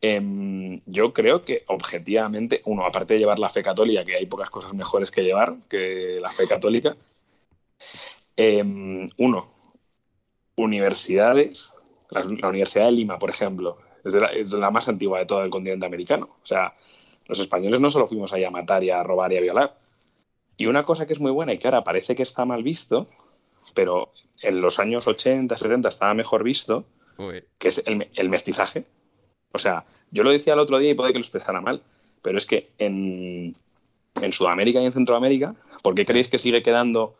Em, 0.00 0.80
yo 0.86 1.12
creo 1.12 1.44
que 1.44 1.64
objetivamente, 1.68 2.62
uno, 2.66 2.84
aparte 2.84 3.14
de 3.14 3.20
llevar 3.20 3.38
la 3.38 3.48
fe 3.48 3.62
católica, 3.62 4.04
que 4.04 4.16
hay 4.16 4.26
pocas 4.26 4.50
cosas 4.50 4.74
mejores 4.74 5.10
que 5.10 5.22
llevar 5.22 5.56
que 5.68 6.18
la 6.20 6.30
fe 6.30 6.46
católica, 6.46 6.96
em, 8.36 9.06
uno, 9.18 9.44
universidades, 10.56 11.72
la, 12.10 12.20
Universidad 12.48 12.86
de 12.86 12.92
Lima, 12.92 13.18
por 13.18 13.30
ejemplo, 13.30 13.78
es 14.04 14.52
la 14.52 14.70
más 14.70 14.88
antigua 14.88 15.18
de 15.18 15.26
todo 15.26 15.42
el 15.42 15.50
continente 15.50 15.86
americano. 15.86 16.36
O 16.42 16.46
sea, 16.46 16.74
los 17.26 17.38
españoles 17.40 17.80
no 17.80 17.90
solo 17.90 18.06
fuimos 18.06 18.32
ahí 18.32 18.44
a 18.44 18.50
matar 18.50 18.84
y 18.84 18.90
a 18.90 19.02
robar 19.02 19.32
y 19.32 19.38
a 19.38 19.40
violar. 19.40 19.78
Y 20.56 20.66
una 20.66 20.84
cosa 20.84 21.06
que 21.06 21.14
es 21.14 21.20
muy 21.20 21.32
buena 21.32 21.52
y 21.52 21.58
que 21.58 21.66
ahora 21.66 21.82
parece 21.82 22.14
que 22.14 22.22
está 22.22 22.44
mal 22.44 22.62
visto, 22.62 23.08
pero 23.72 24.12
en 24.42 24.60
los 24.60 24.78
años 24.78 25.06
80, 25.06 25.56
70 25.56 25.88
estaba 25.88 26.14
mejor 26.14 26.42
visto, 26.42 26.84
Uy. 27.16 27.42
que 27.58 27.68
es 27.68 27.82
el, 27.86 28.08
el 28.14 28.28
mestizaje. 28.28 28.84
O 29.52 29.58
sea, 29.58 29.84
yo 30.10 30.22
lo 30.22 30.30
decía 30.30 30.52
el 30.52 30.58
otro 30.58 30.78
día 30.78 30.90
y 30.90 30.94
puede 30.94 31.12
que 31.12 31.18
lo 31.18 31.22
expresara 31.22 31.60
mal, 31.60 31.82
pero 32.22 32.38
es 32.38 32.46
que 32.46 32.70
en, 32.78 33.54
en 34.20 34.32
Sudamérica 34.32 34.80
y 34.80 34.86
en 34.86 34.92
Centroamérica, 34.92 35.54
¿por 35.82 35.94
qué 35.94 36.04
creéis 36.04 36.28
que 36.28 36.38
sigue 36.38 36.62
quedando 36.62 37.16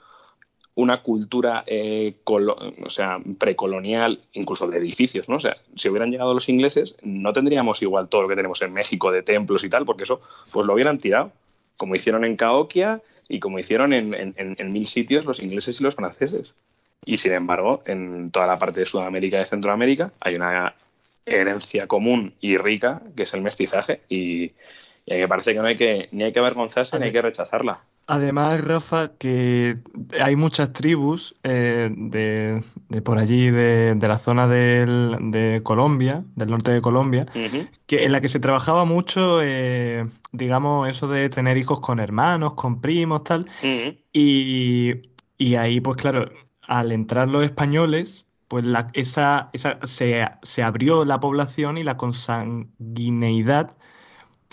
una 0.77 1.03
cultura 1.03 1.63
eh, 1.67 2.17
o 2.25 2.91
sea, 2.91 3.21
precolonial, 3.39 4.21
incluso 4.33 4.69
de 4.69 4.79
edificios, 4.79 5.29
¿no? 5.29 5.37
O 5.37 5.41
sea, 5.41 5.57
si 5.77 5.89
hubieran 5.89 6.11
llegado 6.11 6.35
los 6.35 6.49
ingleses, 6.49 6.97
no 7.03 7.33
tendríamos 7.33 7.81
igual 7.83 8.09
todo 8.09 8.23
lo 8.23 8.29
que 8.29 8.37
tenemos 8.37 8.61
en 8.63 8.73
México 8.73 9.13
de 9.13 9.23
templos 9.23 9.63
y 9.63 9.69
tal, 9.69 9.85
porque 9.85 10.03
eso 10.03 10.21
pues 10.53 10.67
lo 10.67 10.75
hubieran 10.75 10.99
tirado, 10.99 11.31
como 11.77 11.95
hicieron 11.95 12.25
en 12.25 12.37
Caoquia 12.37 13.03
y 13.29 13.41
como 13.41 13.59
hicieron 13.59 13.93
en, 13.93 14.35
en 14.37 14.69
mil 14.71 14.87
sitios 14.87 15.25
los 15.25 15.41
ingleses 15.41 15.81
y 15.81 15.85
los 15.85 15.97
franceses. 15.97 16.55
Y 17.05 17.19
sin 17.19 17.33
embargo, 17.33 17.83
en 17.87 18.31
toda 18.31 18.47
la 18.47 18.59
parte 18.59 18.81
de 18.81 18.87
Sudamérica 18.87 19.37
y 19.37 19.41
de 19.41 19.45
Centroamérica 19.45 20.13
hay 20.21 20.37
una 20.37 20.75
herencia 21.27 21.87
común 21.87 22.35
y 22.41 22.57
rica 22.57 23.03
que 23.17 23.23
es 23.25 23.35
el 23.35 23.43
mestizaje 23.43 24.01
y, 24.09 24.53
y 25.07 25.15
me 25.15 25.29
parece 25.29 25.55
que 25.55 25.61
no 25.61 25.67
hay 25.67 25.77
que 25.77 26.09
ni 26.13 26.25
hay 26.25 26.33
que 26.33 26.39
avergonzarse 26.39 26.99
ni 26.99 27.07
hay 27.07 27.13
que 27.13 27.23
rechazarla. 27.23 27.83
Además, 28.07 28.61
Rafa, 28.61 29.17
que 29.17 29.79
hay 30.21 30.37
muchas 30.37 30.75
tribus 30.75 31.37
eh, 31.43 31.91
de, 31.91 32.63
por 33.03 33.17
allí, 33.17 33.51
de, 33.51 33.97
la 33.99 34.19
zona 34.19 34.47
de 34.47 35.61
Colombia, 35.63 36.23
del 36.35 36.51
norte 36.51 36.71
de 36.71 36.83
Colombia, 36.83 37.27
que, 37.87 38.05
en 38.05 38.13
la 38.13 38.21
que 38.21 38.29
se 38.29 38.41
trabajaba 38.41 38.85
mucho, 38.85 39.41
eh, 39.43 40.07
digamos, 40.33 40.89
eso 40.89 41.09
de 41.09 41.31
tener 41.31 41.57
hijos 41.57 41.81
con 41.81 41.99
hermanos, 41.99 42.53
con 42.55 42.83
primos, 42.83 43.25
tal. 43.25 43.47
y, 44.13 44.93
y, 45.39 45.55
ahí, 45.55 45.81
pues 45.81 45.97
claro, 45.97 46.31
al 46.61 46.93
entrar 46.93 47.29
los 47.29 47.43
españoles, 47.43 48.27
pues 48.49 48.67
la, 48.67 48.89
esa, 48.93 49.49
esa 49.55 49.79
se, 49.87 50.27
se 50.43 50.63
abrió 50.63 51.07
la 51.07 51.21
población 51.21 51.79
y 51.79 51.85
la 51.85 51.97
consanguineidad 51.97 53.75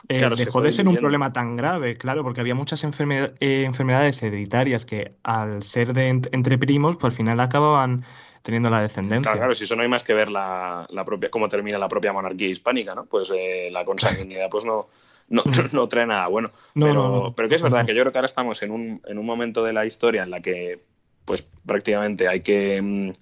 eh, 0.09 0.29
dejó 0.35 0.61
de 0.61 0.71
ser 0.71 0.87
un 0.87 0.97
problema 0.97 1.31
tan 1.31 1.55
grave, 1.55 1.95
claro, 1.95 2.23
porque 2.23 2.41
había 2.41 2.55
muchas 2.55 2.83
eh, 2.83 3.63
enfermedades 3.65 4.23
hereditarias 4.23 4.85
que 4.85 5.13
al 5.23 5.63
ser 5.63 5.93
de 5.93 6.09
entre 6.09 6.57
primos, 6.57 6.95
pues 6.97 7.13
al 7.13 7.17
final 7.17 7.39
acababan 7.39 8.03
teniendo 8.41 8.69
la 8.69 8.81
descendencia. 8.81 9.23
Claro, 9.23 9.37
claro, 9.37 9.55
si 9.55 9.65
eso 9.65 9.75
no 9.75 9.83
hay 9.83 9.89
más 9.89 10.03
que 10.03 10.13
ver 10.13 10.29
la, 10.29 10.87
propia, 11.05 11.29
cómo 11.29 11.47
termina 11.47 11.77
la 11.77 11.87
propia 11.87 12.11
monarquía 12.13 12.49
hispánica, 12.49 12.95
¿no? 12.95 13.05
Pues 13.05 13.31
eh, 13.35 13.67
la 13.71 13.85
consanguinidad 13.85 14.49
pues 14.49 14.65
no, 14.65 14.87
no, 15.29 15.43
no, 15.73 15.87
trae 15.87 16.07
nada 16.07 16.27
bueno. 16.27 16.49
pero, 16.73 17.33
pero 17.35 17.49
que 17.49 17.55
es 17.55 17.61
verdad 17.61 17.85
que 17.85 17.93
yo 17.93 18.01
creo 18.01 18.11
que 18.11 18.17
ahora 18.17 18.25
estamos 18.25 18.61
en 18.63 18.71
un, 18.71 19.01
en 19.05 19.17
un 19.17 19.25
momento 19.25 19.63
de 19.63 19.73
la 19.73 19.85
historia 19.85 20.23
en 20.23 20.31
la 20.31 20.41
que 20.41 20.79
pues 21.25 21.47
prácticamente 21.65 22.27
hay 22.27 22.41
que... 22.41 23.13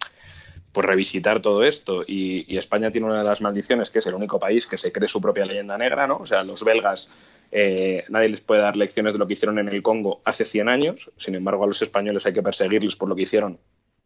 Pues 0.71 0.85
revisitar 0.85 1.41
todo 1.41 1.63
esto. 1.63 2.03
Y, 2.05 2.57
España 2.57 2.91
tiene 2.91 3.07
una 3.07 3.19
de 3.19 3.23
las 3.23 3.41
maldiciones, 3.41 3.89
que 3.89 3.99
es 3.99 4.07
el 4.07 4.13
único 4.13 4.39
país 4.39 4.67
que 4.67 4.77
se 4.77 4.91
cree 4.91 5.07
su 5.07 5.21
propia 5.21 5.45
leyenda 5.45 5.77
negra, 5.77 6.07
¿no? 6.07 6.17
O 6.17 6.25
sea, 6.25 6.43
los 6.43 6.63
belgas, 6.63 7.11
eh, 7.51 8.03
nadie 8.09 8.29
les 8.29 8.41
puede 8.41 8.61
dar 8.61 8.75
lecciones 8.75 9.13
de 9.13 9.19
lo 9.19 9.27
que 9.27 9.33
hicieron 9.33 9.57
en 9.59 9.69
el 9.69 9.81
Congo 9.81 10.21
hace 10.25 10.45
100 10.45 10.69
años, 10.69 11.11
sin 11.17 11.35
embargo 11.35 11.63
a 11.63 11.67
los 11.67 11.81
españoles 11.81 12.25
hay 12.25 12.33
que 12.33 12.43
perseguirlos 12.43 12.95
por 12.95 13.09
lo 13.09 13.15
que 13.15 13.23
hicieron 13.23 13.59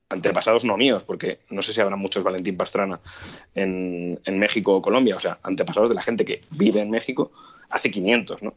antepasados 0.10 0.64
no 0.64 0.78
míos, 0.78 1.04
porque 1.04 1.40
no 1.50 1.62
sé 1.62 1.74
si 1.74 1.82
habrá 1.82 1.96
muchos 1.96 2.24
Valentín 2.24 2.56
Pastrana 2.56 3.00
en, 3.56 4.20
en 4.24 4.40
México 4.40 4.76
o 4.76 4.82
Colombia, 4.82 5.16
o 5.16 5.20
sea, 5.20 5.40
antepasados 5.44 5.90
de 5.90 5.96
la 5.96 6.02
gente 6.02 6.24
que 6.24 6.42
vive 6.52 6.82
en 6.82 6.92
México 6.92 7.32
hace 7.70 7.90
500, 7.92 8.44
¿no? 8.44 8.54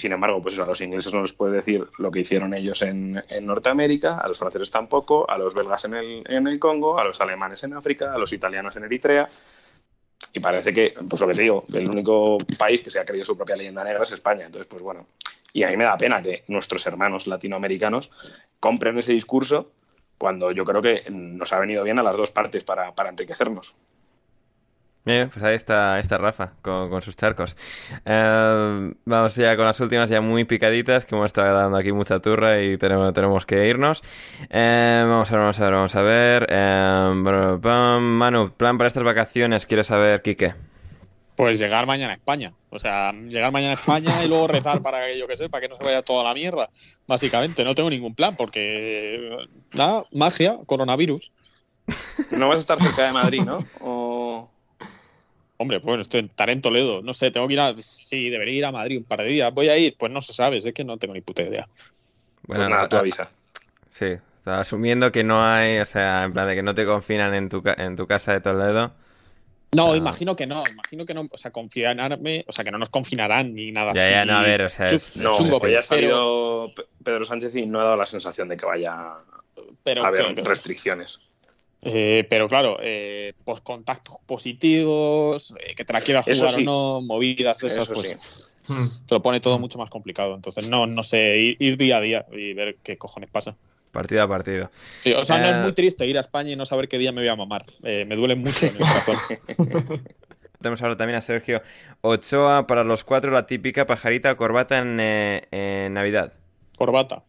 Sin 0.00 0.12
embargo, 0.12 0.40
pues 0.40 0.58
a 0.58 0.64
los 0.64 0.80
ingleses 0.80 1.12
no 1.12 1.20
les 1.20 1.34
puede 1.34 1.56
decir 1.56 1.86
lo 1.98 2.10
que 2.10 2.20
hicieron 2.20 2.54
ellos 2.54 2.80
en, 2.80 3.22
Norteamérica, 3.42 4.16
a 4.16 4.28
los 4.28 4.38
franceses 4.38 4.70
tampoco, 4.70 5.28
a 5.30 5.36
los 5.36 5.54
belgas 5.54 5.84
en 5.84 5.94
el, 5.94 6.24
en 6.26 6.46
el 6.46 6.58
Congo, 6.58 6.98
a 6.98 7.04
los 7.04 7.20
alemanes 7.20 7.62
en 7.64 7.74
África, 7.74 8.14
a 8.14 8.18
los 8.18 8.32
italianos 8.32 8.74
en 8.76 8.84
Eritrea. 8.84 9.28
Y 10.32 10.40
parece 10.40 10.72
que, 10.72 10.94
pues 11.06 11.20
lo 11.20 11.28
que 11.28 11.34
te 11.34 11.42
digo, 11.42 11.66
el 11.74 11.86
único 11.90 12.38
país 12.58 12.80
que 12.80 12.90
se 12.90 12.98
ha 12.98 13.04
creído 13.04 13.26
su 13.26 13.36
propia 13.36 13.56
leyenda 13.56 13.84
negra 13.84 14.04
es 14.04 14.12
España. 14.12 14.46
Entonces, 14.46 14.68
pues 14.68 14.82
bueno, 14.82 15.06
y 15.52 15.64
a 15.64 15.68
mí 15.68 15.76
me 15.76 15.84
da 15.84 15.98
pena 15.98 16.22
que 16.22 16.44
nuestros 16.48 16.86
hermanos 16.86 17.26
latinoamericanos 17.26 18.10
compren 18.58 18.96
ese 18.96 19.12
discurso 19.12 19.70
cuando 20.16 20.50
yo 20.50 20.64
creo 20.64 20.80
que 20.80 21.10
nos 21.10 21.52
ha 21.52 21.58
venido 21.58 21.84
bien 21.84 21.98
a 21.98 22.02
las 22.02 22.16
dos 22.16 22.30
partes 22.30 22.64
para, 22.64 22.94
para 22.94 23.10
enriquecernos. 23.10 23.74
Bien, 25.02 25.30
pues 25.30 25.42
ahí 25.42 25.54
está, 25.54 25.98
está 25.98 26.18
Rafa 26.18 26.52
con, 26.60 27.00
sus 27.00 27.16
charcos. 27.16 27.56
Em, 28.04 28.94
vamos 29.06 29.34
ya 29.34 29.56
con 29.56 29.64
las 29.64 29.80
últimas, 29.80 30.10
ya 30.10 30.20
muy 30.20 30.44
picaditas, 30.44 31.06
que 31.06 31.14
hemos 31.14 31.26
estado 31.26 31.54
dando 31.54 31.78
aquí 31.78 31.90
mucha 31.90 32.20
turra 32.20 32.62
y 32.62 32.76
tenemos, 32.76 33.14
tenemos 33.14 33.46
que 33.46 33.66
irnos. 33.66 34.02
Em, 34.50 35.08
vamos 35.08 35.32
a 35.32 35.36
ver, 35.36 35.40
vamos 35.40 35.60
a 35.60 35.64
ver, 35.64 35.72
vamos 35.72 35.96
a 35.96 36.02
ver. 36.02 36.46
Em, 36.52 38.18
Manu, 38.18 38.52
plan 38.52 38.76
para 38.76 38.88
estas 38.88 39.02
vacaciones, 39.02 39.64
¿quieres 39.64 39.86
saber, 39.86 40.20
Quique? 40.20 40.54
Pues 41.34 41.58
llegar 41.58 41.86
mañana 41.86 42.12
a 42.12 42.16
España. 42.16 42.52
O 42.68 42.78
sea, 42.78 43.12
llegar 43.12 43.52
mañana 43.52 43.72
a 43.72 43.76
España 43.76 44.22
y 44.22 44.28
luego 44.28 44.48
rezar 44.48 44.82
para 44.82 45.06
que 45.06 45.18
yo 45.18 45.26
que 45.26 45.38
sé, 45.38 45.48
para 45.48 45.62
que 45.62 45.68
no 45.68 45.76
se 45.76 45.84
vaya 45.84 46.02
toda 46.02 46.22
la 46.22 46.34
mierda. 46.34 46.68
Básicamente, 47.06 47.64
no 47.64 47.74
tengo 47.74 47.88
ningún 47.88 48.14
plan 48.14 48.36
porque. 48.36 49.46
Nada, 49.72 50.04
magia, 50.12 50.58
coronavirus. 50.66 51.32
No 52.30 52.48
vas 52.48 52.56
a 52.56 52.60
estar 52.60 52.78
cerca 52.78 53.06
de 53.06 53.12
Madrid, 53.12 53.42
¿no? 53.42 53.64
O... 53.80 53.98
Hombre, 55.60 55.78
bueno, 55.78 56.00
estoy, 56.00 56.20
estaré 56.20 56.54
en 56.54 56.62
Toledo. 56.62 57.02
No 57.02 57.12
sé, 57.12 57.30
tengo 57.30 57.46
que 57.46 57.52
ir 57.52 57.60
a. 57.60 57.74
Sí, 57.76 58.30
debería 58.30 58.54
ir 58.54 58.64
a 58.64 58.72
Madrid 58.72 58.96
un 58.96 59.04
par 59.04 59.18
de 59.18 59.26
días. 59.26 59.52
¿Voy 59.52 59.68
a 59.68 59.76
ir? 59.76 59.94
Pues 59.98 60.10
no 60.10 60.22
se 60.22 60.32
sabe, 60.32 60.56
es 60.56 60.72
que 60.72 60.84
no 60.84 60.96
tengo 60.96 61.12
ni 61.12 61.20
puta 61.20 61.42
idea. 61.42 61.68
Bueno, 62.44 62.64
pues 62.64 62.70
nada, 62.70 62.88
tú 62.88 62.96
avisa. 62.96 63.30
Sí, 63.90 64.06
está 64.06 64.60
asumiendo 64.60 65.12
que 65.12 65.22
no 65.22 65.44
hay, 65.44 65.78
o 65.80 65.84
sea, 65.84 66.24
en 66.24 66.32
plan 66.32 66.48
de 66.48 66.54
que 66.54 66.62
no 66.62 66.74
te 66.74 66.86
confinan 66.86 67.34
en 67.34 67.50
tu, 67.50 67.62
en 67.76 67.94
tu 67.94 68.06
casa 68.06 68.32
de 68.32 68.40
Toledo. 68.40 68.90
No, 69.76 69.94
imagino 69.94 70.34
que 70.34 70.46
no, 70.46 70.64
imagino 70.66 71.04
que 71.04 71.12
no, 71.12 71.28
o 71.30 71.36
sea, 71.36 71.50
confinarme, 71.50 72.42
o 72.48 72.52
sea, 72.52 72.64
que 72.64 72.70
no 72.70 72.78
nos 72.78 72.88
confinarán 72.88 73.54
ni 73.54 73.70
nada 73.70 73.92
ya, 73.92 74.10
Ya, 74.10 74.24
no, 74.24 74.38
a 74.38 74.42
ver, 74.42 74.62
o 74.62 74.68
sea, 74.70 74.86
es, 74.86 75.14
no, 75.14 75.36
chungo, 75.36 75.68
ya 75.68 75.80
ha 75.80 75.82
salido 75.82 76.72
Pedro 77.04 77.26
Sánchez 77.26 77.54
y 77.56 77.66
no 77.66 77.80
ha 77.80 77.84
dado 77.84 77.96
la 77.98 78.06
sensación 78.06 78.48
de 78.48 78.56
que 78.56 78.64
vaya 78.64 78.94
a 78.94 79.22
haber 80.06 80.42
restricciones. 80.42 81.20
Eh, 81.82 82.26
pero 82.28 82.46
claro, 82.46 82.78
eh, 82.82 83.32
pues 83.44 83.60
contactos 83.62 84.16
positivos, 84.26 85.54
eh, 85.60 85.74
que 85.74 85.84
te 85.84 85.92
la 85.92 86.00
quieras 86.00 86.26
jugar 86.26 86.54
o 86.56 86.60
no, 86.60 87.00
movidas 87.00 87.58
de 87.58 87.68
esas, 87.68 87.88
pues 87.88 88.56
hmm. 88.68 89.06
te 89.06 89.14
lo 89.14 89.22
pone 89.22 89.40
todo 89.40 89.58
mucho 89.58 89.78
más 89.78 89.88
complicado. 89.88 90.34
Entonces, 90.34 90.68
no, 90.68 90.86
no 90.86 91.02
sé, 91.02 91.56
ir, 91.58 91.76
día 91.78 91.96
a 91.96 92.00
día 92.00 92.26
y 92.32 92.52
ver 92.52 92.76
qué 92.82 92.98
cojones 92.98 93.30
pasa. 93.30 93.56
Partido 93.92 94.22
a 94.22 94.28
partido. 94.28 94.70
Sí, 95.00 95.12
o 95.12 95.24
sea, 95.24 95.38
no 95.38 95.46
es 95.48 95.56
muy 95.62 95.72
triste 95.72 96.06
ir 96.06 96.16
a 96.18 96.20
España 96.20 96.50
y 96.50 96.56
no 96.56 96.66
saber 96.66 96.86
qué 96.86 96.98
día 96.98 97.12
me 97.12 97.22
voy 97.22 97.28
a 97.28 97.36
mamar. 97.36 97.62
me 97.82 98.14
duele 98.14 98.36
mucho 98.36 98.66
en 98.66 98.74
el 98.74 98.78
corazón. 98.78 99.16
Tenemos 100.60 100.82
ahora 100.82 100.96
también 100.96 101.16
a 101.16 101.22
Sergio 101.22 101.62
Ochoa 102.02 102.66
para 102.66 102.84
los 102.84 103.02
cuatro, 103.02 103.30
la 103.30 103.46
típica 103.46 103.86
pajarita 103.86 104.36
corbata 104.36 104.78
en 104.78 105.94
Navidad. 105.94 106.34
Corbata. 106.76 107.24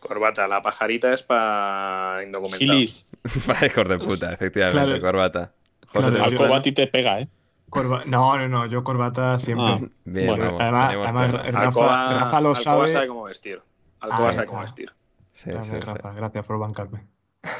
Corbata, 0.00 0.46
la 0.46 0.62
pajarita 0.62 1.12
es 1.12 1.22
para 1.22 2.22
indocumentados. 2.24 3.06
para 3.46 3.66
hijos 3.66 3.88
de 3.88 3.98
puta, 3.98 4.32
efectivamente, 4.34 5.00
corbata. 5.00 5.52
Claro, 5.90 6.24
al 6.24 6.36
corbata 6.36 6.68
y 6.68 6.72
te 6.72 6.86
pega, 6.86 7.20
¿eh? 7.20 7.28
no, 8.06 8.38
no, 8.38 8.48
no, 8.48 8.66
yo 8.66 8.84
corbata 8.84 9.38
siempre. 9.38 9.66
Ah, 9.66 9.78
bien, 10.04 10.26
bueno, 10.26 10.56
además, 10.58 10.94
además 10.94 11.44
Rafa, 11.52 12.18
Rafa, 12.18 12.40
lo 12.40 12.54
sabe. 12.54 12.88
sabe 12.88 13.08
cómo 13.08 13.24
vestir. 13.24 13.60
Alcoba 14.00 14.28
ah, 14.28 14.32
sabe 14.32 14.46
cómo 14.46 14.62
vestir. 14.62 14.92
Sí, 15.32 15.50
gracias, 15.50 15.84
Rafa, 15.84 16.12
gracias 16.14 16.46
por 16.46 16.58
bancarme. 16.58 17.06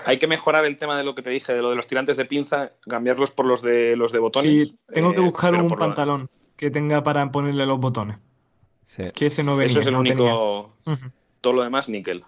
Hay 0.05 0.19
que 0.19 0.27
mejorar 0.27 0.65
el 0.65 0.77
tema 0.77 0.97
de 0.97 1.05
lo 1.05 1.15
que 1.15 1.23
te 1.23 1.31
dije, 1.31 1.53
de 1.53 1.63
lo 1.63 1.71
de 1.71 1.77
los 1.77 1.87
tirantes 1.87 2.17
de 2.17 2.25
pinza, 2.25 2.73
cambiarlos 2.89 3.31
por 3.31 3.47
los 3.47 3.63
de 3.63 3.97
los 3.97 4.13
de 4.13 4.19
botones. 4.19 4.51
Sí, 4.51 4.79
tengo 4.93 5.13
que 5.13 5.21
eh, 5.21 5.25
buscar 5.25 5.55
un 5.55 5.69
pantalón 5.69 6.31
que 6.57 6.71
tenga 6.71 7.03
para 7.03 7.31
ponerle 7.31 7.67
los 7.67 7.79
botones. 7.79 8.19
Sí. 8.87 9.05
Que 9.15 9.27
ese 9.27 9.43
no 9.43 9.57
venía, 9.57 9.73
Eso 9.73 9.81
es 9.81 9.87
el 9.87 9.95
único. 9.95 10.75
Todo 11.41 11.55
lo 11.55 11.63
demás, 11.63 11.89
níquel. 11.89 12.25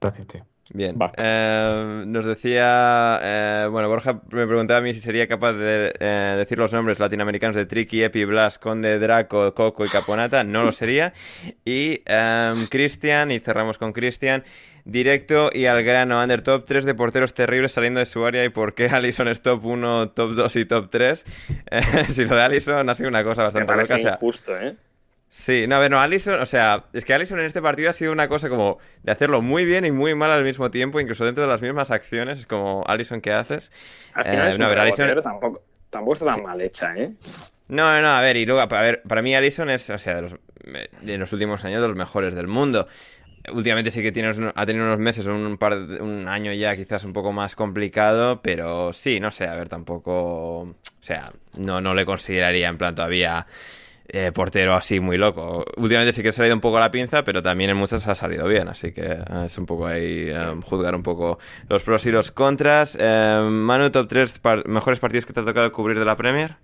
Gracias, 0.00 0.26
tío. 0.26 0.46
Bien. 0.74 0.96
Eh, 1.16 2.04
nos 2.06 2.26
decía, 2.26 3.18
eh, 3.22 3.68
bueno, 3.70 3.88
Borja 3.88 4.20
me 4.30 4.46
preguntaba 4.46 4.78
a 4.78 4.82
mí 4.82 4.92
si 4.92 5.00
sería 5.00 5.26
capaz 5.26 5.54
de 5.54 5.94
eh, 5.98 6.34
decir 6.36 6.58
los 6.58 6.72
nombres 6.72 6.98
latinoamericanos 6.98 7.56
de 7.56 7.64
Tricky, 7.64 8.02
Epi, 8.02 8.24
Blas, 8.24 8.58
Conde, 8.58 8.98
Draco, 8.98 9.54
Coco 9.54 9.86
y 9.86 9.88
Caponata. 9.88 10.44
No 10.44 10.64
lo 10.64 10.72
sería. 10.72 11.14
Y 11.64 12.02
em, 12.04 12.66
Cristian, 12.66 13.30
y 13.30 13.40
cerramos 13.40 13.78
con 13.78 13.92
Cristian. 13.92 14.44
Directo 14.84 15.50
y 15.52 15.66
al 15.66 15.82
grano, 15.82 16.22
under 16.22 16.40
top 16.42 16.64
3 16.64 16.84
de 16.86 16.94
porteros 16.94 17.34
terribles 17.34 17.72
saliendo 17.72 18.00
de 18.00 18.06
su 18.06 18.24
área 18.24 18.44
y 18.44 18.48
por 18.48 18.74
qué 18.74 18.86
Allison 18.88 19.28
es 19.28 19.42
top 19.42 19.64
1, 19.64 20.10
top 20.10 20.32
2 20.32 20.56
y 20.56 20.64
top 20.64 20.88
3. 20.90 21.24
si 22.10 22.24
lo 22.24 22.36
de 22.36 22.42
Allison 22.42 22.88
ha 22.88 22.94
sido 22.94 23.08
una 23.08 23.24
cosa 23.24 23.44
bastante 23.44 23.74
loca. 23.74 23.98
Injusto, 23.98 24.56
¿eh? 24.56 24.76
Sí, 25.30 25.66
no, 25.66 25.76
a 25.76 25.78
ver, 25.78 25.90
no, 25.90 26.00
Allison, 26.00 26.40
o 26.40 26.46
sea, 26.46 26.86
es 26.94 27.04
que 27.04 27.12
Allison 27.12 27.38
en 27.38 27.44
este 27.44 27.60
partido 27.60 27.90
ha 27.90 27.92
sido 27.92 28.12
una 28.12 28.28
cosa 28.28 28.48
como 28.48 28.78
de 29.02 29.12
hacerlo 29.12 29.42
muy 29.42 29.66
bien 29.66 29.84
y 29.84 29.92
muy 29.92 30.14
mal 30.14 30.30
al 30.30 30.42
mismo 30.42 30.70
tiempo, 30.70 31.00
incluso 31.00 31.24
dentro 31.24 31.44
de 31.44 31.50
las 31.50 31.60
mismas 31.60 31.90
acciones, 31.90 32.38
es 32.38 32.46
como, 32.46 32.82
Allison, 32.86 33.20
¿qué 33.20 33.32
haces? 33.32 33.70
Al 34.14 34.24
final 34.24 34.54
eh, 34.54 34.58
no, 34.58 34.66
Allison... 34.66 35.22
tampoco, 35.22 35.62
tampoco 35.90 36.14
está 36.14 36.26
tan 36.26 36.42
mal 36.42 36.60
hecha, 36.60 36.96
¿eh? 36.96 37.12
No, 37.68 38.00
no, 38.00 38.08
a 38.08 38.22
ver, 38.22 38.38
y 38.38 38.46
luego, 38.46 38.62
a 38.62 38.66
ver, 38.80 39.02
para 39.06 39.20
mí 39.20 39.36
Allison 39.36 39.68
es, 39.68 39.90
o 39.90 39.98
sea, 39.98 40.16
de 40.16 40.22
los, 40.22 40.36
de 41.02 41.18
los 41.18 41.32
últimos 41.34 41.62
años, 41.66 41.82
de 41.82 41.88
los 41.88 41.96
mejores 41.96 42.34
del 42.34 42.46
mundo. 42.46 42.88
Últimamente 43.52 43.90
sí 43.90 44.02
que 44.02 44.12
tiene, 44.12 44.30
ha 44.54 44.66
tenido 44.66 44.86
unos 44.86 44.98
meses, 44.98 45.26
un 45.26 45.58
par, 45.58 45.74
un 45.74 46.26
año 46.28 46.52
ya 46.52 46.74
quizás 46.74 47.04
un 47.04 47.12
poco 47.12 47.32
más 47.32 47.54
complicado, 47.54 48.40
pero 48.42 48.92
sí, 48.94 49.20
no 49.20 49.30
sé, 49.30 49.46
a 49.46 49.54
ver, 49.54 49.68
tampoco, 49.68 50.60
o 50.60 50.74
sea, 51.00 51.32
no, 51.56 51.80
no 51.80 51.94
le 51.94 52.06
consideraría 52.06 52.68
en 52.68 52.78
plan 52.78 52.94
todavía 52.94 53.46
eh, 54.08 54.32
portero 54.32 54.74
así 54.74 55.00
muy 55.00 55.18
loco. 55.18 55.64
Últimamente 55.76 56.12
sí 56.12 56.22
que 56.22 56.32
se 56.32 56.42
ha 56.42 56.46
ido 56.46 56.54
un 56.54 56.60
poco 56.60 56.78
a 56.78 56.80
la 56.80 56.90
pinza, 56.90 57.24
pero 57.24 57.42
también 57.42 57.70
en 57.70 57.76
muchos 57.76 58.06
ha 58.08 58.14
salido 58.14 58.46
bien, 58.48 58.68
así 58.68 58.92
que 58.92 59.02
eh, 59.02 59.44
es 59.46 59.58
un 59.58 59.66
poco 59.66 59.86
ahí 59.86 60.28
eh, 60.30 60.54
juzgar 60.64 60.94
un 60.94 61.02
poco 61.02 61.38
los 61.68 61.82
pros 61.82 62.06
y 62.06 62.10
los 62.10 62.30
contras. 62.30 62.96
Eh, 62.98 63.48
Manu, 63.50 63.90
top 63.90 64.08
3 64.08 64.40
mejores 64.66 64.98
partidos 64.98 65.26
que 65.26 65.32
te 65.32 65.40
ha 65.40 65.44
tocado 65.44 65.70
cubrir 65.72 65.98
de 65.98 66.04
la 66.04 66.16
Premier. 66.16 66.56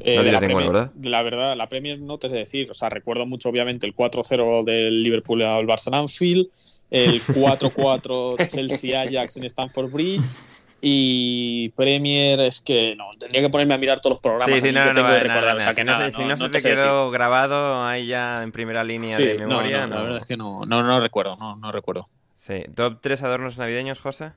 Eh, 0.00 0.16
No 0.16 0.22
de 0.22 0.32
la, 0.32 0.38
Premier, 0.38 0.66
¿verdad? 0.66 0.92
la 1.02 1.22
verdad, 1.22 1.56
la 1.56 1.68
Premier 1.68 1.98
no 1.98 2.18
te 2.18 2.28
sé 2.28 2.36
decir. 2.36 2.70
O 2.70 2.74
sea, 2.74 2.90
recuerdo 2.90 3.24
mucho, 3.26 3.48
obviamente, 3.48 3.86
el 3.86 3.94
4-0 3.94 4.64
del 4.64 5.02
Liverpool 5.02 5.42
al 5.42 5.66
Barça 5.66 5.94
Anfield, 5.98 6.48
el 6.90 7.22
4-4 7.22 8.48
Chelsea-Ajax 8.52 9.36
en 9.38 9.44
Stamford 9.44 9.90
Bridge. 9.90 10.67
Y 10.80 11.70
Premier 11.70 12.38
es 12.40 12.60
que 12.60 12.94
no, 12.94 13.06
tendría 13.18 13.42
que 13.42 13.48
ponerme 13.50 13.74
a 13.74 13.78
mirar 13.78 14.00
todos 14.00 14.14
los 14.14 14.20
programas 14.20 14.54
Sí, 14.60 14.68
sí, 14.68 14.72
no, 14.72 14.80
que 14.80 14.86
no, 14.88 14.94
tengo 14.94 15.08
nada, 15.08 15.20
recordar. 15.22 15.44
nada. 15.44 15.56
O 15.56 15.60
sea, 15.60 15.74
que 15.74 15.80
Si 15.80 15.86
no, 15.86 15.92
nada, 15.92 16.06
se- 16.06 16.12
si 16.12 16.22
no- 16.22 16.28
no 16.28 16.30
no 16.30 16.36
se 16.36 16.42
te 16.44 16.50
te 16.52 16.60
sé 16.60 16.68
decir. 16.68 16.84
quedó 16.84 17.10
grabado 17.10 17.84
ahí 17.84 18.06
ya 18.06 18.42
en 18.44 18.52
primera 18.52 18.84
línea 18.84 19.16
Sí, 19.16 19.24
de 19.24 19.38
no, 19.40 19.48
memoria. 19.48 19.86
no, 19.86 19.86
la 19.88 19.96
no. 19.96 20.02
verdad 20.04 20.18
es 20.20 20.26
que 20.26 20.36
no, 20.36 20.60
no, 20.66 20.82
no 20.84 21.00
recuerdo, 21.00 21.36
no, 21.36 21.56
no 21.56 21.72
recuerdo. 21.72 22.08
Sí. 22.36 22.62
Top 22.76 22.98
3 23.00 23.22
adornos 23.22 23.58
navideños, 23.58 23.98
José. 23.98 24.32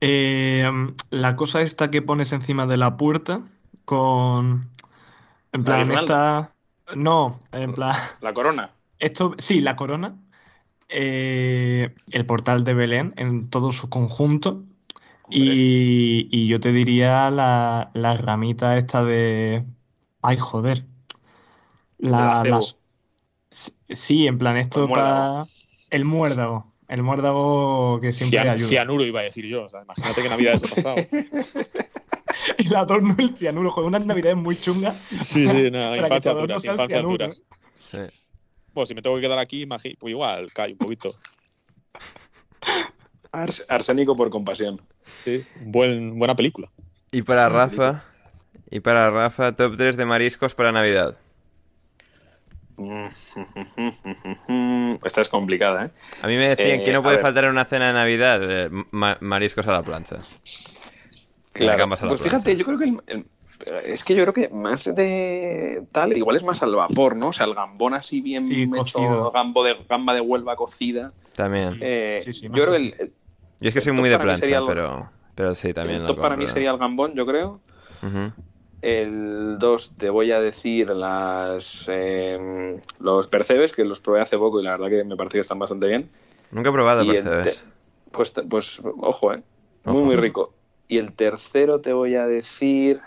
Eh, 0.00 0.70
la 1.10 1.36
cosa 1.36 1.62
esta 1.62 1.90
que 1.90 2.02
pones 2.02 2.32
encima 2.32 2.66
de 2.66 2.76
la 2.76 2.96
puerta 2.96 3.42
con... 3.84 4.70
En 5.52 5.60
¿La 5.60 5.64
plan, 5.64 5.92
esta... 5.92 6.50
No, 6.94 7.38
en 7.52 7.72
plan... 7.74 7.96
La 8.20 8.34
corona. 8.34 8.70
Esto, 8.98 9.34
sí, 9.38 9.60
la 9.60 9.76
corona. 9.76 10.16
eh, 10.88 11.94
el 12.12 12.26
portal 12.26 12.64
de 12.64 12.74
Belén 12.74 13.14
en 13.16 13.48
todo 13.50 13.72
su 13.72 13.88
conjunto. 13.88 14.64
Y, 15.30 16.28
y 16.30 16.46
yo 16.46 16.60
te 16.60 16.72
diría 16.72 17.30
la, 17.30 17.90
la 17.94 18.16
ramita 18.16 18.76
esta 18.78 19.04
de... 19.04 19.64
Ay, 20.22 20.36
joder. 20.36 20.84
La, 21.98 22.40
acebo. 22.40 22.56
las- 22.56 22.76
Sí, 23.88 24.26
en 24.26 24.38
plan, 24.38 24.56
esto 24.56 24.84
El 24.84 24.90
para... 24.90 25.44
El 25.90 26.04
muérdago. 26.04 26.72
El 26.88 27.02
muérdago 27.02 27.98
que 28.00 28.12
siempre 28.12 28.40
Cian- 28.40 28.50
ayuda. 28.50 28.68
cianuro 28.68 29.04
iba 29.04 29.20
a 29.20 29.22
decir 29.24 29.46
yo. 29.46 29.64
O 29.64 29.68
sea, 29.68 29.82
imagínate 29.82 30.22
que 30.22 30.28
Navidad 30.28 30.60
he 30.62 30.68
pasado. 30.68 30.96
El 32.58 32.74
adorno 32.76 33.14
del 33.14 33.34
cianuro, 33.36 33.70
joder, 33.70 33.88
unas 33.88 34.04
navidades 34.04 34.36
muy 34.36 34.56
chungas. 34.60 34.96
Sí, 35.22 35.46
sí, 35.48 35.70
que 35.70 35.98
infancia 35.98 36.34
duras, 36.34 36.64
el 36.64 36.70
infancia 36.72 37.00
duras. 37.02 37.42
Sí. 37.90 37.98
Bueno, 38.74 38.86
si 38.86 38.94
me 38.94 39.00
tengo 39.02 39.16
que 39.16 39.22
quedar 39.22 39.38
aquí, 39.38 39.64
pues 39.98 40.10
igual, 40.10 40.52
cae 40.52 40.72
un 40.72 40.78
poquito. 40.78 41.10
Ars- 43.34 43.66
arsénico 43.68 44.16
por 44.16 44.30
compasión. 44.30 44.80
Sí, 45.24 45.44
buen, 45.60 46.18
buena 46.18 46.34
película. 46.34 46.70
Y 47.10 47.22
para 47.22 47.48
Rafa. 47.48 48.04
Y 48.70 48.80
para 48.80 49.10
Rafa, 49.10 49.54
top 49.54 49.76
3 49.76 49.96
de 49.96 50.04
mariscos 50.04 50.54
para 50.54 50.72
Navidad. 50.72 51.16
Esta 55.04 55.20
es 55.20 55.28
complicada, 55.28 55.86
¿eh? 55.86 55.90
A 56.22 56.26
mí 56.26 56.36
me 56.36 56.48
decían 56.48 56.80
Eh, 56.80 56.84
que 56.84 56.92
no 56.92 57.00
a 57.00 57.02
puede 57.02 57.16
ver. 57.16 57.22
faltar 57.22 57.44
en 57.44 57.50
una 57.50 57.64
cena 57.64 57.88
de 57.88 57.92
Navidad 57.92 58.40
eh, 58.42 58.70
ma- 58.90 59.18
mariscos 59.20 59.66
a 59.68 59.72
la 59.72 59.82
plancha. 59.82 60.16
Claro. 61.52 61.88
Pues 61.88 62.22
fíjate, 62.22 62.56
yo 62.56 62.64
creo 62.64 62.78
que 62.78 62.84
el- 62.86 62.98
el- 63.06 63.26
es 63.84 64.02
que 64.02 64.16
yo 64.16 64.24
creo 64.24 64.34
que 64.34 64.48
más 64.52 64.84
de 64.84 65.84
tal, 65.92 66.16
igual 66.16 66.36
es 66.36 66.42
más 66.42 66.62
al 66.64 66.74
vapor, 66.74 67.14
¿no? 67.14 67.28
O 67.28 67.32
sea, 67.32 67.46
el 67.46 67.54
gambón 67.54 67.94
así 67.94 68.20
bien 68.20 68.44
Sí, 68.44 68.62
hecho, 68.64 68.70
cocido. 68.72 69.30
gambo 69.30 69.62
de, 69.62 69.76
gamba 69.88 70.12
de 70.14 70.20
Huelva 70.20 70.56
cocida. 70.56 71.12
También. 71.36 71.74
Sí. 71.74 71.78
Eh, 71.80 72.18
sí, 72.22 72.32
sí, 72.32 72.46
yo 72.46 72.52
creo 72.52 72.70
que 72.72 72.76
el- 72.76 73.12
Yo 73.60 73.68
es 73.68 73.74
que 73.74 73.80
soy 73.80 73.92
muy 73.92 74.08
de 74.08 74.18
plancha, 74.18 74.46
el- 74.46 74.64
pero, 74.66 75.10
pero 75.34 75.54
sí, 75.54 75.72
también 75.72 76.00
el 76.00 76.06
lo 76.06 76.14
top 76.14 76.22
para 76.22 76.36
mí 76.36 76.46
sería 76.46 76.70
el 76.70 76.78
gambón, 76.78 77.14
yo 77.14 77.26
creo. 77.26 77.60
El 78.82 79.56
2 79.58 79.92
te 79.96 80.10
voy 80.10 80.30
a 80.32 80.40
decir 80.40 80.90
las 80.90 81.84
eh, 81.88 82.78
los 83.00 83.28
percebes, 83.28 83.72
que 83.72 83.84
los 83.84 83.98
probé 84.00 84.20
hace 84.20 84.36
poco 84.36 84.60
y 84.60 84.64
la 84.64 84.72
verdad 84.72 84.90
que 84.90 85.04
me 85.04 85.16
pareció 85.16 85.38
que 85.38 85.42
están 85.42 85.58
bastante 85.58 85.86
bien. 85.86 86.10
Nunca 86.50 86.68
he 86.68 86.72
probado 86.72 87.02
Y 87.02 87.08
percebes. 87.14 87.64
Pues, 88.12 88.34
pues 88.48 88.80
ojo, 89.00 89.32
¿eh? 89.32 89.42
Muy, 89.84 89.94
Ojo. 89.94 90.04
muy 90.04 90.16
rico. 90.16 90.52
Y 90.86 90.98
el 90.98 91.12
tercero 91.14 91.80
te 91.80 91.92
voy 91.92 92.14
a 92.14 92.26
decir... 92.26 93.00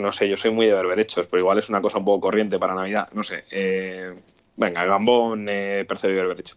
No 0.00 0.12
sé, 0.12 0.28
yo 0.28 0.36
soy 0.36 0.50
muy 0.50 0.66
de 0.66 0.72
berberechos, 0.72 1.26
pero 1.26 1.40
igual 1.40 1.58
es 1.58 1.68
una 1.68 1.80
cosa 1.80 1.98
un 1.98 2.04
poco 2.04 2.22
corriente 2.22 2.58
para 2.58 2.74
Navidad. 2.74 3.08
No 3.12 3.22
sé. 3.22 3.44
eh, 3.50 4.14
venga, 4.56 4.84
gambón, 4.84 5.46
eh, 5.48 5.84
percebe 5.86 6.14
y 6.14 6.16
berberecho. 6.16 6.56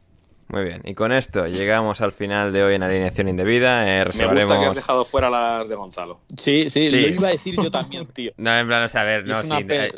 Muy 0.49 0.63
bien. 0.63 0.81
Y 0.83 0.95
con 0.95 1.11
esto 1.11 1.45
llegamos 1.47 2.01
al 2.01 2.11
final 2.11 2.51
de 2.51 2.63
hoy 2.63 2.75
en 2.75 2.83
alineación 2.83 3.27
indebida. 3.29 3.83
Eh, 3.83 3.99
Me 3.99 4.05
gusta 4.05 4.17
que 4.23 4.27
reservaremos- 4.35 4.69
has 4.69 4.75
dejado 4.75 5.05
fuera 5.05 5.29
las 5.29 5.69
de 5.69 5.75
Gonzalo. 5.75 6.21
Sí, 6.35 6.69
sí, 6.69 6.89
Sí. 6.89 7.01
lo 7.01 7.07
iba 7.07 7.27
a 7.27 7.31
decir 7.31 7.55
yo 7.55 7.69
también, 7.69 8.07
tío. 8.07 8.31
No, 8.37 8.57
en 8.57 8.65
plan, 8.67 8.83
o 8.83 8.87
sea, 8.89 9.01
a 9.01 9.03
ver, 9.03 9.25
no, 9.27 9.39
sí, 9.41 9.49
eh, 9.69 9.91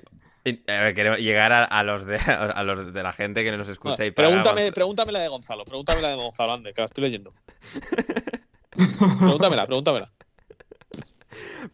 eh, 0.44 0.60
a 0.68 0.82
ver, 0.82 0.94
queremos 0.96 1.20
llegar 1.20 1.54
a, 1.54 1.64
a 1.64 1.84
los 1.84 2.06
de, 2.06 2.18
a 2.56 2.64
los 2.64 2.94
de 2.94 3.04
la 3.04 3.14
gente 3.14 3.44
que 3.46 3.52
nos 3.56 3.70
escucha 3.70 4.06
y 4.06 4.12
paga 4.12 4.28
pregúntame, 4.74 5.12
la 5.14 5.20
de 5.22 5.28
Gonzalo, 5.30 5.64
pregúntame 5.64 6.02
la 6.02 6.10
de 6.10 6.16
Gonzalo, 6.16 6.52
ande, 6.54 6.74
que 6.74 6.82
la 6.82 6.86
estoy 6.86 7.04
leyendo. 7.06 7.34
pregúntamela, 9.20 9.66
pregúntamela. 9.68 10.12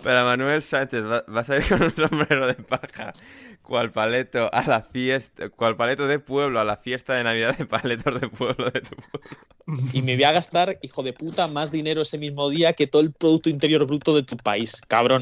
Para 0.04 0.24
Manuel 0.24 0.62
Sánchez, 0.62 1.04
va- 1.04 1.24
vas 1.28 1.50
a 1.50 1.58
ir 1.58 1.68
con 1.68 1.82
un 1.82 1.96
sombrero 1.96 2.46
de 2.46 2.54
paja, 2.56 3.14
cual 3.68 3.92
paleto 3.92 4.50
a 4.54 4.64
la 4.64 4.82
fiesta, 4.82 5.50
cual 5.50 5.76
paleto 5.76 6.08
de 6.08 6.20
pueblo 6.20 6.62
a 6.62 6.64
la 6.64 6.78
fiesta 6.78 7.16
de 7.16 7.24
Navidad 7.26 7.58
de 7.58 7.66
paletos 7.66 8.22
de 8.22 8.30
pueblo 8.30 8.72
de 8.72 8.82
tu 8.82 8.96
pueblo. 8.96 9.30
Y 9.94 10.02
me 10.02 10.16
voy 10.16 10.24
a 10.24 10.32
gastar, 10.32 10.80
hijo 10.82 11.04
de 11.04 11.12
puta, 11.12 11.48
más 11.48 11.70
dinero 11.70 12.02
ese 12.02 12.18
mismo 12.18 12.50
día 12.50 12.72
que 12.74 12.88
todo 12.88 13.02
el 13.02 13.12
Producto 13.12 13.50
Interior 13.50 13.86
Bruto 13.86 14.16
de 14.16 14.24
tu 14.24 14.38
país, 14.38 14.82
cabrón. 14.88 15.22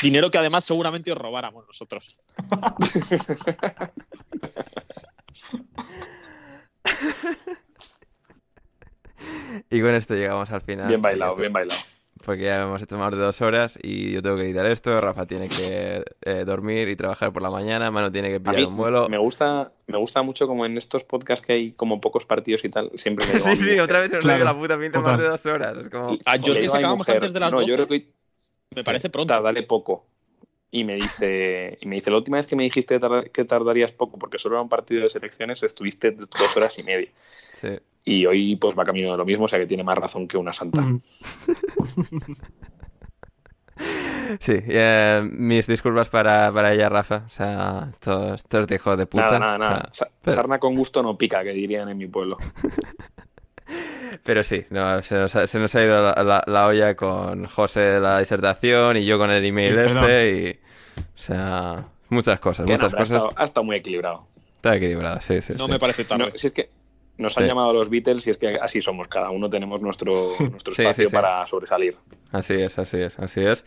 dinero 0.00 0.30
que 0.30 0.38
además 0.38 0.64
seguramente 0.64 1.10
os 1.10 1.18
robáramos 1.18 1.66
nosotros. 1.66 2.16
Y 9.68 9.80
con 9.80 9.94
esto 9.94 10.14
llegamos 10.14 10.52
al 10.52 10.60
final. 10.60 10.86
Bien 10.86 11.02
bailado, 11.02 11.34
bien 11.34 11.52
bailado. 11.52 11.80
Porque 12.26 12.42
ya 12.42 12.62
hemos 12.64 12.82
hecho 12.82 12.98
más 12.98 13.12
de 13.12 13.18
dos 13.18 13.40
horas 13.40 13.78
y 13.80 14.10
yo 14.10 14.20
tengo 14.20 14.34
que 14.34 14.42
editar 14.42 14.66
esto, 14.66 15.00
Rafa 15.00 15.26
tiene 15.26 15.48
que 15.48 16.02
eh, 16.22 16.44
dormir 16.44 16.88
y 16.88 16.96
trabajar 16.96 17.32
por 17.32 17.40
la 17.40 17.50
mañana, 17.50 17.88
Manu 17.92 18.10
tiene 18.10 18.30
que 18.30 18.34
A 18.34 18.40
pillar 18.40 18.56
mí 18.56 18.64
un 18.64 18.76
vuelo. 18.76 19.08
me 19.08 19.16
gusta, 19.16 19.72
me 19.86 19.96
gusta 19.96 20.22
mucho 20.22 20.48
como 20.48 20.66
en 20.66 20.76
estos 20.76 21.04
podcasts 21.04 21.46
que 21.46 21.52
hay 21.52 21.72
como 21.72 22.00
pocos 22.00 22.26
partidos 22.26 22.64
y 22.64 22.68
tal, 22.68 22.90
siempre 22.96 23.26
me 23.26 23.32
digo 23.38 23.46
sí, 23.46 23.56
sí, 23.56 23.78
otra 23.78 24.00
vez 24.00 24.10
nos 24.10 24.24
Claro, 24.24 24.44
la 24.44 24.58
puta 24.58 24.76
pinta 24.76 25.00
más 25.00 25.18
de 25.20 25.28
dos 25.28 25.46
horas. 25.46 25.76
Es 25.78 25.88
como... 25.88 26.18
Ah, 26.26 26.34
yo 26.34 26.52
es 26.52 26.58
que 26.58 26.68
sacábamos 26.68 27.06
mujer, 27.06 27.14
antes 27.14 27.32
de 27.32 27.38
las 27.38 27.52
no, 27.52 27.60
12. 27.60 27.70
yo 27.70 27.74
creo 27.76 27.86
que 27.86 28.08
Me 28.74 28.82
parece 28.82 29.08
pronto. 29.08 29.32
tardaré 29.32 29.62
poco. 29.62 30.04
Y 30.72 30.82
me 30.82 30.96
dice, 30.96 31.78
y 31.80 31.86
me 31.86 31.94
dice, 31.94 32.10
la 32.10 32.16
última 32.16 32.38
vez 32.38 32.46
que 32.46 32.56
me 32.56 32.64
dijiste 32.64 32.98
que 33.32 33.44
tardarías 33.44 33.92
poco, 33.92 34.18
porque 34.18 34.38
solo 34.40 34.56
era 34.56 34.62
un 34.62 34.68
partido 34.68 35.04
de 35.04 35.10
selecciones, 35.10 35.62
estuviste 35.62 36.10
dos 36.10 36.56
horas 36.56 36.76
y 36.80 36.82
media. 36.82 37.08
Sí. 37.54 37.68
Y 38.08 38.24
hoy 38.24 38.54
pues 38.56 38.78
va 38.78 38.84
camino 38.84 39.10
de 39.10 39.18
lo 39.18 39.24
mismo, 39.26 39.44
o 39.46 39.48
sea 39.48 39.58
que 39.58 39.66
tiene 39.66 39.82
más 39.84 39.98
razón 39.98 40.26
que 40.28 40.38
una 40.38 40.52
santa. 40.52 40.80
Mm. 40.80 41.00
Sí, 44.40 44.58
eh, 44.66 45.20
mis 45.22 45.66
disculpas 45.66 46.08
para, 46.08 46.50
para 46.50 46.72
ella, 46.72 46.88
Rafa. 46.88 47.24
O 47.26 47.30
sea, 47.30 47.90
esto, 47.92 48.34
esto 48.34 48.60
es 48.60 48.66
de 48.66 48.74
hijo 48.74 48.96
de 48.96 49.06
puta. 49.06 49.38
Nada, 49.38 49.38
nada, 49.38 49.54
o 49.56 49.58
sea, 49.58 49.68
nada. 49.68 49.88
Sa- 49.92 50.10
pero- 50.22 50.34
Sarna 50.36 50.58
con 50.58 50.74
gusto 50.74 51.02
no 51.02 51.16
pica, 51.16 51.44
que 51.44 51.50
dirían 51.52 51.88
en 51.88 51.96
mi 51.98 52.06
pueblo. 52.08 52.36
Pero 54.24 54.42
sí, 54.42 54.64
no, 54.70 55.02
se, 55.02 55.14
nos 55.16 55.34
ha, 55.36 55.46
se 55.46 55.58
nos 55.58 55.74
ha 55.74 55.84
ido 55.84 56.02
la, 56.02 56.22
la- 56.24 56.42
la 56.46 56.66
olla 56.66 56.96
con 56.96 57.46
José 57.46 58.00
la 58.00 58.18
disertación 58.18 58.96
y 58.96 59.04
yo 59.04 59.18
con 59.18 59.30
el 59.30 59.44
email 59.44 59.74
Sí, 59.90 59.96
ese 59.98 60.30
y... 60.30 61.00
O 61.02 61.02
sea, 61.18 61.84
muchas 62.08 62.40
cosas, 62.40 62.66
no, 62.66 62.72
muchas 62.72 62.92
ha 62.94 62.96
cosas. 62.96 63.16
estado- 63.18 63.32
ha 63.36 63.44
estado 63.44 63.64
muy 63.64 63.76
equilibrado. 63.76 64.26
Está 64.54 64.74
equilibrado, 64.76 65.20
sí, 65.20 65.40
sí, 65.40 65.52
No 65.58 65.66
sí. 65.66 65.70
me 65.72 65.78
parece 65.78 66.04
tarde. 66.04 66.24
No, 66.26 66.30
si 66.38 66.46
es 66.48 66.52
que 66.52 66.70
nos 67.18 67.36
han 67.38 67.46
llamado 67.46 67.72
los 67.72 67.88
Beatles 67.88 68.26
y 68.26 68.30
es 68.30 68.36
que 68.36 68.56
así 68.56 68.80
somos, 68.80 69.08
cada 69.08 69.30
uno 69.30 69.48
tenemos 69.48 69.80
nuestro, 69.80 70.14
nuestro 70.50 70.74
Sí, 70.74 70.82
espacio 70.82 71.08
sí, 71.08 71.14
para 71.14 71.46
sobresalir. 71.46 71.96
Así 72.32 72.54
es, 72.54 72.78
así 72.78 72.98
es, 72.98 73.18
así 73.18 73.40
es. 73.40 73.64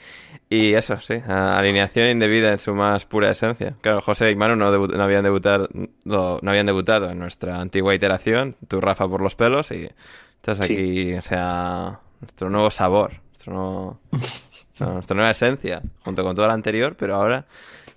Y 0.50 0.74
eso, 0.74 0.96
sí, 0.98 1.16
alineación 1.28 2.10
indebida 2.10 2.52
en 2.52 2.60
su 2.60 2.74
más 2.74 3.06
pura 3.06 3.32
esencia. 3.32 3.76
Claro, 3.82 4.02
José 4.02 4.32
y 4.32 4.36
Manu 4.36 4.56
no, 4.56 4.88
no 4.88 5.04
habían 5.04 5.24
debutado, 5.24 5.70
no, 6.04 6.40
no 6.42 6.50
habían 6.52 6.66
debutado 6.66 7.10
en 7.10 7.20
nuestra 7.20 7.60
antigua 7.60 7.96
iteración, 7.96 8.56
tú 8.68 8.82
Rafa 8.82 9.08
por 9.08 9.22
los 9.22 9.36
pelos 9.36 9.72
y 9.72 9.90
estás 10.36 10.62
aquí, 10.62 11.14
o 11.14 11.22
sea, 11.22 12.00
nuestro 12.22 12.50
nuevo 12.50 12.70
sabor, 12.72 13.14
nuestro 13.30 13.54
nuevo, 13.54 14.00
nuestra 14.80 15.16
nueva 15.16 15.32
esencia, 15.32 15.82
junto 16.04 16.24
con 16.24 16.36
toda 16.36 16.50
la 16.50 16.54
anterior, 16.54 16.96
pero 16.98 17.16
ahora 17.16 17.46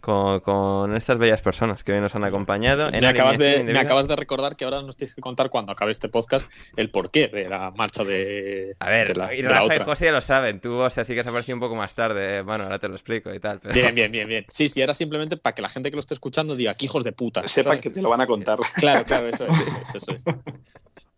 con, 0.03 0.41
con 0.41 0.95
estas 0.97 1.17
bellas 1.17 1.41
personas 1.41 1.83
que 1.85 1.93
hoy 1.93 2.01
nos 2.01 2.15
han 2.15 2.25
acompañado. 2.25 2.89
en 2.93 3.01
Me 3.01 3.07
acabas, 3.07 3.39
de, 3.39 3.45
alineación 3.45 3.55
me 3.55 3.61
indebida. 3.61 3.81
acabas 3.81 4.09
de 4.09 4.17
recordar 4.17 4.57
que 4.57 4.65
ahora 4.65 4.83
nos 4.83 4.97
tienes 4.97 5.15
que 5.15 5.23
contar 5.23 5.49
cuando 5.49 5.73
acabe 5.73 5.93
este 5.93 6.11
podcast 6.11 6.51
el 6.77 6.91
porqué 6.91 7.29
de 7.29 7.49
la 7.49 7.71
marcha 7.71 8.05
de, 8.05 8.77
A 8.81 8.91
ver, 8.91 9.09
de 9.09 9.15
la, 9.15 9.33
y 9.33 9.41
de 9.43 9.49
la 9.49 9.61
Rafa 9.61 9.77
y. 9.77 9.79
José 9.85 10.05
ya 10.07 10.13
lo 10.13 10.21
saben, 10.21 10.61
tú, 10.61 10.75
o 10.75 10.91
sea, 10.91 11.05
sí 11.05 11.15
que 11.15 11.21
has 11.21 11.27
aparecido 11.27 11.57
un 11.57 11.61
poco 11.61 11.77
más 11.77 11.95
tarde, 11.95 12.43
bueno, 12.43 12.65
ahora 12.65 12.79
te 12.79 12.89
lo 12.89 12.95
explico 12.95 13.33
y 13.33 13.39
tal. 13.41 13.61
Pero... 13.61 13.73
Bien, 13.73 13.95
bien, 13.95 14.13
bien, 14.13 14.29
bien. 14.29 14.45
Sí, 14.49 14.69
sí, 14.69 14.83
era 14.83 14.93
simplemente 14.93 15.37
para 15.37 15.55
que 15.55 15.63
la 15.63 15.69
gente 15.69 15.89
que 15.91 15.97
lo 15.97 16.01
esté 16.01 16.15
escuchando 16.15 16.57
diga, 16.57 16.75
"Qué 16.75 16.85
hijos 16.87 17.05
de 17.05 17.13
puta. 17.13 17.47
Sepan 17.49 17.81
que 17.81 17.91
te 17.91 18.03
lo 18.03 18.11
van 18.11 18.21
a 18.21 18.27
contar. 18.27 18.59
Claro, 18.75 19.05
claro, 19.07 19.29
eso 19.29 19.47
es, 19.47 19.53
eso 19.53 19.97
es, 19.97 20.09
eso 20.09 20.13
es. 20.13 20.25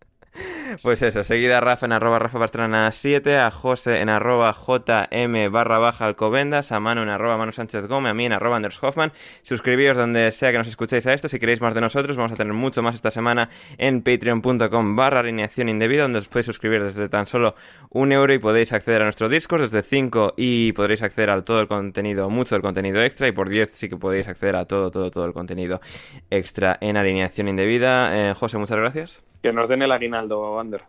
Pues 0.82 1.02
eso, 1.02 1.22
seguida 1.22 1.58
a 1.58 1.60
Rafa 1.60 1.86
en 1.86 1.92
arroba 1.92 2.18
Rafa 2.18 2.38
Pastrana 2.38 2.90
7, 2.90 3.38
a 3.38 3.50
José 3.50 4.00
en 4.00 4.08
arroba 4.08 4.52
JM 4.52 5.52
barra 5.52 5.78
baja 5.78 6.06
Alcobendas, 6.06 6.72
a 6.72 6.80
Manu 6.80 7.02
en 7.02 7.10
arroba 7.10 7.36
Manu 7.36 7.52
Sánchez 7.52 7.86
Gómez, 7.86 8.10
a 8.10 8.14
mí 8.14 8.26
en 8.26 8.32
arroba 8.32 8.56
Anders 8.56 8.82
Hoffman. 8.82 9.12
Suscribíos 9.42 9.96
donde 9.96 10.32
sea 10.32 10.50
que 10.50 10.58
nos 10.58 10.66
escuchéis 10.66 11.06
a 11.06 11.12
esto. 11.12 11.28
Si 11.28 11.38
queréis 11.38 11.60
más 11.60 11.74
de 11.74 11.80
nosotros, 11.80 12.16
vamos 12.16 12.32
a 12.32 12.36
tener 12.36 12.52
mucho 12.52 12.82
más 12.82 12.94
esta 12.94 13.10
semana 13.10 13.50
en 13.78 14.02
patreon.com 14.02 14.96
barra 14.96 15.20
alineación 15.20 15.68
indebida, 15.68 16.02
donde 16.02 16.18
os 16.18 16.28
podéis 16.28 16.46
suscribir 16.46 16.82
desde 16.82 17.08
tan 17.08 17.26
solo 17.26 17.54
un 17.90 18.10
euro 18.12 18.32
y 18.32 18.38
podéis 18.38 18.72
acceder 18.72 19.02
a 19.02 19.04
nuestro 19.04 19.28
Discord 19.28 19.62
desde 19.62 19.82
5 19.82 20.34
y 20.36 20.72
podréis 20.72 21.02
acceder 21.02 21.30
a 21.30 21.44
todo 21.44 21.60
el 21.60 21.68
contenido, 21.68 22.30
mucho 22.30 22.54
del 22.54 22.62
contenido 22.62 23.02
extra 23.02 23.28
y 23.28 23.32
por 23.32 23.48
10 23.48 23.70
sí 23.70 23.88
que 23.88 23.96
podéis 23.96 24.28
acceder 24.28 24.56
a 24.56 24.64
todo, 24.64 24.90
todo, 24.90 25.10
todo 25.10 25.26
el 25.26 25.32
contenido 25.32 25.80
extra 26.30 26.76
en 26.80 26.96
alineación 26.96 27.48
indebida. 27.48 28.30
Eh, 28.30 28.34
José, 28.34 28.58
muchas 28.58 28.78
gracias. 28.78 29.33
Que 29.44 29.52
nos 29.52 29.68
den 29.68 29.82
el 29.82 29.92
aguinaldo, 29.92 30.58
Ander. 30.58 30.84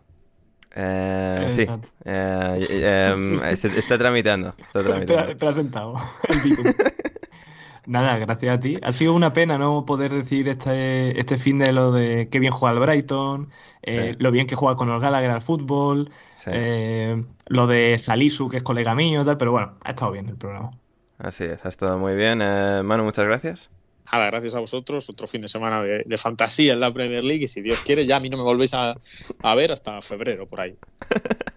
Eh, 0.74 1.50
sí, 1.54 1.60
Exacto. 1.60 1.88
Eh, 2.06 2.66
eh, 2.70 3.12
em, 3.14 3.56
se- 3.56 3.78
está 3.78 3.98
tramitando. 3.98 4.54
Está 4.56 4.82
tramitando. 4.82 5.26
Te, 5.26 5.34
te 5.34 5.46
has 5.46 5.56
sentado. 5.56 5.94
Nada, 7.86 8.16
gracias 8.18 8.56
a 8.56 8.58
ti. 8.58 8.78
Ha 8.82 8.94
sido 8.94 9.12
una 9.12 9.34
pena 9.34 9.58
no 9.58 9.84
poder 9.84 10.10
decir 10.10 10.48
este, 10.48 11.20
este 11.20 11.36
fin 11.36 11.58
de 11.58 11.70
lo 11.72 11.92
de 11.92 12.28
qué 12.30 12.38
bien 12.40 12.50
juega 12.50 12.72
el 12.74 12.80
Brighton, 12.80 13.50
eh, 13.82 14.08
Sí. 14.08 14.16
lo 14.20 14.30
bien 14.30 14.46
que 14.46 14.56
juega 14.56 14.74
con 14.76 14.88
el 14.88 15.00
Gallagher 15.00 15.30
al 15.30 15.42
fútbol, 15.42 16.10
Sí, 16.34 16.50
eh, 16.54 17.22
lo 17.48 17.66
de 17.66 17.98
Salisu, 17.98 18.48
que 18.48 18.56
es 18.56 18.62
colega 18.62 18.94
mío, 18.94 19.20
y 19.20 19.24
tal, 19.26 19.36
pero 19.36 19.52
bueno, 19.52 19.74
ha 19.84 19.90
estado 19.90 20.12
bien 20.12 20.30
el 20.30 20.36
programa. 20.36 20.70
así 21.18 21.44
es, 21.44 21.62
ha 21.64 21.68
estado 21.68 21.98
muy 21.98 22.14
bien. 22.16 22.40
Eh, 22.42 22.80
Manu, 22.82 23.04
muchas 23.04 23.26
gracias. 23.26 23.68
Nada, 24.12 24.26
gracias 24.26 24.54
a 24.54 24.60
vosotros. 24.60 25.08
Otro 25.10 25.26
fin 25.26 25.42
de 25.42 25.48
semana 25.48 25.82
de, 25.82 26.04
de 26.04 26.18
fantasía 26.18 26.72
en 26.72 26.80
la 26.80 26.92
Premier 26.92 27.24
League. 27.24 27.44
Y 27.44 27.48
si 27.48 27.62
Dios 27.62 27.80
quiere, 27.80 28.06
ya 28.06 28.16
a 28.16 28.20
mí 28.20 28.28
no 28.28 28.36
me 28.36 28.44
volvéis 28.44 28.74
a, 28.74 28.96
a 29.42 29.54
ver 29.54 29.72
hasta 29.72 30.00
febrero, 30.02 30.46
por 30.46 30.60
ahí. 30.60 30.76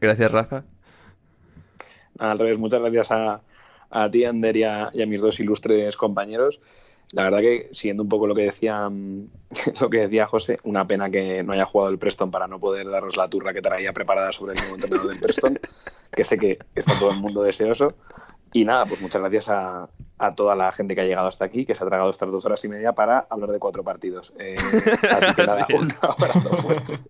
Gracias, 0.00 0.30
Rafa. 0.30 0.64
Al 2.18 2.38
revés, 2.38 2.58
muchas 2.58 2.80
gracias 2.80 3.10
a, 3.10 3.40
a 3.90 4.10
ti, 4.10 4.24
Ander, 4.24 4.56
y 4.56 4.64
a, 4.64 4.90
y 4.92 5.02
a 5.02 5.06
mis 5.06 5.22
dos 5.22 5.38
ilustres 5.40 5.96
compañeros. 5.96 6.60
La 7.12 7.24
verdad 7.24 7.40
que, 7.40 7.68
siguiendo 7.72 8.02
un 8.02 8.08
poco 8.08 8.26
lo 8.26 8.34
que 8.34 8.42
decía 8.42 8.88
lo 9.80 9.90
que 9.90 9.98
decía 9.98 10.26
José, 10.26 10.58
una 10.64 10.86
pena 10.86 11.10
que 11.10 11.42
no 11.42 11.52
haya 11.52 11.66
jugado 11.66 11.90
el 11.90 11.98
Preston 11.98 12.30
para 12.30 12.46
no 12.46 12.58
poder 12.58 12.88
daros 12.88 13.16
la 13.16 13.28
turra 13.28 13.52
que 13.52 13.60
traía 13.60 13.92
preparada 13.92 14.32
sobre 14.32 14.54
el 14.54 14.60
nuevo 14.60 14.76
entrenador 14.76 15.10
del 15.10 15.20
Preston, 15.20 15.58
que 16.10 16.24
sé 16.24 16.38
que 16.38 16.58
está 16.74 16.98
todo 16.98 17.10
el 17.10 17.18
mundo 17.18 17.42
deseoso. 17.42 17.94
Y 18.52 18.64
nada, 18.64 18.84
pues 18.86 19.00
muchas 19.00 19.20
gracias 19.20 19.48
a, 19.48 19.88
a 20.18 20.30
toda 20.32 20.54
la 20.54 20.70
gente 20.72 20.94
que 20.94 21.00
ha 21.00 21.04
llegado 21.04 21.26
hasta 21.26 21.44
aquí, 21.44 21.64
que 21.64 21.74
se 21.74 21.82
ha 21.82 21.86
tragado 21.86 22.10
estas 22.10 22.30
dos 22.30 22.44
horas 22.44 22.64
y 22.64 22.68
media 22.68 22.92
para 22.92 23.26
hablar 23.30 23.50
de 23.50 23.58
cuatro 23.58 23.82
partidos. 23.82 24.34
Eh, 24.38 24.56
así 25.10 25.34
que 25.34 25.46
nada, 25.46 25.66
un 25.74 25.88
abrazo 26.00 26.50
fuerte. 26.58 27.00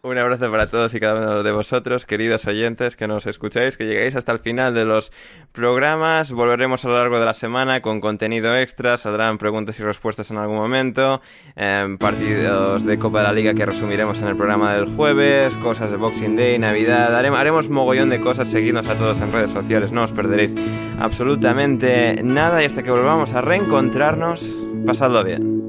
Un 0.00 0.16
abrazo 0.16 0.50
para 0.50 0.68
todos 0.68 0.94
y 0.94 1.00
cada 1.00 1.20
uno 1.20 1.42
de 1.42 1.52
vosotros, 1.52 2.06
queridos 2.06 2.46
oyentes 2.46 2.96
que 2.96 3.08
nos 3.08 3.26
escucháis, 3.26 3.76
que 3.76 3.84
llegáis 3.84 4.14
hasta 4.14 4.32
el 4.32 4.38
final 4.38 4.72
de 4.72 4.84
los 4.84 5.12
programas. 5.52 6.32
Volveremos 6.32 6.84
a 6.84 6.88
lo 6.88 6.94
largo 6.94 7.18
de 7.18 7.26
la 7.26 7.34
semana 7.34 7.80
con 7.80 8.00
contenido 8.00 8.56
extra, 8.56 8.96
saldrán 8.96 9.38
preguntas 9.38 9.78
y 9.80 9.82
respuestas 9.82 10.30
en 10.30 10.38
algún 10.38 10.56
momento, 10.56 11.20
em, 11.56 11.98
partidos 11.98 12.86
de 12.86 12.98
Copa 12.98 13.18
de 13.18 13.24
la 13.24 13.32
Liga 13.32 13.54
que 13.54 13.66
resumiremos 13.66 14.22
en 14.22 14.28
el 14.28 14.36
programa 14.36 14.72
del 14.72 14.86
jueves, 14.86 15.56
cosas 15.56 15.90
de 15.90 15.96
Boxing 15.96 16.36
Day, 16.36 16.58
Navidad, 16.58 17.14
haremos, 17.16 17.40
haremos 17.40 17.68
mogollón 17.68 18.08
de 18.08 18.20
cosas, 18.20 18.48
seguidnos 18.48 18.86
a 18.86 18.96
todos 18.96 19.20
en 19.20 19.32
redes 19.32 19.50
sociales, 19.50 19.90
no 19.90 20.04
os 20.04 20.12
perderéis 20.12 20.54
absolutamente 21.00 22.20
nada 22.22 22.62
y 22.62 22.66
hasta 22.66 22.82
que 22.82 22.90
volvamos 22.90 23.32
a 23.32 23.40
reencontrarnos, 23.40 24.64
pasadlo 24.86 25.24
bien. 25.24 25.68